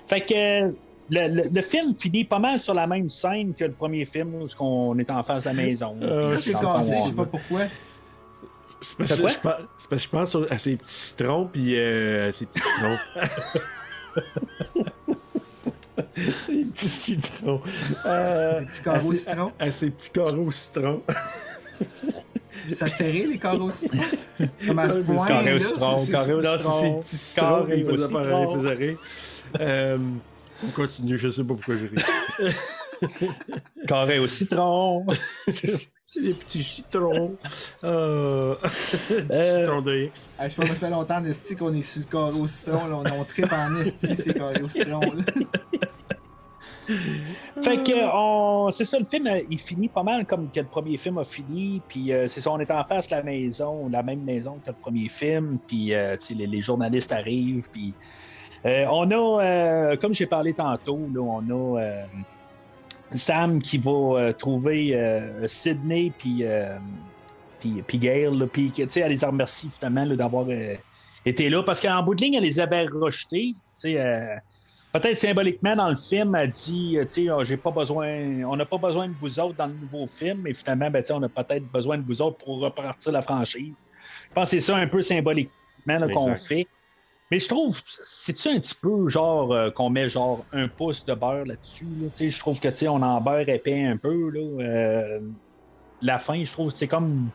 Fait 0.07 0.21
que 0.21 0.33
euh, 0.67 0.71
le, 1.09 1.27
le- 1.43 1.49
le 1.53 1.61
film 1.61 1.95
finit 1.95 2.23
pas 2.23 2.39
mal 2.39 2.59
sur 2.59 2.73
la 2.73 2.87
même 2.87 3.09
scène 3.09 3.53
que 3.53 3.65
le 3.65 3.71
premier 3.71 4.05
film, 4.05 4.33
où 4.35 4.47
on 4.59 4.97
est 4.97 5.09
en 5.11 5.23
face 5.23 5.43
de 5.43 5.49
la 5.49 5.53
maison. 5.53 5.95
Euh, 6.01 6.35
cassé, 6.35 6.53
fond, 6.93 7.03
je 7.03 7.09
sais 7.09 7.15
pas 7.15 7.25
pourquoi. 7.25 7.61
C'est 8.81 8.97
parce, 8.97 9.15
que 9.15 9.21
quoi? 9.21 9.29
je 9.31 9.39
pense- 9.39 9.53
c'est 9.77 9.89
parce 9.89 10.01
que 10.01 10.07
je 10.07 10.09
pense 10.17 10.35
au- 10.35 10.45
à 10.51 10.57
ces 10.57 10.75
petits 10.75 10.93
citrons, 10.93 11.49
puis 11.51 11.77
euh, 11.77 12.31
ces 12.31 12.45
petits 12.45 12.61
citrons. 12.61 12.97
ces 16.15 16.63
petits 16.65 16.89
citrons. 16.89 17.61
Euh, 18.05 18.61
petits 18.65 18.81
carreaux 18.81 18.97
à 18.97 19.01
ces- 19.01 19.07
au 19.09 19.13
citron. 19.15 19.51
À, 19.59 19.63
à 19.63 19.71
ces 19.71 19.89
petits 19.89 20.09
carreaux 20.11 20.45
au 20.47 20.51
citron. 20.51 21.01
Ça 22.77 22.85
te 22.85 22.91
fait 22.91 23.11
rire, 23.11 23.29
les 23.29 23.37
carreaux 23.39 23.67
au 23.67 23.71
citron? 23.71 24.03
Comme 24.67 24.79
à 24.79 24.89
ce 24.89 24.99
point, 24.99 25.27
ces 25.27 25.33
petits 26.91 27.17
citrons 27.17 27.65
qui 27.65 27.71
carré 27.71 27.83
me 27.83 27.87
au 27.87 27.91
faisaient 27.97 28.13
pas 28.13 28.19
rire, 28.21 28.37
citron. 28.37 28.55
ils 28.55 28.61
faisaient 28.61 28.75
rire. 28.75 28.97
Euh, 30.61 30.67
on 30.67 30.71
continue, 30.71 31.17
je 31.17 31.29
sais 31.29 31.43
pas 31.43 31.53
pourquoi 31.53 31.75
je 31.75 31.87
ris. 31.87 32.49
Carré 33.87 34.19
au 34.19 34.27
citron. 34.27 35.05
Les 36.15 36.33
petits 36.33 36.63
citrons. 36.63 37.35
Euh... 37.83 38.55
Euh, 39.31 39.59
Citron 39.59 39.81
de 39.81 39.95
X. 40.05 40.29
Ah, 40.37 40.47
je 40.47 40.53
sais 40.53 40.61
pas, 40.61 40.67
ça 40.67 40.75
fait 40.75 40.89
longtemps, 40.89 41.21
Nesty, 41.21 41.55
qu'on 41.55 41.73
est 41.73 41.81
sur 41.81 42.01
le 42.01 42.07
carré 42.07 42.39
au 42.39 42.47
citron. 42.47 42.87
Là. 42.87 42.95
On, 42.97 43.21
on 43.21 43.23
tripe 43.23 43.51
en 43.51 43.69
Nesty, 43.71 44.15
ces 44.15 44.33
carrés 44.33 44.61
au 44.61 44.69
citron. 44.69 44.99
Là. 44.99 45.23
Fait 47.61 47.77
que 47.83 47.93
on... 48.13 48.69
c'est 48.71 48.85
ça, 48.85 48.99
le 48.99 49.05
film, 49.05 49.27
euh, 49.27 49.39
il 49.49 49.57
finit 49.57 49.87
pas 49.87 50.03
mal 50.03 50.25
comme 50.25 50.51
que 50.51 50.59
le 50.59 50.65
premier 50.65 50.97
film 50.97 51.17
a 51.17 51.23
fini. 51.23 51.81
Puis 51.87 52.11
euh, 52.11 52.27
c'est 52.27 52.41
ça, 52.41 52.51
on 52.51 52.59
est 52.59 52.71
en 52.71 52.83
face 52.83 53.07
de 53.09 53.15
la 53.15 53.23
maison, 53.23 53.89
la 53.89 54.03
même 54.03 54.23
maison 54.23 54.59
que 54.65 54.69
le 54.69 54.75
premier 54.79 55.09
film. 55.09 55.59
Puis 55.67 55.93
euh, 55.93 56.17
tu 56.17 56.27
sais, 56.27 56.33
les, 56.33 56.47
les 56.47 56.61
journalistes 56.61 57.11
arrivent. 57.11 57.69
Puis 57.71 57.93
euh, 58.65 58.85
on 58.89 59.09
a, 59.11 59.43
euh, 59.43 59.97
comme 59.97 60.13
j'ai 60.13 60.25
parlé 60.25 60.53
tantôt, 60.53 60.99
là, 61.13 61.21
on 61.21 61.49
a 61.49 61.81
euh, 61.81 62.05
Sam 63.11 63.61
qui 63.61 63.77
va 63.77 64.33
trouver 64.33 64.97
Sydney 65.47 66.11
puis 66.17 66.45
puis, 67.59 67.81
puis 67.85 67.97
Gail. 67.97 68.37
là, 68.37 68.47
Puis 68.47 68.73
elle 68.77 69.11
les 69.11 69.25
remercie 69.25 69.69
finalement 69.69 70.05
d'avoir 70.15 70.47
été 71.25 71.49
là 71.49 71.63
parce 71.63 71.79
qu'en 71.79 72.01
bout 72.03 72.15
de 72.15 72.23
ligne, 72.23 72.35
elle 72.35 72.43
les 72.43 72.59
avait 72.59 72.85
rejetés. 72.87 73.53
Peut-être 73.81 75.17
symboliquement 75.17 75.75
dans 75.75 75.89
le 75.89 75.95
film, 75.95 76.35
elle 76.35 76.49
dit, 76.49 76.97
tu 77.01 77.09
sais, 77.09 77.29
oh, 77.31 77.43
j'ai 77.43 77.57
pas 77.57 77.71
besoin, 77.71 78.43
on 78.43 78.55
n'a 78.55 78.65
pas 78.65 78.77
besoin 78.77 79.07
de 79.07 79.13
vous 79.15 79.39
autres 79.39 79.55
dans 79.55 79.65
le 79.65 79.73
nouveau 79.73 80.05
film, 80.05 80.41
mais 80.43 80.53
finalement, 80.53 80.91
ben, 80.91 81.03
on 81.09 81.23
a 81.23 81.29
peut-être 81.29 81.65
besoin 81.71 81.97
de 81.97 82.05
vous 82.05 82.21
autres 82.21 82.37
pour 82.37 82.59
repartir 82.59 83.11
la 83.11 83.23
franchise. 83.23 83.87
Je 84.29 84.33
pense 84.33 84.51
que 84.51 84.59
c'est 84.59 84.59
ça 84.59 84.77
un 84.77 84.85
peu 84.85 85.01
symboliquement 85.01 85.97
qu'on 86.13 86.35
fait. 86.35 86.67
Mais 87.33 87.39
je 87.39 87.47
trouve, 87.47 87.81
c'est-tu 88.05 88.49
un 88.49 88.59
petit 88.59 88.75
peu 88.79 89.07
genre 89.07 89.51
euh, 89.53 89.71
qu'on 89.71 89.89
met 89.89 90.07
genre 90.07 90.45
un 90.51 90.67
pouce 90.67 91.03
de 91.03 91.15
beurre 91.15 91.45
là-dessus? 91.45 91.89
Là? 91.99 92.07
Je 92.15 92.37
trouve 92.37 92.59
que 92.59 92.67
tu 92.67 92.87
on 92.87 93.01
en 93.01 93.21
beurre 93.21 93.49
épais 93.49 93.83
un 93.83 93.97
peu. 93.97 94.29
Là, 94.29 94.63
euh, 94.63 95.19
la 95.99 96.19
fin, 96.19 96.43
je 96.43 96.51
trouve 96.51 96.69
c'est 96.69 96.87
comme 96.87 97.31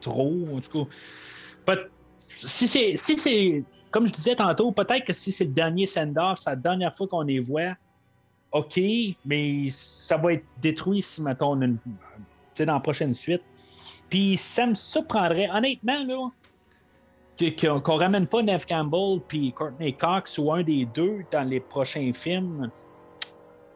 trop. 0.00 0.48
En 0.56 0.60
tout 0.60 0.88
cas, 0.88 1.74
si 2.16 2.66
c'est 2.66 2.96
si 2.96 3.16
c'est 3.16 3.64
comme 3.92 4.08
je 4.08 4.12
disais 4.12 4.34
tantôt, 4.34 4.72
peut-être 4.72 5.04
que 5.04 5.12
si 5.12 5.30
c'est 5.30 5.44
le 5.44 5.52
dernier 5.52 5.86
send-off, 5.86 6.40
c'est 6.40 6.50
la 6.50 6.56
dernière 6.56 6.96
fois 6.96 7.06
qu'on 7.06 7.22
les 7.22 7.38
voit, 7.38 7.76
OK, 8.50 8.80
mais 9.24 9.68
ça 9.70 10.16
va 10.16 10.32
être 10.32 10.46
détruit 10.56 11.02
si 11.02 11.22
mettons 11.22 11.54
une- 11.62 11.78
dans 12.58 12.74
la 12.74 12.80
prochaine 12.80 13.14
suite. 13.14 13.42
Puis 14.10 14.36
ça 14.38 14.66
me 14.66 14.74
surprendrait, 14.74 15.48
honnêtement, 15.50 16.02
là, 16.02 16.30
qu'on 17.38 17.96
ramène 17.96 18.26
pas 18.26 18.42
Neve 18.42 18.66
Campbell 18.66 19.20
puis 19.28 19.52
Courtney 19.52 19.92
Cox 19.92 20.38
ou 20.38 20.52
un 20.52 20.62
des 20.62 20.86
deux 20.86 21.18
dans 21.30 21.46
les 21.48 21.60
prochains 21.60 22.12
films. 22.12 22.70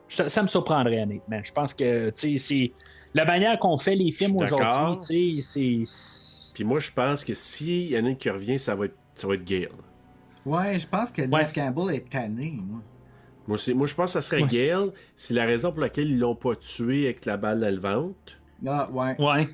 Ça, 0.08 0.28
ça 0.28 0.42
me 0.42 0.48
surprendrait, 0.48 1.02
honnêtement. 1.02 1.40
Je 1.42 1.52
pense 1.52 1.72
que, 1.74 2.10
tu 2.10 2.38
sais, 2.38 2.38
c'est 2.38 2.72
la 3.14 3.24
manière 3.24 3.58
qu'on 3.58 3.76
fait 3.76 3.94
les 3.94 4.10
films 4.10 4.36
aujourd'hui, 4.36 4.96
tu 5.38 5.40
sais, 5.42 5.82
c'est. 5.84 6.52
Puis 6.54 6.64
moi, 6.64 6.80
je 6.80 6.90
pense 6.90 7.22
que 7.24 7.32
s'il 7.34 7.90
y 7.90 7.98
en 7.98 8.04
a 8.04 8.08
une 8.08 8.16
qui 8.16 8.28
revient, 8.28 8.58
ça 8.58 8.74
va 8.74 8.86
être, 8.86 8.96
ça 9.14 9.28
va 9.28 9.34
être 9.34 9.44
Gale. 9.44 9.68
Ouais, 10.44 10.78
je 10.80 10.88
pense 10.88 11.12
que 11.12 11.22
Ouais. 11.22 11.28
Neve 11.42 11.52
Campbell 11.54 11.94
est 11.94 12.08
tanné, 12.08 12.58
moi. 12.60 12.80
Moi, 13.46 13.56
moi, 13.74 13.86
je 13.86 13.94
pense 13.94 14.06
que 14.14 14.20
ça 14.20 14.22
serait 14.22 14.42
Ouais. 14.42 14.48
Gale. 14.48 14.92
C'est 15.16 15.34
la 15.34 15.44
raison 15.44 15.70
pour 15.70 15.80
laquelle 15.80 16.08
ils 16.10 16.18
l'ont 16.18 16.34
pas 16.34 16.56
tué 16.56 17.04
avec 17.04 17.24
la 17.26 17.36
balle 17.36 17.60
dans 17.60 17.70
le 17.74 17.80
ventre. 17.80 18.14
Ah, 18.66 18.88
ouais. 18.90 19.14
Ouais. 19.20 19.48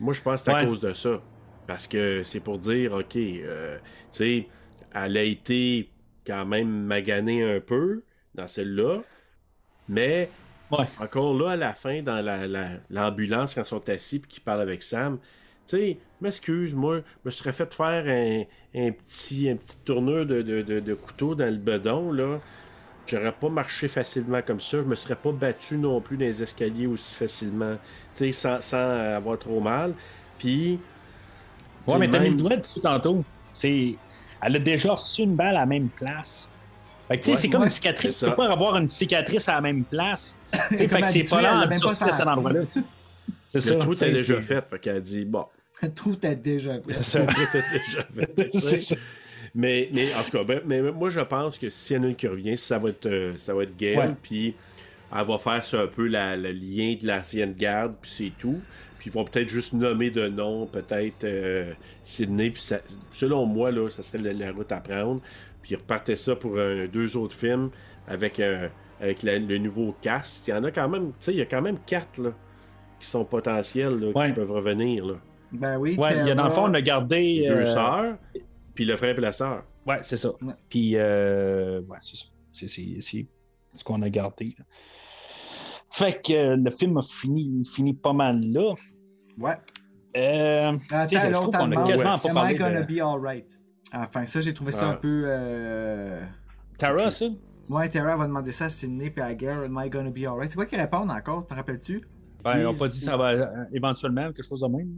Moi, 0.00 0.12
je 0.14 0.20
pense 0.22 0.40
que 0.40 0.44
c'est 0.46 0.50
à 0.52 0.60
Ouais. 0.60 0.66
cause 0.66 0.80
de 0.80 0.92
ça. 0.92 1.20
Parce 1.66 1.86
que 1.86 2.22
c'est 2.24 2.40
pour 2.40 2.58
dire, 2.58 2.92
OK, 2.94 3.16
euh, 3.16 3.78
tu 3.78 3.84
sais, 4.12 4.48
elle 4.94 5.16
a 5.16 5.22
été 5.22 5.90
quand 6.26 6.44
même 6.46 6.68
maganée 6.68 7.42
un 7.42 7.60
peu 7.60 8.02
dans 8.34 8.46
celle-là, 8.46 9.02
mais 9.88 10.30
Ouais. 10.70 10.86
encore 10.98 11.34
là, 11.38 11.50
à 11.52 11.56
la 11.56 11.74
fin, 11.74 12.02
dans 12.02 12.20
la- 12.22 12.46
la- 12.48 12.80
l'ambulance, 12.90 13.54
quand 13.54 13.62
ils 13.62 13.66
sont 13.66 13.88
assis 13.90 14.16
et 14.16 14.20
qu'ils 14.28 14.42
parlent 14.42 14.60
avec 14.62 14.82
Sam, 14.82 15.18
tu 15.66 15.76
sais, 15.76 15.98
m'excuse, 16.20 16.74
moi, 16.74 16.98
je 16.98 17.02
me 17.26 17.30
serais 17.30 17.52
fait 17.52 17.72
faire 17.74 18.04
un, 18.06 18.44
un 18.74 18.92
petit, 18.92 19.48
un 19.50 19.56
petit 19.56 19.76
tourneur 19.84 20.26
de, 20.26 20.42
de- 20.42 20.62
de- 20.62 20.80
de 20.80 20.94
couteau 20.94 21.34
dans 21.34 21.50
le 21.50 21.58
bedon, 21.58 22.12
là. 22.12 22.40
J'aurais 23.06 23.32
pas 23.32 23.48
marché 23.50 23.88
facilement 23.88 24.42
comme 24.42 24.60
ça. 24.60 24.78
Je 24.78 24.82
me 24.84 24.94
serais 24.94 25.16
pas 25.16 25.32
battu 25.32 25.78
non 25.78 26.00
plus 26.00 26.16
dans 26.16 26.24
les 26.26 26.42
escaliers 26.42 26.86
aussi 26.86 27.14
facilement, 27.16 27.76
tu 28.14 28.26
sais, 28.26 28.32
sans, 28.32 28.60
sans 28.62 28.78
avoir 29.16 29.38
trop 29.38 29.60
mal. 29.60 29.94
Puis. 30.38 30.80
Ouais, 31.86 31.98
mais 31.98 32.08
t'as 32.08 32.18
mis 32.20 32.30
le 32.30 32.36
doigt 32.36 32.56
dessus 32.56 32.80
tantôt. 32.80 33.24
C'est... 33.52 33.94
Elle 34.44 34.56
a 34.56 34.58
déjà 34.58 34.92
reçu 34.92 35.22
une 35.22 35.36
balle 35.36 35.56
à 35.56 35.60
la 35.60 35.66
même 35.66 35.88
place. 35.88 36.48
Fait 37.08 37.16
que, 37.16 37.20
tu 37.22 37.26
sais, 37.26 37.30
Ouais. 37.32 37.36
c'est 37.38 37.48
comme 37.48 37.60
Ouais, 37.60 37.66
une 37.66 37.70
cicatrice. 37.70 38.18
Tu 38.18 38.24
peux 38.24 38.34
pas 38.34 38.50
avoir 38.52 38.76
une 38.76 38.88
cicatrice 38.88 39.48
à 39.48 39.54
la 39.54 39.60
même 39.60 39.84
place. 39.84 40.36
Fait 40.70 40.86
que 40.86 41.06
c'est 41.08 41.24
pas 41.24 41.42
là 41.42 41.66
même 41.66 41.80
pas 41.80 41.94
cet 41.94 42.26
endroit-là. 42.26 42.60
C'est 43.48 43.60
ça. 43.60 43.74
Le 43.74 43.80
trou 43.80 43.94
t'as 43.94 44.08
déjà 44.10 44.40
fait. 44.40 44.66
Fait 44.68 44.78
qu'elle 44.78 44.96
a 44.96 45.00
dit, 45.00 45.24
bon, 45.24 45.44
Tout 45.94 46.16
est 46.24 46.36
déjà 46.36 46.74
fait. 46.86 46.94
C'est 46.94 47.04
ça. 47.04 47.18
le 47.20 47.26
trou 47.26 47.42
t'as 47.52 47.60
déjà 47.78 48.02
fait. 48.14 48.50
C'est 48.58 48.80
ça. 48.80 48.96
Mais, 49.54 49.90
mais 49.92 50.06
en 50.14 50.22
tout 50.22 50.30
cas, 50.38 50.44
ben, 50.44 50.60
mais 50.64 50.80
moi 50.80 51.10
je 51.10 51.20
pense 51.20 51.58
que 51.58 51.68
s'il 51.68 51.96
y 51.96 52.00
en 52.00 52.04
a 52.04 52.06
une 52.08 52.16
qui 52.16 52.26
revient, 52.26 52.56
ça 52.56 52.78
va 52.78 52.88
être, 52.88 53.06
euh, 53.06 53.34
ça 53.36 53.52
va 53.52 53.64
être 53.64 53.76
Gail, 53.76 54.14
puis 54.22 54.54
elle 55.14 55.26
va 55.26 55.36
faire 55.36 55.62
ça 55.62 55.82
un 55.82 55.86
peu 55.88 56.06
la- 56.06 56.36
le 56.36 56.52
lien 56.52 56.96
de 56.98 57.06
l'ancienne 57.06 57.52
garde, 57.52 57.94
puis 58.00 58.10
c'est 58.10 58.32
tout. 58.38 58.60
Puis 59.02 59.10
ils 59.10 59.14
vont 59.14 59.24
peut-être 59.24 59.48
juste 59.48 59.72
nommer 59.72 60.10
de 60.12 60.28
nom, 60.28 60.64
peut-être 60.68 61.24
euh, 61.24 61.72
Sydney, 62.04 62.50
puis 62.52 62.62
ça- 62.62 62.82
selon 63.10 63.46
moi, 63.46 63.72
là, 63.72 63.90
ça 63.90 64.00
serait 64.00 64.22
la, 64.22 64.32
la 64.32 64.52
route 64.52 64.70
à 64.70 64.80
prendre. 64.80 65.20
Puis 65.60 65.72
ils 65.72 65.76
repartaient 65.76 66.14
ça 66.14 66.36
pour 66.36 66.52
deux 66.54 67.16
autres 67.16 67.34
films 67.34 67.70
avec, 68.06 68.38
un- 68.38 68.70
avec 69.00 69.24
la- 69.24 69.40
le 69.40 69.58
nouveau 69.58 69.92
cast. 70.00 70.46
Il 70.46 70.52
y 70.52 70.54
en 70.54 70.62
a 70.62 70.70
quand 70.70 70.88
même, 70.88 71.08
tu 71.08 71.14
sais, 71.18 71.32
il 71.32 71.38
y 71.38 71.42
a 71.42 71.46
quand 71.46 71.62
même 71.62 71.78
quatre 71.84 72.20
là, 72.22 72.30
qui 73.00 73.08
sont 73.08 73.24
potentiels, 73.24 73.98
là, 73.98 74.12
Ouais. 74.14 74.28
qui 74.28 74.34
peuvent 74.34 74.52
revenir. 74.52 75.04
Là. 75.04 75.14
Ben 75.50 75.78
oui. 75.78 75.96
Ouais, 75.98 76.20
il 76.20 76.28
y 76.28 76.30
a 76.30 76.36
dans 76.36 76.44
le 76.44 76.50
fond, 76.50 76.66
on 76.66 76.74
a 76.74 76.80
gardé. 76.80 77.44
Deux 77.48 77.54
euh, 77.54 77.64
sœurs, 77.64 78.16
puis 78.76 78.84
le 78.84 78.94
frère 78.94 79.18
et 79.18 79.20
la 79.20 79.32
sœur. 79.32 79.64
Ouais, 79.84 79.98
c'est 80.04 80.16
ça. 80.16 80.30
Ouais. 80.42 80.54
Puis, 80.68 80.92
euh, 80.94 81.80
ouais, 81.88 81.98
c'est 82.02 82.16
ça. 82.18 82.26
C'est, 82.52 82.68
c'est- 82.68 82.98
c'est 83.00 83.26
ce 83.74 83.82
qu'on 83.82 84.00
a 84.02 84.08
gardé. 84.10 84.54
là. 84.56 84.64
Fait 85.90 86.22
que 86.24 86.32
euh, 86.32 86.56
le 86.56 86.70
film 86.70 86.96
a 86.98 87.02
fini, 87.02 87.64
fini 87.66 87.92
pas 87.94 88.12
mal 88.12 88.40
là. 88.50 88.74
Ouais. 89.42 89.56
Euh, 90.16 90.72
Attends, 90.90 91.06
je 91.10 91.18
trouve 91.18 91.32
l'autre 91.46 91.58
qu'on 91.58 91.72
a 91.72 91.86
quasiment 91.86 92.12
Ouais. 92.14 92.18
pas 92.22 92.28
Am 92.28 92.30
I 92.30 92.34
parlé 92.34 92.56
gonna 92.56 92.82
de 92.82 92.94
be 92.94 93.00
alright? 93.00 93.46
Enfin, 93.94 94.24
ça, 94.26 94.40
j'ai 94.40 94.54
trouvé 94.54 94.72
ça 94.72 94.88
un 94.88 94.94
peu. 94.94 95.24
Euh... 95.26 96.20
Tara, 96.78 97.10
ça? 97.10 97.26
Moi, 97.68 97.88
Tara 97.88 98.16
va 98.16 98.26
demander 98.26 98.52
ça 98.52 98.66
à 98.66 98.70
Sydney 98.70 99.10
puis 99.10 99.22
à 99.22 99.34
Gare. 99.34 99.62
Am 99.62 99.80
I 99.84 99.88
gonna 99.90 100.10
be 100.10 100.24
alright? 100.26 100.50
C'est 100.50 100.56
quoi 100.56 100.66
qu'ils 100.66 100.80
répondent 100.80 101.10
encore? 101.10 101.46
T'en 101.46 101.54
rappelles-tu? 101.54 102.02
Ben, 102.44 102.58
ils 102.58 102.62
n'ont 102.64 102.74
pas 102.74 102.88
dit 102.88 103.00
ça 103.00 103.16
va 103.16 103.30
euh, 103.30 103.46
éventuellement, 103.72 104.32
quelque 104.32 104.42
chose 104.46 104.60
de 104.62 104.66
même. 104.66 104.88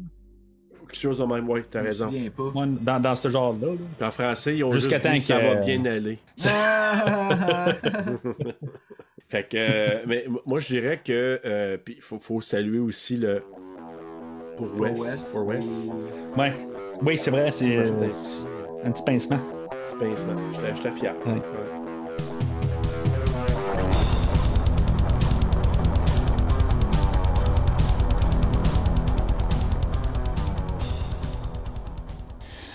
Quelque 0.88 1.00
chose 1.00 1.18
de 1.18 1.24
même, 1.24 1.48
ouais, 1.48 1.62
t'as 1.70 1.80
Je 1.80 1.84
me 1.84 1.88
raison. 1.90 2.04
souviens 2.06 2.30
pas. 2.30 2.50
Moi, 2.54 2.66
dans, 2.80 3.00
dans 3.00 3.14
ce 3.14 3.28
genre-là. 3.28 3.68
là. 4.00 4.08
En 4.08 4.10
français, 4.10 4.56
ils 4.56 4.64
ont 4.64 4.72
Jusqu'à 4.72 4.98
juste 5.00 5.12
dit 5.12 5.20
temps 5.26 5.34
ça 5.34 5.40
que- 5.40 5.46
va 5.46 5.54
bien 5.56 5.84
aller. 5.86 6.18
Fait 9.28 9.48
que, 9.48 9.56
euh, 9.56 10.02
mais 10.06 10.26
moi, 10.46 10.60
je 10.60 10.68
dirais 10.68 11.00
que, 11.04 11.40
euh, 11.44 11.76
puis 11.82 11.94
il 11.96 12.02
faut, 12.02 12.20
faut 12.20 12.40
saluer 12.40 12.78
aussi 12.78 13.16
le. 13.16 13.42
Pour 14.56 15.46
West. 15.46 15.88
Ouais. 16.36 16.52
Oui, 17.02 17.18
c'est 17.18 17.30
vrai, 17.30 17.50
c'est 17.50 17.76
euh, 17.76 17.82
un 17.82 18.08
petit- 18.08 18.46
un 18.84 18.90
petit 18.92 19.02
pincement. 19.04 19.38
pincement. 19.98 20.34
J'étais 20.76 20.90
fier. 20.92 21.14
Ouais. 21.26 21.32
Ouais. 21.32 21.40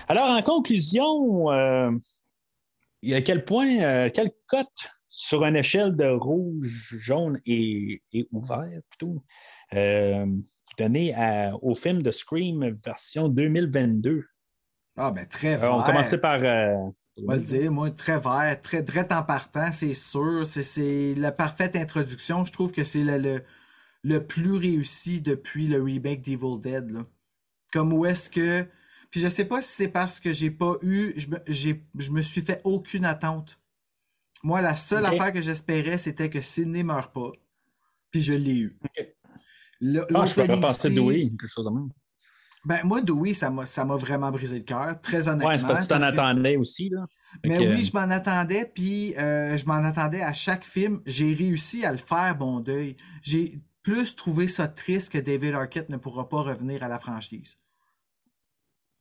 Alors, 0.08 0.30
en 0.30 0.42
conclusion, 0.42 1.52
euh, 1.52 1.92
il 3.02 3.10
y 3.12 3.16
a 3.16 3.22
quel 3.22 3.46
point, 3.46 3.80
euh, 3.82 4.10
quelle 4.14 4.32
cote 4.48 4.68
sur 5.10 5.44
une 5.44 5.56
échelle 5.56 5.96
de 5.96 6.06
rouge, 6.06 6.96
jaune 7.00 7.42
et, 7.46 8.02
et 8.14 8.28
ouvert, 8.32 8.70
plutôt, 8.90 9.24
euh, 9.74 10.26
donné 10.78 11.14
à- 11.16 11.54
au 11.62 11.76
film 11.76 12.02
de 12.02 12.12
Scream 12.12 12.76
version 12.86 13.28
2022? 13.28 14.24
ah, 14.96 15.12
ben 15.12 15.26
très 15.28 15.56
Euh, 15.56 15.58
vert. 15.58 15.74
on 15.76 15.84
commençait 15.84 16.20
par. 16.22 16.40
euh, 16.44 16.74
On 17.22 17.26
va 17.28 17.36
le 17.36 17.42
dire, 17.42 17.72
moi, 17.72 17.90
très 17.92 18.18
vert, 18.20 18.62
très 18.62 18.82
direct 18.84 19.12
en 19.12 19.24
partant, 19.24 19.72
c'est 19.72 19.94
sûr. 19.94 20.46
C'est- 20.48 21.16
la 21.16 21.32
parfaite 21.32 21.76
introduction. 21.76 22.46
Je 22.46 22.52
trouve 22.54 22.72
que 22.72 22.84
c'est 22.84 23.04
le, 23.04 23.18
le, 23.18 23.44
le 24.04 24.26
plus 24.26 24.54
réussi 24.58 25.22
depuis 25.22 25.68
le 25.68 25.82
remake 25.82 26.24
d'Evil 26.24 26.60
Dead. 26.62 26.92
là. 26.92 27.02
Comme 27.74 27.94
où 27.94 28.06
est-ce 28.06 28.30
que. 28.30 28.66
Puis 29.12 29.20
je 29.22 29.28
sais 29.28 29.46
pas 29.46 29.62
si 29.62 29.72
c'est 29.74 29.88
parce 29.90 30.20
que 30.20 30.34
j'ai 30.34 30.52
pas 30.52 30.76
eu. 30.82 31.14
Je 31.18 31.30
me, 31.30 31.38
je 31.48 32.12
me 32.12 32.22
suis 32.22 32.42
fait 32.42 32.62
aucune 32.64 33.06
attente. 33.06 33.60
Moi, 34.44 34.62
la 34.62 34.76
seule 34.76 35.04
affaire 35.06 35.34
que 35.34 35.42
j'espérais, 35.42 35.98
c'était 35.98 36.30
que 36.30 36.42
Sidney 36.42 36.84
meure 36.84 37.12
pas. 37.12 37.32
Puis 38.12 38.22
je 38.22 38.34
l'ai 38.34 38.58
eu. 38.58 38.78
Ok. 38.84 39.08
Le- 39.82 40.02
Ah, 40.14 40.26
je 40.26 40.34
pourrais 40.34 40.48
l'opening 40.48 40.62
penser 40.62 40.90
Dewey, 40.90 41.30
quelque 41.30 41.48
chose 41.48 41.66
de 41.66 41.72
même. 41.72 41.90
Ben, 42.66 42.82
moi, 42.84 43.02
Dewey, 43.02 43.34
ça 43.34 43.50
m'a 43.50 43.66
ça 43.66 43.86
m'a 43.86 43.96
vraiment 43.96 44.30
brisé 44.32 44.58
le 44.58 44.64
cœur, 44.66 45.00
très 45.00 45.28
honnêtement. 45.30 45.48
Ouais, 45.50 45.58
c'est 45.58 45.66
parce 45.68 45.88
que 45.88 45.94
tu 45.94 46.00
t'en 46.00 46.00
que- 46.00 46.20
attendais 46.20 46.58
aussi, 46.58 46.90
là. 46.90 47.06
Mais 47.46 47.58
oui, 47.76 47.84
je 47.86 47.94
m'en 47.94 48.10
attendais, 48.10 48.66
puis 48.66 49.16
euh, 49.18 49.56
je 49.58 49.66
m'en 49.66 49.76
attendais 49.76 50.22
à 50.22 50.34
chaque 50.34 50.66
film. 50.66 51.02
J'ai 51.06 51.34
réussi 51.34 51.86
à 51.86 51.92
le 51.92 51.98
faire, 51.98 52.36
bon 52.36 52.60
deuil. 52.60 52.98
J'ai 53.22 53.62
plus 53.84 54.16
trouvé 54.16 54.48
ça 54.48 54.68
triste 54.68 55.12
que 55.14 55.18
David 55.20 55.54
Arquette 55.54 55.90
ne 55.90 55.98
pourra 55.98 56.28
pas 56.28 56.42
revenir 56.42 56.84
à 56.84 56.88
la 56.90 57.00
franchise. 57.00 57.58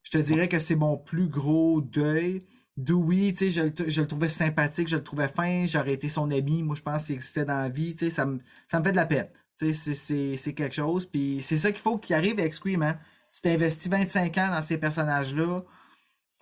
Je 0.04 0.10
te 0.12 0.18
dirais 0.18 0.48
que 0.48 0.58
c'est 0.58 0.76
mon 0.76 0.96
plus 0.96 1.28
gros 1.28 1.80
deuil. 1.80 2.46
Dewey, 2.78 3.32
tu 3.34 3.50
je, 3.50 3.60
le- 3.62 4.06
trouvais 4.06 4.28
sympathique, 4.28 4.88
je 4.88 4.96
le 4.96 5.02
trouvais 5.02 5.28
fin, 5.28 5.66
j'aurais 5.66 5.94
été 5.94 6.08
son 6.08 6.30
ami, 6.30 6.62
moi 6.62 6.76
je 6.76 6.82
pense 6.82 7.06
qu'il 7.06 7.16
existait 7.16 7.44
dans 7.44 7.60
la 7.62 7.68
vie, 7.68 7.96
ça 8.10 8.24
me, 8.24 8.38
ça 8.68 8.82
fait 8.82 8.92
de 8.92 8.96
la 8.96 9.06
peine. 9.06 9.26
Tu 9.58 9.74
sais, 9.74 9.94
c'est- 10.36 10.52
quelque 10.54 10.74
chose, 10.74 11.10
c'est 11.40 11.56
ça 11.56 11.72
qu'il 11.72 11.80
faut 11.80 11.98
qu'il 11.98 12.14
arrive 12.14 12.38
avec 12.38 12.54
Scream, 12.54 12.82
hein. 12.82 12.98
Tu 13.34 13.40
t'investis 13.42 13.90
25 13.90 14.38
ans 14.38 14.50
dans 14.50 14.62
ces 14.62 14.78
personnages-là, 14.78 15.62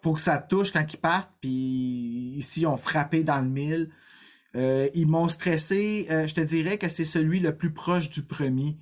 faut 0.03 0.13
que 0.15 0.21
ça 0.21 0.39
te 0.39 0.49
touche 0.49 0.73
quand 0.73 0.87
ils 0.93 0.99
partent, 0.99 1.33
puis 1.41 1.51
ici, 2.37 2.61
ils 2.63 2.67
ont 2.67 2.77
frappé 2.77 3.23
dans 3.25 3.41
le 3.41 3.49
mille. 3.49 3.91
Euh, 4.57 4.89
ils 4.95 5.07
m'ont 5.07 5.29
stressé. 5.29 6.07
Euh, 6.11 6.27
je 6.27 6.35
te 6.35 6.41
dirais 6.41 6.79
que 6.79 6.89
c'est 6.89 7.05
celui 7.05 7.41
le 7.41 7.57
plus 7.57 7.73
proche 7.73 8.11
du 8.11 8.23
premier 8.23 8.79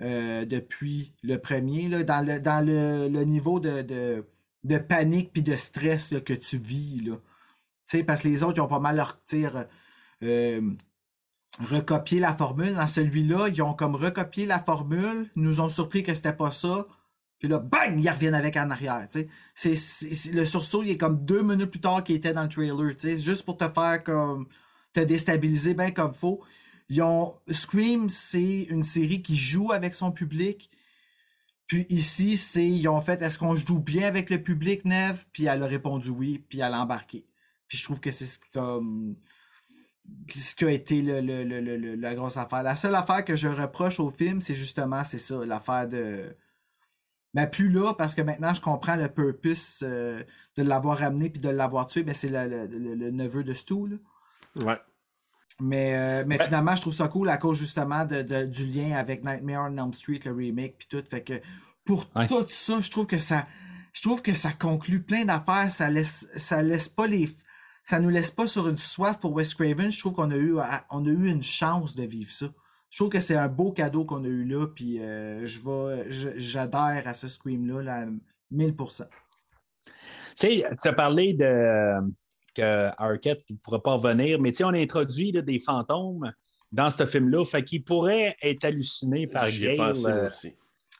euh, 0.00 0.44
depuis 0.44 1.14
le 1.22 1.38
premier. 1.38 1.88
Dans 2.04 2.24
le, 2.26 3.24
niveau 3.24 3.60
de, 3.60 3.82
de 4.64 4.78
panique 4.78 5.32
puis 5.32 5.42
de 5.42 5.56
stress 5.56 6.14
que 6.24 6.34
tu 6.34 6.58
vis. 6.58 7.00
Là. 7.00 7.16
Parce 8.06 8.22
que 8.22 8.28
les 8.28 8.42
autres, 8.42 8.58
ils 8.58 8.60
ont 8.60 8.68
pas 8.68 8.80
mal 8.80 8.96
leur 8.96 9.18
euh, 10.22 10.60
recopié 11.60 12.20
la 12.20 12.34
formule. 12.34 12.74
Dans 12.74 12.86
celui-là, 12.86 13.48
ils 13.48 13.62
ont 13.62 13.74
comme 13.74 13.96
recopié 13.96 14.46
la 14.46 14.58
formule, 14.58 15.30
nous 15.36 15.60
ont 15.60 15.70
surpris 15.70 16.02
que 16.02 16.14
c'était 16.14 16.32
pas 16.32 16.52
ça. 16.52 16.86
Puis 17.38 17.48
là, 17.48 17.58
bang, 17.58 17.98
ils 17.98 18.08
reviennent 18.08 18.34
avec 18.34 18.56
en 18.56 18.70
arrière. 18.70 19.06
C'est, 19.54 19.74
le 20.32 20.44
sursaut, 20.44 20.82
il 20.82 20.90
est 20.90 20.98
comme 20.98 21.24
deux 21.24 21.42
minutes 21.42 21.70
plus 21.70 21.80
tard 21.80 22.04
qu'il 22.04 22.16
était 22.16 22.32
dans 22.32 22.42
le 22.42 22.48
trailer. 22.50 22.94
C'est 22.98 23.16
juste 23.16 23.44
pour 23.44 23.56
te 23.56 23.68
faire 23.68 24.02
comme. 24.04 24.46
te 24.92 25.00
déstabiliser 25.00 25.74
bien 25.74 25.90
comme 25.90 26.12
faut. 26.12 26.42
Ils 26.90 27.02
ont. 27.02 27.34
Scream, 27.50 28.08
c'est 28.10 28.66
une 28.68 28.82
série 28.82 29.22
qui 29.22 29.36
joue 29.36 29.72
avec 29.72 29.94
son 29.94 30.12
public. 30.12 30.70
Puis 31.70 31.86
ici, 31.88 32.36
c'est. 32.36 32.66
Ils 32.66 32.88
ont 32.88 33.00
fait 33.00 33.22
est-ce 33.22 33.38
qu'on 33.38 33.54
joue 33.54 33.78
bien 33.78 34.08
avec 34.08 34.28
le 34.28 34.42
public, 34.42 34.84
Neve? 34.84 35.24
Puis 35.32 35.44
elle 35.44 35.62
a 35.62 35.66
répondu 35.66 36.10
oui, 36.10 36.44
puis 36.48 36.58
elle 36.58 36.74
a 36.74 36.82
embarqué. 36.82 37.28
Puis 37.68 37.78
je 37.78 37.84
trouve 37.84 38.00
que 38.00 38.10
c'est 38.10 38.26
ce- 38.26 38.40
comme 38.52 39.14
ce 40.34 40.56
qui 40.56 40.64
a 40.64 40.70
été 40.72 41.00
le, 41.00 41.20
le- 41.20 41.44
le- 41.44 41.94
la 41.94 42.14
grosse 42.16 42.36
affaire. 42.38 42.64
La 42.64 42.74
seule 42.74 42.96
affaire 42.96 43.24
que 43.24 43.36
je 43.36 43.46
reproche 43.46 44.00
au 44.00 44.10
film, 44.10 44.40
c'est 44.40 44.56
justement, 44.56 45.04
c'est 45.04 45.18
ça, 45.18 45.46
l'affaire 45.46 45.88
de... 45.88 46.36
Mais 47.34 47.48
plus 47.48 47.70
là, 47.70 47.94
parce 47.94 48.16
que 48.16 48.22
maintenant, 48.22 48.52
je 48.52 48.60
comprends 48.60 48.96
le 48.96 49.08
purpose 49.08 49.84
euh, 49.84 50.20
de 50.56 50.64
l'avoir 50.64 50.98
ramené 50.98 51.30
puis 51.30 51.40
de 51.40 51.50
l'avoir 51.50 51.86
tué, 51.86 52.02
ben 52.02 52.16
c'est 52.16 52.30
le 52.30 53.10
neveu 53.12 53.44
de 53.44 53.54
Stu, 53.54 53.86
là. 53.90 53.96
Ouais. 54.66 54.78
Mais, 55.60 55.94
euh, 55.94 56.24
mais 56.26 56.38
finalement, 56.42 56.74
je 56.76 56.80
trouve 56.82 56.94
ça 56.94 57.08
cool 57.08 57.28
à 57.28 57.36
cause 57.36 57.58
justement 57.58 58.04
de, 58.04 58.22
de- 58.22 58.44
du 58.46 58.66
lien 58.66 58.92
avec 58.96 59.24
Nightmare 59.24 59.70
on 59.70 59.76
Elm 59.76 59.92
Street, 59.92 60.20
le 60.24 60.32
remake, 60.32 60.76
puis 60.78 60.88
tout. 60.88 61.02
Fait 61.08 61.22
que 61.22 61.34
pour 61.84 62.06
Ouais. 62.16 62.26
tout 62.26 62.46
ça, 62.48 62.80
je 62.80 62.90
trouve 62.90 63.06
que 63.06 63.18
ça, 63.18 63.46
je 63.92 64.00
trouve 64.02 64.22
que 64.22 64.34
ça 64.34 64.52
conclut 64.52 65.02
plein 65.02 65.24
d'affaires. 65.24 65.70
Ça 65.70 65.90
laisse, 65.90 66.28
ça 66.36 66.62
laisse 66.62 66.88
pas 66.88 67.06
les, 67.06 67.28
ça 67.82 68.00
nous 68.00 68.08
laisse 68.10 68.30
pas 68.30 68.46
sur 68.46 68.68
une 68.68 68.76
soif 68.78 69.18
pour 69.18 69.32
Wes 69.34 69.54
Craven. 69.54 69.90
Je 69.90 69.98
trouve 69.98 70.14
qu'on 70.14 70.30
a 70.30 70.36
eu, 70.36 70.54
on 70.90 71.06
a 71.06 71.08
eu 71.08 71.28
une 71.28 71.42
chance 71.42 71.94
de 71.94 72.04
vivre 72.04 72.30
ça. 72.32 72.46
Je 72.90 72.96
trouve 72.98 73.08
que 73.10 73.20
c'est 73.20 73.36
un 73.36 73.48
beau 73.48 73.70
cadeau 73.72 74.04
qu'on 74.04 74.24
a 74.24 74.28
eu 74.28 74.44
là, 74.44 74.66
puis 74.66 74.98
euh, 75.00 75.46
je 75.46 75.60
vais, 75.60 76.10
je- 76.10 76.38
j'adhère 76.38 77.02
à 77.06 77.14
ce 77.14 77.28
scream 77.28 77.66
là, 77.66 77.82
là, 77.82 77.94
à 78.02 78.06
1000%. 78.50 79.04
Tu 79.84 79.92
sais, 80.36 80.64
tu 80.82 80.88
as 80.88 80.92
parlé 80.92 81.34
de 81.34 82.00
que 82.54 82.88
Arquette 82.98 83.42
ne 83.50 83.56
pourrait 83.56 83.80
pas 83.80 83.94
revenir, 83.94 84.40
mais 84.40 84.50
tu 84.52 84.58
sais, 84.58 84.64
on 84.64 84.68
a 84.74 84.78
introduit 84.78 85.32
là, 85.32 85.42
des 85.42 85.58
fantômes 85.60 86.32
dans 86.72 86.90
ce 86.90 87.04
film-là, 87.06 87.44
fait 87.44 87.64
qu'il 87.64 87.82
pourrait 87.82 88.36
être 88.42 88.64
halluciné 88.64 89.26
par 89.26 89.50
Gale. 89.50 89.76
pensé, 89.76 90.06
euh, 90.06 90.26
aussi. 90.28 90.52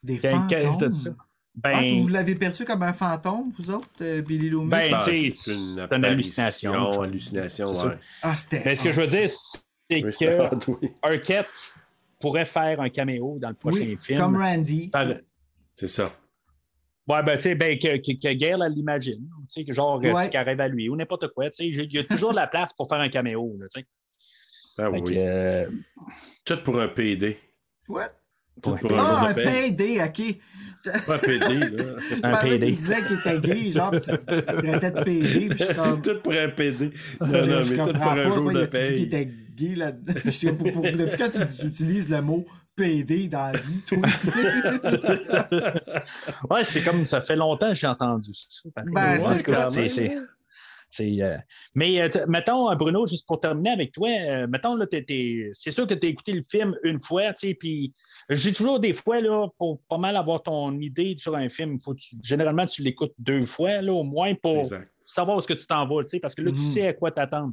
Des 0.03 0.19
fantômes. 0.19 0.79
de 0.79 0.91
ça? 0.91 1.11
Ben, 1.55 1.73
Ah, 1.75 2.01
vous 2.01 2.09
l'avez 2.09 2.35
perçu 2.37 2.65
comme 2.65 2.83
un 2.83 2.93
fantôme, 2.93 3.51
vous 3.59 3.71
autres, 3.71 3.89
euh, 4.01 4.23
Billy 4.23 4.51
Loomis? 4.51 4.71
Ben, 4.71 4.93
Ah, 4.95 5.01
c'est 5.05 5.21
une, 5.27 5.33
c'est 5.35 5.53
une 5.93 6.05
hallucination. 6.05 7.01
hallucination, 7.03 7.73
ouais. 7.73 7.99
ah, 8.23 8.37
c'était. 8.37 8.63
mais 8.65 8.77
ce 8.77 8.85
que 8.85 8.93
je 8.93 9.01
veux 9.01 9.07
ah, 9.09 9.17
dire, 9.17 9.29
c'est 9.29 9.65
Oui, 9.91 10.03
que 10.03 10.71
oui. 10.81 10.91
Arquette 11.03 11.75
pourrait 12.21 12.45
faire 12.47 12.81
un 12.81 12.89
caméo 12.89 13.39
dans 13.41 13.49
le 13.49 13.55
prochain 13.55 13.81
Oui, 13.81 13.97
film. 14.01 14.21
comme 14.21 14.37
Randy. 14.37 14.89
Par- 14.89 15.07
C'est 15.75 15.89
ça. 15.89 16.13
Ouais, 17.11 17.23
ben, 17.25 17.37
tu 17.37 17.43
sais, 17.43 17.55
ben, 17.55 17.79
que, 17.79 17.97
que, 17.99 18.13
que 18.19 18.33
Gale, 18.35 18.63
elle 18.67 18.73
l'imagine. 18.73 19.21
Tu 19.49 19.61
sais, 19.61 19.65
que 19.65 19.73
genre, 19.73 19.99
Ouais. 20.01 20.25
ce 20.25 20.29
qui 20.31 20.37
arrive 20.37 20.61
à 20.61 20.69
lui 20.69 20.89
ou 20.89 20.97
n'importe 20.97 21.29
quoi. 21.29 21.51
Tu 21.51 21.57
sais, 21.57 21.67
il 21.85 21.93
y 21.95 21.99
a 21.99 22.05
toujours 22.05 22.31
de 22.31 22.37
la 22.37 22.47
place 22.47 22.73
pour 22.73 22.89
faire 22.89 23.01
un 23.01 23.09
caméo. 23.09 23.57
Là, 23.61 23.67
tu 23.73 23.81
sais. 23.81 23.87
Ah 24.79 24.91
oui. 24.91 25.03
que, 25.05 25.13
euh, 25.17 25.67
Tout 26.45 26.59
pour 26.63 26.81
un 26.81 26.89
PD. 26.89 27.37
What? 27.89 28.11
Tout 28.63 28.71
Ouais. 28.71 28.79
pour 28.81 28.93
un 28.93 28.97
Ah, 28.99 29.09
jour 29.19 29.29
un 29.29 29.33
de 29.33 29.43
paye. 29.43 29.73
PD, 29.73 30.01
ok. 30.03 30.37
Pas 31.07 31.15
un 31.15 31.19
PD, 31.19 31.39
là. 31.59 31.85
Un 32.23 32.37
PD. 32.39 32.67
tu 32.69 32.73
disais 32.73 32.97
qu'il 33.07 33.19
était 33.19 33.41
gay, 33.41 33.71
genre, 33.71 33.91
tu 33.91 34.01
traitais 34.01 34.91
de 34.91 35.05
PD, 35.05 35.49
puis 35.51 35.59
je 35.59 35.65
suis 35.65 35.75
comme. 35.75 36.01
tout 36.03 36.19
pour 36.23 36.33
un 36.33 36.49
PD. 36.49 36.91
Non, 37.21 37.27
non, 37.27 37.63
je 37.63 37.75
mais 37.75 37.77
tout 37.77 37.85
pour 37.91 37.93
pas 38.01 38.13
un 38.13 38.25
jour 38.31 38.35
pourquoi 38.45 38.53
de 38.53 38.59
il 38.73 38.77
a 38.77 38.89
dit 38.89 38.95
qu'il 38.95 39.11
paye. 39.11 39.23
était 39.23 39.33
gay 39.57 39.75
là 39.75 39.93
Je 40.25 40.31
sais 40.31 40.47
pas, 40.53 40.55
pour- 40.55 40.73
pour- 40.73 40.83
Depuis 40.85 41.19
quand 41.19 41.31
tu 41.31 41.67
utilises 41.67 42.09
le 42.09 42.23
mot 42.23 42.47
PD 42.81 43.29
dans 43.29 43.53
la 43.53 43.59
vie, 43.59 43.83
toi? 43.87 43.99
ouais, 46.51 46.65
c'est 46.65 46.83
comme 46.83 47.05
ça 47.05 47.21
fait 47.21 47.37
longtemps 47.37 47.69
que 47.69 47.75
j'ai 47.75 47.87
entendu 47.87 48.31
ça. 48.33 48.71
Ben, 48.75 49.19
c'est 50.93 51.23
euh, 51.23 51.37
Mais 51.77 52.01
euh, 52.01 52.09
mettons, 52.27 52.69
euh, 52.69 52.75
Bruno, 52.75 53.07
juste 53.07 53.29
pour 53.29 53.39
terminer 53.39 53.71
avec 53.71 53.93
toi, 53.93 54.09
euh, 54.09 54.47
mettons, 54.49 54.75
là, 54.75 54.87
t'es- 54.89 55.05
t'es- 55.05 55.51
c'est 55.53 55.71
sûr 55.71 55.87
que 55.87 55.95
tu 55.95 56.07
as 56.07 56.11
écouté 56.11 56.33
le 56.33 56.43
film 56.43 56.75
une 56.83 57.01
fois, 57.01 57.33
tu 57.33 57.49
sais, 57.49 57.55
puis 57.55 57.93
j'ai 58.29 58.53
toujours 58.53 58.81
des 58.81 58.93
fois, 58.93 59.21
là, 59.21 59.47
pour 59.57 59.81
pas 59.89 59.99
mal 59.99 60.17
avoir 60.17 60.43
ton 60.43 60.77
idée 60.81 61.15
sur 61.17 61.37
un 61.37 61.49
film, 61.49 61.79
faut 61.81 61.95
que 61.95 62.01
tu- 62.01 62.17
généralement, 62.23 62.67
tu 62.67 62.83
l'écoutes 62.83 63.15
deux 63.19 63.45
fois, 63.45 63.81
là, 63.83 63.93
au 63.93 64.03
moins, 64.03 64.35
pour 64.35 64.57
Exact. 64.57 64.91
savoir 65.05 65.37
où 65.37 65.41
est-ce 65.41 65.47
que 65.49 65.53
tu 65.53 65.67
t'en 65.67 65.87
vas, 65.87 66.03
tu 66.03 66.09
sais, 66.09 66.19
parce 66.21 66.35
que 66.35 66.43
là, 66.43 66.51
tu 66.51 66.59
Mhm. 66.59 66.71
sais 66.71 66.87
à 66.89 66.93
quoi 66.95 67.13
t'attendre. 67.13 67.53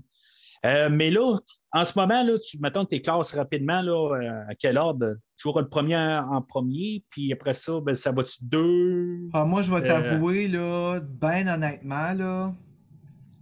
Euh, 0.66 0.90
mais 0.92 1.12
là, 1.12 1.36
en 1.72 1.86
ce 1.86 1.98
moment, 1.98 2.24
là, 2.24 2.34
tu 2.40 2.58
mettons 2.60 2.84
tes 2.86 3.02
classes 3.02 3.34
rapidement, 3.36 3.82
là, 3.82 4.16
euh, 4.16 4.50
à 4.50 4.56
quel 4.56 4.78
ordre? 4.78 5.16
Tu 5.38 5.44
joueras 5.44 5.62
le 5.62 5.70
premier 5.70 5.96
en 5.98 6.42
premier, 6.42 7.04
puis 7.10 7.32
après 7.32 7.54
ça, 7.54 7.80
ben, 7.80 7.94
ça 7.96 8.12
va-tu 8.12 8.44
deux? 8.44 9.20
Ah, 9.34 9.46
moi, 9.46 9.62
je 9.62 9.72
vais 9.72 9.78
Euh. 9.84 9.88
t'avouer, 10.02 10.48
là, 10.48 11.00
ben 11.02 11.48
honnêtement, 11.48 12.12
là. 12.14 12.54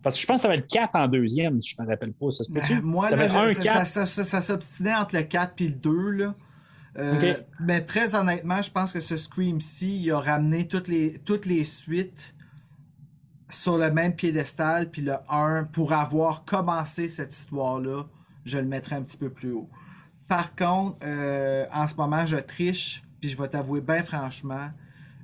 Parce 0.03 0.15
que 0.17 0.21
je 0.21 0.27
pense 0.27 0.37
que 0.37 0.41
ça 0.43 0.47
va 0.49 0.55
être 0.55 0.67
4 0.67 0.95
en 0.95 1.07
deuxième, 1.07 1.59
si 1.61 1.73
je 1.75 1.81
me 1.81 1.87
rappelle 1.87 2.13
pas. 2.13 2.29
Ça 2.31 2.43
se? 2.43 2.51
Ben, 2.51 2.61
moi, 2.83 3.09
Ça 3.09 3.15
là, 3.15 3.27
va 3.27 3.51
être 3.51 3.63
je- 3.63 3.69
un 3.69 3.85
ça, 3.85 4.41
s'obstinait 4.41 4.93
entre 4.95 5.15
le 5.15 5.23
4 5.23 5.61
et 5.61 5.67
le 5.69 5.75
2, 5.75 6.09
là. 6.11 6.33
Euh. 6.97 7.33
Mais 7.59 7.83
très 7.83 8.13
honnêtement, 8.15 8.61
je 8.61 8.71
pense 8.71 8.93
que 8.93 8.99
ce 8.99 9.17
Scream-ci, 9.17 9.99
il 10.01 10.11
a 10.11 10.19
ramené 10.19 10.67
toutes 10.67 10.87
les, 10.87 11.19
toutes 11.25 11.45
les 11.45 11.63
suites 11.63 12.33
sur 13.49 13.77
le 13.77 13.91
même 13.91 14.15
piédestal, 14.15 14.89
puis 14.89 15.01
le 15.01 15.15
1, 15.29 15.65
pour 15.65 15.93
avoir 15.93 16.45
commencé 16.45 17.07
cette 17.07 17.33
histoire-là, 17.35 18.03
je 18.45 18.57
le 18.57 18.65
mettrais 18.65 18.95
un 18.95 19.03
petit 19.03 19.17
peu 19.17 19.29
plus 19.29 19.51
haut. 19.51 19.69
Par 20.27 20.55
contre, 20.55 20.97
euh, 21.03 21.65
en 21.73 21.87
ce 21.87 21.95
moment, 21.95 22.25
je 22.25 22.37
triche, 22.37 23.03
puis 23.21 23.29
je 23.29 23.37
vais 23.37 23.47
t'avouer 23.47 23.81
bien 23.81 24.03
franchement, 24.03 24.69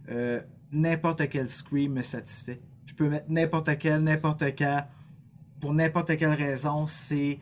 euh, 0.10 0.42
n'importe 0.72 1.28
quel 1.30 1.50
Scream 1.50 1.94
me 1.94 2.04
satisfait. 2.04 2.62
Je 2.86 2.94
peux 2.94 3.10
mettre 3.10 3.26
n'importe 3.30 3.78
quel, 3.80 4.02
n'importe 4.04 4.44
quand, 4.58 4.86
pour 5.60 5.74
n'importe 5.74 6.18
quelle 6.18 6.34
raison, 6.34 6.88
c'est. 6.88 7.40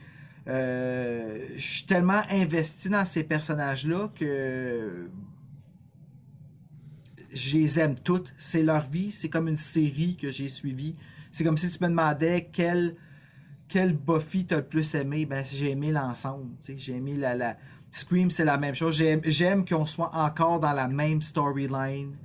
euh, 0.47 1.47
je 1.55 1.61
suis 1.61 1.85
tellement 1.85 2.21
investi 2.29 2.89
dans 2.89 3.05
ces 3.05 3.23
personnages-là 3.23 4.09
que 4.15 5.09
je 7.33 7.57
les 7.57 7.79
aime 7.79 7.95
toutes. 7.95 8.33
C'est 8.37 8.63
leur 8.63 8.87
vie, 8.89 9.11
c'est 9.11 9.29
comme 9.29 9.47
une 9.47 9.57
série 9.57 10.15
que 10.15 10.31
j'ai 10.31 10.49
suivie. 10.49 10.95
C'est 11.31 11.43
comme 11.43 11.57
si 11.57 11.69
tu 11.69 11.83
me 11.83 11.89
demandais 11.89 12.49
quel, 12.51 12.95
quel 13.67 13.93
Buffy 13.93 14.45
t'as 14.45 14.57
le 14.57 14.63
plus 14.65 14.95
aimé. 14.95 15.25
Ben, 15.25 15.43
j'ai 15.45 15.71
aimé 15.71 15.91
l'ensemble. 15.91 16.47
J'ai 16.77 16.95
aimé 16.95 17.13
la, 17.15 17.35
la. 17.35 17.57
Scream, 17.91 18.29
c'est 18.29 18.45
la 18.45 18.57
même 18.57 18.75
chose. 18.75 18.95
J'aime, 18.97 19.21
j'aime 19.25 19.65
qu'on 19.65 19.85
soit 19.85 20.11
encore 20.15 20.59
dans 20.59 20.73
la 20.73 20.87
même 20.87 21.21
storyline. 21.21 22.15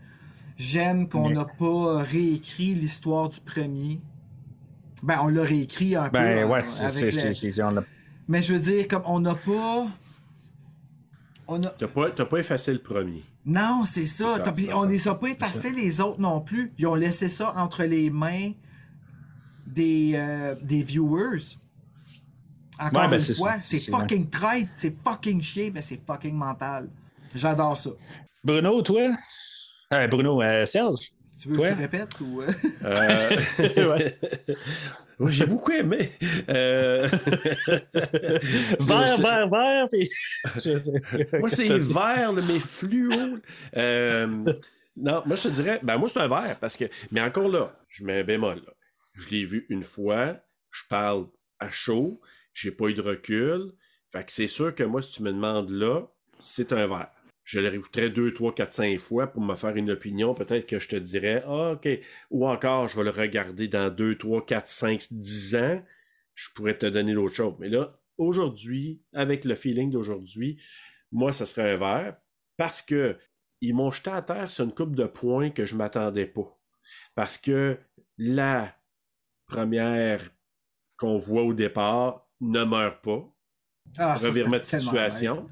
J'aime 0.56 1.08
qu'on 1.08 1.28
Mais- 1.28 1.34
n'a 1.34 1.44
pas 1.46 2.02
réécrit 2.02 2.74
l'histoire 2.74 3.28
du 3.30 3.40
premier. 3.40 4.00
Ben, 5.02 5.18
on 5.22 5.28
l'a 5.28 5.42
réécrit 5.42 5.96
un 5.96 6.04
peu. 6.04 6.10
Ben 6.18 6.48
ouais, 6.48 6.64
c'est- 6.66 6.82
l'a- 6.82 7.82
Mais 8.28 8.40
je 8.40 8.54
veux 8.54 8.60
dire, 8.60 8.88
comme 8.88 9.02
on 9.06 9.20
n'a 9.20 9.34
pas. 9.34 9.86
On 11.46 11.62
a... 11.62 11.68
T'as 11.68 11.88
pas, 11.88 12.10
t'as 12.10 12.24
pas 12.24 12.38
effacé 12.38 12.72
le 12.72 12.78
premier. 12.80 13.22
Non, 13.44 13.84
c'est 13.84 14.06
ça. 14.06 14.24
C'est 14.26 14.36
ça, 14.38 14.38
T'as- 14.40 14.52
puis 14.52 14.64
c'est 14.66 14.72
on 14.72 14.82
ça. 14.82 14.88
les 14.88 15.08
a 15.08 15.14
pas 15.14 15.28
effacés 15.28 15.72
les 15.72 16.00
autres 16.00 16.20
non 16.20 16.40
plus. 16.40 16.70
Ils 16.78 16.86
ont 16.86 16.94
laissé 16.94 17.28
ça 17.28 17.52
entre 17.56 17.84
les 17.84 18.08
mains 18.10 18.52
des, 19.66 20.12
euh, 20.14 20.54
des 20.62 20.82
viewers. 20.82 21.40
Encore 22.78 23.02
Ouais, 23.02 23.08
ben, 23.08 23.14
une 23.14 23.20
c'est 23.20 23.34
fois, 23.34 23.58
C'est- 23.58 23.90
fucking 23.90 24.28
traite, 24.30 24.68
c'est 24.76 24.94
fucking 25.04 25.40
chier, 25.42 25.70
mais 25.70 25.82
c'est 25.82 26.00
fucking 26.06 26.34
mental. 26.34 26.88
J'adore 27.34 27.78
ça. 27.78 27.90
Bruno, 28.42 28.82
toi? 28.82 29.14
Euh, 29.92 30.06
Bruno, 30.08 30.42
euh, 30.42 30.64
Serge? 30.64 31.12
Tu 31.40 31.48
veux 31.48 31.56
que 31.56 31.60
Ouais. 31.62 31.70
je 31.76 31.82
répète 31.82 32.20
ou. 32.20 32.42
euh? 32.42 32.48
Euh... 32.84 33.30
Ouais. 33.96 34.18
Oui, 35.20 35.32
J'ai 35.32 35.46
beaucoup 35.46 35.70
aimé. 35.72 36.10
Euh... 36.48 37.08
Vert, 38.80 39.16
vert, 39.18 39.48
vert, 39.48 39.88
puis... 39.90 40.10
Moi, 41.38 41.50
c'est 41.50 41.68
vert, 41.78 42.32
mais 42.32 42.58
fluo. 42.58 43.38
Euh, 43.76 44.26
Non, 44.96 45.22
moi, 45.26 45.36
je 45.36 45.42
te 45.44 45.48
dirais, 45.48 45.80
ben, 45.82 45.98
moi, 45.98 46.08
c'est 46.08 46.20
un 46.20 46.28
vert, 46.28 46.56
parce 46.60 46.76
que, 46.76 46.84
mais 47.10 47.20
encore 47.20 47.48
là, 47.48 47.76
je 47.88 48.04
mets 48.04 48.20
un 48.20 48.24
bémol. 48.24 48.56
là. 48.64 48.72
Je 49.14 49.28
l'ai 49.30 49.44
vu 49.44 49.66
une 49.68 49.82
fois, 49.82 50.36
je 50.70 50.82
parle 50.88 51.26
à 51.58 51.70
chaud, 51.70 52.20
j'ai 52.52 52.70
pas 52.70 52.86
eu 52.86 52.94
de 52.94 53.00
recul. 53.02 53.72
Fait 54.12 54.24
que 54.24 54.32
c'est 54.32 54.46
sûr 54.46 54.74
que 54.74 54.84
moi, 54.84 55.02
si 55.02 55.12
tu 55.14 55.22
me 55.22 55.32
demandes 55.32 55.70
là, 55.70 56.02
c'est 56.38 56.72
un 56.72 56.86
vert. 56.86 57.10
Je 57.44 57.60
le 57.60 57.68
réécouterai 57.68 58.08
deux, 58.10 58.32
trois, 58.32 58.54
quatre, 58.54 58.72
cinq 58.72 58.98
fois 58.98 59.26
pour 59.26 59.42
me 59.42 59.54
faire 59.54 59.76
une 59.76 59.90
opinion. 59.90 60.34
Peut-être 60.34 60.66
que 60.66 60.78
je 60.78 60.88
te 60.88 60.96
dirais, 60.96 61.44
ah, 61.46 61.72
OK. 61.72 61.88
Ou 62.30 62.48
encore, 62.48 62.88
je 62.88 62.96
vais 62.96 63.04
le 63.04 63.10
regarder 63.10 63.68
dans 63.68 63.94
deux, 63.94 64.16
trois, 64.16 64.44
quatre, 64.44 64.68
cinq, 64.68 65.06
dix 65.10 65.54
ans. 65.54 65.82
Je 66.34 66.48
pourrais 66.54 66.76
te 66.76 66.86
donner 66.86 67.12
d'autres 67.12 67.34
choses. 67.34 67.54
Mais 67.58 67.68
là, 67.68 68.00
aujourd'hui, 68.16 69.02
avec 69.12 69.44
le 69.44 69.54
feeling 69.54 69.90
d'aujourd'hui, 69.90 70.60
moi, 71.12 71.32
ça 71.32 71.44
serait 71.44 71.72
un 71.72 71.76
vert 71.76 72.16
parce 72.56 72.80
que 72.80 73.16
ils 73.60 73.74
m'ont 73.74 73.90
jeté 73.90 74.10
à 74.10 74.22
terre 74.22 74.50
sur 74.50 74.64
une 74.64 74.74
coupe 74.74 74.96
de 74.96 75.04
points 75.04 75.50
que 75.50 75.66
je 75.66 75.76
m'attendais 75.76 76.26
pas. 76.26 76.58
Parce 77.14 77.38
que 77.38 77.78
la 78.18 78.74
première 79.46 80.22
qu'on 80.96 81.18
voit 81.18 81.42
au 81.42 81.54
départ 81.54 82.28
ne 82.40 82.64
meurt 82.64 83.02
pas. 83.02 83.30
Ah, 83.98 84.16
revirement 84.16 84.58
de 84.58 84.64
situation. 84.64 85.46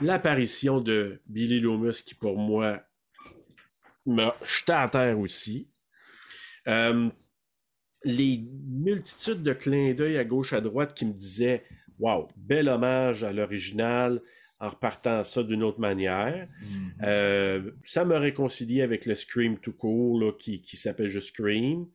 L'apparition 0.00 0.80
de 0.80 1.20
Billy 1.26 1.60
Loomis, 1.60 2.02
qui 2.04 2.14
pour 2.14 2.36
moi 2.36 2.82
Mais 4.06 4.28
j'étais 4.44 4.72
à 4.72 4.88
terre 4.88 5.18
aussi. 5.18 5.68
Euh, 6.66 7.10
les 8.04 8.44
multitudes 8.66 9.42
de 9.42 9.52
clins 9.52 9.94
d'œil 9.94 10.18
à 10.18 10.24
gauche 10.24 10.52
à 10.52 10.60
droite 10.60 10.94
qui 10.94 11.06
me 11.06 11.12
disaient 11.12 11.64
Waouh, 11.98 12.28
bel 12.36 12.68
hommage 12.68 13.22
à 13.22 13.32
l'original 13.32 14.20
en 14.60 14.68
repartant 14.68 15.24
ça 15.24 15.42
d'une 15.42 15.62
autre 15.62 15.80
manière. 15.80 16.48
Mm-hmm. 16.48 17.04
Euh, 17.04 17.70
ça 17.84 18.04
me 18.04 18.16
réconcilié 18.16 18.82
avec 18.82 19.06
le 19.06 19.14
Scream 19.14 19.58
tout 19.58 19.72
court 19.72 20.18
là, 20.18 20.32
qui, 20.32 20.60
qui 20.62 20.76
s'appelle 20.76 21.08
juste 21.08 21.28
Scream. 21.28 21.86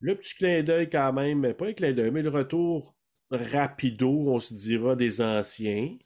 Le 0.00 0.14
petit 0.14 0.34
clin 0.34 0.62
d'œil 0.62 0.88
quand 0.88 1.12
même, 1.12 1.52
pas 1.54 1.66
un 1.66 1.72
clin 1.72 1.92
d'œil, 1.92 2.10
mais 2.10 2.22
le 2.22 2.30
retour 2.30 2.96
rapido, 3.30 4.10
on 4.28 4.40
se 4.40 4.54
dira, 4.54 4.96
des 4.96 5.20
anciens. 5.20 5.96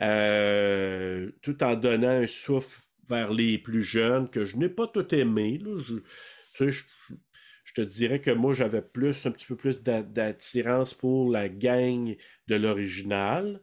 Euh, 0.00 1.30
tout 1.42 1.62
en 1.64 1.74
donnant 1.74 2.08
un 2.08 2.26
souffle 2.26 2.82
vers 3.08 3.32
les 3.32 3.58
plus 3.58 3.82
jeunes 3.82 4.30
que 4.30 4.44
je 4.44 4.56
n'ai 4.56 4.68
pas 4.68 4.86
tout 4.86 5.14
aimé. 5.14 5.58
Là. 5.58 5.82
Je, 6.60 6.82
te 7.74 7.80
dirais 7.82 8.20
que 8.20 8.30
moi, 8.30 8.52
j'avais 8.54 8.82
plus, 8.82 9.26
un 9.26 9.30
petit 9.30 9.46
peu 9.46 9.56
plus 9.56 9.82
d'a- 9.82 10.02
d'attirance 10.02 10.94
pour 10.94 11.30
la 11.30 11.48
gang 11.48 12.16
de 12.48 12.54
l'original. 12.56 13.60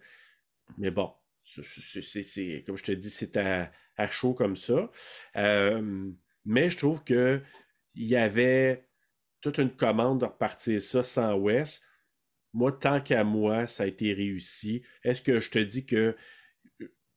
Mais 0.77 0.91
bon, 0.91 1.11
c'est- 1.43 2.63
comme 2.65 2.77
je 2.77 2.83
te 2.83 2.91
dis, 2.91 3.09
c'est 3.09 3.37
à, 3.37 3.71
à 3.97 4.09
chaud 4.09 4.33
comme 4.33 4.55
ça. 4.55 4.91
Euh, 5.37 6.11
mais 6.45 6.69
je 6.69 6.77
trouve 6.77 7.03
que 7.03 7.41
il 7.95 8.05
y 8.05 8.15
avait 8.15 8.87
toute 9.41 9.57
une 9.59 9.75
commande 9.75 10.21
de 10.21 10.25
repartir 10.25 10.81
ça 10.81 11.03
sans 11.03 11.35
West. 11.35 11.83
Moi, 12.55 12.71
tant 12.71 13.01
qu'à 13.01 13.25
moi, 13.25 13.67
ça 13.67 13.83
a 13.83 13.85
été 13.85 14.13
réussi. 14.13 14.81
Est-ce 15.03 15.21
que 15.21 15.41
je 15.41 15.51
te 15.51 15.59
dis 15.59 15.85
que 15.85 16.15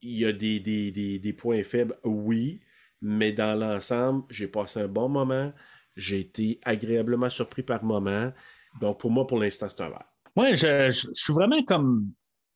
il 0.01 0.19
y 0.19 0.25
a 0.25 0.33
des, 0.33 1.33
points 1.39 1.63
faibles? 1.63 1.97
Oui, 2.03 2.61
mais 3.01 3.31
dans 3.31 3.57
l'ensemble, 3.57 4.25
j'ai 4.31 4.49
passé 4.49 4.81
un 4.81 4.89
bon 4.89 5.09
moment. 5.09 5.53
J'ai 5.95 6.19
été 6.19 6.59
agréablement 6.65 7.31
surpris 7.31 7.63
par 7.63 7.85
moment. 7.85 8.33
Donc, 8.81 8.99
pour 8.99 9.13
moi, 9.13 9.29
pour 9.29 9.39
l'instant, 9.39 9.69
c'est 9.71 9.81
un 9.81 9.91
verre. 9.91 10.13
Moi, 10.35 10.55
je, 10.55 10.91
suis 10.91 11.33
vraiment 11.33 11.63
comme 11.63 12.11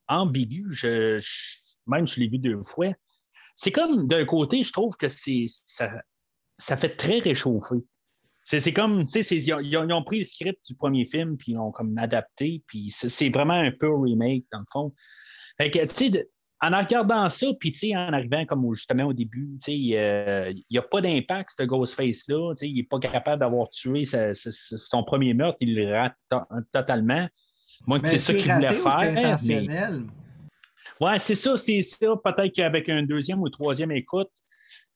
ambigu. 0.08 0.66
Je, 0.72 1.20
je- 1.20 1.76
même 1.86 2.08
je 2.08 2.18
l'ai 2.18 2.28
vu 2.28 2.38
deux 2.38 2.62
fois. 2.64 2.92
C'est 3.54 3.70
comme 3.70 4.08
d'un 4.08 4.24
côté, 4.24 4.64
je 4.64 4.72
trouve 4.72 4.96
que 4.96 5.06
c'est 5.06 5.46
ça, 5.66 6.02
ça 6.58 6.76
fait 6.76 6.96
très 6.96 7.20
réchauffé. 7.20 7.76
C'est 8.44 8.72
comme, 8.72 9.06
tu 9.06 9.22
sais, 9.22 9.36
ils 9.36 9.52
ont, 9.54 9.60
ils 9.60 10.04
pris 10.04 10.18
le 10.18 10.24
script 10.24 10.58
du 10.68 10.74
premier 10.74 11.04
film, 11.04 11.36
puis 11.36 11.52
ils 11.52 11.54
l'ont 11.54 11.70
comme 11.70 11.96
adapté, 11.96 12.62
puis 12.66 12.90
c'est 12.90 13.28
vraiment 13.30 13.54
un 13.54 13.70
peu 13.70 13.88
remake, 13.88 14.44
dans 14.52 14.58
le 14.58 14.64
fond. 14.72 14.92
Fait 15.58 15.70
que, 15.70 15.78
tu 15.80 16.10
sais, 16.10 16.28
en 16.60 16.76
regardant 16.78 17.28
ça, 17.28 17.48
puis 17.58 17.72
tu 17.72 17.78
sais, 17.78 17.96
en 17.96 18.12
arrivant 18.12 18.44
comme 18.46 18.72
justement 18.72 19.04
au 19.06 19.12
début, 19.12 19.58
tu 19.64 19.72
sais, 19.72 19.98
euh, 19.98 20.50
il 20.52 20.64
n'y 20.70 20.78
a 20.78 20.82
pas 20.82 21.00
d'impact, 21.00 21.50
ce 21.58 21.64
Ghostface-là. 21.64 22.52
Tu 22.54 22.58
sais, 22.58 22.68
il 22.68 22.76
n'est 22.76 22.82
pas 22.84 22.98
capable 23.00 23.40
d'avoir 23.40 23.68
tué 23.68 24.04
sa- 24.04 24.32
sa- 24.34 24.52
sa- 24.52 24.78
son 24.78 25.02
premier 25.02 25.34
meurtre, 25.34 25.58
il 25.60 25.74
le 25.74 25.92
rate 25.92 26.14
to- 26.30 26.38
totalement. 26.72 27.28
Moi, 27.86 27.98
Mais 28.02 28.08
c'est 28.08 28.18
ça 28.18 28.34
qu'il 28.34 28.52
voulait 28.52 28.72
faire. 28.74 28.98
mais- 29.12 29.24
intentionnel? 29.26 30.02
Ouais, 31.00 31.18
c'est 31.18 31.34
ça, 31.34 31.56
c'est 31.58 31.82
ça. 31.82 32.06
Peut-être 32.24 32.52
qu'avec 32.54 32.88
un 32.88 33.02
deuxième 33.02 33.40
ou 33.40 33.48
troisième 33.48 33.90
écoute, 33.90 34.30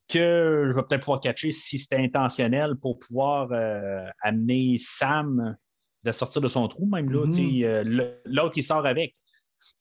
que 0.09 0.67
je 0.69 0.73
vais 0.75 0.83
peut-être 0.83 1.03
pouvoir 1.03 1.21
catcher 1.21 1.51
si 1.53 1.79
c'était 1.79 1.97
intentionnel 1.97 2.75
pour 2.81 2.99
pouvoir 2.99 3.49
euh, 3.53 4.07
amener 4.23 4.77
Sam 4.79 5.57
de 6.05 6.13
sortir 6.13 6.41
de 6.41 6.49
son 6.49 6.69
trou, 6.69 6.87
même 6.87 7.11
là. 7.11 7.27
Mhm. 7.27 7.63
euh, 7.65 8.15
L'autre, 8.27 8.55
il 8.57 8.63
sort 8.63 8.87
avec. 8.87 9.15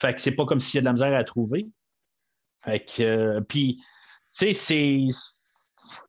Fait 0.01 0.13
que 0.15 0.21
c'est 0.21 0.35
pas 0.35 0.45
comme 0.45 0.59
s'il 0.59 0.77
y 0.77 0.79
a 0.79 0.81
de 0.81 0.85
la 0.85 0.93
misère 0.93 1.15
à 1.15 1.23
trouver. 1.23 1.67
Fait 2.63 2.79
que, 2.83 3.03
euh, 3.03 3.41
puis, 3.41 3.75
tu 3.77 3.83
sais, 4.29 4.53
c'est. 4.53 5.01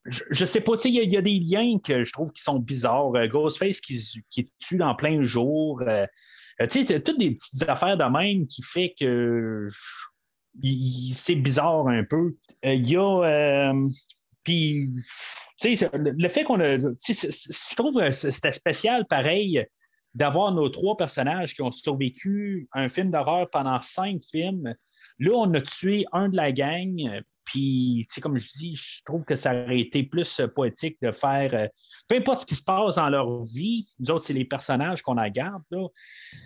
Je, 0.06 0.22
je 0.30 0.44
sais 0.46 0.62
pas, 0.62 0.72
tu 0.76 0.82
sais, 0.82 0.88
il 0.88 0.94
y, 0.94 1.00
a- 1.00 1.02
il 1.02 1.12
y 1.12 1.16
a 1.18 1.22
des 1.22 1.38
liens 1.38 1.78
que 1.78 2.02
je 2.02 2.12
trouve 2.12 2.32
qui 2.32 2.42
sont 2.42 2.58
bizarres. 2.58 3.12
Ghostface 3.28 3.80
qui, 3.80 4.00
qui 4.30 4.48
tue 4.58 4.76
dans 4.78 4.94
plein 4.94 5.22
jour. 5.22 5.82
euh, 5.86 6.06
tu 6.70 6.86
sais, 6.86 7.00
toutes 7.02 7.18
des 7.18 7.32
petites 7.32 7.68
affaires 7.68 7.98
de 7.98 8.04
même 8.04 8.46
qui 8.46 8.62
fait 8.62 8.94
que 8.98 9.66
je- 9.68 10.06
c'est 11.15 11.36
bizarre 11.36 11.89
un 11.89 12.05
peu. 12.05 12.36
Euh, 12.65 12.75
Il 12.75 12.91
y 12.91 12.97
a. 12.97 13.23
euh, 13.73 13.89
puis, 14.43 14.91
tu 15.60 15.76
sais, 15.76 15.91
le, 15.94 16.28
fait 16.28 16.44
qu'on 16.44 16.60
a. 16.60 16.78
je 16.78 17.75
trouve 17.76 17.94
que 17.94 18.10
c'était 18.10 18.52
spécial, 18.52 19.07
pareil, 19.07 19.67
d'avoir 20.15 20.52
nos 20.52 20.68
trois 20.68 20.97
personnages 20.97 21.55
qui 21.55 21.62
ont 21.62 21.70
survécu 21.73 22.68
un 22.73 22.89
film 22.89 23.10
d'horreur 23.10 23.49
pendant 23.51 23.81
cinq 23.81 24.23
films. 24.31 24.75
Là, 25.18 25.33
on 25.35 25.52
a 25.55 25.60
tué 25.60 26.05
un 26.12 26.28
de 26.28 26.36
la 26.36 26.52
gang. 26.52 27.23
Puis, 27.44 28.05
tu 28.09 28.15
sais, 28.15 28.20
comme 28.20 28.39
je 28.39 28.49
dis, 28.59 28.75
je 28.75 29.02
trouve 29.05 29.25
que 29.25 29.36
ça 29.36 29.52
aurait 29.55 29.78
été 29.81 30.02
plus 30.02 30.41
poétique 30.55 30.99
de 31.01 31.12
faire. 31.12 31.55
euh, 31.55 31.68
peu 32.09 32.17
importe 32.17 32.41
ce 32.41 32.47
qui 32.47 32.55
se 32.57 32.65
passe 32.65 32.97
dans 32.97 33.09
leur 33.09 33.43
vie, 33.44 33.86
nous 34.01 34.10
autres, 34.10 34.25
c'est 34.25 34.33
les 34.33 34.44
personnages 34.44 35.01
qu'on 35.02 35.15
la 35.15 35.31
garde, 35.31 35.62
là. 35.70 35.86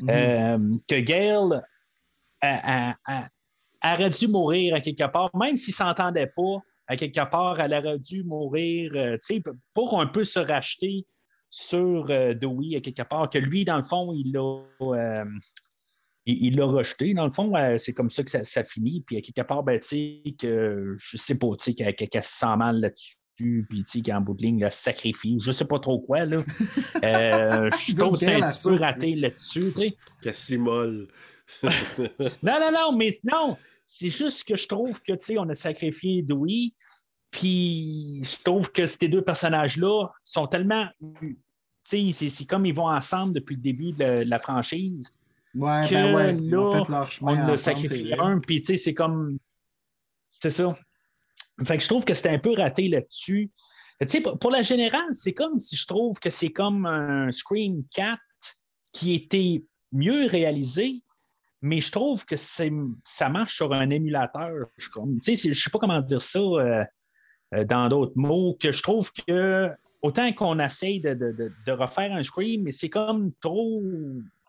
Mhm. 0.02 0.10
Euh, 0.10 0.76
que 0.88 0.96
Gail 0.96 1.60
a- 2.42 2.90
a- 2.92 2.96
a- 3.06 3.28
aurait 3.84 4.10
dû 4.10 4.28
mourir 4.28 4.74
à 4.74 4.80
quelque 4.80 5.10
part, 5.10 5.30
même 5.36 5.56
s'il 5.56 5.72
ne 5.72 5.76
s'entendait 5.76 6.26
pas, 6.26 6.58
à 6.86 6.96
quelque 6.96 7.28
part, 7.30 7.60
elle 7.60 7.72
aurait 7.72 7.98
dû 7.98 8.24
mourir 8.24 8.92
euh, 8.96 9.16
tu 9.24 9.36
sais, 9.36 9.42
pour 9.74 10.00
un 10.00 10.06
peu 10.06 10.24
se 10.24 10.40
racheter 10.40 11.06
sur 11.50 12.06
euh, 12.10 12.34
Dewey 12.34 12.76
à 12.76 12.80
quelque 12.80 13.02
part, 13.02 13.30
que 13.30 13.38
lui, 13.38 13.64
dans 13.64 13.76
le 13.76 13.82
fond, 13.82 14.12
il 14.12 14.32
l'a. 14.32 14.62
euh, 14.80 15.24
il 16.26 16.44
il 16.46 16.56
l'a 16.56 16.66
rejeté, 16.66 17.14
dans 17.14 17.24
le 17.24 17.30
fond, 17.30 17.54
euh, 17.56 17.78
c'est 17.78 17.92
comme 17.92 18.10
ça 18.10 18.22
que 18.22 18.30
ça, 18.30 18.44
ça 18.44 18.62
finit. 18.62 19.02
Puis 19.06 19.16
à 19.16 19.20
quelque 19.20 19.46
part, 19.46 19.62
ben, 19.62 19.78
tu 19.80 19.88
sais, 19.88 20.22
que 20.38 20.94
je 20.98 21.16
sais 21.16 21.38
pas, 21.38 21.48
tu 21.58 21.64
sais, 21.64 21.74
qu'elle 21.74 21.94
qu'elle 21.94 22.24
se 22.24 22.38
sent 22.38 22.56
mal 22.56 22.80
là-dessus, 22.80 23.66
puis 23.68 23.84
tu 23.84 23.98
sais, 23.98 24.02
qu'en 24.02 24.20
bout 24.20 24.34
de 24.34 24.42
ligne, 24.42 24.60
la 24.60 24.70
sacrifie, 24.70 25.38
je 25.40 25.50
sais 25.50 25.66
pas 25.66 25.78
trop 25.78 26.00
quoi, 26.00 26.24
là. 26.24 26.38
Euh, 27.02 27.70
je 27.88 27.96
trouve 27.96 28.12
que 28.12 28.18
c'est 28.18 28.34
un 28.34 28.46
elle 28.46 28.52
petit 28.52 28.62
peu 28.62 28.74
raté 28.76 29.14
là-dessus, 29.14 29.72
tu 29.74 29.82
sais. 29.82 29.96
Cassimol. 30.22 31.08
Non, 32.42 32.58
non, 32.60 32.70
non, 32.72 32.92
mais 32.96 33.18
non, 33.24 33.56
c'est 33.84 34.10
juste 34.10 34.44
que 34.46 34.56
je 34.56 34.66
trouve 34.68 35.00
que, 35.02 35.12
tu 35.12 35.18
sais, 35.24 35.38
on 35.38 35.48
a 35.48 35.54
sacrifié 35.54 36.22
Dewey, 36.22 36.72
puis 37.30 38.22
je 38.24 38.42
trouve 38.42 38.70
que 38.72 38.86
ces 38.86 39.08
deux 39.08 39.22
personnages-là 39.22 40.08
sont 40.24 40.46
tellement. 40.46 40.86
Tu 41.88 42.12
sais, 42.12 42.28
c'est- 42.28 42.46
comme 42.46 42.66
ils 42.66 42.74
vont 42.74 42.88
ensemble 42.88 43.34
depuis 43.34 43.56
le 43.56 43.62
début 43.62 43.92
de 43.92 44.04
la 44.04 44.38
franchise. 44.38 45.12
Ouais, 45.54 45.80
que 45.88 45.94
ben 45.94 46.14
ouais, 46.14 46.56
ont 46.56 46.72
là, 46.72 46.84
fait 46.84 46.92
leur 46.92 47.10
chemin 47.10 47.32
On 47.32 47.36
ensemble, 47.38 47.52
a 47.52 47.56
sacrifié 47.56 48.18
un, 48.20 48.38
puis 48.38 48.60
tu 48.60 48.66
sais, 48.66 48.76
c'est 48.76 48.94
comme. 48.94 49.38
C'est 50.28 50.50
ça. 50.50 50.78
Fait 51.64 51.76
que 51.76 51.82
je 51.82 51.88
trouve 51.88 52.04
que 52.04 52.14
c'était 52.14 52.28
un 52.28 52.38
peu 52.38 52.54
raté 52.54 52.88
là-dessus. 52.88 53.50
Tu 54.00 54.08
sais, 54.08 54.20
pour, 54.20 54.38
pour 54.38 54.50
la 54.50 54.62
générale, 54.62 55.10
c'est 55.14 55.34
comme 55.34 55.58
si 55.58 55.76
je 55.76 55.86
trouve 55.86 56.18
que 56.20 56.30
c'est 56.30 56.50
comme 56.50 56.86
un 56.86 57.30
Scream 57.32 57.82
4 57.94 58.18
qui 58.92 59.14
était 59.14 59.64
mieux 59.92 60.26
réalisé, 60.26 61.02
mais 61.62 61.80
je 61.80 61.92
trouve 61.92 62.24
que 62.24 62.36
ça 62.36 63.28
marche 63.28 63.56
sur 63.56 63.72
un 63.72 63.90
émulateur. 63.90 64.66
Je 64.78 64.88
ne 65.00 65.54
sais 65.54 65.70
pas 65.70 65.78
comment 65.78 66.00
dire 66.00 66.22
ça 66.22 66.38
euh, 66.38 66.84
euh, 67.54 67.64
dans 67.64 67.88
d'autres 67.88 68.16
mots, 68.16 68.56
que 68.58 68.72
je 68.72 68.82
trouve 68.82 69.12
que 69.12 69.70
autant 70.02 70.32
qu'on 70.32 70.58
essaye 70.58 71.00
de, 71.00 71.72
refaire 71.72 72.12
un 72.12 72.22
Scream, 72.22 72.62
mais 72.62 72.70
c'est 72.70 72.88
comme 72.88 73.32
trop. 73.40 73.82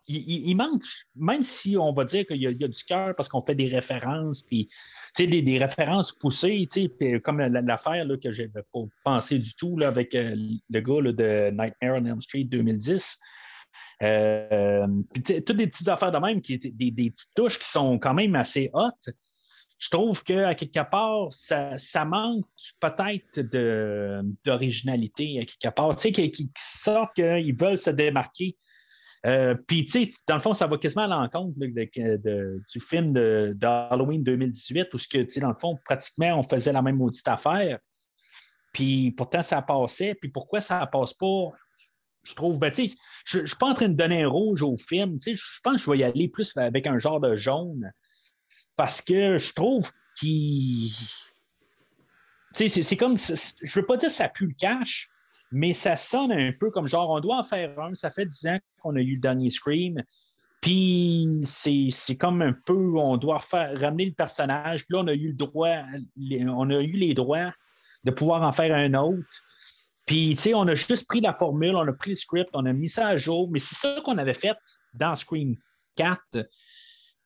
Il, 0.08 0.54
manque, 0.56 0.82
même 1.14 1.44
si 1.44 1.76
on 1.76 1.92
va 1.92 2.04
dire 2.04 2.26
qu'il 2.26 2.38
y, 2.42 2.46
a- 2.46 2.52
du 2.52 2.84
cœur 2.84 3.14
parce 3.14 3.28
qu'on 3.28 3.40
fait 3.40 3.54
des 3.54 3.68
références, 3.68 4.42
puis 4.42 4.68
des, 5.16 5.42
des 5.42 5.58
références 5.58 6.12
poussées, 6.12 6.66
comme 7.22 7.38
la- 7.38 7.60
l'affaire 7.60 8.04
là, 8.04 8.16
que 8.16 8.32
je 8.32 8.42
n'avais 8.42 8.64
pas 8.72 8.80
pensé 9.04 9.38
du 9.38 9.54
tout 9.54 9.78
là, 9.78 9.88
avec 9.88 10.14
euh, 10.14 10.34
le 10.70 10.80
gars 10.80 11.12
de 11.12 11.50
Nightmare 11.50 12.02
on 12.02 12.04
Elm 12.04 12.20
Street 12.20 12.44
2010. 12.44 13.18
Euh, 14.02 14.86
toutes 15.14 15.56
des 15.56 15.66
petites 15.66 15.88
affaires 15.88 16.12
de 16.12 16.18
même, 16.18 16.40
qui, 16.40 16.58
des, 16.58 16.90
des 16.90 17.10
petites 17.10 17.34
touches 17.34 17.58
qui 17.58 17.68
sont 17.68 17.98
quand 17.98 18.14
même 18.14 18.34
assez 18.34 18.70
hautes. 18.72 19.10
Je 19.78 19.90
trouve 19.90 20.22
qu'à 20.22 20.54
quelque 20.54 20.88
part, 20.88 21.32
ça, 21.32 21.76
ça 21.76 22.04
manque 22.04 22.46
peut-être 22.80 23.40
d'originalité 24.44 25.40
à 25.40 25.44
quelque 25.44 25.74
part. 25.74 25.96
Tu 25.96 26.02
sais, 26.02 26.12
qui, 26.12 26.30
qui, 26.30 26.46
qui 26.46 26.52
sort 26.62 27.12
qu'ils 27.12 27.56
veulent 27.56 27.78
se 27.78 27.90
démarquer. 27.90 28.56
Euh, 29.26 29.54
Puis, 29.66 29.84
tu 29.84 30.04
sais, 30.04 30.10
dans 30.26 30.36
le 30.36 30.40
fond, 30.40 30.54
ça 30.54 30.66
va 30.66 30.78
quasiment 30.78 31.02
à 31.02 31.08
l'encontre 31.08 31.58
du 31.58 32.80
film 32.80 33.12
de, 33.12 33.54
d'Halloween 33.56 34.22
2018, 34.22 34.92
où, 34.94 34.98
ce 34.98 35.08
que, 35.08 35.18
tu 35.18 35.28
sais, 35.28 35.40
dans 35.40 35.50
le 35.50 35.58
fond, 35.60 35.76
pratiquement, 35.84 36.38
on 36.38 36.42
faisait 36.42 36.72
la 36.72 36.82
même 36.82 36.96
maudite 36.96 37.26
affaire. 37.28 37.78
Puis, 38.72 39.12
pourtant, 39.12 39.42
ça 39.42 39.62
passait. 39.62 40.14
Puis, 40.14 40.28
pourquoi 40.28 40.60
ça 40.60 40.84
passe 40.86 41.14
pas? 41.14 41.50
Je 42.24 42.34
trouve, 42.34 42.58
ben, 42.58 42.72
je 43.24 43.38
ne 43.38 43.46
suis 43.46 43.56
pas 43.56 43.66
en 43.66 43.74
train 43.74 43.88
de 43.88 43.94
donner 43.94 44.22
un 44.22 44.28
rouge 44.28 44.62
au 44.62 44.76
film. 44.76 45.18
Je 45.24 45.60
pense 45.62 45.76
que 45.76 45.82
je 45.82 45.90
vais 45.90 45.98
y 45.98 46.04
aller 46.04 46.28
plus 46.28 46.56
avec 46.56 46.86
un 46.86 46.98
genre 46.98 47.20
de 47.20 47.34
jaune. 47.36 47.90
Parce 48.76 49.02
que 49.02 49.38
je 49.38 49.52
trouve 49.52 49.90
qu'il. 50.18 50.90
Tu 52.54 52.68
sais, 52.68 52.82
c'est- 52.82 52.96
comme. 52.96 53.16
Je 53.18 53.80
veux 53.80 53.86
pas 53.86 53.96
dire 53.96 54.08
que 54.08 54.14
ça 54.14 54.28
pue 54.28 54.46
le 54.46 54.54
cash, 54.54 55.08
mais 55.50 55.72
ça 55.72 55.96
sonne 55.96 56.32
un 56.32 56.52
peu 56.52 56.70
comme 56.70 56.86
genre, 56.86 57.10
on 57.10 57.20
doit 57.20 57.38
en 57.38 57.42
faire 57.42 57.78
un. 57.80 57.94
Ça 57.94 58.10
fait 58.10 58.26
10 58.26 58.46
ans 58.46 58.58
qu'on 58.80 58.94
a 58.96 59.00
eu 59.00 59.14
le 59.14 59.20
dernier 59.20 59.50
Scream. 59.50 60.02
Puis 60.60 61.40
c'est 61.44 62.16
comme 62.16 62.40
un 62.40 62.52
peu, 62.52 62.96
on 62.96 63.16
doit 63.16 63.38
ramener 63.50 64.06
le 64.06 64.12
personnage. 64.12 64.86
Puis 64.86 64.94
là, 64.94 65.00
on 65.00 65.08
a 65.08 65.14
eu 65.14 65.28
le 65.28 65.34
droit, 65.34 65.78
on 66.16 66.70
a 66.70 66.80
eu 66.80 66.92
les 66.92 67.14
droits 67.14 67.52
de 68.04 68.10
pouvoir 68.12 68.42
en 68.42 68.52
faire 68.52 68.72
un 68.74 68.94
autre. 68.94 69.26
Puis, 70.06 70.34
tu 70.34 70.42
sais, 70.42 70.54
on 70.54 70.66
a 70.66 70.74
juste 70.74 71.06
pris 71.06 71.20
la 71.20 71.34
formule, 71.34 71.76
on 71.76 71.86
a 71.86 71.92
pris 71.92 72.10
le 72.10 72.16
script, 72.16 72.50
on 72.54 72.66
a 72.66 72.72
mis 72.72 72.88
ça 72.88 73.08
à 73.08 73.16
jour, 73.16 73.48
mais 73.50 73.58
c'est 73.58 73.76
ça 73.76 74.00
qu'on 74.04 74.18
avait 74.18 74.34
fait 74.34 74.56
dans 74.94 75.14
Scream 75.14 75.56
4. 75.96 76.20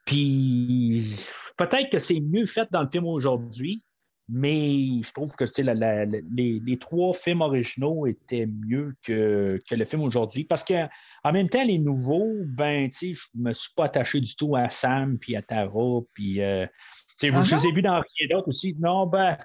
Puis, 0.04 1.16
peut-être 1.56 1.90
que 1.90 1.98
c'est 1.98 2.20
mieux 2.20 2.46
fait 2.46 2.68
dans 2.70 2.82
le 2.82 2.88
film 2.90 3.06
aujourd'hui, 3.06 3.82
mais 4.28 5.02
je 5.02 5.12
trouve 5.12 5.32
que 5.36 5.44
les, 5.56 6.78
trois 6.78 7.12
films 7.12 7.42
originaux 7.42 8.06
étaient 8.06 8.46
mieux 8.46 8.94
que, 9.02 9.60
le 9.70 9.84
film 9.84 10.02
aujourd'hui. 10.02 10.44
Parce 10.44 10.64
qu'en 10.64 11.32
même 11.32 11.48
temps, 11.48 11.64
les 11.64 11.78
nouveaux, 11.78 12.32
ben, 12.44 12.90
je 12.92 13.14
ne 13.34 13.48
me 13.48 13.52
suis 13.52 13.72
pas 13.76 13.84
attaché 13.84 14.20
du 14.20 14.34
tout 14.34 14.56
à 14.56 14.68
Sam 14.68 15.18
puis 15.18 15.36
à 15.36 15.42
Tara. 15.42 16.00
Puis, 16.12 16.40
euh, 16.42 16.66
ah 16.66 17.42
je 17.42 17.54
les 17.54 17.66
ai 17.68 17.72
vus 17.72 17.82
dans 17.82 18.02
rien 18.18 18.28
d'autre 18.28 18.48
aussi. 18.48 18.76
Non, 18.80 19.06
ben, 19.06 19.36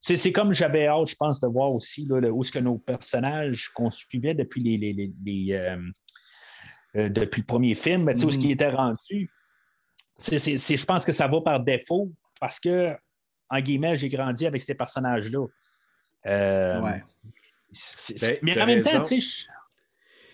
c'est 0.00 0.32
comme 0.32 0.52
j'avais 0.52 0.86
hâte, 0.86 1.08
je 1.08 1.16
pense, 1.16 1.40
de 1.40 1.48
voir 1.48 1.72
aussi 1.72 2.06
là, 2.06 2.30
où 2.30 2.42
ce 2.42 2.52
que 2.52 2.58
nos 2.58 2.78
personnages 2.78 3.68
qu'on 3.74 3.90
suivait 3.90 4.34
depuis 4.34 4.62
les, 4.62 5.52
euh, 5.52 5.76
euh, 6.96 7.08
depuis 7.08 7.40
le 7.40 7.46
premier 7.46 7.74
film, 7.74 8.04
ben, 8.04 8.16
où 8.24 8.30
ce 8.30 8.38
qui 8.38 8.52
était 8.52 8.70
rendu. 8.70 9.30
je 10.20 10.84
pense 10.84 11.04
que 11.04 11.12
ça 11.12 11.26
va 11.26 11.40
par 11.40 11.60
défaut 11.60 12.12
parce 12.40 12.60
que 12.60 12.96
en 13.50 13.60
guillemets, 13.60 13.96
j'ai 13.96 14.08
grandi 14.08 14.46
avec 14.46 14.60
ces 14.60 14.74
personnages-là. 14.74 15.46
Euh, 16.26 16.80
ouais. 16.80 17.02
Ben, 18.20 18.38
mais 18.42 18.60
en 18.60 18.66
même 18.66 18.82
temps, 18.82 19.02
tu 19.02 19.20
sais, 19.20 19.46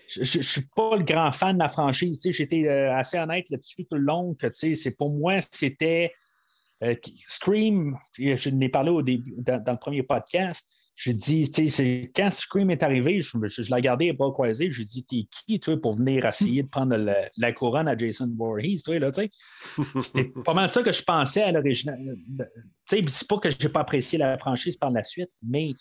je 0.07 0.39
ne 0.39 0.43
suis 0.43 0.65
pas 0.77 0.97
le 0.97 1.05
grand 1.05 1.33
fan 1.33 1.55
de 1.57 1.63
la 1.63 1.69
franchise. 1.69 2.21
J'étais 2.25 2.67
euh, 2.69 2.95
assez 2.95 3.19
honnête 3.19 3.51
là-dessus 3.51 3.85
tout 3.87 3.97
le 3.97 4.03
long 4.03 4.35
que 4.35 4.49
c'est 4.53 4.97
pour 4.97 5.11
moi, 5.11 5.39
c'était 5.51 6.13
euh, 6.83 6.95
Scream, 7.29 7.97
je 8.19 8.51
n'ai 8.51 8.69
parlé 8.69 8.91
au 8.91 9.03
début, 9.03 9.35
dans, 9.39 9.63
le 9.67 9.79
premier 9.79 10.03
podcast, 10.03 10.69
je 10.97 11.11
dis, 11.11 11.51
tu 11.51 11.69
sais, 11.71 12.11
quand 12.15 12.31
Scream 12.31 12.71
est 12.71 12.83
arrivé, 12.83 13.21
je, 13.21 13.37
je, 13.47 13.63
l'ai 13.63 13.75
regardé 13.75 14.13
pas 14.15 14.31
croisé, 14.31 14.71
je 14.71 14.83
dis, 14.83 15.05
t'es 15.05 15.27
qui, 15.31 15.59
toi, 15.59 15.81
pour 15.81 15.95
venir 15.95 16.25
essayer 16.25 16.63
de 16.63 16.69
prendre 16.69 16.97
la 17.37 17.53
couronne 17.53 17.89
à 17.89 17.97
Jason 17.97 18.33
Voorhees, 18.37 18.83
toi, 18.85 18.99
là, 18.99 19.11
tu 19.11 19.23
sais? 19.23 19.31
C'était 20.01 20.33
pas 20.45 20.55
mal 20.55 20.69
ça 20.69 20.83
que 20.83 20.93
je 20.93 21.03
pensais 21.03 21.43
à 21.43 21.53
l'original. 21.53 21.99
Tu 21.99 22.45
sais, 22.87 23.05
c'est 23.09 23.29
pas 23.29 23.39
que 23.39 23.51
j'ai 23.51 23.69
pas 23.69 23.81
apprécié 23.81 24.19
la 24.19 24.39
franchise 24.39 24.77
par 24.77 24.91
la 24.93 25.03
suite, 25.03 25.31
mais 25.43 25.73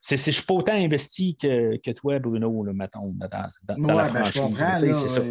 c'est, 0.00 0.16
je 0.16 0.32
suis 0.32 0.42
pas 0.42 0.54
autant 0.54 0.74
investi 0.74 1.36
que, 1.36 1.76
que 1.76 1.92
toi, 1.92 2.18
Bruno, 2.18 2.64
là, 2.64 2.72
mettons, 2.72 3.14
dans, 3.14 3.28
dans, 3.62 3.94
la 3.94 4.10
ben, 4.10 4.24
franchise. 4.24 4.64
c'est 4.80 5.08
ça. 5.08 5.22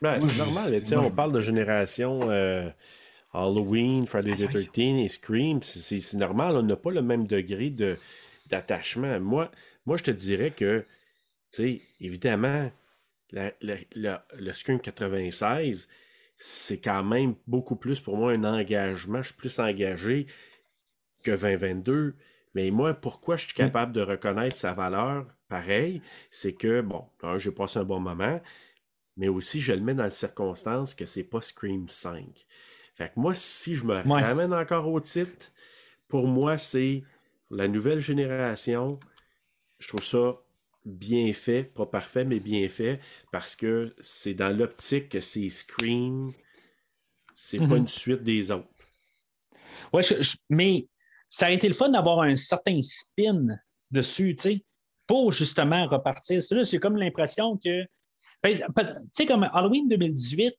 Ben, 0.00 0.20
c'est 0.20 0.38
normal, 0.38 0.72
on 1.04 1.10
parle 1.10 1.32
de 1.32 1.40
génération. 1.40 2.20
Euh, 2.30 2.70
Halloween, 3.32 4.06
Friday 4.06 4.36
the 4.36 4.50
13 4.50 4.66
ah 4.78 5.00
et 5.04 5.08
Scream, 5.08 5.62
c'est 5.62 6.14
normal, 6.14 6.56
on 6.56 6.62
n'a 6.62 6.76
pas 6.76 6.90
le 6.90 7.02
même 7.02 7.26
degré 7.26 7.70
d'attachement. 8.46 9.20
Moi, 9.20 9.50
moi, 9.84 9.96
je 9.96 10.04
te 10.04 10.10
dirais 10.10 10.50
que, 10.50 10.86
tu 11.50 11.56
sais, 11.56 11.82
évidemment, 12.00 12.70
le 13.32 14.52
Scream 14.52 14.80
96, 14.80 15.88
c'est 16.36 16.80
quand 16.80 17.04
même 17.04 17.34
beaucoup 17.46 17.76
plus 17.76 18.00
pour 18.00 18.16
moi 18.16 18.32
un 18.32 18.44
engagement. 18.44 19.22
Je 19.22 19.28
suis 19.28 19.36
plus 19.36 19.58
engagé 19.58 20.26
que 21.22 21.32
2022. 21.32 22.14
Mais 22.54 22.70
moi, 22.70 22.94
pourquoi 22.94 23.36
je 23.36 23.44
suis 23.44 23.54
capable 23.54 23.92
de 23.92 24.00
reconnaître 24.00 24.56
sa 24.56 24.72
valeur? 24.72 25.26
Pareil, 25.48 26.00
c'est 26.30 26.54
que, 26.54 26.80
bon, 26.80 27.04
j'ai 27.36 27.50
passé 27.50 27.78
un 27.78 27.84
bon 27.84 28.00
moment, 28.00 28.40
mais 29.16 29.28
aussi 29.28 29.60
je 29.60 29.72
le 29.72 29.80
mets 29.80 29.94
dans 29.94 30.04
les 30.04 30.10
circonstances 30.10 30.94
que 30.94 31.06
c'est 31.06 31.24
pas 31.24 31.40
Scream 31.40 31.88
5. 31.88 32.46
Fait 32.98 33.10
que 33.10 33.20
moi, 33.20 33.32
si 33.32 33.76
je 33.76 33.84
me 33.84 33.94
ramène 33.94 34.52
encore 34.52 34.88
au 34.88 34.98
titre, 34.98 35.52
pour 36.08 36.26
moi, 36.26 36.58
c'est 36.58 37.04
la 37.48 37.68
nouvelle 37.68 38.00
génération. 38.00 38.98
Je 39.78 39.86
trouve 39.86 40.02
ça 40.02 40.36
bien 40.84 41.32
fait, 41.32 41.62
pas 41.62 41.86
parfait, 41.86 42.24
mais 42.24 42.40
bien 42.40 42.68
fait, 42.68 42.98
parce 43.30 43.54
que 43.54 43.94
c'est 44.00 44.34
dans 44.34 44.50
l'optique 44.50 45.10
que 45.10 45.20
c'est 45.20 45.48
Scream, 45.48 46.32
c'est 47.34 47.58
pas 47.58 47.66
mhm. 47.66 47.76
une 47.76 47.88
suite 47.88 48.24
des 48.24 48.50
autres. 48.50 48.66
Ouais, 49.92 50.02
mais 50.50 50.88
ça 51.28 51.46
a 51.46 51.50
été 51.52 51.68
le 51.68 51.74
fun 51.74 51.90
d'avoir 51.90 52.22
un 52.22 52.34
certain 52.34 52.80
spin 52.82 53.46
dessus, 53.92 54.34
tu 54.34 54.42
sais, 54.42 54.64
pour 55.06 55.30
justement 55.30 55.86
repartir. 55.86 56.42
C'est 56.42 56.78
comme 56.78 56.96
l'impression 56.96 57.56
que. 57.56 57.84
Ben, 58.42 58.56
tu 58.56 58.84
sais, 59.12 59.26
comme 59.26 59.48
Halloween 59.52 59.88
2018, 59.88 60.52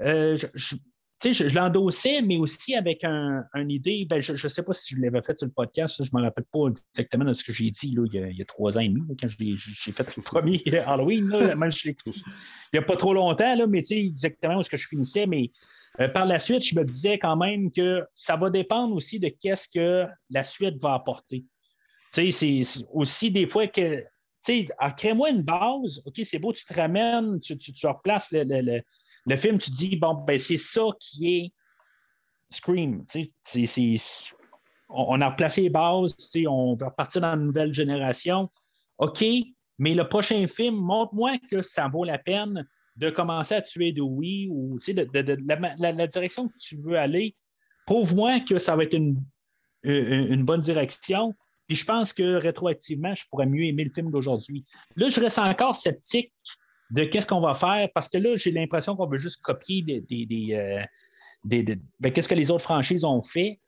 euh, 0.00 0.36
je, 0.54 0.76
sais, 1.20 1.32
je, 1.32 1.54
l'endossais, 1.54 2.22
mais 2.22 2.38
aussi 2.38 2.74
avec 2.74 3.04
un, 3.04 3.44
une 3.54 3.70
idée. 3.70 4.06
Ben, 4.08 4.20
je 4.20 4.32
ne 4.32 4.48
sais 4.48 4.62
pas 4.62 4.72
si 4.72 4.94
je 4.94 5.00
l'avais 5.00 5.22
fait 5.22 5.36
sur 5.36 5.46
le 5.46 5.52
podcast, 5.52 6.02
je 6.02 6.10
ne 6.12 6.18
me 6.18 6.24
rappelle 6.24 6.44
pas 6.52 6.68
exactement 6.94 7.24
de 7.24 7.34
ce 7.34 7.44
que 7.44 7.52
j'ai 7.52 7.70
dit 7.70 7.92
là, 7.92 8.04
il, 8.12 8.36
y 8.36 8.42
a, 8.42 8.44
trois 8.44 8.78
ans 8.78 8.80
et 8.80 8.88
demi, 8.88 9.02
quand 9.20 9.28
j'ai 9.28 9.92
fait 9.92 10.16
le 10.16 10.22
premier 10.22 10.62
Halloween. 10.86 11.30
il 11.32 12.12
n'y 12.72 12.78
a 12.78 12.82
pas 12.82 12.96
trop 12.96 13.12
longtemps, 13.12 13.54
là, 13.54 13.66
mais 13.66 13.82
exactement 13.90 14.56
où 14.56 14.60
est-ce 14.60 14.70
que 14.70 14.76
je 14.76 14.88
finissais. 14.88 15.26
Mais 15.26 15.50
euh, 16.00 16.08
par 16.08 16.26
la 16.26 16.38
suite, 16.38 16.64
je 16.64 16.74
me 16.74 16.84
disais 16.84 17.18
quand 17.18 17.36
même 17.36 17.70
que 17.70 18.02
ça 18.14 18.36
va 18.36 18.48
dépendre 18.48 18.94
aussi 18.94 19.20
de 19.20 19.28
qu'est-ce 19.28 19.68
que 19.68 20.06
la 20.30 20.44
suite 20.44 20.80
va 20.80 20.94
apporter. 20.94 21.44
C'est 22.10 22.62
aussi 22.92 23.30
des 23.30 23.46
fois 23.46 23.68
que 23.68 24.04
tu 24.44 24.66
sais, 24.66 24.68
crée-moi 24.96 25.30
une 25.30 25.42
base, 25.42 26.02
OK, 26.06 26.18
c'est 26.24 26.38
beau, 26.38 26.52
tu 26.52 26.64
te 26.64 26.72
ramènes, 26.72 27.38
tu, 27.40 27.58
tu, 27.58 27.86
replaces 27.86 28.32
le 28.32 28.80
film, 29.36 29.58
tu 29.58 29.70
dis, 29.70 29.96
bon, 29.96 30.14
ben, 30.14 30.38
c'est 30.38 30.56
ça 30.56 30.82
qui 30.98 31.36
est 31.36 31.52
Scream. 32.52 33.04
on, 34.88 35.20
a 35.20 35.30
replacé 35.30 35.62
les 35.62 35.70
bases, 35.70 36.16
on 36.48 36.74
va 36.74 36.88
repartir 36.88 37.20
dans 37.20 37.34
une 37.34 37.46
nouvelle 37.46 37.72
génération. 37.72 38.50
OK, 38.98 39.24
mais 39.78 39.94
le 39.94 40.08
prochain 40.08 40.46
film, 40.46 40.74
montre-moi 40.74 41.38
que 41.50 41.62
ça 41.62 41.88
vaut 41.88 42.04
la 42.04 42.18
peine 42.18 42.66
de 42.96 43.08
commencer 43.08 43.54
à 43.54 43.62
tuer 43.62 43.92
Dewey 43.92 44.48
ou 44.50 44.78
de, 44.78 45.08
la, 45.80 46.06
direction 46.06 46.48
que 46.48 46.58
tu 46.58 46.76
veux 46.76 46.98
aller. 46.98 47.34
Prouve-moi 47.86 48.40
que 48.40 48.58
ça 48.58 48.76
va 48.76 48.82
être 48.82 48.94
une, 48.94 49.22
une, 49.84 50.44
bonne 50.44 50.60
direction. 50.60 51.34
Puis 51.66 51.76
je 51.76 51.84
pense 51.84 52.12
que 52.12 52.34
rétroactivement, 52.34 53.14
je 53.14 53.24
pourrais 53.30 53.46
mieux 53.46 53.64
aimer 53.64 53.84
le 53.84 53.92
film 53.92 54.10
d'aujourd'hui. 54.10 54.64
Là, 54.96 55.08
je 55.08 55.20
reste 55.20 55.38
encore 55.38 55.74
sceptique 55.74 56.32
de 56.90 57.04
qu'est-ce 57.04 57.26
qu'on 57.26 57.40
va 57.40 57.54
faire, 57.54 57.88
parce 57.94 58.08
que 58.08 58.18
là, 58.18 58.36
j'ai 58.36 58.50
l'impression 58.50 58.96
qu'on 58.96 59.06
veut 59.06 59.18
juste 59.18 59.42
copier 59.42 59.82
des, 59.82 60.00
des, 60.26 60.54
euh, 60.54 60.82
ben, 61.44 62.12
qu'est-ce 62.12 62.28
que 62.28 62.34
les 62.34 62.50
autres 62.50 62.64
franchises 62.64 63.04
ont 63.04 63.22
fait. 63.22 63.60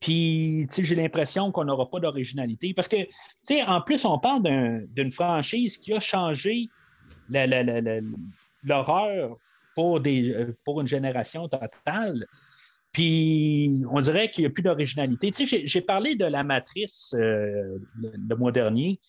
Puis, 0.00 0.66
j'ai 0.76 0.94
l'impression 0.94 1.52
qu'on 1.52 1.64
n'aura 1.64 1.88
pas 1.90 2.00
d'originalité. 2.00 2.74
Parce 2.74 2.88
que, 2.88 2.96
tu 2.96 3.10
sais, 3.42 3.62
en 3.62 3.80
plus, 3.80 4.04
on 4.04 4.18
parle 4.18 4.42
d'une 4.90 5.10
franchise 5.10 5.78
qui 5.78 5.92
a 5.94 6.00
changé 6.00 6.68
l'horreur 8.62 9.36
pour, 9.74 10.00
euh, 10.06 10.52
pour 10.64 10.80
une 10.80 10.86
génération 10.86 11.48
totale. 11.48 12.26
Puis, 12.92 13.82
on 13.90 14.00
dirait 14.00 14.30
qu'il 14.30 14.42
n'y 14.42 14.46
a 14.46 14.50
plus 14.50 14.62
d'originalité. 14.62 15.30
Tu 15.30 15.46
sais, 15.46 15.66
j'ai 15.66 15.80
parlé 15.80 16.14
de 16.14 16.24
La 16.24 16.44
Matrice 16.44 17.14
euh, 17.18 17.78
le, 17.98 18.36
mois 18.36 18.52
dernier 18.52 19.00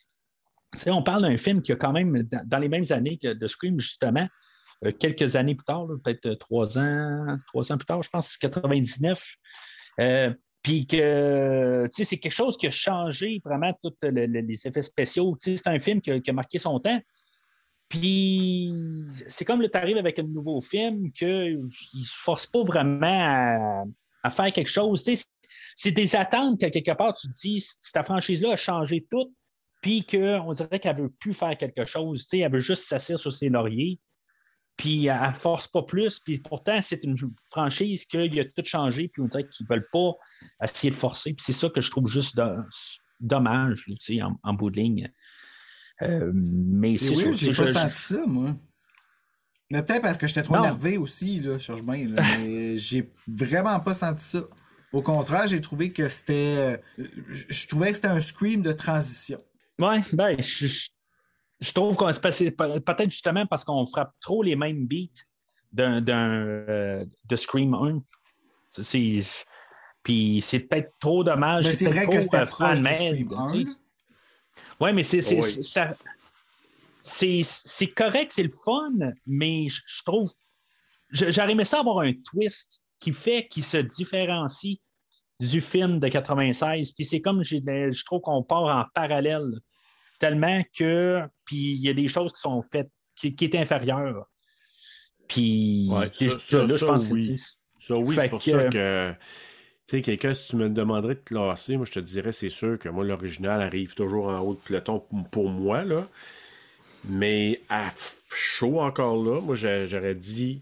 on 0.88 1.04
parle 1.04 1.24
d'un 1.24 1.38
film 1.38 1.62
qui 1.62 1.72
a 1.72 1.76
quand 1.76 1.94
même, 1.94 2.24
dans, 2.24 2.60
les 2.60 2.70
mêmes 2.70 2.86
années 2.90 3.18
que 3.18 3.34
de 3.34 3.48
Scream, 3.48 3.80
justement, 3.80 4.28
euh, 4.86 4.92
quelques 4.92 5.36
années 5.36 5.56
plus 5.56 5.66
tard, 5.66 5.88
peut-être 6.04 6.34
trois 6.36 6.78
ans, 6.78 7.38
trois 7.48 7.72
ans 7.72 7.78
plus 7.78 7.86
tard, 7.86 8.04
je 8.04 8.10
pense, 8.10 8.30
c'est 8.30 8.40
99. 8.40 9.24
Euh, 10.00 10.34
puis 10.62 10.86
que, 10.86 11.88
c'est 11.92 12.18
quelque 12.18 12.32
chose 12.32 12.58
qui 12.58 12.68
a 12.68 12.72
changé 12.72 13.40
vraiment 13.46 13.72
tous 13.82 13.96
les 14.02 14.68
effets 14.68 14.82
spéciaux. 14.82 15.38
c'est 15.40 15.68
un 15.68 15.80
film 15.80 16.02
qui 16.02 16.12
a, 16.12 16.34
marqué 16.34 16.60
son 16.60 16.80
temps. 16.80 17.00
Puis 17.90 18.74
c'est 19.28 19.46
comme 19.46 19.62
le 19.62 19.70
tarif 19.70 19.96
avec 19.96 20.20
un 20.20 20.24
nouveau 20.24 20.60
film 20.60 21.12
qu'il 21.14 21.62
ne 21.62 21.70
se 22.04 22.14
force 22.18 22.46
pas 22.48 22.64
vraiment 22.64 23.86
à, 24.24 24.30
faire 24.30 24.52
quelque 24.52 24.70
chose. 24.70 25.10
c'est 25.78 25.92
des 25.92 26.16
attentes 26.18 26.60
que 26.60 26.66
quelque 26.66 26.92
part, 26.92 27.14
tu 27.14 27.30
te 27.30 27.34
dis, 27.34 27.66
cette 27.80 28.04
franchise-là 28.04 28.52
a 28.52 28.58
changé 28.58 29.08
tout 29.10 29.34
puis 29.82 30.06
qu'on 30.06 30.54
dirait 30.54 30.80
qu'elle 30.80 30.98
ne 30.98 31.02
veut 31.04 31.14
plus 31.20 31.34
faire 31.34 31.58
quelque 31.58 31.86
chose. 31.86 32.28
Elle 32.34 32.52
veut 32.52 32.60
juste 32.60 32.84
s'asseoir 32.84 33.20
sur 33.20 33.32
ses 33.32 33.50
lauriers. 33.50 34.00
Puis 34.76 35.08
elle 35.08 35.20
ne 35.28 35.34
force 35.34 35.68
pas 35.68 35.84
plus. 35.84 36.20
Puis 36.20 36.40
pourtant, 36.40 36.82
c'est 36.82 37.04
une 37.04 37.16
franchise 37.48 38.06
qui 38.06 38.40
a 38.40 38.46
tout 38.46 38.64
changé. 38.64 39.08
Puis 39.08 39.22
on 39.22 39.26
dirait 39.26 39.48
qu'ils 39.48 39.66
ne 39.70 39.76
veulent 39.76 39.90
pas 39.92 40.12
essayer 40.64 40.92
de 40.92 40.96
forcer. 40.96 41.34
Puis 41.34 41.44
c'est 41.44 41.54
ça 41.54 41.70
que 41.70 41.82
je 41.82 41.90
trouve 41.90 42.08
juste 42.08 42.40
dommage 43.20 43.86
en, 44.22 44.40
en, 44.44 44.54
bout 44.54 44.70
de 44.70 44.78
ligne. 44.78 45.12
Euh, 46.04 46.32
mais 46.34 46.98
c'est 46.98 47.28
oui, 47.28 47.36
J'ai 47.36 47.54
pas 47.54 47.66
senti 47.66 47.98
ça, 47.98 48.26
moi. 48.28 48.56
Mais 49.70 49.84
peut-être 49.84 50.02
parce 50.02 50.18
que 50.18 50.28
j'étais 50.28 50.44
trop 50.44 50.58
énervé 50.58 50.98
aussi, 50.98 51.40
là, 51.40 51.60
cherche 51.60 51.84
bien. 51.84 52.08
mais 52.40 52.78
j'ai 52.78 53.12
vraiment 53.28 53.80
pas 53.80 53.94
senti 53.94 54.24
ça. 54.24 54.42
Au 54.94 55.02
contraire, 55.02 55.48
j'ai 55.48 55.60
trouvé 55.60 55.92
que 55.92 56.08
c'était. 56.08 56.82
Je 56.98 57.68
trouvais 57.68 57.90
que 57.90 57.96
c'était 57.96 58.08
un 58.08 58.22
scream 58.22 58.62
de 58.62 58.72
transition. 58.72 59.40
Oui, 59.80 59.98
ben, 60.14 60.36
je, 60.40 61.72
trouve 61.74 61.96
qu'on 61.96 62.12
se 62.12 62.20
passe 62.20 62.40
peut-être 62.40 63.10
justement 63.10 63.46
parce 63.46 63.64
qu'on 63.64 63.86
frappe 63.86 64.14
trop 64.20 64.42
les 64.44 64.56
mêmes 64.56 64.86
beats 64.88 65.24
d'un, 65.72 66.02
euh, 66.42 67.06
de 67.26 67.36
Scream 67.36 67.74
1. 67.74 68.02
Puis 68.76 69.24
Puis 70.04 70.42
c'est 70.42 70.60
peut-être 70.62 70.92
trop 71.00 71.24
dommage. 71.24 71.66
Mais 71.66 71.74
c'est 71.74 71.86
peut-être 71.86 71.96
vrai 71.96 72.04
trop, 72.06 72.14
que 72.16 72.22
c'était 72.22 72.38
euh, 72.38 72.46
proche 72.46 72.78
du 72.78 72.84
fan-made, 72.84 73.16
Scream 73.16 73.28
tu 73.30 73.36
1, 73.36 73.48
sais. 73.48 73.58
là. 73.58 73.72
Ouais, 74.80 74.94
mais 74.94 75.04
c'est 75.04 75.22
c'est- 75.22 75.36
Oui. 75.36 75.42
c'est- 75.44 75.62
ça- 75.64 75.96
c'est 77.02 77.42
c'est 77.44 77.88
correct, 77.88 78.32
c'est 78.34 78.44
le 78.44 78.52
fun, 78.66 78.92
mais 79.26 79.68
je 79.70 79.82
je 79.86 80.04
trouve. 80.04 80.30
je- 81.12 81.32
J'aurais 81.32 81.52
aimé 81.54 81.66
ça 81.66 81.80
avoir 81.80 82.00
un 82.00 82.14
twist 82.14 82.84
qui 83.00 83.14
fait 83.14 83.48
qu'il 83.48 83.64
se 83.64 83.78
différencie 83.78 84.80
du 85.40 85.62
film 85.62 86.00
de 86.00 86.08
96. 86.08 86.94
Puis 86.94 87.06
c'est 87.06 87.22
comme 87.22 87.44
je 87.44 88.04
trouve 88.06 88.22
qu'on 88.22 88.44
part 88.44 88.64
en 88.64 88.86
parallèle 88.94 89.52
tellement 90.20 90.62
que. 90.78 91.22
Puis 91.46 91.74
il 91.74 91.82
y 91.82 91.90
a 91.90 91.94
des 91.94 92.08
choses 92.08 92.34
qui 92.34 92.40
sont 92.42 92.62
faites 92.62 92.90
qui, 93.16 93.36
qui 93.36 93.46
étaient 93.46 93.58
inférieures. 93.60 94.26
Puis 95.28 95.90
Ouais, 95.92 96.08
ça- 96.14 96.40
ça- 96.40 96.64
là, 96.66 96.78
je 96.78 96.86
pense 96.86 97.08
que 97.10 97.14
oui. 97.14 97.26
c'est- 97.26 97.44
Ça, 97.80 97.96
oui, 97.98 98.16
c'est 98.16 98.30
pour 98.30 98.40
que- 98.40 98.52
ça 98.52 98.64
que. 98.70 99.12
Tu 99.88 99.98
sais, 99.98 100.02
quelqu'un, 100.02 100.34
si 100.34 100.50
tu 100.50 100.56
me 100.58 100.68
demanderais 100.70 101.16
de 101.16 101.20
classer, 101.22 101.78
moi, 101.78 101.86
je 101.86 101.94
te 101.94 102.00
dirais, 102.00 102.32
c'est 102.34 102.50
sûr 102.50 102.78
que 102.78 102.90
moi, 102.90 103.06
l'original 103.06 103.62
arrive 103.62 103.94
toujours 103.94 104.28
en 104.28 104.40
haut 104.40 104.54
de 104.56 104.60
peloton 104.60 105.00
pour 105.32 105.50
moi, 105.50 105.84
là. 105.86 106.08
Mais 107.06 107.62
à 107.70 107.90
chaud 108.34 108.80
encore 108.82 109.16
là, 109.24 109.40
moi, 109.40 109.56
j'a- 109.56 109.86
j'aurais 109.86 110.16
dit 110.16 110.62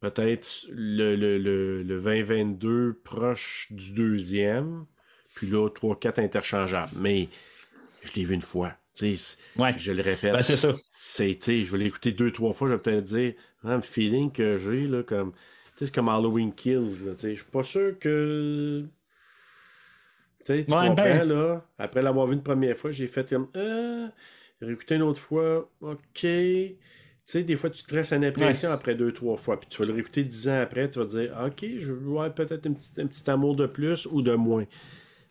peut-être 0.00 0.66
le, 0.70 1.16
le, 1.16 1.38
le, 1.38 1.82
le 1.82 2.00
2022 2.00 3.00
proche 3.04 3.68
du 3.70 3.92
deuxième, 3.92 4.86
puis 5.34 5.48
là, 5.48 5.68
3-4 5.70 6.20
interchangeables. 6.20 6.92
Mais 6.96 7.28
je 8.02 8.12
l'ai 8.14 8.24
vu 8.24 8.34
une 8.34 8.42
fois. 8.42 8.74
Ouais. 9.56 9.74
je 9.76 9.92
le 9.92 10.02
répète 10.02 10.32
Ben, 10.32 10.42
c'est 10.42 10.56
ça. 10.56 10.74
je 11.66 11.72
vais 11.72 11.78
l'écouter 11.78 12.12
deux, 12.12 12.32
trois 12.32 12.52
fois, 12.52 12.68
je 12.68 12.74
vais 12.74 12.78
peut-être 12.80 13.04
dire, 13.04 13.34
ah, 13.64 13.76
le 13.76 13.82
feeling 13.82 14.32
que 14.32 14.58
j'ai, 14.58 14.86
là, 14.86 15.02
comme, 15.02 15.32
tu 15.32 15.38
sais, 15.78 15.86
c'est 15.86 15.94
comme 15.94 16.08
Halloween 16.08 16.54
Kills, 16.54 17.04
là, 17.06 17.12
je 17.22 17.28
suis 17.34 17.44
pas 17.44 17.62
sûr 17.62 17.98
que, 17.98 18.84
tu 20.44 20.52
Ouais, 20.68 20.88
comprends, 20.88 20.94
ben- 20.94 21.24
là, 21.24 21.64
après 21.78 22.02
l'avoir 22.02 22.26
vu 22.26 22.34
une 22.34 22.42
première 22.42 22.76
fois, 22.76 22.90
j'ai 22.90 23.06
fait 23.08 23.28
comme, 23.28 23.48
ah, 23.54 24.10
réécouter 24.60 24.96
une 24.96 25.02
autre 25.02 25.20
fois, 25.20 25.70
ok, 25.80 26.26
sais, 27.24 27.44
des 27.44 27.56
fois, 27.56 27.70
tu 27.70 27.84
te 27.84 27.94
restes 27.94 28.12
une 28.12 28.24
impression 28.24 28.70
après 28.72 28.94
deux, 28.94 29.12
trois 29.12 29.36
fois, 29.36 29.58
puis 29.60 29.68
tu 29.68 29.78
vas 29.80 29.86
le 29.86 29.94
réécouter 29.94 30.24
dix 30.24 30.48
ans 30.48 30.60
après, 30.60 30.88
tu 30.90 30.98
vas 30.98 31.06
te 31.06 31.10
dire, 31.18 31.36
ok, 31.46 31.66
je 31.78 31.92
vois 31.92 32.30
peut-être 32.30 32.66
un 32.66 32.72
petit, 32.72 32.90
un 33.00 33.06
petit 33.06 33.28
amour 33.30 33.56
de 33.56 33.66
plus 33.66 34.06
ou 34.10 34.22
de 34.22 34.34
moins. 34.34 34.66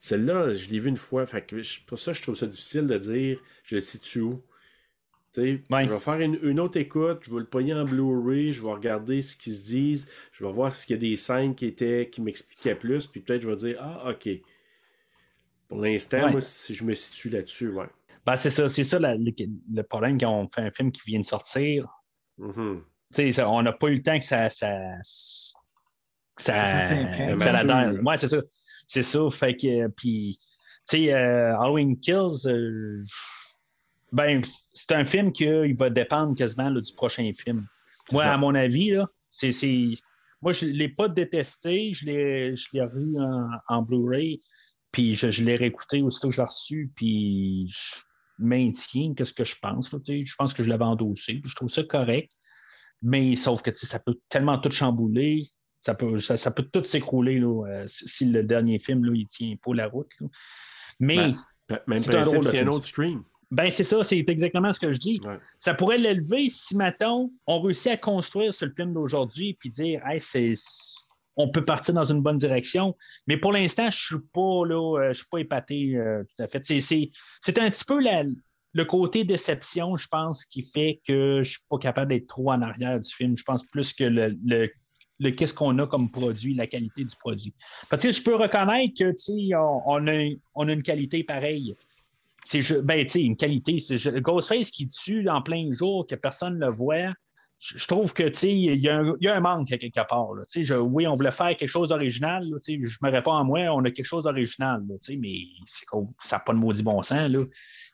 Celle-là, 0.01 0.55
je 0.55 0.69
l'ai 0.69 0.79
vue 0.79 0.89
une 0.89 0.97
fois, 0.97 1.25
fait 1.27 1.41
que 1.45 1.61
je- 1.63 1.81
pour 1.87 1.99
ça, 1.99 2.13
je 2.13 2.21
trouve 2.21 2.35
ça 2.35 2.47
difficile 2.47 2.87
de 2.87 2.97
dire, 2.97 3.39
je 3.63 3.75
le 3.75 3.81
situe 3.81 4.21
où. 4.21 4.43
Tu 5.33 5.41
sais, 5.41 5.61
Ouais. 5.71 5.85
Je 5.85 5.91
vais 5.91 5.99
faire 5.99 6.19
une, 6.21 6.39
une 6.43 6.59
autre 6.59 6.77
écoute, 6.79 7.19
je 7.23 7.31
vais 7.31 7.39
le 7.39 7.45
pogner 7.45 7.73
en 7.73 7.85
Blu-ray, 7.85 8.51
je 8.51 8.63
vais 8.63 8.71
regarder 8.71 9.21
ce 9.21 9.35
qu'ils 9.37 9.53
se 9.55 9.65
disent, 9.67 10.07
je 10.31 10.45
vais 10.45 10.51
voir 10.51 10.75
s'il 10.75 10.91
y 10.91 10.95
a 10.95 10.97
des 10.99 11.17
scènes 11.17 11.55
qui 11.55 11.65
étaient 11.67 12.09
qui 12.11 12.21
m'expliquaient 12.21 12.75
plus, 12.75 13.07
puis 13.07 13.21
peut-être 13.21 13.43
je 13.43 13.49
vais 13.49 13.55
dire 13.55 13.77
Ah, 13.79 14.11
ok. 14.11 14.29
Pour 15.67 15.81
l'instant, 15.81 16.25
Ouais. 16.25 16.31
moi, 16.31 16.41
si 16.41 16.73
je 16.75 16.83
me 16.83 16.93
situe 16.95 17.29
là-dessus, 17.29 17.69
ouais. 17.69 17.87
Ben, 18.29 18.35
c'est 18.35 18.51
ça, 18.51 18.69
c'est 18.69 18.83
ça 18.83 18.99
la- 18.99 19.15
le, 19.15 19.31
le 19.73 19.81
problème 19.81 20.19
quand 20.19 20.29
on 20.31 20.47
fait 20.47 20.61
un 20.61 20.69
film 20.69 20.91
qui 20.91 21.01
vient 21.07 21.19
de 21.19 21.25
sortir. 21.25 21.87
Mhm. 22.37 22.83
Tu 23.11 23.15
sais, 23.15 23.31
ça- 23.31 23.49
on 23.49 23.63
n'a 23.63 23.71
pas 23.73 23.87
eu 23.87 23.95
le 23.95 24.03
temps 24.03 24.19
que 24.19 24.23
ça. 24.23 24.49
ça, 24.51 24.69
ça, 25.01 26.61
Ça 27.39 27.63
la. 27.63 27.91
Ouais, 28.03 28.17
c'est 28.17 28.27
ça. 28.27 28.37
C'est 28.85 29.01
ça. 29.01 29.19
Fait 29.31 29.55
que, 29.57 29.67
euh, 29.85 29.89
puis, 29.95 30.39
tu 30.87 30.97
sais, 30.97 31.13
euh, 31.13 31.57
Halloween 31.59 31.99
Kills, 31.99 32.45
euh, 32.47 33.01
ben, 34.11 34.41
c'est 34.73 34.91
un 34.93 35.05
film 35.05 35.31
qui 35.31 35.47
euh, 35.47 35.65
il 35.67 35.75
va 35.75 35.89
dépendre 35.89 36.35
quasiment 36.35 36.69
là, 36.69 36.81
du 36.81 36.93
prochain 36.93 37.29
film. 37.35 37.65
Moi, 38.11 38.23
ça. 38.23 38.33
à 38.33 38.37
mon 38.37 38.53
avis, 38.53 38.91
là, 38.91 39.07
c'est. 39.31 39.51
c'est- 39.51 39.93
Moi, 40.41 40.53
je 40.53 40.65
ne 40.65 40.71
l'ai 40.71 40.89
pas 40.89 41.09
détesté. 41.09 41.93
Je 41.93 42.05
l'ai 42.05 42.55
je 42.55 42.67
l'ai 42.73 42.81
revu 42.81 43.19
en, 43.19 43.49
en 43.67 43.81
Blu-ray. 43.81 44.41
Puis 44.91 45.15
je, 45.15 45.29
je 45.31 45.43
l'ai 45.43 45.55
réécouté 45.55 46.01
aussitôt 46.01 46.29
que 46.29 46.35
je 46.35 46.41
l'ai 46.41 46.45
reçu. 46.47 46.91
Puis 46.95 47.67
je 47.69 48.01
maintiens 48.39 49.13
que 49.13 49.23
ce 49.25 49.33
que 49.33 49.43
je 49.43 49.55
pense. 49.61 49.91
là, 49.93 49.99
je 50.07 50.35
pense 50.37 50.53
que 50.53 50.63
je 50.63 50.69
l'avais 50.69 50.85
endossé. 50.85 51.41
Je 51.45 51.55
trouve 51.55 51.69
ça 51.69 51.83
correct. 51.83 52.31
Mais 53.01 53.35
sauf 53.35 53.61
que 53.61 53.71
ça 53.75 53.99
peut 53.99 54.17
tellement 54.27 54.57
tout 54.57 54.71
chambouler. 54.71 55.43
Ça 55.81 55.93
peut, 55.93 56.17
ça, 56.17 56.35
ça 56.35 56.51
peut 56.51 56.63
tout 56.63 56.83
s'écrouler 56.83 57.39
euh, 57.41 57.83
si, 57.85 58.25
le 58.25 58.43
dernier 58.43 58.79
film 58.79 59.05
là, 59.05 59.13
il 59.15 59.25
tient 59.27 59.55
pas 59.63 59.73
la 59.73 59.87
route. 59.87 60.11
là. 60.19 60.27
Mais 60.99 61.31
Ben, 61.69 61.79
Même 61.87 61.97
C'est 61.99 62.15
un 62.15 62.21
drôle 62.21 62.43
de 62.43 62.49
film. 62.49 62.69
autre 62.69 62.85
Scream. 62.85 63.23
ben 63.51 63.71
c'est 63.71 63.83
ça, 63.85 64.03
c'est 64.03 64.19
exactement 64.27 64.73
ce 64.73 64.79
que 64.79 64.91
je 64.91 64.97
dis. 64.99 65.21
Ouais. 65.23 65.37
Ça 65.57 65.73
pourrait 65.73 65.97
l'élever 65.99 66.49
si, 66.49 66.75
mettons, 66.75 67.31
on 67.47 67.61
réussit 67.61 67.87
à 67.87 67.97
construire 67.97 68.53
sur 68.53 68.65
le 68.65 68.73
film 68.75 68.93
d'aujourd'hui 68.93 69.53
puis 69.59 69.69
dire, 69.69 70.01
hey, 70.05 70.19
c'est. 70.19 70.53
On 71.41 71.47
peut 71.49 71.63
partir 71.63 71.93
dans 71.93 72.03
une 72.03 72.21
bonne 72.21 72.35
direction. 72.35 72.97
Mais 73.25 73.37
pour 73.37 73.53
l'instant, 73.53 73.89
je 73.89 73.97
suis 73.97 74.15
pas 74.33 74.65
là, 74.65 74.99
euh, 74.99 75.13
je 75.13 75.19
suis 75.19 75.29
pas 75.31 75.39
épaté 75.39 75.95
euh, 75.95 76.21
tout 76.23 76.43
à 76.43 76.47
fait. 76.47 76.61
C'est, 76.63 77.57
un 77.57 77.71
petit 77.71 77.85
peu 77.85 77.99
le 78.73 78.85
côté 78.85 79.23
déception, 79.23 79.95
je 79.95 80.07
pense, 80.09 80.43
qui 80.43 80.63
fait 80.63 80.99
que 81.07 81.41
je 81.41 81.51
suis 81.51 81.63
pas 81.69 81.77
capable 81.77 82.11
d'être 82.11 82.27
trop 82.27 82.51
en 82.51 82.61
arrière 82.61 82.99
du 82.99 83.09
film. 83.09 83.37
Je 83.37 83.43
pense 83.43 83.65
plus 83.65 83.93
que 83.93 84.03
le, 84.03 85.31
qu'est-ce 85.31 85.53
qu'on 85.53 85.79
a 85.79 85.87
comme 85.87 86.11
produit, 86.11 86.53
la 86.55 86.67
qualité 86.67 87.05
du 87.05 87.15
produit. 87.15 87.53
Parce 87.89 88.03
que 88.03 88.11
je 88.11 88.21
peux 88.21 88.35
reconnaître 88.35 88.93
que 88.99 89.55
on, 89.55 90.07
on 90.55 90.67
a, 90.67 90.71
une 90.73 90.83
qualité 90.83 91.23
pareille. 91.23 91.73
C'est 92.43 92.81
ben, 92.83 93.07
une 93.15 93.37
qualité. 93.37 93.79
C'est 93.79 94.21
Ghostface 94.21 94.71
qui 94.71 94.89
tue 94.89 95.29
en 95.29 95.41
plein 95.41 95.71
jour, 95.71 96.05
que 96.05 96.15
personne 96.15 96.55
ne 96.55 96.65
le 96.65 96.71
voit. 96.71 97.13
Je 97.61 97.85
trouve 97.87 98.13
que 98.13 98.23
il 98.45 98.79
y, 98.79 98.87
a 98.87 98.97
un- 98.99 99.15
il 99.19 99.25
y 99.25 99.27
a 99.27 99.35
un 99.35 99.41
manque 99.41 99.69
à 99.73 99.77
quelque 99.77 99.99
part. 100.07 100.33
là. 100.33 100.43
Je- 100.55 100.75
oui, 100.75 101.05
on 101.07 101.13
voulait 101.15 101.29
faire 101.31 101.55
quelque 101.57 101.67
chose 101.67 101.89
d'original. 101.89 102.47
Je 102.65 102.97
me 103.01 103.11
réponds 103.11 103.33
à 103.35 103.43
moi, 103.43 103.59
on 103.73 103.83
a 103.83 103.91
quelque 103.91 104.05
chose 104.05 104.23
d'original. 104.23 104.81
Mais 105.17 105.41
ça 106.17 106.37
n'a 106.37 106.39
pas 106.39 106.53
de 106.53 106.57
maudit 106.57 106.83
bon 106.83 107.01
sens. 107.01 107.29
Là. 107.29 107.43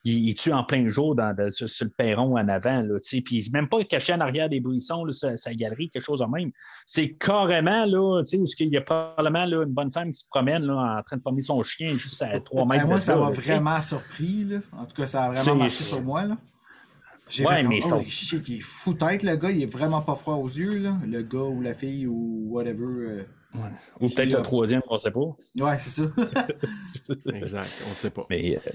Il, 0.04 0.30
il 0.30 0.36
tue 0.36 0.54
en 0.54 0.64
plein 0.64 0.88
jour 0.92 1.16
dans, 1.16 1.36
sur, 1.50 1.68
sur 1.68 1.86
le 1.86 1.92
perron 1.92 2.38
en 2.38 2.48
avant. 2.48 2.84
Là, 2.84 3.00
puis 3.26 3.50
même 3.52 3.68
pas 3.68 3.84
caché 3.84 4.14
en 4.14 4.20
arrière 4.20 4.50
des 4.50 4.60
buissons, 4.60 5.04
là, 5.04 5.12
sa, 5.14 5.36
sa 5.36 5.52
galerie, 5.56 5.90
quelque 5.90 6.04
chose 6.04 6.20
de 6.20 6.26
même. 6.26 6.52
C'est 6.86 7.14
carrément 7.16 7.86
là, 7.86 8.22
où 8.22 8.24
il 8.60 8.70
y 8.70 8.78
a 8.78 8.82
probablement 8.82 9.46
là, 9.46 9.64
une 9.64 9.74
bonne 9.74 9.92
femme 9.92 10.12
qui 10.12 10.20
se 10.20 10.28
promène 10.30 10.64
là, 10.64 10.98
en 11.00 11.02
train 11.02 11.18
de 11.18 11.22
promener 11.24 11.42
son 11.42 11.64
chien 11.64 11.94
juste 11.98 12.22
à 12.22 12.40
3 12.40 12.66
mètres 12.68 12.84
Ben, 12.84 12.88
moi, 12.88 12.98
de 12.98 13.02
ça 13.02 13.16
m'a 13.16 13.30
vraiment 13.32 13.82
surpris. 13.82 14.44
Là. 14.44 14.58
En 14.78 14.86
tout 14.86 14.96
cas, 14.96 15.08
ça 15.08 15.24
a 15.24 15.30
vraiment 15.32 15.44
marché 15.56 15.84
sur 15.84 16.04
moi. 16.04 16.24
Là. 16.26 16.38
J'ai 17.30 17.46
Ouais, 17.46 17.64
mais 17.64 17.80
oh, 17.92 18.02
shit, 18.02 18.48
il 18.50 18.58
est 18.58 18.62
fou 18.62 18.94
tête, 18.94 19.24
le 19.24 19.36
gars. 19.36 19.52
Il 19.52 19.62
est 19.64 19.66
vraiment 19.72 20.02
pas 20.02 20.16
froid 20.16 20.36
aux 20.36 20.48
yeux. 20.48 20.78
Là. 20.78 20.98
Le 21.08 21.22
gars 21.24 21.40
ou 21.40 21.62
la 21.62 21.74
fille 21.74 22.06
ou 22.08 22.46
whatever. 22.50 22.84
euh. 22.86 23.24
Ou 24.02 24.10
peut-être 24.10 24.34
le 24.34 24.42
troisième, 24.42 24.82
on 24.90 24.96
ne 24.96 25.00
sait 25.00 25.12
pas. 25.12 25.20
Ouais, 25.20 25.80
c'est 25.80 26.02
ça. 26.02 26.04
Exact, 27.34 27.84
on 27.86 27.90
ne 27.90 27.96
sait 27.96 28.10
pas. 28.10 28.26
Mais, 28.30 28.58
euh, 28.58 28.72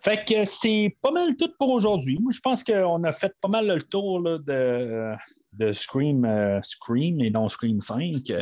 Fait 0.00 0.24
que 0.24 0.44
c'est 0.44 0.96
pas 1.02 1.10
mal 1.10 1.36
tout 1.36 1.50
pour 1.58 1.72
aujourd'hui. 1.72 2.18
Moi, 2.20 2.32
je 2.32 2.40
pense 2.40 2.62
qu'on 2.62 3.02
a 3.04 3.12
fait 3.12 3.34
pas 3.40 3.48
mal 3.48 3.66
le 3.66 3.82
tour 3.82 4.20
là, 4.20 4.38
de, 4.38 5.12
de 5.54 5.72
Scream, 5.72 6.24
euh, 6.24 6.60
Scream 6.62 7.20
et 7.20 7.30
non 7.30 7.48
Scream 7.48 7.80
5. 7.80 8.32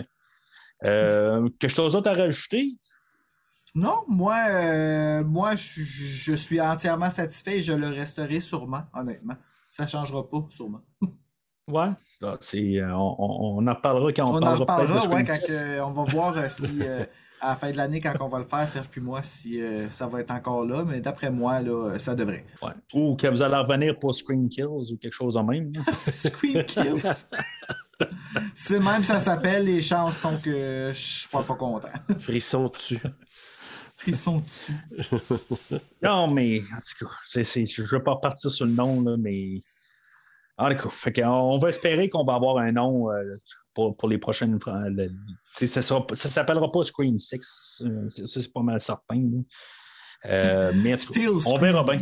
Euh, 0.87 1.49
quelque 1.59 1.75
chose 1.75 1.95
d'autre 1.95 2.11
à 2.11 2.15
rajouter? 2.15 2.69
Non, 3.75 4.03
moi, 4.09 4.37
euh, 4.51 5.23
moi 5.25 5.55
je, 5.57 5.83
je 5.83 6.35
suis 6.35 6.61
entièrement 6.61 7.11
satisfait 7.11 7.59
et 7.59 7.63
je 7.63 7.73
le 7.73 7.89
resterai 7.89 8.41
sûrement, 8.41 8.83
honnêtement. 8.95 9.35
Ça 9.71 9.87
changera 9.87 10.29
pas, 10.29 10.47
sûrement. 10.51 10.81
Ouais. 11.71 11.89
Ah, 12.23 12.39
euh, 12.55 12.91
on, 12.93 13.17
on- 13.19 13.59
on 13.59 13.67
en 13.67 13.75
reparlera 13.75 14.11
quand 14.15 14.25
on, 14.31 14.33
On, 14.33 14.37
en 14.39 14.41
parlera 14.41 14.57
peut-être 14.87 14.89
de 14.89 14.95
reparlera, 14.95 15.01
Scream 15.01 15.19
ouais, 15.19 15.25
quand 15.27 15.47
6. 15.47 15.53
euh, 15.53 15.81
on 15.85 15.93
va 15.93 16.05
voir 16.05 16.39
euh, 16.39 16.49
si 16.49 16.79
euh, 16.81 17.05
à 17.43 17.51
la 17.51 17.57
fin 17.57 17.71
de 17.71 17.77
l'année, 17.77 18.01
quand 18.01 18.15
on 18.21 18.29
va 18.29 18.39
le 18.39 18.47
faire, 18.47 18.67
Serge 18.67 18.89
puis 18.89 19.03
moi, 19.03 19.23
si 19.23 19.61
euh, 19.61 19.91
ça 19.91 20.07
va 20.07 20.21
être 20.23 20.31
encore 20.31 20.65
là. 20.65 20.83
Mais 20.87 21.03
d'après 21.03 21.31
moi, 21.31 21.61
là, 21.61 21.99
ça 21.99 22.15
devrait. 22.15 22.47
Ouais. 22.63 22.71
Ou 22.95 23.17
que 23.17 23.27
vous 23.27 23.43
allez 23.43 23.55
revenir 23.57 23.99
pour 23.99 24.15
Scream 24.15 24.49
Kills 24.49 24.65
ou 24.65 24.97
quelque 24.97 25.13
chose 25.13 25.35
de 25.35 25.41
même. 25.41 25.71
là. 25.75 25.83
Scream 26.17 26.65
Kills? 26.65 27.03
C'est 28.55 28.79
même 28.81 29.05
ça 29.05 29.21
s'appelle, 29.21 29.65
les 29.67 29.81
chances 29.83 30.17
sont 30.17 30.39
que 30.39 30.91
je 30.95 30.99
suis 30.99 31.29
pas, 31.29 31.43
pas 31.43 31.55
content. 31.55 31.89
Frisson 33.99 34.39
dessus. 34.39 35.81
Non, 36.03 36.29
mais 36.29 36.61
en 36.61 36.77
tout 36.77 37.05
cas, 37.07 37.13
je 37.35 37.41
ne 37.83 37.87
veux 37.97 38.03
pas 38.03 38.13
repartir 38.13 38.51
sur 38.51 38.65
le 38.67 38.73
nom, 38.73 39.03
là, 39.03 39.17
mais. 39.19 39.61
En 40.61 40.71
tout 40.71 40.77
cas, 40.77 40.89
fait 40.89 41.25
on 41.25 41.57
va 41.59 41.69
espérer 41.69 42.09
qu'on 42.09 42.25
va 42.25 42.35
avoir 42.35 42.59
un 42.59 42.73
nom 42.73 43.13
euh, 43.13 43.37
pour, 43.75 43.97
pour 43.97 44.09
les 44.09 44.19
prochaines. 44.19 44.59
Le- 44.67 45.11
ça 45.67 45.83
ça 45.83 45.95
s'appellera 46.29 46.73
pas 46.73 46.83
Scream 46.83 47.19
6. 47.19 47.83
euh, 47.85 48.09
c'est- 48.09 48.27
ça, 48.27 48.41
c'est 48.41 48.53
pas 48.53 48.63
mal 48.63 48.81
certain. 48.81 49.23
Euh, 50.27 50.73
mais 50.75 50.97
Still 50.97 51.29
on 51.29 51.39
Scream. 51.39 51.61
verra 51.61 51.85
bien. 51.85 52.01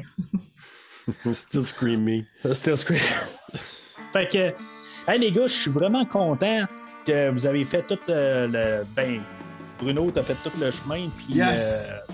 Still 1.35 1.65
screamy. 1.67 2.27
Still 2.53 2.79
Scream. 2.79 2.99
fait 4.13 4.29
que, 4.29 5.11
hey, 5.11 5.19
les 5.21 5.31
gars, 5.33 5.47
je 5.47 5.55
suis 5.55 5.71
vraiment 5.71 6.05
content 6.07 6.65
que 7.07 7.29
vous 7.31 7.47
avez 7.47 7.65
fait 7.67 7.83
tout 7.87 7.99
euh, 8.09 8.47
le. 8.49 8.87
Ben, 8.97 9.21
Bruno, 9.81 10.11
tu 10.11 10.19
as 10.19 10.23
fait 10.23 10.37
tout 10.43 10.51
le 10.59 10.71
chemin. 10.71 11.09
Puis, 11.15 11.35
Yes. 11.35 11.91
euh, 11.91 12.13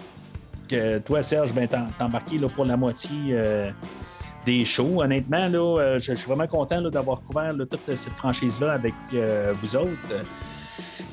que 0.68 0.98
toi, 0.98 1.22
Serge, 1.22 1.52
ben, 1.52 1.68
t'es 1.68 1.76
embarqué 2.02 2.38
là, 2.38 2.48
pour 2.48 2.64
la 2.64 2.76
moitié 2.76 3.10
euh, 3.30 3.70
des 4.44 4.64
shows. 4.64 5.02
Honnêtement, 5.02 5.48
là, 5.48 5.78
euh, 5.80 5.98
je, 5.98 6.12
je 6.12 6.16
suis 6.16 6.26
vraiment 6.28 6.46
content 6.46 6.80
d'avoir 6.82 7.20
couvert 7.22 7.52
là, 7.56 7.64
toute 7.66 7.80
cette 7.96 8.12
franchise-là 8.14 8.72
avec 8.72 8.94
vous 9.62 9.76
autres. 9.76 9.90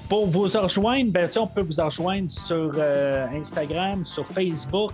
Pour 0.07 0.25
vous 0.25 0.41
rejoindre, 0.47 1.11
ben, 1.11 1.29
on 1.37 1.45
peut 1.45 1.61
vous 1.61 1.83
rejoindre 1.83 2.29
sur 2.29 2.73
Instagram, 3.31 4.03
sur 4.03 4.25
Facebook, 4.25 4.91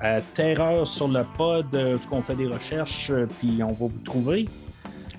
à 0.00 0.20
Terreur 0.20 0.86
sur 0.86 1.06
le 1.06 1.24
pod, 1.36 1.66
qu'on 2.08 2.22
fait 2.22 2.34
des 2.34 2.48
recherches, 2.48 3.12
puis 3.38 3.62
on 3.62 3.68
va 3.72 3.86
vous 3.86 4.00
trouver. 4.04 4.48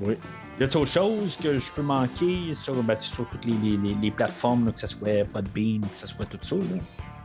Oui. 0.02 0.18
Y 0.60 0.64
a-t-il 0.64 0.78
autre 0.82 0.92
chose 0.92 1.38
que 1.42 1.58
je 1.58 1.72
peux 1.72 1.82
manquer 1.82 2.54
sur, 2.54 2.74
ben, 2.84 2.98
sur 3.00 3.28
toutes 3.30 3.46
les, 3.46 3.54
les- 3.64 3.78
les- 3.78 3.96
les 3.96 4.12
plateformes, 4.12 4.66
là, 4.68 4.72
que 4.72 4.80
ce 4.80 4.88
soit 4.88 5.26
Podbean, 5.32 5.82
que 5.82 5.96
ce 5.98 6.08
soit 6.08 6.26
tout 6.26 6.38
ça? 6.42 6.56
là? 6.56 6.62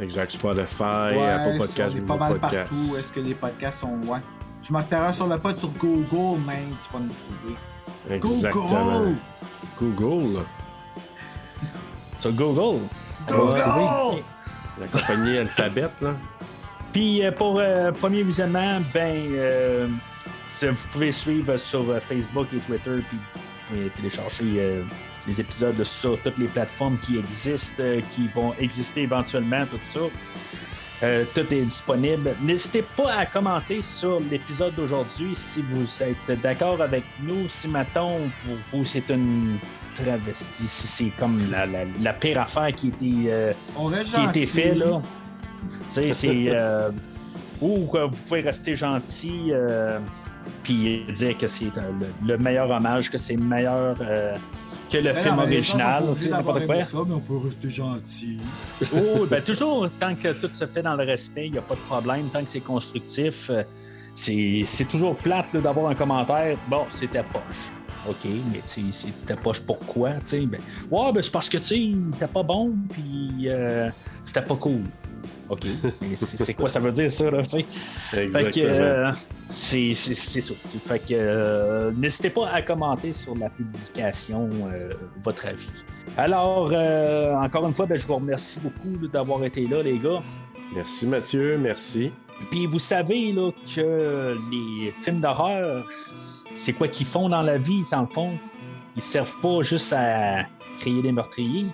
Exact, 0.01 0.31
Spotify, 0.31 0.83
Ouais, 0.83 1.29
Apple 1.31 1.59
Podcast, 1.59 1.97
est 1.97 2.01
pas 2.01 2.15
Google 2.15 2.19
mal 2.19 2.39
Podcast. 2.41 2.71
partout. 2.71 2.97
Est-ce 2.97 3.13
que 3.13 3.21
les 3.21 3.35
podcasts 3.35 3.81
sont. 3.81 3.99
Ouais. 4.07 4.19
Tu 4.63 4.73
marques 4.73 4.89
Terreur 4.89 5.15
sur 5.15 5.27
le 5.27 5.39
pod 5.39 5.59
sur 5.59 5.69
Google, 5.71 6.41
même, 6.47 6.71
tu 6.71 6.93
vas 6.93 7.01
nous 7.01 7.13
trouver. 7.37 7.57
Exactement. 8.11 9.13
Google. 9.79 10.41
Sur 12.21 12.33
Google. 12.33 12.81
on 13.29 13.33
va 13.33 13.35
Google! 13.37 13.61
trouver. 13.61 14.23
La 14.81 14.87
compagnie 14.89 15.39
Alphabet, 15.39 15.89
là. 16.01 16.11
Puis 16.93 17.25
euh, 17.25 17.31
pour 17.33 17.59
euh, 17.59 17.93
premier 17.93 18.23
visionnement, 18.23 18.81
ben, 18.95 19.15
euh, 19.35 19.89
vous 20.67 20.89
pouvez 20.93 21.12
suivre 21.12 21.57
sur 21.57 21.89
euh, 21.91 22.01
Facebook 22.01 22.49
et 22.55 22.59
Twitter, 22.59 22.99
puis 23.09 23.19
vous 23.19 23.41
pouvez 23.77 23.89
télécharger 23.97 24.45
euh, 24.57 24.83
les 25.27 25.41
épisodes 25.41 25.83
sur 25.85 26.19
toutes 26.23 26.39
les 26.39 26.47
plateformes 26.49 26.97
qui 26.99 27.19
existent, 27.19 27.75
euh, 27.83 28.01
qui 28.11 28.28
vont 28.35 28.55
exister 28.59 29.03
éventuellement, 29.03 29.65
tout 29.67 29.78
ça. 29.91 30.01
Euh, 31.05 31.25
tout 31.33 31.43
est 31.55 31.62
disponible. 31.62 32.35
N'hésitez 32.43 32.83
pas 32.97 33.12
à 33.12 33.27
commenter 33.27 33.83
sur 33.83 34.19
l'épisode 34.33 34.75
d'aujourd'hui 34.75 35.33
si 35.33 35.62
vous 35.62 35.87
êtes 36.03 36.41
d'accord 36.41 36.83
avec 36.83 37.05
nous. 37.23 37.49
Si, 37.49 37.69
mettons, 37.69 38.19
pour 38.45 38.57
vous, 38.73 38.85
c'est 38.85 39.09
une 39.11 39.59
travestie, 39.95 40.67
si 40.67 40.89
c'est 40.89 41.12
comme 41.19 41.39
la, 41.53 41.67
la- 41.67 41.85
la 42.01 42.12
pire 42.15 42.41
affaire 42.41 42.75
qui 42.75 42.93
euh, 43.28 43.53
a 44.19 44.31
été 44.31 44.45
fait, 44.47 44.75
là. 44.75 45.01
C'est. 45.91 46.12
euh, 46.49 46.91
ou 47.61 47.87
vous 47.93 48.09
pouvez 48.27 48.41
rester 48.41 48.77
gentil, 48.77 49.51
euh, 49.53 49.99
puis 50.69 51.03
dire 51.15 51.39
que 51.39 51.49
c'est 51.49 51.73
le, 51.77 52.27
le 52.27 52.37
meilleur 52.37 52.69
hommage, 52.71 53.11
que 53.11 53.17
c'est 53.17 53.37
meilleur 53.37 53.97
euh, 54.03 54.37
que 54.91 54.99
le 54.99 55.13
Ben 55.15 55.23
film 55.23 55.37
non, 55.37 55.43
original, 55.43 56.05
tu 56.15 56.21
sais, 56.21 56.29
n'importe 56.29 56.67
quoi. 56.67 56.83
Ça, 56.83 56.99
mais 57.07 57.15
on 57.15 57.21
peut 57.21 57.39
rester 57.39 57.71
gentil. 57.71 58.37
Oh, 58.95 59.25
ben 59.31 59.43
toujours, 59.43 59.89
tant 59.99 60.15
que 60.15 60.29
tout 60.33 60.51
se 60.53 60.67
fait 60.67 60.83
dans 60.83 60.95
le 60.95 61.05
respect, 61.05 61.47
il 61.47 61.53
n'y 61.53 61.59
a 61.59 61.63
pas 61.63 61.75
de 61.75 61.81
problème. 61.81 62.29
Tant 62.31 62.43
que 62.43 62.51
c'est 62.51 62.61
constructif, 62.61 63.49
euh, 63.49 63.63
c'est 64.15 64.63
c'est 64.67 64.85
toujours 64.87 65.17
plate 65.17 65.57
d'avoir 65.57 65.91
un 65.91 65.95
commentaire. 65.95 66.59
Bon, 66.69 66.85
c'était 66.93 67.23
poche. 67.23 67.73
OK, 68.07 68.29
mais 68.53 68.61
tu 68.61 68.93
sais, 68.93 69.07
c'était 69.07 69.37
poche 69.37 69.63
pourquoi? 69.63 70.13
Tu 70.21 70.27
sais, 70.27 70.41
ben, 70.41 70.61
ouais, 70.91 71.13
ben 71.13 71.23
c'est 71.23 71.33
parce 71.33 71.49
que 71.49 71.59
tu 71.59 71.65
sais, 71.65 72.27
pas 72.27 72.43
bon, 72.43 72.75
puis 72.91 73.49
euh, 73.49 73.89
c'était 74.23 74.43
pas 74.43 74.57
cool. 74.57 74.83
OK, 75.51 75.67
mais 76.02 76.17
c'est 76.17 76.55
quoi 76.55 76.68
ça 76.68 76.78
veut 76.81 76.93
dire 76.93 77.10
ça, 77.10 77.31
là, 77.31 77.43
tu 77.43 77.51
sais? 77.51 77.65
Fait 78.10 78.28
que 78.28 78.36
Exactement. 78.36 78.67
euh, 78.67 79.12
c'est 79.51 79.94
ça. 79.94 80.55
Fait 80.85 80.99
que 80.99 81.05
euh, 81.12 81.91
n'hésitez 81.93 82.31
pas 82.31 82.49
à 82.51 82.62
commenter 82.62 83.12
sur 83.12 83.35
la 83.35 83.49
publication 83.49 84.49
euh, 84.73 84.93
votre 85.23 85.47
avis. 85.47 85.68
Alors, 86.17 86.73
encore 87.43 87.67
une 87.67 87.75
fois, 87.75 87.86
ben, 87.86 87.97
je 87.97 88.07
vous 88.07 88.17
remercie 88.17 88.60
beaucoup 88.60 89.07
d'avoir 89.09 89.44
été 89.44 89.67
là, 89.67 89.83
les 89.83 89.99
gars. 89.99 90.23
Merci 90.75 91.07
Mathieu, 91.07 91.57
merci. 91.59 92.10
Puis 92.51 92.67
vous 92.67 92.78
savez 92.78 93.33
là, 93.33 93.51
que 93.75 94.36
les 94.51 94.93
films 95.02 95.20
d'horreur, 95.20 95.89
c'est 96.55 96.73
quoi 96.73 96.89
qu'ils 96.89 97.07
font 97.07 97.28
dans 97.28 97.43
la 97.43 97.57
vie, 97.57 97.83
dans 97.91 98.02
le 98.02 98.07
fond? 98.07 98.39
Ils 98.97 99.02
servent 99.02 99.39
pas 99.41 99.62
juste 99.62 99.93
à 99.93 100.44
créer 100.78 101.01
des 101.02 101.12
meurtriers, 101.12 101.67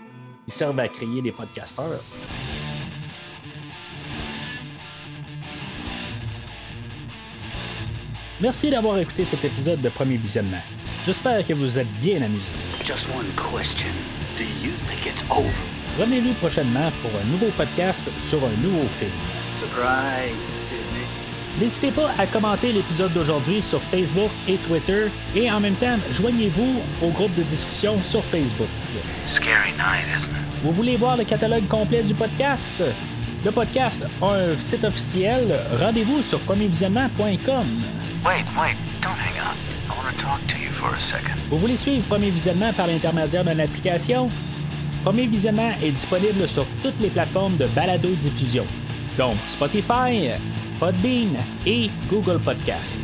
ils 0.47 0.53
servent 0.53 0.79
à 0.79 0.89
créer 0.89 1.23
des 1.23 1.33
podcasteurs. 1.33 2.01
Merci 8.41 8.69
d'avoir 8.69 8.99
écouté 8.99 9.25
cet 9.25 9.45
épisode 9.45 9.81
de 9.81 9.89
Premier 9.89 10.17
Visionnement. 10.17 10.63
J'espère 11.07 11.47
que 11.47 11.53
vous 11.53 11.61
vous 11.67 11.79
êtes 11.79 12.01
bien 12.01 12.21
amusés. 12.21 12.51
Just 12.85 13.07
one 13.15 13.27
question. 13.53 13.91
Do 14.37 14.43
you 14.43 14.73
think 14.89 15.07
it's 15.07 15.23
over? 15.31 15.53
Revenez-nous 16.01 16.33
prochainement 16.35 16.91
pour 17.01 17.13
un 17.21 17.25
nouveau 17.31 17.51
podcast 17.57 18.01
sur 18.29 18.45
un 18.45 18.61
nouveau 18.61 18.83
film. 18.83 19.13
Surprise, 19.61 20.45
Sydney. 20.67 21.05
N'hésitez 21.61 21.93
pas 21.93 22.11
à 22.19 22.27
commenter 22.27 22.73
l'épisode 22.73 23.13
d'aujourd'hui 23.13 23.63
sur 23.63 23.81
Facebook 23.81 24.31
et 24.49 24.57
Twitter 24.57 25.07
et 25.37 25.49
en 25.53 25.61
même 25.61 25.77
temps, 25.77 25.95
joignez-vous 26.13 26.83
au 27.03 27.11
groupe 27.11 27.35
de 27.37 27.45
discussion 27.45 28.03
sur 28.03 28.25
Facebook. 28.25 28.67
Scary 29.27 29.71
night, 29.73 30.07
isn't 30.19 30.33
it? 30.33 30.61
Vous 30.65 30.73
voulez 30.73 30.97
voir 30.97 31.17
le 31.17 31.23
catalogue 31.23 31.69
complet 31.69 32.03
du 32.03 32.15
podcast? 32.15 32.83
Le 33.45 33.53
podcast 33.53 34.05
a 34.21 34.27
un 34.35 34.57
site 34.57 34.83
officiel. 34.83 35.55
Rendez-vous 35.79 36.21
sur 36.23 36.41
premiervisionnement.com. 36.41 37.65
Wait, 38.25 38.45
wait, 38.59 38.75
don't 39.03 39.19
hang 39.19 39.39
up. 39.39 39.55
I 39.91 39.95
want 40.03 40.17
to 40.17 40.25
talk 40.25 40.41
to 40.47 40.59
you 40.59 40.71
for 40.71 40.95
a 40.95 40.99
second. 40.99 41.37
Vous 41.51 41.59
voulez 41.59 41.77
suivre 41.77 42.03
Premier 42.07 42.31
Visionnement 42.31 42.73
par 42.73 42.87
l'intermédiaire 42.87 43.45
d'une 43.45 43.61
application? 43.61 44.31
Premier 45.05 45.27
Visionnement 45.27 45.73
est 45.83 45.91
disponible 45.91 46.49
sur 46.49 46.65
toutes 46.83 46.99
les 47.01 47.11
plateformes 47.11 47.59
de 47.59 47.67
balado-diffusion, 47.67 48.65
donc 49.19 49.35
Spotify, 49.47 50.31
Podbean 50.81 51.37
et 51.67 51.91
Google 52.09 52.39
Podcast. 52.39 53.01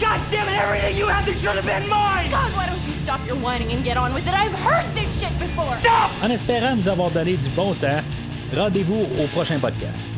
God 0.00 0.20
damn 0.30 0.48
it, 0.48 0.58
everything 0.58 0.96
you 0.98 1.06
had 1.06 1.26
that 1.26 1.34
should 1.34 1.56
have 1.56 1.66
been 1.66 1.86
mine! 1.90 2.30
God, 2.30 2.50
why 2.56 2.64
don't 2.64 2.82
you 2.86 2.94
stop 3.02 3.20
your 3.26 3.36
whining 3.36 3.70
and 3.72 3.84
get 3.84 3.98
on 3.98 4.14
with 4.14 4.26
it? 4.26 4.32
I've 4.32 4.54
heard 4.64 4.86
this 4.94 5.12
shit 5.20 5.38
before. 5.38 5.74
Stop! 5.82 6.10
En 6.22 6.30
espérant 6.30 6.76
nous 6.76 6.88
avoir 6.88 7.10
donné 7.10 7.36
du 7.36 7.50
bon 7.50 7.74
temps, 7.74 8.00
rendez-vous 8.56 9.06
au 9.22 9.26
prochain 9.26 9.58
podcast. 9.58 10.14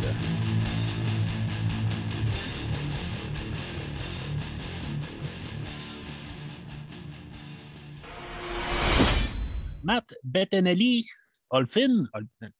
Matt 9.84 10.14
Bettinelli, 10.24 11.04
Olfin, 11.50 12.08
Ol- 12.14 12.50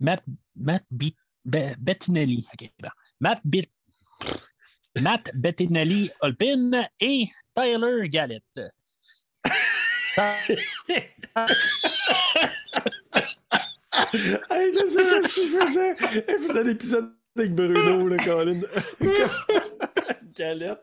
Matt, 0.00 0.22
Matt 0.56 0.84
Be- 0.90 1.14
Be- 1.44 1.76
Bettinelli, 1.78 2.44
ok, 2.54 2.70
bon. 2.80 2.90
Matt 3.20 3.40
Bit- 3.44 3.70
Matt 5.00 5.30
Bettinelli, 5.34 6.10
Olpin 6.22 6.70
et 7.00 7.28
Tyler 7.54 8.08
Gallett. 8.08 8.42
Hey, 14.50 14.72
je 14.72 14.88
sais 14.88 15.20
pas 15.20 15.28
si 15.28 15.48
je 15.50 15.58
faisais. 15.58 15.94
Elle 16.28 16.38
faisait 16.40 16.64
l'épisode 16.64 17.12
avec 17.36 17.54
Bruno, 17.54 18.08
là, 18.08 18.16
Colin. 18.24 18.60
Galette. 20.36 20.80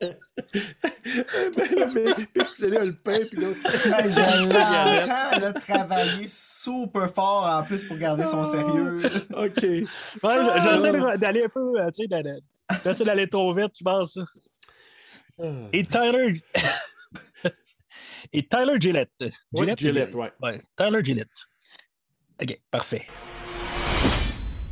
ben 0.00 1.74
là, 1.76 1.86
mais, 1.94 2.14
puis 2.14 2.46
c'est 2.56 2.68
là 2.68 2.84
le 2.84 2.94
pain, 2.96 3.18
puis 3.30 3.38
l'autre. 3.40 3.58
Je 3.64 5.36
elle 5.36 5.44
a 5.44 5.52
travaillé 5.52 6.26
super 6.28 7.12
fort 7.14 7.44
en 7.46 7.62
plus 7.62 7.84
pour 7.84 7.96
garder 7.96 8.24
son 8.24 8.44
sérieux. 8.44 9.02
Ok. 9.36 9.62
Ouais, 9.62 10.60
j'essaie 10.62 10.92
de- 10.92 11.16
d'aller 11.16 11.44
un 11.44 11.48
peu, 11.48 11.80
euh, 11.80 11.86
tu 11.94 12.02
sais, 12.02 12.08
d'aller- 12.08 12.40
j'essaie 12.84 13.04
d'aller 13.04 13.28
trop 13.28 13.54
vite, 13.54 13.72
je 13.78 13.84
pense. 13.84 14.18
Et 15.72 15.82
Tyler. 15.84 16.42
Et 18.32 18.42
Tyler 18.48 18.74
Gillette. 18.80 19.24
Gillette, 19.78 20.14
ouais. 20.14 20.32
Ouais, 20.42 20.60
Tyler 20.76 21.04
Gillette. 21.04 21.28
Ok, 22.42 22.58
parfait. 22.70 23.06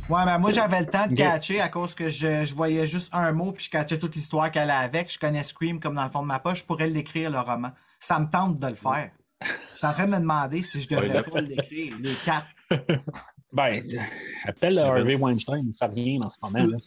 Ouais, 0.07 0.23
mais 0.23 0.37
moi 0.37 0.51
j'avais 0.51 0.81
le 0.81 0.85
temps 0.85 1.07
de 1.07 1.15
catcher 1.15 1.59
à 1.61 1.69
cause 1.69 1.95
que 1.95 2.09
je, 2.09 2.45
je 2.45 2.53
voyais 2.53 2.85
juste 2.85 3.09
un 3.11 3.31
mot 3.31 3.51
puis 3.51 3.65
je 3.65 3.69
catchais 3.71 3.97
toute 3.97 4.15
l'histoire 4.15 4.51
qu'elle 4.51 4.69
a 4.69 4.79
avec. 4.79 5.11
Je 5.11 5.17
connais 5.17 5.41
Scream 5.41 5.79
comme 5.79 5.95
dans 5.95 6.03
le 6.03 6.11
fond 6.11 6.21
de 6.21 6.27
ma 6.27 6.39
poche. 6.39 6.59
Je 6.59 6.65
pourrais 6.65 6.89
l'écrire 6.89 7.31
le 7.31 7.39
roman. 7.39 7.71
Ça 7.99 8.19
me 8.19 8.29
tente 8.29 8.59
de 8.59 8.67
le 8.67 8.75
faire. 8.75 9.09
Je 9.41 9.77
suis 9.77 9.87
en 9.87 9.93
train 9.93 10.05
de 10.05 10.11
me 10.11 10.19
demander 10.19 10.61
si 10.61 10.79
je 10.81 10.87
devrais 10.87 11.23
pas 11.23 11.41
l'écrire, 11.41 11.95
les 11.99 12.13
quatre. 12.23 12.47
Ben, 13.53 13.81
appelle 14.43 14.79
Harvey 14.79 15.15
Weinstein, 15.15 15.65
il 15.69 15.73
fait 15.73 15.85
rien 15.85 16.19
en 16.21 16.29
ce 16.29 16.37
moment. 16.41 16.59
là. 16.59 16.77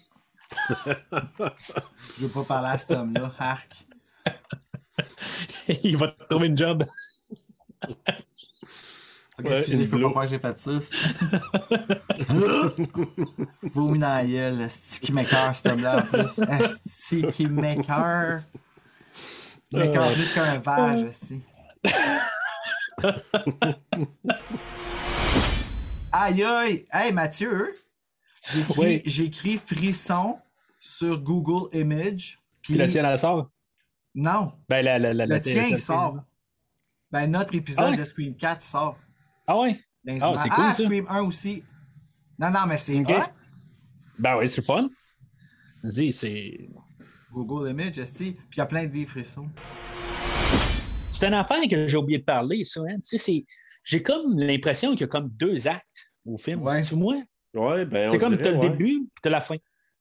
Je 2.18 2.26
veux 2.26 2.28
pas 2.28 2.44
parler 2.44 2.68
à 2.68 2.76
cet 2.76 2.90
homme-là. 2.90 3.32
Arc. 3.38 3.86
il 5.82 5.96
va 5.96 6.08
te 6.08 6.24
trouver 6.24 6.48
une 6.48 6.58
job. 6.58 6.84
Ok, 9.38 9.44
Ouais, 9.46 9.58
excusez, 9.58 9.84
je 9.84 9.88
peux 9.88 10.00
pas 10.02 10.08
croire 10.10 10.24
que 10.24 10.30
j'ai 10.30 10.40
fait 10.40 10.60
ça. 10.60 10.70
Vomi 13.74 13.98
dans 14.00 14.08
la 14.08 14.26
gueule. 14.26 14.60
Asti 14.62 15.00
qui 15.00 15.12
m'écœure, 15.12 15.54
cet 15.54 15.66
homme-là, 15.72 15.98
en 15.98 16.02
plus. 16.02 16.40
Asti 16.40 17.22
qui 17.30 17.46
m'écœure. 17.46 18.42
Il 19.70 19.78
m'écœure 19.78 20.10
plus 20.12 20.32
qu'un 20.32 20.58
vage, 20.58 21.02
asti. 21.04 21.40
Aïe 26.10 26.42
aïe! 26.42 26.86
Hey 26.92 27.12
Mathieu! 27.12 27.74
J'ai 28.42 28.60
écrit, 28.60 29.02
Oui. 29.52 29.60
frisson 29.64 30.38
sur 30.80 31.20
Google 31.20 31.68
Image. 31.78 32.38
Puis 32.62 32.74
le 32.74 32.88
tien, 32.88 33.04
elle 33.04 33.18
sort? 33.18 33.50
Non, 34.14 34.52
Ben, 34.68 34.84
la, 34.84 34.98
la, 34.98 35.12
la, 35.12 35.26
le 35.26 35.34
la- 35.34 35.40
tien 35.40 35.66
il 35.68 35.78
sort. 35.78 36.16
Ben, 37.10 37.26
notre 37.30 37.54
épisode 37.54 37.92
Ah 37.94 37.96
de 37.96 38.04
Scream 38.04 38.34
4 38.34 38.62
sort. 38.62 38.96
Ah 39.50 39.58
ouais? 39.58 39.80
les 40.04 40.18
Ah, 40.20 40.34
c'est 40.36 40.48
cool, 40.50 40.64
ah 40.68 40.74
ça. 40.74 40.84
Scream 40.84 41.06
1 41.08 41.22
aussi. 41.22 41.64
Non, 42.38 42.50
non, 42.50 42.66
mais 42.68 42.76
c'est 42.78 42.96
Ok. 42.98 43.10
hot. 43.10 43.32
Ben 44.18 44.36
oui, 44.36 44.48
c'est 44.48 44.60
le 44.60 44.64
fun. 44.66 44.88
Dis, 45.82 46.12
c'est. 46.12 46.68
Google 47.32 47.70
Image. 47.70 47.94
Puis 47.94 48.36
il 48.52 48.58
y 48.58 48.60
a 48.60 48.66
plein 48.66 48.86
de 48.86 49.04
frissons. 49.06 49.48
C'est 51.10 51.26
une 51.26 51.34
affaire 51.34 51.62
que 51.68 51.88
j'ai 51.88 51.96
oublié 51.96 52.18
de 52.18 52.24
parler, 52.24 52.64
ça. 52.64 52.80
Hein? 52.82 52.96
Tu 52.96 53.16
sais, 53.16 53.18
c'est- 53.18 53.44
j'ai 53.84 54.02
comme 54.02 54.38
l'impression 54.38 54.90
qu'il 54.92 55.00
y 55.00 55.04
a 55.04 55.08
comme 55.08 55.30
deux 55.30 55.66
actes 55.66 56.10
au 56.26 56.36
film. 56.36 56.62
Ouais. 56.62 56.82
C'est 56.82 56.94
moi? 56.94 57.16
Ouais, 57.54 57.86
ben. 57.86 58.10
C'est 58.10 58.18
comme 58.18 58.36
dirait, 58.36 58.42
t'as 58.42 58.50
le 58.52 58.58
début 58.60 58.98
puis 59.00 59.20
t'as 59.22 59.30
la 59.30 59.40
fin. 59.40 59.56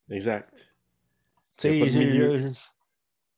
Exact. 0.10 0.54
Tu 1.58 1.70
sais, 1.70 1.90
je- 1.90 2.54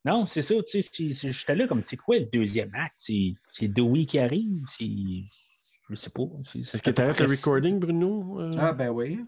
Non, 0.06 0.26
c'est 0.26 0.42
ça. 0.42 0.56
Tu 0.68 0.82
sais, 0.82 1.14
j'étais 1.14 1.56
là 1.56 1.68
comme 1.68 1.84
c'est 1.84 1.98
quoi 1.98 2.18
le 2.18 2.26
deuxième 2.26 2.74
acte? 2.74 2.94
C'est 2.98 3.32
c'est 3.36 3.68
Dewey 3.68 4.06
qui 4.06 4.18
arrive? 4.18 4.64
C'est. 4.68 4.88
Je 5.90 5.96
sais 5.96 6.10
pas. 6.12 6.24
C'est- 6.44 6.60
Est-ce 6.60 6.82
que 6.82 6.92
tu 6.92 7.02
arrêtes 7.02 7.20
le 7.20 7.26
recording, 7.26 7.80
Bruno? 7.80 8.40
Euh, 8.40 8.52
Ah, 8.58 8.74
ben 8.74 8.90
oui. 8.90 9.26